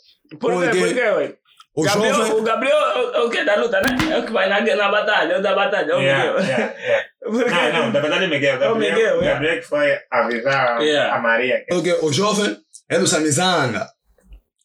Por 0.41 0.63
quê? 0.71 0.79
Por 0.79 0.95
quê, 0.95 1.01
ué? 1.01 1.33
O 1.77 1.82
Gabriel, 1.82 2.15
jovem. 2.15 2.32
O 2.32 2.43
Gabriel 2.43 2.77
é 2.77 2.98
o- 2.98 3.15
é 3.15 3.20
o 3.20 3.31
que 3.31 3.44
da 3.44 3.55
luta, 3.57 3.81
né? 3.82 4.15
É 4.15 4.19
o 4.19 4.24
que 4.24 4.32
vai 4.32 4.48
na, 4.48 4.61
na 4.62 4.89
batalha, 4.90 5.35
é 5.35 5.39
o 5.39 5.43
da 5.43 5.55
batalha, 5.55 5.93
é 5.93 5.94
o 5.94 6.01
Yeah, 6.01 6.24
Miguel. 6.32 6.44
yeah, 6.48 6.74
yeah. 6.81 7.05
Por 7.23 7.44
quê? 7.44 7.51
Não, 7.51 7.73
não, 7.85 7.93
da 7.93 8.01
verdade 8.01 8.24
é 8.24 8.28
Miguel. 8.28 8.59
Gabriel, 8.59 8.94
Miguel, 8.94 9.15
yeah. 9.16 9.32
Gabriel 9.35 9.61
que 9.61 9.66
foi 9.69 9.98
avisar 10.11 10.81
Yeah. 10.81 11.15
a 11.15 11.20
Maria. 11.20 11.59
que- 11.61 11.74
Porque 11.74 11.93
o 12.01 12.12
jovem 12.12 12.57
é 12.89 12.98
do 12.98 13.07
Samizanga. 13.07 13.86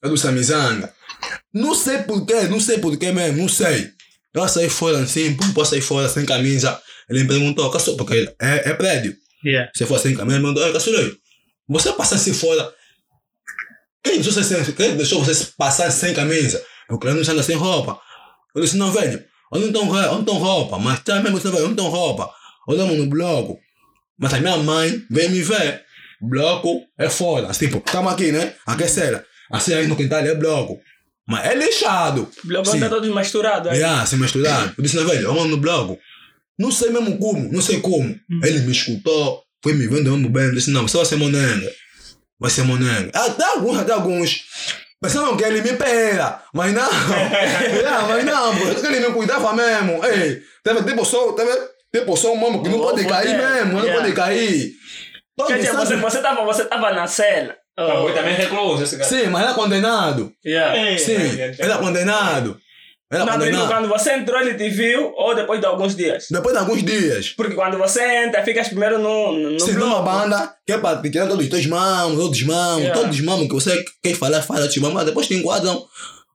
É 0.04 0.08
do 0.08 0.16
Samizanga. 0.18 0.92
Não 1.54 1.76
sei 1.76 2.00
porquê, 2.00 2.42
não 2.50 2.60
sei 2.60 2.78
porquê 2.80 3.12
mesmo, 3.12 3.42
não 3.42 3.50
sei. 3.50 3.90
Eu 4.34 4.48
saí 4.48 4.70
fora 4.70 5.00
assim, 5.00 5.36
pum, 5.36 5.52
posso 5.54 5.72
sair 5.72 5.82
fora 5.82 6.08
sem 6.08 6.26
camisa. 6.26 6.82
Ele 7.10 7.24
me 7.24 7.28
perguntou, 7.28 7.70
"Caço-" 7.70 7.98
porque 7.98 8.34
é, 8.42 8.70
é 8.70 8.74
prédio. 8.74 9.14
Yeah. 9.46 9.70
Se 9.76 9.86
for 9.86 10.00
sem 10.00 10.16
camisa, 10.16 10.38
ele 10.38 10.48
me 10.48 10.54
perguntou, 10.54 10.66
"Ei, 10.68 10.74
Caçulei, 10.74 11.14
você 11.68 11.92
passar 11.92 12.16
assim 12.16 12.34
fora. 12.34 12.74
Quem 14.04 14.16
deixou 14.22 14.32
você, 14.32 14.44
sem- 14.64 14.74
quem 14.74 14.96
deixou 14.96 15.24
você 15.24 15.48
passar 15.58 15.92
sem 15.92 16.14
camisa? 16.14 16.64
Não 17.00 17.34
anda 17.34 17.44
sem 17.44 17.56
roupa. 17.56 18.00
Eu 18.56 18.62
disse, 18.62 18.78
não, 18.78 18.92
velho, 18.92 19.24
roupa, 19.52 20.06
eu 20.06 20.14
não 20.16 20.24
tenho 20.24 20.38
roupa, 20.38 20.80
mas 20.80 21.00
tá 21.00 21.20
mesmo, 21.22 21.38
assim, 21.38 21.50
velho, 21.52 21.64
eu 21.64 21.68
não 21.70 21.76
tenho 21.76 21.90
roupa. 21.90 22.30
Olhamos 22.68 22.98
no 22.98 23.08
bloco. 23.08 23.60
Mas 24.20 24.34
a 24.34 24.40
minha 24.40 24.58
mãe 24.58 25.04
veio 25.10 25.30
me 25.32 25.42
ver. 25.42 25.84
Bloco 26.22 26.84
é 26.98 27.10
foda. 27.10 27.48
Assim, 27.48 27.66
Tipo, 27.66 27.80
estamos 27.80 28.14
aqui, 28.14 28.32
né? 28.32 28.54
Aquecera. 28.66 29.26
Assim 29.52 29.74
aí 29.74 29.88
no 29.88 29.96
quintal 29.96 30.20
é 30.20 30.36
bloco. 30.36 30.80
Mas 31.28 31.46
é 31.46 31.56
lixado. 31.56 32.30
O 32.44 32.48
bloco 32.48 32.70
Sim. 32.70 32.80
tá 32.80 32.90
todos 32.90 33.14
misturados. 33.14 33.72
aí. 33.72 33.82
É, 33.82 34.06
se 34.06 34.16
misturar. 34.16 34.74
Eu 34.78 34.84
disse, 34.84 34.96
não, 34.96 35.06
velho, 35.08 35.28
vamos 35.28 35.50
no 35.50 35.58
bloco. 35.58 35.98
Não 36.60 36.72
sei 36.72 36.90
mesmo 36.92 37.18
como, 37.18 37.52
não 37.52 37.62
sei 37.62 37.80
como. 37.80 38.16
Ele 38.44 38.60
me 38.60 38.72
escutou, 38.72 39.44
foi 39.64 39.74
me 39.74 39.88
vendo 39.88 40.12
mesmo 40.12 40.30
bem. 40.30 40.44
Eu 40.46 40.54
disse, 40.54 40.70
não, 40.70 40.88
você 40.88 40.98
vai 40.98 41.06
ser 41.06 41.16
monenga. 41.16 41.72
Vai 42.40 42.52
ser 42.52 42.64
monenga. 42.64 43.10
Até 43.14 43.44
alguns, 43.46 43.78
até 43.80 43.94
alguns. 43.94 44.44
Pensavam 45.02 45.36
que 45.36 45.44
ele 45.44 45.62
me 45.62 45.74
pera, 45.74 46.44
mas 46.54 46.72
não. 46.74 46.84
é, 47.12 48.02
mas 48.08 48.24
não, 48.24 48.56
pô. 48.56 48.76
que 48.80 48.86
ele 48.86 49.00
me 49.00 49.14
cuidava 49.14 49.52
mesmo. 49.52 50.06
Ei, 50.06 50.44
teve 50.64 50.84
tipo 50.84 51.04
só, 51.04 51.32
teve 51.32 51.52
tipo 51.92 52.16
só 52.16 52.32
um 52.32 52.36
mamo 52.36 52.62
que 52.62 52.70
não 52.70 52.80
pode 52.80 53.04
cair 53.06 53.36
modelo. 53.36 53.54
mesmo, 53.54 53.80
não 53.82 53.94
pode 53.94 54.14
cair. 54.14 54.74
Quer 55.48 55.58
dizer, 55.58 55.74
você, 55.74 55.96
você, 55.96 56.22
tava, 56.22 56.46
você 56.46 56.66
tava 56.66 56.94
na 56.94 57.08
cela. 57.08 57.56
Oh. 57.80 58.12
Também 58.12 58.36
recluso 58.36 58.84
esse 58.84 58.96
cara. 58.96 59.10
Sim, 59.10 59.28
mas 59.28 59.44
era 59.44 59.54
condenado. 59.56 60.32
Yeah. 60.46 60.78
É, 60.78 60.98
Sim, 60.98 61.40
é, 61.40 61.48
é. 61.48 61.56
era 61.58 61.80
condenado. 61.80 62.60
Era 63.12 63.26
Não, 63.26 63.38
menino, 63.38 63.58
condenado. 63.60 63.68
quando 63.68 63.90
você 63.90 64.14
entrou, 64.14 64.40
ele 64.40 64.54
te 64.54 64.70
viu 64.70 65.12
ou 65.18 65.36
depois 65.36 65.60
de 65.60 65.66
alguns 65.66 65.96
dias? 65.98 66.28
Depois 66.32 66.54
de 66.54 66.60
alguns 66.62 66.82
dias. 66.82 67.30
Porque 67.36 67.54
quando 67.56 67.78
você 67.78 68.02
entra, 68.24 68.42
ficas 68.44 68.70
primeiro 68.70 69.00
no, 69.00 69.34
no 69.34 69.60
Sim, 69.60 69.74
bloco. 69.74 69.90
numa 69.90 70.02
banda 70.02 70.54
que 70.66 70.72
é 70.72 70.78
para 70.78 71.02
tirar 71.02 71.28
todos 71.28 71.44
os 71.44 71.50
teus 71.50 71.66
mamos, 71.66 72.16
todos 72.18 72.40
os 72.42 72.48
Yeah. 72.48 72.94
todos 72.94 73.16
os 73.18 73.22
mamos 73.22 73.48
que 73.48 73.54
você 73.54 73.84
quer 74.02 74.16
falar, 74.16 74.42
fala, 74.42 74.68
te 74.70 74.80
mama, 74.80 75.04
depois 75.04 75.28
te 75.28 75.34
enquadram 75.36 75.84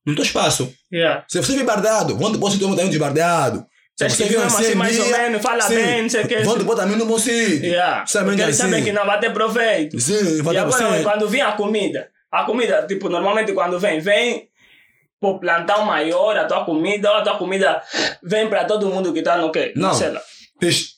no 0.04 0.14
teu 0.14 0.22
espaço. 0.22 0.70
Yeah. 0.92 1.24
Se 1.28 1.38
você 1.42 1.54
vir 1.54 1.64
bardeado, 1.64 2.14
vão 2.16 2.30
depois 2.30 2.52
te 2.54 2.60
também 2.60 2.90
de 2.90 2.98
bardeado. 2.98 3.64
Vocês 3.98 4.14
que 4.14 4.24
viram 4.24 4.42
assim, 4.44 4.74
mais 4.74 4.98
ou 5.00 5.06
menos, 5.06 5.40
fala 5.42 5.66
bem, 5.68 6.02
não 6.02 6.10
sei 6.10 6.24
o 6.24 6.28
que. 6.28 6.36
Vão 6.40 6.58
depois 6.58 6.78
também 6.78 6.98
no 6.98 7.06
bom 7.06 7.18
sítio. 7.18 7.64
Yeah. 7.64 8.04
Porque 8.06 8.42
eles 8.42 8.60
assim? 8.60 8.70
sabem 8.70 8.84
que 8.84 8.92
não 8.92 9.06
vai 9.06 9.18
ter 9.18 9.32
proveito. 9.32 9.98
Sim, 9.98 10.42
vai 10.42 10.52
E 10.54 10.56
dar 10.58 10.64
agora, 10.66 10.88
você. 10.90 11.02
quando 11.02 11.26
vem 11.26 11.40
a 11.40 11.52
comida, 11.52 12.06
a 12.30 12.44
comida, 12.44 12.84
tipo, 12.86 13.08
normalmente 13.08 13.52
quando 13.54 13.80
vem, 13.80 13.98
vem 13.98 14.48
por 15.26 15.40
plantão 15.40 15.84
maior, 15.84 16.36
a 16.36 16.44
tua 16.44 16.64
comida, 16.64 17.10
ou 17.10 17.16
a 17.16 17.22
tua 17.22 17.36
comida 17.36 17.82
vem 18.22 18.48
para 18.48 18.64
todo 18.64 18.88
mundo 18.88 19.12
que 19.12 19.18
está 19.18 19.36
no 19.36 19.50
quê? 19.50 19.72
Não. 19.74 19.92
Sei 19.92 20.10
lá. 20.10 20.22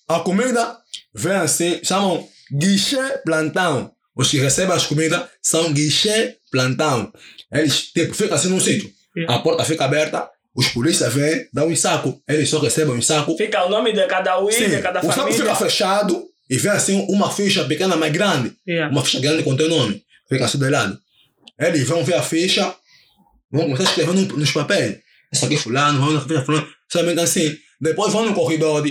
A 0.07 0.21
comida 0.21 0.77
vem 1.15 1.33
assim, 1.33 1.81
chamam 1.83 2.27
guichê 2.53 3.19
plantão. 3.25 3.91
Os 4.15 4.31
que 4.31 4.39
recebem 4.39 4.77
as 4.77 4.85
comidas 4.85 5.23
são 5.41 5.73
guichê 5.73 6.37
plantão. 6.53 7.11
Eles, 7.51 7.85
tipo, 7.91 8.13
ficam 8.13 8.37
assim 8.37 8.49
num 8.49 8.61
sítio. 8.61 8.91
A 9.29 9.39
porta 9.39 9.65
fica 9.65 9.87
aberta, 9.87 10.29
os 10.55 10.69
polícias 10.69 11.13
vêm, 11.15 11.49
dão 11.53 11.69
um 11.69 11.77
saco. 11.77 12.21
Eles 12.29 12.51
só 12.51 12.59
recebem 12.59 12.95
um 12.95 13.01
saco. 13.01 13.35
Fica 13.37 13.65
o 13.65 13.71
nome 13.71 13.93
de 13.93 14.07
cada 14.07 14.39
um, 14.39 14.51
Sim, 14.51 14.69
de 14.69 14.83
cada 14.83 15.01
o 15.01 15.03
saco 15.05 15.15
família. 15.15 15.39
fica 15.39 15.55
fechado 15.55 16.23
e 16.51 16.59
vem 16.59 16.73
assim 16.73 17.07
uma 17.09 17.31
ficha 17.31 17.65
pequena, 17.65 17.97
mais 17.97 18.13
grande. 18.13 18.53
Yeah. 18.69 18.93
Uma 18.93 19.03
ficha 19.03 19.21
grande 19.21 19.43
com 19.43 19.57
teu 19.57 19.69
nome. 19.69 20.03
Fica 20.29 20.45
assim 20.45 20.59
do 20.59 20.69
lado. 20.69 20.99
Eles 21.59 21.89
vão 21.89 22.05
ver 22.05 22.15
a 22.15 22.23
ficha, 22.23 22.75
vão 23.51 23.65
começar 23.71 24.07
no- 24.07 24.37
nos 24.37 24.53
papéis. 24.53 24.99
Isso 25.33 25.45
aqui 25.45 25.55
é 25.55 25.59
fulano, 25.59 26.01
vão 26.01 26.21
ficha 26.21 26.43
fulano. 26.45 26.67
Somente 26.91 27.21
assim. 27.21 27.55
Depois 27.81 28.13
vão 28.13 28.25
no 28.27 28.35
corredor, 28.35 28.85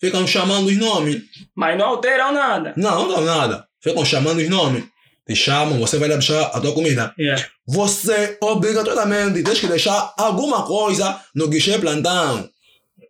ficam 0.00 0.26
chamando 0.26 0.66
os 0.68 0.76
nomes. 0.76 1.22
Mas 1.56 1.78
não 1.78 1.86
alteram 1.86 2.32
nada. 2.32 2.74
Não, 2.76 3.08
não 3.08 3.14
dá 3.14 3.20
nada. 3.20 3.66
Ficam 3.82 4.04
chamando 4.04 4.38
os 4.40 4.48
nomes. 4.48 4.84
Te 5.26 5.34
chamam, 5.34 5.78
você 5.80 5.96
vai 5.98 6.08
deixar 6.08 6.42
a 6.42 6.60
tua 6.60 6.72
comida. 6.74 7.14
Yeah. 7.18 7.42
Você 7.66 8.36
obrigatoriamente 8.42 9.42
tem 9.42 9.54
que 9.54 9.66
deixar 9.66 10.12
alguma 10.18 10.64
coisa 10.66 11.18
no 11.34 11.48
guichê 11.48 11.78
plantão. 11.78 12.46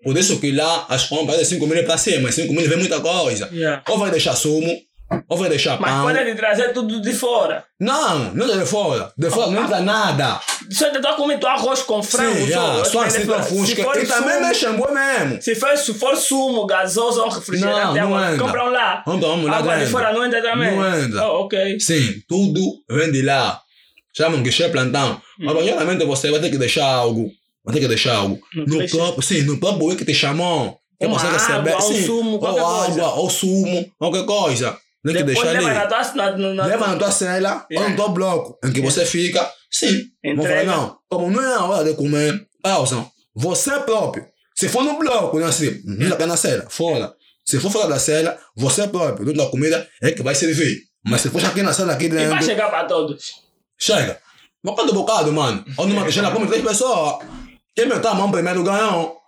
Por 0.05 0.17
isso 0.17 0.39
que 0.39 0.53
lá 0.53 0.87
as 0.89 1.07
compras 1.09 1.39
é 1.39 1.43
de 1.43 1.47
5 1.49 1.67
mil 1.67 1.83
para 1.85 1.99
cima, 1.99 2.31
5 2.31 2.53
mil 2.53 2.69
vem 2.69 2.79
muita 2.79 3.01
coisa. 3.01 3.49
Yeah. 3.53 3.83
Ou 3.89 3.99
vai 3.99 4.11
deixar 4.13 4.37
sumo, 4.37 4.73
ou 5.29 5.37
vai 5.37 5.49
deixar 5.49 5.81
Mas 5.81 5.91
pão. 5.93 6.03
pode 6.05 6.25
te 6.25 6.35
trazer 6.35 6.73
tudo 6.73 7.01
de 7.01 7.13
fora. 7.13 7.65
Não, 7.79 8.35
não 8.35 8.53
é 8.53 8.59
de 8.59 8.67
fora. 8.67 9.13
De 9.17 9.31
fora 9.31 9.51
não 9.51 9.63
entra 9.63 9.81
nada. 9.81 10.41
Só 10.71 10.91
te 10.91 10.99
dá 11.01 11.13
comer 11.13 11.39
arroz 11.47 11.83
com 11.83 12.03
frango. 12.03 12.47
Sim, 12.47 12.53
só. 12.53 12.85
só 12.85 13.03
assim 13.05 13.25
tua 13.27 13.43
fusca. 13.43 13.77
se 13.77 13.83
for 13.83 13.97
E 13.97 14.07
também 14.07 14.41
mexe 14.41 14.67
em 14.67 14.73
boi 14.73 14.93
mesmo. 14.93 15.43
Se 15.43 15.55
for, 15.55 15.77
se 15.77 15.95
for 15.95 16.17
sumo, 16.17 16.67
gasoso 16.67 17.21
ou 17.23 17.29
refrigerante, 17.29 18.01
Não, 18.01 18.11
não 18.11 18.25
entra. 18.25 18.39
compram 18.47 18.71
lá. 18.71 19.03
Vamos 19.07 19.45
lá 19.45 19.59
água 19.59 19.77
de 19.79 19.87
fora 19.87 20.13
não 20.13 20.25
entra 20.25 20.43
também? 20.43 20.75
Não 20.77 20.99
entra. 20.99 21.27
Oh, 21.29 21.45
ok. 21.45 21.79
Sim, 21.81 22.15
tudo 22.29 22.61
vem 22.91 23.13
de 23.13 23.23
lá. 23.23 23.61
Chamam 24.17 24.43
guichê 24.43 24.69
plantão. 24.69 25.21
Hum. 25.41 25.45
Mas 25.47 25.65
geralmente 25.65 26.05
você 26.05 26.31
vai 26.31 26.41
ter 26.41 26.51
que 26.51 26.59
deixar 26.59 26.87
algo. 26.87 27.31
Vai 27.65 27.75
ter 27.75 27.81
que 27.81 27.89
deixar 27.89 28.17
algo. 28.17 28.39
No 28.55 28.79
No 28.79 28.89
próprio, 28.89 29.23
sim, 29.23 29.43
no 29.43 29.59
próprio 29.59 29.79
boi 29.81 29.97
que 29.97 30.05
te 30.05 30.15
chamou. 30.15 30.79
Que 31.01 31.07
Uma 31.07 31.19
você 31.19 31.27
receber. 31.27 31.73
água, 31.73 31.77
um 31.77 31.81
sim, 31.81 32.07
sumo, 32.07 32.31
ou 32.33 32.39
coisa. 32.39 32.61
água, 32.63 33.15
ou 33.15 33.29
sumo, 33.31 33.87
qualquer 33.99 34.25
coisa. 34.25 34.79
Tem 35.05 35.13
que 35.17 35.23
Depois 35.25 35.47
deixar 35.47 35.53
leva 35.61 35.67
ali. 35.69 35.79
na 36.17 36.33
tua... 36.33 36.55
Na, 36.55 36.67
Leva 36.67 36.87
na 36.89 36.97
tua 36.97 37.11
cela 37.11 37.67
ou 37.71 37.77
Yeah. 37.77 37.91
no 37.91 37.97
teu 37.97 38.09
bloco 38.11 38.59
em 38.65 38.73
que 38.73 38.81
você 38.81 39.05
fica. 39.05 39.49
Sim. 39.71 40.03
Vamos 40.25 40.47
falar, 40.47 40.65
não. 40.65 40.97
Como 41.11 41.31
não 41.31 41.43
é 41.43 41.55
a 41.55 41.65
hora 41.65 41.85
de 41.85 41.95
comer, 41.97 42.47
pausa. 42.63 43.07
Você 43.35 43.79
próprio. 43.81 44.27
Se 44.55 44.69
for 44.69 44.83
no 44.85 44.99
bloco, 44.99 45.39
não 45.39 45.47
é 45.47 45.51
assim, 45.51 45.83
não 45.85 46.09
está 46.09 46.27
na 46.27 46.37
cela, 46.37 46.65
fora. 46.71 47.13
Se 47.45 47.59
for 47.61 47.71
fora 47.71 47.89
da 47.89 47.99
cela, 47.99 48.39
você 48.57 48.87
próprio, 48.89 49.27
dono 49.27 49.37
da 49.37 49.51
comida, 49.51 49.87
é 50.01 50.13
que 50.13 50.23
vai 50.23 50.35
servir. 50.35 50.79
Mas 51.05 51.21
se 51.21 51.29
for 51.29 51.45
aqui 51.45 51.63
na 51.63 51.73
cela, 51.75 51.93
aqui 51.93 52.07
E 52.07 52.09
vai 52.09 52.29
dentro, 52.29 52.45
chegar 52.45 52.71
para 52.71 52.85
todos. 52.85 53.33
chega. 53.79 54.19
Mas 54.63 54.75
quando 54.75 54.95
bocado, 54.95 55.31
mano. 55.33 55.63
Ou 55.77 55.87
numa 55.87 56.05
tigela 56.07 56.31
come 56.31 56.47
três 56.47 56.65
pessoas. 56.65 57.19
Quem 57.75 57.87
meteu 57.87 58.11
a 58.11 58.15
mão 58.15 58.31
primeiro 58.31 58.63
ganhou. 58.63 59.19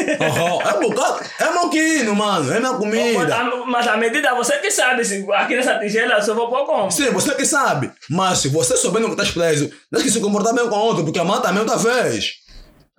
É 0.00 0.80
bocado. 0.80 1.20
É 1.40 1.50
moquino, 1.50 2.14
mano. 2.14 2.52
É 2.52 2.58
minha 2.60 2.74
comida. 2.74 3.34
A- 3.36 3.66
Mas 3.66 3.86
a 3.86 3.96
medida, 3.96 4.34
você 4.34 4.58
que 4.58 4.70
sabe, 4.70 5.02
aqui 5.34 5.56
nessa 5.56 5.78
tigela 5.78 6.14
eu 6.14 6.22
só 6.22 6.34
vou 6.34 6.48
pôr 6.48 6.64
como. 6.66 6.90
Sim, 6.90 7.10
você 7.10 7.34
que 7.34 7.44
sabe. 7.44 7.90
Mas 8.10 8.38
se 8.38 8.48
você 8.48 8.76
souber 8.76 9.00
no 9.00 9.08
que 9.08 9.14
estás 9.14 9.30
preso, 9.30 9.70
tens 9.92 10.02
que 10.02 10.10
se 10.10 10.20
comportar 10.20 10.54
bem 10.54 10.68
com 10.68 10.74
o 10.76 10.78
outro, 10.78 11.04
porque 11.04 11.18
a 11.18 11.24
mata 11.24 11.48
também 11.48 11.60
outra 11.60 11.76
vez. 11.76 12.32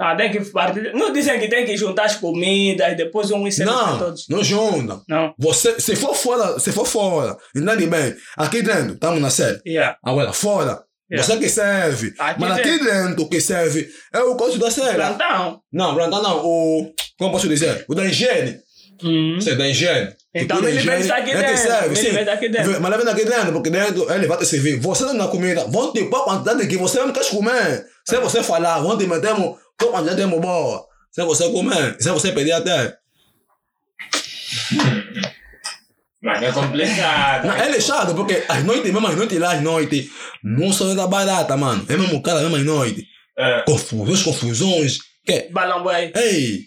Ah, 0.01 0.15
tem 0.15 0.31
que 0.31 0.39
partir. 0.45 0.93
Não 0.93 1.11
dizem 1.11 1.37
que 1.41 1.49
tem 1.49 1.65
que 1.65 1.75
juntar 1.75 2.05
as 2.05 2.15
comidas, 2.15 2.95
depois 2.95 3.29
um 3.31 3.45
e 3.45 3.59
Não, 3.65 3.97
todos. 3.99 4.27
não 4.29 4.41
junta. 4.41 5.01
Não. 5.09 5.33
Você, 5.37 5.77
se 5.77 5.93
for 5.93 6.15
fora, 6.15 6.57
se 6.57 6.71
for 6.71 6.85
fora, 6.85 7.35
entende 7.53 7.85
bem? 7.85 8.15
Aqui 8.37 8.61
dentro, 8.61 8.93
estamos 8.93 9.19
na 9.21 9.29
série. 9.29 9.59
Yeah. 9.67 9.97
Agora, 10.01 10.31
fora, 10.31 10.81
Yeah. 11.11 11.25
você 11.25 11.39
que 11.39 11.49
serve. 11.49 12.13
Aqui 12.19 12.39
Mas 12.39 12.59
aqui 12.59 12.79
dentro, 12.79 13.27
que 13.27 13.41
serve 13.41 13.89
é 14.13 14.19
o 14.19 14.35
coisa 14.35 14.59
da 14.59 14.69
série. 14.69 14.95
Plantão. 14.95 15.61
Não, 15.73 15.95
plantão 15.95 16.21
não. 16.21 16.45
O. 16.45 16.93
Como 17.17 17.31
posso 17.31 17.47
dizer? 17.47 17.83
O 17.87 17.95
da 17.95 18.05
higiene. 18.05 18.59
Hum. 19.03 19.37
Você 19.39 19.51
é 19.51 19.55
da 19.55 19.67
higiene. 19.67 20.13
Então 20.33 20.57
Tudo 20.57 20.69
ele 20.69 20.79
vem 20.81 21.07
daqui 21.07 21.31
é 21.31 21.41
dentro, 21.41 21.57
serve, 21.57 21.99
ele 21.99 22.11
vem 22.11 22.25
daqui 22.25 22.49
dentro. 22.49 22.79
Mas 22.79 22.93
ele 22.93 23.03
vem 23.03 23.05
daqui 23.05 23.25
dentro, 23.25 23.53
porque 23.53 23.69
dentro 23.71 24.13
ele 24.13 24.27
vai 24.27 24.37
te 24.37 24.45
servir. 24.45 24.79
Você 24.79 25.03
dando 25.05 25.17
na 25.17 25.27
comida, 25.27 25.65
vão 25.65 25.91
te 25.91 26.03
pôr 26.03 26.17
a 26.17 26.23
quantidade 26.25 26.67
que 26.67 26.77
você 26.77 26.99
não 26.99 27.11
quer 27.11 27.27
comer. 27.29 27.85
Se 28.05 28.17
você 28.17 28.43
falar, 28.43 28.79
vão 28.79 28.95
te 28.95 29.07
meter 29.07 29.33
qual 29.33 29.91
quantidade 29.91 30.21
de 30.21 30.27
boa. 30.27 30.85
Se 31.11 31.23
você 31.23 31.49
comer, 31.49 31.95
se 31.99 32.11
você 32.11 32.31
pedir 32.31 32.51
até. 32.51 32.95
Mano, 36.21 36.45
é 36.45 36.51
complicado. 36.51 37.47
Não, 37.47 37.53
é 37.55 37.69
lixado, 37.71 38.13
porque 38.15 38.43
as 38.49 38.63
noites, 38.63 38.91
mesmo 38.91 39.07
as 39.07 39.15
noites 39.15 39.39
lá, 39.39 39.53
as 39.53 39.61
noites, 39.61 40.09
não 40.43 40.71
são 40.73 40.93
da 40.95 41.07
barata, 41.07 41.55
mano. 41.55 41.85
É 41.87 41.95
mesmo 41.95 42.21
cara, 42.21 42.41
mesmo 42.41 42.57
as 42.57 42.63
noites. 42.65 43.05
Ah, 43.37 43.63
Confusões, 43.65 44.23
confusões. 44.23 44.97
Que, 45.25 45.47
Balamboy. 45.51 46.11
ei, 46.15 46.59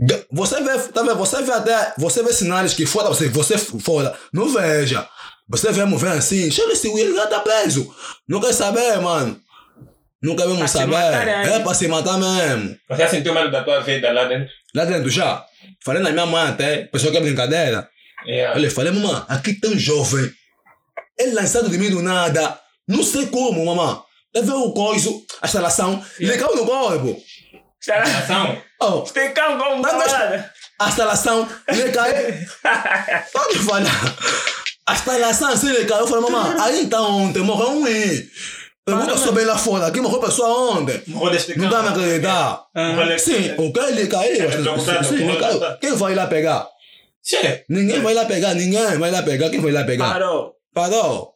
ga- 0.00 0.22
você 0.30 0.62
vê, 0.62 0.78
tá 0.92 1.02
vendo? 1.02 1.16
Você 1.16 1.42
vê 1.42 1.50
até, 1.52 1.94
você 1.98 2.22
vê 2.22 2.32
sinais 2.32 2.74
que 2.74 2.86
fora, 2.86 3.08
você, 3.08 3.28
você 3.28 3.58
fora, 3.58 4.14
não 4.32 4.48
veja. 4.48 5.08
Você 5.48 5.72
vê, 5.72 5.84
vê 5.84 6.08
assim, 6.08 6.50
chega 6.50 6.72
esse 6.72 6.88
Will, 6.88 7.08
ele 7.16 7.26
tá 7.26 7.40
preso. 7.40 7.92
Não 8.28 8.40
quer 8.40 8.52
saber, 8.52 9.00
mano. 9.00 9.36
Pra 10.58 10.68
se 10.68 10.78
saber. 10.78 10.92
matarem 10.92 11.34
aí. 11.34 11.48
É 11.54 11.58
pra 11.60 11.74
se 11.74 11.88
matar 11.88 12.16
mesmo. 12.18 12.76
Você 12.88 13.02
já 13.02 13.08
sentiu 13.08 13.34
medo 13.34 13.50
da 13.50 13.64
tua 13.64 13.80
vida 13.80 14.12
lá 14.12 14.24
dentro? 14.26 14.48
Lá 14.74 14.84
dentro 14.84 15.10
já. 15.10 15.44
Falei 15.84 16.00
na 16.00 16.10
minha 16.10 16.26
mãe 16.26 16.48
até, 16.48 16.84
pessoal 16.84 17.10
que 17.10 17.18
é 17.18 17.20
brincadeira. 17.20 17.88
Yeah. 18.26 18.56
Olha, 18.56 18.70
falei, 18.70 18.92
mamãe, 18.92 19.22
aqui 19.28 19.54
tão 19.54 19.76
jovem. 19.78 20.30
Ele 21.18 21.32
lançado 21.32 21.68
de 21.68 21.78
mim 21.78 21.90
do 21.90 22.02
nada. 22.02 22.58
Não 22.88 23.02
sei 23.02 23.26
como, 23.26 23.64
mamãe. 23.64 23.98
Levei 24.34 24.54
o 24.54 24.72
coiso, 24.72 25.24
a 25.42 25.46
instalação, 25.46 26.02
ele 26.18 26.38
caiu 26.38 26.56
no 26.56 26.64
corpo. 26.64 27.20
Será? 27.80 28.02
Ação. 28.02 28.56
Oh, 28.80 29.00
Tem 29.02 29.32
cão 29.34 29.58
como 29.58 29.82
a 30.80 30.88
instalação, 30.88 31.48
ele 31.68 31.92
caiu. 31.92 32.34
Pode 33.32 33.58
falar. 33.58 34.16
A 34.86 34.94
instalação, 34.94 35.48
assim, 35.52 35.68
ele 35.68 35.84
caiu. 35.84 36.00
Eu 36.00 36.06
falei, 36.08 36.30
mamãe, 36.30 36.56
aí 36.60 36.82
então 36.84 37.24
ontem 37.24 37.42
morreu 37.42 37.70
um 37.70 37.86
I. 37.86 38.28
Pergunta 38.84 39.16
só 39.16 39.30
bem 39.30 39.44
lá 39.44 39.56
fora, 39.56 39.86
aqui 39.86 40.00
morreu 40.00 40.18
pessoa 40.18 40.72
ontem. 40.78 41.00
Morreu 41.06 41.30
deste 41.30 41.56
Não 41.56 41.68
dá 41.68 41.82
pra 41.82 41.90
acreditar. 41.90 42.64
Sim, 43.18 43.54
o 43.58 43.72
que 43.72 43.78
ele 43.80 44.06
caiu? 44.08 44.50
ele 44.50 44.64
caiu. 45.38 45.38
preocupado. 45.38 45.78
Quem 45.78 45.94
vai 45.94 46.14
lá 46.14 46.26
pegar? 46.26 46.66
Che, 47.24 47.64
Ninguém 47.68 48.00
vai 48.00 48.14
lá 48.14 48.24
pegar, 48.24 48.54
ninguém 48.54 48.98
vai 48.98 49.10
lá 49.10 49.22
pegar. 49.22 49.48
Quem 49.50 49.60
vai 49.60 49.70
lá 49.72 49.84
pegar? 49.84 50.08
Parou. 50.10 50.54
Parou. 50.74 51.32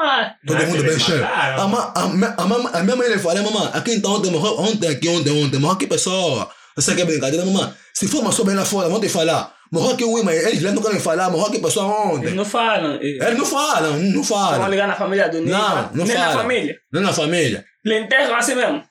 Ah, 0.00 0.34
Todo 0.44 0.56
Mas 0.56 0.68
mundo 0.68 0.80
eles 0.84 0.96
bem 0.96 0.98
cheio. 1.06 1.24
A, 1.24 1.68
ma- 1.68 1.92
a, 1.94 2.02
a, 2.02 2.46
ma- 2.46 2.70
a 2.72 2.82
minha 2.82 2.96
mãe 2.96 3.18
falou, 3.18 3.42
mamãe, 3.52 3.70
aqui 3.72 3.92
então 3.94 4.12
ontem 4.14 4.30
morreu, 4.32 4.58
ontem 4.58 4.88
aqui, 4.88 5.08
ontem, 5.08 5.30
ontem, 5.30 5.58
morreu 5.60 5.76
aqui 5.76 5.86
pessoa. 5.86 6.50
Você 6.74 6.94
quer 6.96 7.04
brincadeira, 7.04 7.44
mamãe? 7.44 7.72
Se 7.94 8.08
for 8.08 8.20
uma 8.20 8.32
bem 8.44 8.56
lá 8.56 8.64
fora, 8.64 8.88
vão 8.88 9.00
te 9.00 9.08
falar. 9.08 9.54
Morreu 9.70 9.92
aqui 9.92 10.04
um, 10.04 10.22
mas 10.24 10.44
eles 10.44 10.60
lá 10.62 10.72
não 10.72 10.82
querem 10.82 10.98
falar, 10.98 11.30
morreu 11.30 11.46
aqui 11.46 11.60
pessoa 11.60 11.86
eles 11.86 12.16
ontem. 12.18 12.34
não 12.34 12.44
falam. 12.44 12.94
Eles 13.00 13.22
Eles 13.22 13.38
não 13.38 13.46
falam, 13.46 13.96
não 13.98 14.12
vão 14.12 14.24
falam. 14.24 14.68
ligar 14.68 14.88
na 14.88 14.96
família 14.96 15.28
do 15.28 15.38
Nico. 15.38 15.50
Não, 15.50 15.90
não 15.94 16.04
Nem 16.04 16.14
na 16.16 16.24
fala. 16.24 16.42
família. 16.42 16.76
Nem 16.92 17.02
na 17.02 17.12
família. 17.12 17.64
Lhe 17.84 17.98
enterram 18.00 18.34
assim 18.34 18.54
mesmo. 18.56 18.82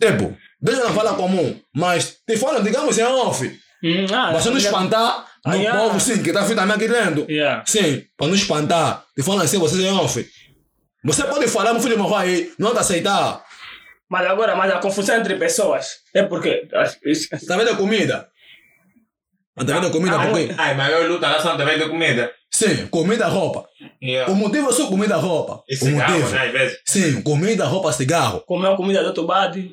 Tipo, 0.00 0.36
deixa 0.60 0.82
na 0.84 0.90
fala 0.94 1.14
comum, 1.14 1.60
mas 1.74 2.16
te 2.26 2.36
falam, 2.38 2.62
digamos, 2.62 2.96
em 2.98 3.02
off. 3.02 3.60
Hum, 3.84 4.06
ah, 4.14 4.30
Pra 4.30 4.40
você 4.40 4.48
não 4.50 4.56
espantar 4.56 5.26
no 5.44 5.52
Ah, 5.52 5.56
yeah. 5.56 5.78
povo, 5.78 6.00
sim, 6.00 6.22
que 6.22 6.32
tá 6.32 6.42
também 6.46 6.74
aqui 6.74 6.88
dentro. 6.88 7.26
Yeah. 7.30 7.62
Sim, 7.66 8.02
para 8.16 8.28
não 8.28 8.34
espantar. 8.34 9.04
Te 9.14 9.22
falam 9.22 9.42
assim, 9.42 9.58
vocês 9.58 9.78
em 9.84 9.92
off. 9.92 10.26
Você 11.04 11.22
pode 11.24 11.46
falar, 11.48 11.74
meu 11.74 11.82
filho 11.82 11.98
morreu 11.98 12.16
aí, 12.16 12.52
não 12.58 12.72
te 12.72 12.78
aceitar. 12.78 13.44
Mas 14.08 14.26
agora, 14.26 14.56
mas 14.56 14.72
a 14.72 14.78
confusão 14.78 15.16
entre 15.16 15.34
pessoas 15.36 15.86
é 16.14 16.22
porque. 16.22 16.66
Tá 17.46 17.56
vendo 17.58 17.70
a 17.72 17.76
comida? 17.76 18.28
Tá 19.56 19.64
vendo 19.64 19.86
a 19.86 19.90
comida? 19.90 20.16
Ah, 20.16 20.26
Porque... 20.26 20.52
Maior 20.74 21.08
luta 21.08 21.28
lá 21.28 21.40
são 21.40 21.56
também 21.56 21.78
de 21.78 21.88
comida. 21.88 22.32
Sim, 22.50 22.86
comida, 22.86 23.26
roupa. 23.26 23.66
Yeah. 24.02 24.32
O 24.32 24.36
motivo 24.36 24.70
é 24.70 24.72
só 24.72 24.86
comida, 24.86 25.16
roupa. 25.16 25.62
E 25.68 25.74
o 25.74 25.78
cigarro, 25.78 26.12
motivo. 26.12 26.30
né, 26.30 26.46
às 26.46 26.52
vezes. 26.52 26.78
Sim, 26.86 27.22
comida, 27.22 27.64
roupa, 27.64 27.92
cigarro. 27.92 28.40
Comeu 28.46 28.76
comida 28.76 29.02
do 29.02 29.08
outro. 29.08 29.70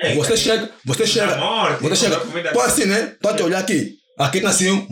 Ei, 0.00 0.14
Você 0.16 0.36
chega, 0.36 0.70
você 0.84 1.06
chega, 1.06 1.36
morte, 1.36 1.82
você 1.82 1.96
chega. 1.96 2.18
Pô, 2.52 2.60
assim, 2.60 2.84
né? 2.86 3.14
Pode 3.20 3.42
olhar 3.42 3.58
aqui. 3.58 3.94
Aqui 4.18 4.40
nasceu 4.40 4.74
um 4.74 4.86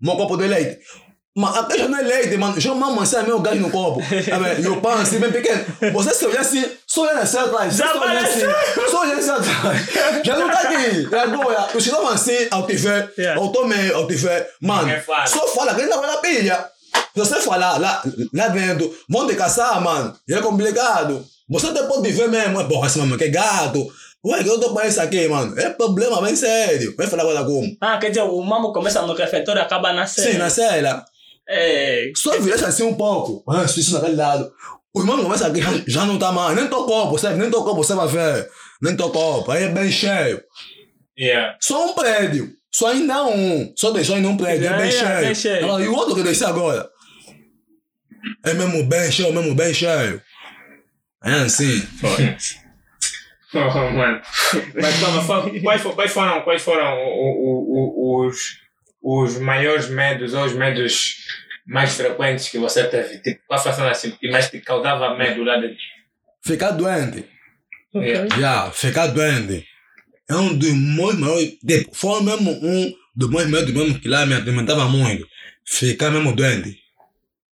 mo 0.00 0.16
copo 0.16 0.36
de 0.36 0.48
leite. 0.48 0.78
Mas 1.34 1.56
aqui 1.56 1.78
já 1.78 1.88
não 1.88 1.98
é 1.98 2.02
leite, 2.02 2.36
mano. 2.36 2.60
Já 2.60 2.74
mamãe 2.74 3.06
sai 3.06 3.24
meu 3.24 3.40
gás 3.40 3.58
no 3.58 3.70
copo. 3.70 4.00
Vendo? 4.00 4.62
E 4.62 4.68
o 4.68 4.80
pão 4.82 4.92
assim, 4.92 5.18
bem 5.18 5.32
pequeno. 5.32 5.64
Você 5.92 6.12
se 6.14 6.26
olhar 6.26 6.42
assim, 6.42 6.62
só 6.86 7.02
olhar 7.02 7.22
assim 7.22 7.38
atrás. 7.38 7.74
Só 7.74 8.00
olhar 8.00 8.22
assim, 8.24 8.40
só 8.90 9.00
olhar 9.00 9.18
assim 9.18 9.30
atrás. 9.30 10.22
Já 10.24 10.36
não 10.36 10.50
tá 10.50 10.58
aqui. 10.60 11.08
E 11.10 11.14
agora, 11.14 11.68
eu 11.72 11.80
chegava 11.80 12.12
assim, 12.12 12.48
ao 12.50 12.66
tiver, 12.66 13.10
ao 13.34 13.50
tomei, 13.50 13.92
ao 13.92 14.06
tiver. 14.06 14.46
Mano, 14.60 14.88
só 15.26 15.48
fala, 15.48 15.74
que 15.74 15.80
ele 15.80 15.90
não 15.90 16.00
vai 16.00 16.10
na 16.10 16.18
pilha. 16.18 16.68
Se 17.14 17.18
você 17.18 17.40
falar 17.40 17.78
lá, 17.78 18.02
lá 18.34 18.48
dentro, 18.48 18.94
vão 19.08 19.26
te 19.26 19.34
caçar, 19.34 19.80
mano. 19.80 20.14
E 20.28 20.34
é 20.34 20.40
complicado. 20.42 21.24
Você 21.52 21.66
até 21.68 21.82
pode 21.84 22.10
ver 22.10 22.28
mesmo, 22.28 22.60
é 22.60 22.64
porra, 22.64 22.86
esse 22.86 22.98
mano, 22.98 23.18
que 23.18 23.24
é 23.24 23.28
gato. 23.28 23.86
Ué, 24.24 24.42
que 24.42 24.48
eu 24.48 24.58
tô 24.58 24.72
com 24.72 24.80
isso 24.82 25.00
aqui, 25.00 25.26
mano. 25.28 25.58
É 25.58 25.70
problema 25.70 26.22
bem 26.22 26.36
sério. 26.36 26.94
Vai 26.96 27.08
falar 27.08 27.24
agora 27.24 27.44
como? 27.44 27.76
Ah, 27.80 27.98
quer 27.98 28.10
dizer, 28.10 28.22
o 28.22 28.40
mamo 28.42 28.72
começa 28.72 29.02
no 29.02 29.14
refeitório 29.14 29.60
e 29.60 29.62
acaba 29.62 29.92
na 29.92 30.06
cena. 30.06 30.30
Sim, 30.30 30.38
na 30.38 30.50
cela. 30.50 31.04
É. 31.48 32.10
Só 32.16 32.38
virar 32.38 32.66
assim 32.66 32.84
um 32.84 32.94
pouco. 32.94 33.42
Ah, 33.50 33.64
isso 33.64 33.92
naquele 33.92 34.16
lado. 34.16 34.52
O 34.94 35.00
irmão 35.00 35.22
começa 35.22 35.46
aqui, 35.46 35.60
já, 35.88 36.06
não 36.06 36.18
tá 36.18 36.30
mais. 36.30 36.54
Nem 36.54 36.68
tocou, 36.68 37.10
percebe? 37.10 37.38
Nem 37.38 37.50
tocou, 37.50 37.74
você 37.74 37.94
vai 37.94 38.06
ver. 38.06 38.48
Nem 38.80 38.94
tocou. 38.94 39.50
Aí 39.50 39.64
é 39.64 39.68
bem 39.68 39.90
cheio. 39.90 40.40
Yeah. 41.18 41.56
Só 41.60 41.90
um 41.90 41.94
prédio. 41.94 42.52
Só 42.72 42.88
ainda 42.88 43.24
um. 43.24 43.72
Só 43.76 43.90
deixou 43.90 44.16
ainda 44.16 44.28
um 44.28 44.36
prédio. 44.36 44.64
Já 44.64 44.74
é 44.74 44.78
bem 44.78 44.88
é, 44.88 44.90
cheio. 44.90 45.20
bem 45.20 45.34
cheio. 45.34 45.80
E 45.80 45.88
o 45.88 45.94
outro 45.94 46.14
que 46.14 46.22
desceu 46.22 46.48
agora? 46.48 46.88
É 48.44 48.54
mesmo 48.54 48.84
bem 48.84 49.10
cheio, 49.10 49.32
mesmo 49.32 49.54
bem 49.54 49.74
cheio. 49.74 50.22
É 51.24 51.32
assim. 51.34 51.82
Oh, 53.54 53.90
mano. 53.90 54.20
Mas 54.74 55.00
toma, 55.00 55.22
fa- 55.22 55.50
quais, 55.62 55.82
fo- 55.82 55.92
quais 55.92 56.10
foram, 56.10 56.40
quais 56.42 56.62
foram 56.62 56.96
os, 58.26 58.56
os 59.02 59.38
maiores 59.38 59.88
medos 59.88 60.32
ou 60.32 60.44
os 60.44 60.54
medos 60.54 61.16
mais 61.66 61.94
frequentes 61.94 62.48
que 62.48 62.58
você 62.58 62.84
teve? 62.84 63.18
Tipo, 63.18 63.40
qual 63.46 63.60
foi 63.60 63.70
a 63.72 63.90
assim 63.90 64.10
que 64.12 64.30
mais 64.30 64.48
te 64.50 64.58
causava 64.60 65.16
medo 65.16 65.44
lá 65.44 65.58
dentro? 65.58 65.76
Ficar 66.44 66.70
doente. 66.72 67.24
Yeah. 67.94 68.40
Já, 68.40 68.70
ficar 68.70 69.08
doente. 69.08 69.66
É 70.30 70.34
um 70.34 70.56
dos 70.56 70.72
meus 70.72 71.18
maiores. 71.18 71.58
Foi 71.92 72.22
mesmo 72.22 72.50
um 72.52 72.92
dos 73.14 73.28
meus 73.30 73.46
medos 73.48 73.72
mesmo 73.74 74.00
que 74.00 74.08
lá 74.08 74.24
me 74.24 74.34
atormentava 74.34 74.86
muito. 74.86 75.26
Ficar 75.64 76.10
mesmo 76.10 76.34
doente. 76.34 76.78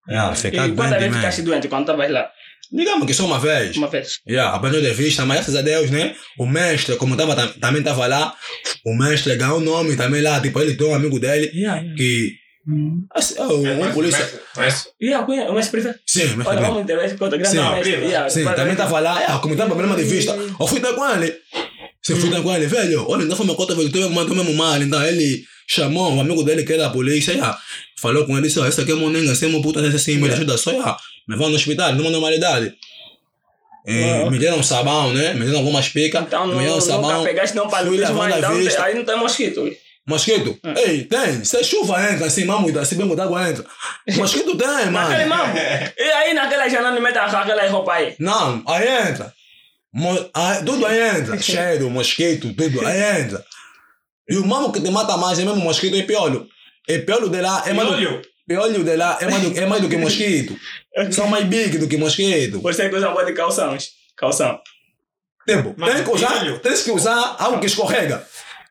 É, 0.07 0.35
ficar 0.35 0.67
E 0.67 0.75
quantas 0.75 0.89
doente 0.91 0.99
vezes 0.99 1.15
ficaste 1.17 1.41
doente 1.41 1.67
quando 1.67 1.81
estavas 1.81 2.11
lá? 2.11 2.31
Digamos 2.71 3.05
que 3.07 3.13
só 3.13 3.25
uma 3.25 3.39
vez. 3.39 3.75
Uma 3.77 3.87
vez. 3.87 4.19
Yeah, 4.27 4.55
apanhou 4.55 4.81
de 4.81 4.91
vista, 4.91 5.25
mas 5.25 5.37
graças 5.37 5.55
a 5.55 5.61
Deus, 5.61 5.89
né? 5.89 6.15
O 6.37 6.45
mestre, 6.45 6.95
como 6.97 7.15
tava, 7.15 7.35
tam- 7.35 7.53
também 7.59 7.79
estava 7.79 8.05
lá, 8.07 8.33
o 8.85 8.95
mestre 8.95 9.35
ganhou 9.35 9.57
o 9.57 9.61
nome 9.61 9.95
também 9.95 10.21
lá, 10.21 10.39
tipo, 10.41 10.59
ele 10.59 10.75
tem 10.75 10.87
um 10.87 10.93
amigo 10.95 11.19
dele 11.19 11.49
Yeah, 11.53 11.79
yeah. 11.81 11.95
que. 11.95 12.33
Assim, 13.15 13.35
é, 13.37 13.43
um, 13.43 13.91
polícia. 13.93 14.29
Mas, 14.57 14.87
Yeah, 15.01 15.25
conhe- 15.25 15.49
mas 15.51 15.69
prefere. 15.69 15.95
Sim, 16.05 16.33
mas 16.35 16.47
Olha, 16.47 16.69
outra 16.69 17.37
grande 17.37 17.47
Sim. 17.49 17.57
mestre. 17.61 17.81
Prima. 17.93 18.05
Yeah, 18.07 18.29
Sim, 18.29 18.43
também 18.43 18.73
estava 18.73 18.99
lá, 18.99 19.23
é, 19.23 19.39
como 19.39 19.55
tem 19.55 19.65
problema 19.65 19.95
de 19.95 20.03
vista. 20.03 20.33
Eu 20.59 20.67
fui 20.67 20.79
ter 20.81 20.93
com 20.93 21.09
ele. 21.09 21.33
Se 22.03 22.15
fui 22.15 22.29
ter 22.29 22.41
com 22.43 22.53
ele, 22.53 22.67
velho, 22.67 23.05
olha, 23.09 23.23
então 23.23 23.35
foi 23.37 23.45
minha 23.45 23.55
conta, 23.57 23.73
velho, 23.75 23.89
tu 23.89 23.97
me 23.99 24.09
mandou 24.09 24.35
mesmo 24.35 24.53
mal. 24.53 24.81
Então 24.81 25.01
ele 25.05 25.43
chamou 25.67 26.11
um 26.13 26.19
amigo 26.21 26.43
dele 26.43 26.63
que 26.63 26.73
era 26.73 26.83
da 26.83 26.89
polícia, 26.89 27.35
já, 27.35 27.57
falou 27.99 28.25
com 28.25 28.37
ele, 28.37 28.47
disse, 28.47 28.59
ó, 28.59 28.67
esse 28.67 28.79
aqui 28.79 28.91
é 28.91 28.95
Moninga, 28.95 29.31
esse 29.33 29.45
é 29.45 29.49
meu 29.49 29.61
puta, 29.61 29.79
esse 29.85 29.95
assim, 29.97 30.17
me 30.17 30.29
ajuda 30.29 30.57
só, 30.57 30.71
já, 30.73 30.97
me 31.27 31.35
vão 31.35 31.49
no 31.49 31.55
hospital, 31.55 31.93
numa 31.93 32.09
normalidade. 32.09 32.73
É, 33.85 34.23
Ah. 34.25 34.29
me 34.29 34.37
deram 34.37 34.57
um 34.59 34.63
sabão, 34.63 35.13
né? 35.13 35.33
Me 35.33 35.45
deram 35.45 35.59
algumas 35.59 35.87
picas, 35.87 36.21
Então 36.23 36.45
me 36.47 36.53
não, 36.53 36.59
deram 36.59 36.73
um 36.73 36.79
nunca 36.79 36.91
sabão. 36.91 37.23
pegaste 37.23 37.55
não 37.55 37.69
paludismo, 37.69 38.01
lavando 38.17 38.23
mas 38.29 38.33
a 38.33 38.39
então, 38.39 38.55
vista. 38.55 38.83
aí 38.83 38.93
não 38.95 39.05
tem 39.05 39.17
mosquito. 39.17 39.69
Mosquito? 40.05 40.57
Ah. 40.63 40.73
Ei, 40.77 41.03
tem. 41.03 41.43
Se 41.43 41.61
chuva 41.63 42.11
entra, 42.11 42.27
assim, 42.27 42.45
mamuita, 42.45 42.79
assim, 42.81 42.95
bem 42.95 43.13
d'água 43.15 43.49
entra. 43.49 43.65
Mosquito 44.15 44.55
tem, 44.57 44.67
Naquele 44.91 45.25
mano. 45.25 45.43
mamo. 45.43 45.53
E 45.97 46.01
aí 46.01 46.33
naquela 46.33 46.67
janela 46.69 46.91
não 46.91 47.01
mete 47.01 47.17
aquela 47.17 47.67
roupa 47.69 47.93
aí. 47.93 48.15
Não, 48.19 48.63
aí 48.67 48.87
entra. 49.09 49.33
Mo 49.93 50.29
aí, 50.33 50.63
tudo 50.65 50.85
aí 50.85 50.99
entra. 51.19 51.37
Cheiro, 51.41 51.89
mosquito, 51.89 52.53
tudo 52.53 52.85
aí 52.87 53.21
entra. 53.21 53.43
E 54.29 54.35
o 54.37 54.45
mamo 54.45 54.71
que 54.71 54.81
te 54.81 54.89
mata 54.91 55.15
mais 55.17 55.39
é 55.39 55.45
mesmo 55.45 55.61
mosquito 55.61 55.95
e 55.95 56.03
piolho. 56.03 56.47
E 56.87 56.99
piolho 56.99 57.29
de 57.29 57.41
lá 57.41 57.63
é 57.65 57.73
mais 57.73 57.87
do, 57.87 57.93
olho. 57.95 58.21
Piolho 58.47 58.83
de 58.83 58.95
lá 58.95 59.17
é 59.19 59.29
mais 59.29 59.43
do, 59.43 59.59
é 59.59 59.65
mais 59.65 59.81
do 59.81 59.89
que 59.89 59.97
mosquito. 59.97 60.57
São 61.11 61.27
mais 61.27 61.45
big 61.45 61.77
do 61.77 61.87
que 61.87 61.97
mosquito. 61.97 62.61
Você 62.61 62.89
que 62.89 62.95
usa 62.95 63.09
boa 63.09 63.25
de 63.25 63.33
calções. 63.33 63.89
Calção. 64.15 64.59
Tipo, 65.47 65.73
Mas 65.77 65.95
tem 65.95 66.03
que 66.03 66.09
usar, 66.09 66.59
tens 66.59 66.83
que 66.83 66.91
usar 66.91 67.35
algo 67.39 67.59
que 67.59 67.67
escorrega. 67.67 68.25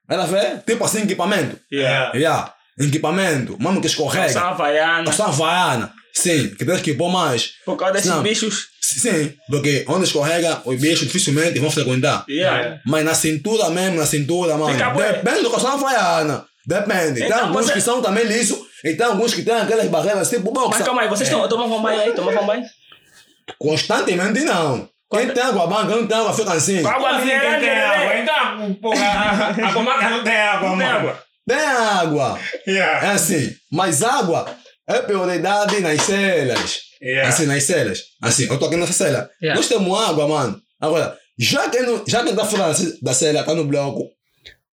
Ela 0.09 0.27
vê? 0.27 0.59
Tipo 0.67 0.85
assim, 0.85 1.03
equipamento. 1.03 1.59
Yeah. 1.73 2.17
Yeah. 2.17 2.55
Equipamento, 2.79 3.57
mamo 3.59 3.81
que 3.81 3.87
escorrega. 3.87 4.25
Calção 4.27 4.49
havaiana. 4.49 5.05
Calção 5.05 5.27
havaiana. 5.27 5.93
Sim, 6.13 6.55
que 6.55 6.65
tens 6.65 6.81
que 6.81 6.95
pôr 6.95 7.11
mais. 7.11 7.53
Por 7.65 7.77
causa 7.77 7.95
desses 7.95 8.11
Não. 8.11 8.23
bichos. 8.23 8.69
Sim, 8.81 9.35
porque 9.51 9.85
onde 9.89 10.05
escorrega, 10.05 10.63
os 10.65 10.79
bichos 10.81 11.07
dificilmente 11.07 11.59
vão 11.59 11.71
frequentar. 11.71 12.25
Yeah. 12.29 12.81
Mas 12.87 13.05
na 13.05 13.15
cintura 13.15 13.69
mesmo, 13.71 13.97
na 13.99 14.07
cintura, 14.07 14.57
mano. 14.57 14.77
Depende 14.77 15.43
do 15.43 15.51
calção 15.51 15.73
havaiana. 15.73 16.47
Depende. 16.67 17.21
tem 17.21 17.27
Então 17.27 17.45
alguns 17.47 17.67
você- 17.67 17.73
que 17.75 17.81
são 17.81 18.03
também 18.03 18.25
lisos 18.25 18.59
e 18.85 18.95
tem 18.95 19.07
alguns 19.07 19.33
que 19.33 19.43
têm 19.43 19.55
aquelas 19.55 19.87
barreiras 19.89 20.29
tipo 20.29 20.53
Mas 20.53 20.65
boxa. 20.65 20.85
calma 20.85 21.03
aí, 21.03 21.09
vocês 21.09 21.29
tomam 21.29 21.49
tomam 21.49 21.81
banho 21.81 22.01
aí? 22.01 22.13
Tomam 22.13 22.45
banho? 22.47 22.65
Constantemente 23.59 24.41
não. 24.41 24.89
Quem 25.11 25.29
tem 25.29 25.43
água 25.43 25.67
branca, 25.69 25.95
não 25.97 26.07
tem 26.07 26.17
água, 26.19 26.33
fica 26.35 26.53
assim. 26.53 26.83
Com 26.83 26.89
água 26.89 27.11
assim 27.17 27.29
quem 27.29 27.61
tem 27.61 27.71
água? 27.71 28.17
Então, 28.19 28.75
porra, 28.75 29.05
a, 29.07 29.51
a 29.51 29.73
comarca 29.73 30.11
não 30.11 30.25
tem 30.25 30.37
água, 30.37 30.69
Não 30.71 30.79
tem 30.79 30.87
mano. 30.87 30.99
água. 30.99 31.23
Tem 31.49 31.59
água. 31.59 32.41
Yeah. 32.67 33.07
É 33.07 33.11
assim. 33.13 33.51
Mas 33.71 34.03
água 34.03 34.47
é 34.89 34.99
prioridade 35.03 35.79
nas 35.81 36.03
celas. 36.03 36.79
Yeah. 37.01 37.29
Assim, 37.29 37.47
nas 37.47 37.63
celas. 37.63 38.01
Assim, 38.21 38.49
eu 38.51 38.59
tô 38.59 38.67
aqui 38.67 38.77
nessa 38.77 38.93
cela. 38.93 39.31
Yeah. 39.41 39.55
Nós 39.61 39.69
temos 39.69 40.01
água, 40.09 40.27
mano. 40.27 40.61
Agora, 40.81 41.17
Já 41.39 41.69
que 41.69 41.79
não, 41.81 42.03
já 42.09 42.25
que 42.25 42.33
tá 42.33 42.45
fora 42.47 42.73
da- 42.73 42.79
da 43.03 43.13
cela, 43.13 43.45
tá 43.45 43.55
no 43.55 43.67
bloco, 43.67 44.09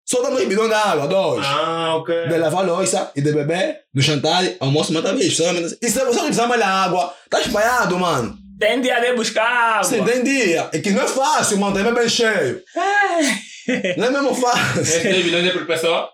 só 0.05 0.21
dá 0.21 0.29
dois 0.29 0.47
bidões 0.47 0.69
de 0.69 0.75
água, 0.75 1.07
dois. 1.07 1.45
Ah, 1.45 1.95
ok. 1.95 2.27
De 2.27 2.37
lavar 2.37 2.65
louça 2.65 3.11
e 3.15 3.21
de 3.21 3.31
beber, 3.31 3.81
no 3.93 4.01
jantar, 4.01 4.43
almoço, 4.59 4.93
mata 4.93 5.11
assim. 5.11 5.27
E 5.27 5.31
se 5.31 5.99
você 5.99 6.03
não 6.03 6.25
precisar 6.25 6.47
mais 6.47 6.59
da 6.59 6.67
água, 6.67 7.13
tá 7.29 7.39
espalhado, 7.39 7.97
mano. 7.97 8.37
Tem 8.59 8.79
dia 8.81 8.99
de 8.99 9.13
buscar 9.13 9.45
água. 9.45 9.83
Sim, 9.83 10.03
tem 10.03 10.23
dia. 10.23 10.69
É 10.71 10.79
que 10.79 10.91
não 10.91 11.01
é 11.03 11.07
fácil, 11.07 11.57
mano, 11.57 11.77
é 11.77 11.91
bem 11.91 12.09
cheio. 12.09 12.61
Não 13.97 14.05
é 14.07 14.11
mesmo 14.11 14.35
fácil. 14.35 14.81
Esse 14.81 15.03
2 15.09 15.23
bilhões 15.23 15.47
é 15.47 15.51
por 15.51 15.65
pessoa? 15.65 16.09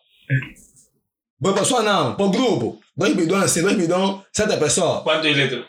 Boa 1.39 1.55
pessoa 1.55 1.81
não, 1.81 2.15
por 2.15 2.29
grupo. 2.29 2.79
Dois 2.95 3.13
bidões 3.13 3.45
assim, 3.45 3.61
dois 3.61 3.75
bidões, 3.75 4.21
sete 4.33 4.57
pessoas. 4.57 5.03
Quantos 5.03 5.35
litros? 5.35 5.65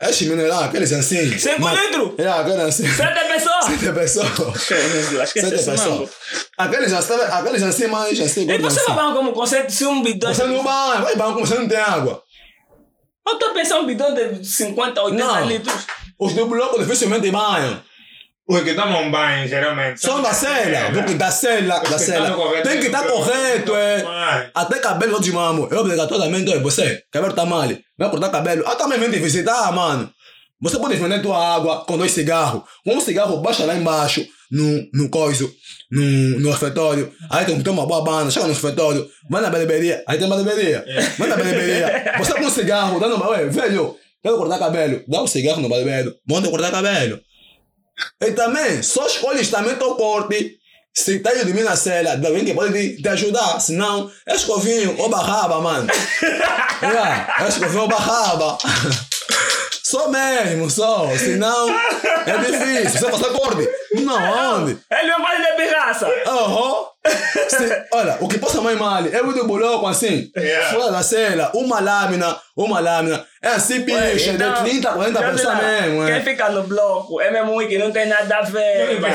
Esses 0.00 0.28
minerais, 0.28 0.62
aqueles 0.62 0.92
assim. 0.92 1.36
Cinco 1.38 1.60
mas- 1.60 1.80
litros? 1.80 2.12
É, 2.18 2.28
aqueles 2.28 2.60
assim. 2.60 2.86
Sete 2.88 3.28
pessoas. 3.28 3.64
Sete 3.64 3.92
pessoas. 3.92 4.26
Acho 5.20 5.32
que 5.32 5.38
é 5.40 5.42
Sete 5.42 5.64
pessoas. 5.64 6.10
Aqueles 6.56 6.92
assim, 6.92 7.14
aqueles 7.14 7.62
assim, 7.64 7.86
mas 7.88 8.20
assim, 8.20 8.48
E 8.48 8.58
você 8.58 8.84
vai 8.84 9.12
como 9.12 9.32
conceito 9.32 9.72
se 9.72 9.84
um 9.86 10.00
bidão. 10.02 10.32
Você 10.32 10.44
não 10.44 10.62
vai, 10.62 11.02
vai 11.02 11.16
banco, 11.16 11.40
você 11.40 11.54
não 11.56 11.66
tem 11.66 11.78
água. 11.78 12.22
Eu 13.26 13.32
estou 13.34 13.52
pensando 13.52 13.82
um 13.82 13.86
bidão 13.86 14.14
de 14.14 14.44
50, 14.44 15.02
80 15.02 15.24
Não. 15.24 15.44
litros. 15.46 15.86
Os 16.18 16.32
do 16.32 16.46
bloco 16.46 16.78
dificilmente 16.78 17.30
banham. 17.30 17.82
Os 18.48 18.62
que 18.62 18.72
tomam 18.72 19.10
banho, 19.10 19.46
geralmente. 19.46 20.00
São 20.00 20.22
da 20.22 20.32
cela, 20.32 20.90
porque 20.90 21.14
da 21.14 21.30
cela, 21.30 21.80
da 21.80 21.98
cela. 21.98 22.62
Tem 22.62 22.80
que 22.80 22.86
estar 22.86 23.04
correto, 23.06 23.76
é. 23.76 24.50
Até 24.54 24.78
cabelo 24.78 25.16
eu 25.16 25.20
desmamo. 25.20 25.68
É 25.70 25.76
obrigatoriamente, 25.76 26.50
é 26.50 26.58
você. 26.58 27.02
Cabelo 27.12 27.34
tá 27.34 27.44
mal. 27.44 27.68
Vai 27.98 28.10
cortar 28.10 28.30
cabelo. 28.30 28.64
Ah, 28.66 28.74
também 28.74 28.98
vem 28.98 29.10
te 29.10 29.18
visitar, 29.18 29.70
mano. 29.72 30.10
Você 30.62 30.78
pode 30.78 30.96
vender 30.96 31.20
tua 31.20 31.56
água 31.56 31.84
com 31.84 31.98
dois 31.98 32.10
cigarros. 32.10 32.62
Um 32.86 32.98
cigarro, 33.00 33.36
baixa 33.36 33.66
lá 33.66 33.76
embaixo, 33.76 34.26
no, 34.50 34.88
no 34.94 35.10
coiso, 35.10 35.52
no, 35.90 36.40
no 36.40 36.50
refeitório. 36.50 37.12
Aí 37.30 37.44
tem 37.44 37.58
que 37.58 37.62
ter 37.62 37.70
uma 37.70 37.86
boa 37.86 38.02
banda, 38.02 38.30
chega 38.30 38.46
no 38.46 38.54
refeitório, 38.54 39.06
vai 39.28 39.42
na 39.42 39.50
barbearia, 39.50 40.02
aí 40.08 40.18
tem 40.18 40.26
barbearia. 40.26 40.84
Vai 41.18 41.28
na 41.28 41.36
barbearia. 41.36 42.14
Você 42.18 42.32
com 42.32 42.46
um 42.46 42.50
cigarro, 42.50 42.98
dando 42.98 43.16
uma. 43.16 43.28
Ué, 43.28 43.44
velho, 43.44 43.94
quero 44.22 44.38
cortar 44.38 44.58
cabelo. 44.58 45.04
Dá 45.06 45.22
um 45.22 45.26
cigarro 45.26 45.60
no 45.60 45.68
barbeiro. 45.68 46.14
Manda 46.26 46.48
cortar 46.48 46.70
cabelo. 46.70 47.20
E 48.20 48.32
também, 48.32 48.82
só 48.82 49.06
escolhes 49.06 49.50
também 49.50 49.76
teu 49.76 49.94
corte. 49.94 50.56
Se 50.94 51.20
tá 51.20 51.32
de 51.32 51.44
dormir 51.44 51.62
na 51.62 51.76
cela, 51.76 52.16
de 52.16 52.26
alguém 52.26 52.44
que 52.44 52.54
pode 52.54 52.72
te, 52.96 53.00
te 53.02 53.08
ajudar. 53.08 53.60
Senão, 53.60 54.10
é 54.26 54.34
escovinho 54.34 54.96
ou 54.98 55.08
barraba, 55.08 55.60
mano. 55.60 55.86
é, 56.82 57.44
é 57.44 57.48
escovinho 57.48 57.82
ou 57.82 57.88
barraba. 57.88 58.58
Só 59.88 60.08
mesmo, 60.08 60.68
só. 60.70 61.08
Senão, 61.16 61.66
é 61.70 62.36
difícil. 62.36 63.00
Você 63.00 63.10
passar 63.10 63.30
corte. 63.30 63.66
Não, 63.94 64.56
onde? 64.60 64.78
Ele 64.90 65.10
não 65.10 65.22
vai 65.22 65.40
de 65.40 65.56
pirraça. 65.56 66.06
Aham. 66.26 66.74
Se- 66.74 66.88
Olha, 67.92 68.18
o 68.20 68.28
que 68.28 68.38
passa 68.38 68.60
mais 68.60 68.78
mal 68.78 69.04
é 69.06 69.22
o 69.22 69.32
do 69.32 69.86
assim, 69.86 70.30
Yeah. 70.36 70.70
fora 70.78 70.92
da 70.92 71.02
cela, 71.02 71.50
uma 71.54 71.80
lâmina, 71.80 72.36
uma 72.56 72.80
lâmina, 72.80 73.24
é 73.42 73.48
assim, 73.48 73.80
bicha, 73.80 74.30
Então, 74.32 74.64
de 74.64 74.70
30, 74.70 74.90
40 74.92 75.18
quer 75.18 75.32
pessoas 75.32 75.56
mesmo, 75.56 76.06
Quem 76.06 76.14
é. 76.14 76.20
fica 76.20 76.48
no 76.50 76.62
bloco 76.64 77.20
é 77.20 77.30
mesmo 77.30 77.60
um 77.60 77.66
que 77.66 77.78
não 77.78 77.90
tem 77.90 78.06
nada 78.06 78.36
a 78.38 78.42
ver. 78.42 79.00
Não, 79.00 79.10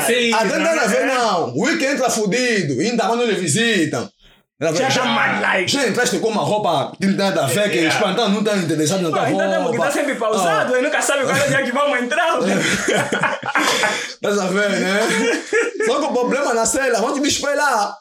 tem 0.48 0.58
nada 0.58 0.80
a 0.82 0.86
ver, 0.86 1.06
não. 1.06 1.54
O 1.54 1.64
weekend 1.64 1.94
entra 1.94 2.10
fudido, 2.10 2.80
ainda 2.80 3.04
mais 3.04 3.18
não 3.18 3.26
lhe 3.26 3.34
visitam. 3.34 4.08
Já 4.60 4.88
já 4.88 5.04
mais 5.04 5.40
like. 5.42 5.70
Já 5.72 5.86
entraste 5.88 6.18
com 6.20 6.28
uma 6.28 6.42
roupa 6.42 6.92
que 6.98 7.06
não 7.06 7.16
tem 7.16 7.24
nada 7.26 7.44
a 7.44 7.46
ver, 7.46 7.70
que 7.70 7.76
Yeah. 7.78 7.88
os 7.98 8.02
pantanos 8.04 8.30
não 8.32 8.38
estão 8.38 8.56
interessados 8.56 9.02
na 9.02 9.10
tua 9.10 9.28
então 9.30 9.38
temos 9.50 9.56
que 9.56 9.62
roupa. 9.62 9.76
estar 9.88 9.90
sempre 9.92 10.14
pausado 10.14 10.76
e 10.76 10.82
nunca 10.82 11.02
sabe 11.02 11.24
qual 11.24 11.36
é 11.36 11.44
o 11.44 11.48
dia 11.48 11.62
que 11.64 11.72
vamos 11.72 11.98
entrar. 12.00 12.38
Estás 14.14 14.38
a 14.38 14.46
ver, 14.46 14.70
né? 14.70 15.00
Só 15.86 15.98
que 16.00 16.04
o 16.06 16.12
problema 16.12 16.54
na 16.54 16.64
cela, 16.66 17.00
vamos 17.00 17.18
me 17.20 17.28
esperar 17.28 17.94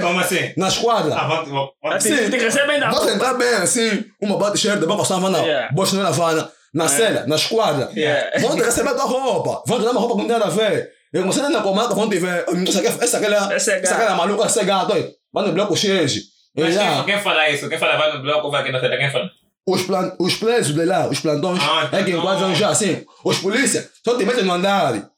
Como 0.00 0.20
assim? 0.20 0.52
na 0.56 0.68
esquadra. 0.68 1.14
Ah, 1.14 1.26
vamos, 1.26 1.48
vamos. 1.50 1.70
Assim, 1.96 2.16
Sim. 2.16 2.30
te 2.30 2.38
recebem 2.38 2.80
da 2.80 2.90
Você 2.90 2.98
roupa. 2.98 3.12
entrar 3.14 3.34
bem 3.34 3.54
assim, 3.54 4.04
uma 4.22 4.38
bate 4.38 4.58
shirt, 4.58 4.78
depois 4.78 4.98
passar 4.98 5.16
a 5.16 5.20
vana, 5.20 5.38
Yeah. 5.38 5.72
bosta 5.74 5.96
na 5.96 6.10
vana, 6.10 6.50
na 6.74 6.88
cela, 6.88 7.24
na 7.26 7.36
esquadra. 7.36 7.90
Yeah. 7.94 8.38
Vão 8.40 8.54
te 8.56 8.62
receber 8.62 8.90
a 8.90 8.94
tua 8.94 9.04
roupa, 9.04 9.62
vão 9.66 9.78
te 9.78 9.84
dar 9.84 9.90
uma 9.90 10.00
roupa 10.00 10.14
que 10.14 10.20
não 10.22 10.28
tem 10.28 10.38
nada 10.38 10.50
a 10.50 10.54
ver. 10.54 10.90
Eu 11.12 11.22
comecei 11.22 11.42
a 11.42 11.48
na 11.48 11.62
comanda, 11.62 11.94
vão 11.94 12.08
te 12.08 12.18
ver, 12.18 12.44
essa 12.68 12.78
aqui, 12.78 12.86
é 12.86 13.54
essa 13.56 13.72
aqui 13.72 13.82
gato. 13.82 14.02
é 14.02 14.14
maluca, 14.14 14.44
essa 14.44 14.60
é 14.60 14.64
gato, 14.64 14.92
aí. 14.92 15.10
Vai 15.32 15.46
no 15.46 15.52
bloco 15.52 15.76
xixi. 15.76 16.22
Mas 16.56 16.76
quem, 16.76 17.04
quem 17.04 17.22
fala 17.22 17.48
isso? 17.50 17.68
Quem 17.68 17.78
fala 17.78 17.96
vai 17.96 18.16
no 18.16 18.22
bloco, 18.22 18.50
vai 18.50 18.62
aqui 18.62 18.72
na 18.72 18.80
sede? 18.80 18.96
Quem 18.96 19.10
fala? 19.10 19.30
Os, 19.66 19.82
plan, 19.82 20.16
os 20.18 20.34
presos 20.34 20.74
de 20.74 20.84
lá, 20.84 21.08
os 21.08 21.20
plantões, 21.20 21.60
Ah, 21.62 21.88
é 21.92 22.02
que 22.02 22.10
então. 22.10 22.20
enquadram 22.20 22.54
já 22.54 22.70
assim. 22.70 23.04
Os 23.22 23.38
polícias 23.38 23.90
só 24.04 24.16
te 24.16 24.24
metem 24.24 24.44
no 24.44 24.54
andar. 24.54 25.10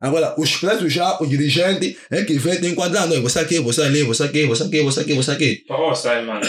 Agora, 0.00 0.34
os 0.36 0.56
presos 0.56 0.92
já, 0.92 1.16
os 1.20 1.28
dirigentes, 1.30 1.96
é 2.10 2.24
que 2.24 2.36
vem 2.36 2.60
te 2.60 2.66
enquadrando. 2.66 3.22
Você 3.22 3.38
aqui, 3.38 3.60
você 3.60 3.82
ali, 3.82 4.02
você 4.02 4.24
aqui, 4.24 4.44
você 4.44 4.64
aqui, 4.64 4.82
você 4.82 5.00
aqui, 5.00 5.14
você 5.14 5.30
aqui. 5.30 5.64
Poxa, 5.68 6.20
mano. 6.22 6.40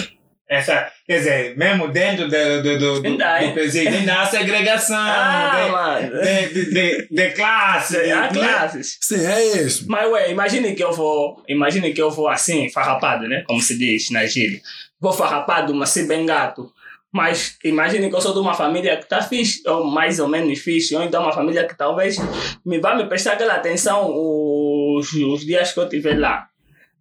Essa, 0.54 0.92
quer 1.08 1.18
dizer, 1.18 1.58
mesmo 1.58 1.88
dentro 1.88 2.28
do, 2.28 2.62
do, 2.62 2.78
do, 2.78 3.02
do, 3.02 3.18
do 3.18 3.54
presídio, 3.54 3.94
ainda 3.94 4.22
há 4.22 4.26
segregação 4.26 4.96
Ah, 4.98 5.62
de, 5.66 5.72
mano. 5.72 6.22
de, 6.22 6.54
de, 6.54 6.72
de, 6.72 7.08
de 7.10 7.30
classe. 7.32 7.98
Há 8.12 8.22
né? 8.22 8.30
classes. 8.30 8.98
Sim, 9.02 9.26
é 9.26 9.44
isso. 9.58 9.86
Mas 9.88 10.10
ué, 10.12 10.32
imagine 10.32 10.76
que 10.76 10.84
eu 10.84 10.92
vou. 10.94 11.44
Imagine 11.48 11.92
que 11.94 12.02
eu 12.02 12.12
vou 12.12 12.28
assim, 12.28 12.70
farrapado, 12.70 13.28
né? 13.28 13.44
Como 13.48 13.62
se 13.62 13.78
diz 13.78 14.10
na 14.12 14.26
gíria. 14.26 14.62
Vou 15.00 15.12
farrapado, 15.12 15.74
mas 15.74 15.90
assim 15.90 16.08
bem 16.08 16.26
gato. 16.26 16.72
Mas 17.12 17.58
imagine 17.64 18.10
que 18.10 18.16
eu 18.16 18.22
sou 18.22 18.34
de 18.34 18.40
uma 18.40 18.56
família 18.56 18.98
que 18.98 19.04
está 19.04 19.22
fixe, 19.22 19.62
ou 19.68 19.84
mais 19.86 20.20
ou 20.20 20.28
menos 20.28 20.58
fixe, 20.60 20.96
ou 20.96 21.04
então 21.04 21.22
uma 21.22 21.32
família 21.32 21.64
que 21.68 21.78
talvez 21.78 22.18
me 22.66 22.80
vai 22.80 22.98
me 22.98 23.06
prestar 23.06 23.34
aquela 23.34 23.54
atenção 23.54 24.12
os, 24.12 25.14
os 25.14 25.46
dias 25.46 25.72
que 25.72 25.80
eu 25.80 25.84
estiver 25.84 26.18
lá. 26.18 26.48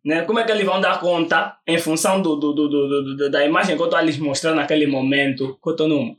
Né? 0.05 0.23
Como 0.23 0.39
é 0.41 0.45
que 0.45 0.51
eles 0.51 0.65
vão 0.66 0.81
dar 0.81 0.99
conta 1.01 1.55
em 1.66 1.79
função 1.79 2.20
do, 2.20 2.35
do, 2.37 2.53
do, 2.53 2.69
do, 2.69 3.16
do- 3.16 3.31
da 3.31 3.45
imagem 3.45 3.77
que 3.77 3.83
eu 3.83 3.87
estou 3.87 3.99
a 3.99 4.03
lhes 4.03 4.19
mostrar 4.19 4.55
naquele 4.55 4.87
momento 4.87 5.59
que 5.62 5.69
eu 5.69 5.73
estou 5.73 5.89
numa? 5.89 6.15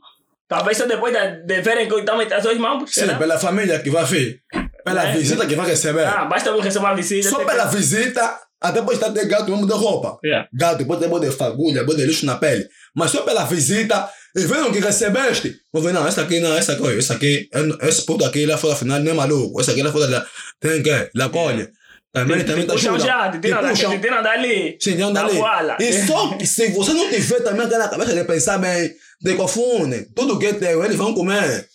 Talvez 0.48 0.76
só 0.78 0.86
depois 0.86 1.12
de, 1.12 1.42
de 1.46 1.60
verem 1.60 1.86
que 1.86 1.92
eu 1.94 1.98
estou 2.00 2.16
metendo 2.16 2.36
as 2.36 2.42
duas 2.44 2.58
mãos. 2.58 2.90
Sim, 2.94 3.00
será? 3.02 3.14
pela 3.18 3.38
família 3.38 3.78
que 3.80 3.90
vai 3.90 4.04
vir. 4.04 4.40
Pela 4.84 5.08
É. 5.08 5.12
visita 5.12 5.46
que 5.46 5.54
vai 5.54 5.66
receber. 5.66 6.06
Ah, 6.06 6.24
basta 6.26 6.48
eu 6.50 6.60
receber 6.60 6.84
uma 6.86 6.94
visita. 6.94 7.28
Só 7.28 7.44
pela 7.44 7.68
que- 7.68 7.76
visita, 7.76 8.38
até 8.60 8.80
pode 8.82 8.94
estar 8.94 9.08
de 9.08 9.24
gato 9.26 9.50
mesmo 9.50 9.66
de 9.66 9.72
roupa. 9.74 10.18
Yeah. 10.24 10.48
Gato 10.52 10.84
pode 10.86 11.00
ter 11.02 11.08
boa 11.08 11.20
de 11.20 11.30
fagulha, 11.30 11.84
boa 11.84 11.96
de 11.96 12.04
lixo 12.06 12.24
na 12.26 12.36
pele. 12.36 12.66
Mas 12.94 13.10
só 13.10 13.22
pela 13.22 13.44
visita, 13.44 14.08
e 14.36 14.40
vendo 14.46 14.70
que 14.72 14.80
recebeste. 14.80 15.54
Vou 15.72 15.82
ver, 15.82 15.92
não, 15.92 16.06
essa 16.06 16.22
aqui 16.22 16.40
não, 16.40 16.54
essa 16.56 16.72
aqui, 16.72 16.98
essa 16.98 17.14
aqui, 17.14 17.48
é- 17.52 17.88
esse 17.88 18.04
puto 18.06 18.24
aqui 18.24 18.44
lá 18.46 18.56
fora 18.58 18.74
afinal 18.74 18.98
não 19.00 19.10
é 19.10 19.14
maluco. 19.14 19.60
Essa 19.60 19.72
aqui 19.72 19.82
lá 19.82 19.90
fora 19.92 20.06
lá, 20.08 20.26
tem 20.60 20.82
que, 20.82 21.10
lá 21.14 21.28
colhe. 21.30 21.68
Também, 22.14 22.44
também 22.44 22.64
tá 22.64 22.76
já, 22.76 22.92
te 23.28 23.40
puxam. 23.40 23.98
te 23.98 24.08
dali. 24.22 24.78
Sim, 24.80 24.94
não 24.94 25.12
dali. 25.12 25.36
voala. 25.36 25.76
E 25.80 25.92
só 26.06 26.28
que 26.36 26.46
se 26.46 26.68
você 26.68 26.92
não 26.92 27.10
tiver 27.10 27.40
também 27.40 27.66
aquela 27.66 27.88
cabeça 27.88 28.14
de 28.14 28.22
pensar 28.22 28.56
bem, 28.58 28.94
te 29.20 29.34
confunde. 29.34 30.06
Tudo 30.14 30.38
que 30.38 30.46
é 30.46 30.52
teu, 30.52 30.84
eles 30.84 30.96
vão 30.96 31.12
comer. 31.12 31.68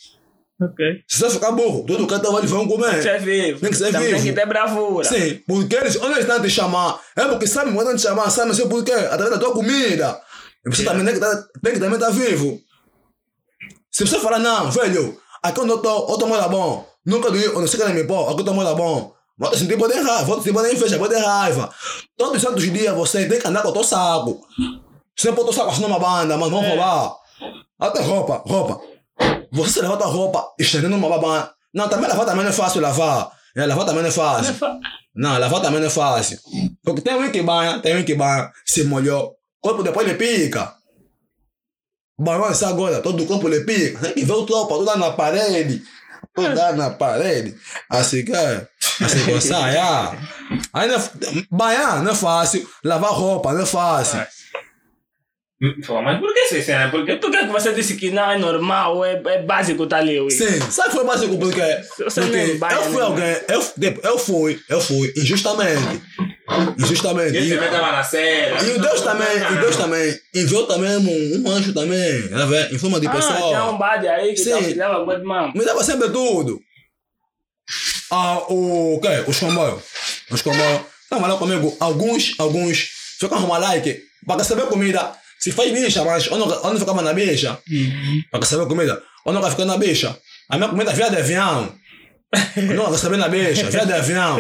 Ok. 0.61 1.03
Se 1.05 1.19
você 1.19 1.31
ficar 1.31 1.51
burro, 1.51 1.83
tudo 1.85 2.07
que 2.07 2.13
é 2.13 2.19
teu, 2.19 2.37
eles 2.37 2.49
vão 2.49 2.65
comer. 2.69 3.01
Você 3.01 3.09
é 3.09 3.17
vivo. 3.17 3.59
Tem 3.59 3.69
que 3.69 3.75
ser 3.75 3.91
Também 3.91 4.07
vivo. 4.07 4.21
Tem 4.21 4.29
que 4.29 4.39
ter 4.39 4.45
bravura. 4.47 5.03
Sim, 5.03 5.41
porque 5.45 5.75
eles, 5.75 5.97
onde 5.97 6.13
eles 6.13 6.19
estão 6.19 6.41
te 6.41 6.49
chamar, 6.49 7.01
é 7.17 7.25
porque 7.25 7.45
sabem 7.45 7.73
quando 7.73 7.93
te 7.97 8.01
chamar, 8.01 8.29
sabem 8.29 8.51
assim 8.51 8.69
por 8.69 8.81
quê? 8.81 8.93
Através 8.93 9.31
da 9.31 9.37
tua 9.39 9.51
comida. 9.51 10.21
E 10.65 10.69
você 10.69 10.85
também 10.85 11.03
tem 11.03 11.15
que, 11.15 11.19
tá, 11.19 11.35
tem 11.61 11.73
que 11.73 11.79
também 11.79 11.95
estar 11.95 12.11
vivo. 12.11 12.61
Se 13.91 14.07
você 14.07 14.17
falar, 14.19 14.39
não, 14.39 14.71
velho, 14.71 15.19
aqui 15.43 15.59
onde 15.59 15.71
eu 15.71 15.79
tô, 15.79 16.13
eu 16.13 16.17
tô 16.17 16.27
muito 16.27 16.47
bom. 16.47 16.87
Nunca 17.05 17.29
doí, 17.29 17.45
onde 17.49 17.69
você 17.69 17.75
quer 17.75 17.93
me 17.93 18.05
pôr, 18.05 18.29
aqui 18.29 18.39
eu 18.39 18.45
tô 18.45 18.53
muito 18.53 18.73
bom. 18.75 19.18
Vou 19.39 19.49
te 19.49 19.57
sentir 19.57 19.77
poder 19.77 19.93
de 19.93 20.01
raiva, 20.01 20.25
te 20.25 20.35
sentir 20.35 20.53
poder 20.53 20.69
de 20.69 20.75
inveja, 20.75 20.99
poder 20.99 21.15
de 21.15 21.25
raiva. 21.25 21.73
Todos 22.17 22.35
os 22.35 22.41
santos 22.41 22.63
dias 22.63 22.93
você 22.93 23.25
tem 23.25 23.39
que 23.39 23.47
andar 23.47 23.61
com 23.63 23.69
o 23.69 23.73
teu 23.73 23.83
saco. 23.85 24.45
Você 25.17 25.29
o 25.29 25.53
saco 25.53 25.69
assim 25.69 25.81
numa 25.81 25.97
banda, 25.97 26.37
mas 26.37 26.49
vão 26.49 26.61
É. 26.63 26.69
roubar. 26.69 27.15
Até 27.79 28.01
roupa, 28.01 28.43
roupa. 28.45 28.81
Você 29.51 29.81
leva 29.81 29.95
tua 29.95 30.07
roupa 30.07 30.45
estendendo 30.59 30.97
numa 30.97 31.09
babana. 31.09 31.51
Não, 31.73 31.87
também 31.87 32.09
lavar 32.09 32.25
também 32.25 32.43
não 32.43 32.49
é 32.51 32.53
fácil 32.53 32.81
lavar. 32.81 33.31
É, 33.55 33.65
lavar 33.65 33.85
também 33.85 34.01
não 34.01 34.09
é 34.09 34.11
fácil. 34.11 34.55
Não, 35.15 35.37
lavar 35.39 35.61
também 35.61 35.79
não 35.79 35.87
é 35.87 35.89
fácil. 35.89 36.37
Porque 36.83 37.01
tem 37.01 37.15
um 37.15 37.31
que 37.31 37.41
banha, 37.41 37.79
tem 37.79 37.97
um 37.97 38.03
que 38.03 38.15
banha, 38.15 38.51
se 38.65 38.83
molhou, 38.83 39.35
o 39.61 39.67
corpo 39.67 39.83
depois 39.83 40.07
ele 40.07 40.17
pica. 40.17 40.73
Banhou 42.19 42.51
isso 42.51 42.65
agora, 42.65 43.01
todo 43.01 43.23
o 43.23 43.25
corpo 43.25 43.47
ele 43.47 43.63
pica. 43.63 43.99
Tem 43.99 44.13
que 44.13 44.25
ver 44.25 44.33
o 44.33 44.45
tropa, 44.45 44.75
toda 44.75 44.97
na 44.97 45.11
parede. 45.11 45.81
Toda 46.35 46.73
na 46.73 46.89
parede. 46.91 47.55
Assim 47.89 48.23
que 48.23 48.31
é. 48.31 48.67
Assim 49.01 49.25
que 49.25 49.31
você 49.31 49.53
ah. 49.53 50.15
Aí 50.73 50.87
não 50.87 50.95
é, 50.95 51.09
banhar 51.49 52.03
não 52.03 52.11
é 52.11 52.15
fácil, 52.15 52.67
lavar 52.83 53.11
roupa 53.11 53.53
não 53.53 53.61
é 53.61 53.65
fácil. 53.65 54.19
Pô, 55.85 56.01
mas 56.01 56.17
por 56.19 56.33
que 56.33 56.39
essa 56.39 56.61
cena? 56.61 56.87
E 56.87 56.91
Porque 56.91 57.17
por 57.17 57.29
que 57.29 57.37
que 57.39 57.51
você 57.51 57.73
disse 57.73 57.97
que 57.97 58.11
não 58.11 58.31
é 58.31 58.37
normal, 58.37 59.03
é, 59.03 59.21
é 59.25 59.41
básico 59.41 59.85
tá 59.85 59.97
ali? 59.97 60.17
Ui? 60.17 60.31
Sim, 60.31 60.61
sabe 60.71 60.93
foi 60.93 61.03
básico 61.03 61.37
porque, 61.37 61.61
Você 61.97 62.21
porque 62.21 62.53
banha, 62.53 62.75
eu 62.75 62.83
fui 62.83 62.95
né? 62.95 63.01
alguém, 63.01 63.35
eu, 63.49 63.99
eu 64.03 64.17
fui, 64.17 64.59
eu 64.69 64.79
fui 64.79 65.13
injustamente. 65.17 66.01
Injustamente. 66.77 67.35
ele 67.37 67.47
E- 67.47 67.49
também 67.55 67.65
estava 67.69 67.91
na. 67.91 68.03
E 68.63 68.79
Deus 68.79 69.01
também, 69.01 69.27
e 69.37 69.55
Deus 69.61 69.75
também 69.75 70.19
enviou 70.35 70.65
também 70.67 70.97
um, 70.97 71.43
um 71.47 71.51
anjo 71.51 71.73
também, 71.73 72.21
vendo? 72.21 72.75
em 72.75 72.77
forma 72.77 72.99
de 72.99 73.07
Ah, 73.07 73.11
tinha 73.11 73.37
um 73.39 73.41
pessoa. 73.43 73.77
bade 73.77 74.07
aí 74.07 74.33
que 74.33 74.37
Sim. 74.43 74.51
tá 74.51 74.59
mão. 75.23 75.51
Me 75.53 75.63
dava 75.65 75.83
sempre 75.83 76.09
tudo. 76.09 76.59
ah, 78.11 78.39
o, 78.49 78.99
quê? 79.01 79.23
Os 79.27 79.39
comboios. 79.39 79.81
Os 80.31 80.41
comboios. 80.41 80.81
Estavam 81.03 81.27
lá 81.29 81.37
comigo. 81.37 81.75
Alguns, 81.79 82.33
alguns 82.39 82.89
ficam 83.19 83.37
arrumar 83.37 83.57
like 83.59 84.01
para 84.25 84.37
receber 84.41 84.65
comida. 84.67 85.11
Se 85.39 85.51
faz 85.51 85.71
bicha, 85.71 86.03
mas 86.03 86.25
eu 86.27 86.37
não, 86.37 86.49
eu 86.51 86.63
não 86.71 86.79
ficava 86.79 87.01
na 87.01 87.13
bicha. 87.13 87.57
Para 88.31 88.39
receber 88.41 88.65
comida. 88.67 89.01
Eu 89.25 89.33
nunca 89.33 89.49
fiquei 89.49 89.65
na 89.65 89.77
bicha. 89.77 90.17
A 90.49 90.57
minha 90.57 90.69
comida 90.69 90.91
via 90.93 91.09
de 91.09 91.17
avião. 91.17 91.73
Eu 92.55 92.63
nunca 92.75 92.91
recebi 92.91 93.17
na 93.17 93.27
bicha. 93.27 93.69
Via 93.69 93.85
de 93.85 93.93
avião. 93.93 94.37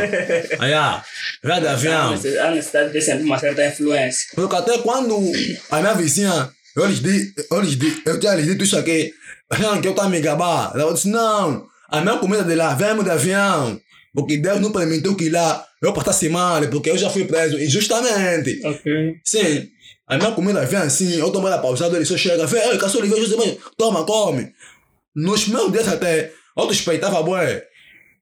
Aí, 0.59 0.73
ah, 0.73 1.03
via 1.43 1.59
de 1.59 1.67
avião. 1.67 2.09
A 2.09 2.51
necessidade 2.51 2.87
de 2.87 2.93
ter 2.93 3.01
sempre 3.01 3.23
uma 3.23 3.39
certa 3.39 3.65
influência. 3.65 4.27
Porque 4.35 4.55
até 4.55 4.77
quando 4.79 5.15
a 5.71 5.79
minha 5.79 5.93
vizinha, 5.93 6.49
eu 6.75 6.85
lhes 6.85 6.99
di, 6.99 7.33
eu 7.49 7.61
lhes 7.61 7.77
eu 8.05 8.19
tinha 8.19 8.35
lhes 8.35 8.45
dito 8.45 8.63
isso 8.63 8.77
aqui, 8.77 9.11
que 9.81 9.87
eu 9.87 9.91
estava 9.91 10.09
me 10.09 10.21
gabar. 10.21 10.71
Ela 10.75 10.93
disse, 10.93 11.07
não, 11.07 11.67
a 11.89 12.01
minha 12.01 12.17
comida 12.17 12.43
de 12.43 12.55
lá 12.55 12.75
vem 12.75 13.03
de 13.03 13.09
avião. 13.09 13.79
Porque 14.13 14.37
Deus 14.37 14.59
não 14.59 14.71
permitiu 14.71 15.15
que 15.15 15.29
lá 15.29 15.65
eu 15.81 15.93
passasse 15.93 16.29
mal, 16.29 16.61
porque 16.67 16.89
eu 16.89 16.97
já 16.97 17.09
fui 17.09 17.25
preso 17.25 17.59
injustamente. 17.59 18.59
Ok. 18.65 19.15
Sim, 19.23 19.69
a 20.07 20.17
minha 20.17 20.31
comida 20.31 20.65
vem 20.65 20.79
assim, 20.79 21.15
eu 21.15 21.31
tomo 21.31 21.47
ela 21.47 21.59
pausada, 21.59 21.95
ele 21.95 22.05
só 22.05 22.17
chega, 22.17 22.45
vem, 22.47 22.61
ei, 22.69 22.77
caçou 22.77 23.03
ele 23.03 23.13
veio, 23.13 23.57
toma, 23.77 24.03
come. 24.05 24.51
Nos 25.15 25.47
meus 25.47 25.71
dias 25.71 25.87
até, 25.87 26.31
eu 26.57 26.67
suspeitava, 26.67 27.21
bué. 27.21 27.63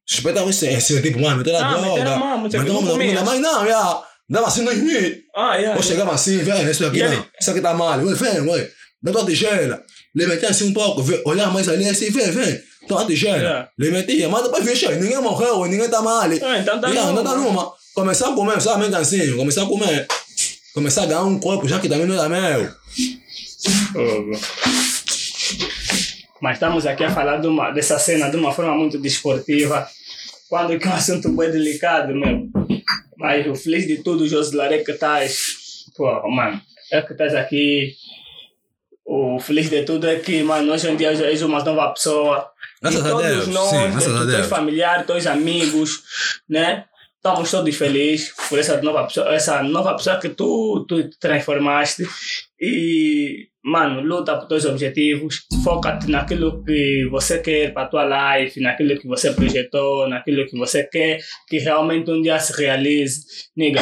Suspeitava 0.10 0.50
esse, 0.50 0.66
esse 0.68 1.02
tipo, 1.02 1.20
mano, 1.20 1.38
meteu 1.38 1.52
na 1.54 1.60
Ah, 1.68 1.72
droga. 1.74 1.90
meteram 1.90 2.14
a 2.14 2.18
mão, 2.20 2.38
não 2.38 3.26
mão 3.26 3.40
não, 3.40 3.68
já. 3.68 4.04
Dava 4.30 4.48
assim, 4.48 4.62
não, 4.62 4.74
não. 4.74 4.92
Ah, 5.36 5.56
yeah. 5.56 5.78
Eu 5.78 5.84
chegava 5.84 6.14
assim, 6.14 6.38
velho, 6.40 6.70
isso 6.70 6.86
aqui 6.86 6.98
E 6.98 7.02
ele- 7.02 7.16
não, 7.18 7.26
isso 7.40 7.52
aqui 7.52 7.62
tá 7.62 7.74
mal, 7.74 8.00
Ué, 8.00 8.14
vem, 8.14 8.40
ué, 8.42 8.70
dá 9.04 9.12
tua 9.12 9.26
tigela. 9.26 9.82
Lhe 10.16 10.26
metia 10.26 10.50
assim 10.50 10.70
um 10.70 10.74
pouco, 10.74 11.04
vê, 11.04 11.22
olhar 11.26 11.52
mais 11.52 11.68
ali 11.70 11.88
assim, 11.88 12.10
vem, 12.10 12.32
vem, 12.32 12.60
toma 12.88 13.04
a 13.04 13.06
tigela. 13.06 13.38
Yeah. 13.38 13.70
Lhe 13.78 13.92
metia, 13.92 14.28
mas 14.30 14.44
depois 14.44 14.66
vixe, 14.66 14.88
ninguém 14.96 15.22
morreu, 15.22 15.66
ninguém 15.66 15.90
tá 15.90 16.02
mal. 16.02 16.22
Ah, 16.22 16.28
então 16.58 16.80
tá 16.80 16.88
Yeah, 16.90 17.10
bom. 17.10 17.14
não 17.14 17.24
tá 17.24 17.36
numa. 17.36 17.72
Começar 17.94 18.30
a 18.30 18.34
comer, 18.34 18.62
sabe, 18.62 18.82
bem 18.84 18.92
cansinho, 18.92 19.36
começar 19.38 19.64
a 19.64 19.66
comer. 19.66 20.08
Começar 20.74 21.04
a 21.04 21.06
ganhar 21.06 21.24
um 21.24 21.40
corpo, 21.40 21.68
já 21.68 21.80
que 21.80 21.90
também 21.90 22.06
não 22.06 22.16
era 22.16 22.30
meu. 22.30 22.72
Mas 26.42 26.54
estamos 26.54 26.86
aqui 26.86 27.04
a 27.04 27.12
falar 27.12 27.38
de 27.38 27.48
uma, 27.48 27.72
dessa 27.72 27.98
cena 27.98 28.30
de 28.30 28.38
uma 28.38 28.52
forma 28.54 28.76
muito 28.76 28.98
desportiva. 29.00 29.88
Quando 30.50 30.80
que 30.80 30.88
é 30.88 30.92
um 30.92 30.94
assunto 30.94 31.30
bem 31.36 31.52
delicado, 31.52 32.16
meu. 32.16 32.48
Mas 33.18 33.48
o 33.48 33.56
feliz 33.56 33.88
de 33.88 34.04
tudo, 34.04 34.28
Josilaré, 34.28 34.84
que 34.84 34.92
estás. 34.92 35.86
Pô, 35.96 36.30
mano, 36.30 36.62
é 36.92 37.02
que 37.02 37.12
estás 37.12 37.36
aqui. 37.36 37.94
O 39.06 39.40
feliz 39.40 39.70
de 39.70 39.84
tudo 39.84 40.08
é 40.08 40.18
que, 40.20 40.44
mano, 40.44 40.72
hoje 40.72 40.90
em 40.90 40.96
dia 40.96 41.12
és 41.12 41.42
uma 41.42 41.64
nova 41.64 41.94
pessoa. 41.94 42.50
Graças 42.82 43.04
e 43.04 43.08
a 43.08 43.10
todos 43.10 43.26
Deus, 43.26 43.48
nós, 43.48 43.70
sim, 43.70 43.92
graças 43.92 44.16
a 44.16 44.20
teus 44.20 44.32
Deus. 44.32 44.48
familiares, 44.48 45.08
teus 45.08 45.28
amigos, 45.28 46.04
né? 46.48 46.86
Estamos 47.16 47.50
todos 47.50 47.76
felizes 47.76 48.34
por 48.48 48.60
essa 48.60 48.82
nova 48.82 49.06
pessoa, 49.06 49.34
essa 49.34 49.64
nova 49.64 49.96
pessoa 49.96 50.20
que 50.20 50.30
tu, 50.30 50.86
tu 50.88 51.10
te 51.10 51.18
transformaste. 51.20 52.08
E, 52.60 53.50
mano, 53.68 54.02
luta 54.02 54.38
por 54.38 54.48
teus 54.48 54.66
objetivos. 54.66 55.46
Foca-te 55.64 56.10
naquilo 56.10 56.64
que 56.64 57.06
você 57.12 57.40
quer 57.40 57.74
para 57.74 57.84
a 57.84 57.88
tua 57.88 58.38
life, 58.40 58.60
naquilo 58.62 58.98
que 58.98 59.08
você 59.08 59.32
projetou, 59.34 60.08
naquilo 60.08 60.48
que 60.48 60.58
você 60.58 60.84
quer 60.86 61.20
que 61.48 61.58
realmente 61.58 62.10
um 62.10 62.22
dia 62.22 62.40
se 62.40 62.54
realize. 62.58 63.22
Niga, 63.56 63.82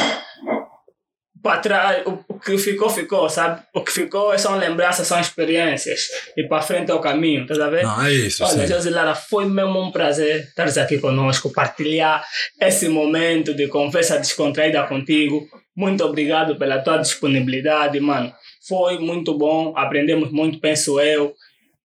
para 1.40 1.60
trás, 1.60 2.02
o, 2.04 2.38
que 2.40 2.58
ficou, 2.58 2.90
ficou, 2.90 3.28
sabe? 3.28 3.62
O 3.72 3.80
que 3.82 3.92
ficou 3.92 4.36
são 4.36 4.56
lembranças, 4.56 5.06
são 5.06 5.20
experiências. 5.20 6.08
E 6.36 6.42
para 6.42 6.60
frente 6.60 6.90
é 6.90 6.94
o 6.94 7.00
caminho, 7.00 7.42
estás 7.42 7.60
a 7.60 7.70
ver? 7.70 7.84
Não, 7.84 8.04
é 8.04 8.12
isso, 8.12 8.42
Olha, 8.42 8.66
sim. 8.66 8.72
Josilara, 8.72 9.14
foi 9.14 9.44
mesmo 9.44 9.80
um 9.80 9.92
prazer 9.92 10.48
estar 10.48 10.66
aqui 10.82 10.98
conosco, 10.98 11.52
partilhar 11.52 12.24
esse 12.60 12.88
momento 12.88 13.54
de 13.54 13.68
conversa 13.68 14.18
descontraída 14.18 14.82
contigo. 14.82 15.46
Muito 15.76 16.02
obrigado 16.04 16.56
pela 16.56 16.80
tua 16.80 16.96
disponibilidade, 16.96 18.00
mano. 18.00 18.32
Foi 18.68 18.98
muito 18.98 19.36
bom, 19.36 19.72
aprendemos 19.76 20.30
muito, 20.30 20.58
penso 20.60 21.00
eu. 21.00 21.34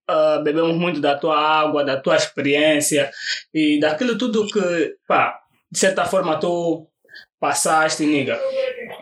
Ah, 0.07 0.41
bebemos 0.43 0.75
muito 0.75 0.99
da 0.99 1.15
tua 1.15 1.37
água, 1.39 1.83
da 1.83 1.95
tua 1.99 2.15
experiência 2.15 3.09
e 3.53 3.79
daquilo 3.79 4.17
tudo 4.17 4.47
que, 4.47 4.95
pá, 5.07 5.39
de 5.71 5.79
certa 5.79 6.05
forma 6.05 6.39
tu 6.39 6.87
passaste, 7.39 8.03
niga. 8.05 8.39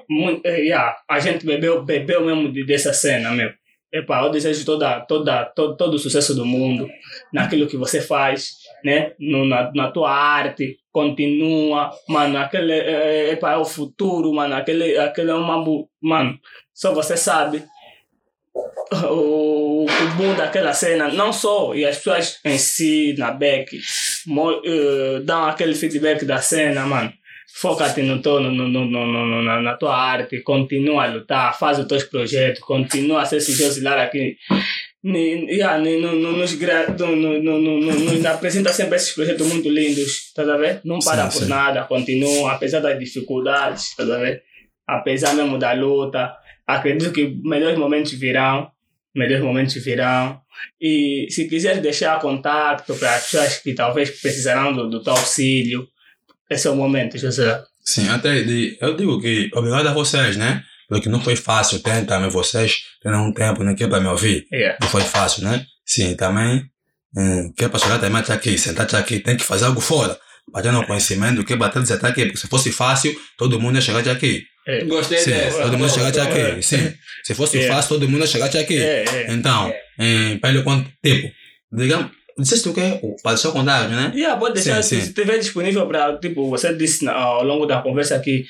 Muito, 0.09 0.45
eh, 0.45 0.61
yeah, 0.61 0.95
a 1.09 1.19
gente 1.19 1.45
bebeu, 1.45 1.83
bebeu 1.83 2.25
mesmo 2.25 2.51
de, 2.51 2.65
dessa 2.65 2.93
cena, 2.93 3.31
meu. 3.31 3.51
Epá, 3.91 4.23
eu 4.23 4.29
desejo 4.29 4.63
toda, 4.65 4.99
toda, 5.01 5.45
todo, 5.45 5.75
todo 5.75 5.93
o 5.95 5.99
sucesso 5.99 6.35
do 6.35 6.45
mundo 6.45 6.87
naquilo 7.33 7.65
que 7.67 7.75
você 7.75 7.99
faz, 7.99 8.51
né? 8.85 9.13
No, 9.19 9.45
na, 9.45 9.71
na 9.73 9.91
tua 9.91 10.11
arte, 10.11 10.77
continua, 10.91 11.89
mano, 12.07 12.37
aquele 12.37 12.71
é, 12.71 13.31
é, 13.31 13.39
é 13.41 13.57
o 13.57 13.65
futuro, 13.65 14.31
mano, 14.31 14.53
aquele, 14.55 14.95
aquele 14.97 15.31
é 15.31 15.33
bu- 15.33 15.89
mano, 16.01 16.37
só 16.79 16.93
você 16.93 17.17
sabe 17.17 17.61
o, 19.09 19.83
o 19.85 20.07
boom 20.15 20.33
daquela 20.35 20.73
cena, 20.73 21.09
não 21.09 21.31
só, 21.33 21.75
e 21.75 21.85
as 21.85 21.97
pessoas 21.97 22.39
em 22.45 22.57
si, 22.57 23.15
na 23.17 23.31
Beck, 23.31 23.75
eh, 23.75 25.19
dão 25.23 25.45
aquele 25.45 25.75
feedback 25.75 26.23
da 26.25 26.39
cena, 26.41 26.85
mano. 26.85 27.11
Foca-te 27.53 28.01
no 28.03 28.21
teu, 28.21 28.39
no, 28.39 28.51
no, 28.51 28.85
no, 28.85 29.41
na, 29.41 29.61
na 29.61 29.75
tua 29.75 29.95
arte, 29.95 30.39
continua 30.41 31.03
a 31.03 31.07
lutar, 31.07 31.57
faz 31.57 31.79
os 31.79 31.85
teus 31.87 32.03
projetos, 32.03 32.61
continua 32.61 33.23
a 33.23 33.25
ser 33.25 33.39
Josilar 33.41 33.99
aqui. 33.99 34.37
Ni- 35.03 35.49
yeah, 35.51 35.77
no- 35.77 36.15
no- 36.15 36.31
nos, 36.37 36.57
no- 36.59 37.15
no- 37.15 37.59
no- 37.59 37.79
nos 37.81 38.25
apresenta 38.25 38.71
sempre 38.71 38.95
esses 38.95 39.13
projetos 39.13 39.47
muito 39.47 39.69
lindos, 39.69 40.31
tá 40.33 40.43
a 40.43 40.57
ver? 40.57 40.79
Não 40.85 40.99
para 40.99 41.29
Sim, 41.29 41.39
por 41.39 41.43
sim. 41.45 41.49
nada, 41.49 41.83
continua, 41.83 42.53
apesar 42.53 42.79
das 42.81 42.97
dificuldades, 42.99 43.95
tá 43.95 44.03
a 44.03 44.17
ver? 44.17 44.43
Apesar 44.87 45.33
mesmo 45.33 45.57
da 45.57 45.73
luta, 45.73 46.33
acredito 46.75 47.11
que 47.11 47.39
melhores 47.43 47.77
momentos 47.77 48.11
virão, 48.13 48.69
melhores 49.15 49.43
momentos 49.43 49.73
virão. 49.83 50.39
E 50.79 51.27
se 51.29 51.47
quiser 51.47 51.81
deixar 51.81 52.19
contato 52.19 52.93
para 52.95 53.15
as 53.15 53.23
pessoas 53.23 53.57
que 53.57 53.73
talvez 53.73 54.09
precisarão 54.21 54.73
do, 54.73 54.89
do 54.89 55.03
teu 55.03 55.13
auxílio, 55.13 55.87
esse 56.49 56.67
é 56.67 56.69
o 56.69 56.75
momento, 56.75 57.17
José. 57.17 57.63
Sim, 57.83 58.07
até 58.09 58.41
de, 58.41 58.77
eu 58.79 58.95
digo 58.95 59.19
que 59.19 59.49
obrigado 59.53 59.87
a 59.87 59.93
vocês, 59.93 60.37
né? 60.37 60.63
Porque 60.87 61.09
não 61.09 61.21
foi 61.21 61.35
fácil, 61.35 61.81
tem 61.81 62.05
também 62.05 62.29
vocês, 62.29 62.77
tem 63.01 63.13
um 63.13 63.31
tempo, 63.31 63.63
né? 63.63 63.75
É 63.79 63.87
para 63.87 63.99
me 63.99 64.07
ouvir. 64.07 64.47
Yeah. 64.51 64.77
Não 64.81 64.87
foi 64.89 65.01
fácil, 65.01 65.43
né? 65.43 65.63
Sim, 65.85 66.15
também, 66.15 66.63
hum, 67.15 67.53
que 67.55 67.65
é 67.65 67.69
para 67.69 67.79
chegar 67.79 67.99
também 67.99 68.19
até 68.19 68.33
aqui, 68.33 68.57
sentar 68.57 68.93
aqui, 68.95 69.19
tem 69.19 69.37
que 69.37 69.43
fazer 69.43 69.65
algo 69.65 69.81
fora. 69.81 70.17
Ter 70.61 70.69
um 70.69 70.83
conhecimento, 70.83 71.43
que 71.43 71.53
é 71.53 71.55
bater 71.55 71.81
dizer 71.81 71.95
até 71.95 72.07
aqui, 72.07 72.25
porque 72.25 72.39
se 72.39 72.47
fosse 72.47 72.71
fácil, 72.71 73.15
todo 73.37 73.59
mundo 73.59 73.75
ia 73.75 73.81
chegar 73.81 73.99
até 73.99 74.11
aqui. 74.11 74.43
Gostei 74.87 75.17
Sim, 75.19 75.31
dessa. 75.31 75.63
todo 75.63 75.71
mundo 75.77 75.83
ia 75.87 75.89
chegar 75.89 76.07
até 76.09 76.21
aqui. 76.21 76.61
Sim, 76.61 76.93
se 77.23 77.33
fosse 77.33 77.59
É. 77.59 77.67
fácil, 77.67 77.89
todo 77.89 78.07
mundo 78.09 78.21
ia 78.21 78.27
chegar 78.27 78.45
até 78.45 78.59
aqui. 78.59 78.77
É, 78.77 79.03
é. 79.05 79.31
Então, 79.33 79.73
em 79.99 80.37
pelo 80.37 80.63
quanto 80.63 80.89
tempo? 81.01 81.31
Digamos, 81.71 82.11
disseste 82.37 82.69
o 82.69 82.73
quê? 82.73 82.99
O 83.03 83.15
Padre 83.21 83.41
Contágio, 83.51 83.89
né? 83.95 84.11
Yeah, 84.15 84.39
pode 84.39 84.53
deixar, 84.55 84.81
Sim, 84.81 84.95
se 84.97 85.01
sim. 85.01 85.07
estiver 85.09 85.37
disponível 85.39 85.85
para, 85.87 86.17
tipo, 86.19 86.49
você 86.49 86.73
disse 86.73 87.03
na- 87.03 87.13
ao 87.13 87.43
longo 87.43 87.65
da 87.65 87.81
conversa 87.81 88.17
que 88.19 88.43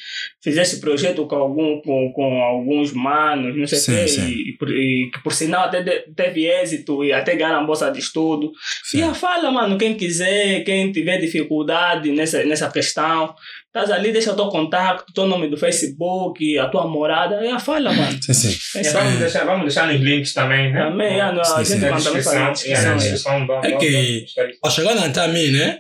fizeste 0.43 0.77
projeto 0.79 1.25
com, 1.25 1.35
algum, 1.35 1.81
com, 1.81 2.11
com 2.13 2.41
alguns 2.43 2.93
manos, 2.93 3.57
não 3.57 3.65
sei 3.65 3.79
o 3.79 3.85
quê, 4.01 4.07
sim. 4.07 4.27
e, 4.29 4.57
por- 4.59 4.69
e 4.71 5.09
que 5.11 5.23
por 5.23 5.33
sinal 5.33 5.63
até 5.65 5.83
teve 6.15 6.45
êxito 6.45 7.03
e 7.03 7.11
até 7.11 7.35
ganharam 7.35 7.65
bolsa 7.65 7.89
de 7.91 7.99
estudo. 7.99 8.51
Sim. 8.83 9.09
E 9.09 9.13
fala, 9.15 9.51
mano, 9.51 9.77
quem 9.77 9.95
quiser, 9.95 10.63
quem 10.63 10.91
tiver 10.91 11.17
dificuldade 11.17 12.11
nessa, 12.11 12.43
nessa 12.45 12.69
questão, 12.69 13.33
estás 13.69 13.91
ali, 13.91 14.11
deixa 14.11 14.33
o 14.33 14.35
teu 14.35 14.47
contato, 14.49 15.05
teu 15.13 15.25
nome 15.27 15.47
do 15.47 15.55
Facebook, 15.57 16.57
a 16.57 16.67
tua 16.67 16.87
morada, 16.87 17.39
e 17.45 17.59
fala, 17.59 17.93
mano. 17.93 18.17
Sim, 18.21 18.33
sim. 18.33 18.79
É, 18.79 18.83
sabe? 18.83 19.05
vamos, 19.05 19.19
deixar, 19.19 19.45
vamos 19.45 19.61
deixar 19.65 19.87
nos 19.87 20.01
links 20.01 20.33
também, 20.33 20.71
né? 20.73 20.83
Também, 20.89 21.13
yeah, 21.13 21.31
no- 21.31 21.41
a 21.41 21.63
gente. 21.63 21.79
Na 21.79 21.91
fazer 21.99 22.39
na 22.39 22.51
descrição. 22.51 23.45
na 23.45 23.61
é. 23.63 23.71
É 23.71 23.77
que-. 23.77 24.25
Para 24.61 24.71
chegar 24.71 24.97
até 24.97 25.21
a 25.21 25.27
mim, 25.27 25.51
né? 25.51 25.79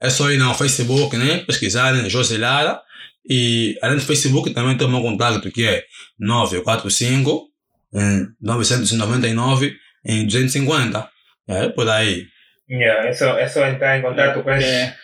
É 0.00 0.10
só 0.10 0.30
ir 0.30 0.38
no 0.38 0.52
Facebook, 0.54 1.16
né? 1.16 1.38
Pesquisarem 1.46 2.08
José 2.10 2.36
Lara. 2.38 2.80
E 3.28 3.76
além 3.82 3.96
do 3.96 4.02
Facebook, 4.04 4.50
também 4.50 4.76
tem 4.76 4.86
o 4.86 4.90
meu 4.90 5.00
contato, 5.02 5.50
que 5.50 5.66
é 5.66 5.82
945 6.18 7.48
em 7.94 8.26
999 8.40 9.74
em 10.04 10.24
250. 10.26 11.08
É 11.48 11.68
por 11.68 11.88
aí. 11.88 12.24
Yeah, 12.70 13.08
é, 13.08 13.12
só, 13.12 13.38
é 13.38 13.48
só 13.48 13.66
entrar 13.66 13.98
em 13.98 14.02
contato 14.02 14.42
com 14.42 14.50
É. 14.50 14.94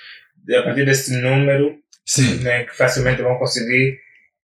a 0.59 0.63
partir 0.63 0.85
desse 0.85 1.17
número, 1.21 1.77
Sim, 2.07 2.37
né, 2.37 2.65
que 2.65 2.77
facilmente 2.77 3.23
vão 3.23 3.37
conseguir 3.39 3.97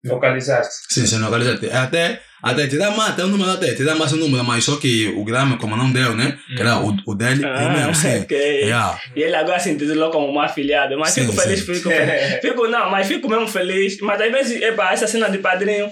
localizar-se. 0.05 0.83
sim, 0.91 1.07
sim, 1.07 1.19
localiza. 1.19 1.55
Até, 1.83 2.21
até 2.43 2.67
te 2.69 2.79
dá 2.79 2.91
mais, 2.93 3.17
tem 3.17 3.25
um 3.25 3.29
número 3.29 3.51
até, 3.51 3.75
te 3.75 3.83
dá 3.85 3.97
mais 3.97 4.13
um 4.13 4.17
número, 4.17 4.45
mas 4.45 4.63
só 4.65 4.77
que 4.77 5.09
o 5.17 5.25
grama, 5.25 5.59
como 5.59 5.77
não 5.77 5.91
deu, 5.91 6.15
né? 6.15 6.39
Que 6.55 6.63
era 6.63 6.79
o, 6.79 6.95
o 7.05 7.15
dele, 7.17 7.45
é 7.45 7.49
Ah, 7.49 7.69
mesmo, 7.71 7.95
sim. 7.97 8.21
ok. 8.23 8.37
Yeah. 8.63 9.01
E 9.17 9.23
ele 9.23 9.35
agora 9.35 9.59
se 9.59 9.71
intitulou 9.71 10.11
como 10.11 10.33
um 10.33 10.41
afiliado. 10.41 10.97
Mas 10.99 11.11
Sim, 11.11 11.23
fico 11.23 11.33
feliz, 11.33 11.61
sim. 11.61 11.75
fico 11.75 11.91
feliz. 11.91 12.41
Fico, 12.41 12.69
não, 12.69 12.89
mas 12.91 13.09
fico 13.09 13.29
mesmo 13.29 13.49
feliz. 13.49 13.99
Mas 14.01 14.21
às 14.21 14.31
vezes, 14.31 14.63
epa, 14.63 14.93
essa 14.93 15.07
cena 15.09 15.29
de 15.29 15.39
padrinho, 15.39 15.91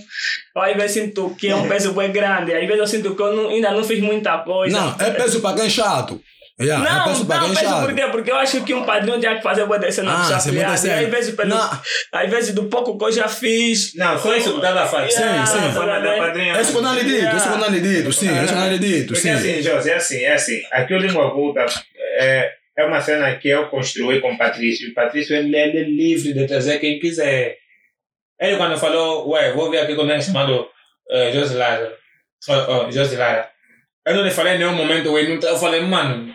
às 0.55 0.77
vezes 0.77 0.93
sinto 0.93 1.35
que 1.35 1.49
é 1.49 1.57
um 1.57 1.67
peso 1.69 1.93
bem 1.93 2.13
grande. 2.13 2.55
Às 2.55 2.61
vezes 2.61 2.79
eu 2.79 2.87
sinto 2.87 3.15
que 3.17 3.21
eu 3.23 3.35
não- 3.35 3.49
ainda 3.51 3.73
não 3.73 3.83
fiz 3.83 4.01
muita 4.01 4.39
coisa. 4.39 4.79
Não, 4.79 4.97
é 5.01 5.11
peso 5.11 5.41
para 5.41 5.57
quem 5.57 5.67
é 5.67 5.71
chato. 5.71 6.23
Yeah, 6.59 6.83
Não, 6.83 7.27
para 7.27 7.41
não, 7.41 7.55
chave. 7.55 7.87
por 7.87 7.95
quê? 7.95 8.07
Porque 8.11 8.31
eu 8.31 8.37
acho 8.37 8.65
que 8.65 8.73
um 8.73 8.83
padrinho 8.85 9.21
tinha 9.21 9.37
que 9.37 9.43
fazer 9.43 9.67
boa 9.67 9.79
descer 9.79 10.03
na 10.03 10.15
Ah, 10.15 10.41
puxa 10.41 10.51
é. 10.51 11.03
E 11.03 11.05
às 11.05 11.11
vezes, 11.11 11.35
pelo, 11.35 11.51
Não. 11.51 11.71
às 12.13 12.31
vezes 12.31 12.55
do 12.55 12.65
pouco 12.65 12.97
que 12.97 13.05
eu 13.05 13.13
já 13.13 13.29
fiz. 13.29 13.95
Não, 13.95 14.19
só 14.19 14.35
isso 14.35 14.51
que 14.53 14.57
estava 14.57 14.85
a 14.85 14.87
fazer. 14.87 15.21
Yeah, 15.21 15.45
sim. 15.45 15.59
Esse 16.59 16.73
que 16.73 16.79
eu 16.79 16.83
não 16.83 16.95
lhe 16.95 17.05
dito, 17.05 17.37
esse 17.37 17.49
que 17.49 17.55
eu 17.55 17.59
não 17.59 17.69
lhe 17.69 17.81
dito, 17.81 18.13
sim, 18.13 18.29
esse 18.29 18.47
que 18.47 18.53
eu 18.53 18.57
não 18.57 18.71
lhe 18.71 18.79
dito, 18.79 19.07
Porque 19.09 19.21
sim. 19.21 19.31
assim, 19.31 19.63
José, 19.63 19.91
é 19.91 19.97
assim, 19.97 20.23
é 20.23 20.33
assim. 20.33 20.63
Aqui 20.73 20.95
o 20.95 20.99
Língua 20.99 21.31
Culta 21.31 21.67
é, 22.19 22.53
é 22.79 22.85
uma 22.87 23.03
cena 23.03 23.35
que 23.37 23.49
eu 23.49 23.69
construí 23.69 24.21
com 24.23 24.33
o 24.33 24.39
Patrício. 24.39 24.91
O 24.91 24.95
Patrício, 24.95 25.37
ele, 25.37 25.55
ele 25.55 25.79
é 25.79 25.83
livre 25.83 26.33
de 26.33 26.47
trazer 26.47 26.79
quem 26.79 26.99
quiser. 26.99 27.57
Ele 28.41 28.57
quando 28.57 28.79
falou, 28.79 29.29
ué, 29.31 29.53
vou 29.53 29.71
ver 29.71 29.81
aqui 29.81 29.95
com 29.95 30.03
alguém 30.03 30.23
chamado 30.23 30.61
uh, 30.63 31.33
José 31.35 31.55
Lara. 31.55 31.93
Oh, 32.49 32.87
oh, 32.87 32.91
José 32.91 33.17
Lara. 33.19 33.51
Eu 34.07 34.15
não 34.15 34.23
lhe 34.25 34.31
falei 34.31 34.55
em 34.55 34.59
nenhum 34.59 34.75
momento, 34.75 35.11
ué, 35.13 35.25
não, 35.25 35.41
eu 35.49 35.59
falei, 35.59 35.81
mano, 35.85 36.33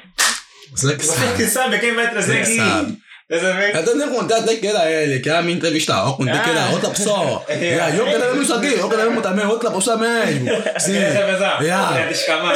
Você 0.75 0.95
que 0.95 1.05
você 1.05 1.17
sabe. 1.19 1.37
que 1.37 1.45
sabe 1.47 1.79
quem 1.79 1.93
vai 1.95 2.09
trazer 2.09 2.43
Você 2.45 2.51
aqui. 2.51 2.57
sabe. 2.69 2.97
Sabendo? 3.39 3.89
Eu 3.89 3.95
nem 3.95 4.09
contei 4.09 4.37
até 4.37 4.55
que 4.55 4.67
era 4.67 4.89
ele, 4.91 5.19
que 5.19 5.29
era 5.29 5.41
me 5.41 5.53
entrevistar. 5.53 6.05
Eu 6.05 6.13
contei 6.13 6.33
que 6.39 6.49
era 6.49 6.69
outra 6.71 6.89
pessoa. 6.89 7.43
É. 7.51 7.55
Yeah, 7.55 7.95
eu 7.95 8.05
quero 8.05 8.19
mesmo 8.25 8.41
isso 8.43 8.53
aqui, 8.53 8.73
eu 8.79 8.89
quero 8.89 9.03
mesmo 9.03 9.21
também, 9.21 9.45
outra 9.45 9.71
pessoa 9.71 9.97
mesmo. 9.97 10.47
Sim. 10.79 10.93
Yeah. 11.61 11.99
é 11.99 12.07
descamar. 12.07 12.55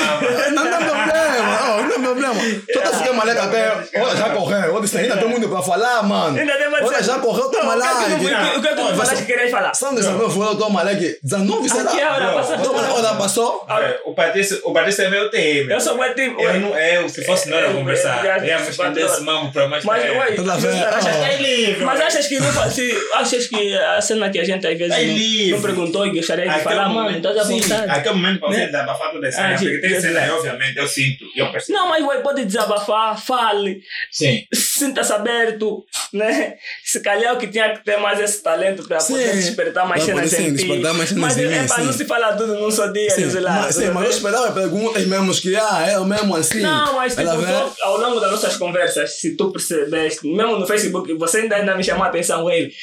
Não 0.54 0.64
tem 0.64 0.88
problema, 0.88 1.78
não 1.78 1.90
tem 1.90 2.02
problema. 2.02 2.36
Só 2.74 2.80
tá 2.82 2.90
ficando 2.98 3.14
maleca 3.16 3.44
até. 3.44 3.72
Olha, 4.02 4.16
já 4.16 4.30
correu. 4.30 4.76
Olha, 4.76 4.86
isso 4.86 4.98
ainda 4.98 5.18
tem 5.18 5.28
muito 5.28 5.48
pra 5.50 5.62
falar, 5.62 6.04
mano. 6.04 6.38
Ainda 6.40 6.54
tem 6.58 6.70
mais 6.70 6.86
Olha, 6.86 7.04
já 7.04 7.20
correu, 7.20 7.50
toma 7.50 7.76
Não, 7.76 7.78
lá. 7.78 7.94
O 7.94 7.98
que 7.98 8.04
é 8.04 8.08
que 8.08 8.12
tu- 8.16 8.58
o 8.60 8.62
que 8.62 8.68
é 8.68 8.76
que 8.76 8.76
tu 8.82 8.88
falaste 8.96 9.16
que 9.18 9.26
querias 9.26 9.52
falar? 9.52 9.74
São 9.74 9.94
19 9.96 10.34
foi, 10.34 10.56
toma 10.58 10.84
lá. 10.84 10.92
19 10.94 11.70
será? 11.70 11.90
Que 11.92 12.04
hora? 12.04 12.44
Toma, 12.64 12.94
hora 12.94 13.16
passou? 13.16 13.66
É, 13.70 14.00
O 14.06 14.14
Patrício, 14.14 14.60
o 14.64 14.74
Patrício 14.74 15.04
é 15.06 15.10
meu 15.10 15.30
TM. 15.30 15.70
Eu 15.72 15.80
sou 15.80 15.96
muito 15.98 16.16
tipo. 16.16 16.42
Eu, 16.42 16.60
não, 16.60 16.78
eu, 16.78 17.10
se 17.10 17.24
fosse 17.26 17.50
nós 17.50 17.64
a 17.64 17.68
Eu- 17.68 17.74
conversar, 17.74 18.26
eu- 18.26 18.32
eu- 18.32 18.46
íamos 18.46 18.70
estender 18.70 19.06
esse 19.06 19.22
mambo 19.22 19.52
para 19.52 19.68
mais 19.68 19.84
Mas, 19.84 20.04
ué. 20.04 20.32
Achas- 20.70 21.16
Oh. 21.16 21.24
É 21.26 21.38
livre. 21.38 21.86
Mas 21.86 22.02
achas 22.02 22.28
que, 22.28 22.38
se, 22.72 22.98
achas 23.16 23.48
que 23.48 23.74
a 23.76 24.02
cena 24.02 24.30
que 24.30 24.40
a 24.40 24.44
gente 24.44 24.66
às 24.68 24.78
vezes 24.78 24.96
É 24.98 25.06
não, 25.06 25.14
livre. 25.14 25.52
não 25.52 25.62
perguntou 25.62 26.06
e 26.08 26.12
gostaria 26.12 26.44
de 26.46 26.50
Aquele 26.50 26.64
falar, 26.64 26.90
mano, 26.90 27.02
momento- 27.10 27.18
estás 27.28 27.38
à 27.38 27.46
sim, 27.46 27.60
vontade. 27.62 27.92
Aquele 27.92 28.16
momento 28.16 28.40
para 28.40 28.50
você 28.50 28.58
Né? 28.60 28.66
desabafar 28.68 29.12
toda 29.12 29.26
a 29.26 29.30
Ah, 29.30 29.32
cena, 29.32 29.58
porque 29.58 29.78
tem 29.80 30.02
cena, 30.02 30.34
obviamente, 30.36 30.78
eu 30.78 30.88
sinto, 30.88 31.26
eu 31.36 31.52
percebo. 31.52 31.78
Não, 31.78 31.90
mas 31.90 32.04
ué, 32.06 32.18
pode 32.20 32.46
desabafar, 32.46 33.20
fale, 33.22 33.82
Sim. 34.12 34.44
Sinta-se 34.80 35.14
aberto, 35.14 35.86
né? 36.14 36.56
Se 36.84 37.00
calhar 37.00 37.34
o 37.34 37.38
que 37.38 37.48
tinha 37.48 37.76
que 37.76 37.84
ter 37.84 37.98
mais 37.98 38.20
esse 38.20 38.42
talento 38.42 38.88
para 38.88 38.98
poder 38.98 39.34
despertar 39.36 39.88
mais 39.88 40.04
cenas 40.04 40.34
em 40.34 40.46
ti. 40.46 40.52
despertar 40.52 40.94
mais 40.94 41.12
Mas 41.12 41.38
mim, 41.38 41.44
é 41.44 41.68
para 41.68 41.84
não 41.84 41.94
se 41.94 42.06
falar 42.06 42.34
tudo 42.36 42.56
num 42.56 42.72
só 42.72 42.88
dia, 42.88 43.10
Sim, 43.10 43.24
José 43.24 43.40
Lara, 43.40 43.62
mas, 43.64 43.76
sim, 43.76 43.90
mas 43.90 44.04
eu 44.06 44.12
esperava 44.12 44.52
perguntas 44.52 45.06
mesmo 45.06 45.34
que, 45.34 45.56
ah, 45.56 45.86
é 45.88 46.00
o 46.00 46.06
mesmo 46.06 46.36
assim. 46.36 46.62
Não, 46.62 46.96
mas 46.96 47.16
tipo, 47.16 47.38
vê? 47.38 47.48
só 47.48 47.74
ao 47.84 47.98
longo 47.98 48.20
das 48.20 48.32
nossas 48.32 48.58
conversas, 48.58 49.20
se 49.20 49.36
tu 49.36 49.52
percebeste, 49.52 50.28
mesmo 50.28 50.60
no 50.60 50.68
Facebook, 50.68 51.14
você 51.14 51.40
ainda, 51.40 51.56
ainda 51.56 51.76
me 51.76 51.84
chamou 51.84 52.04
a 52.04 52.08
atenção, 52.08 52.50
ele. 52.50 52.74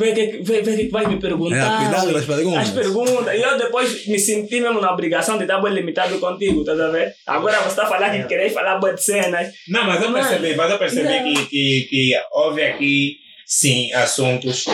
Vê 0.00 0.12
o 0.12 0.14
que, 0.14 0.42
vê, 0.42 0.62
vê 0.62 0.76
que 0.78 0.88
vai 0.88 1.06
me 1.06 1.20
perguntar. 1.20 1.82
É, 1.82 1.84
cuidado 1.84 2.12
das 2.14 2.24
perguntas. 2.24 2.68
As 2.68 2.70
perguntas. 2.70 3.34
E 3.34 3.42
eu 3.42 3.58
depois 3.58 4.06
me 4.06 4.18
senti 4.18 4.58
mesmo 4.58 4.80
na 4.80 4.90
obrigação 4.90 5.36
de 5.36 5.44
estar 5.44 5.60
bem 5.60 5.74
limitado 5.74 6.18
contigo, 6.18 6.64
tá 6.64 6.72
a 6.72 6.88
ver? 6.88 7.14
Agora 7.26 7.58
você 7.58 7.68
está 7.68 7.82
a 7.82 7.86
falar 7.86 8.10
que 8.10 8.26
querer 8.26 8.48
falar 8.48 8.78
boas 8.78 8.94
de 8.94 9.04
cenas. 9.04 9.52
Não, 9.68 9.84
mas 9.84 10.02
eu 10.02 10.10
percebi, 10.10 10.54
mas 10.56 10.70
eu 10.70 10.78
percebi 10.78 11.34
que, 11.34 11.46
que, 11.46 11.86
que 11.90 12.12
houve 12.32 12.62
aqui, 12.62 13.16
sim, 13.44 13.92
assuntos 13.92 14.64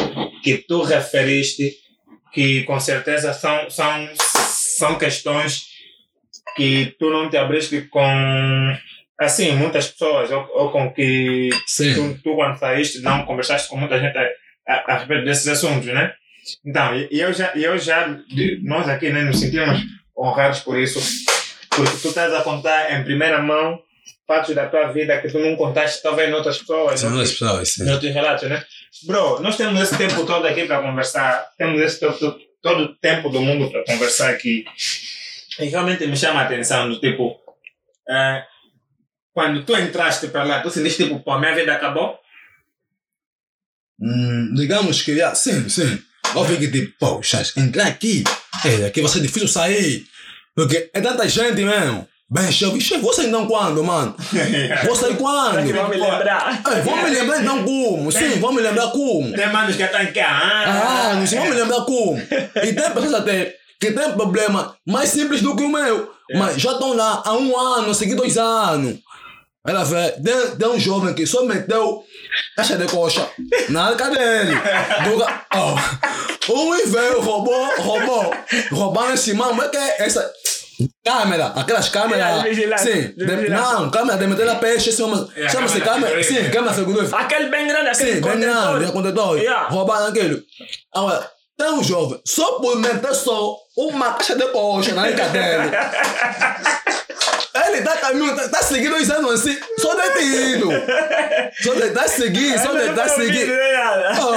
que 0.45 0.59
tu 0.59 0.83
referiste 0.85 1.75
que 2.33 2.63
com 2.63 2.79
certeza 2.79 3.33
são, 3.33 3.69
são, 3.69 4.09
são 4.15 4.95
questões 4.97 5.65
que 6.55 6.95
tu 7.01 7.11
não 7.11 7.29
te 7.29 7.37
abriste 7.37 7.83
com, 7.89 8.77
assim, 9.19 9.53
muitas 9.57 9.89
pessoas, 9.89 10.31
ou, 10.31 10.47
ou 10.55 10.71
com 10.71 10.93
que 10.93 11.51
tu, 11.51 12.19
tu 12.23 12.35
quando 12.37 12.59
saíste 12.59 13.01
não 13.01 13.25
conversaste 13.25 13.69
com 13.69 13.77
muita 13.77 13.99
gente 13.99 14.17
a, 14.67 14.97
respeito 14.99 15.25
desses 15.25 15.49
assuntos, 15.49 15.87
né? 15.87 16.13
Então, 16.65 16.95
eu 17.11 17.33
já, 17.33 17.53
eu 17.55 17.79
já 17.79 18.17
nós 18.63 18.89
aqui 18.89 19.11
né, 19.11 19.23
nos 19.23 19.41
sentimos 19.41 19.81
honrados 20.17 20.61
por 20.61 20.79
isso, 20.79 21.01
porque 21.71 21.91
tu 22.01 22.09
estás 22.09 22.33
a 22.33 22.43
contar 22.43 22.93
em 22.93 23.05
primeira 23.05 23.41
mão 23.43 23.81
fatos 24.27 24.55
da 24.55 24.67
tua 24.67 24.93
vida 24.93 25.21
que 25.21 25.29
tu 25.29 25.39
não 25.39 25.57
contaste 25.57 26.03
talvez 26.03 26.29
em 26.29 26.33
outras 26.33 26.59
pessoas, 26.59 27.03
em 27.03 27.09
duas 27.09 27.19
outros, 27.31 27.39
pessoas, 27.39 27.69
sim. 27.75 27.85
em 27.89 27.93
outros 27.93 28.13
relatos, 28.13 28.49
né? 28.49 28.65
Bro, 29.05 29.41
nós 29.41 29.57
temos 29.57 29.81
esse 29.81 29.97
tempo 29.97 30.25
todo 30.25 30.47
aqui 30.47 30.65
para 30.65 30.81
conversar, 30.83 31.49
temos 31.59 31.81
esse 31.81 32.01
to- 32.01 32.13
to- 32.13 32.39
todo 32.63 32.83
o 32.85 32.95
tempo 32.97 33.29
do 33.29 33.41
mundo 33.41 33.71
para 33.71 33.85
conversar 33.85 34.31
aqui. 34.31 34.65
E 35.61 35.67
realmente 35.67 36.07
me 36.07 36.17
chama 36.17 36.41
a 36.41 36.45
atenção, 36.45 36.89
do 36.89 36.99
tipo, 36.99 37.37
eh, 38.09 38.43
quando 39.33 39.65
tu 39.65 39.77
entraste 39.77 40.29
para 40.29 40.45
lá, 40.45 40.61
tu 40.61 40.71
sentiste 40.71 41.05
tipo, 41.05 41.21
pô, 41.21 41.39
minha 41.39 41.55
vida 41.55 41.73
acabou? 41.75 42.19
Hum, 44.01 44.53
digamos 44.55 45.03
que, 45.03 45.21
ah, 45.23 45.35
sim, 45.35 45.69
sim. 45.69 45.99
Óbvio 46.35 46.59
que 46.59 46.69
tipo, 46.69 46.93
poxa, 46.99 47.43
entrar 47.57 47.87
aqui, 47.87 48.25
é, 48.65 48.87
aqui 48.87 49.01
vai 49.01 49.11
ser 49.11 49.21
difícil 49.21 49.49
sair. 49.49 50.05
Porque 50.55 50.91
é 50.93 51.01
tanta 51.01 51.29
gente 51.29 51.63
mesmo. 51.63 52.07
Bem, 52.29 52.51
chefe, 52.51 52.81
chefe, 52.81 53.01
vou 53.03 53.13
sair 53.13 53.29
então 53.29 53.47
quando, 53.47 53.85
mano? 53.85 54.17
Vou 54.85 54.97
sair 54.97 55.15
que 55.17 55.23
vão 55.23 55.53
quando? 55.53 55.63
me 55.63 55.97
lembrar. 55.97 56.63
Ei, 56.75 56.83
vamos 56.83 57.05
me 57.05 57.11
lembrar 57.11 57.41
então 57.41 57.65
como? 57.65 58.11
Sim, 58.11 58.41
vamos 58.41 58.57
me 58.57 58.63
lembrar 58.63 58.91
como? 58.91 59.33
Tem 59.33 59.53
manos 59.53 59.77
que 59.77 59.83
estão 59.83 60.01
aqui, 60.01 60.19
ah, 60.19 60.65
Ah, 61.13 61.15
não 61.15 61.27
sei, 61.27 61.39
vamos 61.39 61.55
me 61.55 61.61
lembrar 61.61 61.83
como? 61.83 62.19
E 62.19 62.73
tem 62.73 62.91
pessoas 62.91 63.15
até 63.15 63.55
que 63.79 63.93
tem 63.93 64.13
problema 64.13 64.75
mais 64.85 65.11
simples 65.11 65.41
do 65.41 65.55
que 65.55 65.63
o 65.63 65.69
meu. 65.69 66.11
Mas 66.35 66.61
já 66.61 66.73
estão 66.73 66.95
lá 66.95 67.23
há 67.25 67.35
um 67.35 67.57
ano, 67.57 67.91
a 67.91 67.95
seguir 67.95 68.17
dois 68.17 68.37
anos. 68.37 68.99
Ela 69.67 69.85
vê, 69.85 70.13
tem, 70.59 70.69
um 70.69 70.79
jovem 70.79 71.13
que 71.15 71.27
só 71.27 71.45
meteu 71.45 72.05
caixa 72.57 72.77
de 72.77 72.87
coxa 72.87 73.29
na. 73.69 73.91
Do, 75.05 75.17
ga- 75.19 75.47
oh. 75.55 76.53
Um 76.53 76.87
veio, 76.87 77.21
roubou, 77.21 77.69
roubou, 77.79 78.33
roubando 78.71 79.15
esse 79.15 79.35
mão, 79.35 79.53
mas 79.53 79.69
que 79.71 79.77
é 79.77 80.03
essa 80.05 80.31
câmera, 81.05 81.47
aquelas 81.57 81.89
câmeras. 81.89 82.43
Vigilância, 82.43 82.93
sim, 82.93 83.15
de 83.17 83.49
não, 83.49 83.91
câmera 83.91 84.19
de 84.19 84.27
meter 84.27 84.49
a 84.49 84.55
peixe, 84.57 84.91
Yeah, 85.37 85.51
chama-se 85.51 85.81
câmera 85.81 86.13
câmera, 86.13 86.23
sim, 86.23 86.51
câmera 86.51 86.75
frigorífica. 86.75 87.17
Aquele 87.17 87.49
bem 87.49 87.67
grande, 87.67 87.89
aquele 87.89 88.15
Sim, 88.15 88.21
bem 88.21 88.41
grande, 88.41 88.85
é 88.85 88.93
contentor. 88.93 89.39
Yeah. 89.39 89.69
Roubaram 89.69 90.07
aquilo. 90.07 90.41
Agora, 90.95 91.31
tem 91.59 91.71
um 91.71 91.83
jovem, 91.83 92.21
só 92.25 92.59
por 92.61 92.77
meter 92.77 93.15
só 93.15 93.57
uma 93.77 94.13
caixa 94.13 94.37
de 94.37 94.47
coxa 94.49 94.93
na 94.95 95.09
dele. 95.29 95.71
Ele 97.69 97.83
tá 97.83 97.97
caminhando, 97.97 98.37
tá, 98.37 98.49
tá 98.49 98.63
seguindo 98.63 98.97
os 98.97 99.11
anos 99.11 99.33
assim, 99.33 99.59
só 99.79 99.95
detido. 99.95 100.71
Só 101.63 101.75
de, 101.75 101.91
tá 101.91 102.09
seguindo, 102.09 102.59
só 102.59 102.73
de, 102.73 102.95
tá 102.95 103.09
seguindo. 103.09 103.53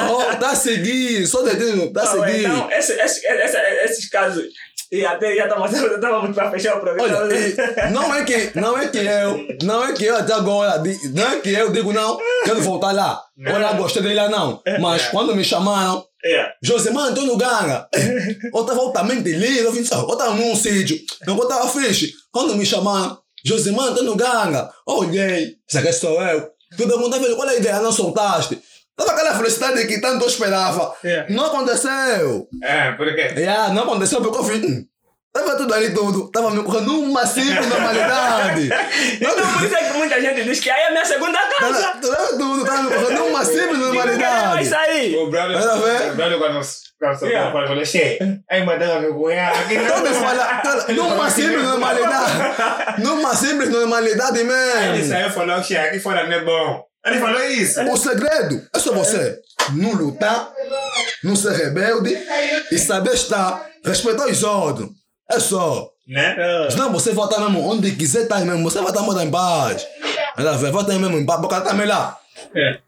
Oh, 0.09 0.35
tá 0.37 0.55
seguindo, 0.55 1.27
só 1.27 1.41
detido, 1.41 1.91
tá 1.91 2.03
Não, 2.03 2.11
seguindo. 2.11 2.39
Então, 2.39 2.71
esse, 2.71 2.93
esse, 2.93 3.25
esse, 3.25 3.57
esses 3.57 4.09
casos. 4.09 4.45
E 4.91 5.05
até 5.05 5.35
já 5.35 5.45
estávamos 5.45 6.33
para 6.33 6.49
fechar 6.49 6.77
o 6.77 6.79
programa. 6.79 7.19
Olha, 7.19 7.91
não 7.91 8.15
é 8.15 8.23
que, 8.23 8.51
não 8.55 8.77
é 8.77 8.87
que 8.87 8.97
eu, 8.97 9.47
não 9.61 9.85
é 9.85 9.93
que 9.93 10.05
eu 10.05 10.15
até 10.15 10.33
agora, 10.33 10.81
não 11.13 11.31
é 11.31 11.39
que 11.39 11.53
eu 11.53 11.71
digo 11.71 11.93
não, 11.93 12.17
quero 12.43 12.61
voltar 12.61 12.91
lá. 12.91 13.21
Olha, 13.53 13.73
gostei 13.73 14.01
dele 14.01 14.15
lá 14.15 14.29
não. 14.29 14.61
Mas 14.79 15.07
quando 15.09 15.35
me 15.35 15.43
chamaram, 15.43 16.03
Yeah. 16.23 16.53
Josemar 16.61 17.07
Antônio 17.07 17.37
Ganga. 17.37 17.87
Eu 18.53 18.61
estava 18.61 18.79
altamente 18.81 19.31
lindo, 19.31 19.59
eu 19.59 19.71
vim 19.71 19.79
eu 19.79 19.83
estava 19.83 20.33
num 20.33 20.55
sítio, 20.55 20.99
eu 21.25 21.41
estava 21.41 21.67
fixe. 21.69 22.13
Quando 22.31 22.55
me 22.55 22.65
chamaram, 22.65 23.17
Josemar 23.45 23.87
Antônio 23.87 24.15
Ganga, 24.15 24.69
olhei, 24.85 25.55
isso 25.67 25.79
aqui 25.79 25.93
sou 25.93 26.21
eu. 26.21 26.49
Tu 26.77 26.87
perguntava 26.87 27.35
qual 27.35 27.49
é 27.49 27.53
a 27.53 27.55
ideia, 27.55 27.79
não 27.79 27.91
soltaste. 27.91 28.61
Tava 28.95 29.13
aquela 29.13 29.37
felicidade 29.37 29.87
que 29.87 30.01
tanto 30.01 30.25
eu 30.25 30.27
esperava. 30.27 30.93
Yeah. 31.03 31.33
Não 31.33 31.45
aconteceu. 31.45 32.49
É, 32.61 32.91
porque 32.91 33.21
Yeah, 33.21 33.73
não 33.73 33.83
aconteceu 33.83 34.21
porque 34.21 34.37
eu 34.37 34.43
fiz. 34.43 34.61
Tava 35.31 35.55
tudo 35.55 35.73
ali 35.73 35.93
tudo. 35.93 36.31
Tava 36.31 36.49
me 36.51 36.63
correndo 36.63 36.93
numa 36.93 37.25
simples 37.25 37.67
normalidade. 37.67 38.69
Então, 39.21 39.53
por 39.53 39.63
isso 39.63 39.75
é 39.75 39.83
que 39.83 39.97
muita 39.97 40.21
gente 40.21 40.43
diz 40.43 40.59
que 40.59 40.69
aí 40.69 40.81
é 40.81 40.87
a 40.87 40.91
minha 40.91 41.05
segunda 41.05 41.37
casa. 41.37 41.81
Tava 41.81 41.99
tava 42.01 42.37
tudo, 42.37 42.65
tava 42.65 42.83
me 42.83 42.89
correndo 42.89 43.19
numa 43.19 43.45
simples 43.45 43.67
Vai 43.67 43.77
normalidade. 43.77 44.65
sair. 44.65 45.15
o 45.17 45.29
brother, 45.29 45.57
o 45.57 46.15
brother 46.15 46.39
eu 47.01 47.67
falei, 47.67 47.85
che, 47.85 48.19
aí 48.49 48.65
mandava 48.65 48.99
vergonha, 48.99 49.47
aqui 49.49 49.77
Todos 49.79 50.17
falam, 50.17 50.95
numa 50.95 51.29
simples 51.29 51.63
normalidade. 51.63 53.01
Numa 53.01 53.35
simples 53.35 53.69
normalidade 53.69 54.39
Ele 54.39 54.49
mesmo. 54.49 55.07
saiu 55.07 55.27
e 55.27 55.31
falou, 55.31 55.63
che, 55.63 55.77
aqui 55.77 55.99
fora 55.99 56.27
não 56.27 56.33
é 56.33 56.43
bom. 56.43 56.83
Ele 57.05 57.19
falou 57.19 57.41
isso. 57.45 57.81
O 57.83 57.95
segredo 57.95 58.67
é 58.75 58.79
só 58.79 58.91
você 58.91 59.39
não 59.73 59.93
lutar, 59.93 60.51
não 61.23 61.35
ser 61.35 61.53
rebelde 61.53 62.17
e 62.71 62.77
saber 62.77 63.13
estar, 63.13 63.65
respeitar 63.85 64.25
os 64.27 64.43
outros. 64.43 64.89
É 65.31 65.39
só. 65.39 65.89
Né? 66.07 66.35
Senão 66.71 66.91
você 66.91 67.13
vai 67.13 67.25
estar 67.25 67.39
mesmo 67.39 67.69
onde 67.69 67.91
quiser 67.95 68.23
estar 68.23 68.39
mesmo, 68.43 68.63
você 68.69 68.79
vai 68.79 68.89
estar 68.89 69.01
muito 69.03 69.21
em 69.21 69.29
paz. 69.29 69.85
Ela 70.37 70.57
vai 70.57 70.71
vai 70.71 70.81
estar 70.81 70.93
mesmo 70.97 71.17
em 71.17 71.25
paz, 71.25 71.39
porque 71.39 71.61
também 71.61 71.85
lá. 71.85 72.17
É. 72.55 72.79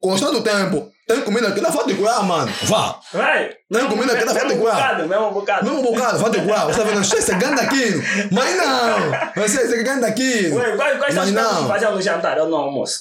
Com 0.00 0.12
o 0.12 0.14
estado 0.14 0.32
do 0.32 0.42
tempo, 0.42 0.90
Tem 1.06 1.20
comida 1.20 1.48
aqui, 1.48 1.60
dá 1.60 1.70
foto 1.70 1.88
de 1.88 1.94
curar, 1.94 2.22
mano. 2.24 2.50
Vá. 2.62 2.98
Vai. 3.12 3.50
Tem 3.70 3.86
comida 3.88 4.12
aqui, 4.14 4.24
dá 4.24 4.32
foto 4.34 4.48
de 4.48 4.54
bocado, 4.54 5.08
mesmo 5.08 5.30
bocado. 5.32 5.64
Mesmo 5.64 5.82
bocado, 5.82 6.18
foto 6.18 6.38
de 6.38 6.46
curar. 6.46 6.66
Você 6.66 6.78
tá 6.78 6.84
vendo? 6.84 7.04
Você 7.04 7.32
é 7.32 7.34
grande 7.34 7.60
aqui. 7.60 7.84
Mas 8.32 8.56
não. 8.56 9.42
Você 9.42 9.74
é 9.80 9.82
grande 9.82 10.06
aqui. 10.06 10.48
Ué, 10.52 10.76
quais, 10.76 10.98
quais 10.98 11.14
são 11.14 11.24
os 11.24 11.30
pratos 11.30 11.50
que 11.56 11.60
não. 11.62 11.68
faziam 11.68 11.94
no 11.94 12.00
jantar 12.02 12.38
ou 12.38 12.48
no 12.48 12.56
almoço? 12.56 13.00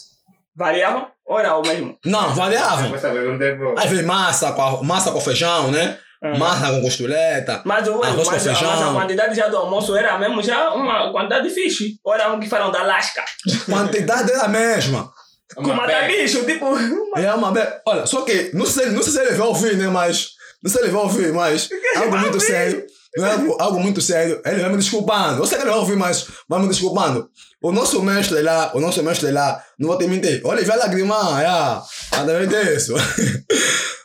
Variavam 0.55 1.07
ou 1.25 1.39
era 1.39 1.55
o 1.55 1.61
mesmo? 1.61 1.97
Não, 2.05 2.33
variava. 2.35 2.87
É. 2.87 3.73
Aí 3.77 3.87
vem 3.87 4.03
massa 4.03 4.51
com, 4.51 4.61
a- 4.61 4.83
massa 4.83 5.11
com 5.11 5.21
feijão, 5.21 5.71
né? 5.71 5.97
Ah. 6.23 6.37
Massa 6.37 6.71
com 6.71 6.81
costeleta. 6.81 7.61
Mas, 7.65 7.87
o, 7.87 8.03
Arroz 8.03 8.27
com 8.27 8.31
mas, 8.35 8.47
a- 8.47 8.51
mas 8.51 8.61
a 8.61 8.67
feijão. 8.69 8.93
quantidade 8.93 9.35
já 9.35 9.47
do 9.47 9.57
almoço 9.57 9.95
era 9.95 10.17
mesmo 10.19 10.41
já 10.43 10.71
uma 10.73 11.11
quantidade 11.11 11.47
de 11.47 11.53
fish. 11.53 11.95
Ou 12.03 12.13
era 12.13 12.31
um 12.31 12.39
que 12.39 12.47
falam 12.47 12.71
da 12.71 12.83
lasca. 12.83 13.23
Quantidade 13.65 14.31
era 14.31 14.43
a 14.43 14.47
mesma. 14.47 15.11
Com 15.55 15.73
mata 15.73 16.03
bicho, 16.07 16.45
tipo. 16.45 16.65
uma- 16.65 17.19
É 17.19 17.33
uma 17.33 17.51
be... 17.51 17.59
Olha, 17.87 18.05
só 18.05 18.21
que 18.21 18.51
não 18.53 18.65
sei, 18.65 18.89
não 18.91 19.01
sei 19.01 19.11
se 19.13 19.19
ele 19.19 19.31
vai 19.35 19.47
ouvir, 19.47 19.75
né? 19.77 19.87
Mas. 19.87 20.29
Não 20.63 20.69
sei 20.69 20.79
se 20.81 20.85
ele 20.87 20.93
vai 20.93 21.01
ouvir, 21.03 21.33
mas. 21.33 21.69
Algo 21.97 22.17
muito 22.17 22.39
sério. 22.39 22.85
Não 23.17 23.25
é 23.25 23.31
algo, 23.33 23.57
algo 23.59 23.79
muito 23.81 23.99
sério. 23.99 24.41
Ele 24.45 24.61
vai 24.61 24.69
me 24.69 24.77
desculpando. 24.77 25.41
Eu 25.41 25.45
sei 25.45 25.57
que 25.57 25.63
ele 25.65 25.69
vai 25.71 25.79
ouvir, 25.79 25.97
mas 25.97 26.27
vai 26.47 26.61
me 26.61 26.67
desculpando. 26.69 27.29
O 27.61 27.69
nosso 27.73 28.01
mestre 28.01 28.41
lá, 28.41 28.71
o 28.73 28.79
nosso 28.79 29.03
mestre 29.03 29.31
lá, 29.31 29.61
não 29.77 29.89
vou 29.89 29.97
te 29.97 30.07
mentir. 30.07 30.39
Olha, 30.45 30.59
ele 30.59 30.65
vai 30.67 30.77
lagrimar, 30.77 31.41
já. 31.41 31.83
Através 32.13 32.47
disso. 32.47 32.93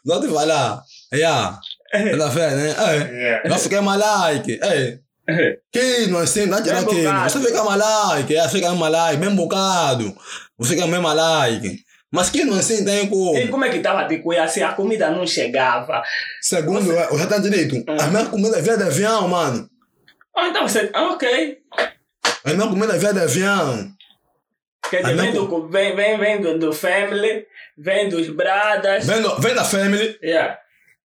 Não 0.05 0.21
te 0.21 0.29
falar. 0.29 0.83
Já. 1.13 1.59
Tá 1.91 2.29
vendo, 2.29 2.57
né? 2.57 2.75
É. 2.79 3.13
Yeah. 3.13 3.49
Vai 3.49 3.59
ficar 3.59 3.83
malaique. 3.83 4.59
É. 4.63 4.99
Que 5.73 6.07
não 6.07 6.21
assim, 6.21 6.47
não 6.47 6.63
tirar 6.63 6.83
bocado. 6.83 7.31
Você 7.31 7.41
fica 7.41 7.65
malaique, 7.65 8.37
é, 8.37 8.49
fica 8.49 8.73
malaique, 8.75 9.17
bem 9.19 9.35
bocado. 9.35 10.17
Você 10.59 10.75
fica 10.75 10.87
bem 10.87 11.01
malaique. 11.01 11.81
Mas 12.13 12.31
que 12.31 12.45
não 12.45 12.57
assim 12.57 12.85
tem 12.85 13.09
como. 13.09 13.37
E 13.37 13.49
como 13.49 13.65
é 13.65 13.69
que 13.69 13.81
tava 13.81 14.05
de 14.05 14.19
cuia 14.19 14.47
se 14.47 14.63
a 14.63 14.73
comida 14.73 15.11
não 15.11 15.27
chegava? 15.27 16.03
Segundo, 16.41 16.93
eu 16.93 17.19
já 17.19 17.27
tenho 17.27 17.43
direito. 17.43 17.85
Ah. 17.89 18.05
A 18.05 18.07
minha 18.07 18.27
comida 18.27 18.63
veio 18.63 18.79
de 18.79 18.85
avião, 18.85 19.27
mano. 19.29 19.69
Ah, 20.37 20.49
então 20.49 20.67
você. 20.69 20.89
ah, 20.95 21.11
ok. 21.13 21.59
A 22.45 22.53
minha 22.55 22.69
comida 22.69 22.97
veio 22.97 23.13
de 23.13 23.21
avião. 23.21 23.91
Quer 24.89 25.03
dizer, 25.03 25.17
vem 25.17 25.33
do, 25.33 25.69
vem, 25.69 25.97
vem, 25.97 26.17
vem 26.19 26.41
do, 26.41 26.59
do 26.61 26.73
family, 26.73 27.45
vem 27.77 28.09
dos 28.09 28.29
bradas. 28.29 29.05
Vem, 29.05 29.21
do- 29.21 29.41
vem 29.41 29.55
da 29.55 29.65
family 29.65 30.17
Yeah. 30.23 30.57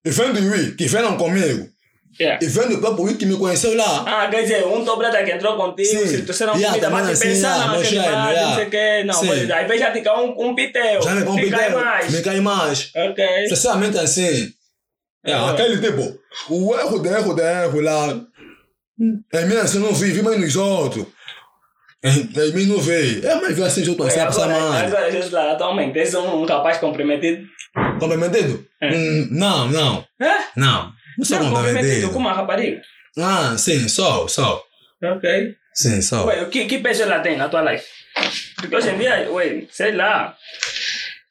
E 0.04 0.10
vem 0.10 0.32
do 0.32 0.40
Wii, 0.50 0.74
que 0.76 0.86
vieram 0.86 1.16
comigo. 1.16 1.68
Yeah. 2.18 2.44
E 2.44 2.48
vem 2.48 2.68
do 2.68 2.78
próprio 2.78 3.04
Wii 3.04 3.16
que 3.16 3.24
me 3.24 3.36
conheceu 3.36 3.74
lá. 3.76 4.04
Ah, 4.06 4.28
quer 4.28 4.42
dizer, 4.42 4.66
um 4.66 4.84
teu 4.84 4.96
brada 4.96 5.22
que 5.22 5.30
entrou 5.30 5.56
contigo, 5.56 5.88
Sim. 5.88 6.06
se 6.06 6.22
trouxeram 6.22 6.54
Yeah, 6.54 6.70
comida, 6.74 6.90
mas 6.90 7.08
assim, 7.10 7.28
yeah, 7.28 7.58
não, 7.58 7.70
meu 7.70 7.80
aquele 7.80 7.96
chefe, 7.96 8.08
brada, 8.08 8.30
yeah. 8.30 8.48
não 8.48 8.54
sei 8.56 8.66
o 8.66 8.70
quê. 8.70 9.04
Não, 9.04 9.14
pois, 9.26 9.50
aí 9.50 9.78
já 9.78 10.02
cai 10.02 10.20
um, 10.20 10.48
um 10.50 10.54
pitel. 10.54 11.02
Já 11.02 11.14
me 11.14 11.20
Te 11.20 11.26
cai 11.26 11.34
competeu. 11.34 11.80
mais. 11.80 12.12
Me 12.12 12.22
cai 12.22 12.40
mais. 12.40 12.90
Ok. 12.96 13.46
Sinceramente 13.48 13.98
assim. 13.98 14.52
É, 15.24 15.32
Ah. 15.34 15.50
aquele 15.52 15.78
tipo, 15.78 16.18
o 16.48 16.74
erro 16.74 16.98
de 16.98 17.08
erro 17.08 17.34
de 17.34 17.42
erro 17.42 17.80
lá. 17.80 18.20
É 19.32 19.42
assim, 19.60 19.78
não 19.78 19.94
vi, 19.94 20.10
vi 20.12 20.22
mais 20.22 20.38
nos 20.38 20.56
outros. 20.56 21.06
É, 22.02 22.08
é 22.08 22.52
mim 22.52 22.66
não 22.66 22.78
veio. 22.78 23.26
É, 23.26 23.34
mas 23.36 23.54
vi 23.56 23.62
assim, 23.62 23.84
junto 23.84 24.02
assim, 24.04 24.18
É, 24.18 24.22
a 24.22 24.26
passar 24.26 24.44
agora, 24.50 24.68
mais. 24.70 24.94
agora, 24.94 25.28
lá, 25.30 25.52
atualmente, 25.52 25.98
és 25.98 26.14
um, 26.14 26.42
um 26.42 26.44
rapaz 26.46 26.78
comprometido. 26.78 27.46
Comprometido? 27.98 28.66
É. 28.80 28.88
Hum, 28.94 29.28
não, 29.30 29.68
não. 29.68 30.04
É? 30.20 30.38
Não. 30.56 30.92
Não 31.18 31.24
sou 31.24 31.38
Não, 31.38 31.46
comprometido 31.46 31.76
comprometido. 31.78 32.10
com 32.12 32.18
uma 32.18 32.32
rapariga. 32.32 32.80
Ah, 33.18 33.54
sim, 33.58 33.88
só, 33.88 34.26
só. 34.28 34.62
Ok. 35.02 35.54
Sim, 35.74 36.00
só. 36.00 36.24
Ué, 36.26 36.44
que, 36.46 36.64
que 36.66 36.78
peso 36.78 37.02
ela 37.02 37.20
tem 37.20 37.36
na 37.36 37.48
tua 37.48 37.70
life? 37.70 37.86
Porque 38.56 38.74
hoje 38.74 38.90
em 38.90 38.98
dia, 38.98 39.30
ué, 39.30 39.64
sei 39.70 39.92
lá. 39.92 40.34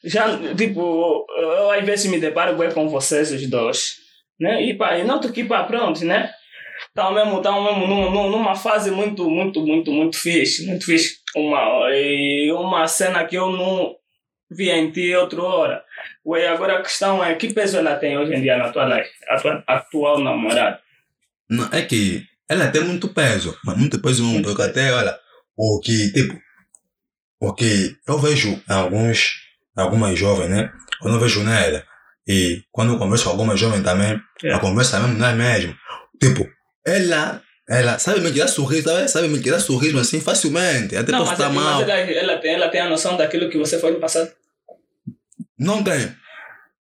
Já, 0.03 0.37
tipo, 0.55 1.25
eu 1.37 1.71
às 1.71 1.83
vezes 1.83 2.09
me 2.09 2.19
deparo 2.19 2.55
bué, 2.55 2.71
com 2.71 2.87
vocês, 2.89 3.31
os 3.31 3.45
dois. 3.49 3.95
Né? 4.39 4.63
E, 4.63 4.73
pá, 4.77 4.97
e 4.97 5.03
noto 5.03 5.31
que, 5.33 5.43
pá, 5.43 5.63
pronto, 5.63 6.05
né? 6.05 6.31
Tá 6.93 7.11
mesmo, 7.11 7.41
tá 7.41 7.51
mesmo 7.51 7.87
num- 7.87 8.11
num- 8.11 8.29
numa 8.31 8.55
fase 8.55 8.91
muito, 8.91 9.29
muito, 9.29 9.65
muito, 9.65 9.91
muito 9.91 10.17
fixe. 10.17 10.65
Muito 10.65 10.85
fixe. 10.85 11.17
Uma, 11.35 11.89
e 11.91 12.51
uma 12.51 12.87
cena 12.87 13.23
que 13.25 13.35
eu 13.37 13.49
não 13.51 13.95
vi 14.51 14.69
em 14.71 14.91
ti 14.91 15.13
outra 15.15 15.41
hora. 15.43 15.83
Ué, 16.25 16.47
agora 16.47 16.79
a 16.79 16.81
questão 16.81 17.23
é, 17.23 17.35
que 17.35 17.53
peso 17.53 17.77
ela 17.77 17.95
tem 17.95 18.17
hoje 18.17 18.33
em 18.33 18.41
dia 18.41 18.57
na 18.57 18.71
tua 18.71 18.85
life? 18.85 19.09
A 19.29 19.39
tua 19.39 19.63
atual 19.67 20.19
namorada. 20.19 20.79
Não, 21.49 21.69
é 21.71 21.81
que 21.83 22.23
ela 22.49 22.67
tem 22.69 22.83
muito 22.83 23.07
peso, 23.13 23.55
mas 23.63 23.77
muito 23.77 24.01
peso 24.01 24.23
mesmo, 24.25 24.41
porque 24.43 24.61
até, 24.63 24.91
olha, 24.91 25.15
o 25.55 25.79
que, 25.79 26.11
tipo, 26.11 26.39
o 27.39 27.53
que 27.53 27.95
eu 28.07 28.17
vejo 28.17 28.61
alguns, 28.67 29.35
algumas 29.77 30.17
jovens, 30.17 30.49
né? 30.49 30.71
Eu 31.03 31.19
vejo 31.19 31.43
nela, 31.43 31.83
e 32.27 32.61
quando 32.71 32.93
eu 32.93 32.99
converso 32.99 33.25
com 33.25 33.29
algumas 33.31 33.59
jovens 33.59 33.83
também, 33.83 34.19
É. 34.43 34.53
a 34.53 34.59
conversa 34.59 34.99
mesmo 34.99 35.17
não 35.17 35.27
é 35.27 35.33
mesmo. 35.33 35.75
Tipo, 36.21 36.47
ela, 36.89 37.41
ela 37.67 37.99
sabe 37.99 38.19
me 38.21 38.31
tirar 38.31 38.47
sorriso, 38.47 38.83
sabe, 38.89 39.07
sabe 39.07 39.27
me 39.27 39.39
tirar 39.41 39.59
sorriso 39.59 39.97
assim 39.99 40.19
facilmente, 40.19 40.95
até 40.95 41.11
Não, 41.11 41.19
posso 41.19 41.31
mas, 41.31 41.39
estar 41.39 41.51
é 41.51 41.53
mal. 41.55 41.81
ela, 41.81 41.93
ela, 41.93 42.37
tem, 42.37 42.53
ela 42.53 42.67
tem 42.69 42.81
a 42.81 42.89
noção 42.89 43.15
daquilo 43.17 43.49
que 43.49 43.57
você 43.57 43.79
foi 43.79 43.91
no 43.91 43.99
passado. 43.99 44.31
Não 45.57 45.83
tem. 45.83 46.11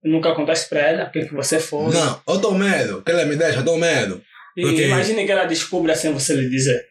Nunca 0.03 0.33
contaste 0.33 0.69
pra 0.69 0.79
ela 0.79 1.03
o 1.05 1.11
que 1.11 1.25
você 1.33 1.59
foi. 1.59 1.93
Não, 1.93 2.21
eu 2.27 2.39
tô 2.39 2.51
medo, 2.51 3.01
que 3.01 3.11
ela 3.11 3.25
me 3.25 3.35
deixa, 3.35 3.59
eu 3.59 3.65
tô 3.65 3.75
medo. 3.77 4.21
E 4.55 4.61
porque- 4.61 4.85
imagine 4.85 5.25
que 5.25 5.31
ela 5.31 5.45
descubra 5.45 5.95
sem 5.95 6.11
você 6.13 6.33
lhe 6.33 6.49
dizer. 6.49 6.85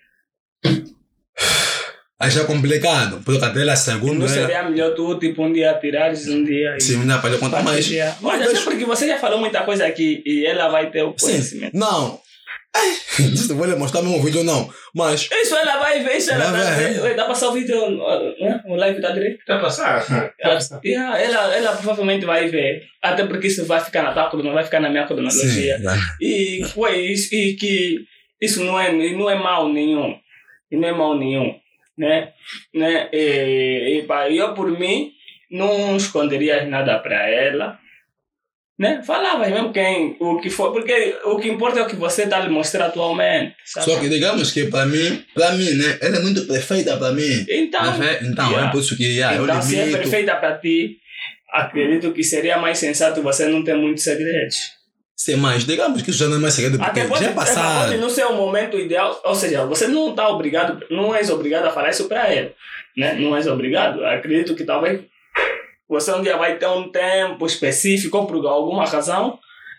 Aí 2.20 2.30
já 2.32 2.40
é 2.42 2.44
complicado, 2.44 3.22
porque 3.24 3.42
até 3.44 3.60
ela 3.60 3.70
Não 3.72 3.76
segundo 3.76 4.24
ela, 4.26 4.28
seria 4.28 4.62
melhor 4.68 4.92
tu, 4.94 5.16
tipo, 5.20 5.44
um 5.44 5.52
dia 5.52 5.72
tirares, 5.74 6.26
um 6.26 6.42
dia... 6.42 6.76
e 6.76 6.80
se 6.80 6.96
não 6.96 7.28
lhe 7.28 7.38
contar 7.38 7.62
mais. 7.62 7.88
Mas 7.88 8.20
Mas 8.20 8.42
até 8.42 8.60
porque 8.62 8.84
você 8.84 9.06
já 9.06 9.18
falou 9.18 9.38
muita 9.38 9.62
coisa 9.62 9.86
aqui 9.86 10.20
e 10.26 10.44
ela 10.44 10.68
vai 10.68 10.90
ter 10.90 11.04
o 11.04 11.14
Sim, 11.16 11.26
conhecimento. 11.26 11.76
não. 11.76 12.06
Isso 12.06 12.10
não 12.10 12.27
vou 13.54 13.66
lhe 13.66 13.74
mostrar 13.74 14.02
mesmo 14.02 14.22
vídeo, 14.22 14.44
não. 14.44 14.70
Mas, 14.94 15.28
Isso 15.32 15.56
ela 15.56 15.78
vai 15.78 16.02
ver, 16.02 16.16
isso 16.16 16.30
ela 16.30 16.50
Vai 16.50 16.62
tá 16.62 16.70
ver. 16.70 17.00
Oi, 17.00 17.10
Dá 17.10 17.24
pra 17.24 17.26
passar 17.26 17.48
o 17.48 17.52
vídeo, 17.52 17.90
né? 18.40 18.62
o 18.66 18.76
live 18.76 19.00
tá 19.00 19.10
direito? 19.10 19.44
Tá 19.44 19.56
a 19.56 19.60
passar? 19.60 20.06
Tá 20.06 20.32
a 20.44 20.48
passar. 20.50 20.80
Yeah, 20.84 21.20
ela, 21.20 21.56
ela 21.56 21.72
provavelmente 21.72 22.24
vai 22.24 22.48
ver. 22.48 22.84
Até 23.02 23.26
porque 23.26 23.48
isso 23.48 23.64
vai 23.66 23.80
ficar 23.80 24.02
na 24.02 24.12
tua 24.12 24.30
coluna, 24.30 24.52
vai 24.52 24.64
ficar 24.64 24.80
na 24.80 24.90
minha 24.90 25.02
sim. 25.02 25.08
cronologia. 25.08 25.78
E, 26.20 26.62
ué, 26.76 26.96
isso, 26.96 27.34
e 27.34 27.54
que 27.54 28.04
isso 28.40 28.62
não 28.62 28.78
é, 28.78 28.92
não 28.92 29.30
é 29.30 29.34
mal 29.34 29.68
nenhum. 29.68 30.16
E 30.70 30.76
não 30.76 30.88
é 30.88 30.92
mal 30.92 31.18
nenhum. 31.18 31.54
Né? 31.96 32.32
né? 32.74 33.08
E, 33.12 33.98
e, 33.98 34.02
pá, 34.04 34.30
eu, 34.30 34.54
por 34.54 34.70
mim, 34.70 35.12
não 35.50 35.96
esconderia 35.96 36.64
nada 36.66 36.98
para 36.98 37.28
ela. 37.28 37.78
Né? 38.78 39.02
Falava 39.04 39.48
mesmo 39.48 39.72
quem, 39.72 40.16
o 40.20 40.40
que 40.40 40.48
for, 40.48 40.70
porque 40.72 41.16
o 41.24 41.36
que 41.36 41.48
importa 41.48 41.80
é 41.80 41.82
o 41.82 41.88
que 41.88 41.96
você 41.96 42.22
está 42.22 42.38
lhe 42.38 42.48
mostrando 42.48 42.90
atualmente. 42.90 43.56
Sabe? 43.64 43.90
Só 43.90 43.98
que 43.98 44.08
digamos 44.08 44.52
que 44.52 44.66
para 44.66 44.86
mim, 44.86 45.24
para 45.34 45.50
mim, 45.52 45.74
né? 45.74 45.98
Ela 46.00 46.18
é 46.18 46.20
muito 46.20 46.46
perfeita 46.46 46.96
para 46.96 47.12
mim. 47.12 47.44
Então, 47.48 47.92
vendo? 47.98 48.30
então 48.30 48.48
yeah. 48.48 48.68
é 48.68 48.70
por 48.70 48.80
isso 48.80 48.96
que 48.96 49.02
yeah, 49.02 49.42
então 49.42 49.60
se 49.60 49.80
é 49.80 49.90
perfeita 49.90 50.36
para 50.36 50.58
ti, 50.58 50.96
acredito 51.52 52.12
que 52.12 52.22
seria 52.22 52.56
mais 52.58 52.78
sensato 52.78 53.20
você 53.20 53.48
não 53.48 53.64
ter 53.64 53.74
muitos 53.74 54.04
segredos. 54.04 54.78
Sim, 55.16 55.34
mas 55.36 55.64
digamos 55.64 56.00
que 56.00 56.10
isso 56.10 56.20
já 56.20 56.28
não 56.28 56.36
é 56.36 56.38
mais 56.38 56.54
segredo, 56.54 56.78
porque 56.78 57.00
Até 57.00 57.08
pode, 57.08 57.24
já 57.24 57.30
é 57.30 57.34
pode 57.34 57.48
passado. 57.48 57.96
não 57.96 58.08
ser 58.08 58.26
o 58.26 58.34
momento 58.34 58.78
ideal, 58.78 59.20
ou 59.24 59.34
seja, 59.34 59.66
você 59.66 59.88
não 59.88 60.10
está 60.10 60.28
obrigado, 60.28 60.86
não 60.88 61.12
és 61.12 61.28
obrigado 61.28 61.66
a 61.66 61.72
falar 61.72 61.90
isso 61.90 62.06
para 62.06 62.32
ele, 62.32 62.52
né? 62.96 63.14
Não 63.14 63.36
és 63.36 63.48
obrigado. 63.48 64.04
Acredito 64.04 64.54
que 64.54 64.62
talvez 64.62 65.00
você 65.88 66.12
um 66.12 66.22
dia 66.22 66.36
vai 66.36 66.58
ter 66.58 66.66
um 66.68 66.90
tempo 66.90 67.46
específico 67.46 68.16
ou 68.18 68.26
por 68.26 68.44
alguma 68.46 68.84
razão, 68.84 69.38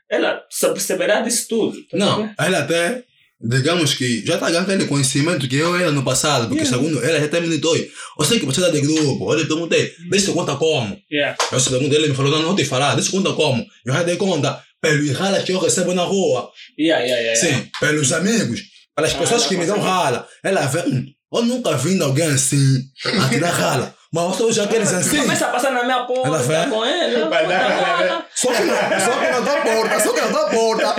ela 0.10 0.42
só 0.50 0.72
perceberá 0.74 1.22
disso 1.22 1.48
tudo. 1.48 1.78
tá 1.90 1.98
Não, 1.98 2.34
ela 2.40 2.60
até, 2.60 3.04
digamos 3.40 3.94
que 3.94 4.26
já 4.26 4.36
está 4.36 4.50
ganhando 4.50 4.88
conhecimento 4.88 5.48
que 5.48 5.56
eu 5.56 5.76
era 5.78 5.92
no 5.92 6.04
passado, 6.04 6.48
porque 6.48 6.64
Yeah. 6.64 6.78
segundo 6.78 7.04
ela 7.06 7.20
já 7.20 7.42
me 7.42 7.48
ditou, 7.50 7.76
eu 7.78 8.26
sei 8.26 8.40
que 8.40 8.46
você 8.46 8.64
é 8.66 8.72
de 8.72 8.82
grupo, 8.82 9.32
eu 9.32 9.38
lhe 9.40 9.46
perguntei, 9.46 9.94
deixa 10.10 10.32
eu 10.32 10.34
conta 10.34 10.56
como. 10.56 11.00
Yeah. 11.12 11.38
Eu 11.52 11.60
se 11.60 11.70
perguntei, 11.70 12.00
ele 12.00 12.10
me 12.10 12.16
falou, 12.16 12.32
não, 12.32 12.40
não 12.40 12.48
vou 12.50 12.56
te 12.56 12.66
falar, 12.66 12.96
deixa 12.96 13.10
eu 13.10 13.22
conta 13.22 13.34
como. 13.34 13.64
Eu 13.86 13.94
já 13.94 14.04
dei 14.04 14.18
conta, 14.18 14.62
pelos 14.82 15.12
ralas 15.12 15.44
que 15.44 15.52
eu 15.52 15.60
recebo 15.60 15.94
na 15.94 16.04
rua, 16.04 16.50
Yeah, 16.78 17.04
yeah, 17.06 17.22
yeah, 17.22 17.40
yeah. 17.42 17.64
sim, 17.64 17.70
pelos 17.80 18.12
amigos, 18.12 18.62
pelas 18.96 19.14
Ah, 19.14 19.18
pessoas 19.18 19.46
que 19.46 19.56
me 19.58 19.66
dão 19.66 19.80
rala. 19.80 20.28
Ela 20.44 20.66
hum, 20.88 21.06
eu 21.34 21.42
nunca 21.44 21.78
vi 21.78 22.02
alguém 22.02 22.28
assim, 22.30 22.82
a 23.06 23.30
tirar 23.30 23.52
rala. 23.52 23.96
Mas 24.12 24.40
eu 24.40 24.52
já 24.52 24.64
aqueles 24.64 24.92
assim. 24.92 25.22
Começa 25.22 25.46
a 25.46 25.50
passar 25.50 25.72
na 25.72 25.84
minha 25.84 26.04
porta 26.06 26.28
Ela 26.30 26.38
vai? 26.40 26.68
com 26.68 26.84
ela. 26.84 27.30
Vai 27.30 27.48
dar, 27.48 27.60
puta, 27.60 27.86
vai 27.86 28.08
dar. 28.08 28.14
mano. 28.16 28.26
Só 28.34 28.52
que, 28.54 28.64
na, 28.64 29.00
só 29.00 29.12
que 29.12 29.28
na 29.28 29.42
tua 29.42 29.62
porta, 29.62 30.00
só 30.00 30.14
que 30.14 30.22
na 30.22 30.28
tua 30.30 30.50
porta. 30.50 30.96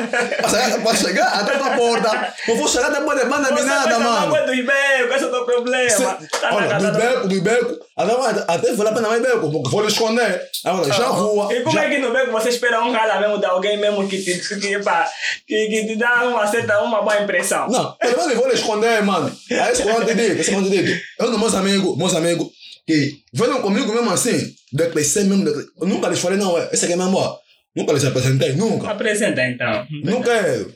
Chegar, 0.48 0.82
pra 0.82 0.94
chegar 0.94 1.26
até 1.26 1.54
a 1.54 1.58
tua 1.58 1.70
porta. 1.70 2.34
Eu 2.46 2.56
vou 2.56 2.68
chegar 2.68 2.90
depois 2.90 3.18
de 3.18 3.24
banda 3.26 3.48
Você 3.52 3.64
nada, 3.64 3.84
vai 3.84 3.94
tomar 3.94 4.20
mano. 4.20 4.32
banho 4.32 4.46
dos 4.46 4.56
becos, 4.66 5.16
esse 5.16 5.24
é 5.24 5.26
o 5.26 5.30
teu 5.30 5.44
problema. 5.44 5.90
Cê- 5.90 6.28
Tá 6.40 6.54
olha, 6.54 6.78
do 6.78 6.92
do- 6.92 6.98
beco, 6.98 7.28
do 7.28 7.40
beco. 7.42 7.78
Até, 7.96 8.14
vai- 8.14 8.44
até 8.46 8.72
vou 8.74 8.84
lá 8.86 8.92
pra 8.92 9.02
mais 9.02 9.22
beco, 9.22 9.50
porque 9.50 9.68
vou 9.70 9.80
lhe 9.82 9.88
esconder. 9.88 10.42
Agora, 10.64 10.92
já 10.92 11.04
a 11.04 11.08
rua. 11.08 11.52
E 11.52 11.62
como 11.62 11.74
já- 11.76 11.84
é 11.86 11.88
que 11.90 11.98
no 11.98 12.12
beco 12.12 12.30
você 12.30 12.48
espera 12.50 12.80
um 12.80 12.92
rala 12.92 13.18
mesmo 13.20 13.38
de 13.38 13.46
alguém 13.46 13.76
mesmo 13.76 14.06
que 14.08 14.22
te, 14.22 14.38
que, 14.60 14.78
pá, 14.84 15.04
que, 15.48 15.66
que 15.66 15.86
te 15.88 15.96
dá 15.96 16.22
uma 16.28 16.46
certa, 16.46 16.80
uma 16.80 17.02
boa 17.02 17.20
impressão? 17.20 17.66
Não, 17.68 17.92
pelo 17.96 18.16
menos 18.18 18.32
eu 18.32 18.38
vou 18.38 18.46
lhe 18.46 18.54
esconder, 18.54 19.02
mano. 19.02 19.32
Aí 19.50 19.72
isso 19.72 19.82
que 19.82 19.88
eu 19.88 20.06
te 20.06 20.14
digo, 20.14 20.40
isso 20.40 20.50
que 20.50 20.56
eu 20.56 20.62
te 20.62 20.70
digo. 20.70 21.00
Eu, 21.18 21.38
meus 21.38 21.54
amigos, 21.54 21.96
meus 21.98 22.14
amigos, 22.14 22.46
que 22.86 23.18
venham 23.32 23.60
comigo 23.62 23.92
mesmo 23.92 24.10
assim, 24.10 24.52
decrescer 24.72 25.24
mesmo. 25.24 25.44
decre- 25.44 25.66
Eu 25.80 25.86
nunca 25.86 26.08
lhes 26.08 26.18
falei, 26.20 26.38
não, 26.38 26.58
é, 26.58 26.68
esse 26.72 26.84
aqui 26.84 26.94
é 26.94 26.96
mesmo, 26.96 27.16
ó. 27.16 27.36
Nunca 27.76 27.92
lhes 27.92 28.04
apresentei, 28.04 28.52
nunca. 28.54 28.90
Apresenta 28.90 29.42
então. 29.46 29.86
Não 30.04 30.20
quero. 30.22 30.74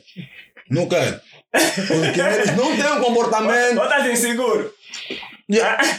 Não 0.71 0.87
quero. 0.87 1.19
Porque 1.87 2.21
eles 2.21 2.55
não 2.55 2.75
têm 2.75 2.91
um 2.93 3.01
comportamento. 3.03 3.75
Botas 3.75 4.05
inseguro. 4.07 4.71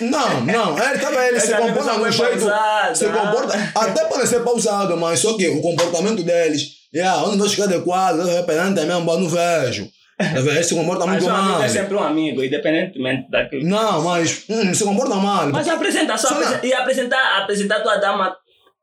Não, 0.00 0.40
não. 0.44 0.78
Ele, 0.78 0.98
tá, 0.98 1.28
ele 1.28 1.40
se 1.40 1.54
comporta 1.54 1.92
de 1.94 2.00
um 2.00 2.12
jeito. 2.12 2.38
pausado, 2.40 2.96
Se 2.96 3.04
comporta. 3.06 3.72
Até 3.74 4.04
pode 4.06 4.26
ser 4.26 4.40
pausado, 4.40 4.96
mas 4.96 5.20
só 5.20 5.36
que 5.36 5.46
o 5.48 5.60
comportamento 5.60 6.22
deles. 6.22 6.76
Yeah, 6.94 7.22
vejo 7.36 7.54
que 7.54 7.60
é 7.60 7.64
adequado, 7.64 8.26
perante 8.46 8.80
mesmo, 8.80 9.10
eu 9.10 9.20
não 9.20 9.28
vejo. 9.28 9.88
Tá 10.18 10.24
vendo? 10.24 10.50
Ele 10.50 10.62
se 10.64 10.74
comporta 10.74 11.06
Mas 11.06 11.22
muito 11.22 11.34
amigo 11.34 11.52
mal. 11.52 11.62
é 11.62 11.68
sempre 11.68 11.94
um 11.94 12.02
amigo, 12.02 12.42
independentemente 12.42 13.30
daquilo. 13.30 13.64
Não, 13.68 14.02
mas 14.02 14.44
hum, 14.48 14.72
se 14.74 14.84
comporta 14.84 15.14
mal. 15.16 15.48
Mas 15.50 15.68
apresenta, 15.68 16.16
só 16.16 16.28
apresen- 16.28 16.60
e 16.64 16.72
apresentar, 16.72 17.42
apresentar 17.42 17.76
a 17.76 17.80
tua 17.82 17.96
dama 17.96 18.36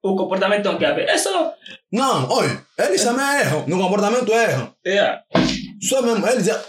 o 0.04 0.16
comportamento 0.16 0.66
não 0.66 0.78
quer 0.78 0.94
ver. 0.94 1.08
É 1.10 1.18
só. 1.18 1.54
Não, 1.92 2.30
olha, 2.30 2.62
eles 2.78 3.04
também 3.04 3.26
erram. 3.40 3.66
No 3.68 3.80
comportamento 3.80 4.32
erram. 4.32 4.74
É. 4.86 5.20
Só 5.82 6.02
mesmo, 6.02 6.28
eles. 6.28 6.48
é- 6.48 6.62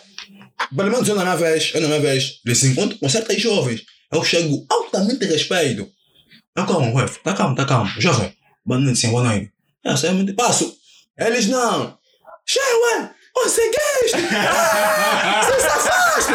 Pelo 0.75 0.91
menos 0.91 1.09
eu 1.09 1.15
na 1.17 1.23
minha 1.25 1.36
vez, 1.36 1.73
eu 1.75 1.81
na 1.81 1.89
minha 1.89 2.01
vez, 2.01 2.41
eles 2.47 2.59
se 2.59 2.68
encontram 2.68 2.97
com 2.99 3.09
certas 3.09 3.41
jovens. 3.41 3.83
Eu 4.12 4.23
chego 4.25 4.65
altamente 4.70 5.25
respeito. 5.26 5.89
Tá 6.55 6.65
calmo, 6.65 6.94
ué, 6.97 7.05
tá 7.25 7.34
calmo, 7.34 7.55
tá 7.57 7.65
calmo. 7.67 7.91
Jovem, 8.01 8.33
boa 8.65 8.78
noite, 8.81 9.01
sim, 9.01 9.10
boa 9.10 9.25
noite. 9.25 9.51
É, 9.84 10.33
passo. 10.34 10.73
Eles 11.18 11.49
não. 11.49 11.99
Cheio, 12.47 12.83
ué, 13.01 13.10
conseguiste! 13.35 14.17
Ah, 14.49 15.41
Você 15.43 15.61
se 15.61 15.67
afaste! 15.67 16.33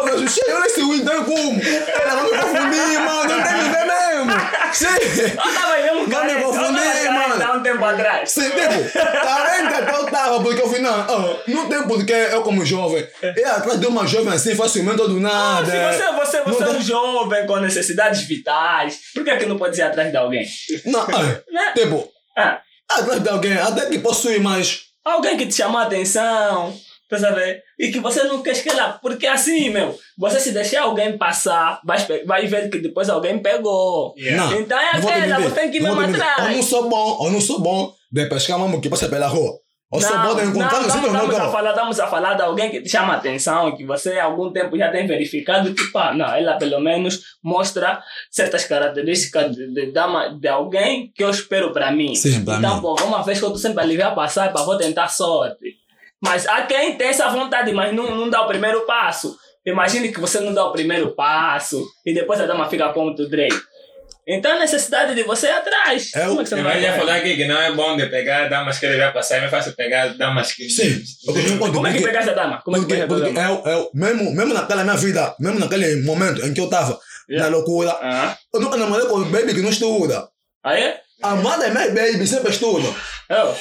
Oh, 0.00 0.04
mas 0.04 0.32
cheio, 0.32 0.56
olha 0.56 0.66
esse 0.66 0.80
então 0.80 1.24
como? 1.24 1.60
Ela 1.62 2.14
vai 2.14 2.24
me 2.24 2.38
confundir, 2.38 3.00
mano, 3.00 3.24
não 3.24 3.42
tem 3.42 3.52
ninguém 3.52 3.86
mesmo! 3.86 4.32
Cheio! 4.72 5.38
Eu 5.38 5.54
tava 5.54 5.76
mesmo 5.76 5.98
Não 5.98 6.06
me 6.06 6.10
carente, 6.10 6.42
eu 6.42 6.50
tava 6.52 6.58
confundi, 6.58 6.80
carente 6.80 7.08
mano. 7.28 7.44
há 7.44 7.56
um 7.56 7.62
tempo 7.62 7.84
atrás. 7.84 8.30
Sem 8.30 8.50
tempo, 8.50 8.92
carente 8.92 9.74
até 9.74 9.92
eu 9.94 10.06
tava, 10.06 10.40
porque 10.42 10.62
eu 10.62 10.68
fui, 10.68 10.78
não, 10.80 11.06
oh, 11.08 11.50
não 11.50 11.68
tem 11.68 11.82
porque 11.82 12.12
eu 12.12 12.42
como 12.42 12.64
jovem, 12.64 13.06
ir 13.22 13.44
atrás 13.44 13.78
de 13.80 13.86
uma 13.86 14.06
jovem 14.06 14.32
assim 14.32 14.54
facilmente 14.54 15.00
ou 15.00 15.08
do 15.08 15.20
nada. 15.20 15.66
Se 15.70 15.98
você, 15.98 16.12
você, 16.12 16.40
você 16.42 16.64
Não 16.64 16.72
é 16.72 16.76
um 16.76 16.80
jovem 16.80 17.46
com 17.46 17.56
necessidades 17.56 18.22
vitais, 18.22 18.98
por 19.14 19.24
que, 19.24 19.36
que 19.36 19.46
não 19.46 19.58
pode 19.58 19.78
ir 19.78 19.82
atrás 19.82 20.10
de 20.10 20.16
alguém? 20.16 20.46
Não, 20.86 21.02
é, 21.02 21.42
Né? 21.52 21.72
tipo, 21.76 22.08
Ah, 22.36 22.60
atrás 22.90 23.20
de 23.22 23.28
alguém, 23.28 23.52
até 23.58 23.86
que 23.86 23.98
possui 23.98 24.38
mais. 24.38 24.87
Alguém 25.08 25.36
que 25.36 25.46
te 25.46 25.54
chamou 25.54 25.78
a 25.78 25.84
atenção, 25.84 26.74
tá 27.08 27.18
saber? 27.18 27.62
E 27.78 27.90
que 27.90 28.00
você 28.00 28.24
não 28.24 28.42
quer 28.42 28.52
escalar. 28.52 29.00
Porque 29.00 29.26
assim, 29.26 29.70
meu, 29.70 29.98
você 30.16 30.38
se 30.40 30.52
deixar 30.52 30.82
alguém 30.82 31.16
passar, 31.16 31.80
vai, 31.84 31.98
vai 32.24 32.46
ver 32.46 32.68
que 32.70 32.78
depois 32.78 33.08
alguém 33.08 33.38
pegou. 33.38 34.14
Yeah. 34.16 34.50
Não, 34.50 34.60
Então 34.60 34.78
é 34.78 34.90
aquela, 34.90 35.40
você 35.40 35.54
tem 35.54 35.70
que 35.70 35.78
ir 35.78 35.82
mesmo 35.82 36.00
atrás. 36.00 36.50
Eu 36.50 36.56
não 36.56 36.62
sou 36.62 36.88
bom, 36.88 37.24
eu 37.24 37.30
não 37.30 37.40
sou 37.40 37.60
bom 37.60 37.94
de 38.10 38.26
pescar 38.26 38.58
mesmo 38.58 38.80
que 38.80 38.88
passa 38.88 39.08
pela 39.08 39.26
rua. 39.26 39.58
Bom 39.90 39.98
de 39.98 40.04
encontrar 40.44 40.80
não, 40.82 40.86
estamos, 40.86 41.34
a 41.38 41.48
falar, 41.50 41.70
estamos 41.70 42.00
a 42.00 42.06
falar 42.06 42.34
de 42.34 42.42
alguém 42.42 42.70
que 42.70 42.82
te 42.82 42.90
chama 42.90 43.14
a 43.14 43.16
atenção, 43.16 43.74
que 43.74 43.86
você 43.86 44.18
há 44.18 44.24
algum 44.24 44.52
tempo 44.52 44.76
já 44.76 44.90
tem 44.90 45.06
verificado 45.06 45.72
que, 45.74 45.84
pá, 45.90 46.12
não, 46.12 46.26
ela 46.26 46.58
pelo 46.58 46.78
menos 46.78 47.20
mostra 47.42 48.02
certas 48.30 48.66
características 48.66 49.50
de, 49.56 49.72
de, 49.72 49.90
dama- 49.90 50.28
de 50.38 50.46
alguém 50.46 51.10
que 51.14 51.24
eu 51.24 51.30
espero 51.30 51.72
para 51.72 51.90
mim. 51.90 52.14
Sim, 52.14 52.44
pra 52.44 52.56
então, 52.56 52.76
mim. 52.76 52.82
pô, 52.82 52.96
uma 53.02 53.22
vez 53.22 53.38
que 53.38 53.44
eu 53.46 53.50
tô 53.50 53.56
sempre 53.56 54.02
a 54.02 54.10
passar, 54.10 54.52
pá, 54.52 54.62
vou 54.62 54.76
tentar 54.76 55.08
sorte. 55.08 55.76
Mas 56.20 56.46
há 56.46 56.62
quem 56.62 56.98
tem 56.98 57.08
essa 57.08 57.28
vontade, 57.30 57.72
mas 57.72 57.94
não, 57.94 58.14
não 58.14 58.28
dá 58.28 58.42
o 58.42 58.46
primeiro 58.46 58.84
passo. 58.84 59.38
Imagine 59.64 60.12
que 60.12 60.20
você 60.20 60.40
não 60.40 60.52
dá 60.52 60.66
o 60.66 60.72
primeiro 60.72 61.14
passo 61.14 61.82
e 62.04 62.12
depois 62.12 62.38
a 62.40 62.46
dama 62.46 62.68
fica 62.68 62.92
como 62.92 63.14
tu 63.14 63.26
Drake. 63.28 63.56
Então 64.30 64.52
a 64.52 64.58
necessidade 64.58 65.14
de 65.14 65.22
você 65.22 65.46
ir 65.46 65.52
atrás. 65.52 66.10
É 66.14 66.26
o- 66.26 66.28
Como 66.28 66.40
é 66.40 66.44
que 66.44 66.50
você 66.50 66.56
não 66.56 66.64
vai 66.64 66.82
já 66.82 66.92
falar 66.98 67.14
aqui 67.16 67.34
que 67.34 67.46
não 67.46 67.58
é 67.60 67.72
bom 67.72 67.96
de 67.96 68.06
pegar 68.08 68.48
damas 68.48 68.78
que 68.78 68.84
ele 68.84 68.98
vai 68.98 69.10
passar, 69.10 69.36
é 69.36 69.40
mais 69.40 69.50
fácil 69.50 69.74
pegar 69.74 70.08
damas 70.18 70.52
que. 70.52 70.68
Sim, 70.68 71.02
Como 71.24 71.38
é 71.86 71.92
que 71.92 71.98
porque- 71.98 72.06
pegaste 72.06 72.30
a 72.30 72.34
dama? 72.34 72.60
Como 72.62 72.76
é 72.76 72.80
que 72.80 72.86
pegaste 72.86 73.14
a 73.14 73.18
dama? 73.18 73.40
eu, 73.40 73.72
eu, 73.72 73.90
mesmo, 73.94 74.30
mesmo 74.34 74.52
naquela 74.52 74.84
minha 74.84 74.96
vida, 74.96 75.34
mesmo 75.40 75.58
naquele 75.58 76.02
momento 76.02 76.44
em 76.46 76.52
que 76.52 76.60
eu 76.60 76.68
tava 76.68 76.98
Yeah. 77.30 77.50
na 77.50 77.56
loucura, 77.56 77.90
Ah, 78.02 78.36
eu 78.54 78.60
nunca 78.60 78.76
namorei 78.76 79.06
com 79.06 79.16
um 79.16 79.30
baby 79.30 79.54
que 79.54 79.60
não 79.62 79.70
estuda. 79.70 80.28
aí? 80.64 80.94
A 81.22 81.34
mãe 81.34 81.58
das 81.58 81.72
minhas 81.72 81.92
baby 81.94 82.26
sempre 82.26 82.50
estudam. 82.50 82.94
Eu? 83.30 83.54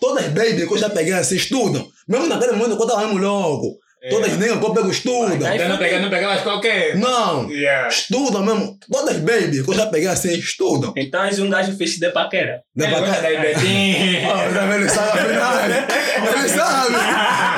Todas 0.00 0.24
as 0.26 0.30
baby 0.32 0.66
que 0.66 0.72
eu 0.72 0.78
já 0.78 0.90
peguei 0.90 1.12
assim 1.12 1.36
estudam. 1.36 1.86
Mesmo 2.08 2.26
naquele 2.26 2.52
momento 2.52 2.76
que 2.76 2.82
eu 2.82 2.86
tava 2.86 3.06
mesmo 3.06 3.18
louco. 3.18 3.78
É. 4.08 4.10
Todas 4.10 4.32
as 4.32 4.38
negras 4.38 4.62
eu 4.62 4.74
pego 4.74 4.90
estudam. 4.90 5.34
Então 5.54 5.68
não 5.68 5.76
pegar, 5.78 5.98
não 6.00 6.10
pegar 6.10 6.28
mais 6.28 6.40
qualquer. 6.42 6.96
Não, 6.96 7.50
Yeah. 7.50 7.88
estudam 7.88 8.42
mesmo. 8.44 8.78
Todas 8.90 9.16
as 9.16 9.20
baby 9.20 9.62
que 9.62 9.70
eu 9.70 9.74
já 9.74 9.86
peguei 9.86 10.08
assim 10.08 10.32
estudam. 10.38 10.92
Então 10.96 11.22
és 11.24 11.38
um 11.38 11.50
gajo 11.50 11.76
fixe 11.76 12.00
de 12.00 12.10
paquera. 12.10 12.60
Da 12.74 12.86
Ele 12.86 12.94
gosta 12.94 13.06
bacana. 13.10 13.22
da 13.28 13.32
Ibetinho. 13.34 14.28
Oh, 14.28 14.54
tá 14.54 14.66
vendo? 14.66 14.88
Sabe 14.88 15.18
afinal. 15.18 15.52
Ele 16.38 16.48
sabe. 16.48 16.94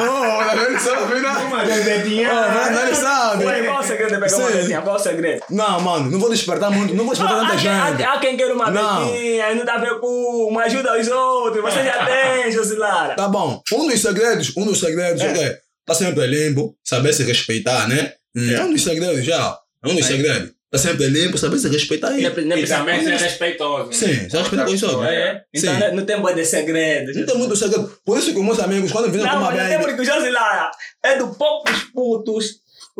Oh, 0.02 0.44
tá 0.44 0.54
vendo? 0.54 0.78
Sabe 0.80 1.02
afinal. 1.04 1.44
Uma 1.46 1.64
Ibetinho. 1.64 2.28
Oh, 2.30 2.80
ele 2.86 2.94
sabe. 2.94 3.44
Ué, 3.44 3.62
qual 3.64 3.80
o 3.80 3.82
segredo 3.82 4.14
de 4.14 4.20
pegar 4.20 4.36
uma 4.36 4.50
betinha? 4.50 4.82
Qual 4.82 4.96
o 4.96 4.98
segredo? 4.98 5.42
Não, 5.50 5.80
mano, 5.80 6.10
não 6.10 6.18
vou 6.18 6.30
despertar 6.30 6.70
muito. 6.70 6.94
Não 6.94 7.04
vou 7.04 7.14
despertar 7.14 7.36
Ah, 7.38 7.40
tanta 7.40 7.52
quem, 7.52 7.60
gente. 7.62 8.02
há, 8.04 8.12
há 8.14 8.18
quem 8.18 8.36
quer 8.36 8.52
uma 8.52 8.70
betinha, 8.70 9.54
não 9.54 9.64
dá 9.64 9.74
a 9.74 9.78
ver 9.78 10.00
com 10.00 10.48
uma 10.50 10.62
ajuda 10.64 10.92
aos 10.92 11.06
outros. 11.08 11.62
Você 11.62 11.84
já 11.84 12.04
tem, 12.04 12.50
Josilara. 12.50 13.14
Tá 13.14 13.28
bom. 13.28 13.60
Um 13.72 13.86
dos 13.88 14.00
segredos, 14.00 14.52
um 14.56 14.64
dos 14.64 14.80
segredos, 14.80 15.20
É. 15.22 15.28
ok. 15.30 15.56
Tá 15.90 15.94
sempre 15.96 16.24
limpo, 16.28 16.76
saber 16.84 17.12
se 17.12 17.24
respeitar, 17.24 17.88
né? 17.88 18.12
Hum, 18.36 18.48
É 18.52 18.62
um 18.62 18.72
dos 18.72 18.80
segredos 18.84 19.24
já. 19.24 19.58
É 19.84 19.88
um 19.88 19.96
dos 19.96 20.06
segredos. 20.06 20.52
Tá 20.70 20.78
sempre 20.78 21.08
limpo, 21.08 21.36
saber 21.36 21.58
se 21.58 21.68
respeitar 21.68 22.10
aí. 22.10 22.22
Nem 22.22 22.44
nem 22.44 22.58
E 22.62 22.66
também 22.68 23.02
ser 23.02 23.16
respeitoso. 23.16 23.92
Sim, 23.92 24.28
você 24.28 24.38
respeita 24.38 24.64
com 24.66 24.70
isso. 24.72 25.02
É, 25.02 25.14
é. 25.16 25.42
Então 25.52 25.74
Sim. 25.74 25.80
não- 25.80 25.94
não 25.96 26.04
tem 26.06 26.16
boa 26.20 26.32
de 26.32 26.44
segredos. 26.44 27.16
Não 27.16 27.26
tem 27.26 27.36
muito 27.38 27.56
segredo. 27.56 27.92
Por 28.04 28.18
isso 28.18 28.32
que 28.32 28.38
os 28.38 28.44
meus 28.44 28.60
amigos, 28.60 28.92
quando 28.92 29.10
viram 29.10 29.24
com 29.26 29.32
Não, 29.32 29.40
uma 29.42 29.50
mas 29.50 29.60
até 29.62 29.78
baby. 29.78 29.84
porque 29.96 30.02
o 30.02 30.04
Josilara 30.04 30.70
é 31.02 31.18
do 31.18 31.34
poucos 31.34 31.82
putos. 31.92 32.50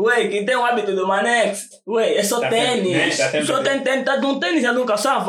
Ué, 0.02 0.28
que 0.28 0.44
tem 0.44 0.56
o 0.56 0.64
hábito 0.64 0.94
do 0.94 1.06
Manex. 1.06 1.68
Ué, 1.86 2.16
é 2.16 2.22
só 2.22 2.40
Tá 2.40 2.50
sempre- 2.50 2.90
né? 2.90 3.10
tênis. 3.10 3.18
Tá 3.18 3.44
só 3.44 3.62
tem 3.62 3.80
tênis. 3.80 4.04
Tá 4.04 4.16
de 4.16 4.26
um 4.26 4.40
tênis 4.40 4.64
e 4.64 4.72
de 4.72 4.78
um 4.78 4.86
calção. 4.86 5.24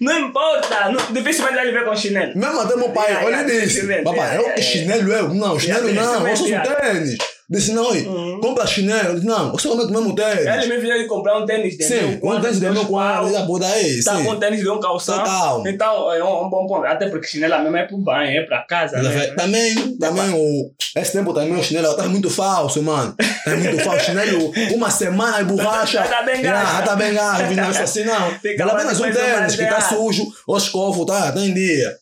Não 0.00 0.18
importa. 0.18 0.90
Não, 0.90 1.12
dificilmente 1.12 1.58
ele 1.58 1.72
vê 1.72 1.84
com 1.84 1.94
chinelo. 1.94 2.32
Mesmo 2.36 2.60
até 2.60 2.76
meu 2.76 2.90
pai, 2.90 3.24
olha 3.24 3.36
yeah, 3.36 4.02
Papai, 4.04 4.20
yeah, 4.20 4.36
eu 4.36 4.42
yeah, 4.42 4.54
que 4.54 4.60
yeah. 4.60 4.62
chinelo 4.62 5.12
eu? 5.12 5.34
Não, 5.34 5.58
chinelo 5.58 5.92
não, 5.92 6.28
eu 6.28 6.36
sou 6.36 6.46
um 6.46 6.62
tênis. 6.62 7.18
Disse, 7.50 7.72
não, 7.72 7.90
Uhum. 7.90 8.38
compra 8.40 8.64
chinelo. 8.66 9.14
Disse, 9.16 9.26
não, 9.26 9.52
eu 9.52 9.58
só 9.58 9.74
meto 9.74 9.90
mesmo 9.90 10.10
Ele 10.10 10.14
tênis. 10.44 10.68
me 10.68 10.78
viu 10.78 10.92
ele 10.94 11.06
comprar 11.06 11.36
um 11.38 11.44
tênis 11.44 11.76
de 11.76 11.82
Sim, 11.84 12.20
um 12.22 12.40
tênis 12.40 12.60
de 12.60 12.70
meu 12.70 12.84
pau. 12.86 13.28
já 13.32 13.44
por 13.44 13.62
aí, 13.64 14.02
Tá 14.04 14.22
com 14.22 14.36
tênis 14.36 14.60
de 14.60 14.68
um 14.70 14.78
calção. 14.78 15.18
Total. 15.18 15.66
Então, 15.66 16.12
é 16.12 16.22
um, 16.22 16.44
um 16.46 16.48
bom 16.48 16.66
ponto. 16.66 16.86
Até 16.86 17.08
porque 17.08 17.26
chinelo 17.26 17.60
mesmo 17.64 17.76
é 17.76 17.84
pro 17.86 17.98
banho, 17.98 18.40
é 18.40 18.44
pra 18.44 18.62
casa. 18.62 19.02
Né? 19.02 19.26
Também, 19.36 19.96
também 19.98 20.30
o. 20.32 20.70
Esse 20.96 21.12
tempo 21.12 21.32
também 21.32 21.54
o 21.56 21.62
chinelo 21.62 21.94
tá 21.94 22.04
muito 22.08 22.30
falso, 22.30 22.82
mano. 22.82 23.14
Tá 23.44 23.56
muito 23.56 23.78
falso. 23.82 24.04
Chinelo, 24.04 24.52
uma 24.74 24.90
semana 24.90 25.40
e 25.40 25.44
borracha. 25.44 26.02
Tá 26.02 26.22
bem 26.22 26.42
gasto. 26.42 26.84
tá 26.84 26.96
bem 26.96 27.14
gasto. 27.14 27.54
Não 27.54 27.64
é 27.64 27.82
assim, 27.82 28.04
não. 28.04 28.20
Mais 28.40 28.60
apenas 28.60 29.00
um 29.00 29.10
tênis 29.10 29.56
que 29.56 29.66
tá 29.66 29.80
sujo, 29.80 30.26
o 30.46 30.56
escofo, 30.56 31.04
tá, 31.04 31.32
tá 31.32 31.40
em 31.40 31.52
dia. 31.52 31.96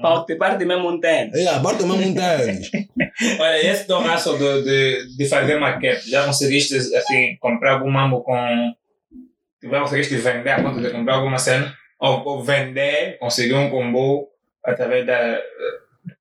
Pra 0.00 0.24
te 0.24 0.36
parte 0.36 0.64
mesmo 0.64 0.88
um 0.88 1.00
tênis. 1.00 1.34
É, 1.34 1.58
bota 1.58 1.86
mesmo 1.86 2.10
um 2.10 2.14
tênis. 2.14 2.70
Olha, 3.40 3.66
esse 3.66 3.86
teu 3.86 3.98
raço 4.00 4.36
de, 4.38 4.62
de, 4.62 5.16
de 5.16 5.26
fazer 5.26 5.58
maquete, 5.58 6.10
já 6.10 6.24
conseguiste 6.24 6.76
assim, 6.76 7.36
comprar 7.40 7.74
algum 7.74 7.90
mambo 7.90 8.22
com. 8.22 8.74
Já 9.62 9.80
conseguiste 9.80 10.16
vender 10.16 10.50
a 10.50 10.62
ponto 10.62 10.80
de 10.80 10.90
comprar 10.90 11.14
alguma 11.14 11.38
cena? 11.38 11.74
Ou, 11.98 12.22
ou 12.26 12.42
vender, 12.42 13.18
conseguir 13.18 13.54
um 13.54 13.70
combo 13.70 14.28
através 14.64 15.06
da 15.06 15.40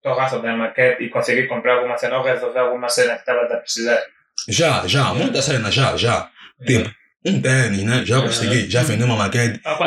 tua 0.02 0.16
raça 0.16 0.40
da 0.40 0.56
maquete 0.56 1.04
e 1.04 1.10
conseguir 1.10 1.48
comprar 1.48 1.76
alguma 1.76 1.98
cena 1.98 2.18
ou 2.18 2.24
resolver 2.24 2.60
alguma 2.60 2.88
cena 2.88 3.16
que 3.16 3.20
estava 3.20 3.42
a 3.42 3.58
precisar? 3.58 4.02
Já, 4.48 4.88
já, 4.88 5.14
muita 5.14 5.42
cena, 5.42 5.72
já, 5.72 5.96
já. 5.96 6.30
Tipo, 6.66 6.90
um 7.26 7.42
tênis, 7.42 7.84
né? 7.84 8.04
Já 8.06 8.18
consegui, 8.22 8.70
já 8.70 8.84
vendi 8.84 9.04
uma 9.04 9.16
maquete. 9.16 9.60
Ah, 9.64 9.78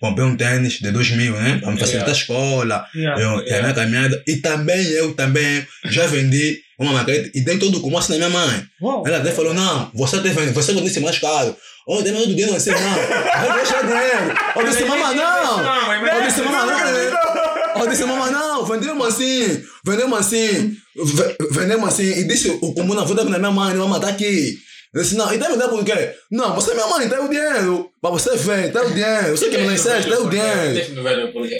Eu 0.00 0.08
comprei 0.08 0.26
um 0.26 0.36
tênis 0.36 0.74
de 0.74 0.90
2 0.90 1.10
mil, 1.12 1.32
né? 1.34 1.58
Pra 1.60 1.70
me 1.70 1.78
facilitar 1.78 2.08
a 2.08 2.12
escola. 2.12 2.86
Eu, 3.16 3.42
e 3.46 3.52
a 3.54 3.62
minha 3.62 3.74
caminhada. 3.74 4.22
E 4.26 4.36
também 4.36 4.82
eu 4.88 5.14
também 5.14 5.64
já 5.84 6.06
vendi 6.06 6.58
uma 6.78 6.92
maquete 6.92 7.30
e 7.34 7.40
dei 7.42 7.58
todo 7.58 7.78
o 7.78 7.80
comércio 7.80 8.10
na 8.18 8.28
minha 8.28 8.30
mãe. 8.30 8.64
Uau. 8.82 9.06
Ela 9.06 9.18
até 9.18 9.30
falou, 9.30 9.52
não, 9.54 9.90
você 9.94 10.18
tem 10.20 10.32
vende, 10.32 10.52
você 10.52 10.72
vendesse 10.72 10.98
mais 11.00 11.18
caro. 11.18 11.54
Oh, 11.86 12.02
tem 12.02 12.12
mais 12.12 12.26
do 12.26 12.34
dinheiro, 12.34 12.54
assim, 12.54 12.70
não. 12.70 12.78
Eu 12.78 13.54
deixei 13.54 13.80
dinheiro. 13.80 14.38
Eu 14.56 14.66
disse, 14.68 14.84
mamãe, 14.84 15.14
não. 15.16 16.14
Eu 16.14 16.22
disse, 16.26 16.42
mamãe, 16.42 16.66
não. 16.66 17.82
Eu 17.82 17.88
disse, 17.88 18.04
mamãe, 18.04 18.30
não. 18.32 18.64
Vendemos 18.66 19.06
assim. 19.06 19.62
Vendemos 19.84 20.18
assim. 20.18 20.76
ve- 20.96 21.36
Vendemos 21.50 21.88
assim. 21.88 22.04
E 22.20 22.24
disse, 22.24 22.48
o 22.60 22.74
comum 22.74 22.94
não, 22.94 23.06
vou 23.06 23.16
dar 23.16 23.24
pra 23.24 23.38
minha 23.38 23.50
mãe, 23.50 23.74
mamãe, 23.74 24.00
tá 24.00 24.08
aqui. 24.08 24.56
Eu 24.92 25.02
disse, 25.02 25.14
não, 25.14 25.32
e 25.32 25.38
tá 25.38 25.48
me 25.48 25.56
dando 25.56 25.70
por 25.70 25.84
quê? 25.84 26.14
Não, 26.30 26.54
você 26.54 26.72
é 26.72 26.74
minha 26.74 26.86
mãe, 26.88 27.08
tem 27.08 27.18
o 27.18 27.28
dinheiro. 27.28 27.90
Pra 28.02 28.10
você 28.10 28.36
ver, 28.36 28.72
tem 28.72 28.82
o 28.82 28.90
dinheiro. 28.90 29.36
Você 29.36 29.48
que 29.48 29.58
me 29.58 29.66
lançaste, 29.68 30.10
tem 30.10 30.18
o 30.18 30.28
dinheiro. 30.28 30.74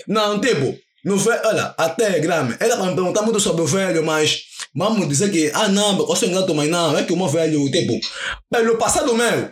Não, 0.08 0.40
tipo, 0.40 0.76
no 1.04 1.16
velho, 1.16 1.40
olha, 1.44 1.74
até 1.78 2.18
grame, 2.18 2.56
ela 2.58 2.76
vai 2.76 2.88
me 2.88 2.94
perguntar 2.94 3.22
muito 3.22 3.38
sobre 3.38 3.62
o 3.62 3.66
velho, 3.66 4.04
mas 4.04 4.42
vamos 4.74 5.08
dizer 5.08 5.30
que, 5.30 5.50
ah 5.54 5.68
não, 5.68 5.98
eu 5.98 6.16
sou 6.16 6.28
ingrato, 6.28 6.54
mas 6.54 6.68
não, 6.68 6.98
é 6.98 7.04
que 7.04 7.12
o 7.12 7.16
meu 7.16 7.28
velho, 7.28 7.70
tipo, 7.70 7.98
pelo 8.50 8.76
passado 8.76 9.14
meu, 9.14 9.50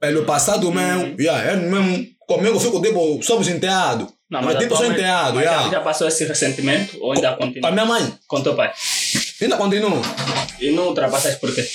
Pelo 0.00 0.24
passado 0.24 0.70
mesmo, 0.72 1.14
yeah, 1.20 1.52
é 1.52 1.56
mesmo. 1.56 2.06
Comigo 2.26 2.56
eu 2.56 2.60
fico 2.60 2.80
tipo, 2.80 3.20
somos 3.22 3.48
enteados. 3.48 4.08
Não, 4.30 4.40
mas 4.40 4.56
tipo, 4.56 4.74
sou 4.76 4.86
enteado, 4.86 5.34
mas 5.34 5.44
já, 5.44 5.50
yeah. 5.50 5.70
já 5.72 5.80
passou 5.80 6.06
esse 6.08 6.24
ressentimento 6.24 6.96
ou 7.00 7.12
ainda 7.12 7.32
Com 7.32 7.42
a 7.42 7.46
continua? 7.46 7.70
minha 7.72 7.84
mãe, 7.84 8.14
Com 8.28 8.40
teu 8.40 8.54
pai. 8.54 8.72
ainda 9.42 9.56
continua. 9.56 10.00
E 10.60 10.70
não 10.70 10.86
ultrapassas 10.88 11.34
por 11.34 11.52
quê? 11.54 11.66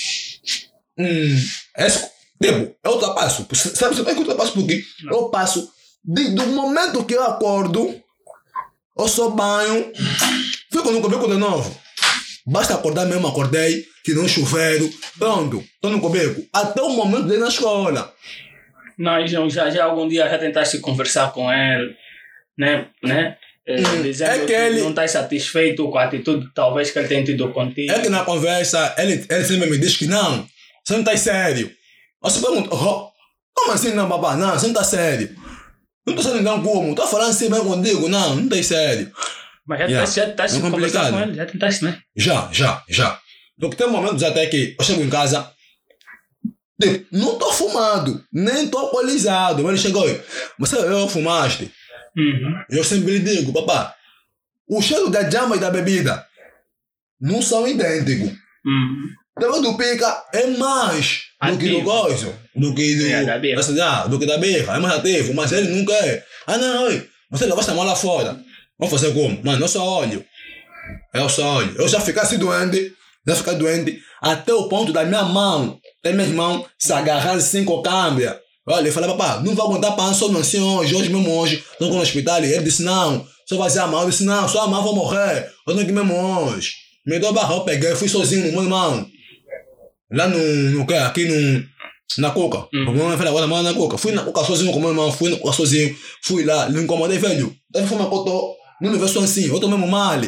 Hum, 0.98 1.36
esse, 1.78 2.10
tipo, 2.42 2.74
eu 2.84 2.90
ultrapasso. 2.92 3.46
Sabe, 3.54 3.94
sabe 3.96 4.04
que 4.04 4.10
eu 4.12 4.18
ultrapasso 4.18 4.52
porque 4.52 4.82
eu 5.10 5.28
passo, 5.28 5.70
desde 6.04 6.40
o 6.40 6.46
momento 6.48 7.04
que 7.04 7.14
eu 7.14 7.22
acordo, 7.22 7.94
eu 8.98 9.08
só 9.08 9.30
banho, 9.30 9.92
fico 10.72 10.90
no 10.90 11.00
cubico 11.00 11.28
de 11.28 11.36
novo. 11.36 11.78
Basta 12.46 12.74
acordar 12.74 13.06
mesmo, 13.06 13.26
acordei, 13.26 13.84
tirei 14.04 14.22
um 14.22 14.28
chuveiro, 14.28 14.88
pronto, 15.18 15.62
tô 15.80 15.88
no 15.90 16.00
cubico. 16.00 16.46
Até 16.52 16.80
o 16.80 16.90
momento 16.90 17.26
de 17.26 17.34
ir 17.34 17.38
na 17.38 17.48
escola. 17.48 18.12
Não, 18.96 19.26
João, 19.26 19.50
já, 19.50 19.68
já 19.68 19.84
algum 19.84 20.08
dia 20.08 20.28
já 20.28 20.38
tentaste 20.38 20.78
conversar 20.78 21.32
com 21.32 21.52
ele, 21.52 21.94
né? 22.56 22.88
né? 23.02 23.36
Eh, 23.66 23.80
Hum, 23.80 24.02
dizendo 24.02 24.30
é 24.30 24.38
que 24.38 24.46
que, 24.46 24.52
ele- 24.52 24.80
não 24.80 24.90
estás 24.90 25.10
satisfeito 25.10 25.90
com 25.90 25.98
a 25.98 26.04
atitude 26.04 26.46
talvez 26.54 26.90
que 26.92 26.98
ele 27.00 27.08
tenha 27.08 27.24
tido 27.24 27.48
contigo. 27.52 27.92
É 27.92 27.98
que 28.00 28.08
na 28.08 28.24
conversa, 28.24 28.94
ele, 28.96 29.26
ele 29.28 29.44
sempre 29.44 29.68
me 29.68 29.76
diz 29.76 29.96
que 29.96 30.06
não, 30.06 30.46
você 30.86 30.96
não 30.96 31.04
tá 31.04 31.16
sério. 31.16 31.74
Eu 32.22 32.30
se 32.30 32.40
pergunto, 32.40 32.70
oh, 32.72 33.10
como 33.54 33.72
assim 33.72 33.92
não, 33.92 34.08
papá? 34.08 34.36
Não, 34.36 34.52
você 34.52 34.66
não 34.68 34.74
tá 34.74 34.84
sério. 34.84 35.34
Não 36.06 36.14
tô 36.14 36.22
sendo 36.22 36.40
não 36.40 36.62
como? 36.62 36.94
Tô 36.94 37.06
falando 37.08 37.30
assim 37.30 37.50
bem 37.50 37.64
contigo? 37.64 38.08
Não, 38.08 38.36
não 38.36 38.48
tá 38.48 38.62
sério. 38.62 39.10
Mas 39.66 39.80
já 39.80 39.84
Yeah. 39.86 40.06
tentaste, 40.06 40.20
já 40.20 40.26
tentaste 40.28 40.58
É 40.58 40.60
conversar 40.60 41.10
com 41.10 41.20
ele, 41.20 41.34
já 41.34 41.46
tentaste, 41.46 41.84
né? 41.84 42.00
Já, 42.14 42.48
já, 42.52 42.84
já. 42.88 43.20
Porque 43.58 43.74
tem 43.76 43.90
momentos 43.90 44.22
até 44.22 44.46
que 44.46 44.76
eu 44.78 44.84
chego 44.84 45.02
em 45.02 45.10
casa, 45.10 45.50
tipo, 46.80 47.04
não 47.10 47.36
tô 47.36 47.52
fumado, 47.52 48.24
nem 48.32 48.68
tô 48.68 48.78
alcoolizado. 48.78 49.64
Mas 49.64 49.72
ele 49.72 49.82
chegou, 49.82 50.04
você 50.56 50.76
eu 50.76 51.08
fumaste? 51.08 51.72
Uhum. 52.16 52.62
Eu 52.70 52.84
sempre 52.84 53.18
lhe 53.18 53.36
digo, 53.36 53.52
papá, 53.52 53.94
o 54.68 54.80
cheiro 54.80 55.10
da 55.10 55.28
jama 55.28 55.56
e 55.56 55.60
da 55.60 55.70
bebida 55.70 56.24
não 57.20 57.42
são 57.42 57.66
idênticos. 57.66 58.30
Uhum. 58.64 59.08
Depois 59.38 59.62
do 59.62 59.76
pica 59.76 60.24
é 60.32 60.46
mais 60.46 61.20
do 61.50 61.58
que 61.58 61.68
do 61.68 61.76
Ativo. 61.76 61.90
coisa, 61.90 62.38
do 62.54 62.74
que 62.74 62.94
do, 62.96 63.06
É, 63.06 63.24
da 63.24 63.38
birra. 63.38 63.60
assim, 63.60 63.80
ah, 63.80 64.06
do 64.06 64.18
que 64.18 64.24
da 64.26 64.38
birra, 64.38 64.76
é 64.76 64.78
mais 64.80 64.94
ativo, 64.94 65.34
mas 65.34 65.52
ele 65.52 65.68
nunca 65.68 65.92
é. 65.92 66.24
Ah 66.46 66.56
não, 66.56 66.84
oi, 66.84 67.06
você 67.30 67.44
levaste 67.44 67.70
a 67.70 67.74
mão 67.74 67.84
lá 67.84 67.94
fora. 67.94 68.38
Vamos 68.78 68.92
fazer 68.94 69.12
como? 69.12 69.38
Mano, 69.44 69.62
eu 69.64 69.68
só 69.68 69.84
olho. 70.00 70.24
Eu 71.12 71.28
só 71.28 71.56
olho. 71.56 71.74
Eu 71.78 71.86
já 71.88 72.00
ficasse 72.00 72.38
doente, 72.38 72.92
já 73.26 73.34
ficar 73.34 73.52
doente, 73.52 73.98
até 74.22 74.54
o 74.54 74.68
ponto 74.68 74.92
da 74.92 75.04
minha 75.04 75.24
mão, 75.24 75.78
até 76.00 76.14
minha 76.14 76.28
mão 76.28 76.64
se 76.78 76.92
agarrar 76.92 77.32
assim 77.32 77.64
com 77.64 77.82
câmbia. 77.82 78.40
Olha, 78.66 78.88
eu 78.88 78.92
falei, 78.92 79.10
papá, 79.10 79.40
não 79.44 79.54
vou 79.54 79.66
aguentar 79.66 79.94
para 79.94 80.12
só 80.14 80.28
não 80.28 80.40
assim 80.40 80.60
hoje, 80.60 80.94
hoje 80.94 81.08
mesmo 81.10 81.30
hoje, 81.38 81.62
estou 81.72 81.90
no 81.90 82.00
hospital. 82.00 82.38
Ele 82.42 82.58
disse, 82.62 82.82
não, 82.82 83.26
só 83.46 83.56
vai 83.58 83.68
ser 83.70 83.80
a 83.80 83.86
mão. 83.86 84.02
Eu 84.02 84.10
disse, 84.10 84.24
não, 84.24 84.48
só 84.48 84.62
a 84.62 84.66
mão 84.68 84.82
vou 84.82 84.94
morrer, 84.96 85.50
eu 85.66 85.74
tenho 85.74 85.86
que 85.86 85.92
mesmo 85.92 86.14
hoje. 86.14 86.72
Me 87.06 87.18
deu 87.20 87.32
barra, 87.32 87.54
eu 87.54 87.60
peguei, 87.60 87.94
fui 87.94 88.08
sozinho 88.08 88.50
meu 88.50 88.62
irmão. 88.62 89.06
Lá 90.10 90.28
no, 90.28 90.38
no? 90.38 90.82
Aqui 91.04 91.24
no, 91.24 91.64
na 92.18 92.30
Coca. 92.30 92.68
Meu 92.72 92.82
irmão 92.92 93.16
falou, 93.16 93.28
agora 93.28 93.46
manda 93.46 93.72
na 93.72 93.78
Coca. 93.78 93.98
Fui 93.98 94.12
na 94.12 94.22
Coca 94.22 94.44
sozinho 94.44 94.72
com 94.72 94.78
o 94.78 94.80
meu 94.80 94.90
irmão, 94.90 95.12
fui 95.12 95.30
na 95.30 95.36
Coca 95.36 95.56
sozinho, 95.56 95.96
fui 96.22 96.44
lá, 96.44 96.68
não 96.68 96.82
incomodei, 96.82 97.18
velho. 97.18 97.54
Deve 97.70 97.86
fumar 97.86 98.06
eu 98.06 98.10
tô, 98.10 98.56
não 98.80 98.90
me 98.90 98.98
vejo 98.98 99.18
assim, 99.18 99.48
eu 99.48 99.60
tô 99.60 99.68
mesmo 99.68 99.86
mal. 99.86 100.20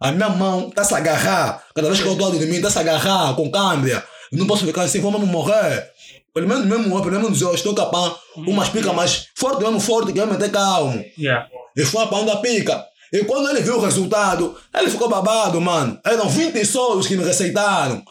A 0.00 0.12
minha 0.12 0.28
mão 0.28 0.70
tá 0.70 0.84
se 0.84 0.94
agarrar, 0.94 1.64
cada 1.74 1.88
vez 1.88 2.00
que 2.00 2.06
eu 2.06 2.16
tô 2.16 2.26
a 2.26 2.30
dormir, 2.30 2.60
tá 2.60 2.70
se 2.70 2.78
agarrar 2.78 3.34
com 3.34 3.50
câmbia. 3.50 4.04
Eu 4.30 4.38
não 4.38 4.46
posso 4.46 4.66
ficar 4.66 4.82
assim, 4.82 5.00
vou 5.00 5.10
mesmo 5.10 5.26
morrer. 5.26 5.88
Pelo 6.34 6.48
menos 6.48 6.66
mesmo, 6.66 7.02
pelo 7.02 7.20
menos 7.20 7.40
eu 7.40 7.54
estou 7.54 7.74
capaz, 7.74 8.14
umas 8.36 8.68
pica 8.68 8.92
mais 8.92 9.28
forte, 9.36 9.62
mesmo 9.62 9.78
forte, 9.78 10.12
que 10.12 10.18
vai 10.18 10.28
meter 10.28 10.50
calmo. 10.50 11.02
Yeah. 11.16 11.48
E 11.76 11.84
foi 11.84 12.02
a 12.02 12.36
pica. 12.36 12.84
E 13.12 13.24
quando 13.24 13.48
ele 13.48 13.60
viu 13.60 13.76
o 13.76 13.80
resultado, 13.80 14.56
ele 14.76 14.90
ficou 14.90 15.08
babado, 15.08 15.60
mano. 15.60 16.00
Eram 16.04 16.28
20 16.28 16.64
solos 16.66 17.06
que 17.06 17.16
me 17.16 17.22
receitaram. 17.22 18.02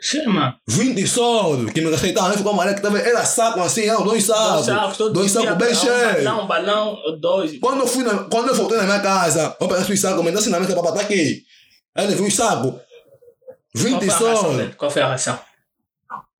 Chama. 0.00 0.60
20 0.68 1.06
solos 1.06 1.72
que 1.72 1.80
me 1.80 1.90
receitaram. 1.90 2.28
Ele 2.28 2.36
ficou 2.38 2.52
maluco. 2.52 2.80
Tava, 2.82 2.98
era 2.98 3.24
saco 3.24 3.60
assim, 3.60 3.88
eram 3.88 4.04
dois 4.04 4.24
sacos. 4.24 4.66
Dois 4.66 4.78
sacos, 4.78 4.96
todo 4.98 5.12
Dois 5.14 5.30
sacos 5.32 5.54
bem 5.56 5.72
um 5.72 5.74
cheios. 5.74 6.24
balão, 6.24 6.44
um 6.44 6.46
balão, 6.46 6.98
dois. 7.20 7.58
Quando 7.58 7.80
eu 7.80 7.86
fui 7.86 8.04
na, 8.04 8.24
quando 8.24 8.48
eu 8.48 8.54
voltei 8.54 8.76
na 8.76 8.84
minha 8.84 9.00
casa, 9.00 9.56
eu 9.58 9.68
peguei 9.68 9.94
os 9.94 10.00
sacos, 10.00 10.22
me 10.24 10.30
assim 10.30 10.50
na 10.50 10.60
mesa, 10.60 10.74
papai, 10.74 10.92
tá 10.92 11.00
aqui. 11.00 11.42
Aí 11.94 12.04
ele 12.04 12.14
viu 12.14 12.26
os 12.26 12.34
sacos. 12.34 12.72
Qual 12.72 12.82
20 13.74 13.90
foi 13.90 13.94
a 13.94 14.00
reação 14.00 14.36
solos. 14.36 14.56
dele? 14.58 14.74
Qual 14.76 14.90
foi 14.90 15.02
a 15.02 15.08
reação? 15.08 15.38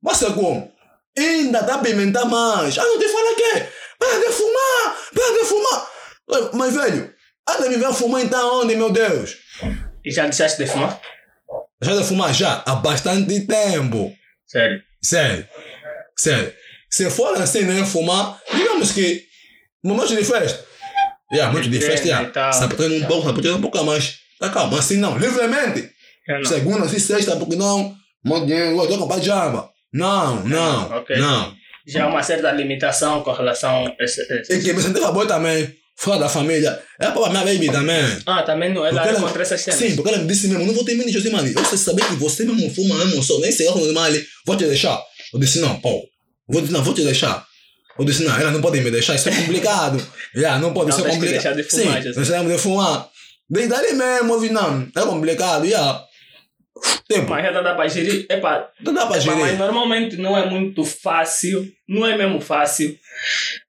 Mas 0.01 0.21
é 0.21 0.29
como? 0.31 0.71
Ainda 1.17 1.61
dá 1.63 1.79
pra 1.79 1.89
inventar 1.89 2.25
mais. 2.25 2.77
Ah, 2.77 2.83
não 2.83 2.99
te 2.99 3.07
fala 3.09 3.35
que? 3.35 3.65
Para 3.97 4.19
de 4.19 4.31
fumar! 4.31 4.97
Para 5.15 5.33
de 5.33 5.45
fumar! 5.45 6.51
Mas, 6.53 6.75
velho, 6.75 7.11
anda 7.49 7.69
me 7.69 7.77
ver 7.77 7.93
fumar 7.93 8.21
então 8.21 8.61
onde, 8.61 8.75
meu 8.75 8.91
Deus? 8.91 9.35
E 10.05 10.11
já 10.11 10.23
deixaste 10.23 10.63
de 10.63 10.69
fumar? 10.69 10.99
Já 11.81 11.95
de 11.95 12.03
fumar 12.03 12.33
já 12.33 12.63
há 12.65 12.75
bastante 12.75 13.41
tempo. 13.41 14.13
Sério. 14.45 14.81
Sério. 15.01 15.47
Sério. 16.17 16.53
Se 16.89 17.09
for 17.09 17.39
assim, 17.39 17.63
né, 17.63 17.85
fumar, 17.85 18.39
digamos 18.53 18.91
que 18.91 19.23
momentos 19.83 20.15
de 20.15 20.23
festa. 20.23 20.65
Yeah, 21.31 21.51
muito 21.51 21.69
de 21.69 21.79
festa, 21.79 22.07
yeah. 22.07 22.67
treino 22.69 23.03
um 23.03 23.07
pouco, 23.07 23.33
treino 23.33 23.57
um 23.57 23.61
pouco 23.61 23.83
mais. 23.83 24.19
Tá 24.39 24.49
calmo, 24.49 24.77
assim 24.77 24.97
não, 24.97 25.17
livremente. 25.17 25.91
Eu 26.27 26.39
não. 26.39 26.45
Segunda, 26.45 26.85
assim, 26.85 26.99
sexta, 26.99 27.35
porque 27.35 27.55
não, 27.55 27.95
muito 28.23 28.45
dinheiro, 28.45 28.81
eu 28.81 28.87
tô 28.87 29.07
com 29.07 29.21
jamba. 29.21 29.69
Não, 29.93 30.43
não, 30.45 30.89
Ok. 30.97 31.17
não. 31.17 31.55
Já 31.85 32.03
há 32.03 32.07
uma 32.07 32.21
certa 32.21 32.51
limitação 32.51 33.23
com 33.23 33.31
relação 33.31 33.87
a 33.87 34.03
esse, 34.03 34.21
E 34.21 34.61
que 34.61 34.73
me 34.73 34.81
sentia 34.81 35.11
bom 35.11 35.25
também, 35.25 35.73
fora 35.97 36.19
da 36.19 36.29
família. 36.29 36.79
É 36.99 37.09
para 37.11 37.29
minha 37.29 37.43
baby 37.43 37.71
também. 37.71 38.17
Ah, 38.25 38.43
também 38.43 38.73
não. 38.73 38.85
Ela 38.85 38.93
Porque 39.01 39.09
ela- 39.09 39.19
encontra 39.19 39.41
essas 39.41 39.61
cenas. 39.61 39.79
Sim, 39.79 39.95
porque 39.95 40.09
ela 40.09 40.19
me 40.19 40.27
disse 40.27 40.47
mesmo, 40.47 40.65
não 40.65 40.73
vou 40.73 40.85
ter 40.85 40.95
medo 40.95 41.11
de 41.11 41.29
mano. 41.29 41.47
Eu 41.47 41.65
sei 41.65 41.77
saber 41.77 42.05
que 42.05 42.13
você 42.15 42.45
mesmo 42.45 42.73
fuma 42.73 42.95
mesmo, 43.05 43.21
só 43.23 43.39
nem 43.39 43.51
sei 43.51 43.67
onde 43.67 43.91
mal, 43.93 44.11
vou 44.45 44.55
te 44.55 44.65
deixar. 44.65 44.99
Eu 45.33 45.39
disse, 45.39 45.59
não, 45.59 45.79
pô, 45.81 46.01
vou, 46.47 46.61
não, 46.63 46.83
vou 46.83 46.93
te 46.93 47.03
deixar. 47.03 47.45
Eu 47.99 48.05
disse, 48.05 48.23
não, 48.23 48.39
ela 48.39 48.51
não 48.51 48.61
pode 48.61 48.79
me 48.79 48.91
deixar, 48.91 49.15
isso 49.15 49.27
é 49.27 49.35
complicado. 49.35 50.05
yeah, 50.35 50.59
não 50.61 50.71
pode 50.71 50.91
Não, 50.91 50.95
ser 50.97 51.03
complicado. 51.03 51.31
deixar 51.31 51.53
de 51.53 51.63
fumar, 51.63 52.03
Sim, 52.03 52.11
deixar 52.11 52.43
de 52.45 52.57
fumar. 52.59 53.09
Desde 53.49 53.73
ali 53.73 53.93
mesmo, 53.93 54.33
eu 54.33 54.39
vi, 54.39 54.49
não, 54.49 54.87
é 54.95 55.01
complicado, 55.01 55.65
yeah. 55.65 56.03
Tipo, 57.11 57.29
Mas 57.29 57.43
já 57.43 57.51
dá 57.51 57.61
para 57.73 57.75
pra 57.75 57.85
epa, 58.29 58.71
mas 59.39 59.57
normalmente 59.57 60.17
não 60.17 60.37
é 60.37 60.49
muito 60.49 60.83
fácil, 60.83 61.65
não 61.87 62.05
é 62.05 62.17
mesmo 62.17 62.41
fácil 62.41 62.97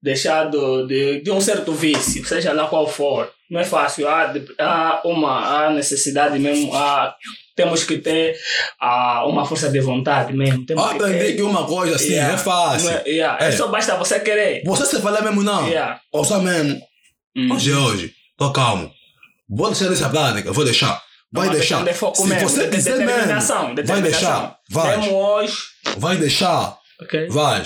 deixar 0.03 0.45
do, 0.45 0.87
de, 0.87 1.21
de 1.23 1.31
um 1.31 1.41
certo 1.41 1.73
vício, 1.73 2.25
seja 2.27 2.53
lá 2.53 2.67
qual 2.67 2.87
for. 2.87 3.31
Não 3.51 3.61
é 3.61 3.65
fácil. 3.65 4.07
Há, 4.09 4.35
há 4.59 5.01
uma 5.05 5.67
há 5.67 5.71
necessidade 5.71 6.39
mesmo. 6.39 6.75
Há, 6.75 7.15
temos 7.57 7.83
que 7.85 7.97
ter 7.99 8.37
ah, 8.81 9.25
uma 9.27 9.45
força 9.47 9.71
de 9.71 9.81
vontade 9.81 10.33
mesmo. 10.35 10.67
Temos 10.67 10.85
Eu 10.85 10.93
que 10.99 10.99
ter, 10.99 11.37
que 11.37 11.43
uma 11.43 11.65
coisa 11.67 11.97
assim 11.97 12.11
Yeah. 12.13 12.35
é 12.35 12.37
fácil. 12.39 12.91
é, 12.91 13.03
yeah, 13.09 13.45
é 13.45 13.49
É. 13.49 13.53
só 13.53 13.69
basta 13.69 13.97
você 13.97 14.21
querer. 14.21 14.63
Você 14.67 14.85
se 14.85 15.01
falar 15.01 15.23
mesmo 15.23 15.43
não, 15.43 15.67
Yeah. 15.67 16.01
ou 16.13 16.25
só 16.25 16.41
mesmo, 16.41 16.79
Hum. 17.37 17.53
hoje 17.53 17.73
é 17.73 17.77
hoje, 17.77 18.13
tô 18.37 18.53
calmo. 18.53 18.91
Vou 19.49 19.69
deixar 19.71 19.91
essa 19.93 20.09
prática, 20.11 20.53
vou 20.53 20.65
deixar. 20.65 21.01
Vai 21.33 21.51
deixar. 21.51 21.85
de 21.85 21.93
foco 21.95 22.17
Se 22.17 22.27
mesmo, 22.27 22.49
você 22.49 22.69
quiser 22.69 22.91
mesmo, 22.97 23.07
determinação, 23.07 23.65
vai 23.67 23.75
determinação. 23.75 24.11
deixar. 24.11 24.59
Vai. 24.71 24.97
Mesmo. 24.99 25.49
Vai 25.99 26.17
deixar. 26.17 26.79
Ok. 27.03 27.29
Vai. 27.29 27.63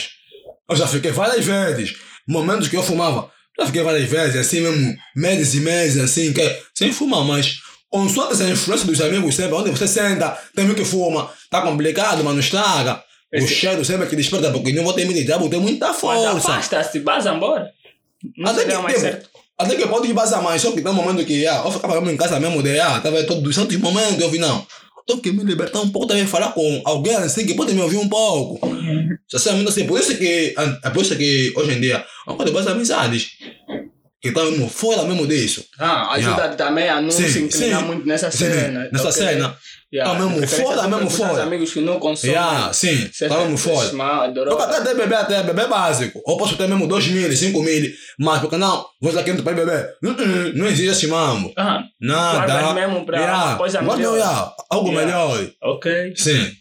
Eu 0.68 0.76
já 0.76 0.86
fiquei 0.86 1.10
várias 1.12 1.44
vezes. 1.44 1.94
Momentos 2.26 2.68
que 2.68 2.76
eu 2.76 2.82
fumava. 2.82 3.30
Já 3.58 3.66
fiquei 3.66 3.82
várias 3.82 4.08
vezes, 4.08 4.36
assim 4.36 4.60
mesmo, 4.62 4.96
meses 5.14 5.54
e 5.54 5.60
meses, 5.60 6.02
assim, 6.02 6.32
que, 6.32 6.62
sem 6.74 6.90
fumar, 6.90 7.22
mas 7.24 7.58
consoante 7.90 8.32
essa 8.32 8.48
influência 8.48 8.86
dos 8.86 9.00
amigos 9.02 9.34
sempre, 9.34 9.52
onde 9.54 9.70
você 9.70 9.86
senta, 9.86 10.30
tem 10.56 10.64
um 10.68 10.74
que 10.74 10.84
fuma, 10.84 11.30
tá 11.50 11.60
complicado, 11.60 12.24
mas 12.24 12.32
não 12.32 12.40
estraga. 12.40 12.94
O 13.30 13.36
Esse- 13.36 13.48
cheiro 13.54 13.84
sempre 13.84 14.06
que 14.06 14.16
desperta, 14.16 14.50
porque 14.50 14.72
não 14.72 14.82
vou 14.84 14.94
ter 14.94 15.04
medo 15.04 15.18
de 15.18 15.24
diabo, 15.24 15.50
tem 15.50 15.60
muita 15.60 15.88
Mas 15.88 15.96
força. 15.98 16.52
afasta-se, 16.52 17.00
vaza 17.00 17.30
embora. 17.34 17.70
Não 18.38 18.50
Até 18.52 18.64
que, 18.64 18.72
mais 18.78 18.94
tipo, 18.94 19.00
certo. 19.00 19.28
Até 19.62 19.76
que 19.76 19.86
pode 19.86 20.08
ir 20.08 20.14
passar 20.14 20.42
mais, 20.42 20.60
só 20.60 20.70
que 20.72 20.80
tem 20.82 20.90
um 20.92 20.94
momento 20.94 21.24
que 21.24 21.46
ah, 21.46 21.62
eu 21.64 21.70
ficava 21.72 22.12
em 22.12 22.16
casa 22.16 22.38
mesmo, 22.40 22.62
de 22.62 22.78
ah, 22.78 23.00
tava 23.00 23.22
todos 23.24 23.48
os 23.48 23.54
santos 23.54 23.76
momentos, 23.78 24.20
eu 24.20 24.30
vi, 24.30 24.38
não, 24.38 24.66
tenho 25.06 25.20
que 25.20 25.32
me 25.32 25.42
libertar 25.44 25.80
um 25.80 25.90
pouco, 25.90 26.06
também 26.08 26.26
falar 26.26 26.52
com 26.52 26.82
alguém 26.84 27.16
assim 27.16 27.46
que 27.46 27.54
pode 27.54 27.72
me 27.74 27.80
ouvir 27.80 27.96
um 27.96 28.08
pouco. 28.08 28.60
Sinceramente, 29.28 29.68
assim, 29.70 29.86
por 29.86 29.98
isso 29.98 30.16
que, 30.16 30.54
é 30.84 30.90
por 30.90 31.02
isso 31.02 31.16
que 31.16 31.52
hoje 31.56 31.72
em 31.72 31.80
dia, 31.80 32.04
eu 32.26 32.34
pode 32.34 32.52
fazer 32.52 32.70
amizades 32.70 33.30
que 34.20 34.28
estão 34.28 34.48
mesmo 34.50 34.68
fora 34.68 35.02
mesmo 35.04 35.26
disso. 35.26 35.64
Ah, 35.78 36.12
ajuda 36.12 36.42
Yeah. 36.42 36.56
também 36.56 36.88
a 36.88 37.00
não 37.00 37.10
Sim, 37.10 37.28
se 37.28 37.40
inclinar 37.40 37.80
sim. 37.80 37.86
muito 37.86 38.06
nessa 38.06 38.30
Sim, 38.30 38.38
cena. 38.50 38.88
nessa 38.92 39.08
ok? 39.08 39.12
cena. 39.12 39.56
Yeah. 39.92 40.10
Ah, 40.10 40.14
mesmo 40.18 40.40
de 40.40 40.88
mesmo 40.88 41.10
fora. 41.10 41.42
amigos 41.42 41.70
que 41.74 41.80
não 41.82 41.98
consomem. 41.98 42.34
Yeah, 42.34 42.72
sim, 42.72 43.10
tá 43.28 43.38
mesmo 43.40 43.60
coisas, 43.60 43.92
mal, 43.92 44.32
Eu 44.34 44.58
até 44.58 44.94
beber, 44.94 45.14
até 45.14 45.42
beber 45.42 45.68
básico. 45.68 46.22
Ou 46.24 46.38
posso 46.38 46.56
ter 46.56 46.66
mesmo 46.66 46.86
2 46.86 47.08
mil, 47.08 47.30
5 47.30 47.62
mil, 47.62 47.92
mas 48.18 48.40
porque 48.40 48.56
não, 48.56 48.86
vou 49.00 49.10
usar 49.10 49.20
aqui 49.20 49.34
para 49.42 49.52
beber. 49.52 49.94
Não, 50.02 50.14
não, 50.14 50.52
não 50.54 50.66
existe 50.66 50.92
esse 50.92 51.06
mambo. 51.08 51.52
Ah, 51.58 51.82
Nada. 52.00 52.46
Guardas 52.46 52.74
mesmo 52.74 53.04
pra 53.04 53.18
yeah. 53.18 53.56
coisa 53.56 53.82
Guarda, 53.82 53.96
melhor. 54.02 54.16
yeah. 54.16 54.52
Algo 54.70 54.88
Yeah. 54.92 55.06
melhor. 55.06 55.50
ok. 55.62 56.14
Sim. 56.16 56.52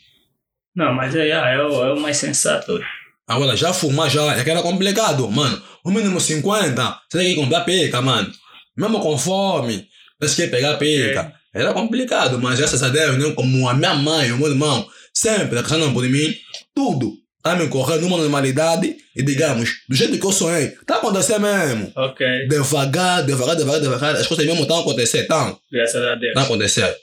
Não, 0.75 0.93
mas 0.93 1.15
é, 1.15 1.29
é, 1.29 1.57
o, 1.63 1.85
é 1.85 1.93
o 1.93 1.99
mais 2.01 2.17
sensato. 2.17 2.79
Agora, 3.27 3.55
já 3.55 3.71
fumar 3.71 4.09
já 4.09 4.35
é 4.35 4.43
que 4.43 4.49
era 4.49 4.61
complicado, 4.61 5.29
mano. 5.31 5.61
O 5.85 5.89
mínimo 5.91 6.19
50, 6.19 6.99
você 7.09 7.17
tem 7.17 7.29
que 7.33 7.35
comprar 7.39 7.61
peca, 7.61 8.01
mano. 8.01 8.29
Mesmo 8.75 8.99
com 8.99 9.17
fome, 9.17 9.87
você 10.19 10.35
quer 10.43 10.51
pegar 10.51 10.75
peca. 10.77 11.33
Era 11.53 11.73
complicado, 11.73 12.39
mas 12.39 12.57
graças 12.59 12.81
a 12.81 12.89
Deus, 12.89 13.17
né, 13.17 13.31
como 13.35 13.67
a 13.67 13.73
minha 13.73 13.93
mãe, 13.93 14.31
o 14.31 14.37
meu 14.37 14.49
irmão, 14.49 14.87
sempre 15.13 15.57
acreditando 15.59 15.93
por 15.93 16.07
mim, 16.07 16.33
tudo 16.73 17.13
tá 17.43 17.55
me 17.55 17.67
correndo 17.67 18.01
numa 18.01 18.17
normalidade 18.17 18.95
e 19.15 19.23
digamos, 19.23 19.69
do 19.89 19.95
jeito 19.95 20.17
que 20.17 20.25
eu 20.25 20.31
sonhei, 20.31 20.69
tá 20.85 20.97
acontecendo 20.97 21.41
mesmo. 21.41 21.91
Ok. 21.95 22.25
Devagar, 22.47 23.25
devagar, 23.25 23.55
devagar, 23.55 23.81
devagar, 23.81 24.15
as 24.15 24.27
coisas 24.27 24.45
mesmo 24.45 24.61
estão 24.61 24.77
a 24.77 24.81
acontecer, 24.81 25.21
estão, 25.21 25.59
Graças 25.71 26.03
a 26.03 26.15
Deus. 26.15 26.29
estão 26.29 26.43
a 26.43 26.45
acontecer. 26.45 26.95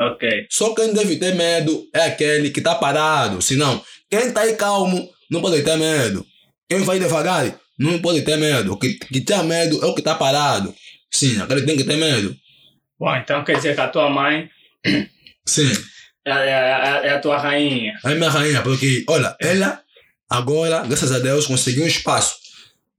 Ok. 0.00 0.46
Só 0.50 0.74
quem 0.74 0.92
deve 0.92 1.16
ter 1.16 1.34
medo 1.34 1.86
é 1.94 2.06
aquele 2.06 2.50
que 2.50 2.60
tá 2.60 2.74
parado. 2.74 3.40
Senão, 3.40 3.80
quem 4.10 4.32
tá 4.32 4.40
aí 4.40 4.56
calmo 4.56 5.08
não 5.30 5.40
pode 5.40 5.62
ter 5.62 5.76
medo. 5.76 6.26
Quem 6.68 6.80
vai 6.80 6.98
devagar 6.98 7.54
não 7.78 8.00
pode 8.00 8.22
ter 8.22 8.36
medo. 8.36 8.72
O 8.72 8.76
que, 8.78 8.94
que 8.94 9.20
tem 9.20 9.44
medo 9.44 9.82
é 9.84 9.86
o 9.86 9.94
que 9.94 10.02
tá 10.02 10.14
parado. 10.14 10.74
Sim, 11.10 11.40
aquele 11.40 11.62
tem 11.62 11.76
que 11.76 11.84
ter 11.84 11.96
medo. 11.96 12.34
Bom, 13.02 13.16
então 13.16 13.42
quer 13.42 13.56
dizer 13.56 13.74
que 13.74 13.80
a 13.80 13.88
tua 13.88 14.08
mãe 14.08 14.48
Sim. 15.44 15.72
é, 16.24 16.30
é, 16.30 16.50
é, 16.50 17.06
é 17.08 17.10
a 17.14 17.18
tua 17.18 17.36
rainha. 17.36 17.94
É 18.04 18.14
minha 18.14 18.30
rainha, 18.30 18.62
porque, 18.62 19.04
olha, 19.08 19.34
ela 19.40 19.80
agora, 20.30 20.84
graças 20.86 21.10
a 21.10 21.18
Deus, 21.18 21.48
conseguiu 21.48 21.82
um 21.82 21.88
espaço 21.88 22.36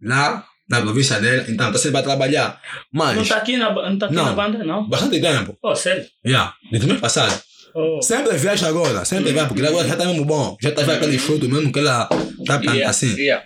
lá 0.01 0.45
na 0.69 0.81
província 0.81 1.21
dela. 1.21 1.45
Então, 1.47 1.71
tá 1.71 1.77
sempre 1.77 1.99
a 1.99 2.03
trabalhar. 2.03 2.61
Mas, 2.91 3.15
Não 3.15 3.25
tá 3.25 3.37
aqui 3.37 3.55
na, 3.55 3.71
não 3.71 3.97
tá 3.97 4.07
aqui 4.07 4.15
Não. 4.15 4.25
na 4.25 4.33
banda, 4.33 4.61
não? 4.65 4.89
bastante 4.89 5.21
tempo. 5.21 5.57
Oh, 5.63 5.73
sério? 5.73 6.05
Já, 6.25 6.53
desde 6.69 6.85
o 6.85 6.89
mês 6.89 6.99
passado. 6.99 7.41
Oh. 7.73 8.01
Sempre 8.01 8.35
viaja 8.37 8.67
agora, 8.67 9.05
sempre 9.05 9.31
viaja, 9.31 9.47
porque 9.47 9.65
agora 9.65 9.87
já 9.87 9.95
tá 9.95 10.05
mesmo 10.05 10.25
bom. 10.25 10.57
Já 10.61 10.71
tá 10.71 10.81
vendo 10.81 10.97
aquele 10.97 11.17
fruto 11.17 11.47
mesmo 11.47 11.71
que 11.71 11.79
ela 11.79 12.07
tá 12.45 12.59
plantando 12.59 12.75
Yeah, 12.75 12.89
assim. 12.89 13.15
yeah. 13.15 13.45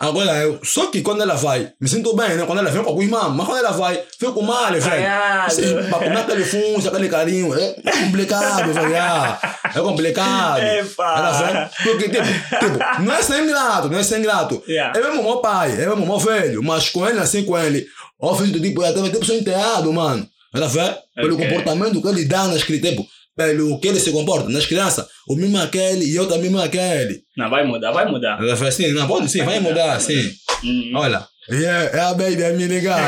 Agora 0.00 0.32
eu, 0.38 0.58
só 0.64 0.86
que 0.86 1.02
quando 1.02 1.20
ela 1.20 1.34
vai, 1.34 1.72
me 1.78 1.86
sinto 1.86 2.16
bem, 2.16 2.30
né? 2.34 2.46
Quando 2.46 2.60
ela 2.60 2.70
vem 2.70 2.82
com 2.82 2.88
alguns 2.88 3.06
mamães, 3.06 3.36
mas 3.36 3.46
quando 3.46 3.58
ela 3.58 3.70
vai, 3.72 4.02
fico 4.18 4.42
mal, 4.42 4.72
velho. 4.72 4.82
Ganhado. 4.82 5.52
Sim, 5.52 5.74
pra 5.90 5.98
comer 5.98 6.16
aquele 6.16 6.44
fungo, 6.44 6.88
aquele 6.88 7.08
carinho, 7.10 7.54
é 7.54 7.74
complicado, 8.04 8.72
velho. 8.72 8.94
É 8.94 9.80
complicado. 9.82 10.62
Epa. 10.62 11.14
Ela 11.18 11.32
vem, 11.32 11.68
porque, 11.84 12.08
tipo, 12.08 12.24
tipo, 12.24 13.02
não 13.02 13.12
é 13.14 13.22
sem 13.22 13.46
grato, 13.46 13.90
não 13.90 13.98
é 13.98 14.02
sem 14.02 14.22
grato. 14.22 14.62
Yeah. 14.66 14.98
É 14.98 15.02
mesmo 15.02 15.22
meu 15.22 15.36
pai, 15.36 15.72
é 15.72 15.86
mesmo 15.86 16.06
meu 16.06 16.18
velho, 16.18 16.62
mas 16.62 16.88
com 16.88 17.06
ele, 17.06 17.18
assim, 17.18 17.44
com 17.44 17.58
ele, 17.58 17.86
ó, 18.18 18.34
filho 18.34 18.52
do 18.52 18.60
tipo, 18.60 18.82
até 18.82 19.02
tipo, 19.02 19.26
sou 19.26 19.36
enteado, 19.36 19.92
mano. 19.92 20.26
Ela 20.54 20.66
vê, 20.66 20.96
pelo 21.14 21.34
Ok. 21.34 21.46
comportamento 21.46 22.00
que 22.00 22.08
ele 22.08 22.24
dá 22.24 22.44
nas 22.44 22.62
crianças, 22.64 22.90
tipo, 22.90 23.06
pelo 23.36 23.78
que 23.80 23.88
ele 23.88 24.00
se 24.00 24.10
comporta 24.12 24.48
nas 24.48 24.66
crianças, 24.66 25.06
o 25.28 25.34
mesmo 25.36 25.58
é 25.58 25.62
aquele 25.62 26.04
e 26.04 26.14
eu 26.16 26.26
também 26.26 26.42
mesmo 26.50 26.60
é 26.60 26.64
aquele. 26.64 27.20
Não, 27.36 27.48
vai 27.50 27.64
mudar, 27.64 27.92
vai 27.92 28.06
mudar. 28.06 28.38
Assim, 28.66 28.92
não, 28.92 29.06
pode 29.06 29.28
sim, 29.30 29.44
vai 29.44 29.60
mudar, 29.60 30.00
sim. 30.00 30.30
Hum. 30.64 30.92
Olha, 30.94 31.24
é, 31.50 31.90
é 31.96 32.00
a 32.00 32.12
baby, 32.14 32.42
é 32.42 32.52
me 32.52 32.66
ligar. 32.66 33.00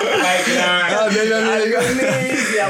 Vai, 0.00 0.40
É 0.40 0.44
cara. 0.56 1.00
a 1.00 1.04
baby, 1.04 1.32
é 1.32 1.40
me 1.40 1.64
ligar. 1.64 1.82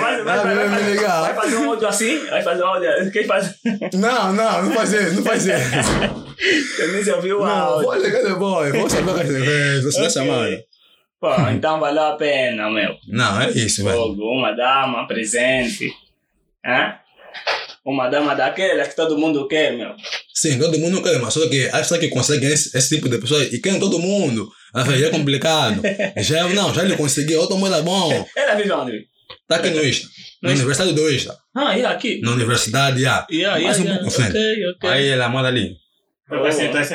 Vai, 0.01 0.23
vai, 0.23 0.39
Ah, 0.39 0.43
vai, 0.43 0.55
vai, 0.55 0.69
vai 0.69 0.83
me 0.83 0.95
vai, 0.97 1.07
vai 1.23 1.35
fazer 1.35 1.57
um 1.57 1.71
áudio 1.71 1.89
assim? 1.89 2.27
Vai 2.27 2.43
fazer 2.43 2.63
um 2.63 2.67
áudio. 2.67 3.11
Quem 3.13 3.25
faz? 3.25 3.51
Não, 3.95 4.33
não, 4.33 4.63
não 4.63 4.73
faz 4.73 4.93
isso, 4.93 5.15
não 5.15 5.23
faz 5.23 5.45
isso. 5.47 6.77
Denise 6.79 7.11
ouviu 7.13 7.41
o 7.41 7.47
Não, 7.47 7.51
áudio. 7.51 7.87
vou 7.91 7.97
ligar 7.97 8.23
depois, 8.23 8.73
vou 8.73 8.89
saber 8.91 9.11
o 9.11 9.15
que 9.19 9.27
você 9.27 9.41
fez, 9.45 9.85
você 9.85 10.01
está 10.07 10.11
chamando. 10.21 10.57
Pô, 11.21 11.35
então 11.51 11.81
valeu 11.81 12.03
a 12.05 12.17
pena, 12.17 12.71
meu. 12.71 12.97
Não, 13.09 13.41
é 13.41 13.51
isso, 13.51 13.83
velho. 13.83 14.13
Uma 14.13 14.53
dama 14.53 15.07
presente. 15.07 15.93
Hã? 16.65 16.95
Uma 17.85 18.09
dama 18.09 18.35
daquelas 18.35 18.89
que 18.89 18.97
todo 18.97 19.19
mundo 19.19 19.49
quer, 19.49 19.77
meu. 19.77 19.95
Sim, 20.33 20.59
todo 20.59 20.79
mundo 20.79 21.03
quer, 21.03 21.19
mas 21.19 21.35
só 21.35 21.49
que 21.49 21.67
as 21.67 21.81
pessoas 21.81 22.01
que 22.01 22.09
conseguem 22.09 22.49
esse, 22.51 22.77
esse 22.77 22.95
tipo 22.95 23.09
de 23.09 23.19
pessoas 23.19 23.53
e 23.53 23.61
querem 23.61 23.81
todo 23.81 23.99
mundo. 23.99 24.49
Vezes 24.87 25.07
é 25.07 25.11
complicado. 25.11 25.83
Já 26.19 26.47
não, 26.49 26.73
já 26.73 26.85
ele 26.85 26.97
conseguiu, 26.97 27.41
outro 27.41 27.57
mundo 27.57 27.75
é 27.75 27.83
bom. 27.83 28.27
Ela 28.37 28.55
vive 28.55 28.71
onde? 28.71 29.07
Tá 29.49 29.57
aqui 29.57 29.71
no 29.71 29.83
Ista. 29.83 30.07
Na 30.43 30.51
No 30.51 30.55
Universidade 30.57 30.93
do 30.93 31.11
Ista. 31.11 31.37
Ah, 31.57 31.73
yeah, 31.73 31.91
aqui. 31.97 32.21
Na 32.21 32.33
Universidade, 32.33 33.01
já. 33.01 33.27
Yeah, 33.31 33.61
Mais 33.61 33.79
yeah, 33.79 33.81
um 33.81 33.85
yeah. 33.85 34.03
pouco 34.05 34.11
frente. 34.11 34.31
Ok, 34.31 34.67
ok. 34.77 34.91
Aí 34.91 35.09
ela 35.09 35.29
mora 35.29 35.49
ali. 35.49 35.75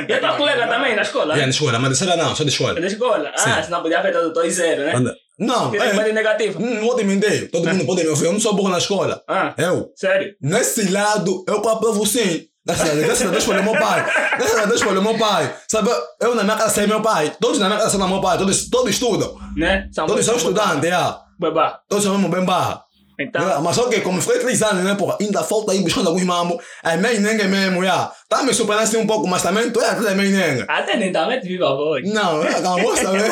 E 0.08 0.14
a 0.14 0.20
tua 0.20 0.34
colega 0.34 0.68
também, 0.68 0.96
na 0.96 1.02
escola? 1.02 1.36
Já 1.36 1.44
na 1.44 1.50
escola, 1.50 1.80
mas 1.80 1.98
de 1.98 2.06
não, 2.06 2.36
só 2.36 2.44
de 2.44 2.50
escola. 2.50 2.80
Na 2.80 2.88
escola? 2.88 3.32
Ah, 3.36 3.40
Sim. 3.40 3.64
senão 3.64 3.82
podia 3.82 4.00
haver 4.00 4.14
todo 4.14 4.32
2-0, 4.40 4.78
né? 4.78 5.14
Não, 5.40 5.74
é, 5.74 6.10
é. 6.10 6.14
negativo. 6.14 6.60
não 6.60 6.82
vou 6.82 6.96
te 6.96 7.04
mentir. 7.04 7.50
Todo 7.50 7.68
mundo 7.68 7.86
pode 7.86 8.04
me 8.04 8.10
ouvir. 8.10 8.26
Eu 8.26 8.34
não 8.34 8.40
sou 8.40 8.54
burro 8.54 8.70
na 8.70 8.78
escola. 8.78 9.24
Ah, 9.28 9.54
Eu, 9.58 9.92
sério? 9.96 10.36
nesse 10.40 10.90
lado, 10.92 11.44
eu 11.48 11.58
aprovo 11.68 12.06
sim. 12.06 12.48
Graças 12.66 12.90
a 12.90 13.30
Deus, 13.30 13.44
foi 13.44 13.62
meu 13.62 13.74
pai. 13.74 14.06
Graças 14.38 14.58
a 14.58 14.66
Deus 14.66 14.82
foi 14.82 15.02
meu 15.02 15.18
pai. 15.18 15.54
Sabe, 15.68 15.90
eu 16.22 16.34
na 16.34 16.44
minha 16.44 16.56
casa 16.56 16.70
sei 16.74 16.88
meu 16.88 17.02
pai. 17.02 17.36
Todos 17.42 17.60
na 17.60 17.66
minha 17.68 17.78
casa 17.78 17.98
são 17.98 18.08
meu 18.08 18.22
pai. 18.22 18.38
Todos, 18.38 18.70
todos 18.70 18.92
estudam. 18.92 19.36
Né? 19.58 19.90
São 19.92 20.06
Todos 20.06 20.24
são 20.24 20.38
estudantes, 20.38 20.90
é. 20.90 21.16
Babá. 21.40 21.82
Todos 21.90 22.06
são 22.06 22.14
mesmo 22.14 22.30
bem 22.30 22.46
barra. 22.46 22.84
Então, 23.20 23.42
Yeah, 23.42 23.62
mas 23.62 23.76
só 23.76 23.88
que 23.90 24.02
como 24.02 24.22
três 24.22 24.62
anos, 24.64 24.84
né, 24.84 24.96
porra, 24.96 25.18
ainda 25.20 25.44
falta 25.44 25.72
aí 25.72 25.82
buscando 25.82 26.08
alguns 26.08 26.24
mamos. 26.24 26.58
É 26.84 26.98
meio 26.98 27.22
nengue 27.22 27.44
mesmo, 27.44 27.84
já. 27.84 28.12
Tá 28.28 28.44
me 28.44 28.54
surpreendendo 28.54 28.90
assim 28.90 28.98
um 28.98 29.08
pouco, 29.08 29.28
mas 29.28 29.44
também 29.44 29.70
tu 29.70 29.80
é 29.82 29.90
até 29.90 30.14
meio 30.16 30.32
nengue. 30.32 30.66
até 30.68 30.96
lentamente 30.96 31.48
viva 31.48 31.68
a 31.70 31.76
voz. 31.76 32.10
Não, 32.12 32.44
é, 32.44 32.62
calma, 32.62 32.82
vou 32.82 32.98
saber. 32.98 33.32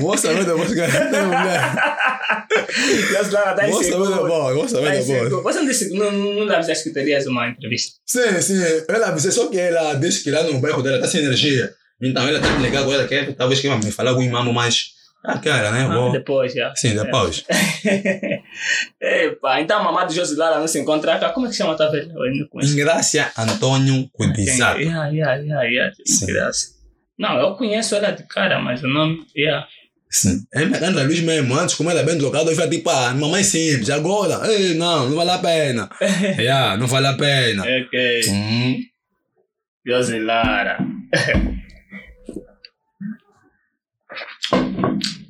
Vou 0.00 0.16
saber 0.16 0.44
depois 0.44 0.68
que 0.68 0.74
tem 0.74 1.22
mulher. 1.22 1.74
Já 3.12 3.24
se 3.24 3.30
leva, 3.30 3.52
tá 3.54 3.66
Vou 3.66 3.82
saber 3.84 4.08
depois, 4.08 4.54
vou 4.54 4.68
saber 4.68 5.04
depois. 5.04 5.42
Você 5.42 5.58
não 5.58 5.66
disse, 5.66 5.94
não, 5.94 6.10
não 6.12 6.44
não 6.46 6.54
avisaste 6.54 6.84
que 6.84 6.90
terias 6.90 7.26
uma 7.26 7.48
entrevista? 7.48 7.96
Sim, 8.06 8.40
sim, 8.40 8.60
ela 8.88 9.08
avisou, 9.08 9.32
só 9.32 9.46
que 9.48 9.58
ela 9.58 9.94
disse 9.94 10.22
que 10.22 10.30
lá 10.30 10.42
no 10.42 10.58
bairro 10.60 10.82
dela 10.82 11.00
tá 11.00 11.06
sem 11.06 11.20
energia. 11.20 11.72
Então 12.02 12.26
ela 12.26 12.40
tá 12.40 12.50
me 12.50 12.62
ligando 12.62 12.82
agora, 12.82 13.06
quer, 13.06 13.34
talvez 13.34 13.60
que 13.60 13.68
vai 13.68 13.78
me 13.78 13.90
falar 13.90 14.10
algum 14.10 14.28
mamo 14.30 14.52
mais. 14.52 14.94
Ah, 15.26 15.38
cara, 15.38 15.70
né? 15.70 15.86
Ah, 15.88 15.94
Vou. 15.94 16.12
depois 16.12 16.52
já. 16.52 16.74
Sim, 16.76 16.94
depois. 16.94 17.46
Epa, 19.00 19.60
então 19.62 19.78
a 19.78 19.82
mamá 19.82 20.04
do 20.04 20.12
Josilara 20.12 20.58
não 20.58 20.68
se 20.68 20.78
encontra 20.78 21.18
cá. 21.18 21.30
Como 21.30 21.46
é 21.46 21.50
que 21.50 21.56
chama 21.56 21.72
a 21.72 21.90
velha? 21.90 22.12
Conheço. 22.50 22.74
Ingrácia 22.74 23.32
Antônio. 23.38 24.10
Yeah, 24.36 24.78
yeah, 25.08 25.34
yeah, 25.36 25.62
yeah. 25.62 25.94
Sim. 26.04 26.26
Graça. 26.26 26.74
Não, 27.18 27.38
eu 27.38 27.54
conheço 27.54 27.94
ela 27.94 28.10
de 28.10 28.22
cara, 28.24 28.60
mas 28.60 28.82
o 28.82 28.88
nome. 28.88 29.24
Yeah. 29.34 29.66
Sim. 30.10 30.44
É 30.52 30.66
minha 30.66 30.78
grande 30.78 31.02
luz 31.02 31.20
mesmo. 31.20 31.54
Antes, 31.54 31.74
como 31.74 31.90
ela 31.90 32.00
é 32.00 32.04
bem 32.04 32.18
trocada, 32.18 32.50
eu 32.50 32.54
falei 32.54 32.76
tipo, 32.76 32.90
ah, 32.90 33.14
mamãe 33.14 33.42
simples. 33.42 33.88
Agora, 33.88 34.46
ei, 34.52 34.74
não, 34.74 35.08
não 35.08 35.16
vale 35.16 35.30
a 35.30 35.38
pena. 35.38 35.88
yeah, 36.38 36.76
não 36.76 36.86
vale 36.86 37.06
a 37.06 37.14
pena. 37.14 37.62
Ok. 37.62 38.20
Hum. 38.28 38.78
Josilara. 39.86 40.78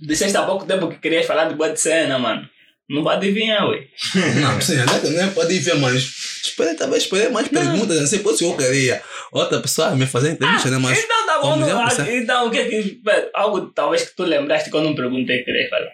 Disseste 0.07 0.37
há 0.37 0.43
pouco 0.43 0.67
tempo 0.67 0.89
que 0.89 0.99
querias 0.99 1.27
falar 1.27 1.47
de 1.47 1.55
boa 1.55 1.71
de 1.71 1.81
cena, 1.81 2.19
mano. 2.19 2.49
Não 2.89 3.03
vai 3.03 3.17
adivinhar, 3.17 3.67
ué. 3.69 3.87
Não, 4.41 4.61
sim, 4.61 4.79
até 4.79 5.01
que 5.01 5.09
não 5.09 5.33
pode 5.33 5.59
ver, 5.59 5.77
mas 5.77 6.03
esperei, 6.45 6.75
talvez 6.75 7.05
esperei 7.05 7.31
mais 7.31 7.49
perguntas, 7.49 7.99
não 7.99 8.07
sei 8.07 8.19
quanto 8.19 8.45
eu 8.45 8.55
queria. 8.57 9.03
Outra 9.33 9.59
pessoa 9.59 9.97
me 9.97 10.07
fazer 10.07 10.33
entrevista, 10.33 10.69
né? 10.71 10.77
Mas 10.77 10.99
então 10.99 11.27
tá 11.27 11.39
bom, 11.41 11.57
não, 11.57 11.81
ah, 11.81 11.89
então 12.11 12.47
o 12.47 12.51
que 12.51 12.59
é 12.59 12.65
que. 12.67 13.01
Algo 13.33 13.73
talvez 13.75 14.03
que 14.03 14.15
tu 14.15 14.25
lembraste 14.25 14.69
quando 14.69 14.85
não 14.85 14.95
perguntei 14.95 15.39
que 15.39 15.45
querias 15.45 15.71
falar. 15.71 15.91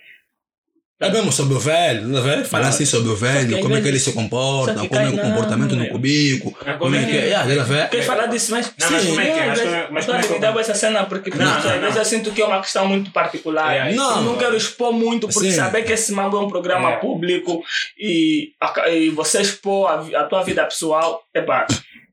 É 1.01 1.11
mesmo 1.11 1.33
sobre 1.33 1.55
o 1.55 1.59
velho, 1.59 2.13
tá 2.13 2.21
vendo? 2.21 2.45
Falar 2.45 2.65
Não, 2.65 2.71
assim 2.71 2.85
sobre 2.85 3.11
o 3.11 3.17
velho, 3.17 3.59
como 3.61 3.75
é 3.75 3.81
que 3.81 3.89
ele 3.89 3.99
se 3.99 4.13
comporta, 4.13 4.75
como 4.87 5.01
é 5.01 5.09
o 5.09 5.19
comportamento 5.19 5.75
no 5.75 5.85
é. 5.85 5.89
cubico, 5.89 6.55
Mas 6.65 6.77
como 6.77 6.95
é 6.95 7.05
que 7.05 7.17
é. 7.17 7.25
Yeah, 7.27 7.65
vê? 7.65 7.89
Queres 7.89 8.07
falar 8.07 8.27
disso, 8.27 8.51
mas. 8.51 8.73
Não, 8.79 8.91
mas 8.91 9.05
como 9.07 9.21
é 9.21 9.25
que 9.25 9.31
é? 9.31 9.47
não, 9.47 9.93
Mas 9.93 10.05
como 10.05 10.19
é- 10.19 10.21
é 10.21 10.23
que- 10.39 10.45
a 10.45 10.53
com 10.53 10.61
essa 10.61 10.75
cena 10.75 11.05
porque 11.05 11.31
Não, 11.31 11.57
às 11.57 11.65
não, 11.65 11.81
vezes 11.81 11.97
eu 11.97 12.05
sinto 12.05 12.31
que 12.33 12.43
é 12.43 12.45
uma 12.45 12.61
questão 12.61 12.87
muito 12.87 13.11
particular. 13.11 13.75
É, 13.75 13.95
Não. 13.95 14.17
Eu 14.19 14.23
não 14.25 14.37
quero 14.37 14.57
expor 14.57 14.93
muito, 14.93 15.27
porque 15.29 15.51
saber 15.53 15.83
que 15.83 15.93
esse 15.93 16.13
mambo 16.13 16.37
é 16.37 16.41
um 16.41 16.49
programa 16.49 16.91
É. 16.93 16.97
público 16.97 17.63
e, 17.99 18.51
e 18.91 19.11
você 19.11 19.41
expor 19.41 19.91
a, 20.15 20.25
tua 20.25 20.43
vida 20.43 20.65
pessoal, 20.65 21.23
é 21.35 21.41
pá. 21.41 21.67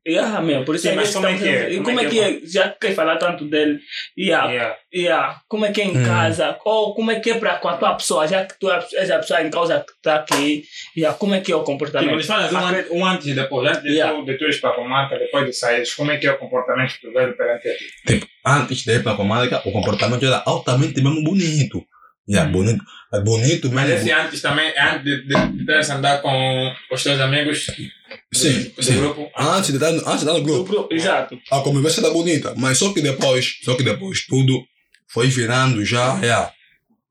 E 0.07 0.17
ah, 0.17 0.39
meu, 0.41 0.63
por 0.63 0.75
isso 0.75 0.87
Sim, 0.87 0.95
mas 0.95 1.13
como 1.13 1.27
é 1.27 1.37
que 1.37 1.47
é? 1.49 1.69
E 1.69 1.73
Como 1.75 1.85
como 1.87 1.99
é 1.99 2.05
é 2.05 2.09
que 2.09 2.19
é? 2.21 2.39
Já 2.45 2.69
que 2.69 2.79
quer 2.87 2.95
falar 2.95 3.17
tanto 3.17 3.43
dele, 3.49 3.77
e 4.15 4.31
ah, 4.31 4.45
Yeah. 4.45 4.75
e 4.93 5.07
ah, 5.09 5.35
como 5.49 5.65
é 5.65 5.71
que 5.73 5.81
é 5.81 5.85
em 5.85 5.97
Hum. 5.97 6.05
casa? 6.05 6.57
Ou 6.63 6.95
como 6.95 7.11
é 7.11 7.19
que 7.19 7.29
é 7.31 7.33
pra, 7.37 7.55
com 7.57 7.67
a 7.67 7.75
tua 7.75 7.93
pessoa, 7.95 8.25
já 8.25 8.45
que 8.45 8.57
tu 8.57 8.71
és 8.71 9.11
a 9.11 9.19
pessoa 9.19 9.41
em 9.41 9.49
causa 9.49 9.83
que 9.85 9.91
está 9.91 10.15
aqui, 10.15 10.63
e 10.95 11.05
ah, 11.05 11.11
como 11.13 11.35
é 11.35 11.41
que 11.41 11.51
é 11.51 11.55
o 11.55 11.59
Tipo, 11.59 11.71
comportamento? 11.71 12.13
eles 12.13 12.25
falam 12.25 12.47
de 12.47 12.55
um, 12.55 12.59
an- 12.59 12.85
um 12.91 13.05
antes 13.05 13.27
e 13.27 13.33
depois. 13.33 13.67
Antes 13.69 13.83
de, 13.83 13.89
Yeah. 13.89 14.15
tu, 14.17 14.25
de 14.25 14.37
tu 14.37 14.43
ires 14.45 14.59
para 14.61 14.69
a 14.69 14.73
comarca, 14.75 15.19
depois 15.19 15.45
de 15.45 15.51
sair, 15.53 15.83
como 15.97 16.09
é 16.11 16.17
que 16.17 16.25
é 16.27 16.31
o 16.31 16.37
comportamento 16.37 16.93
do 17.03 17.11
velho 17.11 17.35
perante 17.35 17.67
a 17.67 17.73
ti? 17.75 17.85
Tipo, 18.07 18.27
antes 18.45 18.83
de 18.85 18.91
ir 18.93 19.03
para 19.03 19.11
a 19.11 19.15
comarca, 19.17 19.61
o 19.65 19.71
comportamento 19.73 20.25
era 20.25 20.41
altamente 20.45 21.01
mesmo 21.03 21.21
bonito. 21.21 21.83
Yeah, 22.29 22.51
bonito, 22.51 22.83
é 23.13 23.21
bonito 23.21 23.71
Mas 23.71 23.87
mesmo. 23.87 24.01
esse 24.01 24.11
antes 24.11 24.41
também, 24.41 24.67
é 24.67 24.81
antes 24.81 25.03
de, 25.05 25.27
de, 25.27 25.65
de 25.65 25.91
andar 25.91 26.21
com 26.21 26.73
os 26.91 27.03
teus 27.03 27.19
amigos 27.21 27.65
do, 27.67 28.37
Sim, 28.37 28.71
do 28.75 28.83
sim. 28.83 28.97
grupo. 28.97 29.29
Antes 29.37 29.69
de 29.69 29.75
estar 29.75 29.91
no, 29.91 29.99
antes 29.99 30.11
de 30.11 30.17
estar 30.19 30.33
no 30.33 30.39
Do 30.39 30.43
grupo, 30.43 30.63
grupo, 30.71 30.93
Exato. 30.93 31.39
a 31.51 31.61
convivência 31.61 32.01
era 32.01 32.09
bonita, 32.11 32.53
mas 32.57 32.77
só 32.77 32.91
que 32.93 33.01
depois, 33.01 33.59
só 33.63 33.75
que 33.75 33.83
depois 33.83 34.25
tudo 34.25 34.61
foi 35.09 35.27
virando 35.27 35.85
já, 35.85 36.19
yeah. 36.21 36.51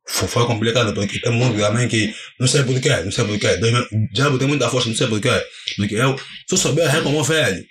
Foi, 0.09 0.29
foi 0.29 0.47
complicado, 0.47 0.95
porque 0.95 1.19
tem 1.19 1.33
mundo 1.33 1.59
também 1.59 1.89
que 1.89 2.15
não 2.39 2.47
sei 2.47 2.63
porquê, 2.63 2.91
não 3.03 3.11
sei 3.11 3.25
porquê. 3.25 3.59
Já 4.15 4.31
botei 4.31 4.47
muita 4.47 4.69
força, 4.69 4.89
não 4.89 4.95
sei 4.95 5.09
porquê. 5.09 5.31
Porque 5.77 5.95
eu 5.97 6.17
só 6.49 6.57
sabia 6.57 6.89
rir 6.89 7.03
como 7.03 7.25
velho. 7.25 7.65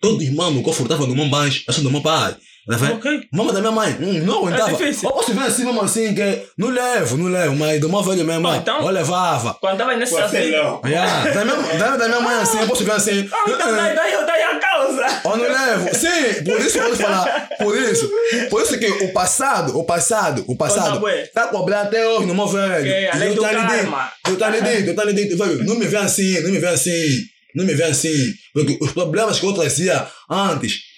Todos, 0.00 0.26
mano, 0.30 0.60
o 0.60 0.62
confortável 0.62 1.06
do 1.06 1.14
meu 1.14 1.28
pai, 1.28 1.50
eu 1.66 1.72
sou 1.74 1.82
do 1.84 1.90
meu 1.90 2.00
pai. 2.00 2.34
Tá 2.66 2.76
vendo? 2.76 2.94
Ok. 2.94 3.28
Mamãe 3.32 3.54
da 3.54 3.60
minha 3.60 3.72
mãe, 3.72 3.96
hum, 4.00 4.20
não 4.24 4.38
aguentava. 4.38 4.70
É 4.70 4.74
difícil. 4.74 5.08
Eu 5.08 5.14
posso 5.14 5.34
ver 5.34 5.40
assim, 5.46 5.64
mesmo 5.64 5.80
assim, 5.82 6.14
que 6.14 6.42
não 6.56 6.68
levo, 6.68 7.16
não 7.16 7.26
levo, 7.28 7.56
mas 7.56 7.80
do 7.80 7.88
meu 7.88 8.02
velho 8.02 8.24
mesmo, 8.24 8.46
Ah, 8.48 8.56
então? 8.56 8.80
eu 8.80 8.88
levava. 8.90 9.54
Quando 9.60 9.78
tava 9.78 9.96
nesse 9.96 10.12
Você 10.12 10.50
não. 10.52 10.80
Yeah, 10.84 11.30
da, 11.32 11.44
minha, 11.44 11.56
da, 11.78 11.96
da 11.96 12.08
minha 12.08 12.20
mãe 12.20 12.36
assim, 12.36 12.60
eu 12.60 12.68
posso 12.68 12.84
ver 12.84 12.92
assim. 12.92 13.28
Oh, 13.32 13.50
então 13.50 13.76
daí, 13.76 13.96
daí 13.96 14.12
eu 14.12 14.24
daí 14.26 14.42
a 14.42 14.58
causa. 14.60 15.06
Eu 15.24 15.36
não 15.36 15.44
levo. 15.44 15.94
Sim, 15.96 16.44
por 16.44 16.60
isso 16.60 16.78
eu 16.78 16.88
posso 16.90 17.02
falar. 17.02 17.48
Por 17.58 17.76
isso. 17.76 18.10
Por 18.48 18.62
isso 18.62 18.78
que 18.78 18.86
o 18.86 19.12
passado, 19.12 19.76
o 19.76 19.84
passado, 19.84 20.44
o 20.46 20.56
passado. 20.56 21.02
Tá 21.34 21.48
cobrando 21.48 21.88
até 21.88 22.06
hoje 22.06 22.26
no 22.26 22.34
meu 22.34 22.46
velho. 22.46 22.74
Ok, 22.80 23.08
além 23.12 23.28
eu 23.34 23.40
tenho 23.42 23.60
lhe 23.60 23.66
dito. 23.80 23.96
Eu 24.28 24.36
tenho 24.36 24.50
lhe 24.52 24.60
dito, 24.60 24.88
eu 24.90 24.94
tenho 24.94 25.08
lhe 25.08 25.14
dito, 25.14 25.36
velho. 25.36 25.64
Não 25.64 25.74
me 25.74 25.86
vê 25.86 25.96
assim, 25.96 26.40
não 26.42 26.50
me 26.52 26.58
vê 26.60 26.66
assim. 26.68 27.22
Não 27.56 27.64
me 27.64 27.74
vê 27.74 27.82
assim. 27.84 28.32
Porque 28.54 28.78
os 28.80 28.92
problemas 28.92 29.38
que 29.40 29.46
eu 29.46 29.52
trazia 29.52 30.06
antes, 30.30 30.91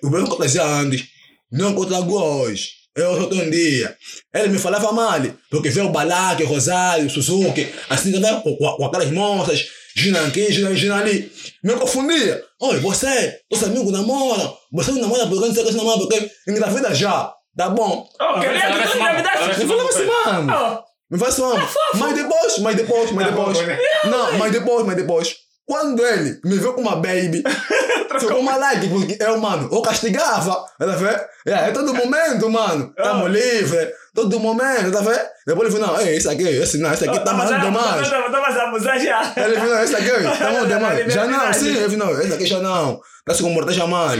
problemas 0.00 0.28
que 0.28 0.34
eu 0.34 0.38
trazia 0.38 0.64
antes, 0.64 1.04
não 1.50 1.74
trago 1.84 2.18
hoje. 2.18 2.70
Eu 2.96 3.20
só 3.20 3.26
tenho 3.26 3.44
um 3.44 3.50
dia. 3.50 3.94
Ele 4.34 4.48
me 4.48 4.58
falava 4.58 4.90
mal, 4.90 5.20
porque 5.50 5.68
veio 5.68 5.88
o 5.88 5.92
Balaque, 5.92 6.44
Rosário, 6.44 7.10
Suzuki, 7.10 7.70
assim 7.90 8.10
também, 8.10 8.40
com, 8.40 8.56
com, 8.56 8.76
com 8.76 8.86
aquelas 8.86 9.10
moças, 9.10 9.66
Gina 9.94 10.26
aqui, 10.26 10.50
Gina, 10.50 10.74
Gina 10.74 10.96
ali. 10.96 11.30
Me 11.62 11.74
confundia. 11.74 12.42
Oi, 12.60 12.80
você, 12.80 13.38
os 13.52 13.62
amigos 13.62 13.92
namoram, 13.92 14.56
você 14.72 14.92
não 14.92 15.02
namora 15.02 15.26
porque 15.26 15.46
não 15.46 15.54
sei 15.54 15.62
o 15.62 15.66
que 15.66 15.72
você 15.72 15.78
namora, 15.78 15.98
porque 15.98 16.30
engravida 16.48 16.94
já. 16.94 17.32
Tá 17.56 17.70
bom. 17.70 18.06
Oh, 18.20 18.40
queria 18.40 18.60
que 18.60 18.88
tu 18.90 18.96
engravidasse. 18.98 19.60
Me 19.60 19.66
falava 19.66 19.88
assim, 19.88 20.04
mano. 20.04 20.82
Me 21.10 21.18
faz 21.18 21.38
uma. 21.38 21.68
Mas 21.94 22.14
depois, 22.14 22.58
mas 22.58 22.76
depois, 22.76 23.10
mas 23.12 23.26
depois. 23.26 23.58
Não, 24.04 24.38
mas 24.38 24.52
depois, 24.52 24.86
mas 24.86 24.96
depois. 24.96 25.36
Quando 25.66 26.04
ele 26.06 26.40
me 26.44 26.58
viu 26.58 26.72
com 26.74 26.80
uma 26.80 26.96
baby, 26.96 27.42
ficou 28.20 28.38
uma 28.40 28.56
like, 28.56 28.88
porque 28.88 29.16
eu, 29.20 29.36
mano, 29.38 29.68
eu 29.72 29.82
castigava, 29.82 30.64
tá 30.78 30.86
vendo? 30.86 31.20
É, 31.46 31.68
é 31.68 31.70
todo 31.72 31.92
momento, 31.92 32.48
mano. 32.48 32.92
Tamo 32.94 33.26
livre, 33.26 33.90
todo 34.14 34.38
momento, 34.38 34.92
tá 34.92 35.00
vendo? 35.00 35.20
Depois 35.46 35.68
ele 35.74 35.80
falou, 35.80 35.96
não, 35.96 36.00
ei, 36.06 36.16
esse 36.16 36.28
aqui, 36.28 36.42
esse 36.44 36.78
não, 36.78 36.92
esse 36.92 37.08
aqui 37.08 37.18
tá 37.18 37.32
já- 37.46 37.58
demais. 37.58 38.08
Mais 38.10 38.56
a 38.56 38.62
abusar 38.68 39.00
já. 39.00 39.32
Ele 39.36 39.54
falou, 39.56 39.74
não, 39.74 39.82
esse 39.82 39.96
aqui, 39.96 40.10
tá 40.38 40.52
mandando 40.52 40.66
demais. 40.68 41.12
Já 41.12 41.26
não, 41.26 41.52
sim, 41.52 41.68
ele 41.76 41.90
falou, 41.90 42.14
não, 42.14 42.20
esse 42.22 42.32
aqui 42.34 42.46
já 42.46 42.58
não. 42.60 43.00
Tá 43.24 43.34
se 43.34 43.42
comportando 43.42 43.72
já 43.76 43.86
mal. 43.88 44.10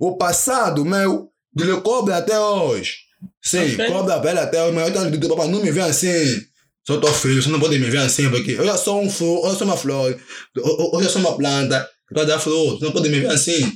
O 0.00 0.16
passado 0.16 0.84
meu, 0.84 1.28
ele 1.58 1.80
cobra 1.80 2.18
até 2.18 2.38
hoje. 2.38 2.94
Sim, 3.42 3.76
cobra 3.88 4.20
pele 4.20 4.38
até 4.38 4.62
hoje, 4.62 4.72
mas 4.74 4.94
eu 4.94 5.10
dito, 5.10 5.28
papai, 5.28 5.48
não 5.48 5.60
me 5.60 5.70
vê 5.72 5.80
assim. 5.80 6.40
Sou 6.86 7.00
teu 7.00 7.12
filho, 7.14 7.42
você 7.42 7.48
não 7.48 7.60
pode 7.60 7.78
me 7.78 7.88
ver 7.88 7.98
assim, 7.98 8.28
porque 8.30 8.52
eu 8.52 8.64
já 8.66 8.76
sou 8.76 9.00
um 9.00 9.08
flor, 9.10 9.48
eu 9.48 9.54
sou 9.56 9.66
uma 9.66 9.76
flor, 9.76 10.10
eu, 10.56 10.64
eu- 10.64 10.90
eu 10.94 11.02
já 11.02 11.08
sou 11.10 11.20
uma 11.20 11.36
planta, 11.36 11.88
que 12.08 12.14
vai 12.14 12.26
dar 12.26 12.38
flor, 12.40 12.78
você 12.78 12.84
não 12.86 12.92
pode 12.92 13.08
me 13.08 13.20
ver 13.20 13.28
assim. 13.28 13.72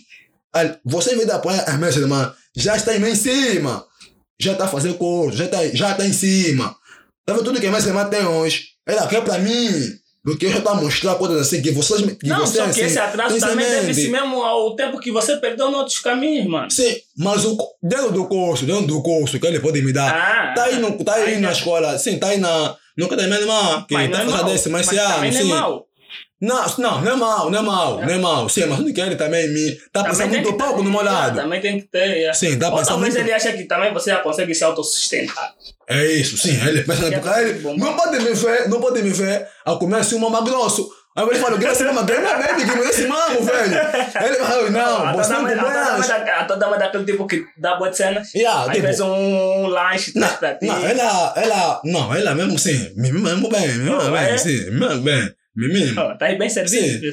Você, 0.84 1.12
em 1.12 1.16
vez 1.16 1.26
de 1.26 1.32
apoiar 1.32 1.62
as 1.68 1.78
minhas 1.78 1.96
irmãs, 1.96 2.32
já 2.56 2.76
está 2.76 2.96
em 2.96 3.14
cima. 3.14 3.84
Já 4.40 4.52
está 4.52 4.66
fazendo 4.66 4.94
curso, 4.94 5.36
já 5.36 5.44
está 5.44 5.66
já 5.68 5.94
tá 5.94 6.04
em 6.06 6.12
cima. 6.12 6.74
Tá 7.24 7.32
vendo 7.34 7.44
tudo 7.44 7.60
que 7.60 7.66
a 7.66 7.70
minha 7.70 7.82
irmã 7.82 8.04
tem 8.08 8.24
hoje? 8.24 8.64
Ela 8.86 9.06
quer 9.06 9.22
pra 9.22 9.38
mim. 9.38 9.70
Porque 10.24 10.46
eu 10.46 10.52
já 10.52 10.60
tá 10.60 10.74
mostrando 10.74 11.16
coisas 11.18 11.40
assim 11.42 11.62
que 11.62 11.70
vocês 11.70 12.00
me- 12.02 12.16
que 12.16 12.26
Não, 12.26 12.40
você, 12.40 12.56
só 12.58 12.64
que 12.64 12.70
assim, 12.70 12.80
esse 12.82 12.98
atraso 12.98 13.38
também 13.38 13.64
deve-se 13.68 14.08
mesmo 14.08 14.42
ao 14.42 14.74
tempo 14.74 14.98
que 14.98 15.12
você 15.12 15.36
perdeu 15.36 15.70
em 15.70 15.74
outros 15.74 16.00
caminhos, 16.00 16.46
mano. 16.48 16.68
Sim, 16.70 16.96
mas 17.16 17.44
o, 17.44 17.56
dentro 17.82 18.10
do 18.10 18.26
curso, 18.26 18.66
dentro 18.66 18.86
do 18.88 19.00
curso 19.02 19.38
que 19.38 19.46
ele 19.46 19.60
pode 19.60 19.80
me 19.82 19.92
dar, 19.92 20.10
Ah, 20.12 20.52
tá 20.54 20.64
aí, 20.64 20.80
no, 20.80 20.92
tá 21.04 21.14
aí 21.14 21.34
aí 21.34 21.40
na 21.40 21.52
já- 21.52 21.58
escola, 21.58 21.96
sim, 21.98 22.18
tá 22.18 22.28
aí 22.28 22.38
na, 22.38 22.76
no 22.96 23.06
academia 23.06 23.38
irmã, 23.38 23.84
que 23.88 23.94
mas 23.94 24.10
não 24.10 24.16
tá 24.18 24.22
é 24.22 24.26
mal. 24.26 24.44
desse, 24.44 24.68
mas 24.68 24.86
Mas 24.86 24.96
esse 24.96 24.98
ano, 25.04 25.14
também 25.14 25.30
não 25.32 25.38
é 25.38 25.42
sim. 25.42 25.48
mal. 25.48 25.86
Não, 26.38 26.62
não, 26.78 27.00
não 27.00 27.12
é 27.12 27.16
mal, 27.16 27.50
não 27.50 27.58
é 27.58 27.62
mal, 27.62 27.96
não 28.02 28.08
é 28.10 28.18
mal. 28.18 28.48
Sim, 28.50 28.66
mas 28.66 28.78
não 28.78 28.92
que 28.92 29.00
ele 29.00 29.16
também 29.16 29.48
me. 29.48 29.72
Tá 29.90 30.04
Também 30.04 30.28
tem 30.28 30.42
muito 30.42 30.52
pouco 30.58 30.82
no 30.82 30.90
meu 30.90 31.02
lado. 31.02 31.36
Também 31.40 31.60
tem 31.62 31.80
que 31.80 31.86
ter. 31.88 32.24
é. 32.24 32.32
Sim, 32.34 32.58
tá 32.58 32.68
Ou 32.68 32.76
pensando 32.76 32.88
talvez 32.88 33.14
muito. 33.14 33.26
ele 33.26 33.32
acha 33.34 33.52
que 33.54 33.64
também 33.64 33.92
você 33.94 34.10
já 34.10 34.18
consegue 34.18 34.54
se 34.54 34.62
autossustentar. 34.62 35.54
É 35.88 36.04
isso, 36.12 36.36
sim, 36.36 36.54
ele 36.66 36.82
pensa 36.82 37.08
Que 37.08 37.14
é 37.14 37.18
porque 37.20 37.40
ele 37.40 37.58
bom. 37.60 37.76
não 37.76 37.96
pode 37.96 38.18
me 38.18 38.34
ver, 38.34 38.68
não 38.68 38.80
pode 38.80 39.02
me 39.02 39.10
ver 39.10 39.46
a 39.64 39.74
comer 39.76 39.96
assim 40.00 40.16
um 40.16 40.18
mama 40.18 40.42
grosso. 40.42 40.86
Aí 41.16 41.24
eu 41.24 41.28
ser 41.74 41.84
mama 41.84 42.02
grande, 42.02 42.22
mas 42.24 42.46
baby, 42.46 42.64
que 42.66 42.76
me 42.76 42.82
dê 42.82 42.88
esse 42.90 43.06
mamo, 43.06 43.42
velho. 43.42 43.74
Ele 43.74 44.36
fala, 44.36 44.70
não, 44.70 45.12
você 45.14 45.32
não 45.32 45.44
dama- 45.46 46.40
a 46.40 46.44
tua 46.44 46.56
dama 46.56 46.76
é 46.76 46.78
é 46.78 46.78
daquele 46.78 47.04
tipo 47.06 47.26
que 47.26 47.42
dá 47.56 47.76
boa 47.76 47.88
de 47.88 47.96
cenas. 47.96 48.34
Yeah, 48.34 48.64
Aí 48.64 48.74
tipo, 48.74 48.86
fez 48.86 49.00
um 49.00 49.66
lanche, 49.66 50.12
Não, 50.14 50.26
traz 50.28 50.38
pra 50.38 50.54
ti. 50.56 50.66
não, 50.66 50.86
ela, 50.86 51.32
ela, 51.36 51.80
não, 51.84 52.14
ela 52.14 52.34
mesmo 52.34 52.58
sim, 52.58 52.92
me 52.96 53.10
mesmo 53.10 53.48
bem, 53.48 53.66
me 53.78 53.88
Oh, 53.90 54.10
bem, 54.10 54.20
é? 54.24 54.36
sim, 54.36 54.64
me 54.66 54.70
mima 54.72 54.94
bem, 54.96 55.30
me 55.56 55.68
mima. 55.72 56.04
Oh, 56.12 56.18
tá 56.18 56.26
aí 56.26 56.36
bem 56.38 56.50
servido. 56.50 57.06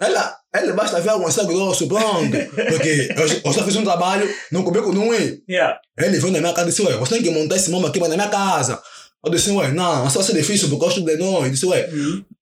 Ela, 0.00 0.36
ela 0.52 0.72
basta 0.74 1.00
ver 1.00 1.10
algum 1.10 1.30
sangue 1.30 1.54
grosso, 1.54 1.86
pronto, 1.86 2.30
porque 2.70 3.08
eu, 3.16 3.40
eu 3.44 3.52
já 3.52 3.62
fiz 3.64 3.76
um 3.76 3.84
trabalho, 3.84 4.28
não 4.50 4.62
comi 4.64 4.80
com 4.82 4.92
ir. 5.14 5.42
Yeah. 5.48 5.78
Ele 5.98 6.18
veio 6.18 6.32
na 6.32 6.40
minha 6.40 6.52
casa 6.52 6.66
e 6.68 6.70
disse, 6.70 6.82
ué, 6.82 6.96
você 6.96 7.14
tem 7.14 7.22
que 7.22 7.30
montar 7.30 7.54
esse 7.56 7.70
mamo 7.70 7.86
aqui 7.86 8.00
mas 8.00 8.08
na 8.08 8.16
minha 8.16 8.28
casa. 8.28 8.80
Eu 9.24 9.30
disse, 9.30 9.50
ué, 9.52 9.70
não, 9.72 10.08
só 10.10 10.18
vai 10.20 10.26
ser 10.28 10.34
difícil 10.34 10.68
porque 10.68 10.84
eu 10.84 10.88
estudo 10.88 11.06
de. 11.06 11.22
Eu 11.22 11.50
disse, 11.50 11.66
ué, 11.66 11.88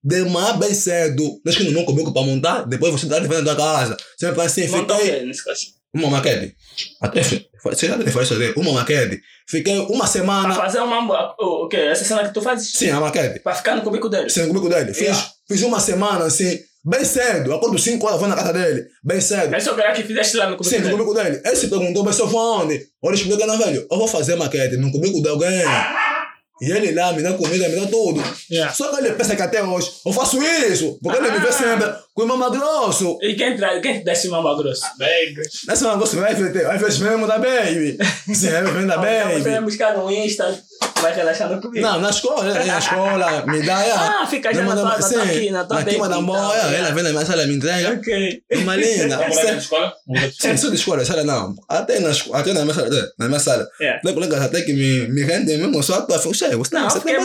de 0.03 0.23
manhã 0.25 0.57
bem 0.57 0.73
cedo, 0.73 1.41
deixa 1.45 1.63
que 1.63 1.71
não 1.71 1.85
comigo 1.85 2.13
para 2.13 2.23
montar, 2.23 2.63
depois 2.67 2.91
você 2.93 3.07
dá 3.07 3.19
de 3.19 3.27
frente 3.29 3.45
da 3.45 3.55
tua 3.55 3.65
casa. 3.73 3.97
Assim, 4.45 4.67
Montou 4.69 4.97
o 4.97 5.01
fiquei 5.01 5.19
quê 5.21 5.27
nesse 5.27 5.45
caso? 5.45 5.61
uma 5.93 6.09
maquete. 6.09 6.55
Até, 7.03 7.21
você 7.63 7.89
já 7.89 7.97
deve 7.97 8.11
fazer 8.11 8.55
uma 8.57 8.73
maquete. 8.73 9.21
Fiquei 9.47 9.77
uma 9.81 9.99
Pra 9.99 10.07
semana, 10.07 10.55
fazer 10.55 10.79
uma. 10.81 11.35
O 11.39 11.69
quê? 11.69 11.77
Essa 11.77 12.05
cena 12.05 12.27
que 12.27 12.33
tu 12.33 12.41
fazes? 12.41 12.73
sim, 12.73 12.89
a 12.89 13.01
maquete. 13.01 13.41
Pra 13.41 13.55
ficar 13.55 13.77
no 13.77 13.83
cubico 13.83 14.09
dele. 14.09 14.31
Sim, 14.31 14.47
comigo 14.49 14.69
dele. 14.69 14.95
Fiz, 14.95 15.03
Yeah. 15.09 15.29
fiz 15.49 15.63
uma 15.63 15.81
semana 15.81 16.25
assim, 16.27 16.59
bem 16.85 17.05
cedo. 17.05 17.53
Acordo 17.53 17.77
5 17.79 18.07
horas, 18.07 18.21
vou 18.21 18.29
na 18.29 18.37
casa 18.37 18.53
dele, 18.55 18.87
bem 19.05 19.21
cedo. 19.21 19.55
Esse 19.55 19.69
é 19.69 19.73
o 19.73 19.77
cara 19.77 19.93
que 19.93 20.05
fizeste 20.05 20.37
lá 20.39 20.49
no 20.49 20.57
cubico 20.57 20.71
Sim, 20.75 20.79
no 20.79 20.85
dele. 20.85 20.97
cubico 20.97 21.15
dele. 21.15 21.43
Ele 21.45 21.57
se 21.57 21.67
perguntou, 21.69 22.05
mas 22.05 22.19
eu 22.19 22.27
vou 22.29 22.63
onde? 22.63 22.81
Olha, 23.03 23.15
explica, 23.17 23.59
velho. 23.59 23.87
Eu 23.91 23.99
vou 23.99 24.07
fazer 24.09 24.37
maquete 24.37 24.77
no 24.77 24.91
cubico 24.93 25.21
de 25.21 25.29
alguém. 25.29 25.63
E 26.61 26.71
ele 26.71 26.93
lá 26.93 27.13
me 27.13 27.23
dá 27.23 27.33
comida, 27.35 27.69
me 27.69 27.77
dá 27.77 27.87
tudo. 27.87 28.23
Yeah. 28.51 28.73
Só 28.73 28.91
que 28.91 28.97
ele 29.01 29.13
pensa 29.15 29.35
que 29.37 29.43
até 29.43 29.63
hoje 29.63 29.91
eu 30.05 30.13
faço 30.13 30.43
isso. 30.43 30.99
Porque 31.03 31.19
ele 31.19 31.31
me 31.31 31.39
vê 31.39 31.49
Ah. 31.49 31.53
sempre 31.53 31.89
com 32.21 32.25
o 32.27 32.29
mama 32.29 32.51
grosso. 32.51 33.19
E 33.23 33.35
quem, 33.35 33.57
traz, 33.57 33.81
quem 33.81 34.03
esse 34.07 34.29
mamba 34.29 34.55
grosso? 34.57 34.83
Baby. 34.99 35.41
Esse 35.71 35.83
mama 35.85 35.97
grosso 35.97 36.17
vai 36.17 36.35
ver, 36.35 36.53
vai 36.65 36.79
ver 36.79 36.99
mesmo 37.01 37.27
da 37.27 37.39
baby. 37.39 37.99
Sim, 38.35 38.51
vai 38.51 38.63
ver 38.65 38.87
da 38.87 38.97
Você 38.97 39.41
vai 39.41 39.53
baby. 39.53 39.65
buscar 39.65 39.97
no 39.97 40.11
Insta, 40.11 40.59
vai 41.01 41.15
relaxar 41.15 41.51
no 41.51 41.61
cubico. 41.61 41.81
Não, 41.85 41.99
na 42.01 42.11
escola, 42.11 42.53
na 42.65 42.79
escola, 42.79 43.47
me 43.47 43.63
dá, 43.63 43.79
Ah, 44.21 44.27
fica 44.27 44.53
já 44.53 44.63
na 44.63 44.75
tua, 44.75 44.85
na 44.85 44.91
tua 44.97 45.03
sim, 45.09 45.17
aqui, 45.21 45.51
na 45.51 45.65
tua 45.65 45.77
baby, 45.79 45.91
yeah. 46.55 46.77
ela 46.79 46.91
vem 46.93 47.05
na 47.05 47.11
minha 47.11 47.25
sala, 47.25 47.47
me 47.47 47.55
entrega. 47.55 47.93
Ok. 47.95 48.43
Uma 48.53 48.77
linda. 48.77 49.17
Tá 49.19 49.29
morando 49.29 49.47
na 49.47 49.57
escola? 49.59 49.93
Sim, 50.39 50.57
sou 50.57 50.71
de 50.71 50.77
escola, 50.77 51.05
sala 51.05 51.25
não. 51.25 51.55
Até 51.69 52.01
na, 52.01 52.11
até 52.35 52.53
na 52.53 52.63
minha 52.63 52.75
sala, 52.75 52.89
na 53.19 53.29
minha 53.29 53.41
sala. 53.41 53.67
Tem 54.03 54.15
colegas 54.15 54.43
até 54.43 54.61
que 54.63 54.73
me, 54.73 55.09
me 55.09 55.23
rendem 55.25 55.59
mesmo 55.59 55.83
só 55.83 55.95
a 55.99 56.03
tua 56.03 56.19
filha. 56.19 56.57
Você, 56.57 56.75
Não, 56.75 56.89
você 56.91 56.99
eu- 57.11 57.23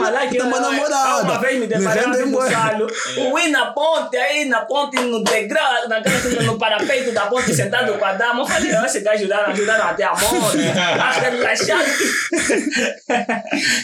namorada. 0.61 1.21
Uma 1.23 1.37
vez 1.39 1.59
me 1.59 1.65
rendem 1.67 2.25
no 2.27 2.31
bué. 2.31 2.49
salo. 2.49 2.87
O 3.17 3.45
na 3.49 3.71
ponte, 3.71 4.17
aí 4.17 4.45
na 4.45 4.61
ponte, 4.61 4.84
no 4.93 5.23
degrau, 5.23 5.87
na, 5.89 5.99
no, 5.99 6.43
no 6.43 6.57
parapeito 6.59 7.11
da 7.11 7.25
ponte, 7.27 7.53
sentado 7.53 7.97
com 7.97 8.05
a 8.05 8.13
dama. 8.13 8.47
Falei, 8.47 8.73
"Ó, 8.75 8.85
esse 8.85 9.01
gajo 9.01 9.15
ajudaram, 9.23 9.51
ajudaram 9.51 9.85
até 9.85 10.03
a 10.03 10.09
morte. 10.11 10.57
Acho 11.01 11.19
que 11.19 11.25
ele 11.27 11.37
relaxado. 11.37 11.85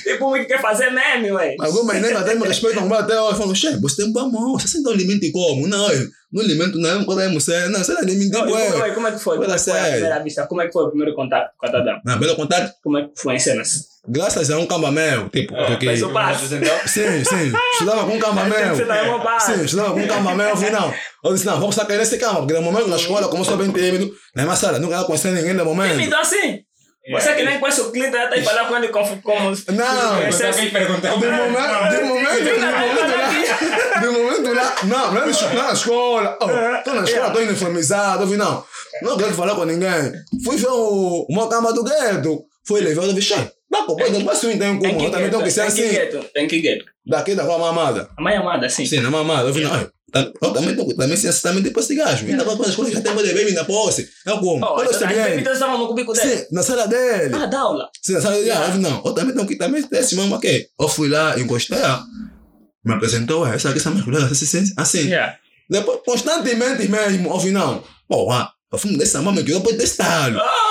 tipo, 0.03 0.29
muito 0.29 0.47
quer 0.47 0.61
fazer 0.61 0.89
meme, 0.91 1.31
ué. 1.31 1.55
Algumas 1.59 2.01
nem 2.01 2.13
até 2.13 2.35
me 2.35 2.47
respeitam 2.47 2.87
mais 2.87 3.03
até 3.03 3.19
hoje. 3.19 3.37
Falam, 3.37 3.55
chefe, 3.55 3.79
você 3.81 4.03
tem 4.03 4.11
bom 4.11 4.19
amor, 4.21 4.59
você 4.59 4.67
sente 4.67 4.87
um 4.87 4.93
limite 4.93 5.31
como? 5.31 5.67
Não, 5.67 5.89
eu 5.91 6.07
não 6.31 6.41
é 7.19 7.29
você, 7.29 7.67
não, 7.67 7.79
não 7.79 8.01
limite 8.03 8.31
Não, 8.31 8.39
como, 8.41 8.51
bué. 8.51 8.89
é- 8.89 8.93
como 8.93 9.07
é 9.07 9.11
que 9.11 9.19
foi? 9.19 9.37
Como 9.37 9.51
é 9.51 9.57
que 9.57 9.63
foi 9.63 9.79
a 9.79 9.83
primeira 9.91 10.19
vista? 10.23 10.47
Como 10.47 10.61
é 10.61 10.67
que 10.67 10.73
foi 10.73 10.83
o 10.85 10.89
primeiro 10.89 11.13
contato 11.15 11.51
com 11.57 11.65
a 11.65 11.69
dama? 11.69 12.01
Não, 12.05 12.19
pelo 12.19 12.35
contato, 12.35 12.73
Como 12.83 12.97
é 12.97 13.03
que 13.03 13.11
foi 13.15 13.35
em 13.35 13.39
cenas? 13.39 13.90
Graças 14.07 14.49
a 14.49 14.57
um 14.57 14.65
camba 14.65 14.91
meu, 14.91 15.29
tipo, 15.29 15.53
porque... 15.55 15.85
Fez 15.85 16.03
o 16.03 16.09
passo. 16.09 16.45
Sim, 16.47 17.23
sim, 17.23 17.53
estudava 17.73 18.05
com 18.05 18.15
um 18.15 18.19
camba 18.19 18.43
meu. 18.45 18.75
Você 18.75 18.85
não 18.85 18.95
é 18.95 19.01
uma 19.03 19.19
base. 19.19 19.53
Sim, 19.53 19.63
estudava 19.65 19.93
com 19.93 19.99
um 19.99 20.07
camba 20.07 20.35
meu, 20.35 20.49
eu 20.49 20.57
falei, 20.57 20.71
não. 20.71 20.93
Eu 21.23 21.33
disse, 21.33 21.45
não, 21.45 21.59
vamos 21.59 21.75
sacar 21.75 21.97
nesse 21.97 22.17
camba, 22.17 22.39
porque 22.39 22.53
no 22.53 22.61
momento 22.61 22.87
na 22.87 22.95
escola, 22.95 23.27
como 23.27 23.41
eu 23.41 23.45
sou 23.45 23.57
bem 23.57 23.71
tímido, 23.71 24.11
na 24.35 24.43
minha 24.43 24.55
sala, 24.55 24.79
nunca 24.79 24.97
ia 24.97 25.03
conhecer 25.03 25.31
ninguém 25.31 25.53
no 25.53 25.65
momento. 25.65 25.91
Tímido 25.97 26.15
assim? 26.15 26.59
Você 27.11 27.33
que 27.33 27.43
nem 27.43 27.59
conhece 27.59 27.81
o 27.81 27.91
cliente, 27.91 28.15
já 28.15 28.29
aí 28.29 28.43
falar 28.43 28.67
com 28.67 28.75
ele 28.77 28.89
como... 28.89 29.21
como 29.23 29.49
Não, 29.49 30.27
Esse 30.27 30.43
é- 30.45 30.51
Você 30.53 30.67
perguntar. 30.67 31.09
De 31.17 31.25
momento, 31.25 31.89
de 31.89 32.03
momento, 32.03 32.43
de 32.43 32.53
momento 32.53 33.17
lá. 33.17 33.99
De 33.99 34.07
momento 34.07 34.53
lá. 34.53 34.75
Não, 34.83 35.11
não 35.11 35.21
é 35.21 35.25
na 35.25 35.31
escola, 35.31 35.53
não 35.53 35.61
é 35.63 35.67
na 35.67 35.73
escola. 35.73 36.37
Oh, 36.39 36.83
tô 36.83 36.93
na 36.93 37.03
escola, 37.03 37.31
tô 37.31 37.39
uniformizado. 37.39 38.23
Eu 38.23 38.27
vi, 38.27 38.37
não. 38.37 38.63
Não 39.01 39.17
quero 39.17 39.33
falar 39.33 39.55
com 39.55 39.65
ninguém. 39.65 40.13
Fui 40.45 40.57
ver 40.57 40.67
o, 40.69 41.25
o 41.27 41.35
meu 41.35 41.47
cama 41.47 41.73
do 41.73 41.83
gueto. 41.83 42.43
Fui 42.67 42.81
levar, 42.81 43.03
eu 43.05 43.15
vi, 43.15 43.21
Dá 43.71 43.83
pô, 43.83 43.95
depois 43.95 44.37
se 44.37 44.45
eu 44.47 44.51
entendo 44.51 44.81
Tem 44.81 44.89
como. 44.89 44.99
que 44.99 45.05
Eu 45.05 45.11
também 45.11 45.29
tenho 45.29 45.43
que 45.43 45.51
ser 45.51 45.61
Tem 45.71 45.71
que 45.73 45.97
assim. 45.97 46.27
tem 46.33 46.47
que 46.47 46.59
gueto. 46.59 46.85
Daqui 47.05 47.35
da 47.35 47.43
rua 47.43 47.57
mamada. 47.57 48.09
A 48.17 48.21
mãe 48.21 48.35
amada, 48.35 48.67
sim. 48.69 48.85
Sim, 48.85 48.99
na 48.99 49.09
mamada. 49.09 49.47
Eu 49.47 49.53
vi, 49.53 49.61
não. 49.63 49.89
Eu 50.13 50.51
também 50.51 50.75
tenho 50.75 50.97
também 50.97 51.15
sei 51.15 51.31
também 51.31 51.63
depois 51.63 51.85
esse 51.85 51.95
gajo. 51.95 52.25
Ainda 52.25 52.43
vai 52.43 52.57
para 52.57 52.65
a 52.65 52.69
escola, 52.69 52.91
já 52.91 52.99
tem 52.99 53.13
uma 53.13 53.23
de 53.23 53.33
baby 53.33 53.53
na 53.53 53.63
posse. 53.63 54.09
Eu 54.25 54.39
como. 54.39 54.65
Olha 54.65 54.73
o 54.75 54.81
então, 54.81 54.83
as 54.83 54.91
expediente. 55.01 55.29
bebidas 55.29 55.53
estavam 55.53 55.77
no 55.77 55.87
cubico 55.87 56.11
dele. 56.11 56.37
Sim, 56.37 56.45
na 56.51 56.63
sala 56.63 56.85
dele. 56.85 57.33
Ah, 57.33 57.45
dá 57.45 57.59
aula. 57.61 57.89
Sim, 58.01 58.13
na 58.13 58.21
sala 58.21 58.35
dele. 58.35 58.49
Eu 58.49 58.71
vi, 58.73 58.79
não. 58.79 59.01
Eu 59.05 59.13
também 59.13 59.33
tenho 59.33 59.47
que 59.47 59.55
também 59.55 59.81
ter 59.83 59.99
esse 59.99 60.15
mamãe 60.15 60.37
aqui. 60.37 60.67
Eu 60.77 60.89
fui 60.89 61.07
lá, 61.07 61.39
encostei. 61.39 61.77
Me 62.83 62.93
apresentou, 62.93 63.47
essa 63.47 63.69
aqui, 63.69 63.77
essa 63.77 63.89
minha 63.89 64.03
colega, 64.03 64.25
assim, 64.25 64.43
assim, 64.43 64.73
assim. 64.75 65.07
Yeah. 65.07 65.37
Depois, 65.69 65.99
constantemente 66.05 66.89
mesmo, 66.89 67.29
ouvi 67.29 67.51
não. 67.51 67.81
Porra, 68.09 68.51
eu 68.73 69.21
mama 69.21 69.41
que 69.43 69.51
eu 69.51 69.59
depois 69.59 69.77
testá-lo. 69.77 70.39
Oh! 70.39 70.70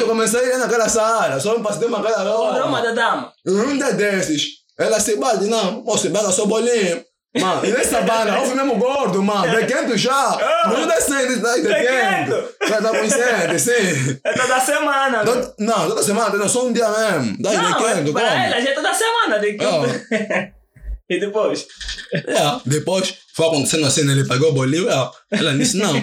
eu 0.00 0.06
comecei 0.06 0.40
a 0.40 0.54
ir 0.54 0.58
naquela 0.58 0.88
sala, 0.88 1.38
só 1.40 1.56
me 1.56 1.62
passei 1.62 1.86
uma 1.88 2.02
cara 2.02 2.22
O 2.24 2.44
aroma 2.46 2.80
louca. 2.80 2.94
da 2.94 3.10
dama. 3.10 3.32
Um 3.46 3.76
dia 3.76 3.92
desses, 3.92 4.48
ela 4.78 4.98
se 5.00 5.16
bate, 5.16 5.44
não, 5.44 5.82
posso 5.82 6.08
bala 6.10 6.30
só 6.32 6.46
bolinho. 6.46 7.04
Mano, 7.38 7.64
e 7.64 7.70
nessa 7.70 8.00
banda, 8.00 8.40
fui 8.40 8.56
mesmo 8.56 8.74
gordo, 8.76 9.22
mano, 9.22 9.54
dequento 9.54 9.96
já. 9.96 10.36
Não 10.66 10.84
descendo, 10.88 11.40
tá 11.40 11.54
dequento. 11.54 12.48
Já 12.68 12.82
tá 12.82 12.88
consciente, 12.90 13.58
sim. 13.60 14.18
É 14.24 14.32
toda 14.32 14.58
semana. 14.60 15.18
né? 15.18 15.24
Todo- 15.24 15.54
Não, 15.60 15.88
toda 15.88 16.02
semana, 16.02 16.36
não, 16.36 16.48
só 16.48 16.66
um 16.66 16.72
dia 16.72 16.88
mesmo. 16.88 17.36
Daí 17.38 17.56
Não, 17.56 17.68
dequento, 17.68 18.08
é, 18.08 18.12
pra 18.12 18.28
como? 18.30 18.42
ela 18.42 18.60
já 18.60 18.70
é 18.70 18.74
toda 18.74 18.92
semana. 18.92 19.38
De... 19.38 19.56
Ah. 19.60 20.50
e 21.08 21.20
depois? 21.20 21.66
É, 22.12 22.60
depois 22.66 23.14
foi 23.32 23.46
acontecendo 23.46 23.86
assim, 23.86 24.02
né? 24.02 24.12
ele 24.12 24.26
pagou 24.26 24.48
o 24.50 24.52
bolinho, 24.52 24.90
é, 24.90 25.10
ela 25.30 25.54
disse 25.54 25.76
não. 25.76 25.94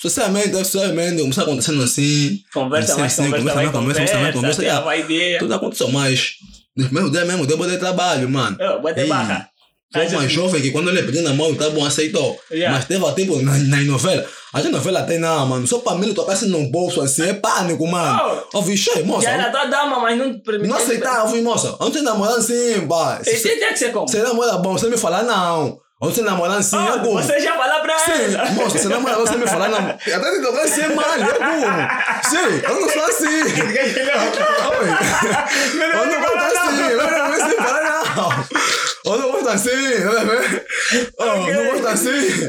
Socialmente, 0.00 0.50
socialmente, 0.56 1.20
começou 1.20 1.42
acontecendo 1.44 1.82
assim. 1.82 2.38
Conversa 2.54 2.94
Sim, 2.94 3.00
mais, 3.00 3.12
sim, 3.12 3.22
conversa 3.24 3.38
conversa 3.38 3.56
mais, 3.56 3.72
mais, 3.72 3.76
conversa, 3.76 4.00
conversa. 4.00 4.32
conversa, 4.32 4.38
conversa, 4.38 4.62
já. 4.62 4.80
vai 4.80 5.02
ver. 5.02 5.38
Tudo 5.40 5.54
aconteceu, 5.54 5.88
mas 5.88 6.34
no 6.76 6.84
primeiro 6.84 7.10
dia 7.10 7.24
mesmo, 7.24 7.46
deu 7.46 7.56
de 7.56 7.78
trabalho, 7.78 8.28
mano. 8.30 8.56
Oh, 8.60 8.80
Bota 8.80 9.00
Ei, 9.00 9.08
barra. 9.08 9.48
Foi 9.92 10.06
uma 10.06 10.18
assim- 10.20 10.28
jovem 10.28 10.60
que 10.62 10.70
quando 10.70 10.90
ele 10.90 11.02
pediu 11.02 11.22
na 11.22 11.32
mão, 11.32 11.52
tá 11.54 11.70
bom, 11.70 11.84
aceitou. 11.84 12.38
Yeah. 12.52 12.76
Mas 12.76 12.84
teve 12.84 13.12
tempo 13.12 13.40
na, 13.42 13.56
nas 13.56 13.86
novelas. 13.86 14.26
A 14.52 14.60
gente 14.60 14.70
novela 14.72 15.02
tem 15.02 15.18
não, 15.18 15.46
mano. 15.46 15.66
Só 15.66 15.78
pra 15.78 15.94
mim 15.94 16.12
tocar 16.14 16.34
assim 16.34 16.46
no 16.48 16.70
bolso 16.70 17.00
assim, 17.00 17.22
é 17.22 17.32
pânico, 17.34 17.86
mano. 17.86 18.42
Eu 18.52 18.62
vi, 18.62 18.76
cheio, 18.76 19.04
moça. 19.04 19.22
Já 19.22 19.30
era 19.32 19.50
tua 19.50 19.64
dama, 19.64 19.98
mas 20.00 20.16
não 20.18 20.38
permitiu. 20.40 20.68
Não 20.70 20.76
aceitar, 20.76 21.20
eu 21.20 21.28
vi, 21.28 21.40
moça. 21.40 21.68
Eu 21.68 21.76
não 21.86 21.90
tenho 21.90 22.04
namorado 22.04 22.38
assim, 22.38 22.86
pai. 22.86 23.22
Esse 23.22 23.38
Se 23.48 23.56
tinha 23.56 23.72
que 23.72 23.78
ser 23.78 23.90
como? 23.92 24.06
você 24.06 24.22
namora 24.22 24.58
bom, 24.58 24.72
você 24.74 24.88
me 24.88 24.96
falar 24.98 25.22
não. 25.24 25.78
Não 26.00 26.12
tenho 26.12 26.26
namorado 26.26 26.60
assim, 26.60 26.76
Ah, 26.76 26.90
eu 26.94 27.00
como. 27.00 27.20
você 27.20 27.40
já 27.40 27.56
fala 27.56 27.80
pra 27.80 27.98
Sim, 27.98 28.34
ela. 28.34 28.50
moça, 28.52 28.78
você 28.78 28.86
namora 28.88 29.16
você 29.16 29.36
me 29.36 29.46
falar 29.48 29.68
não. 29.68 29.78
Até 29.90 30.30
de 30.30 30.42
tocar 30.42 30.62
assim 30.62 30.82
é 30.82 30.88
mal, 30.90 31.04
eu 31.16 31.34
como. 31.34 31.66
Sim, 32.30 32.62
eu 32.62 32.80
não 32.80 32.88
sou 32.88 33.04
assim. 33.04 33.26
Oi. 34.78 34.88
Eu 35.82 36.06
não 36.06 36.20
gosto 36.20 36.38
assim, 36.38 36.82
eu 36.90 36.96
não 37.02 37.28
gosto 37.30 37.48
de 37.48 37.56
falar 37.56 37.82
não. 38.14 38.46
Eu 39.12 39.18
não 39.18 39.32
gosto 39.32 39.48
assim, 39.48 39.70
tá 39.70 40.24
vendo? 40.24 40.60
Eu 41.18 41.26
não 41.54 41.72
gosto 41.72 41.88
assim. 41.88 42.48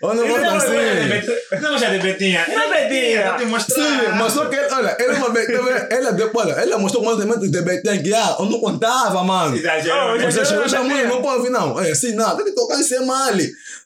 Eu 0.00 0.14
não 0.14 0.28
gosto 0.28 0.46
assim. 0.46 1.58
Não, 1.60 1.76
já 1.78 1.88
de 1.90 1.98
Betinha. 1.98 2.46
Não, 2.48 2.70
Betinha. 2.70 3.34
Te 3.36 3.44
mostrar. 3.46 3.74
Sim, 3.74 3.98
mas 4.16 4.32
só 4.32 4.44
que, 4.46 4.56
olha, 4.56 4.96
ele 5.00 5.12
é 5.12 5.88
ela 5.96 6.12
depois, 6.12 6.46
olha, 6.46 6.54
ela 6.60 6.78
mostrou 6.78 7.02
quantos 7.02 7.20
elementos 7.24 7.50
de 7.50 7.60
BT 7.62 7.98
que 7.98 8.14
há, 8.14 8.36
eu 8.38 8.44
não 8.46 8.60
contava, 8.60 9.24
mano. 9.24 9.56
Exagerou. 9.56 10.14
Oh, 10.14 10.18
já- 10.20 10.30
Você 10.30 10.44
chegou 10.68 10.84
muito, 10.84 11.08
não 11.08 11.20
pode 11.22 11.36
ouvir, 11.38 11.50
não. 11.50 11.80
É 11.80 11.90
assim, 11.90 12.12
não, 12.14 12.36
tem 12.36 12.44
que 12.44 12.52
tocar 12.52 12.77
é 12.92 13.00
mal. 13.00 13.30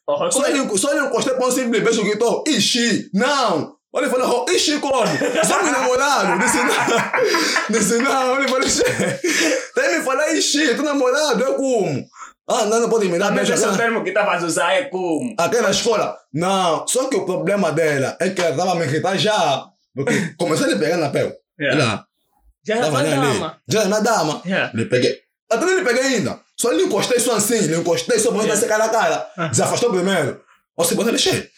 Oh, 0.07 0.31
Só 0.31 0.45
é- 0.47 0.51
ele, 0.51 0.79
só 0.79 0.91
ele 0.93 1.07
encostei 1.07 1.35
pra 1.35 1.47
um 1.47 1.51
simples 1.51 1.83
beijo 1.83 2.03
que 2.05 2.17
tô, 2.17 2.45
ixi, 2.49 3.11
não. 3.15 3.77
Olha, 3.95 4.07
ele 4.07 4.11
falou, 4.15 4.47
ixi, 4.49 4.79
como? 4.79 5.07
Só 5.47 5.63
meu 5.63 5.71
namorado. 5.73 6.39
Disse, 6.39 6.57
não. 6.59 7.79
Disse, 7.79 7.99
não. 8.03 8.37
Ele 8.39 8.49
falou, 8.49 8.67
ixi. 8.67 8.83
Tem 9.75 9.99
me 9.99 10.05
falar, 10.05 10.33
ixi, 10.33 10.75
tu 10.75 10.83
namorado, 10.83 11.45
é 11.45 11.53
como? 11.55 12.05
Ah, 12.49 12.65
não, 12.65 12.81
não 12.81 12.89
pode 12.91 13.07
me 13.09 13.19
dar 13.19 13.27
Também 13.29 13.45
beijo. 13.45 13.53
esse 13.55 13.65
aquela- 13.65 13.79
termo 13.79 14.03
que 14.03 14.09
estavas 14.11 14.43
a 14.43 14.47
usar 14.47 14.73
é 14.73 14.85
como? 14.85 15.35
Até 15.39 15.61
na 15.61 15.71
escola. 15.71 16.17
Não, 16.33 16.87
só 16.89 17.05
que 17.09 17.17
o 17.17 17.25
problema 17.25 17.71
dela 17.71 18.17
é 18.21 18.31
que 18.31 18.41
ela 18.41 18.57
tava 18.57 18.75
me 18.75 18.85
irritar 18.85 19.17
já. 19.17 19.67
Porque 19.95 20.35
começou 20.39 20.67
a 20.67 20.71
lhe 20.71 20.77
pegar 20.79 20.97
na 20.97 21.11
pele. 21.11 21.33
Yeah. 21.61 21.83
Ela 21.83 22.07
Já 22.67 22.75
era 22.77 22.87
ali. 22.99 23.11
dama. 23.11 23.57
Já 23.69 23.81
era 23.81 23.89
na 23.91 24.01
dama. 24.01 24.43
Yeah. 24.47 24.73
Lhe 24.75 24.87
peguei. 24.87 25.19
Até 25.51 25.67
lhe 25.67 25.85
peguei 25.85 26.03
ainda. 26.03 26.41
Só 26.63 26.71
lhe 26.71 26.85
encostei 26.85 27.19
só 27.19 27.35
assim. 27.35 27.59
Lhe 27.59 27.75
encostei 27.75 28.21
só 28.21 28.31
pra 28.31 28.45
não 28.45 28.47
dar 28.47 28.69
cara 28.69 28.85
a 28.85 28.89
cara. 28.89 29.49
Desafastou 29.51 29.91
primeiro. 29.91 30.41
Ou 30.77 30.85
se 30.85 30.95
você 30.95 31.11
lixei. 31.11 31.51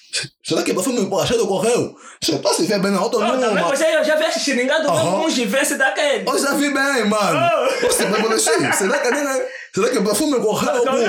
Será 0.42 0.62
que 0.62 0.72
você 0.72 0.88
me 0.88 1.00
achou 1.20 1.36
do 1.36 1.46
correio? 1.46 1.94
Se 2.22 2.32
eu 2.32 2.38
tô 2.38 2.54
se 2.54 2.64
ver 2.64 2.78
bem 2.78 2.90
na 2.90 3.02
outra 3.02 3.18
também 3.20 3.50
numa. 3.50 3.68
você 3.68 4.02
já 4.02 4.16
viesse 4.16 4.40
xingando 4.40 4.88
Aham. 4.88 5.04
mesmo 5.04 5.26
um 5.26 5.30
givesse 5.30 5.74
daquele. 5.76 6.26
Eu 6.26 6.38
já 6.38 6.54
vi 6.54 6.72
bem, 6.72 7.04
mano. 7.04 7.38
Você 7.82 8.06
vai 8.06 8.28
deixar. 8.30 8.72
Será 8.72 8.98
que 8.98 9.10
nem. 9.10 9.24
Será 9.74 9.88
que 9.90 9.98
o 9.98 10.04
perfume 10.04 10.38
correu? 10.38 10.82
Correu. 10.84 11.08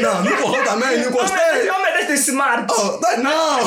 Não, 0.00 0.24
não 0.24 0.36
correu 0.38 0.64
também, 0.64 0.98
não 1.00 1.08
encostei. 1.10 1.68
Homem 1.70 1.92
deste 2.06 2.14
smart. 2.30 2.66
Oh, 2.72 2.88
tá, 2.98 3.16
não! 3.18 3.58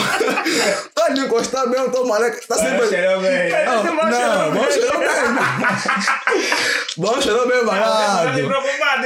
tá 0.95 1.09
de 1.09 1.21
encostar 1.21 1.67
mesmo, 1.67 1.91
tô 1.91 2.03
maluco. 2.05 2.35
Tá 2.47 2.55
sempre. 2.55 2.85
Oh, 2.85 2.87
Esse 2.87 3.91
macho 3.91 4.19
não, 4.19 4.51
não 4.51 4.51
vamos 4.55 4.73
cheirar 4.73 4.97
bem. 4.97 5.07
Vamos 6.97 7.23
cheirar 7.23 7.47
bem 7.47 7.57
Não, 7.57 7.63
não 7.63 7.65
barato. 7.65 8.33
te 8.33 8.41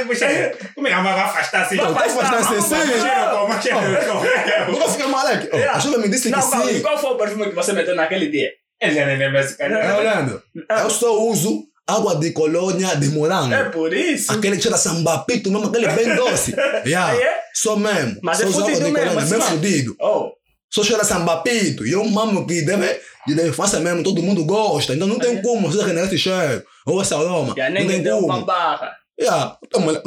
tipo, 0.02 0.14
cheiro. 0.16 0.56
Como 0.74 0.88
é 0.88 0.90
que 0.94 1.02
vai 1.02 1.20
afastar 1.20 1.62
assim? 1.62 1.76
Não, 1.76 1.94
tá 1.94 2.04
afastando 2.06 2.36
assim, 2.36 2.60
sim. 2.62 3.00
Cheiro 3.00 3.30
como, 3.30 3.62
cheiro 3.62 3.78
como. 4.06 4.72
Nunca 4.72 4.88
fiquei 4.88 5.06
moleque. 5.06 5.48
Oh, 5.52 5.70
a 5.76 5.78
Júlia 5.78 5.98
me 5.98 6.08
disse 6.08 6.24
que 6.24 6.30
Não, 6.30 6.40
sim. 6.42 6.80
qual 6.80 6.98
foi 6.98 7.10
o 7.10 7.16
perfume 7.16 7.48
que 7.50 7.54
você 7.54 7.72
meteu 7.72 7.94
naquele 7.94 8.28
dia? 8.30 8.50
Ele 8.80 9.04
nem 9.04 9.18
lembra 9.18 9.40
esse 9.40 9.54
É, 9.62 9.68
cara. 9.68 9.98
olhando. 9.98 10.42
Eu 10.68 10.90
só 10.90 11.12
uso 11.20 11.64
água 11.86 12.16
de 12.16 12.32
colônia 12.32 12.96
de 12.96 13.08
morango. 13.08 13.52
É 13.54 13.64
por 13.68 13.92
isso. 13.92 14.32
Aquele 14.32 14.56
que 14.56 14.62
cheira 14.62 14.76
sambapito 14.78 15.50
mesmo, 15.50 15.66
aquele 15.68 15.88
bem 15.88 16.14
doce. 16.16 16.54
Yeah. 16.86 17.12
Aí 17.12 17.20
é? 17.22 17.40
Só 17.54 17.76
mesmo. 17.76 18.18
Mas 18.22 18.38
só 18.38 18.44
é 18.44 18.46
fudido 18.50 18.78
de 18.84 18.90
mesmo, 18.90 18.98
colônia, 18.98 19.18
assim, 19.22 19.30
bem 19.30 19.38
mano. 19.38 19.50
fudido. 19.50 19.96
Oh, 20.00 20.32
Só 20.72 20.82
cheira 20.82 21.04
sambapito. 21.04 21.86
E 21.86 21.92
eu 21.92 22.04
mamo 22.04 22.46
que 22.46 22.62
deve, 22.62 23.00
de 23.26 23.48
infância 23.48 23.80
mesmo, 23.80 24.02
todo 24.02 24.22
mundo 24.22 24.44
gosta. 24.44 24.94
Então 24.94 25.06
não 25.06 25.18
tem 25.18 25.40
como 25.40 25.70
você 25.70 25.78
generar 25.84 26.06
esse 26.06 26.18
cheiro. 26.18 26.62
Ou 26.86 27.00
esse 27.00 27.14
aroma. 27.14 27.54
já 27.56 27.70
não 27.70 27.86
tem 27.86 28.02
deu 28.02 28.18
uma 28.18 28.34
como. 28.34 28.46
barra. 28.46 28.92
Yeah. 29.18 29.56
Então, 29.64 29.80
mas. 29.80 29.98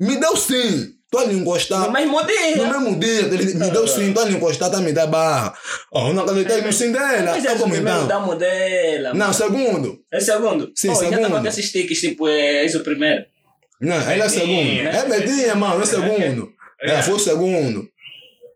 Me 0.00 0.16
deu 0.18 0.36
sim. 0.36 0.92
Tu 1.10 1.18
ali 1.18 1.34
encostar. 1.38 1.86
No 1.86 1.92
mesmo 1.92 2.20
No 2.20 2.26
dia. 2.26 2.66
mesmo 2.66 2.98
dia, 3.00 3.20
ele 3.20 3.54
me 3.54 3.70
deu 3.70 3.88
sim. 3.88 4.12
Tu 4.12 4.20
ali 4.20 4.34
encostar, 4.34 4.70
tá 4.70 4.78
me 4.80 4.92
dá 4.92 5.06
barra. 5.06 5.54
Eu 5.94 6.12
não 6.12 6.22
acreditei 6.22 6.60
no 6.60 6.72
sim 6.72 6.92
dela. 6.92 7.32
Mas 7.32 7.44
é 7.44 7.48
É 7.48 7.52
o 7.52 7.58
primeiro 7.62 7.88
então. 7.88 8.06
da 8.06 8.20
modela. 8.20 9.14
Não, 9.14 9.32
segundo. 9.32 9.98
É 10.12 10.20
segundo? 10.20 10.70
Sim, 10.74 10.90
oh, 10.90 10.94
Já 10.94 11.00
segundo. 11.00 11.22
tava 11.22 11.40
com 11.40 11.46
esses 11.48 11.72
tiques, 11.72 11.98
tipo, 12.00 12.28
é 12.28 12.64
esse 12.64 12.76
o 12.76 12.80
primeiro. 12.84 13.24
Não, 13.80 13.96
ele 14.12 14.22
é 14.22 14.28
segundo. 14.28 14.82
né? 14.82 14.98
É 14.98 15.04
Betinha, 15.08 15.54
mano, 15.54 15.82
é 15.82 15.86
segundo. 15.86 16.52
É, 16.82 17.00
foi 17.02 17.14
o 17.14 17.18
segundo. 17.18 17.88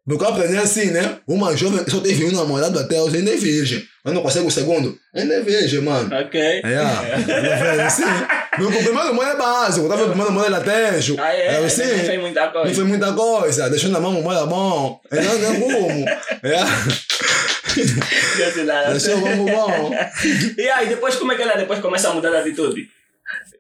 Porque 0.05 0.25
eu 0.25 0.29
aprendi 0.29 0.57
assim, 0.57 0.91
né? 0.91 1.19
Uma 1.29 1.57
jovem 1.57 1.85
só 1.89 2.01
teve 2.01 2.25
um 2.25 2.33
namorado 2.33 2.77
até 2.79 3.01
hoje, 3.01 3.19
ainda 3.19 3.31
é 3.31 3.37
virgem. 3.37 3.85
Eu 4.05 4.13
não 4.13 4.21
consigo 4.23 4.49
o 4.49 4.51
segundo. 4.51 4.99
Ainda 5.15 5.35
é 5.35 5.41
virgem, 5.43 5.81
mano. 5.81 6.11
Ok. 6.17 6.41
É, 6.41 6.73
é, 6.73 7.83
assim. 7.85 8.03
Meu 8.59 8.69
primeiro 8.69 8.95
namoro 8.95 9.29
é 9.29 9.37
básico. 9.37 9.87
Eu 9.87 9.89
tava 9.89 10.07
primeiro 10.09 10.31
namoro 10.31 10.47
é 10.47 10.51
latejo. 10.51 11.17
Ah, 11.21 11.33
é? 11.33 11.47
É, 11.55 11.59
Não 11.61 11.67
assim. 11.67 11.85
fez 11.85 12.21
muita 12.21 12.47
Não 12.47 12.53
coisa. 12.53 12.75
foi 12.75 12.85
muita 12.85 13.13
coisa. 13.13 13.71
Deixou 13.71 13.91
na 13.91 14.01
mão, 14.01 14.13
mora 14.21 14.45
bom. 14.45 15.01
É, 15.11 15.21
não, 15.23 15.39
não 15.39 15.61
como. 15.61 16.09
É. 16.43 16.65
Deixou 18.91 19.21
vamos 19.21 19.51
bom. 19.51 19.93
E 20.59 20.69
aí, 20.69 20.89
depois 20.89 21.15
como 21.15 21.33
é 21.33 21.37
que 21.37 21.43
ela 21.43 21.55
depois 21.55 21.79
começa 21.79 22.09
a 22.11 22.13
mudar 22.15 22.31
de 22.31 22.37
atitude? 22.39 22.89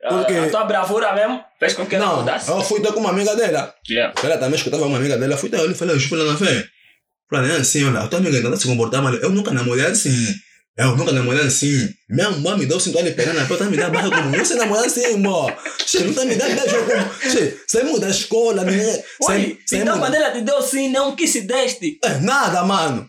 Por 0.08 0.26
quê? 0.26 0.32
A, 0.34 0.44
a 0.44 0.50
tua 0.50 0.64
bravura 0.64 1.12
mesmo 1.14 1.42
fez 1.58 1.74
com 1.74 1.86
que 1.86 1.94
ela 1.94 2.06
Não, 2.06 2.16
mudasse. 2.20 2.50
eu 2.50 2.60
fui 2.62 2.80
ter 2.80 2.92
com 2.92 3.00
uma 3.00 3.10
amiga 3.10 3.34
dela. 3.36 3.72
Yeah. 3.88 4.12
Ela 4.22 4.36
também 4.38 4.56
escutava 4.56 4.84
uma 4.84 4.98
amiga 4.98 5.16
dela. 5.16 5.34
Eu 5.34 5.38
fui 5.38 5.48
ter 5.48 5.58
olha 5.60 5.72
e 5.72 5.74
falei, 5.74 5.94
eu 5.96 6.00
falei, 6.00 6.26
na 6.26 6.36
fé. 6.36 6.64
Falei, 7.30 7.52
é 7.52 7.56
assim, 7.56 7.84
olha, 7.86 8.00
a 8.00 8.08
tua 8.08 8.18
amiga 8.18 8.40
não 8.48 8.56
se 8.56 8.66
comportar 8.66 9.00
mal. 9.02 9.14
Eu 9.14 9.30
nunca 9.30 9.52
namorei 9.52 9.86
assim. 9.86 10.34
Eu 10.76 10.96
nunca 10.96 11.12
namorei 11.12 11.46
assim. 11.46 11.88
Minha 12.08 12.30
mãe 12.30 12.58
me 12.58 12.66
deu 12.66 12.80
cinto 12.80 12.98
ali 12.98 13.12
pegando 13.12 13.38
na 13.38 13.46
porta, 13.46 13.64
me 13.64 13.76
dá 13.76 13.90
barra 13.90 14.10
como. 14.10 14.36
Você 14.36 14.54
namora 14.54 14.86
assim, 14.86 15.16
mó. 15.18 15.50
Você 15.86 16.00
nunca 16.00 16.24
me 16.24 16.34
dá 16.34 16.46
beijo 16.46 16.76
como. 16.84 17.12
Você 17.22 17.60
saímos 17.68 18.00
da 18.00 18.08
escola, 18.08 18.64
ninguém. 18.64 18.86
Oi, 18.88 19.02
saímos- 19.20 19.58
então 19.72 19.98
quando 19.98 20.14
ela 20.14 20.30
te 20.30 20.40
deu 20.40 20.60
sim, 20.62 20.88
não 20.90 21.14
que 21.14 21.28
se 21.28 21.42
deste. 21.42 21.98
É, 22.04 22.18
nada, 22.20 22.64
mano. 22.64 23.08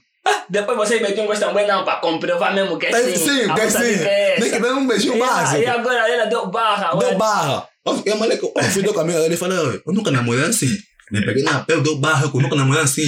Depois 0.50 0.78
vocês 0.78 1.02
metiam 1.02 1.26
um 1.26 1.28
gosto 1.28 1.42
também 1.42 1.68
não 1.68 1.84
para 1.84 1.98
comprovar 2.00 2.54
mesmo 2.54 2.78
que 2.78 2.86
é 2.86 2.94
sim. 2.94 3.16
sim, 3.16 3.50
A 3.50 3.56
tem 3.56 3.66
moça 3.66 3.80
sim. 3.80 3.98
que 3.98 4.04
é 4.04 4.40
Nem 4.40 4.52
que 4.52 4.60
dê 4.60 4.68
um 4.70 4.88
beijinho 4.88 5.18
básico. 5.20 5.62
E 5.62 5.66
agora 5.66 6.10
ela 6.10 6.26
deu 6.26 6.48
barra. 6.48 6.96
Deu 6.96 7.10
ué. 7.10 7.16
barra. 7.16 7.68
Eu 8.06 8.18
maluco. 8.18 8.54
Eu 8.56 8.64
fui 8.64 8.84
ter 8.84 8.94
com 8.94 9.00
a 9.00 9.04
amiga 9.04 9.20
dele 9.20 9.34
e 9.34 9.38
falei, 9.38 9.58
"Oi, 9.58 9.82
eu 9.86 9.94
nunca 9.94 10.12
namorei 10.12 10.46
assim. 10.46 10.78
Me 11.12 11.24
peguei 11.26 11.44
na 11.44 11.60
pele, 11.60 11.82
deu 11.82 11.98
barra, 11.98 12.30
eu 12.34 12.42
nunca 12.42 12.56
namorei 12.56 12.82
assim. 12.84 13.04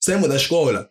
Saímos 0.00 0.28
da 0.28 0.36
escola. 0.36 0.88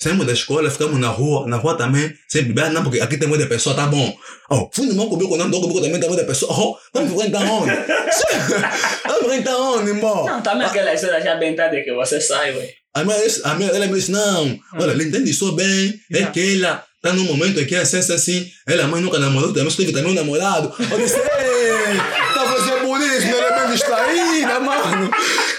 Saímos 0.00 0.26
da 0.26 0.32
escola, 0.32 0.70
ficamos 0.70 0.98
na 0.98 1.08
rua, 1.08 1.46
na 1.46 1.56
rua 1.56 1.74
também, 1.76 2.12
sem 2.28 2.42
beber, 2.42 2.70
não, 2.70 2.82
porque 2.82 3.00
aqui 3.00 3.16
tem 3.16 3.26
muita 3.28 3.46
pessoa, 3.46 3.74
tá 3.74 3.86
bom. 3.86 4.14
Oh, 4.50 4.68
fui 4.72 4.84
no 4.86 4.94
meu 4.94 5.06
cubico, 5.06 5.36
não, 5.38 5.48
do 5.48 5.58
cubico 5.60 5.80
também 5.80 5.98
tem 5.98 6.08
muita 6.08 6.24
pessoa. 6.24 6.52
Oh, 6.52 6.76
vamos 6.92 7.24
então 7.24 7.40
onde? 7.62 7.72
Vamos 9.08 9.34
então 9.34 9.78
onde, 9.78 9.90
irmão? 9.90 10.26
Não, 10.26 10.42
também 10.42 10.66
aquela 10.66 10.92
história 10.92 11.20
já 11.20 11.36
bem 11.36 11.54
tarde 11.56 11.82
que 11.82 11.94
você 11.94 12.20
sai, 12.20 12.54
ué. 12.54 12.68
A 12.96 13.04
minha, 13.04 13.16
a 13.44 13.54
minha 13.56 13.70
dela 13.70 13.86
me 13.86 13.92
disse, 13.92 14.10
não, 14.10 14.58
olha, 14.72 14.92
ela 14.92 15.02
entende 15.02 15.30
só 15.34 15.52
bem, 15.52 16.00
é 16.10 16.24
que 16.24 16.56
ela 16.56 16.82
tá 17.02 17.12
num 17.12 17.24
momento 17.24 17.60
aqui, 17.60 17.76
assim, 17.76 17.98
assim, 17.98 18.14
assim, 18.14 18.50
ela 18.66 18.86
mãe 18.86 19.02
nunca 19.02 19.18
namorou, 19.18 19.52
também 19.52 19.70
teve 19.70 19.92
também 19.92 20.12
um 20.12 20.14
namorado. 20.14 20.72
Eu 20.90 20.98
disse, 20.98 21.18
ei, 21.18 21.96
tá 22.32 22.46
fazendo 22.46 22.86
por 22.86 22.98
isso, 22.98 23.26
ela 23.26 23.48
é 23.48 23.60
bem 23.60 23.72
distraída, 23.74 24.60
mano. 24.60 25.10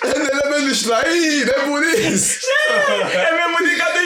Ela 0.03 0.45
é 0.45 0.49
bem 0.49 0.67
distraída, 0.67 1.51
é 1.51 1.65
por 1.67 1.83
isso. 1.83 2.39
É 3.13 3.31
mesmo 3.35 3.69
de 3.69 3.75
cada 3.77 4.01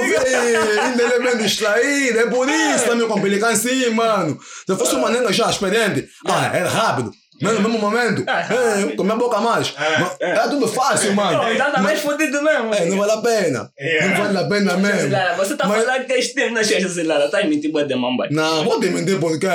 véi, 0.00 0.56
ainda 0.56 1.02
ele 1.02 1.12
é 1.12 1.18
bem 1.20 1.36
distraída, 1.36 2.20
é 2.20 2.26
por 2.26 2.48
isso, 2.48 2.86
tá 2.86 2.94
me 2.94 3.06
complicando 3.06 3.52
assim, 3.52 3.90
mano. 3.90 4.38
Se 4.66 4.76
fosse 4.76 4.94
uma 4.94 5.10
nega 5.10 5.30
já 5.30 5.50
experiente, 5.50 6.08
ah, 6.26 6.50
era 6.54 6.68
rápido. 6.68 7.12
Mas 7.42 7.54
no 7.54 7.60
mesmo 7.60 7.78
momento, 7.78 8.24
é, 8.28 8.94
com 8.96 9.02
minha 9.02 9.16
boca 9.16 9.40
mais. 9.40 9.74
Mas 9.76 10.16
É 10.20 10.48
tudo 10.48 10.68
fácil, 10.68 11.12
mano. 11.14 11.42
Não, 11.58 11.72
tá 11.72 11.80
mais 11.82 12.00
fodido 12.00 12.40
mesmo. 12.42 12.72
É, 12.72 12.84
não 12.86 12.96
vale 12.98 13.12
a 13.12 13.16
pena. 13.18 13.70
Não 14.08 14.16
vale 14.24 14.38
a 14.38 14.44
pena 14.44 14.76
mesmo. 14.76 15.10
Você 15.36 15.56
tá 15.56 15.66
Mas- 15.66 15.84
falando 15.84 16.06
que 16.06 16.12
este 16.12 16.34
tempo 16.34 16.54
nas 16.54 16.68
festas, 16.68 17.04
Lara, 17.04 17.28
tá 17.28 17.42
mentindo 17.44 17.72
boa 17.72 17.84
de 17.84 17.94
mambai. 17.94 18.28
Não, 18.30 18.64
vou 18.64 18.80
te 18.80 18.88
mentir 18.88 19.18
porque 19.18 19.46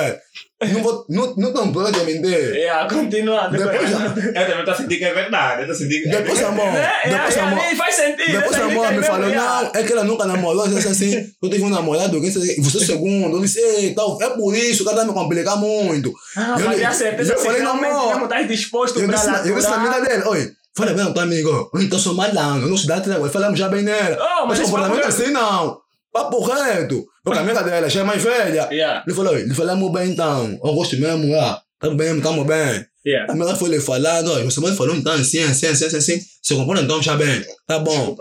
não 0.60 0.82
vou, 0.82 1.06
não, 1.08 1.36
não 1.36 1.54
tô 1.54 1.68
podendo 1.72 2.00
te 2.00 2.06
mentir. 2.06 2.56
É, 2.56 2.88
continuando. 2.90 3.56
Depois, 3.58 3.92
Eu 3.92 4.34
também 4.34 4.60
estou 4.60 4.74
a 4.74 4.76
sentir 4.78 4.98
que 4.98 5.06
é 5.06 5.14
verdade. 5.14 5.62
Eu 5.62 5.68
tô 5.68 5.74
sentindo 5.76 6.04
que 6.04 6.10
é 6.10 6.18
depois 6.22 6.44
a 6.44 6.52
mão, 6.52 6.66
É, 6.68 7.10
depois 7.10 7.38
é, 7.38 7.40
a 7.42 7.46
mão, 7.46 7.60
é, 7.60 7.76
faz 7.76 7.94
sentido. 7.96 8.32
depois 8.40 8.56
a 8.60 8.68
mão 8.70 8.92
me 8.92 8.98
é 8.98 9.04
falou, 9.04 9.30
não, 9.30 9.72
é 9.76 9.84
que 9.84 9.94
ela 9.94 10.04
nunca 10.04 10.26
namorou, 10.26 10.66
eu 10.66 10.74
disse 10.74 10.88
assim, 10.88 11.16
eu 11.44 11.50
tive 11.50 11.64
um 11.64 11.70
namorado, 11.70 12.20
sabe- 12.32 12.56
você 12.60 12.78
é 12.78 12.82
o 12.82 12.86
segundo, 12.86 13.38
eu 13.38 13.42
disse, 13.42 13.60
ei, 13.60 13.94
tal, 13.94 14.18
é 14.22 14.30
por 14.32 14.56
isso 14.56 14.82
ela 14.90 14.98
tá 14.98 15.06
me 15.06 15.14
complicar 15.14 15.58
muito. 15.58 16.12
Ah, 16.36 16.56
Eu 16.60 16.66
mas 16.66 16.80
é 16.82 16.86
a 16.86 16.92
certeza 16.92 17.34
eu 17.34 17.40
falei, 17.40 17.62
não, 17.62 17.80
mesmo 17.80 18.24
estás 18.24 18.48
disposto 18.48 18.96
para 19.00 19.06
na- 19.26 19.48
eu 19.48 19.56
disse 19.56 19.70
na 19.70 19.76
amiga 19.76 19.96
aturar. 19.98 20.10
dele, 20.10 20.24
oi, 20.28 20.52
fala 20.76 20.94
bem, 20.94 21.14
tua 21.14 21.22
amigo, 21.24 21.70
então 21.76 22.00
sou 22.00 22.16
malandro, 22.16 22.68
não 22.68 22.78
se 22.78 22.88
dá 22.88 23.00
trégua, 23.00 23.30
falamos 23.30 23.60
já 23.60 23.70
bem 23.70 23.84
nela. 23.84 24.18
Oh, 24.20 24.48
mas 24.48 24.58
mas 24.58 24.60
esse 24.62 24.72
comportamento 24.72 25.06
assim 25.08 25.32
não, 25.32 25.78
papo 26.12 26.40
reto. 26.44 27.06
Porque 27.28 27.40
a 27.40 27.42
amiga 27.42 27.62
dela 27.62 27.90
já 27.90 28.00
é 28.00 28.04
mais 28.04 28.24
velha. 28.24 28.70
Yeah, 28.72 29.04
Ele 29.06 29.14
falou, 29.14 29.38
ele 29.38 29.54
falamos 29.54 29.92
bem 29.92 30.12
então, 30.12 30.58
eu 30.64 30.74
gosto 30.74 30.96
mesmo, 30.98 31.36
ah, 31.38 31.62
tamo 31.78 31.98
bem, 31.98 32.22
tamo 32.22 32.46
bem. 32.46 32.86
yeah. 33.06 33.30
A 33.30 33.34
amiga 33.36 33.54
foi 33.54 33.68
lhe 33.70 33.82
falando, 33.82 34.32
olha, 34.32 34.46
você 34.46 34.62
falou 34.76 34.96
então 34.96 35.12
assim, 35.12 35.44
assim, 35.44 35.68
assim, 35.68 35.86
assim, 35.86 35.98
assim, 35.98 36.22
se 36.42 36.56
comporta 36.56 36.84
então 36.84 37.02
já 37.04 37.18
bem, 37.18 37.44
tá 37.68 37.80
bom. 37.80 38.16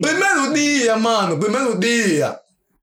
Primeiro 0.00 0.54
dia, 0.54 0.96
mano, 0.96 1.40
primeiro 1.40 1.76
dia. 1.76 2.38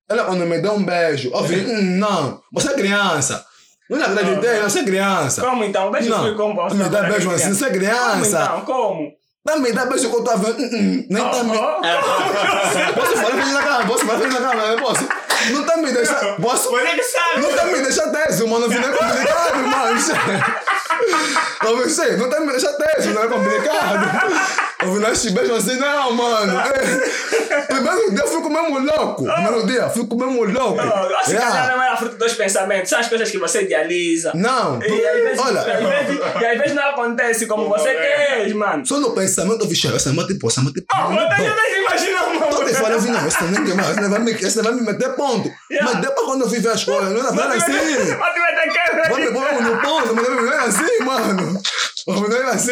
Ela 0.09 0.25
quando 0.25 0.45
me 0.45 0.59
deu 0.59 0.73
um 0.73 0.83
beijo, 0.83 1.29
eu 1.29 1.43
falei, 1.43 1.65
hum, 1.65 1.97
não, 1.97 2.41
você 2.51 2.69
é 2.69 2.73
criança. 2.73 3.45
Não 3.89 4.03
acreditei, 4.03 4.59
você 4.59 4.79
é 4.79 4.83
criança. 4.83 5.41
Como 5.41 5.63
então? 5.63 5.91
Beijo 5.91 6.09
Não, 6.09 6.23
foi 6.23 6.35
como 6.35 6.55
você 6.55 6.75
me 6.75 6.89
dá 6.89 7.03
beijo 7.03 7.31
assim, 7.31 7.53
você 7.53 7.65
é 7.65 7.67
Como 7.69 7.79
criança. 7.79 8.43
então? 8.43 8.61
Como? 8.65 9.11
Não 9.45 9.59
me 9.59 9.73
dá 9.73 9.85
beijo 9.85 10.09
que 10.09 10.15
eu 10.15 10.21
hum, 10.21 10.25
hum, 10.25 11.05
nem 11.09 11.23
tá. 11.29 11.41
Oh, 11.43 12.93
Posso 12.93 13.13
falar 13.17 13.31
feliz 13.31 13.53
na 13.53 13.61
cara, 13.61 13.85
posso 13.85 14.05
falar 14.05 14.19
feliz 14.19 14.33
na 14.33 14.39
cara, 14.39 14.61
eu 14.67 14.77
posso. 14.81 15.07
Não 15.51 15.63
tá 15.65 15.77
me 15.77 15.91
deixando, 15.91 16.41
posso... 16.41 16.69
Você 16.71 16.95
que 16.95 17.03
sabe. 17.03 17.41
Não 17.41 17.53
tá 17.53 17.65
me 17.65 17.81
deixando 17.81 18.11
teso, 18.13 18.47
mano, 18.47 18.67
não 18.69 18.77
é 18.77 18.91
complicado, 18.91 19.57
mano. 19.67 19.99
Você, 21.83 22.15
não 22.15 22.29
tá 22.29 22.39
me 22.39 22.51
deixando 22.51 22.77
teso, 22.77 23.09
não 23.09 23.23
é 23.23 23.27
complicado. 23.27 24.72
Eu 24.81 24.99
não 24.99 25.13
te 25.13 25.29
beijo 25.31 25.53
assim, 25.55 25.77
não, 25.77 26.11
mano. 26.13 26.59
É. 26.59 27.63
Primeiro 27.65 28.11
dia 28.11 28.19
eu 28.23 28.27
fico 28.27 28.49
mesmo 28.49 28.79
louco. 28.79 29.23
Primeiro 29.23 29.65
dia 29.65 29.81
eu 29.81 29.89
fico 29.89 30.15
mesmo 30.17 30.43
louco. 30.43 30.79
Eu 30.81 31.17
acho 31.17 31.25
que 31.29 31.33
Yeah. 31.33 31.75
não 31.75 31.83
é 31.83 31.89
a 31.89 31.97
fruto 31.97 32.15
dos 32.17 32.33
pensamentos. 32.33 32.89
São 32.89 32.99
as 32.99 33.07
coisas 33.07 33.29
que 33.31 33.37
você 33.37 33.61
idealiza. 33.63 34.31
Não, 34.35 34.79
E 34.81 35.07
às 35.07 35.15
vezes, 35.23 35.39
olha, 35.39 35.59
e 35.59 35.71
às 35.71 36.07
vezes, 36.07 36.21
e 36.41 36.45
às 36.45 36.57
vezes 36.57 36.75
não 36.75 36.83
acontece 36.89 37.45
como 37.47 37.69
você 37.69 37.93
quer, 37.93 38.53
mano. 38.53 38.85
só 38.85 38.99
no 38.99 39.11
pensamento 39.11 39.63
eu 39.63 39.69
fiz, 39.69 39.83
essa 39.85 40.09
é 40.09 40.13
tipo, 40.27 40.47
essa 40.47 40.59
é 40.61 40.63
tipo. 40.65 40.85
Oh, 40.93 41.09
mas 41.09 41.39
eu 41.39 41.55
nem 41.55 41.81
imagino, 41.81 42.39
mano. 42.39 42.55
Tô 42.57 42.63
te 42.65 42.73
falando 42.73 42.95
assim, 42.97 43.11
não, 43.11 43.27
esse 43.27 43.43
não 43.43 43.63
queimar, 43.65 43.91
esse 43.91 44.01
não 44.01 44.09
vai 44.09 44.19
me, 44.19 44.31
esse 44.31 44.57
não 44.57 44.63
vai 44.63 44.73
me 44.73 44.81
meter 44.81 45.09
ponto. 45.15 45.49
Yeah. 45.71 45.91
Mas 45.91 46.01
depois 46.01 46.25
quando 46.27 46.41
eu 46.41 46.49
fui 46.49 46.59
ver 46.59 46.69
as 46.71 46.83
coisas, 46.83 47.09
não 47.11 47.19
era 47.19 47.53
assim. 47.55 47.71
Mas 48.19 48.33
tu 48.33 48.39
vai 48.39 48.55
ter 48.55 48.69
que 48.71 49.09
Vamos 49.09 49.29
pôr 49.31 49.61
no 49.61 49.81
ponto, 49.81 50.15
mas 50.15 50.29
não 50.29 50.47
era 50.53 50.63
assim, 50.63 50.99
mano. 51.03 51.61
Não 52.07 52.25
era 52.35 52.49
assim. 52.51 52.71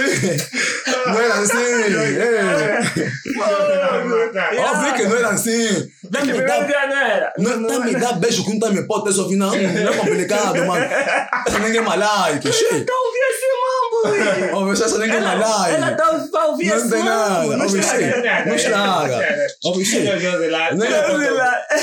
Não 1.07 1.19
era 1.21 1.33
assim. 1.35 1.57
É. 2.19 2.81
Óbvio 4.59 4.93
que 4.95 5.03
não 5.03 5.17
era 5.17 5.29
assim. 5.29 5.67
Tá 6.11 6.19
Que 6.19 6.25
me 6.27 6.33
primeiro 6.33 6.67
dá, 6.67 7.33
não 7.37 7.57
não, 7.59 7.69
tá 7.69 7.85
me 7.85 7.95
dá 7.95 8.11
beijo 8.13 8.43
que 8.43 8.51
não 8.51 8.59
tá 8.59 8.69
me 8.69 8.85
pode 8.85 9.05
ter 9.05 9.13
só 9.13 9.27
final. 9.29 9.51
Não 9.51 9.57
é 9.93 9.97
complicado, 9.97 10.65
mano. 10.65 10.85
Essa 11.47 11.59
ninguém 11.59 11.77
é 11.79 11.81
malaica. 11.81 12.51
Cheio. 12.51 12.85
Tá 12.85 12.93
ouvindo 12.93 13.25
esse 13.29 13.47
mambo? 14.51 14.57
Óbvio, 14.57 14.73
essa 14.85 14.97
ninguém 14.97 15.15
é 15.15 15.19
Ela, 15.19 15.31
ela 15.33 15.47
malaica. 15.47 15.95
tá 15.95 16.27
pra 16.29 16.45
ouvir 16.47 16.67
Não 16.67 16.75
esse 16.77 16.89
tem 16.89 17.03
nada. 17.03 17.29
mambo. 17.29 17.53
Não 17.57 17.65
Óbvio, 17.65 17.79
estraga. 17.79 18.45
Não 18.45 18.55
estraga. 18.55 19.47
Óbvio, 19.63 19.85
cheio. 19.85 20.11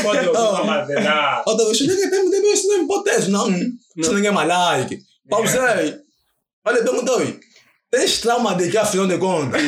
Pode 0.03 0.29
ouvir 0.29 0.61
uma 0.63 0.87
lá. 1.01 1.43
Outra 1.47 1.65
vez, 1.65 1.81
ninguém 1.81 2.11
tem 2.11 2.31
beijo, 2.31 2.69
não 2.69 2.79
me 2.83 2.87
pode 2.87 3.05
ter. 3.05 3.29
Não, 3.29 3.49
isso 3.97 4.13
ninguém 4.13 4.29
é 4.29 4.33
malaica. 4.33 4.97
Pausei. 5.31 6.08
Olha, 6.69 6.83
perguntei. 6.83 7.41
Tens 7.91 8.21
trauma 8.21 8.55
de 8.55 8.71
que, 8.71 8.77
afinal 8.77 9.07
de 9.07 9.17
contas? 9.17 9.63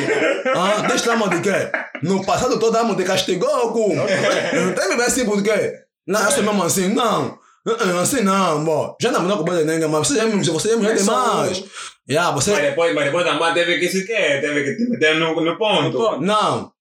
Ah, 0.55 0.87
tens 0.87 1.01
trauma 1.01 1.31
de 1.31 1.41
quê? 1.41 1.71
No 2.03 2.25
passado 2.25 2.59
todo 2.59 2.77
ano 2.77 2.95
te 2.95 3.05
castigou, 3.05 3.73
como? 3.73 3.95
Não 3.95 4.75
tem 4.75 4.89
bebê 4.91 5.05
assim 5.05 5.25
por 5.25 5.43
quê? 5.43 5.73
Não, 6.07 6.23
eu 6.23 6.31
sou 6.31 6.43
mesmo 6.43 6.63
assim, 6.63 6.89
não. 6.93 7.39
Uh, 7.67 7.73
uh, 7.73 7.99
Assim 8.01 8.23
não, 8.23 8.65
bom. 8.65 8.97
Já 9.01 9.11
namorou 9.11 9.39
com 9.39 9.51
o 9.51 9.57
de 9.57 9.65
ninguém, 9.65 9.89
mas 9.89 10.09
você 10.09 10.17
já 10.17 10.25
me 10.25 10.43
você 10.43 10.71
já 10.71 10.77
me 10.77 10.95
demais. 10.95 11.65
Yeah, 12.09 12.31
você... 12.33 12.53
Mas 12.53 12.63
depois, 12.63 12.95
mas 12.95 13.05
depois 13.05 13.25
também 13.25 13.55
teve 13.55 13.79
que 13.79 13.89
se 13.89 14.07
quer, 14.07 14.41
teve 14.41 14.65
que 14.65 14.77
te 14.77 14.91
meter 14.91 15.17
no, 15.17 15.39
no 15.41 15.59
ponto. 15.59 16.21
Não. 16.21 16.73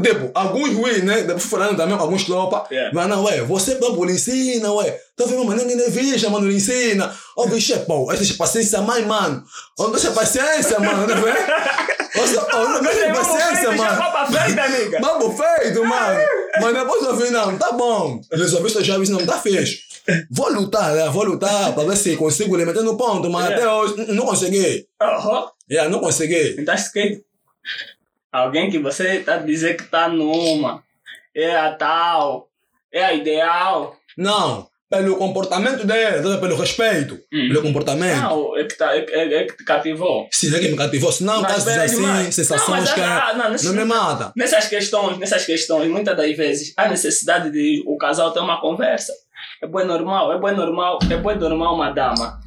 Tipo, 0.00 0.30
alguns 0.34 0.74
ruins, 0.74 1.02
né? 1.04 1.22
Depois 1.22 1.44
falando 1.44 1.76
também 1.76 1.94
alguns 1.96 2.24
tropa. 2.24 2.66
Yeah. 2.70 2.92
Mas 2.94 3.08
não, 3.08 3.24
ué, 3.24 3.42
você 3.42 3.74
próprio 3.74 4.04
lhe 4.04 4.12
ensina, 4.14 4.72
ué. 4.72 4.98
Tá 5.14 5.26
vendo, 5.26 5.44
mas 5.44 5.62
ninguém 5.62 5.90
veja, 5.90 6.30
mano, 6.30 6.48
lhe 6.48 6.56
ensina. 6.56 7.14
Ó, 7.36 7.46
bicho, 7.46 7.78
pô, 7.86 8.10
é 8.10 8.16
paciência 8.38 8.80
mais, 8.80 9.06
mano. 9.06 9.44
Ó, 9.78 9.88
deixa 9.88 10.10
paciência, 10.12 10.80
mano, 10.80 11.06
tá 11.06 11.14
vendo? 11.14 11.36
Ó, 12.54 12.68
não 12.68 12.80
deixa 12.80 13.12
paciência, 13.12 13.62
Já 13.70 13.72
mano. 13.76 13.98
vai 13.98 14.10
pra 14.10 14.26
frente, 14.26 14.60
amiga. 14.60 14.98
Vamos 15.00 15.36
feito, 15.36 15.84
mano. 15.84 16.20
Mas 16.60 16.74
depois 16.74 17.02
eu 17.02 17.16
vi, 17.16 17.30
não, 17.30 17.58
tá 17.58 17.72
bom. 17.72 18.20
Resolvi 18.32 18.68
essa 18.68 18.82
chave, 18.82 19.10
não 19.10 19.26
tá 19.26 19.38
fecho. 19.38 19.78
Vou 20.30 20.50
lutar, 20.50 20.94
né? 20.94 21.08
Vou 21.10 21.22
lutar 21.24 21.74
pra 21.74 21.84
ver 21.84 21.96
se 21.96 22.16
consigo 22.16 22.56
lhe 22.56 22.64
meter 22.64 22.82
no 22.82 22.96
ponto, 22.96 23.28
mas 23.30 23.44
Yeah. 23.50 23.56
até 23.56 23.72
hoje 23.72 24.12
não 24.12 24.24
consegui. 24.24 24.86
Aham. 25.00 25.48
Yeah, 25.70 25.88
não 25.90 26.00
consegui. 26.00 26.56
Então 26.58 26.74
acho 26.74 26.90
que 26.92 27.22
alguém 28.32 28.70
que 28.70 28.78
você 28.78 29.20
tá 29.20 29.36
dizendo 29.36 29.76
que 29.76 29.84
tá 29.84 30.08
numa, 30.08 30.82
é 31.36 31.54
a 31.56 31.72
tal, 31.74 32.48
é 32.92 33.04
a 33.04 33.12
ideal. 33.12 33.96
Não, 34.16 34.66
pelo 34.90 35.16
comportamento 35.16 35.86
dele, 35.86 36.22
pelo 36.38 36.56
respeito, 36.56 37.14
Hum. 37.32 37.48
pelo 37.48 37.62
comportamento. 37.62 38.20
Não, 38.20 38.58
é 38.58 38.64
que, 38.64 38.76
tá, 38.76 38.94
é, 38.94 39.06
é, 39.08 39.34
é 39.34 39.44
que 39.44 39.56
te 39.56 39.64
cativou. 39.64 40.28
Se 40.30 40.54
é 40.54 40.58
que 40.58 40.68
me 40.68 40.76
cativou, 40.76 41.10
se 41.10 41.24
não, 41.24 41.42
casos 41.42 41.64
pera 41.64 41.84
assim, 41.84 41.96
demais. 41.96 42.24
Não, 42.26 42.32
sensações 42.32 42.80
mas 42.80 42.92
que 42.92 43.00
ah, 43.00 43.32
não, 43.34 43.50
nesse- 43.50 43.66
não 43.66 43.74
me 43.74 43.84
mata. 43.84 44.32
Nessas 44.36 44.68
questões, 44.68 45.16
nessas 45.18 45.44
questões, 45.46 45.88
muitas 45.90 46.14
das 46.16 46.36
vezes, 46.36 46.74
há 46.76 46.88
necessidade 46.88 47.50
de 47.50 47.82
o 47.86 47.96
casal 47.96 48.32
ter 48.32 48.40
uma 48.40 48.60
conversa. 48.60 49.12
É 49.62 49.66
bem 49.66 49.86
normal, 49.86 50.32
é 50.32 50.38
bem 50.38 50.54
normal, 50.54 50.98
é 51.10 51.16
bem 51.16 51.36
normal 51.38 51.74
uma 51.74 51.90
dama. 51.90 52.38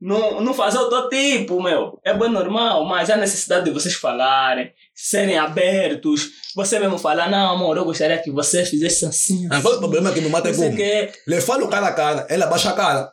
Não, 0.00 0.40
não 0.40 0.52
fazer 0.52 0.78
o 0.78 0.88
teu 0.88 1.08
tipo, 1.08 1.62
meu. 1.62 1.98
É 2.04 2.12
bem 2.12 2.30
normal, 2.30 2.84
mas 2.84 3.08
há 3.08 3.16
necessidade 3.16 3.64
de 3.64 3.70
vocês 3.70 3.94
falarem, 3.94 4.72
serem 4.94 5.38
abertos. 5.38 6.30
Você 6.54 6.78
mesmo 6.78 6.98
falar, 6.98 7.30
não, 7.30 7.52
amor, 7.54 7.76
eu 7.76 7.84
gostaria 7.84 8.18
que 8.18 8.30
você 8.30 8.64
fizesse 8.64 9.06
assim. 9.06 9.46
Agora 9.50 9.76
o 9.76 9.78
problema 9.78 10.10
é 10.10 10.12
que 10.12 10.20
me 10.20 10.28
mata 10.28 10.50
é 10.50 10.54
como? 10.54 10.68
o 10.68 10.76
quê. 10.76 11.10
Ele 11.26 11.40
fala 11.40 11.64
o 11.64 11.68
cara 11.68 11.88
a 11.88 11.92
cara, 11.92 12.26
ela 12.28 12.46
baixa 12.46 12.70
a 12.70 12.74
cara. 12.74 13.12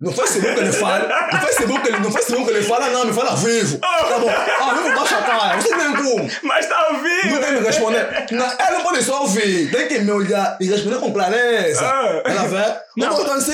No 0.00 0.12
Facebook 0.12 0.58
ele 0.58 0.72
fala, 0.72 1.08
no 1.32 1.38
Facebook 1.40 1.88
ele, 1.88 1.98
no 1.98 2.10
Facebook 2.12 2.50
ele 2.50 2.62
fala, 2.64 2.88
não, 2.90 3.04
me 3.06 3.12
fala 3.12 3.36
vivo. 3.36 3.78
Tá 3.78 4.18
bom, 4.18 4.28
ah, 4.28 4.74
vivo 4.74 4.94
baixa 4.94 5.16
a 5.18 5.22
cara, 5.22 5.60
você 5.60 5.68
tem 5.68 5.92
como? 5.94 6.30
Mas 6.42 6.66
tá 6.66 6.86
ao 6.90 6.94
vivo! 7.00 7.28
Não 7.30 7.40
tem 7.40 7.52
me 7.52 7.60
responder. 7.60 8.26
Não, 8.32 8.44
ela 8.58 8.70
não 8.72 8.82
pode 8.82 9.02
só 9.04 9.20
ouvir, 9.22 9.70
tem 9.70 9.86
que 9.86 10.00
me 10.00 10.10
olhar 10.10 10.58
e 10.60 10.66
responder 10.66 10.98
com 10.98 11.12
clareza. 11.12 11.86
Ah. 11.86 12.22
Ela 12.24 12.42
vê, 12.48 12.74
não 12.96 13.08
Não. 13.08 13.16
pode 13.16 13.30
assim. 13.30 13.52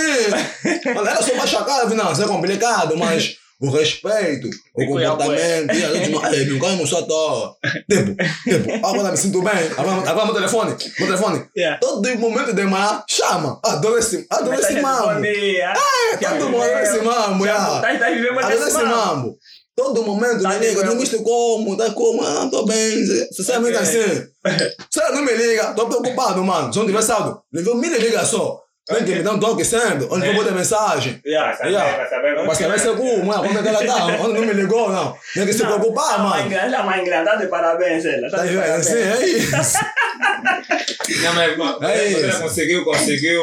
Ela 0.86 1.23
só 1.23 1.35
baixa 1.36 1.59
a 1.60 1.65
cara, 1.65 1.85
não, 1.91 2.10
isso 2.12 2.25
é 2.25 2.27
complicado, 2.27 2.97
mas 2.97 3.36
o 3.61 3.71
respeito, 3.71 4.49
o 4.75 4.81
que 4.81 4.91
olhar 4.91 5.11
comportamento, 5.11 5.75
e 5.75 5.85
a 5.85 5.95
gente 5.95 6.11
não, 6.11 6.21
cara 6.21 6.77
não 6.77 6.87
só 6.87 7.01
à 7.01 7.03
toa. 7.03 7.57
Tipo, 7.91 8.17
tipo, 8.45 8.87
agora 8.87 9.11
me 9.11 9.17
sinto 9.17 9.43
bem, 9.43 9.71
agora, 9.77 10.11
agora 10.11 10.25
meu 10.25 10.35
telefone, 10.35 10.77
meu 10.99 11.07
telefone. 11.09 11.45
Yeah. 11.57 11.79
Todo 11.79 12.19
momento 12.19 12.55
de 12.55 12.65
manhã, 12.65 13.03
chama, 13.07 13.61
adoro 13.63 13.99
esse, 13.99 14.27
adoro 14.31 14.59
esse 14.59 14.75
Bom 14.75 14.83
mambo. 14.83 15.21
dia. 15.21 15.75
É, 16.13 16.17
todo 16.17 16.49
mundo 16.49 16.63
adora 16.63 16.83
esse 16.83 17.03
mambo, 17.03 17.47
tá, 17.47 17.99
tá 17.99 18.07
Adoro 18.07 18.69
esse 18.69 18.83
mambo. 18.83 19.39
Todo 19.77 20.03
momento, 20.03 20.43
Tá 20.43 20.59
me 20.59 20.75
tu 20.75 20.99
viste 20.99 21.17
como, 21.23 21.77
tá 21.77 21.91
como, 21.93 22.23
ah, 22.23 22.49
tô 22.51 22.67
bem. 22.67 23.03
Você 23.07 23.43
sabe 23.43 23.75
assim. 23.75 23.99
Você 24.91 25.11
não 25.13 25.23
me 25.23 25.33
liga, 25.33 25.73
tô 25.75 25.87
preocupado, 25.87 26.45
mano. 26.45 26.73
Se 26.73 26.79
não 26.79 26.87
tiver 26.87 27.03
saldo, 27.03 27.41
me 27.53 27.89
liga 27.89 28.25
só. 28.25 28.60
Tem 28.86 29.05
que 29.05 29.15
me 29.23 29.28
um 29.28 29.39
toque 29.39 29.65
sempre, 29.65 30.07
onde 30.10 30.26
eu 30.26 30.34
vou 30.34 30.44
ter 30.44 30.52
mensagem. 30.52 31.20
Yeah. 31.25 31.57
Saber, 31.57 31.70
Yeah. 31.70 31.94
pra 31.97 32.09
saber. 32.09 32.34
Pra 32.44 32.55
saber 32.55 32.81
se 32.81 32.89
é 32.89 32.92
como, 32.97 33.25
mano, 33.25 33.42
como 33.44 33.59
é 33.59 33.62
que 33.62 33.68
ela 33.68 33.84
tá, 33.86 34.05
onde 34.25 34.41
não 34.41 34.47
me 34.47 34.52
ligou, 34.52 34.91
não. 34.91 35.17
Tem 35.34 35.47
que 35.47 35.52
se 35.52 35.62
Não, 35.62 35.78
preocupar, 35.78 36.15
a 36.15 36.18
mãe 36.18 36.39
mano. 36.39 36.50
grande, 36.50 36.75
a 36.75 36.83
mãe 36.83 37.05
grande, 37.05 37.25
tá 37.31 37.36
de 37.36 37.47
parabéns, 37.47 38.05
ela. 38.05 38.28
Tá 38.31 38.39
Tá 38.39 38.47
de 38.47 38.57
parabéns. 38.57 38.86
Assim, 38.86 38.99
é 38.99 39.26
isso. 39.26 39.78
Não, 41.23 41.34
mas 41.34 41.57
mas 41.81 41.91
É 41.91 42.10
você 42.10 42.26
isso. 42.28 42.41
conseguiu, 42.41 42.84
conseguiu 42.84 43.42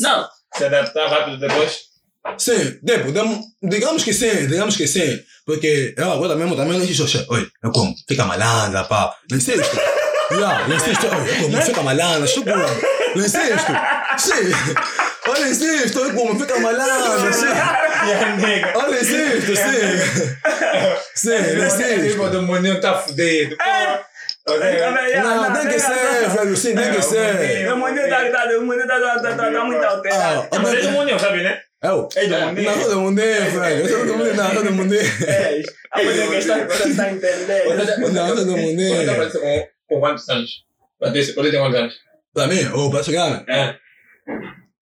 Não, 0.00 0.26
se 0.56 0.64
adaptar 0.64 1.08
rápido 1.08 1.38
depois? 1.38 1.78
Sim, 2.36 2.78
dem- 2.82 3.40
digamos 3.62 4.04
que 4.04 4.12
sim, 4.12 4.46
digamos 4.46 4.76
que 4.76 4.86
sim. 4.86 5.18
Porque 5.46 5.94
eu 5.96 6.12
agora 6.12 6.34
mesmo 6.36 6.54
também 6.56 6.76
não 6.78 6.84
insisto, 6.84 7.24
oi, 7.32 7.46
eu 7.62 7.70
como, 7.72 7.94
fica 8.06 8.24
malandra, 8.24 8.84
pá. 8.84 9.14
Não 9.30 9.38
insisto. 9.38 9.76
Yeah, 10.32 10.68
não 10.68 10.76
insisto, 10.76 11.06
oi, 11.06 11.12
eu 11.12 11.42
como, 11.50 11.62
fica 11.62 11.82
malandra, 11.82 12.24
estou 12.26 12.44
como. 12.44 12.97
Lhe 13.14 13.24
insisto. 13.24 13.72
Sim. 14.18 14.52
Olha, 15.28 15.48
insisto. 15.48 16.00
Olha 16.00 16.12
como 16.14 16.38
fica 16.38 16.58
malhando. 16.60 17.32
Sim. 17.32 17.46
Nega. 18.40 18.72
Olha, 18.78 19.00
insisto. 19.00 19.56
Sim. 19.56 19.98
Sim, 21.14 21.66
insisto. 21.66 22.10
tipo 22.10 22.28
do 22.30 22.42
mundo 22.42 22.80
tá 22.80 22.94
fudido. 22.98 23.56
Não, 25.22 25.52
tem 25.52 25.68
que 25.68 25.78
ser, 25.78 26.28
velho. 26.30 26.56
Sim, 26.56 26.74
tem 26.74 26.92
que 26.92 27.02
ser. 27.02 27.72
O 27.72 27.76
mundo 27.76 28.00
tá, 28.08 28.30
tá, 28.30 28.44
o 28.48 28.66
tá, 28.86 29.00
tá, 29.00 29.20
tá, 29.20 29.36
tá, 29.36 29.52
tá 29.52 29.64
muito 29.64 29.84
alterado. 29.84 30.48
Ah, 30.50 30.58
Mas 30.58 30.74
é 30.74 30.80
do 30.80 30.90
mundo, 30.92 31.18
sabe, 31.20 31.42
né? 31.42 31.60
É 31.82 31.88
do 31.88 32.38
mundo. 32.46 32.62
Não, 32.62 32.80
todo 32.80 33.00
mundo 33.00 33.20
é, 33.20 33.40
velho. 33.40 33.80
Eu 33.80 33.88
sou 33.88 33.98
todo 33.98 34.16
mundo, 34.16 34.34
não, 34.34 34.54
todo 34.54 34.72
mundo 34.72 34.94
é. 34.94 34.98
É, 34.98 35.62
a 35.92 36.02
mulher 36.02 36.28
que 36.28 36.36
está 36.36 36.58
está 36.58 37.10
entendendo. 37.10 38.12
Não, 38.12 38.28
todo 38.36 38.56
mundo 38.56 38.80
tá 39.06 39.38
é. 39.46 39.68
com, 39.88 40.00
quantos 40.00 40.28
anos? 40.28 40.50
Você 41.00 41.32
tem 41.32 41.34
quantos 41.34 41.78
anos? 41.78 41.94
Pra 42.34 42.46
mim, 42.46 42.64
ou 42.74 42.90
pra 42.90 43.02
chegar? 43.02 43.44
É. 43.48 43.74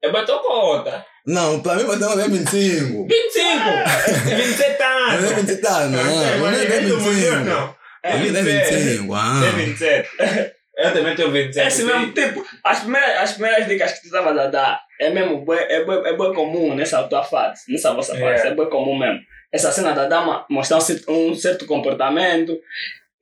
Eu 0.02 0.12
bato 0.12 0.38
conta. 0.40 1.04
Não, 1.26 1.60
pra 1.60 1.74
mim 1.74 1.84
vai 1.84 1.98
ter 1.98 2.04
um 2.04 2.16
25. 2.30 3.06
25! 3.08 4.36
27 4.36 4.78
Não 4.78 4.86
é 4.86 5.14
anos! 5.14 5.30
27, 5.32 5.64
não. 5.64 5.88
Não 5.90 6.22
é 6.22 6.36
Mas 6.38 6.58
nem 6.68 6.76
é 6.76 6.80
do 6.82 6.98
mundo, 6.98 7.10
25. 7.10 7.36
não. 7.44 7.76
Pra 8.02 8.10
é 8.10 8.16
25. 8.18 9.14
Ah. 9.14 9.42
É 9.44 9.50
27. 9.50 10.08
Eu 10.78 10.92
também 10.92 11.16
tenho 11.16 11.32
27. 11.32 11.58
É 11.58 11.66
assim 11.68 11.84
mesmo, 11.84 12.12
tipo, 12.12 12.44
as 12.62 12.80
primeiras, 12.80 13.16
as 13.22 13.32
primeiras 13.32 13.66
dicas 13.66 13.92
que 13.94 14.00
tu 14.02 14.06
estavas 14.06 14.36
a 14.38 14.46
dar 14.48 14.78
é 15.00 15.08
mesmo 15.08 15.42
bué, 15.42 15.66
é 15.70 15.84
bué, 15.84 16.10
é 16.10 16.12
bué 16.14 16.34
comum 16.34 16.74
nessa 16.74 17.02
tua 17.04 17.24
fase, 17.24 17.62
nessa 17.68 17.94
vossa 17.94 18.14
fase, 18.14 18.46
É. 18.46 18.50
é 18.50 18.54
bué 18.54 18.66
comum 18.66 18.96
mesmo. 18.98 19.20
Essa 19.50 19.72
cena 19.72 19.92
da 19.92 20.06
dama 20.06 20.44
mostrar 20.50 20.78
um 21.08 21.30
um 21.30 21.34
certo 21.34 21.64
comportamento. 21.64 22.58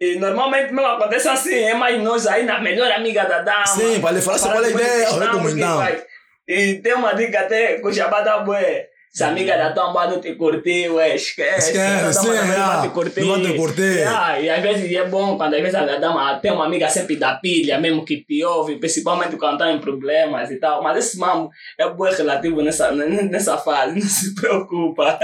E 0.01 0.17
normalmente 0.17 0.73
mesmo 0.73 0.87
acontece 0.87 1.29
assim, 1.29 1.55
é 1.55 1.75
mais 1.75 2.03
nós 2.03 2.27
aí 2.27 2.45
na 2.45 2.61
melhor 2.61 2.91
amiga 2.91 3.25
da 3.25 3.41
dama. 3.41 3.67
Sim, 3.67 4.01
para 4.01 4.13
lhe 4.13 4.21
falar 4.21 4.57
é 4.57 4.67
a 4.67 4.71
ideia, 4.71 5.09
então. 5.11 6.15
E 6.47 6.75
tem 6.75 6.95
uma 6.95 7.15
dica 7.15 7.41
até 7.41 7.79
que 7.79 7.87
o 7.87 7.93
Jabá 7.93 8.21
dá 8.21 8.39
bué. 8.39 8.89
Se 9.15 9.23
a 9.23 9.29
amiga 9.29 9.57
da 9.57 9.71
tua 9.73 9.93
mãe 9.93 10.11
não 10.11 10.21
te 10.21 10.35
curtiu, 10.35 10.99
é, 10.99 11.15
esquece. 11.15 11.71
Esquece, 11.71 12.15
sim, 12.15 12.27
também 12.27 12.59
não 12.59 12.73
é. 12.73 12.83
te 12.83 12.89
curtir. 12.89 13.21
Não 13.21 13.41
te 13.41 13.53
curtir. 13.55 14.03
Ah, 14.09 14.41
e 14.41 14.51
às 14.51 14.61
vezes 14.61 14.91
é 14.91 15.09
bom 15.09 15.37
quando 15.37 15.55
às 15.55 15.61
vezes 15.61 15.77
a 15.77 15.99
dama 15.99 16.37
tem 16.41 16.51
uma 16.51 16.67
amiga 16.67 16.89
sempre 16.89 17.15
da 17.15 17.37
pilha, 17.37 17.79
mesmo 17.79 18.05
que 18.05 18.25
te 18.25 18.45
ouve, 18.45 18.77
principalmente 18.77 19.37
quando 19.37 19.53
está 19.53 19.71
em 19.71 19.79
problemas 19.79 20.51
e 20.51 20.57
tal. 20.57 20.83
Mas 20.83 20.99
esse 20.99 21.17
mambo 21.17 21.49
é 21.79 21.89
bom 21.89 22.11
relativo 22.11 22.61
nessa, 22.61 22.91
nessa 22.91 23.57
fase, 23.57 23.95
não 23.95 24.03
se 24.03 24.35
preocupa. 24.35 25.17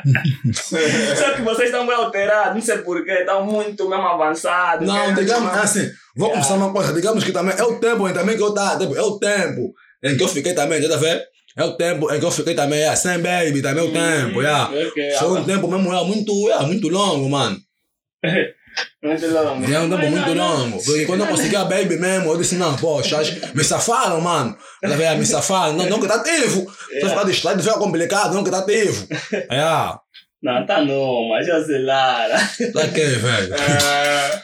Só 0.54 1.34
que 1.34 1.42
vocês 1.42 1.68
estão 1.68 1.86
bem 1.86 1.94
alterados, 1.94 2.54
não 2.54 2.62
sei 2.62 2.78
porquê, 2.78 3.12
estão 3.12 3.44
muito 3.44 3.86
mesmo 3.86 4.06
avançados. 4.06 4.88
Não, 4.88 5.12
digamos 5.12 5.52
assim, 5.58 5.90
vou 6.16 6.30
começar 6.30 6.54
uma 6.54 6.72
coisa, 6.72 6.90
digamos 6.94 7.22
que 7.22 7.32
também 7.32 7.54
é 7.58 7.62
o 7.62 7.78
tempo 7.78 8.08
em 8.08 8.14
também 8.14 8.34
que 8.34 8.42
eu 8.42 8.54
tá, 8.54 8.78
é 8.80 9.02
o 9.02 9.18
tempo 9.18 9.74
em 10.02 10.16
que 10.16 10.24
eu 10.24 10.28
fiquei 10.28 10.54
também, 10.54 10.80
já 10.80 10.88
tá 10.88 10.96
vendo? 10.96 11.20
É 11.56 11.64
o 11.64 11.72
tempo 11.72 12.12
em 12.12 12.20
que 12.20 12.24
eu 12.24 12.30
fiquei 12.30 12.54
também, 12.54 12.82
é, 12.82 12.94
sem 12.94 13.18
baby, 13.18 13.62
também 13.62 13.82
é 13.82 13.88
o 13.88 13.92
tempo, 13.92 14.42
yeah. 14.42 14.70
Ok, 14.70 15.10
Foi 15.18 15.28
um 15.40 15.44
tempo 15.44 15.68
mesmo, 15.68 15.92
é 15.92 16.04
muito, 16.04 16.50
é, 16.50 16.62
muito 16.66 16.88
longo, 16.88 17.28
mano. 17.30 17.58
muito 19.02 19.26
longo. 19.26 19.72
É 19.72 19.80
um 19.80 19.88
tempo 19.88 20.10
muito 20.10 20.34
longo. 20.34 20.84
Porque 20.84 21.06
quando 21.06 21.20
eu 21.20 21.26
consegui 21.28 21.56
a 21.56 21.64
baby 21.64 21.96
mesmo, 21.96 22.30
eu 22.30 22.36
disse, 22.36 22.56
não, 22.56 22.76
poxa, 22.76 23.18
me 23.54 23.64
safaram, 23.64 24.20
mano. 24.20 24.56
Ela 24.82 24.96
veio, 24.96 25.16
me 25.18 25.24
safaram. 25.24 25.74
Não, 25.74 25.88
não 25.88 26.00
que 26.00 26.08
tá 26.08 26.16
ativo. 26.16 26.70
Se 26.90 27.02
eu 27.02 27.08
ficar 27.08 27.24
distraído, 27.24 27.62
fica 27.62 27.78
complicado, 27.78 28.34
não 28.34 28.44
que 28.44 28.50
tá 28.50 28.58
ativo. 28.58 29.06
É, 29.48 29.60
ah, 29.60 29.98
Não, 30.42 30.66
tá 30.66 30.82
não, 30.84 31.28
mas 31.30 31.46
Joselara. 31.46 32.36
tá 32.72 32.88
que, 32.88 33.04
velho. 33.04 33.54
Ah, 33.58 34.42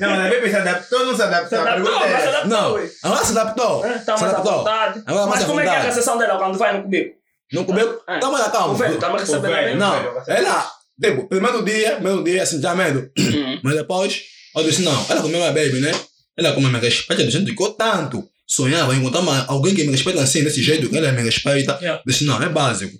Não, 0.00 0.10
mas 0.10 0.26
a 0.26 0.28
Bebe 0.30 0.48
se 0.50 0.56
adaptou, 0.56 1.06
não 1.06 1.16
se 1.16 1.22
adaptou. 1.22 1.48
Se 1.48 1.54
A 1.54 1.72
adaptou, 1.74 1.92
mas 2.00 2.08
se 2.08 2.14
é. 2.14 2.28
adaptou. 2.28 2.48
Não, 2.48 2.88
agora 3.04 3.24
se 3.24 3.32
adaptou. 3.38 3.86
É, 3.86 3.98
Tá 3.98 4.16
Se 4.16 4.22
mais 4.22 4.22
à 4.22 4.26
adaptou. 4.38 4.58
vontade. 4.58 5.02
Mas 5.06 5.44
como 5.44 5.60
é 5.60 5.62
que 5.64 5.68
é 5.68 5.76
a 5.76 5.82
recepção 5.82 6.18
dela 6.18 6.38
quando 6.38 6.58
vai 6.58 6.76
no 6.76 6.82
cubico? 6.82 7.16
Não 7.52 7.64
comeu? 7.64 8.00
É. 8.08 8.18
Tá 8.18 8.30
mais 8.30 8.46
calma. 8.48 8.72
O 8.72 8.76
velho, 8.76 8.98
tá 8.98 9.10
mais 9.10 9.22
recebendo 9.28 9.54
bem? 9.54 9.76
Não, 9.76 9.94
ela, 10.26 10.70
tipo, 11.02 11.28
primeiro 11.28 11.62
dia, 11.64 11.92
primeiro 11.96 12.24
dia, 12.24 12.42
assim, 12.42 12.60
já 12.62 12.74
medo. 12.74 13.10
Hum. 13.18 13.60
Mas 13.62 13.74
depois, 13.76 14.22
eu 14.56 14.64
disse, 14.64 14.82
não, 14.82 15.06
ela 15.10 15.20
comeu 15.20 15.38
minha 15.38 15.52
baby, 15.52 15.80
né? 15.80 15.92
Ela 16.36 16.52
como 16.52 16.68
me 16.70 16.78
respeita 16.78 17.22
do 17.24 17.30
jeito 17.30 17.54
que 17.54 17.62
eu 17.62 17.70
tanto 17.72 18.26
sonhava 18.48 18.94
em 18.94 18.98
encontrar 19.00 19.20
uma, 19.20 19.44
alguém 19.46 19.74
que 19.74 19.84
me 19.84 19.92
respeita 19.92 20.22
assim, 20.22 20.42
desse 20.42 20.62
jeito 20.62 20.88
que 20.88 20.96
ela 20.96 21.12
me 21.12 21.22
respeita. 21.22 21.78
Yeah. 21.80 22.02
Disse, 22.06 22.24
não, 22.24 22.42
é 22.42 22.48
básico. 22.48 22.96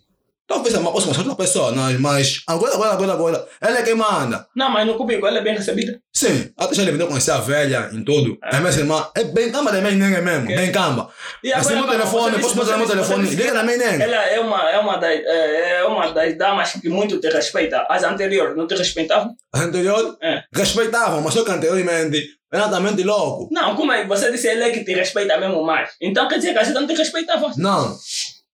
Talvez 0.52 0.74
eu 0.74 0.82
possa 0.82 1.06
mostrar 1.06 1.22
outra 1.26 1.34
pessoa, 1.44 1.72
não, 1.72 1.98
mas 1.98 2.42
agora, 2.46 2.74
agora, 2.74 2.92
agora, 2.92 3.12
agora, 3.14 3.48
ela 3.60 3.78
é 3.78 3.82
quem 3.82 3.94
manda. 3.94 4.46
Não, 4.54 4.68
mas 4.70 4.86
no 4.86 4.96
cubico 4.96 5.26
ela 5.26 5.38
é 5.38 5.40
bem 5.40 5.54
recebida. 5.54 5.98
Sim, 6.12 6.52
até 6.58 6.74
já 6.74 6.82
ele 6.82 6.92
vendeu 6.92 7.06
conhecer 7.08 7.30
a 7.30 7.38
velha 7.38 7.88
em 7.92 8.04
tudo. 8.04 8.36
É 8.44 8.58
minha 8.60 8.70
irmã, 8.70 9.08
é 9.16 9.24
bem 9.24 9.50
camba 9.50 9.72
da 9.72 9.80
minha 9.80 9.92
nega 9.92 10.20
mesmo, 10.20 10.44
Ok. 10.44 10.56
bem 10.56 10.70
camba. 10.70 11.08
E 11.42 11.52
Assim, 11.52 11.70
meu 11.74 11.84
agora, 11.84 11.98
telefone, 11.98 12.38
posso 12.38 12.54
botar 12.54 12.76
meu 12.76 12.86
telefone, 12.86 13.28
liga 13.30 13.44
que 13.44 13.50
minha 13.62 13.76
nega. 13.78 14.04
Ela 14.04 14.16
é 14.26 14.40
uma, 14.40 14.70
é, 14.70 14.78
uma 14.78 14.96
das, 14.98 15.10
é, 15.10 15.70
é 15.80 15.84
uma 15.84 16.12
das 16.12 16.36
damas 16.36 16.72
que 16.72 16.88
muito 16.90 17.18
te 17.18 17.28
respeita. 17.30 17.86
As 17.88 18.02
anteriores 18.04 18.54
não 18.54 18.66
te 18.66 18.74
respeitavam? 18.74 19.34
A 19.54 19.60
anterior, 19.60 20.18
É. 20.22 20.42
respeitavam, 20.54 21.22
mas 21.22 21.32
só 21.32 21.42
que 21.44 21.50
anteriormente, 21.50 22.26
era 22.52 22.64
totalmente 22.64 23.02
louco. 23.02 23.48
Não, 23.50 23.74
como 23.74 23.90
é? 23.92 24.06
Você 24.06 24.30
disse 24.30 24.48
ele 24.48 24.64
é 24.64 24.70
que 24.70 24.84
te 24.84 24.92
respeita 24.92 25.38
mesmo 25.38 25.62
mais. 25.64 25.90
Então 26.00 26.28
quer 26.28 26.36
dizer 26.36 26.52
que 26.52 26.58
a 26.58 26.62
gente 26.62 26.74
não 26.74 26.86
te 26.86 26.94
respeitava. 26.94 27.50
Não, 27.56 27.96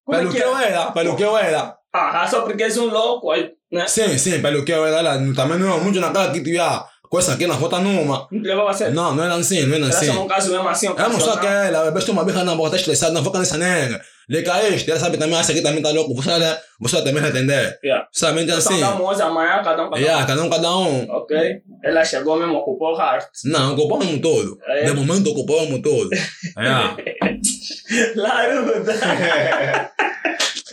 Como 0.05 0.17
é 0.17 0.21
pelo 0.21 0.31
que 0.31 0.37
que 0.37 0.43
é? 0.43 0.47
eu 0.47 0.57
era, 0.57 0.91
pelo 0.91 1.15
que 1.17 1.23
eu 1.23 1.37
era. 1.37 1.75
Ah, 1.93 2.27
só 2.27 2.41
porque 2.41 2.63
és 2.63 2.77
um 2.77 2.85
louco, 2.85 3.33
né? 3.71 3.87
Sim, 3.87 4.17
sim, 4.17 4.41
pelo 4.41 4.63
que 4.63 4.71
eu 4.71 4.85
era, 4.85 4.97
ela 4.99 5.33
também 5.33 5.57
não 5.57 5.77
é 5.77 5.79
muito 5.79 5.99
naquela 5.99 6.31
que 6.31 6.41
tinha 6.41 6.83
coisa 7.09 7.33
aqui 7.33 7.47
na 7.47 7.55
rota 7.55 7.79
numa. 7.79 8.27
Não 8.31 8.41
levava 8.41 8.69
a 8.69 8.73
sério. 8.73 8.93
Não, 8.93 9.15
não 9.15 9.23
era 9.23 9.35
assim, 9.35 9.65
não 9.65 9.75
era 9.75 9.85
Era 9.85 9.95
assim. 9.95 10.05
só 10.13 10.23
um 10.23 10.27
caso 10.27 10.51
mesmo 10.51 10.69
assim. 10.69 10.87
Ela 10.87 11.09
mostrou 11.09 11.37
que 11.37 11.45
ocasional. 11.47 11.83
ela, 11.85 11.91
besta 11.91 12.11
uma 12.11 12.23
birra 12.23 12.43
na 12.43 12.53
boca, 12.55 12.71
tá 12.71 12.75
estressada, 12.77 13.11
não 13.13 13.23
foca 13.23 13.39
nessa 13.39 13.57
nega. 13.57 13.99
Liga 14.29 14.63
este, 14.67 14.91
ela 14.91 14.99
sabe 14.99 15.17
também, 15.17 15.39
essa 15.39 15.51
aqui 15.51 15.61
também 15.61 15.81
tá 15.81 15.89
louco, 15.89 16.13
você, 16.13 16.29
você 16.79 16.97
também 16.97 17.19
vai 17.19 17.31
entender. 17.31 17.79
Yeah. 17.83 18.07
Sabe, 18.11 18.43
então 18.43 18.59
assim. 18.59 18.79
damos 18.79 19.19
amanhã, 19.19 19.63
cada 19.63 19.87
um, 19.87 19.89
cada 19.89 19.95
um. 19.95 19.97
Yeah, 19.97 20.25
cada 20.27 20.43
um, 20.43 20.49
cada 20.51 20.77
um. 20.77 21.09
Ok. 21.09 21.61
Ela 21.83 22.05
chegou 22.05 22.37
mesmo, 22.37 22.53
ocupou 22.57 22.93
o 22.93 22.99
heart. 22.99 23.25
Não, 23.45 23.73
ocupou 23.73 23.99
o 23.99 24.05
mundo 24.05 24.21
todo. 24.21 24.59
É. 24.67 24.83
De 24.83 24.93
momento 24.93 25.31
ocupou 25.31 25.63
o 25.63 25.69
mundo 25.71 25.81
todo. 25.81 26.09
Yeah. 26.55 26.95
Laruda. 28.15 28.93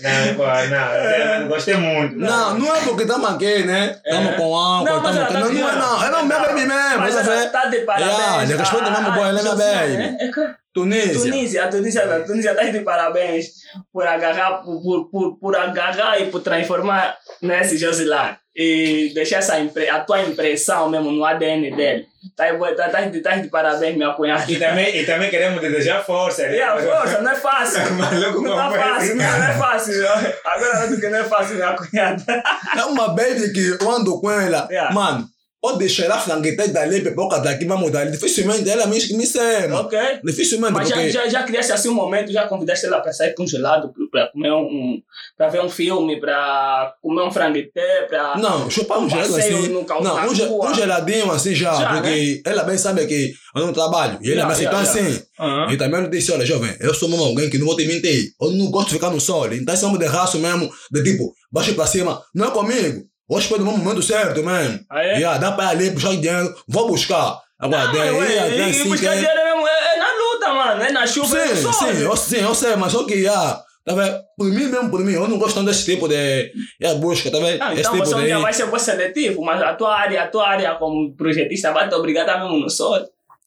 Não, 0.02 0.68
não. 0.68 1.40
eu 1.40 1.48
Gostei 1.48 1.76
muito. 1.76 2.16
Não, 2.16 2.58
não 2.58 2.76
é 2.76 2.80
porque 2.82 3.04
estamos 3.04 3.30
aqui, 3.30 3.64
né? 3.64 3.98
Estamos 4.04 4.36
com 4.36 4.54
álcool, 4.54 4.84
Não, 4.84 5.02
mas 5.02 5.16
estamos 5.16 5.48
aqui. 5.48 5.58
tá 5.58 5.64
Não, 5.64 5.70
não 5.70 5.70
é 5.70 5.76
não. 5.76 6.04
Ela 6.04 6.22
não 6.22 6.36
é 6.36 6.46
baby 6.46 6.66
mesmo, 6.66 6.98
Mas 6.98 7.14
você 7.14 7.48
tá 7.48 7.64
de 7.66 7.78
parabéns. 7.78 8.18
Yeah, 8.18 8.42
ele 8.42 8.56
respeita 8.56 8.90
mesmo, 8.90 9.12
boy, 9.12 9.28
ela 9.28 9.40
é 9.40 9.42
minha 9.42 9.54
baby. 9.54 10.56
É, 10.76 10.98
é 10.98 11.08
Tunísia. 11.08 11.20
Tunísia, 11.20 11.64
a 11.64 11.68
Tunísia, 11.68 12.16
a 12.16 12.20
Tunísia 12.20 12.50
está 12.50 12.62
de 12.64 12.80
parabéns 12.80 13.46
por 13.92 14.06
agarrar, 14.06 14.62
por, 14.62 15.08
por, 15.10 15.38
por, 15.38 15.56
agarrar 15.56 16.20
e 16.20 16.26
por 16.30 16.40
transformar 16.40 17.16
nesse 17.42 17.76
Josilar 17.76 18.38
e 18.58 19.12
deixar 19.14 19.38
essa 19.38 19.58
impre, 19.60 19.88
a 19.88 20.00
tua 20.00 20.22
impressão 20.22 20.88
mesmo 20.88 21.10
no 21.12 21.24
ADN 21.24 21.76
dele. 21.76 22.06
Tá, 22.34 22.50
de- 22.50 22.74
tá, 22.74 22.88
tá, 22.88 23.00
de- 23.02 23.20
tá 23.20 23.36
de 23.36 23.48
parabéns, 23.48 23.94
minha 23.96 24.12
cunhada. 24.14 24.50
E 24.50 24.58
também, 24.58 24.96
e 24.96 25.04
também 25.06 25.30
queremos 25.30 25.60
desejar 25.60 26.02
força. 26.04 26.46
né? 26.48 26.58
Força, 26.80 27.20
não 27.20 27.30
é 27.30 27.36
fácil. 27.36 27.80
Maluco, 27.94 28.40
Não 28.42 28.56
tá 28.56 28.72
é 28.74 28.78
fácil, 28.78 28.96
assim? 28.96 29.14
não, 29.14 29.38
não 29.38 29.46
é 29.46 29.52
fácil. 29.58 30.08
Agora 30.44 30.86
digo 30.88 31.00
que 31.00 31.08
não 31.08 31.18
é 31.18 31.24
fácil, 31.24 31.54
minha 31.56 31.72
cunhada. 31.74 32.42
É 32.78 32.84
uma 32.86 33.08
baby 33.08 33.52
que 33.52 33.76
eu 33.80 33.90
ando 33.90 34.18
com 34.20 34.30
ela. 34.30 34.66
Yeah. 34.70 34.92
Mano, 34.94 35.28
deixar 35.72 36.04
ela 36.04 36.18
franguetar 36.18 36.68
dali, 36.70 37.00
pipoca 37.00 37.38
daqui, 37.40 37.64
vamos 37.64 37.90
dali. 37.90 38.10
Dificilmente 38.10 38.68
ela 38.68 38.86
me, 38.86 38.98
me 39.14 39.26
sema. 39.26 39.80
Ok? 39.80 39.98
Dificilmente, 40.24 40.72
Mas 40.72 40.88
já, 40.88 40.94
porque... 40.94 41.10
já, 41.10 41.28
já 41.28 41.42
criaste 41.42 41.72
assim 41.72 41.88
um 41.88 41.94
momento, 41.94 42.30
já 42.32 42.46
convidaste 42.46 42.86
ela 42.86 43.00
para 43.00 43.12
sair 43.12 43.34
congelado, 43.34 43.92
para 44.10 44.28
comer 44.28 44.52
um, 44.52 44.62
um 44.64 45.02
para 45.36 45.48
ver 45.48 45.60
um 45.60 45.68
filme, 45.68 46.20
para 46.20 46.94
comer 47.02 47.22
um 47.22 47.30
franguité, 47.30 48.02
para 48.08 48.36
Não, 48.38 48.70
chupar 48.70 48.98
um 48.98 49.08
gelado 49.08 49.36
assim. 49.36 49.68
Não, 50.02 50.26
um, 50.30 50.34
ge- 50.34 50.44
um 50.44 50.74
geladinho 50.74 51.30
assim 51.32 51.54
já, 51.54 51.74
Já, 51.74 51.92
porque 51.94 52.42
ela 52.44 52.62
bem 52.64 52.78
sabe 52.78 53.06
que 53.06 53.32
eu 53.54 53.66
não 53.66 53.72
trabalho. 53.72 54.18
E 54.22 54.32
ela 54.32 54.36
Yeah, 54.42 54.46
me 54.46 54.52
aceitou 54.52 54.78
yeah, 54.80 54.98
yeah. 55.00 55.16
assim. 55.16 55.26
Aham. 55.38 55.72
E 55.72 55.76
também 55.76 56.00
eu 56.02 56.10
disse, 56.10 56.32
olha, 56.32 56.46
jovem, 56.46 56.74
eu 56.80 56.94
sou 56.94 57.08
mesmo 57.08 57.24
alguém 57.24 57.48
que 57.50 57.58
não 57.58 57.66
vou 57.66 57.76
te 57.76 57.84
mentir. 57.86 58.30
Eu 58.40 58.50
não 58.52 58.70
gosto 58.70 58.88
de 58.88 58.94
ficar 58.94 59.10
no 59.10 59.20
sol. 59.20 59.52
Então 59.52 59.74
homem 59.88 59.98
de 59.98 60.06
raço 60.06 60.38
mesmo, 60.38 60.70
de 60.90 61.02
tipo, 61.02 61.32
baixo 61.50 61.74
pra 61.74 61.86
cima, 61.86 62.22
não 62.34 62.48
é 62.48 62.50
comigo. 62.50 63.04
Eu 63.28 63.38
espero 63.38 63.64
no 63.64 63.72
momento 63.76 64.02
certo 64.02 64.42
mesmo. 64.42 64.80
Ah, 64.90 65.02
é? 65.02 65.14
Yeah, 65.18 65.38
dá 65.38 65.52
pra 65.52 65.66
ir 65.66 65.68
ali, 65.70 65.90
puxar 65.90 66.10
dinheiro, 66.16 66.54
vou 66.68 66.86
buscar. 66.88 67.40
Agora, 67.58 67.86
Não, 67.86 67.92
daí, 67.92 68.08
e, 68.54 68.58
daí 68.58 68.74
sim, 68.74 68.88
buscar 68.88 69.10
que- 69.12 69.16
dinheiro 69.20 69.44
mesmo 69.44 69.66
é, 69.66 69.94
é 69.94 69.98
na 69.98 70.06
luta, 70.12 70.48
mano. 70.54 70.82
É 70.82 70.92
na 70.92 71.06
chuva, 71.06 71.38
é 71.38 71.48
Sim, 71.56 71.62
sol. 71.62 71.72
sim, 71.72 72.02
eu, 72.02 72.16
sim, 72.16 72.36
eu 72.40 72.54
sei, 72.54 72.76
mas 72.76 72.92
só 72.92 73.04
que, 73.04 73.14
yeah, 73.14 73.60
tá 73.84 73.94
vendo? 73.94 74.20
Por 74.36 74.46
mim 74.46 74.66
mesmo, 74.66 74.90
por 74.90 75.00
mim, 75.00 75.12
eu 75.14 75.26
não 75.26 75.38
gosto 75.38 75.54
tanto 75.56 75.66
desse 75.68 75.84
tipo 75.86 76.06
de 76.06 76.52
yeah, 76.80 76.98
busca, 77.00 77.30
tá 77.30 77.38
vendo? 77.38 77.58
Não, 77.58 77.72
Esse 77.72 77.80
então 77.80 77.92
tipo 77.94 78.04
você 78.04 78.22
de... 78.26 78.34
vai 78.42 78.52
ser 78.52 78.78
seletivo, 78.78 79.42
mas 79.42 79.60
a 79.62 79.74
tua 79.74 79.96
área, 79.96 80.22
a 80.22 80.28
tua 80.28 80.46
área 80.48 80.74
como 80.74 81.14
projetista 81.16 81.72
vai 81.72 81.88
te 81.88 81.94
obrigar 81.94 82.28
a 82.28 82.32
estar 82.32 82.44
mesmo 82.44 82.58
no 82.58 82.68
sol. 82.70 82.96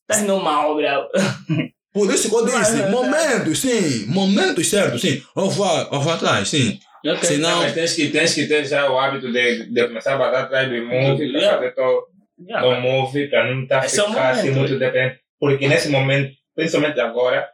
Estás 0.01 0.23
numa 0.27 0.67
obra. 0.67 1.07
Por 1.93 2.11
isso 2.13 2.29
que 2.29 2.35
eu 2.35 2.45
disse, 2.45 2.81
é, 2.81 2.89
momentos, 2.89 3.59
sim, 3.59 4.05
momentos 4.07 4.67
certos, 4.69 5.01
sim. 5.01 5.21
Eu 5.35 5.49
vou, 5.49 5.67
eu 5.91 5.99
vou 6.01 6.13
atrás, 6.13 6.49
sim. 6.49 6.79
Ok. 7.05 7.23
Senão, 7.23 7.49
Não, 7.49 7.59
mas 7.63 7.73
tens 7.73 7.93
que, 7.93 8.09
tens 8.09 8.33
que 8.33 8.45
ter 8.47 8.65
já 8.65 8.89
o 8.91 8.97
hábito 8.99 9.31
de, 9.31 9.65
de 9.71 9.87
começar 9.87 10.15
a 10.15 10.17
bater 10.17 10.39
atrás 10.39 10.69
do 10.69 10.75
move, 10.85 11.31
para 11.31 11.51
fazer 11.57 11.71
teu, 11.75 12.03
Yeah, 12.47 12.65
do 12.75 12.81
move, 12.81 13.27
para 13.27 13.53
não 13.53 13.63
estar 13.63 13.83
é 13.83 13.87
o 13.87 13.89
ficar 13.89 14.29
assim 14.31 14.51
muito 14.51 14.79
dependente. 14.79 15.19
Porque 15.39 15.67
nesse 15.67 15.89
momento, 15.89 16.31
principalmente 16.55 16.99
agora, 16.99 17.47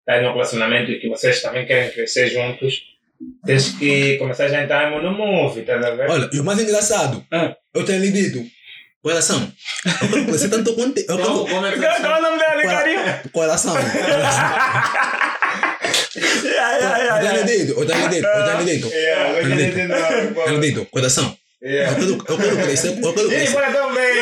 está 0.00 0.20
num 0.20 0.32
relacionamento 0.32 0.90
e 0.90 0.98
que 0.98 1.08
vocês 1.08 1.40
também 1.40 1.64
querem 1.64 1.90
crescer 1.92 2.28
juntos, 2.28 2.82
tens 3.46 3.68
que 3.78 4.16
começar 4.18 4.48
já 4.48 4.58
a 4.58 4.64
entrar 4.64 4.90
no 4.90 5.12
move, 5.12 5.60
estás 5.60 5.84
a 5.84 5.90
ver? 5.92 6.10
Olha, 6.10 6.28
e 6.32 6.40
o 6.40 6.44
mais 6.44 6.60
engraçado, 6.60 7.24
Ah. 7.30 7.54
eu 7.72 7.84
tenho 7.84 8.00
lhe 8.00 8.10
dito, 8.10 8.44
coração, 9.00 9.48
eu 10.02 10.08
quero 10.08 10.24
conhecer 10.24 10.48
tanto 10.50 10.74
quanto. 10.74 10.98
Eu 10.98 11.16
quero. 11.16 11.66
é 11.66 12.00
Qual 12.00 12.16
é 12.16 12.18
o 12.18 12.22
nome 12.22 12.38
dela, 12.38 12.62
carinho? 12.62 13.30
Coração. 13.32 13.74
Yeah, 16.14 16.76
yeah, 16.76 16.98
yeah, 16.98 17.16
Eu 17.16 17.20
tenho 17.22 17.32
yeah. 17.32 17.70
eu 17.70 17.80
eu 17.80 17.86
eu 18.04 19.36
Eu 19.36 19.48
já 19.48 19.54
lhe 19.54 19.64
entendi, 19.64 19.82
dito, 19.82 20.40
eu 20.40 20.52
não, 20.52 20.60
lhe 20.60 20.68
dito, 20.72 20.86
coração. 20.90 21.36
Eu 21.62 21.94
quero, 21.94 22.10
eu 22.10 22.38
quero 22.38 22.56
crescer, 22.56 22.88
eu 22.88 23.12
quero 23.14 23.32
Ele 23.32 23.36
crescer. 23.36 23.52
bem. 23.94 24.12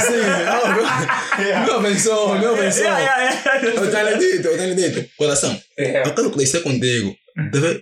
Sim, 0.00 0.14
oh, 0.54 1.64
meu 1.64 1.76
abençoe, 1.76 2.38
meu 2.38 2.56
yeah. 2.56 3.62
Eu 3.62 3.90
tenho 3.90 4.18
dito, 4.18 4.48
eu 4.48 4.56
tenho 4.58 4.74
dito, 4.76 5.10
coração. 5.16 5.60
Eu 5.76 6.14
quero 6.14 6.30
crescer 6.30 6.60
contigo. 6.60 7.14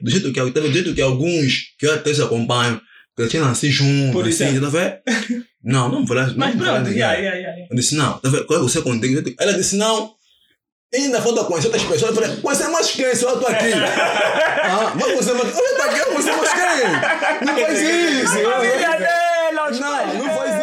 Do 0.02 0.10
jeito 0.10 0.32
que, 0.32 0.40
do 0.50 0.72
jeito 0.72 0.94
que 0.94 1.00
alguns 1.02 1.74
que 1.78 1.86
eu 1.86 1.94
até 1.94 2.12
te 2.12 2.22
acompanham, 2.22 2.80
cresceram 3.16 3.48
assim 3.48 3.70
juntos, 3.70 4.12
Por 4.12 4.26
assim, 4.26 4.44
exemplo. 4.44 4.70
tá 4.70 4.78
vendo? 4.78 5.44
Não, 5.64 5.88
não 5.88 5.98
vou 6.04 6.06
falar. 6.06 6.32
Mas 6.36 6.54
pronto, 6.54 6.88
yeah, 6.90 7.14
yeah, 7.18 7.36
yeah. 7.36 7.66
Eu 7.70 7.76
disse, 7.76 7.94
não, 7.96 8.18
tá 8.18 8.28
vendo? 8.28 8.46
Quero 8.46 8.60
crescer 8.60 8.82
contigo. 8.82 9.34
Ela 9.38 9.52
disse, 9.54 9.76
não. 9.76 10.15
E 10.92 10.96
ainda 10.98 11.20
falta 11.20 11.44
conhecer 11.44 11.66
outras 11.66 11.82
pessoas. 11.84 12.16
Eu 12.16 12.22
falei, 12.22 12.36
conhecer 12.40 12.68
mais 12.68 12.90
quem? 12.92 13.14
Só 13.14 13.30
eu 13.30 13.40
tô 13.40 13.46
aqui. 13.48 13.72
ah, 13.74 14.92
mas 14.94 15.04
conhecer 15.04 15.32
mais 15.34 15.52
quem? 15.52 15.64
Eu 15.64 15.76
tô 15.76 15.82
aqui, 15.82 15.98
eu 15.98 16.06
conhecer 16.06 16.32
mais 16.32 16.52
quem? 16.52 17.46
Não 17.46 17.54
faz 17.56 17.80
isso. 17.80 18.32
Família 18.42 18.90
dela, 18.98 19.70
os 19.70 19.80
Não, 19.80 19.88
pais 19.96 20.14
não 20.14 20.26
dela. 20.26 20.38
faz 20.38 20.54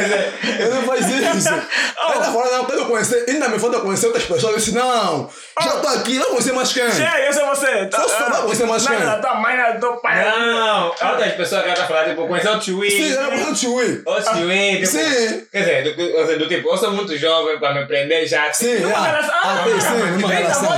isso. 0.00 0.62
Eu 0.62 0.74
não 0.74 0.82
faz 0.82 1.06
isso. 1.08 1.48
Ela 1.48 2.24
falou, 2.24 2.44
não, 2.44 2.58
eu 2.58 2.64
quero 2.66 2.86
conhecer. 2.86 3.24
Ainda 3.28 3.48
me 3.48 3.58
falta 3.58 3.80
conhecer 3.80 4.06
outras 4.06 4.24
pessoas. 4.24 4.52
Eu 4.52 4.58
disse, 4.58 4.74
não. 4.74 5.30
Já 5.62 5.80
tô 5.80 5.88
aqui, 5.88 6.16
eu 6.16 6.24
conhecer 6.26 6.52
mais 6.52 6.72
quem? 6.72 6.90
Chega, 6.90 7.18
eu 7.20 7.32
sou 7.32 7.46
você. 7.46 7.86
Tá, 7.86 8.02
Só 8.02 8.30
vai 8.30 8.42
conhecer 8.42 8.66
mais 8.66 8.86
quem? 8.86 8.98
Não, 8.98 9.20
tua 9.20 9.34
mãe, 9.34 9.56
da 9.56 9.78
tua 9.78 10.00
pai. 10.00 10.24
Não, 10.24 10.86
outras 10.88 11.32
pessoas 11.34 11.62
que 11.62 11.68
ela 11.68 11.76
tá 11.76 11.86
falando, 11.86 12.08
tipo, 12.10 12.26
conhecer 12.28 12.50
o 12.50 12.60
Chewie. 12.60 12.90
Sim, 12.90 13.12
ela 13.14 13.36
falou 13.38 13.54
Chewie. 13.54 14.02
O 14.06 14.20
Chewie, 14.22 14.74
tipo. 14.76 14.86
Sim. 14.86 15.46
Quer 15.52 15.58
dizer, 15.58 15.84
do, 15.84 15.96
do, 15.96 16.38
do 16.38 16.48
tipo, 16.48 16.68
eu 16.68 16.76
sou 16.76 16.92
muito 16.92 17.16
jovem 17.16 17.58
para 17.58 17.74
me 17.74 17.86
prender 17.86 18.26
já. 18.26 18.52
Sim, 18.52 18.80
Numa 18.80 18.96
ah, 18.96 19.04
relação- 19.06 19.34
ah, 19.42 19.64
ah, 19.64 19.80
sim, 19.80 20.10
numa 20.12 20.28
relação. 20.28 20.72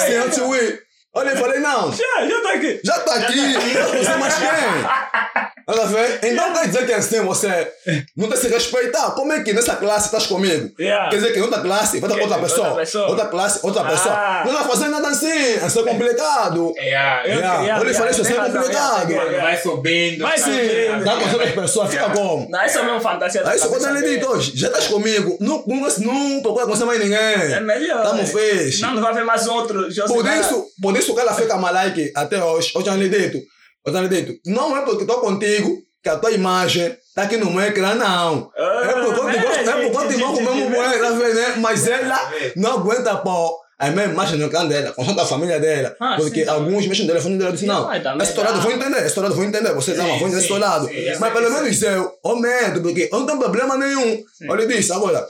Sim, 0.00 0.12
eu 0.12 0.32
Chewie. 0.32 0.78
Olha, 1.14 1.30
eu 1.30 1.36
falei, 1.36 1.60
não. 1.60 1.92
Já, 1.92 2.26
já 2.26 2.40
tá 2.40 2.52
aqui. 2.52 2.80
Já 2.82 3.00
tá 3.00 3.14
aqui, 3.16 3.54
você 3.98 4.16
mais 4.16 4.34
quem? 4.34 4.48
Ela 5.66 5.86
vê? 5.86 6.18
Então 6.28 6.52
quer 6.52 6.66
dizer 6.66 6.86
que 6.86 6.92
assim 6.92 7.20
você 7.20 7.72
não 8.16 8.28
tem 8.28 8.36
que 8.38 8.46
se 8.46 8.48
respeitar. 8.48 9.10
Como 9.12 9.32
é 9.32 9.42
que 9.42 9.52
nessa 9.52 9.76
classe 9.76 10.06
estás 10.06 10.26
comigo? 10.26 10.70
Yeah. 10.78 11.10
Quer 11.10 11.16
dizer 11.16 11.32
que 11.32 11.40
outra 11.40 11.60
classe 11.60 12.00
vai 12.00 12.10
estar 12.10 12.20
com 12.20 12.24
outra 12.28 12.36
Outra 12.42 12.48
pessoa. 12.56 12.76
pessoa. 12.76 13.08
Outra 13.08 13.26
classe, 13.26 13.60
outra 13.62 13.82
Ah. 13.82 13.90
pessoa. 13.90 14.44
Não 14.44 14.52
vai 14.52 14.64
fazer 14.64 14.88
nada 14.88 15.08
assim. 15.08 15.66
Isso 15.66 15.80
é 15.80 15.82
complicado. 15.82 16.72
Yeah, 16.76 17.26
Eu- 17.28 17.38
Yeah. 17.38 17.60
yeah, 17.62 17.88
eu 17.88 17.94
falei, 17.94 18.10
isso 18.12 18.22
é 18.22 18.34
complicado. 18.34 19.14
vai 19.40 19.56
subindo. 19.56 20.22
Vai 20.22 20.38
subindo. 20.38 21.04
Dá 21.04 21.16
com 21.16 21.24
as 21.26 21.32
outras 21.32 21.50
pessoas, 21.52 21.90
fica 21.90 22.10
como? 22.10 22.48
Não, 22.50 22.64
isso 22.64 22.78
é 22.78 22.82
mesmo 22.82 23.00
fantasia. 23.00 23.42
da 23.42 23.50
Aí 23.50 23.56
isso 23.56 23.68
quando 23.68 23.86
ele 23.96 24.18
diz 24.18 24.26
hoje, 24.28 24.52
já 24.54 24.66
estás 24.68 24.86
comigo, 24.88 25.36
não, 25.40 25.64
não, 25.66 25.88
não 25.98 26.42
procura 26.42 26.64
conhecer 26.66 26.84
mais 26.84 27.00
É 27.00 27.04
ninguém. 27.04 27.60
melhor. 27.62 28.02
Tamo 28.02 28.26
fez. 28.26 28.80
Não, 28.80 28.94
não 28.94 29.02
vai 29.02 29.14
ver 29.14 29.24
mais 29.24 29.46
outro. 29.46 29.88
Por 30.08 30.26
isso, 30.26 30.66
por 30.80 30.96
isso 30.96 31.14
que 31.14 31.20
ela 31.20 31.34
fica 31.34 31.56
malike 31.56 32.12
até 32.14 32.42
hoje. 32.42 32.72
Eu 32.74 32.84
já 32.84 32.94
lhe 32.94 33.08
dito. 33.08 33.38
Eu 33.84 34.00
lhe 34.00 34.08
dito. 34.08 34.40
Não 34.46 34.76
é 34.76 34.82
porque 34.82 35.02
estou 35.02 35.20
contigo 35.20 35.78
que 36.02 36.08
a 36.08 36.18
tua 36.18 36.30
imagem 36.32 36.96
está 37.08 37.22
aqui 37.22 37.36
no 37.36 37.50
meu 37.50 37.62
ecrã, 37.62 37.94
não. 37.94 38.50
Ah, 38.56 38.80
É 38.84 39.02
por 39.02 39.14
conta 39.14 39.30
é, 39.30 39.62
de 39.62 39.70
é 39.70 39.82
por 39.82 39.92
conta 39.92 40.08
de 40.08 40.14
irmão 40.14 40.34
com 40.34 40.40
o 40.40 40.70
mesmo 40.70 41.00
tá 41.00 41.10
vendo, 41.10 41.34
né? 41.34 41.54
Mas 41.58 41.86
ela 41.86 42.32
não 42.56 42.72
aguenta 42.72 43.16
pôr 43.16 43.61
a 43.82 43.90
minha 43.90 44.04
imagem 44.04 44.38
no 44.38 44.46
ecrã 44.46 44.64
dela, 44.64 44.92
com 44.92 45.02
a 45.02 45.26
família 45.26 45.58
dela. 45.58 45.96
Ah, 45.98 46.14
porque 46.16 46.44
sim. 46.44 46.48
alguns 46.48 46.86
mexem 46.86 47.04
no 47.04 47.10
telefone 47.10 47.36
dela 47.36 47.50
e 47.50 47.54
dizem, 47.54 47.68
não, 47.68 47.82
também, 48.00 48.26
esse 48.26 48.38
lado 48.38 48.60
vou 48.60 48.70
entender, 48.70 49.06
esse 49.06 49.18
lado 49.18 49.34
vou 49.34 49.44
entender, 49.44 49.74
vocês 49.74 49.98
amam, 49.98 50.18
vão 50.20 50.28
entender 50.28 50.44
esse 50.44 50.52
lado. 50.52 50.86
sim, 50.86 50.94
sim, 50.94 51.16
Mas 51.18 51.32
pelo 51.32 51.50
menos 51.50 51.82
eu, 51.82 52.12
eu 52.24 52.36
medo, 52.36 52.80
porque 52.80 53.08
eu 53.10 53.18
não 53.18 53.26
tenho 53.26 53.38
problema 53.40 53.76
nenhum. 53.76 54.22
Olha 54.48 54.66
disse, 54.68 54.92
agora, 54.92 55.26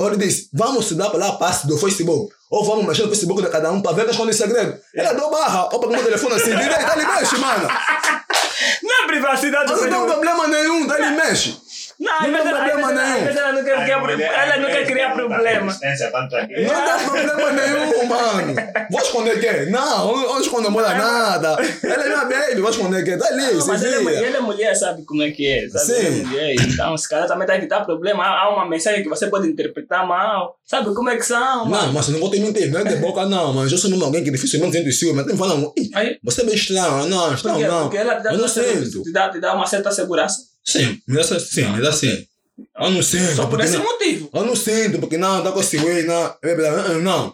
olha 0.00 0.16
disse, 0.16 0.48
vamos 0.52 0.88
se 0.88 0.96
dar 0.96 1.10
para 1.10 1.20
lá 1.20 1.28
a 1.28 1.32
passe 1.34 1.68
do 1.68 1.78
Facebook. 1.78 2.34
Ou 2.50 2.64
vamos 2.64 2.86
mexer 2.86 3.02
no 3.02 3.08
Facebook 3.08 3.40
de 3.40 3.48
cada 3.48 3.70
um 3.70 3.80
para 3.80 3.92
ver 3.92 4.04
que 4.04 4.10
esconde 4.10 4.34
segredo. 4.34 4.76
Ela 4.92 5.12
deu 5.12 5.30
barra, 5.30 5.68
ou 5.72 5.78
pega 5.78 6.00
o 6.00 6.04
telefone 6.04 6.34
assim, 6.34 6.56
direito, 6.56 6.92
ele 6.92 7.06
mexe, 7.06 7.36
mano. 7.38 7.68
Não 8.82 9.04
é 9.04 9.06
privacidade 9.06 9.66
do 9.66 9.72
não 9.72 9.78
Facebook. 9.78 10.12
problema 10.12 10.46
nenhum, 10.48 10.92
ele 10.94 11.10
mexe. 11.10 11.56
Não, 12.04 12.12
Não 12.12 12.20
tem 12.20 12.34
ela- 12.34 12.64
problema 12.64 12.90
ela- 12.92 13.04
nenhum. 13.14 13.26
ela 13.28 13.52
não 13.52 13.64
quer 13.64 13.84
criar 13.84 14.42
ela 14.42 14.56
não 14.58 14.68
quer 14.70 14.86
criar 14.86 15.14
problema. 15.14 15.72
Não 15.72 15.78
tem 15.80 17.06
problema 17.06 17.52
nenhum, 17.52 18.06
mano. 18.06 18.54
Vou 18.90 19.00
esconder 19.00 19.40
quem? 19.40 19.70
Não, 19.70 20.10
eu 20.22 20.28
não 20.28 20.40
escondo 20.40 20.70
mora 20.70 20.94
nada. 20.94 21.56
Ela 21.82 22.04
é 22.04 22.08
minha 22.08 22.24
baby, 22.26 22.60
vou 22.60 22.70
esconder 22.70 23.04
quem? 23.04 23.16
Tá 23.18 23.26
ali, 23.28 23.54
Não, 23.54 23.60
se 23.60 23.68
mas 23.68 23.82
ele 23.82 23.94
é, 23.94 23.98
mulher, 24.00 24.22
ele 24.22 24.36
é 24.36 24.40
mulher, 24.40 24.74
sabe 24.74 25.02
como 25.04 25.22
é 25.22 25.30
que 25.30 25.46
é. 25.46 25.68
Sabe? 25.68 25.84
Sim. 25.86 26.06
É 26.06 26.24
mulher. 26.24 26.54
Então, 26.60 26.92
os 26.94 27.06
caras 27.06 27.28
também 27.28 27.46
que 27.60 27.66
dar 27.66 27.84
problema. 27.84 28.24
Há, 28.24 28.50
uma 28.54 28.68
mensagem 28.68 29.02
que 29.02 29.08
você 29.08 29.28
pode 29.28 29.48
interpretar 29.48 30.06
mal. 30.06 30.56
Sabe 30.64 30.94
como 30.94 31.08
é 31.08 31.16
que 31.16 31.24
são? 31.24 31.68
Não, 31.68 31.92
mas 31.92 32.06
eu 32.08 32.12
não 32.12 32.20
vou 32.20 32.30
te 32.30 32.38
mentir, 32.38 32.70
não 32.70 32.80
é 32.80 32.84
de 32.84 32.96
boca 32.96 33.24
não, 33.26 33.52
mas 33.54 33.72
eu 33.72 33.78
sou 33.78 33.88
mesmo 33.90 34.04
alguém 34.04 34.22
que 34.22 34.30
dificilmente 34.30 34.76
sente 34.76 34.92
ciúme, 34.92 35.16
mas 35.16 35.26
tem 35.26 35.36
falando, 35.36 35.72
"Ih, 35.78 35.90
Aí, 35.94 36.18
você 36.22 36.42
é 36.42 36.44
bem 36.44 36.54
estranho, 36.54 37.06
não, 37.06 37.32
estranho 37.34 37.66
não. 37.68 37.82
Porque 37.82 37.96
ela 37.98 38.16
te 38.16 38.22
dá, 38.24 38.30
Eu 38.30 38.36
não 38.38 38.42
dá- 38.42 38.48
sinto. 38.48 39.02
te 39.02 39.12
dá, 39.12 39.28
te 39.30 39.40
dá 39.40 39.54
uma 39.54 39.66
certa 39.66 39.90
segurança. 39.90 40.53
Sim, 40.64 41.00
me 41.06 41.16
dá 41.16 41.24
sim, 41.24 41.64
me 41.70 41.80
dá 41.82 41.92
sim. 41.92 42.26
Eu 42.80 42.90
não 42.90 43.02
sinto, 43.02 43.34
Só 43.34 43.46
por 43.46 43.60
esse 43.60 43.76
não, 43.76 43.84
motivo. 43.84 44.30
eu 44.32 44.44
não 44.44 44.54
sinto, 44.56 44.98
porque 45.00 45.18
não, 45.18 45.42
com 45.52 45.60
esse 45.60 45.76
way, 45.76 46.04
não, 46.04 46.34
é, 46.42 46.50
é, 46.52 46.94
não. 47.00 47.32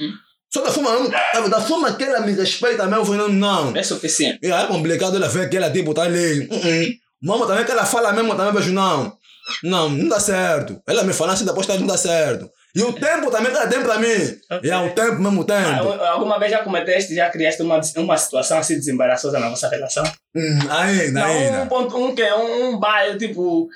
Só 0.52 0.62
da 0.62 0.72
forma, 0.72 1.08
da- 1.08 1.46
da 1.48 1.60
forma 1.60 1.92
que 1.94 2.02
ela 2.04 2.20
me 2.20 2.32
respeita 2.32 2.84
mesmo, 2.86 3.02
eu 3.02 3.04
falei, 3.06 3.20
não, 3.20 3.28
não. 3.28 3.76
É 3.76 3.82
suficiente. 3.82 4.38
E 4.42 4.50
aí 4.50 4.64
é 4.64 4.66
complicado 4.66 5.14
ela 5.16 5.28
ver 5.28 5.48
que 5.48 5.56
ela 5.56 5.70
tipo 5.70 5.92
tá 5.94 6.02
ali. 6.02 6.40
Uh 6.50 6.54
-uh. 6.54 6.88
Mama 7.22 7.46
também 7.46 7.64
que 7.64 7.70
ela 7.70 7.84
fala 7.84 8.12
mesmo, 8.12 8.32
eu 8.32 8.36
também 8.36 8.52
vejo 8.54 8.72
não. 8.72 9.12
Não, 9.62 9.88
não 9.90 10.08
dá 10.08 10.18
certo. 10.18 10.80
Ela 10.86 11.04
me 11.04 11.12
fala 11.12 11.34
assim 11.34 11.44
depois 11.44 11.66
tá 11.66 11.76
não 11.76 11.86
dá 11.86 11.96
certo. 11.96 12.50
E 12.74 12.82
o 12.82 12.92
tempo 12.92 13.30
também 13.30 13.50
que 13.50 13.56
ela 13.58 13.66
tem 13.66 13.82
pra 13.82 13.98
mim. 13.98 14.06
E 14.62 14.70
é 14.70 14.76
o 14.76 14.90
tempo 14.94 15.20
mesmo 15.20 15.42
Ah, 15.42 15.44
tempo. 15.44 15.88
alguma 16.04 16.38
vez 16.38 16.50
já 16.52 16.62
cometeste, 16.62 17.14
já 17.14 17.28
criaste 17.30 17.62
uma, 17.62 17.80
uma 17.96 18.16
situação 18.16 18.58
assim 18.58 18.74
desembaraçosa 18.74 19.38
na 19.40 19.48
vossa 19.48 19.68
relação? 19.68 20.04
Hum, 20.34 20.58
ainda, 20.70 21.20
Não, 21.20 21.26
um 21.28 21.38
ainda. 21.38 21.66
ponto, 21.66 21.96
um 21.96 22.14
que 22.14 22.22
é 22.22 22.34
um, 22.34 22.68
um 22.74 22.78
baile, 22.78 23.18
tipo, 23.18 23.68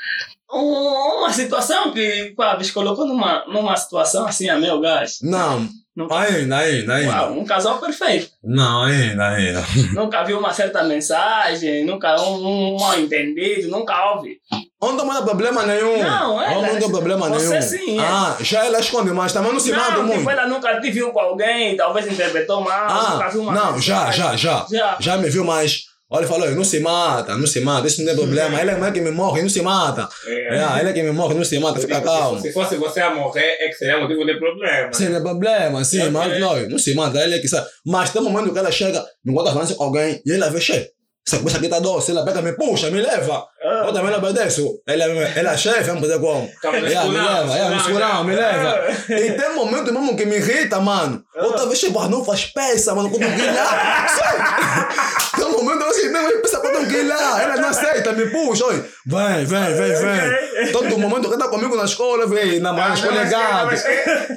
um- 0.53 1.19
uma 1.19 1.33
situação 1.33 1.93
que, 1.93 2.33
pá, 2.37 2.57
colocou 2.73 3.07
numa, 3.07 3.45
numa 3.47 3.77
situação 3.77 4.27
assim, 4.27 4.49
a 4.49 4.57
meu 4.59 4.81
gás. 4.81 5.19
Não, 5.23 5.69
Nunca, 5.97 6.19
ainda, 6.19 6.57
ainda. 6.59 7.07
Uau, 7.07 7.33
um 7.39 7.45
casal 7.45 7.79
perfeito. 7.79 8.29
Não, 8.43 8.83
ainda, 8.83 9.29
ainda. 9.29 9.65
nunca 9.95 10.25
viu 10.25 10.39
uma 10.41 10.53
certa 10.53 10.83
mensagem, 10.83 11.85
nunca 11.85 12.21
um, 12.21 12.75
um 12.75 12.77
mal 12.81 12.99
entendido, 12.99 13.69
nunca 13.69 14.13
houve. 14.13 14.39
Não 14.83 14.97
tenho 14.97 15.23
problema 15.25 15.63
nenhum. 15.63 16.03
Não, 16.03 16.43
ela- 16.43 16.67
não 16.67 16.77
tenho 16.79 16.91
problema 16.91 17.29
você 17.29 17.49
nenhum. 17.49 17.63
sim, 17.63 17.99
é. 18.01 18.05
Ah, 18.05 18.37
já 18.41 18.65
ela 18.67 18.81
esconde, 18.81 19.11
mas 19.13 19.33
também 19.33 19.53
não 19.53 19.61
se 19.61 19.71
manda 19.71 19.91
não, 19.91 20.05
tipo, 20.09 20.15
muito. 20.17 20.31
ela 20.31 20.47
nunca 20.49 20.81
te 20.81 20.91
viu 20.91 21.11
com 21.11 21.21
alguém, 21.21 21.77
talvez 21.77 22.07
interpretou 22.07 22.61
mal, 22.61 23.13
nunca 23.13 23.25
Ah, 23.27 23.29
viu 23.29 23.41
uma 23.43 23.53
não, 23.53 23.81
já, 23.81 24.07
mensagem. 24.07 24.19
já, 24.21 24.37
já. 24.37 24.67
Já. 24.71 24.97
Já 25.01 25.17
me 25.17 25.31
viu, 25.31 25.45
mas. 25.45 25.85
Olha, 26.11 26.27
falou, 26.27 26.51
não 26.51 26.63
se 26.63 26.81
mata, 26.81 27.37
não 27.37 27.47
se 27.47 27.61
mata, 27.61 27.87
isso 27.87 28.01
não 28.01 28.09
tem 28.09 28.17
problema. 28.17 28.61
Ele 28.61 28.71
é 28.71 28.77
mais 28.77 28.93
que 28.93 29.01
me 29.01 29.11
morre, 29.11 29.43
não 29.43 29.49
se 29.49 29.63
mata. 29.63 30.09
É. 30.27 30.57
É, 30.59 30.81
ele 30.81 30.91
é 30.91 30.93
que 30.93 31.03
me 31.03 31.11
morre, 31.11 31.35
não 31.35 31.45
se 31.45 31.59
mata, 31.59 31.81
fica 31.81 32.01
calmo. 32.01 32.41
Se 32.41 32.53
fosse 32.53 32.77
você 32.77 33.01
a 33.01 33.15
morrer, 33.15 33.57
é 33.61 33.69
que 33.69 33.75
seria 33.75 33.99
motivo 33.99 34.25
de 34.25 34.39
problema. 34.39 34.93
Sim, 34.93 35.09
não 35.09 35.17
é 35.17 35.21
problema, 35.21 35.85
sim, 35.85 36.11
mas 36.11 36.39
não, 36.39 36.69
não 36.69 36.79
se 36.79 36.95
mata, 36.95 37.19
ele 37.23 37.37
é 37.37 37.39
que 37.39 37.49
sabe. 37.49 37.67
Mas 37.87 38.11
tem 38.11 38.21
um 38.21 38.31
momento 38.31 38.53
que 38.53 38.59
ela 38.59 38.71
chega, 38.71 39.05
me 39.25 39.33
encontra 39.33 39.53
falando 39.53 39.75
com 39.75 39.85
alguém, 39.85 40.23
e 40.25 40.33
ela 40.33 40.51
vê, 40.51 40.61
chefe, 40.61 40.91
essa 41.27 41.39
coisa 41.39 41.57
aqui 41.57 41.69
tá 41.69 41.81
doce, 41.81 42.11
ela 42.11 42.25
pega, 42.25 42.43
me 42.43 42.53
puxa, 42.53 42.91
me 42.91 43.01
leva. 43.01 43.47
Eu 43.65 43.93
também 43.95 44.11
não 44.11 44.19
obedeço. 44.19 44.83
Ela, 44.87 45.05
ela 45.05 45.53
é 45.53 45.57
chefe, 45.57 45.85
vamos 45.85 46.03
fazer 46.03 46.21
como? 46.21 46.51
É, 46.63 46.71
me 46.71 46.81
leva, 46.83 47.45
me 47.45 47.47
escurão, 47.49 47.77
escurão, 47.77 48.25
me 48.25 48.37
leva. 48.37 48.85
E 49.09 49.33
tem 49.33 49.55
momento 49.55 49.91
mesmo 49.91 50.15
que 50.15 50.27
me 50.27 50.37
irrita, 50.37 50.81
mano. 50.81 51.25
Outra 51.35 51.65
vez, 51.67 51.81
tipo, 51.81 52.07
não 52.09 52.23
faz 52.23 52.45
peça, 52.45 52.95
mano, 52.95 53.11
quando. 53.11 53.25
Sai. 53.25 54.89
Tem 55.37 55.51
momento 55.51 55.83
assim, 55.85 56.09
não, 56.11 56.29
eu 56.29 56.43
pensa 56.43 56.59
quando 56.59 57.09
lá. 57.09 57.43
Ela 57.43 57.57
não 57.57 57.69
aceita, 57.71 58.13
me 58.13 58.27
puxa, 58.27 58.67
oi. 58.67 58.85
Vem, 59.07 59.45
vem, 59.47 59.75
vem, 59.75 59.95
vem. 59.95 60.73
Todo 60.73 60.99
momento 60.99 61.31
que 61.31 61.39
tá 61.39 61.49
comigo 61.49 61.77
na 61.77 61.85
escola, 61.85 62.27
vem, 62.27 62.61
na 62.61 62.73
na 62.73 62.95
escola 62.95 63.21
é 63.21 63.25
gato. 63.27 63.75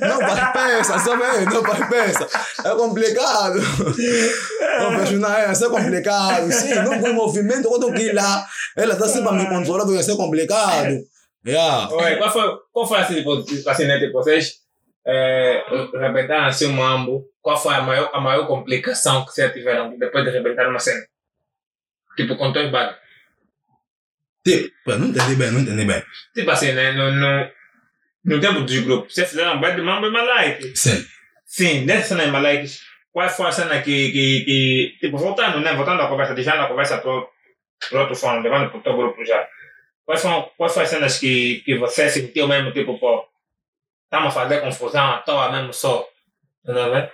Não 0.01 0.19
faz 0.19 0.51
peça, 0.53 0.99
vem, 1.17 1.45
não 1.53 1.63
faz 1.63 1.89
peça. 1.89 2.27
É 2.63 2.69
complicado. 2.69 3.59
Nada, 5.19 5.39
é, 5.39 5.65
é 5.65 5.69
complicado. 5.69 6.51
Sim, 6.51 6.75
não 6.75 6.99
com 6.99 7.13
movimento, 7.13 7.67
quando 7.69 7.91
lá, 8.13 8.45
ela 8.75 8.95
tá 8.95 9.07
sempre 9.17 9.29
a 9.29 9.33
me 9.33 9.49
controlar, 9.49 9.85
vai 9.85 10.03
ser 10.03 10.15
complicado. 10.15 10.97
Yeah. 11.45 11.87
Oi, 11.93 12.17
qual 12.17 12.29
foi, 12.29 12.57
qual 12.73 12.85
foi 12.85 12.99
assim, 12.99 13.15
tipo, 13.15 13.69
assim, 13.69 13.85
né, 13.85 13.99
tipo, 13.99 14.11
vocês 14.11 14.55
é, 15.05 15.63
rebentaram 15.93 16.47
assim 16.47 16.65
um 16.65 16.73
mambo, 16.73 17.25
qual 17.41 17.55
foi 17.55 17.73
a 17.73 17.81
maior, 17.81 18.09
a 18.13 18.19
maior 18.19 18.45
complicação 18.47 19.23
que 19.23 19.31
vocês 19.31 19.53
tiveram 19.53 19.97
depois 19.97 20.25
de 20.25 20.31
rebentar 20.31 20.67
uma 20.67 20.79
cena? 20.79 21.01
Tipo, 22.17 22.35
com 22.35 22.51
dois 22.51 22.69
bagos. 22.69 22.97
Tipo, 24.43 24.97
não 24.97 25.07
entendi 25.07 25.35
bem, 25.35 25.51
não 25.51 25.61
entendi 25.61 25.85
bem. 25.85 26.03
Tipo 26.33 26.51
assim, 26.51 26.73
né, 26.73 26.91
no, 26.91 27.11
no, 27.11 27.49
no 28.25 28.41
tempo 28.41 28.61
dos 28.61 28.79
grupos, 28.79 29.13
vocês 29.13 29.29
fizeram 29.29 29.55
um 29.55 29.61
bad 29.61 29.81
mambo 29.81 30.07
e 30.07 30.11
light. 30.11 30.77
Sim. 30.77 31.05
sim, 31.45 31.85
dessa 31.85 32.09
cena 32.09 32.25
em 32.25 32.31
Maleques, 32.31 32.81
qual 33.13 33.29
foi 33.29 33.47
a 33.47 33.51
cena 33.53 33.81
que, 33.81 34.11
que, 34.11 34.45
que 34.45 34.97
tipo, 34.99 35.17
voltando, 35.17 35.61
né? 35.61 35.73
Voltando 35.73 36.01
à 36.01 36.09
conversa, 36.09 36.33
deixando 36.33 36.61
a 36.61 36.67
conversa 36.67 36.97
para 36.97 37.25
outro 37.93 38.15
fone, 38.15 38.41
levando 38.43 38.69
para 38.69 38.79
o 38.79 38.83
teu 38.83 38.95
grupo 38.97 39.23
já. 39.25 39.47
Quais 40.05 40.21
foram, 40.21 40.49
quais 40.57 40.73
foram 40.73 40.85
as 40.85 40.89
cenas 40.89 41.19
que, 41.19 41.61
que 41.65 41.77
você 41.77 42.09
sentiu 42.09 42.47
mesmo, 42.47 42.71
tipo, 42.71 42.97
pô, 42.99 43.25
estamos 44.05 44.29
a 44.29 44.31
fazer 44.31 44.61
confusão 44.61 45.05
à 45.11 45.17
toa 45.19 45.51
mesmo 45.51 45.73
só? 45.73 46.07
Tá 46.65 46.85
a 46.85 46.89
ver? 46.89 47.11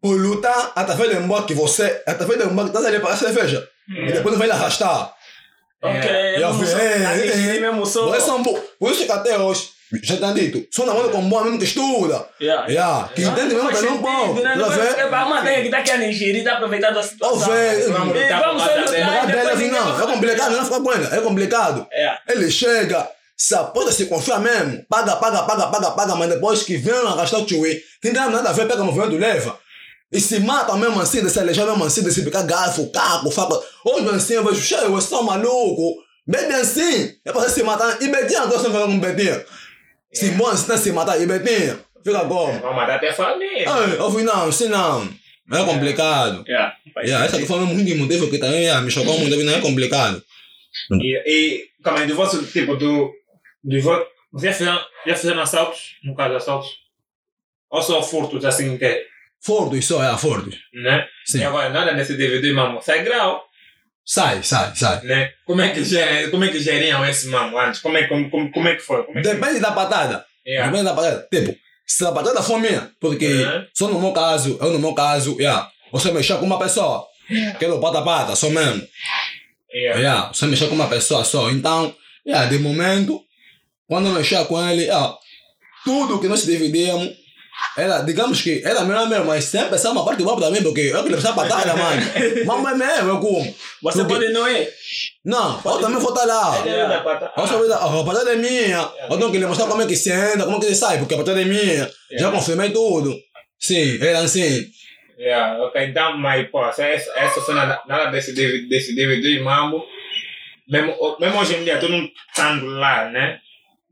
Por 0.00 0.18
lutar, 0.20 0.72
através 0.74 1.10
do 1.10 1.22
embora 1.22 1.44
que 1.46 1.54
você, 1.54 2.02
através 2.06 2.38
do 2.38 2.50
embora 2.50 2.68
que 2.68 2.76
estás 2.76 2.86
ali 2.86 3.00
para 3.00 3.12
a 3.14 3.16
cerveja. 3.16 3.68
E 3.88 4.12
depois 4.12 4.32
não 4.32 4.38
vai 4.38 4.46
lhe 4.48 4.52
arrastar. 4.52 5.14
Ok, 5.82 6.10
É. 6.10 6.36
eu 6.36 6.40
Eu 6.40 6.48
não 6.48 6.58
vi, 6.58 6.66
sou- 6.66 6.78
é, 6.80 7.06
atingir 7.06 7.56
é. 7.56 7.60
mesmo 7.60 7.86
sou. 7.86 8.08
Vocês 8.08 8.22
são 8.24 8.42
bons. 8.42 8.58
Por 8.78 8.90
isso 8.92 9.04
que 9.04 9.12
até 9.12 9.38
hoje, 9.38 9.68
já 10.02 10.16
tá 10.16 10.32
dito, 10.32 10.66
sou 10.70 10.84
namorado 10.84 11.10
com 11.10 11.18
um 11.18 11.28
bom 11.28 11.44
mesmo 11.44 11.58
que 11.58 11.64
estuda. 11.64 12.26
Yeah. 12.40 12.68
Yeah, 12.68 13.08
que 13.14 13.22
entende 13.22 13.54
mesmo 13.54 13.68
que 13.68 13.82
não 13.82 13.98
bom. 13.98 14.34
Né? 14.34 14.56
Tá 14.56 14.68
vendo? 14.68 15.10
Vamos 15.10 15.38
até 15.38 15.62
que 15.62 15.68
tá 15.68 15.78
aqui 15.78 15.90
a 15.92 15.98
Nigeria 15.98 16.40
e 16.40 16.44
tá 16.44 16.54
aproveitando 16.54 16.98
a 16.98 17.02
situação. 17.02 17.54
E 17.54 17.86
lutar 17.86 18.42
vamos 18.42 18.62
sair 18.62 19.48
assim, 19.48 19.70
não, 19.70 20.02
é 20.02 20.06
complicado, 20.06 20.56
não 20.56 20.64
fica 20.64 20.80
bueno, 20.80 21.14
é 21.14 21.20
complicado. 21.20 21.86
É. 21.92 22.18
Ele 22.28 22.50
chega, 22.50 23.08
se 23.36 23.54
aposta, 23.54 23.92
se 23.92 24.06
confia 24.06 24.38
mesmo, 24.38 24.84
paga, 24.88 25.16
paga, 25.16 25.44
paga, 25.44 25.66
paga, 25.68 25.90
paga, 25.92 26.16
mas 26.16 26.30
depois 26.30 26.62
que 26.62 26.76
vem 26.76 26.94
arrastar 26.94 27.40
o 27.40 27.46
tchuí, 27.46 27.80
quem 28.02 28.12
tem 28.12 28.30
nada 28.30 28.50
a 28.50 28.52
ver, 28.52 28.66
pega 28.66 28.82
o 28.82 28.86
movimento, 28.86 29.16
leva. 29.16 29.56
E 30.10 30.20
se 30.20 30.40
mata 30.40 30.76
mesmo 30.76 31.00
assim, 31.00 31.22
de 31.22 31.30
se 31.30 31.38
alejar 31.38 31.66
mesmo 31.66 31.84
assim, 31.84 32.02
de 32.02 32.12
se 32.12 32.22
picar 32.22 32.44
garfo, 32.44 32.90
caco, 32.90 33.30
faca. 33.30 33.60
Hoje 33.84 34.08
assim, 34.10 34.34
eu 34.34 34.44
vejo, 34.44 34.60
cheio, 34.60 34.90
vocês 34.90 35.10
são 35.10 35.22
malucos. 35.22 36.04
Bebe 36.26 36.54
assim, 36.54 37.12
é 37.24 37.30
pra 37.30 37.42
você 37.42 37.50
se 37.50 37.62
matar. 37.62 38.02
E 38.02 38.08
Betinha, 38.08 38.42
agora 38.42 38.58
você 38.58 38.68
não 38.68 38.72
vai 38.72 38.82
com 38.82 38.98
Betinha. 38.98 39.44
Se 40.12 40.30
bom, 40.32 40.44
você 40.44 40.66
tá 40.66 40.76
se 40.76 40.92
matar, 40.92 41.20
e 41.20 41.26
Betinha, 41.26 41.78
fica 42.04 42.20
como? 42.24 42.52
Vamos 42.60 42.76
matar 42.76 42.96
até 42.96 43.10
a 43.10 43.14
família. 43.14 43.70
Ai, 43.70 43.96
fui, 44.10 44.22
não, 44.22 44.48
assim 44.48 44.68
não. 44.68 45.08
É 45.52 45.64
complicado. 45.64 46.44
Yeah. 46.48 46.76
Yeah, 47.04 47.24
essa 47.26 47.38
que 47.38 47.46
foi 47.46 47.60
mesmo 47.60 47.74
muito 47.74 47.96
motivo 47.96 48.28
que 48.30 48.38
também 48.38 48.62
yeah, 48.62 48.80
me 48.80 48.90
chocou 48.90 49.18
muito, 49.18 49.36
não 49.36 49.54
é 49.54 49.60
complicado. 49.60 50.22
E, 50.92 51.12
e 51.12 51.70
aí, 51.84 52.06
do 52.06 52.16
vosso 52.16 52.44
tipo, 52.46 52.76
do, 52.76 53.12
do 53.62 53.78
já 54.38 54.52
fizeram, 54.52 54.80
já 55.06 55.14
fizeram 55.14 55.40
assaltos? 55.40 55.96
No 56.02 56.14
caso, 56.14 56.34
assaltos? 56.34 56.68
Ou 57.70 57.82
só 57.82 58.02
furtos 58.02 58.44
assim 58.44 58.76
que 58.76 59.06
Fortes 59.40 59.84
só, 59.86 60.02
é, 60.02 60.16
fortes. 60.18 60.58
né? 60.72 61.06
Sim. 61.24 61.40
E 61.40 61.44
agora, 61.44 61.68
nada 61.68 61.92
nesse 61.92 62.16
DVD, 62.16 62.52
mamo, 62.52 62.82
sai 62.82 63.04
grau, 63.04 63.45
Sai, 64.08 64.40
sai, 64.44 64.72
sai. 64.76 65.02
né? 65.04 65.30
Como 65.44 65.60
é 65.60 65.70
que, 65.70 65.82
gerem, 65.84 66.30
como 66.30 66.44
é 66.44 66.48
que 66.48 66.60
geriam 66.60 67.04
esse 67.04 67.26
mamo 67.26 67.58
antes? 67.58 67.80
Como 67.80 67.96
é, 67.98 68.06
como, 68.06 68.30
como, 68.30 68.52
como 68.52 68.68
é 68.68 68.76
que 68.76 68.82
foi? 68.82 69.02
Como 69.02 69.18
é 69.18 69.22
que... 69.22 69.28
Depende 69.28 69.58
da 69.58 69.72
patada. 69.72 70.24
Yeah. 70.46 70.70
Depende 70.70 70.84
da 70.88 70.94
patada. 70.94 71.26
Tipo, 71.28 71.56
se 71.84 72.04
a 72.06 72.12
patada 72.12 72.40
for 72.40 72.60
minha, 72.60 72.88
porque 73.00 73.26
Uhum. 73.26 73.66
só 73.74 73.88
no 73.88 74.00
meu 74.00 74.12
caso, 74.12 74.56
eu 74.60 74.72
no 74.72 74.78
meu 74.78 74.94
caso, 74.94 75.36
yeah, 75.40 75.68
você 75.90 76.12
mexer 76.12 76.38
com 76.38 76.46
uma 76.46 76.58
pessoa, 76.58 77.04
quero 77.58 77.80
pata 77.80 77.98
a 77.98 78.02
pata, 78.02 78.36
só 78.36 78.48
mesmo. 78.48 78.86
Yeah. 79.74 80.00
Yeah, 80.00 80.32
você 80.32 80.46
mexer 80.46 80.68
com 80.68 80.76
uma 80.76 80.88
pessoa 80.88 81.24
só. 81.24 81.50
Então, 81.50 81.92
yeah, 82.24 82.48
de 82.48 82.58
momento, 82.60 83.20
quando 83.88 84.06
eu 84.06 84.12
mexer 84.12 84.44
com 84.46 84.64
ele, 84.70 84.84
yeah, 84.84 85.14
tudo 85.84 86.20
que 86.20 86.28
nós 86.28 86.44
dividimos, 86.46 87.10
era, 87.76 88.00
digamos 88.02 88.40
que 88.42 88.62
era 88.64 88.84
meu 88.84 89.06
mesmo, 89.06 89.26
mas 89.26 89.44
sempre 89.44 89.74
essa 89.74 89.88
é 89.88 89.90
uma 89.90 90.04
parte 90.04 90.22
boa 90.22 90.36
pra 90.36 90.50
mim, 90.50 90.62
porque 90.62 90.80
eu 90.80 91.02
que 91.04 91.10
levar 91.10 91.34
patada, 91.34 91.74
mano. 91.76 92.02
Mas 92.62 92.72
é 92.72 92.74
mesmo, 92.76 93.08
eu 93.10 93.20
como. 93.20 93.54
Você 93.82 93.98
Porque- 93.98 94.14
pode 94.14 94.32
não 94.32 94.48
ir. 94.50 94.68
Não, 95.24 95.60
eu 95.64 95.78
também 95.80 95.98
vou 95.98 96.10
estar 96.14 96.24
lá. 96.24 96.60
Ele 96.60 96.70
é 96.70 97.58
vida, 97.58 97.76
a 97.76 98.04
patada 98.04 98.32
é 98.32 98.36
minha. 98.36 98.88
Eu 99.10 99.18
tenho 99.18 99.30
que 99.32 99.38
lhe 99.38 99.46
mostrar 99.46 99.66
como 99.66 99.82
é 99.82 99.86
que 99.86 99.96
se 99.96 100.10
anda, 100.12 100.44
como 100.44 100.56
é 100.56 100.60
que 100.60 100.66
se 100.66 100.74
sai, 100.76 100.98
porque 100.98 101.14
a 101.14 101.18
patada 101.18 101.40
é 101.42 101.44
minha. 101.44 101.90
Já 102.18 102.30
confirmei 102.30 102.70
tudo. 102.70 103.14
Sim, 103.58 103.98
era 104.02 104.20
assim. 104.20 104.64
Yeah, 105.18 105.62
ok, 105.64 105.82
então, 105.86 106.16
mas, 106.18 106.46
pô, 106.50 106.62
essa, 106.66 106.84
essa 106.84 107.10
essa 107.16 107.40
cena, 107.40 107.80
nada 107.88 108.10
desse 108.10 108.34
DVD, 108.34 108.68
desse 108.68 108.94
DVD 108.94 109.40
mambo, 109.40 109.82
mesmo, 110.68 110.94
mesmo 111.18 111.38
hoje 111.40 111.54
em 111.56 111.64
dia, 111.64 111.78
tu 111.78 111.88
não 111.88 112.06
estando 112.28 112.66
lá, 112.66 113.08
né? 113.10 113.38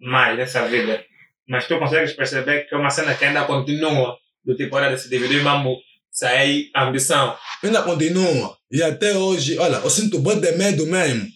Mais 0.01 0.37
nessa 0.37 0.67
vida, 0.67 1.03
mas 1.49 1.67
tu 1.67 1.79
consegues 1.79 2.13
perceber 2.13 2.69
que 2.69 2.75
é 2.75 2.79
uma 2.79 2.91
cena 2.91 3.15
que 3.15 3.25
ainda 3.25 3.45
continua, 3.45 4.17
do 4.45 4.55
tipo, 4.57 4.77
olha, 4.77 4.91
desse 4.91 5.09
DVD 5.09 5.41
mambo, 5.41 5.77
sair 6.11 6.71
ambição. 6.77 7.37
Ainda 7.63 7.83
continua. 7.83 8.57
E 8.71 8.83
até 8.83 9.17
hoje, 9.17 9.59
olha, 9.59 9.77
eu 9.77 9.91
sinto 9.91 10.19
bem 10.21 10.41
de 10.41 10.53
medo 10.53 10.87
mesmo. 10.87 11.27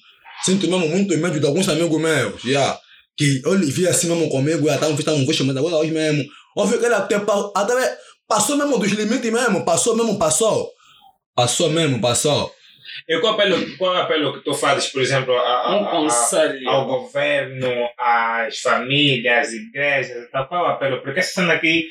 Sinto 0.45 0.69
mesmo 0.69 0.89
muito 0.89 1.17
medo 1.19 1.41
de 1.41 1.47
alguns 1.47 1.69
amigos 1.69 2.01
meus. 2.01 2.45
Yeah. 2.45 2.79
Que 3.17 3.43
eu 3.45 3.55
lhe 3.55 3.71
vi 3.71 3.89
assim 3.89 4.09
mesmo 4.09 4.31
comigo, 4.31 4.67
já 4.67 4.75
estavam 4.75 4.95
estavam 4.95 5.27
visto, 5.27 5.45
mas 5.45 5.57
agora 5.57 5.77
hoje 5.77 5.91
mesmo. 5.91 6.25
Vi 6.67 6.79
que 6.79 6.85
ele 6.85 6.95
até, 6.95 7.17
até 7.17 7.99
passou 8.27 8.57
mesmo 8.57 8.79
dos 8.79 8.93
limites 8.93 9.33
mesmo. 9.33 9.65
Passou 9.65 9.97
mesmo, 9.97 10.19
passou. 10.19 10.71
Passou 11.35 11.71
mesmo, 11.71 12.01
passou. 12.01 12.53
E 13.09 13.19
qual 13.21 13.35
apelo, 13.35 13.77
qual 13.77 13.97
apelo 13.97 14.33
que 14.33 14.41
tu 14.45 14.55
fazes, 14.55 14.91
por 14.91 15.03
exemplo, 15.03 15.35
a, 15.37 15.41
a- 15.41 15.77
Um 15.77 15.85
a- 15.87 15.91
conselho. 15.91 16.69
ao 16.69 16.87
governo, 16.87 17.89
às 17.99 18.59
famílias, 18.61 19.49
às 19.49 19.53
igrejas, 19.53 20.31
tal, 20.31 20.47
qual 20.49 20.65
é 20.65 20.69
o 20.69 20.73
apelo? 20.73 21.03
Porque 21.03 21.21
essa 21.21 21.41
cena 21.41 21.55
aqui 21.55 21.89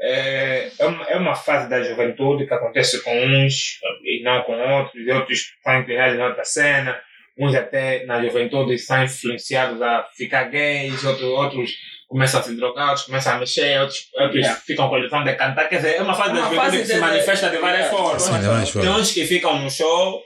é, 0.00 0.70
é, 0.78 0.86
uma, 0.86 1.04
é 1.06 1.16
uma 1.16 1.34
fase 1.34 1.68
da 1.68 1.82
juventude 1.82 2.46
que 2.46 2.54
acontece 2.54 3.02
com 3.02 3.10
uns 3.26 3.78
e 4.04 4.22
não 4.22 4.42
com 4.42 4.52
outros, 4.56 4.94
e 5.06 5.10
outros 5.10 5.38
estão 5.56 5.80
inclinados 5.80 6.16
em 6.18 6.22
outra 6.22 6.44
cena, 6.44 7.00
uns 7.36 7.54
até 7.54 8.04
na 8.06 8.22
juventude 8.22 8.78
são 8.78 9.02
influenciados 9.02 9.80
a 9.82 10.06
ficar 10.16 10.44
gays, 10.44 11.04
outros, 11.04 11.24
outros 11.28 11.70
começam 12.08 12.40
a 12.40 12.42
se 12.42 12.56
drogar, 12.56 12.88
outros 12.88 13.06
começam 13.06 13.34
a 13.34 13.38
mexer, 13.38 13.80
outros, 13.80 14.08
outros 14.14 14.36
Yeah. 14.40 14.60
ficam 14.60 14.88
com 14.88 14.94
a 14.94 14.98
ilusão 14.98 15.24
de 15.24 15.34
cantar, 15.34 15.68
quer 15.68 15.76
dizer, 15.76 15.96
é 15.96 16.02
uma 16.02 16.14
fase 16.14 16.32
da 16.32 16.38
Uma 16.40 16.44
juventude 16.48 16.70
fase 16.70 16.78
que 16.78 16.86
se 16.86 16.98
manifesta 17.00 17.50
de 17.50 17.58
várias 17.58 17.86
Yeah. 17.86 17.98
formas. 17.98 18.22
Sim, 18.70 18.80
Tem 18.80 18.90
uns 18.90 19.12
que 19.12 19.24
ficam 19.26 19.58
no 19.60 19.70
show, 19.70 20.22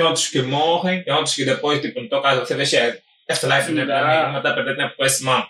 tem 0.00 0.06
outros 0.06 0.28
que 0.28 0.42
morrem, 0.42 1.02
tem 1.04 1.12
outros 1.12 1.34
que 1.34 1.44
depois, 1.44 1.80
tipo, 1.80 2.00
no 2.00 2.08
teu 2.08 2.20
caso, 2.22 2.40
você 2.40 2.54
vê, 2.54 2.64
"Che, 2.66 3.00
essa 3.28 3.46
life 3.46 3.70
não 3.72 3.82
é 3.82 3.86
pra 3.86 4.00
Dá. 4.02 4.26
mim, 4.26 4.32
não 4.32 4.38
está 4.38 4.54
perdendo 4.54 4.76
tempo 4.76 4.96
com 4.96 5.04
esse 5.04 5.22
mano. 5.22 5.46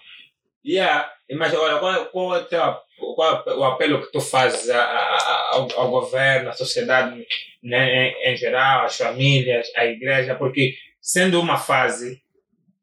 Yeah. 0.66 1.10
Mas 1.32 1.54
agora, 1.54 1.78
qual, 1.78 2.06
qual, 2.06 2.36
é 2.36 2.38
o 2.40 2.44
teu, 2.44 2.74
qual 3.14 3.44
é 3.46 3.52
o 3.54 3.64
apelo 3.64 4.02
que 4.04 4.12
tu 4.12 4.20
fazes 4.20 4.68
a- 4.68 4.82
a- 4.82 5.50
ao, 5.52 5.68
ao 5.80 5.90
governo, 5.90 6.50
à 6.50 6.52
sociedade 6.52 7.24
né, 7.62 8.08
em, 8.08 8.32
em 8.32 8.36
geral, 8.36 8.84
às 8.84 8.96
famílias, 8.96 9.66
à 9.76 9.86
igreja? 9.86 10.34
Porque, 10.34 10.74
sendo 11.00 11.40
uma 11.40 11.56
fase, 11.56 12.20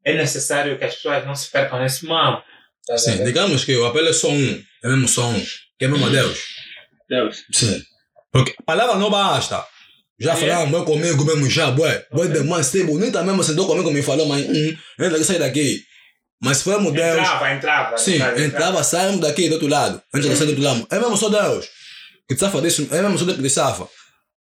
é 0.04 0.14
necessário 0.14 0.76
que 0.78 0.84
as 0.84 0.94
pessoas 0.96 1.24
não 1.26 1.34
se 1.36 1.50
percam 1.50 1.78
nesse 1.80 2.06
mal. 2.06 2.42
Tá 2.86 2.96
Sim, 2.98 3.12
vendo? 3.18 3.26
digamos 3.26 3.64
que 3.64 3.76
o 3.76 3.86
apelo 3.86 4.08
é 4.08 4.12
só 4.12 4.28
um. 4.30 4.62
É 4.82 4.88
mesmo 4.88 5.06
só 5.08 5.26
um. 5.26 5.44
Que 5.78 5.84
é 5.84 5.88
mesmo 5.88 6.06
a 6.06 6.08
Deus. 6.08 6.38
Deus. 7.08 7.44
Sim. 7.52 7.82
Porque 8.32 8.54
a 8.58 8.62
palavra 8.64 8.96
não 8.96 9.10
basta. 9.10 9.64
Já 10.20 10.32
É. 10.32 10.36
falaram 10.36 10.84
comigo 10.84 11.24
mesmo, 11.24 11.48
já, 11.48 11.70
bué. 11.70 12.04
Bué 12.12 12.26
demais, 12.28 12.66
ser 12.66 12.84
bonita 12.84 13.22
mesmo, 13.22 13.42
sentou 13.44 13.66
comigo, 13.66 13.90
me 13.90 14.02
falou, 14.02 14.26
mas, 14.26 14.44
hum, 14.46 14.76
entra 14.98 15.16
aqui, 15.16 15.24
sai 15.24 15.38
daqui. 15.38 15.80
Mas 16.42 16.58
se 16.58 16.64
formos 16.64 16.92
Deus, 16.92 17.18
Entrava, 17.18 17.50
entrava. 17.52 17.98
sim, 17.98 18.14
entrava, 18.14 18.40
entrava, 18.42 18.84
saímos 18.84 19.20
daqui 19.20 19.48
do 19.48 19.54
outro 19.54 19.68
lado. 19.68 20.00
Antes 20.14 20.28
de 20.30 20.36
sair 20.36 20.46
do 20.46 20.50
outro 20.50 20.64
lado. 20.64 20.86
É 20.90 20.98
mesmo 20.98 21.16
só 21.16 21.28
Deus. 21.28 21.66
Que 22.28 22.34
te 22.34 22.40
safa 22.40 22.60
disso, 22.60 22.86
é 22.92 23.00
mesmo 23.02 23.18
só 23.18 23.24
Deus 23.24 23.36
que 23.36 23.42
te 23.42 23.50
safa. 23.50 23.88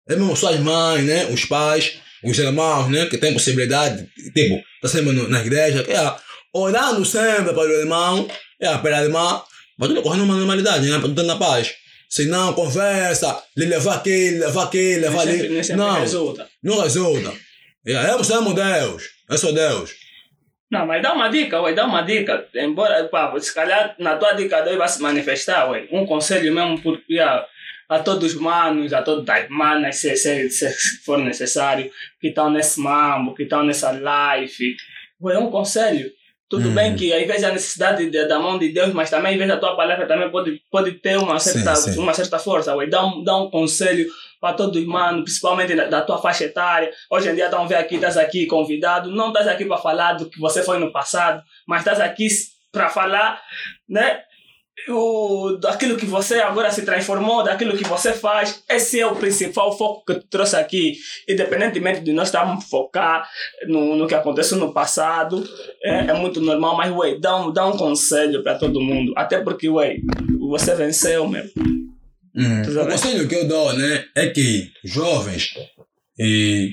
É 0.10 0.16
mesmo 0.16 0.36
só 0.36 0.50
as 0.54 0.60
mães, 0.60 1.04
né, 1.04 1.26
os 1.28 1.46
pais, 1.46 1.94
os 2.24 2.38
irmãos, 2.38 2.90
né, 2.90 3.06
que 3.08 3.18
têm 3.18 3.34
possibilidade, 3.34 4.08
tipo, 4.34 4.62
tá 4.82 4.88
sempre 4.88 5.12
no- 5.12 5.28
na 5.28 5.42
igreja, 5.42 5.86
é, 5.88 6.16
orando 6.54 7.04
sempre 7.06 7.54
para 7.54 7.68
o 7.68 7.72
irmão, 7.72 8.28
é, 8.62 8.78
para 8.78 8.98
a 9.00 9.04
irmã, 9.04 9.42
para 9.78 9.88
tudo 9.90 10.02
correndo 10.02 10.24
uma 10.24 10.36
normalidade, 10.36 10.86
né, 10.86 10.94
para 11.00 11.02
tudo 11.10 11.22
estar 11.22 11.34
na 11.34 11.40
paz. 11.40 11.72
Se 12.10 12.26
não, 12.26 12.54
conversa, 12.54 13.44
lhe 13.56 13.66
levar 13.66 13.96
aqui, 13.96 14.30
lhe 14.30 14.40
levar 14.40 14.64
aqui, 14.64 14.96
lhe 14.96 15.00
levar 15.02 15.22
ali. 15.22 15.50
nem 15.50 15.64
sempre 15.64 15.82
Não, 15.84 16.00
resulta. 16.00 16.48
não 16.64 16.82
resulta. 16.82 17.34
É, 17.86 17.94
é 17.94 18.18
mesmo 18.18 18.54
Deus. 18.54 19.04
É 19.30 19.38
só 19.38 19.52
Deus. 19.52 19.92
Não, 20.70 20.86
mas 20.86 21.02
dá 21.02 21.14
uma 21.14 21.30
dica, 21.30 21.62
ué, 21.62 21.74
dá 21.74 21.86
uma 21.86 22.02
dica. 22.02 22.46
Embora, 22.56 23.08
pá, 23.08 23.34
se 23.40 23.54
calhar 23.54 23.96
na 24.00 24.18
tua 24.18 24.34
dica 24.34 24.62
Deus 24.62 24.78
vai 24.78 24.88
se 24.88 25.02
manifestar, 25.02 25.70
ué. 25.70 25.88
Um 25.92 26.06
conselho 26.06 26.54
mesmo 26.54 26.82
porque 26.82 27.20
a, 27.20 27.46
a 27.88 28.00
todos 28.00 28.34
os 28.34 28.40
manos, 28.40 28.92
a 28.94 29.02
todas 29.02 29.28
as 29.30 29.50
manas, 29.50 29.96
se, 29.98 30.16
se, 30.18 30.50
se 30.50 30.70
for 31.06 31.18
necessário, 31.20 31.90
que 32.20 32.28
estão 32.28 32.50
nesse 32.50 32.80
mambo, 32.80 33.34
que 33.34 33.44
estão 33.44 33.64
nessa 33.64 33.92
live. 33.92 34.76
Ué, 35.22 35.38
um 35.38 35.50
conselho. 35.50 36.12
Tudo 36.50 36.70
Uhum. 36.70 36.76
bem 36.76 36.96
que 36.96 37.12
às 37.14 37.28
vezes 37.28 37.44
a 37.44 37.52
necessidade 37.52 38.10
de- 38.10 38.26
da 38.28 38.40
mão 38.40 38.58
de 38.58 38.70
Deus, 38.72 38.94
mas 38.94 39.10
também 39.10 39.34
às 39.34 39.38
vezes 39.38 39.54
a 39.54 39.58
tua 39.58 39.76
palavra 39.76 40.08
também 40.08 40.32
pode, 40.32 40.62
pode 40.72 40.92
ter 40.94 41.18
uma 41.18 41.38
certa, 41.40 41.76
Sim, 41.76 41.92
sim. 41.92 42.00
uma 42.00 42.14
certa 42.14 42.40
força, 42.40 42.74
ué. 42.76 42.88
Dá 42.88 43.06
um, 43.06 43.22
dá 43.24 43.36
um 43.38 43.50
conselho 43.50 44.08
para 44.40 44.54
todos 44.54 44.80
os 44.80 44.88
manos, 44.88 45.24
principalmente 45.24 45.76
da, 45.76 45.86
da 45.88 46.02
tua 46.02 46.20
faixa 46.22 46.46
etária. 46.46 46.90
Hoje 47.12 47.30
em 47.30 47.36
dia 47.36 47.46
estão 47.46 47.68
ver 47.68 47.76
aqui, 47.76 47.96
estás 47.96 48.16
aqui 48.18 48.46
convidado, 48.46 49.12
não 49.12 49.28
estás 49.30 49.48
aqui 49.48 49.66
para 49.66 49.78
falar 49.78 50.14
do 50.14 50.30
que 50.30 50.40
você 50.40 50.64
foi 50.64 50.78
no 50.80 50.92
passado, 50.92 51.44
mas 51.68 51.80
estás 51.82 52.00
aqui 52.00 52.28
para 52.72 52.88
falar, 52.90 53.42
né? 53.90 54.22
O, 54.90 55.58
daquilo 55.60 55.98
que 55.98 56.06
você 56.06 56.36
agora 56.36 56.72
se 56.72 56.84
transformou, 56.84 57.44
daquilo 57.44 57.76
que 57.76 57.84
você 57.84 58.14
faz, 58.14 58.64
esse 58.70 59.00
é 59.00 59.06
o 59.08 59.16
principal 59.16 59.78
foco 59.78 60.06
que 60.06 60.14
eu 60.14 60.24
trouxe 60.30 60.56
aqui. 60.56 60.94
Independentemente 61.28 62.02
de 62.02 62.14
nós 62.14 62.28
estarmos 62.30 62.64
focar 62.70 63.28
no, 63.68 63.96
no 63.96 64.08
que 64.08 64.16
aconteceu 64.16 64.58
no 64.58 64.72
passado, 64.74 65.44
é, 65.84 66.06
é 66.08 66.14
muito 66.14 66.40
normal, 66.40 66.78
mas, 66.78 66.92
ué, 66.96 67.18
dá 67.20 67.36
um, 67.36 67.52
dá 67.52 67.68
um 67.68 67.76
conselho 67.76 68.44
para 68.44 68.58
todo 68.58 68.80
mundo. 68.80 69.14
Até 69.18 69.42
porque, 69.42 69.68
ué, 69.68 69.98
você 70.40 70.74
venceu, 70.76 71.28
meu. 71.28 71.44
Hum. 72.36 72.62
Tu 72.64 72.80
O 72.80 72.88
conselho 72.88 73.28
que 73.28 73.36
eu 73.36 73.48
dou, 73.48 73.74
né, 73.74 74.06
é 74.16 74.28
que 74.28 74.72
jovens 74.86 75.54
e 76.20 76.72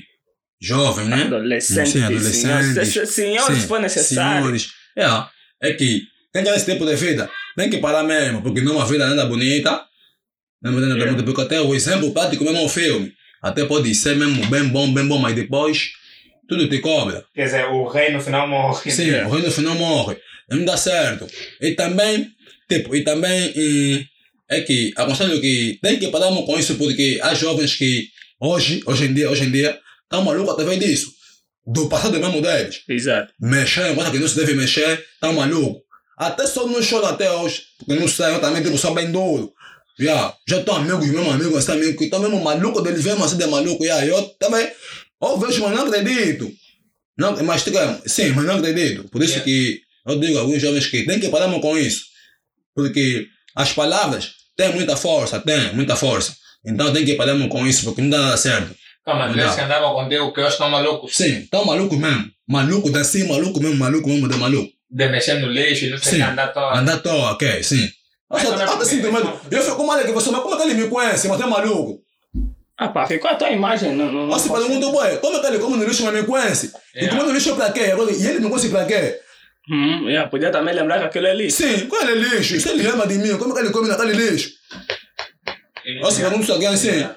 jovens, 0.61 1.07
né? 1.07 1.23
Adolescentes, 1.23 1.91
Sim, 1.91 1.99
senhores, 1.99 2.17
adolescentes. 2.45 2.93
se- 2.93 3.05
senhores, 3.07 3.57
se 3.57 3.67
for 3.67 3.79
necessário. 3.79 4.43
Senhores. 4.43 4.67
É, 4.95 5.69
é 5.69 5.73
que 5.73 6.01
tem 6.31 6.43
esse 6.49 6.71
tipo 6.71 6.85
de 6.85 6.95
vida 6.95 7.29
tem 7.55 7.69
que 7.69 7.77
parar 7.77 8.03
mesmo, 8.03 8.41
porque 8.41 8.61
não 8.61 8.73
é 8.73 8.75
uma 8.77 8.85
vida 8.85 9.07
nada 9.07 9.25
bonita. 9.25 9.81
Não 10.61 10.77
é 10.77 10.81
nada 10.87 11.01
É. 11.01 11.05
bonita, 11.05 11.23
porque 11.23 11.41
até 11.41 11.61
o 11.61 11.73
exemplo 11.75 12.11
prático 12.11 12.43
mesmo 12.43 12.59
é 12.59 12.61
um 12.61 12.69
filme. 12.69 13.11
Até 13.41 13.65
pode 13.65 13.93
ser 13.93 14.15
mesmo 14.15 14.45
bem 14.47 14.67
bom, 14.69 14.91
bem 14.93 15.05
bom, 15.07 15.19
mas 15.19 15.35
depois 15.35 15.91
tudo 16.47 16.67
te 16.69 16.79
cobra. 16.79 17.23
Quer 17.33 17.45
dizer, 17.45 17.65
o 17.67 17.87
rei 17.87 18.11
no 18.11 18.21
final 18.21 18.47
morre. 18.47 18.89
Sim, 18.91 19.11
o 19.11 19.29
rei 19.29 19.43
no 19.43 19.51
final 19.51 19.75
morre. 19.75 20.17
Não 20.49 20.63
dá 20.65 20.75
certo. 20.77 21.27
E 21.61 21.71
também, 21.73 22.27
tipo, 22.69 22.95
e 22.95 23.03
também 23.03 23.53
hum, 23.55 24.03
é 24.49 24.61
que 24.61 24.91
aconselho 24.95 25.39
que 25.41 25.77
tem 25.81 25.97
que 25.99 26.07
parar 26.09 26.29
com 26.29 26.57
isso 26.59 26.75
porque 26.75 27.19
há 27.21 27.33
jovens 27.33 27.75
que 27.75 28.07
hoje, 28.39 28.81
hoje 28.85 29.05
em 29.05 29.13
dia, 29.13 29.29
hoje 29.29 29.43
em 29.45 29.51
dia, 29.51 29.79
estão 30.03 30.23
malucos 30.23 30.53
através 30.53 30.79
disso. 30.79 31.13
Do 31.67 31.89
passado 31.89 32.19
mesmo 32.19 32.41
deles. 32.41 32.81
Exato. 32.87 33.33
Mexer 33.39 33.91
em 33.91 33.95
coisa 33.95 34.11
que 34.11 34.19
não 34.19 34.27
se 34.27 34.35
deve 34.35 34.53
mexer, 34.53 35.03
estão 35.15 35.33
malucos. 35.33 35.81
Até 36.17 36.47
só 36.47 36.65
não 36.67 36.81
choro 36.81 37.05
até 37.05 37.29
hoje, 37.31 37.63
porque 37.79 37.99
não 37.99 38.07
sei, 38.07 38.27
eu 38.33 38.39
também 38.41 38.63
tipo, 38.63 38.77
sou 38.77 38.93
bem 38.93 39.11
duro. 39.11 39.51
Yeah. 39.99 40.35
Já 40.47 40.59
estou 40.59 40.75
amigos, 40.75 41.07
mesmo 41.07 41.29
amigos, 41.31 41.57
assim, 41.57 41.71
amigos, 41.73 41.97
que 41.97 42.05
estão 42.05 42.19
mesmo 42.19 42.41
malucos 42.43 42.83
deles, 42.83 43.03
mesmo 43.03 43.23
assim 43.23 43.37
de 43.37 43.45
maluco. 43.47 43.83
Yeah. 43.83 44.05
Eu 44.05 44.21
também, 44.39 44.67
eu 45.21 45.37
vejo, 45.37 45.63
mas 45.63 45.71
não 45.75 45.85
acredito. 45.87 46.51
Não, 47.17 47.43
mas 47.43 47.63
tipo, 47.63 47.77
sim, 48.05 48.29
mas 48.31 48.45
não 48.45 48.57
acredito. 48.57 49.05
Por 49.09 49.21
isso 49.23 49.39
Yeah. 49.39 49.45
que 49.45 49.81
eu 50.07 50.19
digo 50.19 50.37
a 50.37 50.41
alguns 50.41 50.61
jovens 50.61 50.87
que 50.87 51.03
tem 51.05 51.19
que 51.19 51.29
parar 51.29 51.49
com 51.59 51.77
isso. 51.77 52.05
Porque 52.73 53.27
as 53.55 53.71
palavras 53.71 54.33
têm 54.55 54.73
muita 54.73 54.95
força, 54.97 55.39
têm 55.39 55.73
muita 55.73 55.95
força. 55.95 56.35
Então 56.65 56.91
tem 56.91 57.05
que 57.05 57.15
parar 57.15 57.37
com 57.47 57.65
isso, 57.67 57.85
porque 57.85 58.01
não 58.01 58.09
dá 58.09 58.19
nada 58.19 58.37
certo. 58.37 58.75
Calma, 59.05 59.27
Não. 59.27 59.37
eles 59.37 59.53
que 59.53 59.61
andavam 59.61 59.93
contigo 59.93 60.33
que 60.33 60.41
hoje 60.41 60.53
estão 60.53 60.69
malucos 60.69 61.15
Sim, 61.15 61.39
estão 61.39 61.63
malucos 61.63 61.97
mesmo. 61.97 62.31
Maluco 62.47 62.89
da 62.89 63.03
sim, 63.03 63.27
maluco 63.27 63.59
mesmo, 63.61 63.77
maluco 63.77 64.09
mesmo 64.09 64.27
de 64.27 64.35
maluco. 64.37 64.74
De 64.89 65.07
mexer 65.09 65.35
no 65.35 65.47
lixo 65.47 65.85
e 65.85 65.89
não 65.89 65.97
sei 65.97 66.11
o 66.11 66.15
Sim. 66.15 66.17
que 66.23 66.31
andar 66.31 66.47
todo. 66.53 66.75
Andar 66.77 66.93
à 66.95 66.99
toa, 66.99 67.31
ok, 67.31 67.63
sim. 67.63 67.89
Mas 68.29 68.43
também 68.43 68.65
até 68.65 68.85
sinto 68.85 69.11
medo. 69.11 69.39
Eu 69.51 69.61
fico 69.61 69.85
mal 69.85 69.99
que 70.03 70.11
você, 70.11 70.31
mas 70.31 70.41
como 70.41 70.55
é 70.55 70.57
que 70.57 70.63
ele 70.63 70.73
me 70.83 70.89
conhece? 70.89 71.27
Mas 71.27 71.39
é 71.41 71.45
maluco. 71.45 72.01
Ah, 72.77 72.89
pá, 72.89 73.05
ficou 73.07 73.29
a 73.31 73.35
tua 73.35 73.49
imagem. 73.49 73.93
Não, 73.95 74.05
não, 74.11 74.27
não 74.27 74.29
Você 74.39 74.49
posso- 74.49 74.65
pergunta, 74.67 74.87
boy, 74.91 75.17
como 75.17 75.37
é 75.37 75.39
que 75.39 75.45
ele 75.47 75.59
come 75.59 75.77
no 75.77 75.85
lixo, 75.85 76.03
mas 76.03 76.13
me 76.13 76.23
conhece? 76.23 76.71
E 76.95 76.99
Yeah. 76.99 77.15
come 77.17 77.29
no 77.29 77.33
lixo 77.35 77.55
pra 77.55 77.71
quê? 77.71 77.81
E 77.81 78.27
ele 78.27 78.39
me 78.39 78.49
conhece 78.49 78.69
pra 78.69 78.85
quê? 78.85 79.19
Hum, 79.71 80.07
yeah, 80.09 80.29
podia 80.29 80.51
também 80.51 80.75
lembrar 80.75 80.99
que 80.99 81.05
aquilo 81.05 81.27
é 81.27 81.33
lixo. 81.33 81.57
Sim, 81.57 81.87
qual 81.87 82.01
é 82.03 82.11
o 82.11 82.15
lixo? 82.15 82.59
Se 82.59 82.69
ele 82.69 82.83
lembra 82.83 83.07
de 83.07 83.15
mim, 83.17 83.37
como 83.37 83.51
é 83.53 83.55
que 83.55 83.61
ele 83.67 83.71
come 83.73 83.87
naquele 83.87 84.13
lixo? 84.13 84.49
Você 86.01 86.21
pergunta 86.21 86.43
isso 86.43 86.53
aqui 86.53 86.65
assim. 86.65 87.07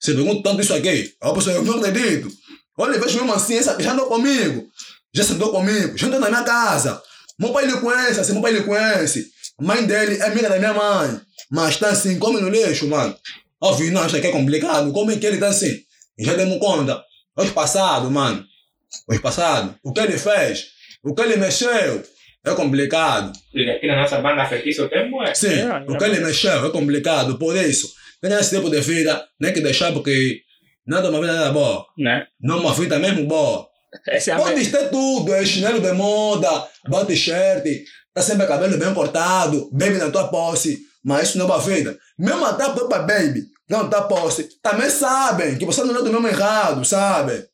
Você 0.00 0.14
pergunta 0.14 0.42
tanto 0.42 0.60
isso 0.62 0.74
aqui. 0.74 1.12
A 1.20 1.32
pessoa, 1.32 1.54
eu 1.56 1.62
não 1.64 1.78
acredito. 1.78 2.28
Olha, 2.76 2.98
vejo 2.98 3.16
mesmo 3.18 3.32
assim, 3.32 3.56
essa 3.56 3.80
já 3.80 3.92
andou 3.92 4.06
comigo. 4.06 4.66
Já 5.14 5.22
sentou 5.24 5.50
comigo. 5.52 5.96
Já 5.96 6.06
andou 6.08 6.18
na 6.20 6.28
minha 6.28 6.42
casa. 6.42 7.00
Meu 7.38 7.52
pai 7.52 7.64
ele 7.64 7.76
conhece, 7.78 8.20
assim, 8.20 8.32
meu 8.32 8.42
pai 8.42 8.52
ele 8.52 8.64
conhece. 8.64 9.26
A 9.58 9.64
mãe 9.64 9.84
dele 9.86 10.16
é 10.18 10.22
amiga 10.26 10.48
da 10.48 10.58
minha 10.58 10.72
mãe. 10.72 11.20
Mas 11.50 11.76
tá 11.76 11.88
assim, 11.90 12.18
come 12.18 12.40
no 12.40 12.48
lixo, 12.48 12.88
mano. 12.88 13.14
Óbvio, 13.60 13.92
não, 13.92 14.06
isso 14.06 14.16
aqui 14.16 14.26
é 14.26 14.32
complicado. 14.32 14.92
Como 14.92 15.10
é 15.10 15.16
que 15.16 15.26
ele 15.26 15.38
tá 15.38 15.48
assim? 15.48 15.78
Já 16.18 16.34
demos 16.34 16.58
conta. 16.58 17.02
Hoje 17.36 17.50
passado, 17.52 18.10
mano. 18.10 18.44
Hoje 19.08 19.20
passado. 19.20 19.74
O 19.82 19.92
que 19.92 20.00
ele 20.00 20.18
fez? 20.18 20.66
O 21.02 21.14
que 21.14 21.22
ele 21.22 21.36
mexeu? 21.36 22.02
É 22.46 22.54
complicado. 22.54 23.32
E 23.54 23.70
aqui 23.70 23.86
na 23.86 23.96
nossa 24.02 24.20
banda 24.20 24.44
feitiço 24.44 24.88
tem 24.88 25.10
bué. 25.10 25.34
Sim, 25.34 25.60
É, 25.60 25.84
o 25.88 25.96
que 25.96 26.04
ele 26.04 26.20
mexeu 26.20 26.66
é 26.66 26.70
complicado. 26.70 27.38
Por 27.38 27.56
isso, 27.56 27.90
tem 28.20 28.32
esse 28.32 28.54
tipo 28.54 28.68
de 28.70 28.80
vida, 28.80 29.24
nem 29.40 29.52
que 29.52 29.60
deixar 29.60 29.92
porque 29.92 30.40
nada 30.86 31.06
é 31.06 31.10
uma 31.10 31.20
vida 31.20 31.32
nada 31.32 31.52
boa. 31.52 31.86
Né? 31.96 32.26
Não 32.40 32.58
é 32.58 32.60
uma 32.60 32.74
vida 32.74 32.98
mesmo 32.98 33.26
boa. 33.26 33.66
Essa 34.08 34.32
é 34.32 34.36
Pode 34.36 34.56
me- 34.56 34.66
ter 34.70 34.90
tudo, 34.90 35.34
é 35.34 35.44
chinelo 35.44 35.80
de 35.80 35.92
moda, 35.92 36.68
bota 36.88 37.06
t-shirt, 37.06 37.64
tá 38.12 38.22
sempre 38.22 38.46
cabelo 38.46 38.76
bem 38.78 38.92
cortado, 38.94 39.68
baby 39.72 39.98
na 39.98 40.10
tua 40.10 40.28
posse, 40.28 40.78
mas 41.04 41.28
isso 41.28 41.38
não 41.38 41.46
é 41.46 41.48
uma 41.48 41.58
vida. 41.60 41.98
Mesmo 42.18 42.44
até 42.44 42.64
a 42.64 42.70
própria 42.70 43.02
baby, 43.02 43.44
não 43.68 43.88
tá 43.88 44.02
posse, 44.02 44.48
também 44.62 44.90
sabem 44.90 45.56
que 45.56 45.64
você 45.64 45.82
não 45.84 45.96
é 45.96 46.02
do 46.02 46.12
mesmo 46.12 46.28
errado, 46.28 46.84
sabe? 46.84 47.46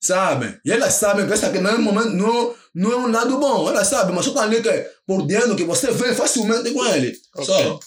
Sabem? 0.00 0.54
E 0.64 0.70
elas 0.70 0.92
sabem 0.94 1.26
que 1.26 1.32
essa 1.32 1.46
aqui 1.48 1.58
não 1.58 1.70
é, 1.70 1.78
momento, 1.78 2.10
não, 2.10 2.54
não 2.74 2.92
é 2.92 2.96
um 2.96 3.10
lado 3.10 3.38
bom, 3.38 3.68
elas 3.68 3.88
sabem, 3.88 4.14
mas 4.14 4.24
só 4.24 4.32
tá 4.32 4.42
ali 4.42 4.62
que 4.62 4.68
é 4.68 4.88
por 5.06 5.26
dentro 5.26 5.56
que 5.56 5.64
você 5.64 5.90
vê 5.90 6.14
facilmente 6.14 6.70
com 6.72 6.84
ele. 6.86 7.16
Só. 7.42 7.80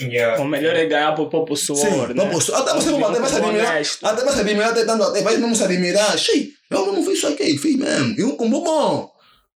Yeah. 0.00 0.42
O 0.42 0.46
melhor 0.46 0.74
é 0.76 0.86
ganhar 0.86 1.12
por 1.12 1.28
pouco 1.28 1.56
suor, 1.56 1.78
Sim, 1.78 2.06
né? 2.08 2.14
não 2.14 2.30
posso. 2.30 2.54
Até 2.54 2.72
você 2.72 2.90
vai 2.90 3.20
vai 3.20 3.28
se 3.28 3.36
admirar. 3.36 3.76
Até 3.76 4.32
se 4.32 4.40
admirar, 4.40 4.70
até 4.70 4.82
até 4.82 5.22
vai 5.22 5.36
mesmo 5.36 5.54
se 5.54 5.64
admirar. 5.64 6.18
Xii, 6.18 6.52
eu 6.70 6.86
mesmo 6.86 7.04
fiz 7.04 7.18
isso 7.18 7.26
aqui, 7.26 7.58
fiz 7.58 7.76
mesmo. 7.76 8.14
E 8.18 8.24
um 8.24 8.36
combo 8.36 8.62
bom. 8.62 9.10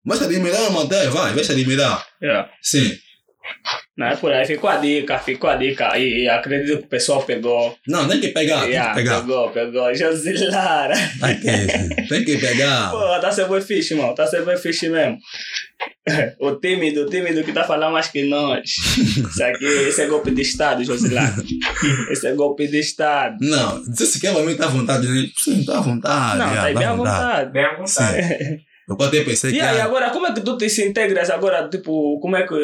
Vai 0.05 0.19
se 0.19 0.25
admirar, 0.25 0.61
até, 0.77 1.09
vai, 1.09 1.33
vai 1.33 1.45
se 1.45 1.53
admirar. 1.53 2.07
Yeah. 2.23 2.51
Sim. 2.61 2.97
Não 3.97 4.09
é 4.09 4.17
por 4.17 4.33
aí, 4.33 4.45
ficou 4.45 4.69
a 4.69 4.77
dica, 4.77 5.19
ficou 5.21 5.49
a 5.49 5.55
dica. 5.55 5.97
E, 5.97 6.25
e 6.25 6.29
acredito 6.29 6.79
que 6.79 6.85
o 6.85 6.89
pessoal 6.89 7.23
pegou. 7.23 7.77
Não, 7.87 8.09
tem 8.09 8.21
que 8.21 8.29
pegar, 8.29 8.63
tem 8.63 8.73
que 8.73 8.95
pegar. 8.95 9.21
Pegou, 9.21 9.51
pegou. 9.51 9.95
Josilara. 9.95 10.95
Tem 11.21 11.41
que, 11.41 12.09
tem 12.09 12.25
que 12.25 12.39
pegar. 12.39 12.91
Pô, 12.91 13.21
tá 13.21 13.31
sendo 13.31 13.51
bem 13.51 13.61
fixe, 13.61 13.95
mano. 13.95 14.13
Tá 14.13 14.27
sendo 14.27 14.47
bem 14.47 14.57
fixe 14.57 14.89
mesmo. 14.89 15.19
O 16.39 16.57
tímido, 16.57 17.03
o 17.03 17.09
tímido 17.09 17.43
que 17.43 17.53
tá 17.53 17.65
falando 17.65 17.93
mais 17.93 18.09
que 18.09 18.25
nós. 18.25 18.63
Isso 18.69 19.43
aqui, 19.43 19.65
esse 19.65 20.03
é 20.03 20.07
golpe 20.07 20.31
de 20.33 20.43
Estado, 20.43 20.85
Josilara. 20.85 21.35
Esse 22.11 22.27
é 22.27 22.35
golpe 22.35 22.69
de 22.69 22.79
Estado. 22.79 23.39
Não, 23.41 23.83
se 23.83 24.05
você 24.07 24.21
quer 24.21 24.35
pra 24.35 24.43
mim, 24.43 24.55
tá 24.55 24.67
à 24.67 24.69
vontade, 24.69 25.07
né? 25.07 25.27
Sim, 25.35 25.65
tá 25.65 25.79
à 25.79 25.81
vontade. 25.81 26.39
Não, 26.39 26.47
yeah, 26.47 26.61
tá 26.61 26.67
aí 26.67 26.75
tá 26.75 26.81
bem 26.81 26.89
à 26.89 26.95
vontade. 26.95 27.53
Bem 27.53 27.65
à 27.65 27.77
vontade. 27.77 28.65
Eu 28.89 28.97
até 29.01 29.25
pensei 29.25 29.51
que. 29.51 29.57
E 29.57 29.61
aí, 29.61 29.81
ah, 29.81 29.85
agora, 29.85 30.11
como 30.11 30.27
é 30.27 30.35
que 30.35 30.41
tu 30.43 30.57
te 30.59 30.69
se 30.69 30.87
integras 30.87 31.31
agora? 31.31 31.69
Tipo, 31.69 32.19
como 32.21 32.37
é 32.37 32.47
que. 32.47 32.55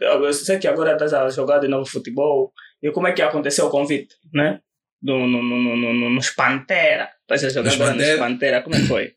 Eu 0.00 0.32
sei 0.32 0.58
que 0.58 0.68
agora 0.68 0.92
estás 0.92 1.14
a 1.14 1.28
jogar 1.30 1.58
de 1.58 1.68
novo 1.68 1.86
futebol. 1.86 2.52
E 2.82 2.90
como 2.90 3.06
é 3.06 3.12
que 3.12 3.22
aconteceu 3.22 3.66
o 3.66 3.70
convite, 3.70 4.14
né? 4.32 4.60
Do, 5.02 5.14
no, 5.14 5.42
no, 5.42 5.56
no, 5.56 5.76
no, 5.76 5.94
no, 5.94 6.10
nos 6.10 6.30
Pantera. 6.30 7.08
Estás 7.22 7.44
a 7.44 7.48
jogar 7.48 7.70
Nos 7.70 7.74
agora 7.74 7.94
nos 7.94 8.02
Pantera? 8.02 8.18
Pantera. 8.18 8.62
Como 8.62 8.76
é 8.76 8.80
que 8.80 8.86
foi? 8.86 9.12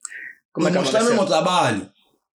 Como 0.54 0.68
é 0.68 0.72
que 0.72 0.78
mostrar 0.78 1.00
mesmo 1.00 1.16
o 1.16 1.24
aconteceu? 1.24 1.44
trabalho. 1.44 1.90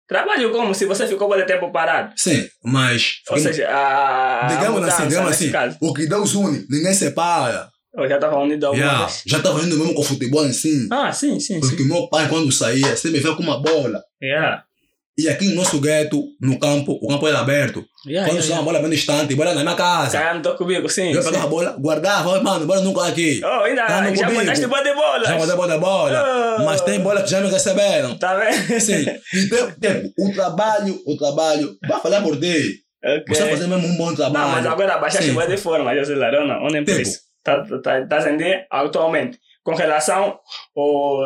Trabalho 0.07 0.51
como? 0.51 0.75
Se 0.75 0.87
você 0.87 1.07
ficou 1.07 1.29
muito 1.29 1.47
tempo 1.47 1.71
parado. 1.71 2.13
Sim, 2.17 2.49
mas. 2.65 3.21
Ou 3.31 3.39
seja, 3.39 3.69
a. 3.71 4.47
digamos 4.49 4.81
mudança, 4.81 4.97
assim, 4.97 5.09
digamos 5.09 5.31
assim. 5.31 5.51
caso. 5.51 5.77
O 5.81 5.95
que 5.95 6.07
Deus 6.07 6.35
une, 6.35 6.67
ninguém 6.69 6.95
separa. 6.95 7.71
Eu 7.99 8.09
já 8.09 8.15
estava 8.17 8.39
unido 8.39 8.65
alguma 8.67 8.85
Yeah, 8.85 9.13
já 9.27 9.41
tava 9.41 9.61
indo 9.63 9.77
mesmo 9.77 9.95
com 9.95 10.01
o 10.01 10.05
futebol 10.05 10.45
assim. 10.45 10.89
Ah, 10.91 11.13
sim, 11.13 11.39
sim, 11.41 11.61
Porque 11.61 11.83
sim. 11.83 11.89
meu 11.89 12.09
pai, 12.09 12.29
quando 12.29 12.51
saía, 12.53 12.97
sempre 12.97 13.21
veio 13.21 13.37
com 13.37 13.43
uma 13.43 13.61
bola. 13.61 14.03
Yeah. 14.23 14.63
E 15.21 15.29
aqui 15.29 15.49
no 15.49 15.57
nosso 15.57 15.81
gueto, 15.81 16.23
no 16.41 16.61
campo, 16.61 16.93
o 17.03 17.09
campo 17.09 17.27
era 17.27 17.41
aberto. 17.41 17.85
Yeah, 18.07 18.29
Quando 18.29 18.37
yeah, 18.37 18.47
yeah, 18.47 18.55
uma 18.61 18.63
bola 18.63 18.79
bem 18.79 18.91
distante, 18.91 19.35
bola 19.35 19.53
na 19.53 19.63
minha 19.65 19.75
casa. 19.75 20.17
Caiano, 20.17 20.41
tô 20.41 20.55
comigo, 20.55 20.89
sim. 20.89 21.13
Eu 21.13 21.21
sim. 21.21 21.29
pegava 21.31 21.47
a 21.47 21.51
bola, 21.51 21.77
guardava, 21.77 22.31
"Oi, 22.31 22.41
mano, 22.41 22.67
bola 22.67 22.81
nunca 22.83 23.05
aqui. 23.05 23.41
Oh, 23.45 23.65
ainda 23.65 23.85
Tá 23.85 24.05
já 24.05 24.13
comigo. 24.27 24.35
mandaste 24.35 24.67
boa 24.69 24.81
de 24.85 24.95
bola. 24.95 25.25
Já 25.25 25.37
mandei 25.37 25.57
bola, 25.57 25.79
bola. 25.79 26.57
Oh. 26.61 26.63
Mas 26.65 26.81
tem 26.83 27.01
bola 27.01 27.21
que 27.23 27.31
já 27.31 27.41
me 27.41 27.51
receberam. 27.51 28.17
Tá 28.17 28.37
vendo? 28.37 28.81
Sim. 28.81 29.07
E 29.35 29.49
tem, 29.49 29.71
tem 29.81 30.13
o 30.17 30.33
trabalho, 30.33 30.97
o 31.05 31.17
trabalho, 31.17 31.77
vai 31.89 32.01
falar 32.01 32.23
por 32.23 32.39
ti. 32.39 32.77
Ok. 33.05 33.25
Você 33.29 33.43
vai 33.43 33.51
fazer 33.51 33.67
mesmo 33.67 33.89
um 33.89 33.97
bom 33.97 34.15
trabalho. 34.15 34.47
Não, 34.47 34.53
mas 34.55 34.67
agora 34.67 34.99
baixaste 34.99 35.27
Sim. 35.29 35.35
boa 35.35 35.47
de 35.49 35.57
forma, 35.57 35.95
José 35.97 36.15
Larona, 36.15 36.59
ou 36.61 36.71
nem 36.71 36.85
por 36.85 36.93
Tempo. 36.95 37.03
isso. 37.03 37.19
Tá, 37.49 37.79
tá, 37.83 38.07
tá 38.07 38.21
sendo 38.21 38.43
atualmente 38.71 39.39
com 39.63 39.75
relação 39.75 40.39
ao, 40.77 41.23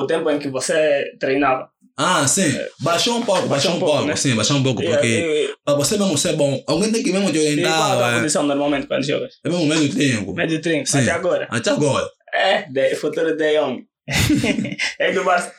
ao 0.00 0.06
tempo 0.06 0.30
em 0.30 0.38
que 0.38 0.48
você 0.48 1.04
treinava. 1.18 1.68
Ah, 1.96 2.26
sim. 2.28 2.56
Baixou 2.80 3.16
um 3.18 3.22
pouco, 3.22 3.48
baixou 3.48 3.72
um 3.72 3.80
pouco. 3.80 4.04
né? 4.04 4.14
Sim, 4.14 4.36
baixou 4.36 4.56
um 4.56 4.62
pouco, 4.62 4.82
E- 4.82 4.86
porque 4.86 5.06
e- 5.06 5.54
para 5.64 5.74
você 5.74 5.98
mesmo 5.98 6.16
ser 6.16 6.34
bom, 6.34 6.62
alguém 6.66 6.92
tem 6.92 7.02
que 7.02 7.12
mesmo 7.12 7.32
te 7.32 7.38
E 7.38 7.60
qual 7.62 7.72
a 7.74 7.76
tua 7.76 7.86
orientar. 7.96 8.14
É, 8.14 8.20
posição 8.20 8.42
normalmente 8.44 8.86
quando 8.86 9.04
jogas? 9.04 9.34
é 9.44 9.48
mesmo 9.48 9.66
meio. 9.66 10.34
Médio 10.34 10.60
30, 10.60 10.86
Sim. 10.90 11.00
até 11.02 11.10
agora. 11.10 11.48
Até 11.50 11.70
agora. 11.70 12.06
É, 12.32 12.62
de, 12.70 12.94
futuro 12.94 13.36
de 13.36 13.52
Young. 13.56 13.84
é 14.98 15.12
do 15.12 15.24
Barça. 15.24 15.52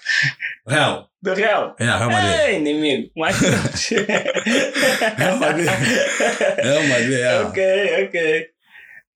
Real. 0.68 1.08
Do 1.22 1.34
Real. 1.34 1.76
É, 1.80 1.84
Real 1.84 2.10
Madrid. 2.10 2.40
É, 2.40 2.54
inimigo. 2.56 3.10
Mas... 3.18 3.36
Real 5.18 5.38
Madrid. 5.38 5.68
Real 6.64 6.84
Madrid, 6.88 7.20
é. 7.20 7.42
ok, 7.42 8.06
ok. 8.06 8.48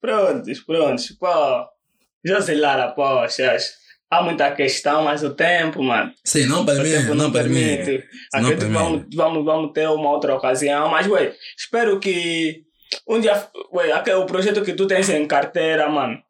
Prontos, 0.03 0.59
prontos. 0.59 1.11
Pô, 1.11 1.65
José 2.25 2.55
Lara, 2.55 2.91
poxa, 2.91 3.55
há 4.11 4.21
muita 4.21 4.51
questão, 4.51 5.03
mas 5.05 5.23
o 5.23 5.33
tempo, 5.33 5.81
mano. 5.81 6.11
Sim, 6.25 6.45
não 6.45 6.63
O 6.63 6.65
permite, 6.65 6.97
tempo 6.97 7.15
não 7.15 7.31
permite. 7.31 8.03
Acredito 8.33 8.67
Não 8.67 8.67
que 8.67 8.73
vamos, 8.73 9.05
vamos, 9.15 9.45
vamos 9.45 9.71
ter 9.71 9.87
uma 9.87 10.09
outra 10.09 10.35
ocasião, 10.35 10.89
mas, 10.89 11.07
ué, 11.07 11.33
espero 11.57 12.01
que 12.01 12.65
um 13.07 13.17
dia, 13.21 13.47
ué, 13.71 13.93
aquele, 13.93 14.17
o 14.17 14.25
projeto 14.25 14.61
que 14.61 14.73
tu 14.73 14.87
tens 14.87 15.07
em 15.07 15.25
carteira, 15.25 15.87
mano, 15.87 16.21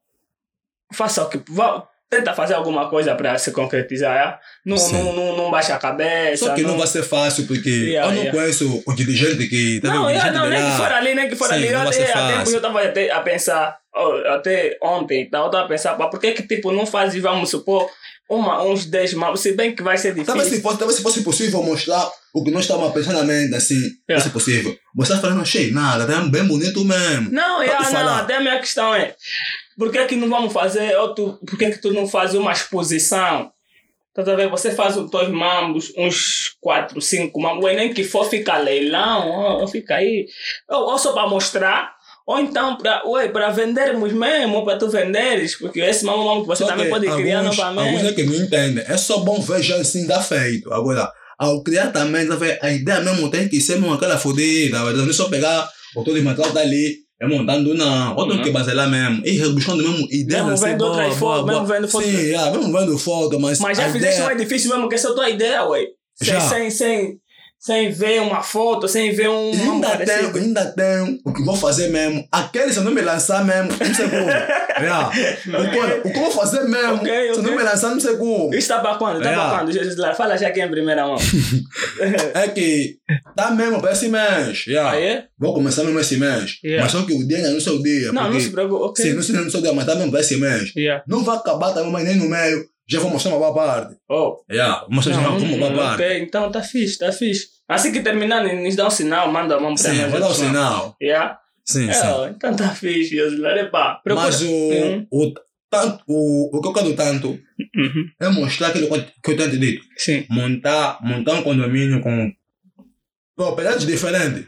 faça 0.94 1.24
o 1.24 1.30
que. 1.30 1.42
Vá, 1.50 1.88
tenta 2.16 2.34
fazer 2.34 2.54
alguma 2.54 2.90
coisa 2.90 3.16
para 3.16 3.38
se 3.38 3.52
concretizar. 3.52 4.16
é? 4.16 4.40
Não, 4.66 4.78
Sim. 4.78 4.94
não, 4.94 5.14
não, 5.14 5.38
não 5.38 5.52
baixa 5.52 5.76
a 5.76 5.78
cabeça. 5.80 6.46
Só 6.46 6.54
que 6.54 6.62
não 6.62 6.78
vai 6.78 6.88
ser 6.88 7.04
fácil, 7.04 7.46
porque 7.48 7.70
Yeah, 7.70 8.10
eu 8.12 8.16
não 8.16 8.22
yeah. 8.24 8.40
conheço 8.40 8.84
o 8.86 8.94
dirigente 8.94 9.48
que. 9.48 9.80
tá 9.82 9.90
Não? 9.90 10.06
O 10.06 10.10
é, 10.10 10.32
não, 10.32 10.50
nem 10.50 10.64
que 10.64 10.78
for 10.78 10.92
ali, 10.92 11.16
nem 11.16 11.30
que 11.30 11.36
for 11.36 11.48
Sim, 11.48 11.54
ali. 11.56 11.68
Eu 11.68 11.80
não 11.80 11.88
até, 11.88 12.12
até 12.12 12.38
eu 12.38 12.56
estava 12.56 12.82
até 12.82 13.12
a 13.12 13.22
pensar, 13.22 13.78
até 14.34 14.78
ontem, 14.82 15.30
tá, 15.30 15.40
eu 15.40 15.46
estava 15.48 15.66
a 15.66 15.68
pensar, 15.68 15.96
pá, 15.96 16.08
por 16.08 16.20
que 16.20 16.32
que 16.32 16.44
tipo 16.48 16.72
não 16.72 16.86
faz, 16.86 17.16
vamos 17.16 17.50
supor, 17.50 17.90
uma, 18.30 18.64
uns 18.64 18.86
10 18.86 19.14
mapas, 19.16 19.42
se 19.42 19.54
bem 19.54 19.76
que 19.76 19.84
vai 19.84 19.98
ser 19.98 20.10
difícil. 20.10 20.34
Talvez 20.34 20.50
se, 20.50 20.62
fosse, 20.62 20.78
talvez 20.78 20.98
se 20.98 21.04
fosse 21.04 21.24
possível 21.24 21.62
mostrar 21.62 22.10
o 22.34 22.44
que 22.44 22.52
nós 22.52 22.62
estávamos 22.62 22.90
a 22.90 22.94
pensar 22.94 23.14
na 23.14 23.24
mente, 23.24 23.54
assim, 23.54 23.76
Yeah. 24.10 24.22
fosse 24.22 24.30
possível. 24.30 24.76
Você 24.96 25.18
falando, 25.18 25.42
achei 25.42 25.72
nada, 25.72 26.06
tá 26.06 26.22
bem 26.22 26.46
bonito 26.46 26.84
mesmo. 26.84 27.32
Não, 27.32 27.58
Pode 27.58 27.70
é, 27.70 28.04
não, 28.04 28.16
até 28.16 28.36
a 28.38 28.40
minha 28.40 28.60
questão 28.60 28.94
é, 28.94 29.16
por 29.78 29.92
que 29.92 30.06
que 30.06 30.16
não 30.16 30.30
vamos 30.30 30.54
fazer, 30.54 30.98
outro, 30.98 31.40
por 31.46 31.58
que 31.58 31.72
que 31.72 31.82
tu 31.82 31.92
não 31.92 32.08
fazes 32.08 32.36
uma 32.36 32.52
exposição? 32.52 33.52
Tá 34.14 34.22
a 34.22 34.36
ver? 34.36 34.48
Você 34.50 34.72
faz 34.72 34.96
os 34.96 35.10
dois 35.10 35.28
mambos, 35.30 35.92
uns 35.98 36.56
4, 36.62 37.02
5 37.02 37.42
mambos, 37.42 37.76
nem 37.76 37.92
que 37.92 38.04
for 38.04 38.30
ficar 38.30 38.60
leilão, 38.60 39.30
ó, 39.32 39.68
fica 39.68 39.96
aí. 39.96 40.28
Ou, 40.70 40.92
ou 40.92 40.98
só 41.00 41.14
para 41.14 41.28
mostrar, 41.28 41.96
ou 42.26 42.40
então 42.40 42.78
para 42.78 43.50
vendermos 43.50 44.14
mesmo, 44.14 44.64
para 44.64 44.78
tu 44.78 44.88
venderes, 44.88 45.56
porque 45.58 45.80
esse 45.80 46.06
mambo 46.06 46.24
mambo 46.26 46.42
que 46.42 46.48
você 46.48 46.64
Só 46.64 46.70
também 46.70 46.86
que 46.86 46.92
pode 46.92 47.08
criar 47.08 47.40
alguns, 47.40 47.58
novamente. 47.58 47.88
Alguns 47.88 48.04
é 48.12 48.14
que 48.14 48.24
não 48.24 48.36
entendem. 48.36 48.84
É 48.88 48.98
só 48.98 49.18
bom 49.20 49.42
ver 49.42 49.64
já 49.64 49.78
assim, 49.78 50.06
dá 50.06 50.22
feito. 50.22 50.72
Agora, 50.72 51.12
ao 51.40 51.64
criar 51.64 51.88
também, 51.88 52.28
tá 52.28 52.38
a 52.62 52.72
ideia 52.72 53.02
mesmo 53.02 53.32
tem 53.32 53.50
que 53.50 53.60
ser 53.60 53.78
mesmo 53.78 53.94
aquela 53.94 54.18
fodida. 54.18 54.78
tá? 54.78 54.92
Não 54.94 55.10
é 55.10 55.14
só 55.14 55.28
pegar 55.28 55.68
o 55.96 56.04
todo 56.04 56.22
material 56.22 56.54
dali, 56.54 57.00
é 57.24 57.28
montando 57.28 57.74
não. 57.74 58.16
Ou 58.16 58.28
tem 58.28 58.38
Uhum. 58.38 58.44
que 58.44 58.52
basear 58.52 58.90
mesmo. 58.90 59.22
E 59.26 59.32
rebuscando 59.38 59.84
mesmo 59.84 60.08
ideias 60.12 60.42
Mesmo 60.44 60.52
assim, 60.54 60.66
vendo 60.66 60.78
boa, 60.80 60.90
outras 60.92 61.16
fotos, 61.18 61.46
mesmo 61.46 61.66
vendo 61.66 61.88
fotos. 61.88 62.10
Sim, 62.10 62.18
yeah, 62.18 62.52
mesmo 62.58 62.74
vendo 62.74 62.98
foto, 62.98 63.40
mas. 63.40 63.60
Mas 63.60 63.78
já 63.78 63.86
fizeste 63.86 64.16
ideia- 64.16 64.26
mais 64.26 64.38
difícil 64.42 64.70
mesmo 64.72 64.90
que 64.90 64.96
essa 64.96 65.08
é 65.08 65.12
a 65.12 65.14
tua 65.14 65.30
ideia, 65.30 65.64
ué. 65.70 65.86
Sem, 66.16 66.28
Já. 66.28 66.42
sem, 66.42 66.70
sem, 66.70 67.18
sem 67.66 67.90
ver 67.92 68.20
uma 68.22 68.44
foto, 68.44 68.90
sem 68.90 69.14
ver 69.16 69.30
um 69.30 69.52
Ainda 69.54 69.88
parecido. 69.92 70.34
tenho, 70.34 70.46
ainda 70.46 70.66
tenho 70.66 71.18
o 71.24 71.34
que 71.34 71.44
vou 71.46 71.56
fazer 71.56 71.88
mesmo. 71.88 72.28
Aquele 72.30 72.74
se 72.74 72.80
eu 72.80 72.84
não 72.84 72.92
me 72.92 73.00
lançar 73.00 73.46
mesmo, 73.46 73.70
não 73.72 73.96
sei 73.96 74.10
como. 74.10 74.28
yeah. 74.84 75.10
Olha, 75.48 76.00
o 76.00 76.02
que 76.02 76.10
eu 76.10 76.24
vou 76.24 76.32
fazer 76.32 76.64
mesmo, 76.64 76.96
Ok, 76.96 77.10
se 77.34 77.40
eu 77.40 77.42
não 77.44 77.56
me 77.56 77.64
lançar, 77.64 77.92
não 77.92 78.00
sei 78.02 78.18
como. 78.18 78.50
Isso 78.50 78.58
está 78.58 78.80
para 78.80 78.96
quando? 78.98 79.20
Está 79.20 79.32
É. 79.32 79.36
para 79.36 79.60
quando? 79.60 79.72
Jesus 79.72 79.96
lá, 79.96 80.14
Fala 80.14 80.36
já 80.38 80.50
aqui 80.50 80.62
em 80.62 80.70
primeira 80.70 81.08
mão. 81.08 81.16
É 82.34 82.48
que 82.50 82.98
tá 83.36 83.52
mesmo 83.52 83.80
para 83.80 83.94
esse 83.94 84.10
mês. 84.10 84.66
Yeah. 84.68 84.92
Aí 84.92 85.04
é? 85.04 85.26
Vou 85.40 85.54
começar 85.54 85.84
mesmo 85.84 86.00
esse 86.00 86.18
mês. 86.18 86.58
Yeah. 86.64 86.84
Mas 86.84 86.92
só 86.92 87.04
que 87.06 87.14
o 87.14 87.26
dia 87.28 87.38
não 87.50 87.60
sei 87.62 87.74
o 87.74 87.82
dia. 87.82 88.12
Não, 88.12 88.24
porque, 88.24 88.34
não 88.34 88.40
se 88.42 88.50
preocupe. 88.52 88.84
Ok. 88.84 89.06
Sim, 89.06 89.14
não 89.14 89.22
sei, 89.24 89.60
o 89.60 89.62
dia, 89.64 89.74
mas 89.74 89.86
tá 89.86 89.96
mesmo 89.96 90.12
para 90.12 90.20
esse 90.20 90.36
mês. 90.38 90.74
Yeah. 90.76 91.02
Não 91.08 91.24
vai 91.24 91.38
acabar 91.38 91.72
também, 91.74 91.92
mas 91.94 92.04
nem 92.04 92.16
no 92.18 92.28
meio. 92.30 92.66
Já 92.86 93.00
vou 93.00 93.10
mostrar 93.10 93.32
uma 93.32 93.40
boa 93.40 93.54
parte. 93.54 93.96
Oh. 94.10 94.40
Yeah, 94.52 94.82
vou 94.82 94.96
mostrar 94.96 95.16
Não, 95.16 95.38
uma, 95.38 95.48
uma 95.56 95.58
boa 95.70 95.72
parte. 95.72 96.04
ok, 96.04 96.20
então 96.24 96.52
tá 96.52 96.62
fixe, 96.62 96.98
tá 97.00 97.12
fixe. 97.14 97.48
Assim 97.68 97.92
que 97.92 98.02
terminar, 98.02 98.44
nos 98.44 98.76
dá 98.76 98.88
um 98.88 98.92
sinal, 98.92 99.32
manda 99.32 99.56
a 99.56 99.60
mão 99.60 99.74
para 99.76 99.92
Sim, 99.92 100.02
nós. 100.02 100.12
vou 100.12 100.20
dar 100.20 100.28
pessoal. 100.28 100.48
sinal. 100.50 100.98
Yeah? 101.02 101.40
Sim, 101.66 101.90
É, 101.90 101.94
sim. 101.94 102.08
ó, 102.08 102.28
então 102.28 102.56
tá 102.56 102.70
fixe. 102.70 103.18
Epá, 103.20 103.96
procura. 104.04 104.26
Mas 104.28 104.42
o, 104.42 104.48
Uhum. 104.52 105.08
o, 105.12 105.34
tanto, 105.72 106.04
o, 106.08 106.58
o 106.58 106.62
que 106.62 106.68
eu 106.68 106.74
quero 106.74 106.94
tanto 106.96 107.30
Uhum. 107.30 108.06
é 108.22 108.30
mostrar 108.30 108.68
aquilo 108.68 108.88
que 108.90 109.32
eu- 109.32 109.38
tenho 109.38 109.50
te 109.52 109.58
dito. 109.58 109.84
Sim. 109.98 110.26
montar, 110.30 111.00
montar 111.02 111.34
um 111.36 111.42
condomínio 111.44 112.02
com 112.02 112.32
propriedades 113.36 113.86
diferentes. 113.86 114.46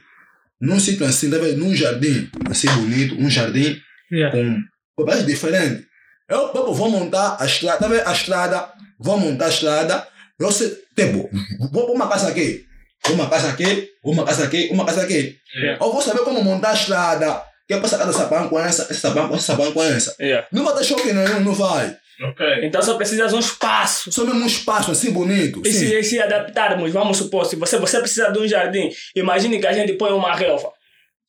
Num 0.60 0.80
sítio 0.80 1.06
assim, 1.06 1.30
deve, 1.30 1.54
num 1.54 1.76
jardim, 1.76 2.30
assim 2.50 2.68
bonito, 2.68 3.16
um 3.16 3.30
jardim 3.30 3.78
Yeah. 4.12 4.36
com 4.36 4.58
propriedades 4.96 5.26
diferentes. 5.28 5.86
Eu, 6.30 6.52
eu 6.54 6.74
vou 6.74 6.90
montar 6.90 7.38
a 7.40 7.46
estrada, 7.46 7.88
a 8.08 8.12
estrada, 8.14 8.70
vou 9.00 9.18
montar 9.20 9.46
a 9.46 9.50
estrada, 9.50 10.08
eu 10.40 10.52
sei, 10.52 10.70
tipo, 10.96 11.30
vou 11.60 11.70
pôr 11.88 11.92
uma 11.96 12.08
casa 12.08 12.30
aqui, 12.30 12.66
uma 13.12 13.30
casa 13.30 13.50
aqui, 13.50 13.90
uma 14.04 14.24
casa 14.24 14.44
aqui, 14.46 14.70
uma 14.72 14.86
casa 14.86 15.04
aqui. 15.04 15.38
Yeah. 15.56 15.84
Eu 15.84 15.92
vou 15.92 16.02
saber 16.02 16.22
como 16.22 16.44
montar 16.44 16.72
a 16.72 16.74
estrada, 16.74 17.44
que 17.68 17.74
é 17.74 17.80
passar 17.80 17.98
cada 17.98 18.14
sapão 18.14 18.50
com 18.50 18.60
essa, 18.60 18.94
sapão 18.94 19.28
com 19.28 19.36
esse 19.36 19.46
sapão 19.46 19.72
com 19.72 19.84
essa. 19.84 20.16
Yeah. 20.20 20.48
Não 20.52 20.64
vai 20.64 20.76
ter 20.76 20.84
choque 20.84 21.12
nenhum, 21.12 21.42
não 21.42 21.54
vai. 21.54 21.96
Ok. 22.22 22.46
Então 22.64 22.82
só 22.82 22.96
precisas 22.96 23.32
de 23.32 23.36
um 23.36 23.40
espaço. 23.40 24.12
Só 24.12 24.24
mesmo 24.24 24.42
um 24.42 24.48
espaço 24.48 24.92
assim 24.92 25.12
bonito. 25.12 25.62
E 25.66 25.72
sim. 25.72 25.88
se, 25.88 26.04
se 26.04 26.22
adaptarmos, 26.22 26.92
vamos 26.92 27.18
supor, 27.18 27.46
se 27.46 27.56
você, 27.56 27.78
você 27.78 28.00
precisa 28.00 28.32
de 28.32 28.40
um 28.40 28.48
jardim, 28.48 28.90
imagine 29.16 29.60
que 29.60 29.68
a 29.68 29.74
gente 29.74 29.94
põe 29.94 30.12
uma 30.12 30.34
relva. 30.34 30.72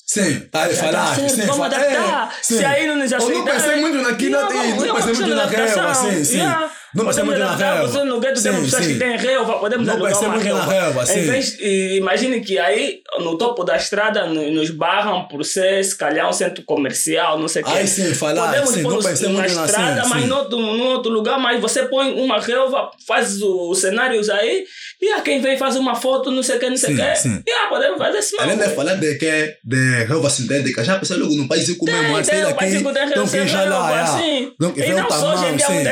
Sim, 0.08 0.40
tá 0.52 0.62
aí 0.62 0.74
Já 0.74 0.82
tá 0.82 0.92
falar. 0.92 1.14
certo, 1.16 1.30
sim, 1.30 1.40
vamos 1.42 1.56
fala- 1.56 1.66
adaptar. 1.66 2.28
é, 2.32 2.42
Se 2.42 2.58
sim. 2.58 2.64
aí 2.64 2.86
não 2.86 2.96
nos 2.96 3.10
Eu 3.10 3.18
não 3.28 3.44
pensei 3.44 3.76
muito 3.76 3.98
naquilo, 4.02 4.36
Yeah, 4.36 4.54
vamos- 4.54 4.86
não 4.86 4.94
pensei 4.94 5.12
muito 5.14 5.34
na 5.34 5.46
relva, 5.46 5.94
sim, 5.94 6.24
sim. 6.24 6.36
Yeah. 6.38 6.70
Não 6.94 7.04
pensei 7.04 7.24
muito 7.24 7.38
na 7.40 7.56
relva. 7.56 7.86
Você 7.88 8.04
no 8.04 8.20
gueto 8.20 8.36
Sim, 8.38 8.42
temos 8.44 8.64
pessoas 8.66 8.84
sim. 8.84 8.92
que 8.94 8.98
têm 9.00 9.16
relva, 9.18 9.58
podemos 9.58 9.86
Não 9.86 9.94
alugar 9.94 10.12
pensei 10.12 10.28
uma 10.28 10.34
muito 10.36 10.48
na 10.54 10.64
relva. 10.64 10.72
relva, 10.72 11.06
sim. 11.06 11.20
vez, 11.26 11.56
e 11.60 11.96
imagine 11.98 12.40
que 12.40 12.58
aí, 12.58 13.00
no 13.18 13.36
topo 13.36 13.64
da 13.64 13.76
estrada, 13.76 14.26
no- 14.26 14.50
nos 14.52 14.70
barram 14.70 15.26
por 15.28 15.44
ser, 15.44 15.84
se 15.84 15.94
calhar, 15.98 16.26
um 16.26 16.32
centro 16.32 16.62
comercial, 16.64 17.38
não 17.38 17.48
sei 17.48 17.62
o 17.62 17.66
quê. 17.66 17.72
Aí 17.72 17.86
sim, 17.88 18.14
falar, 18.14 18.46
Podemos 18.46 18.70
sim, 18.70 18.82
pôr 18.84 18.92
não 18.94 19.02
pensei 19.02 19.28
muito 19.28 19.54
na 19.54 19.64
estrada, 19.66 20.02
sim, 20.04 20.08
mas 20.08 20.22
sim. 20.22 20.30
outro, 20.30 20.58
no 20.58 20.84
outro 20.84 21.10
lugar, 21.12 21.38
mas 21.38 21.60
você 21.60 21.82
põe 21.84 22.12
uma 22.18 22.40
relva, 22.40 22.90
faz 23.06 23.42
os 23.42 23.78
cenários 23.78 24.30
aí, 24.30 24.64
e 25.02 25.10
a 25.12 25.20
quem 25.20 25.40
vem 25.42 25.58
faz 25.58 25.76
uma 25.76 25.94
foto, 25.96 26.30
não 26.30 26.42
sei 26.42 26.56
o 26.56 26.60
que, 26.60 26.70
não 26.70 26.76
sei 26.78 26.94
o 26.94 26.96
Sim, 26.96 27.02
que. 27.02 27.16
sim. 27.16 27.42
E 27.46 27.50
ah, 27.52 27.66
podemos 27.68 27.98
fazer 27.98 28.18
assim. 28.18 28.36
Além 28.38 28.56
de 28.56 28.68
falar 28.70 28.94
de 28.94 29.16
que 29.16 29.56
de 29.62 29.95
relva 30.04 30.30
sintética, 30.30 30.84
já 30.84 30.98
pensei 30.98 31.16
logo 31.16 31.34
no 31.34 31.48
país 31.48 31.64
assim 31.64 31.78
tem, 31.78 32.44
o 32.44 32.54
país 32.54 32.72
tem 32.72 32.80
então 32.80 33.26
que 33.26 33.46
já 33.46 33.64
lá. 33.64 34.20
Então 34.20 34.72
que 34.72 34.80
vê 34.80 34.92
não 34.94 35.04
o 35.04 35.08
tamanho, 35.08 35.58
sim. 35.60 35.84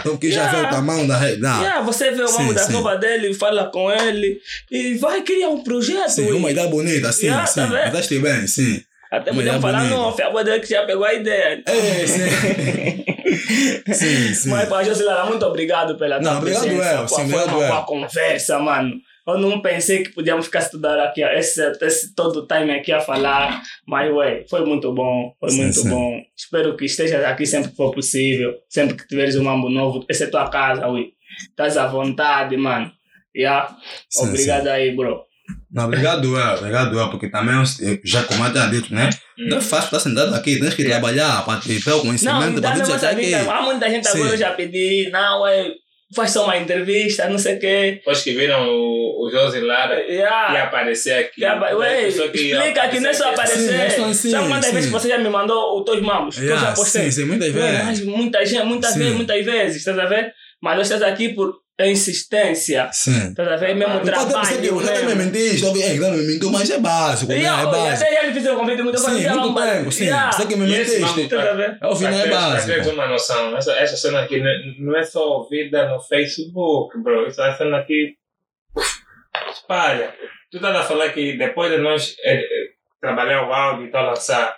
então 0.00 0.16
que 0.16 0.30
já 0.32 0.46
vê 0.48 0.56
o 0.66 0.70
tamanho 0.70 1.08
da. 1.08 1.24
Yeah, 1.24 1.80
você 1.82 2.10
vê 2.10 2.22
o 2.22 2.32
mambo 2.32 2.54
da 2.54 2.66
relva 2.66 2.96
dele, 2.96 3.34
fala 3.34 3.70
com 3.70 3.90
ele 3.90 4.40
e 4.70 4.94
vai 4.94 5.22
criar 5.22 5.48
um 5.48 5.62
projeto. 5.62 6.10
Sim, 6.10 6.32
uma 6.32 6.50
ideia 6.50 6.68
bonita, 6.68 7.12
sim, 7.12 7.26
Yeah, 7.26 7.46
sim. 7.46 7.68
tá? 7.68 7.84
Achaste 7.84 8.18
bem, 8.18 8.46
sim. 8.46 8.82
Até 9.10 9.32
podemos 9.32 9.60
falar 9.60 9.78
bonita. 9.80 9.96
no 9.96 10.02
off, 10.02 10.22
a 10.22 10.42
dele 10.42 10.60
que 10.60 10.68
já 10.68 10.84
pegou 10.86 11.04
a 11.04 11.12
ideia. 11.12 11.62
É, 11.66 12.06
sim. 12.06 13.04
sim, 13.92 14.34
sim. 14.34 14.48
Mas, 14.50 14.68
pá, 14.68 14.84
Josilara, 14.84 15.26
muito 15.26 15.44
obrigado 15.44 15.96
pela 15.96 16.20
tua 16.20 16.30
Não, 16.30 16.38
obrigado 16.38 16.62
presença. 16.62 16.92
eu, 16.92 17.08
sim, 17.08 17.14
Foi 17.14 17.24
obrigado 17.24 17.48
uma 17.48 17.66
boa 17.66 17.82
conversa, 17.82 18.58
mano. 18.60 18.92
Eu 19.34 19.38
não 19.38 19.60
pensei 19.60 20.02
que 20.02 20.10
podíamos 20.10 20.46
ficar 20.46 20.60
estudando 20.60 21.00
aqui, 21.00 21.22
esse, 21.22 21.60
esse 21.82 22.14
todo 22.14 22.40
o 22.40 22.46
time 22.46 22.72
aqui 22.72 22.92
a 22.92 23.00
falar, 23.00 23.62
mas, 23.86 24.12
ué, 24.12 24.44
foi 24.48 24.64
muito 24.64 24.92
bom, 24.92 25.34
foi 25.38 25.50
Sim, 25.50 25.62
muito 25.62 25.80
sim. 25.80 25.90
bom. 25.90 26.20
Espero 26.36 26.76
que 26.76 26.84
estejas 26.84 27.24
aqui 27.24 27.46
sempre 27.46 27.70
que 27.70 27.76
for 27.76 27.92
possível, 27.92 28.54
sempre 28.68 28.96
que 28.96 29.06
tiveres 29.06 29.36
um 29.36 29.44
mambo 29.44 29.68
novo, 29.68 30.04
essa 30.08 30.24
é 30.24 30.26
tua 30.26 30.48
casa, 30.48 30.88
ué. 30.88 31.04
Estás 31.48 31.76
à 31.76 31.86
vontade, 31.86 32.56
mano. 32.56 32.90
Yeah? 33.34 33.76
Sim, 34.08 34.28
Obrigado 34.28 34.66
aí, 34.68 34.94
bro. 34.94 35.22
Não, 35.70 35.84
obrigado, 35.84 36.36
eu, 36.36 36.54
obrigado, 36.54 36.98
eu, 36.98 37.10
porque 37.10 37.28
também, 37.28 37.54
eu, 37.54 38.00
já 38.04 38.24
como 38.24 38.44
eu 38.44 38.52
tinha 38.52 38.66
dito, 38.66 38.92
né? 38.92 39.10
Não 39.38 39.58
é 39.58 39.60
fácil 39.60 39.86
estar 39.86 40.00
sentado 40.00 40.34
aqui, 40.34 40.58
tens 40.58 40.74
que 40.74 40.84
trabalhar 40.84 41.44
para 41.44 41.60
ter 41.60 41.78
o 41.78 41.90
Não, 41.90 42.00
conhecimento, 42.00 42.58
e 42.58 42.60
nossa 42.60 42.82
isso 42.82 43.16
vida. 43.16 43.36
aqui. 43.38 43.48
Há 43.48 43.62
muita 43.62 43.88
gente 43.88 44.08
agora 44.08 44.36
já 44.36 44.52
pedi, 44.52 45.08
não, 45.10 45.46
é, 45.46 45.72
faz 46.14 46.30
só 46.32 46.44
uma 46.44 46.56
entrevista, 46.56 47.28
não 47.28 47.38
sei 47.38 47.56
o 47.56 47.60
quê. 47.60 47.92
Depois 47.96 48.22
que 48.22 48.32
viram 48.32 48.68
o, 48.68 49.26
o 49.26 49.30
Josi 49.30 49.60
Lara 49.60 50.00
Yeah. 50.00 50.54
ia 50.54 50.64
aparecer 50.64 51.12
aqui. 51.12 51.40
Yeah, 51.42 51.76
ué, 51.76 52.02
Pessoa 52.06 52.28
que 52.30 52.38
ia 52.42 52.56
explica 52.58 52.88
que 52.88 53.00
não 53.00 53.10
é 53.10 53.12
só 53.12 53.24
aqui. 53.26 53.34
aparecer. 53.34 53.60
Sim, 53.90 54.02
é 54.02 54.04
assim, 54.10 54.30
Sabe 54.30 54.48
quantas 54.48 54.66
sim. 54.70 54.74
vezes 54.74 54.90
você 54.90 55.08
já 55.08 55.18
me 55.18 55.28
mandou 55.28 55.78
os 55.78 55.84
teus 55.84 56.00
mamos? 56.00 56.34
que 56.36 56.42
eu 56.44 56.48
já 56.48 56.54
Yeah, 56.54 56.74
postei. 56.74 57.02
sim, 57.04 57.10
sim, 57.10 57.24
muitas 57.26 57.52
vezes. 57.52 57.84
mas 57.84 58.00
muita 58.04 58.44
gente, 58.44 58.64
muitas 58.64 58.92
Sim. 58.92 58.98
vezes, 59.00 59.14
muitas 59.14 59.44
vezes, 59.44 59.76
estás 59.76 59.98
a 59.98 60.06
ver? 60.06 60.32
Mas 60.60 60.86
você 60.86 60.94
está 60.94 61.06
aqui 61.06 61.30
por 61.30 61.59
insistência, 61.78 62.88
Sim. 62.92 63.28
estás 63.30 63.48
a 63.52 63.56
ver? 63.56 63.74
Mesmo 63.74 63.94
Ah, 63.94 64.00
Pode 64.00 64.46
ser 64.48 64.60
que 64.60 64.68
trabalho. 64.68 64.86
também 64.86 65.04
mesmo. 65.16 65.22
mentiste, 65.24 65.62
talvez, 65.62 65.86
é, 65.90 65.94
não 65.98 66.10
me 66.10 66.22
mentiu, 66.26 66.50
mas 66.50 66.70
é 66.70 66.78
básico, 66.78 67.32
né? 67.32 67.38
Yeah, 67.38 67.62
É 67.62 67.64
oh, 67.64 67.68
e 67.68 67.72
básico. 67.72 68.10
até 68.10 68.24
ele 68.24 68.32
fez 68.34 68.46
um 68.46 68.56
convite 68.56 68.82
muito 68.82 68.98
Sim, 68.98 69.06
bom, 69.28 69.38
muito 69.40 69.60
tempo, 69.62 69.92
sim. 69.92 70.04
Yeah. 70.04 70.32
Você 70.32 70.46
que 70.46 70.56
me 70.56 70.72
esse 70.74 71.00
mentiste. 71.00 71.20
Estás 71.22 71.48
a 71.48 71.52
ver? 71.54 71.78
É 71.80 71.86
o 71.86 71.96
final 71.96 72.12
é 72.20 72.28
básico. 72.28 72.66
teres 72.72 72.86
uma 72.88 73.06
noção, 73.06 73.56
essa, 73.56 73.72
essa 73.72 73.96
cena 73.96 74.20
aqui 74.22 74.40
não- 74.40 74.74
não 74.92 74.98
é 74.98 75.02
só 75.02 75.20
ouvida 75.38 75.88
no 75.88 76.00
Facebook, 76.00 76.98
bro. 76.98 77.26
Essa 77.26 77.56
cena 77.56 77.78
aqui 77.78 78.14
espalha. 79.52 80.14
Tu 80.50 80.56
estás 80.56 80.76
a 80.76 80.82
falar 80.82 81.10
que 81.10 81.36
depois 81.38 81.70
de 81.70 81.78
nós 81.78 82.16
eh, 82.24 82.34
eh, 82.40 82.70
trabalhar 83.00 83.48
o 83.48 83.52
áudio 83.52 83.86
e 83.86 83.90
tal, 83.90 84.06
lançar, 84.06 84.56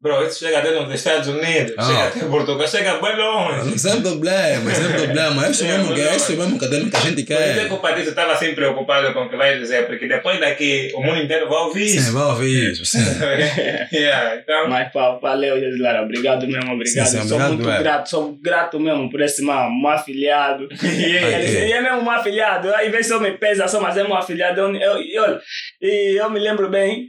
bro, 0.00 0.24
isso 0.26 0.38
chega 0.38 0.58
até 0.58 0.70
nos 0.70 0.94
Estados 0.94 1.28
Unidos, 1.28 1.74
Ah. 1.76 1.82
chega 1.82 2.04
até 2.04 2.20
Portugal, 2.26 2.68
chega 2.68 2.98
bem 2.98 3.16
longe. 3.16 3.78
Sem 3.78 4.00
problema, 4.00 4.74
sem 4.74 4.92
problema. 4.92 5.46
É 5.46 5.50
isso 5.50 5.64
É, 5.64 5.78
mesmo 5.78 5.94
que 5.94 6.00
é 6.00 6.16
isso 6.16 6.36
mesmo 6.36 6.58
que 6.58 6.64
a 6.64 6.68
gente- 6.68 6.90
que 6.90 6.96
a 6.96 7.00
gente 7.00 7.22
Por 7.24 7.32
isso 7.32 7.42
é 7.42 7.54
quer. 7.54 7.68
que 7.68 7.74
o 7.74 7.78
Patrício 7.78 8.10
estava 8.10 8.32
assim 8.32 8.54
preocupado 8.54 9.12
com 9.12 9.24
o 9.24 9.28
que 9.28 9.36
vai 9.36 9.58
dizer, 9.58 9.86
porque 9.86 10.06
depois 10.06 10.38
daqui 10.40 10.92
o 10.94 11.02
mundo 11.02 11.20
inteiro 11.20 11.48
vai 11.48 11.58
ouvir 11.58 11.88
Sim, 11.88 11.98
isso. 11.98 12.12
vai 12.12 12.22
ouvir 12.24 12.70
isso, 12.72 12.84
sim. 12.84 12.98
yeah, 13.92 14.36
então, 14.36 14.68
Mas 14.68 14.92
pá, 14.92 15.18
valeu, 15.20 15.60
Josilara. 15.60 16.02
Obrigado 16.02 16.46
mesmo, 16.46 16.72
obrigado. 16.74 17.06
Sim, 17.06 17.20
sim, 17.20 17.28
sou 17.28 17.36
obrigado, 17.36 17.54
muito 17.54 17.70
é. 17.70 17.78
grato, 17.82 18.08
sou 18.10 18.38
grato 18.42 18.80
mesmo 18.80 19.10
por 19.10 19.20
esse 19.20 19.42
meu, 19.44 19.70
meu 19.70 19.90
afilhado. 19.90 20.68
E 20.82 21.16
ele, 21.16 21.26
Ok. 21.26 21.62
ele 21.62 21.72
é 21.72 21.80
mesmo 21.80 22.00
um 22.02 22.10
afilhado. 22.10 22.74
Às 22.74 22.90
vezes 22.90 23.10
eu 23.10 23.20
me 23.20 23.32
pesa 23.32 23.66
só, 23.68 23.80
mas 23.80 23.96
é 23.96 24.04
um 24.04 24.14
afilhado. 24.14 24.60
Eu, 24.60 24.74
eu, 24.74 25.02
e 25.02 25.18
olha, 25.18 25.40
e 25.80 26.16
eu 26.20 26.30
me 26.30 26.38
lembro 26.40 26.68
bem, 26.68 27.06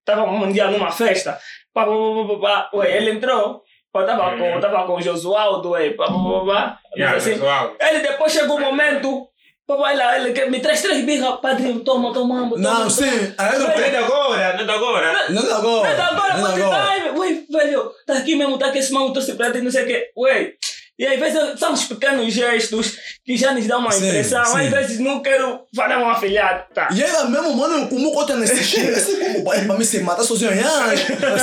estava 0.00 0.24
um 0.24 0.50
dia 0.52 0.68
numa 0.70 0.90
festa, 0.90 1.38
pá, 1.74 1.84
pá, 1.84 1.90
pá, 1.92 2.34
pá, 2.34 2.38
pá, 2.70 2.76
ué, 2.78 2.96
ele 2.96 3.10
entrou. 3.12 3.62
Eu 3.94 4.06
tava 4.06 4.36
com, 4.38 4.60
tava 4.60 4.86
com 4.86 4.94
o 4.94 5.02
Josualdo, 5.02 5.74
aí, 5.74 5.90
pá, 5.90 6.06
pá, 6.06 6.12
pá, 6.12 6.44
pá. 6.46 6.78
Yeah, 6.96 7.16
assim, 7.16 7.32
ele 7.80 8.00
depois 8.00 8.32
chegou 8.32 8.56
um 8.56 8.60
momento, 8.60 9.28
papai 9.66 9.94
lá, 9.96 10.16
ele 10.18 10.32
quer 10.32 10.50
me 10.50 10.60
traz 10.60 10.80
três 10.80 11.04
birras, 11.04 11.40
padrinho, 11.40 11.80
toma, 11.80 12.12
toma, 12.12 12.48
toma. 12.48 12.56
Não, 12.58 12.76
toma. 12.78 12.90
sim. 12.90 13.34
Aí 13.36 13.58
não 13.58 13.66
Não 13.68 13.72
é 13.74 13.96
agora, 13.98 14.52
não 14.54 14.60
é 14.60 14.64
de 14.64 14.70
agora. 14.70 15.28
Não 15.28 15.42
é 15.42 15.52
agora. 15.52 15.88
Mas 15.90 16.00
agora, 16.00 16.34
Não 16.34 16.46
é 16.46 16.50
pode 16.50 16.62
agora. 16.62 16.84
dar, 16.84 17.18
ué, 17.18 17.42
velho, 17.50 17.92
tá 18.06 18.14
aqui 18.14 18.34
mesmo, 18.34 18.58
tá 18.58 18.66
aqui 18.66 18.78
esse 18.78 18.92
mão 18.92 19.12
torce 19.12 19.34
pra 19.34 19.52
ti, 19.52 19.60
não 19.60 19.70
sei 19.70 19.84
o 19.84 19.86
quê, 19.86 20.10
ué. 20.16 20.52
E 20.98 21.06
às 21.06 21.18
vezes 21.18 21.58
são 21.58 21.72
os 21.72 21.84
pequenos 21.84 22.32
gestos 22.32 22.96
que 23.24 23.36
já 23.36 23.52
nos 23.54 23.66
dão 23.66 23.80
uma 23.80 23.90
Sim, 23.90 24.08
impressão. 24.08 24.44
sim. 24.44 24.58
Às 24.58 24.70
vezes 24.70 24.98
não 25.00 25.20
quero 25.22 25.60
falar 25.74 25.98
uma 25.98 26.12
afilhada. 26.12 26.66
E 26.94 27.02
ela 27.02 27.24
mesmo, 27.28 27.54
mano, 27.56 27.88
como 27.88 28.12
conta 28.12 28.36
nesse 28.36 28.62
chega, 28.62 28.96
assim 28.96 29.18
como 29.18 29.42
pai 29.42 29.64
pra 29.64 29.76
mim 29.76 29.84
se 29.84 30.00
matar 30.00 30.22
sozinho, 30.22 30.50
assim, 30.52 30.62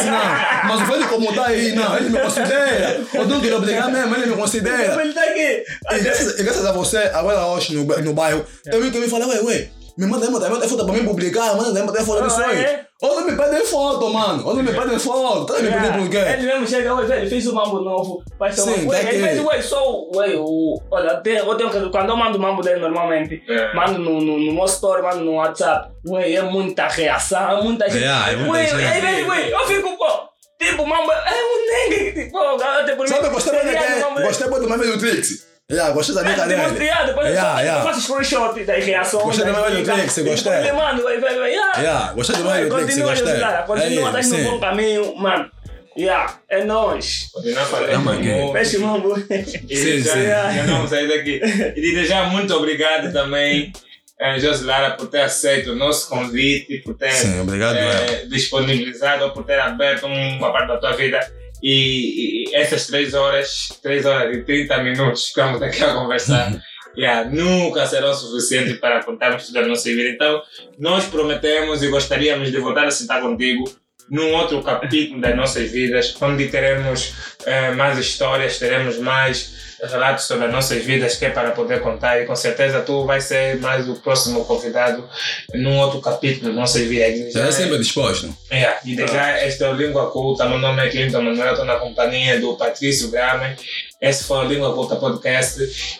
não, 0.10 0.68
mas 0.68 0.82
o 0.82 0.86
velho 0.86 1.08
como 1.10 1.34
tá 1.34 1.48
aí, 1.48 1.72
não, 1.74 1.98
ele 1.98 2.10
me 2.10 2.20
considera, 2.20 3.02
eu 3.14 3.28
não 3.28 3.42
quero 3.42 3.58
obrigar 3.58 3.92
mesmo, 3.92 4.16
ele 4.16 4.28
me 4.28 4.36
considera. 4.36 5.02
Ele 5.02 5.14
tá 5.14 5.24
aqui. 5.24 5.64
E 5.92 6.00
graças, 6.00 6.40
e 6.40 6.44
graças 6.44 6.66
a 6.66 6.72
você, 6.72 6.98
agora 6.98 7.46
hoje 7.48 7.74
no, 7.74 7.84
no 7.84 8.14
bairro, 8.14 8.46
tem 8.64 8.80
um 8.82 8.92
que 8.92 9.00
me 9.00 9.10
fala, 9.10 9.28
ué, 9.28 9.42
ué, 9.42 9.70
me 10.00 10.06
manda, 10.08 10.30
manda, 10.32 10.50
manda 10.50 10.68
foto 10.68 10.86
pra 10.86 10.94
mim 10.94 11.04
publicar, 11.06 11.56
manda, 11.56 11.84
manda 11.84 12.04
foto 12.06 12.24
Ah, 12.24 12.48
aí. 12.48 12.58
é? 12.64 12.86
Ou 13.02 13.16
não 13.20 13.28
me 13.28 13.36
pedem 13.36 13.66
foto, 13.66 14.10
mano, 14.10 14.44
não 14.44 14.56
me 14.64 14.74
pedem 14.74 15.00
foto, 15.00 15.46
tá 15.54 15.60
me 15.62 15.72
pedindo 15.72 15.94
por 16.00 16.10
quê? 16.10 16.18
Ele 16.18 16.48
mesmo 16.48 16.68
chega, 16.68 16.96
ué, 16.96 17.06
velho, 17.06 17.30
fiz 17.30 17.48
um 17.48 17.54
mambo 17.54 17.80
novo. 17.82 18.24
Vai 18.38 18.52
ser 18.52 18.62
Sim, 18.62 18.70
uma 18.70 18.78
tá 18.78 18.86
coisa. 18.86 19.02
Aqui. 19.10 19.18
vezes, 19.18 19.46
ué, 19.46 19.62
só, 19.62 20.02
ué, 20.16 20.36
o. 20.38 20.82
Olha, 20.92 21.16
tem, 21.18 21.38
eu 21.38 21.56
tenho. 21.56 21.92
Quando 21.92 22.10
eu 22.10 22.18
mando 22.18 22.38
o 22.38 22.42
mambo 22.42 22.62
dele 22.62 22.80
normalmente, 22.80 23.42
É. 23.50 23.74
mando 23.74 24.00
no, 24.00 24.22
no, 24.22 24.38
no 24.40 24.54
meu 24.54 24.66
story, 24.66 25.02
mando 25.02 25.20
no 25.24 25.34
WhatsApp, 25.36 25.92
ué, 26.08 26.32
é 26.34 26.42
muita 26.42 26.88
reação, 26.88 27.60
é 27.60 27.62
muita 27.64 27.90
gente. 27.90 28.04
É, 28.04 28.34
é 28.34 28.36
muita 28.38 28.52
ué, 28.54 28.66
gente. 28.68 28.84
Às 28.84 29.02
vezes, 29.04 29.28
ué, 29.28 29.54
eu 29.54 29.60
fico, 29.68 29.98
pô. 29.98 30.30
Tipo, 30.62 30.86
mambo, 30.86 31.10
é 31.10 31.34
um 31.42 31.68
nengue, 31.90 32.24
tipo, 32.26 32.38
até 32.38 32.94
por 32.96 33.04
mim. 33.04 33.08
Sabe, 33.16 33.30
gostei 33.30 34.50
muito 34.50 34.64
do 34.64 34.70
meme 34.70 34.88
do 34.92 34.98
Trix. 35.00 35.48
Yeah, 35.72 35.92
gostei 35.94 36.16
da 36.16 36.24
dica 36.24 36.48
dele. 36.48 36.62
Demonstrar, 36.64 37.06
depois 37.06 37.28
eu 37.28 37.34
Yeah, 37.34 37.50
faço- 37.52 37.64
yeah. 37.64 37.80
eu 37.80 37.94
faço 37.94 38.02
screenshot 38.02 38.64
das 38.66 38.86
reações. 38.86 39.24
Gostei 39.24 39.46
das 39.46 39.56
do 39.56 39.62
meme 39.62 39.76
do 39.76 39.82
dicas. 39.82 39.96
Trix, 39.98 40.18
E 40.18 40.24
gostei. 40.24 40.52
depois 40.52 40.68
ele 40.68 40.78
manda, 40.78 41.04
ué, 41.04 41.18
velho, 41.20 41.46
yeah. 41.46 41.80
Yeah, 41.82 42.14
gostei 42.14 42.36
do 42.38 42.50
Trix, 42.50 42.70
Continua, 42.70 43.10
gostei. 43.12 43.34
José, 43.34 43.64
continua, 43.68 44.10
É 44.10 44.12
tá 44.12 44.20
isso, 44.20 44.38
no 44.38 44.44
bom 44.52 44.60
caminho, 44.60 45.16
mano. 45.16 45.52
Yeah, 45.98 46.34
é 46.50 46.64
nóis. 46.64 47.30
Continuar 47.34 47.66
falando. 47.66 48.04
Não, 48.24 48.54
Fecha 48.54 48.78
o 48.78 48.82
mambo. 48.82 49.16
Sim, 49.20 50.00
já, 50.02 50.14
sim. 50.14 50.24
já 50.28 50.64
vamos 50.68 50.90
sair 50.90 51.08
daqui. 51.08 51.42
E 51.76 51.82
de 51.82 52.06
já 52.06 52.24
muito 52.26 52.54
obrigado 52.56 53.12
também, 53.12 53.72
eh, 54.20 54.40
Josilara, 54.40 54.92
por 54.92 55.08
ter 55.08 55.22
aceito 55.22 55.72
o 55.72 55.76
nosso 55.76 56.08
convite, 56.10 56.78
por 56.86 56.94
ter 56.96 57.12
Sim, 57.12 57.42
obrigado, 57.42 57.76
eh, 57.78 58.26
disponibilizado, 58.30 59.26
ou 59.26 59.32
por 59.32 59.44
ter 59.44 59.60
aberto 59.60 60.06
uma 60.06 60.52
parte 60.54 60.68
da 60.70 60.78
tua 60.78 60.94
vida. 60.94 61.20
E, 61.62 62.46
e 62.50 62.56
essas 62.56 62.88
três 62.88 63.14
horas, 63.14 63.70
três 63.82 64.06
horas 64.06 64.36
e 64.36 64.44
30 64.44 64.84
minutos 64.84 65.24
que 65.24 65.28
estamos 65.28 65.62
aqui 65.62 65.84
a 65.84 65.94
conversar, 65.94 66.52
yeah, 66.98 67.30
nunca 67.30 67.86
serão 67.86 68.14
suficientes 68.14 68.80
para 68.80 69.04
contarmos 69.04 69.48
toda 69.48 69.62
a 69.62 69.68
nossa 69.68 69.90
vida. 69.90 70.10
Então, 70.10 70.42
nós 70.78 71.06
prometemos 71.06 71.84
e 71.84 71.88
gostaríamos 71.88 72.52
de 72.52 72.58
voltar 72.60 72.86
a 72.86 72.92
sentar 72.92 73.22
contigo 73.22 73.64
num 74.10 74.34
outro 74.34 74.62
capítulo 74.64 75.22
das 75.22 75.36
nossas 75.36 75.72
vidas, 75.72 76.16
onde 76.22 76.48
teremos 76.48 77.14
eh, 77.46 77.72
mais 77.72 77.98
histórias, 77.98 78.58
teremos 78.58 78.98
mais 78.98 79.70
relatos 79.82 80.26
sobre 80.26 80.46
as 80.46 80.52
nossas 80.52 80.84
vidas 80.84 81.16
que 81.16 81.26
é 81.26 81.30
para 81.30 81.52
poder 81.52 81.82
contar 81.82 82.22
e 82.22 82.26
com 82.26 82.36
certeza 82.36 82.82
tu 82.82 83.06
vais 83.06 83.24
ser 83.24 83.60
mais 83.60 83.88
o 83.88 83.96
próximo 83.96 84.44
convidado 84.46 85.08
num 85.54 85.78
outro 85.78 86.02
capítulo 86.02 86.48
das 86.48 86.56
nossas 86.56 86.82
vidas. 86.84 87.32
Será 87.32 87.52
sempre 87.52 87.78
disposto. 87.78 88.36
É, 88.50 88.78
e 88.86 88.96
de 88.96 89.08
já 89.08 89.46
este 89.46 89.64
é 89.64 89.70
o 89.70 89.74
Língua 89.74 90.12
Culta, 90.12 90.48
meu 90.48 90.58
nome 90.58 90.86
é 90.86 90.90
Clinton 90.90 91.22
Manuel, 91.22 91.52
estou 91.52 91.66
na 91.66 91.76
companhia 91.78 92.40
do 92.40 92.58
Patrício 92.58 93.10
Grame. 93.10 93.56
Esse 94.02 94.24
foi 94.24 94.46
o 94.46 94.48
Língua 94.48 94.74
Culta 94.74 94.96
Podcast, 94.96 95.60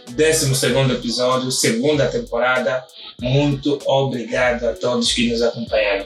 12 0.10 0.94
episódio, 0.94 1.52
segunda 1.52 2.08
temporada. 2.08 2.84
Muito 3.22 3.80
obrigado 3.86 4.66
a 4.66 4.74
todos 4.74 5.12
que 5.14 5.30
nos 5.30 5.42
acompanharam. 5.42 6.06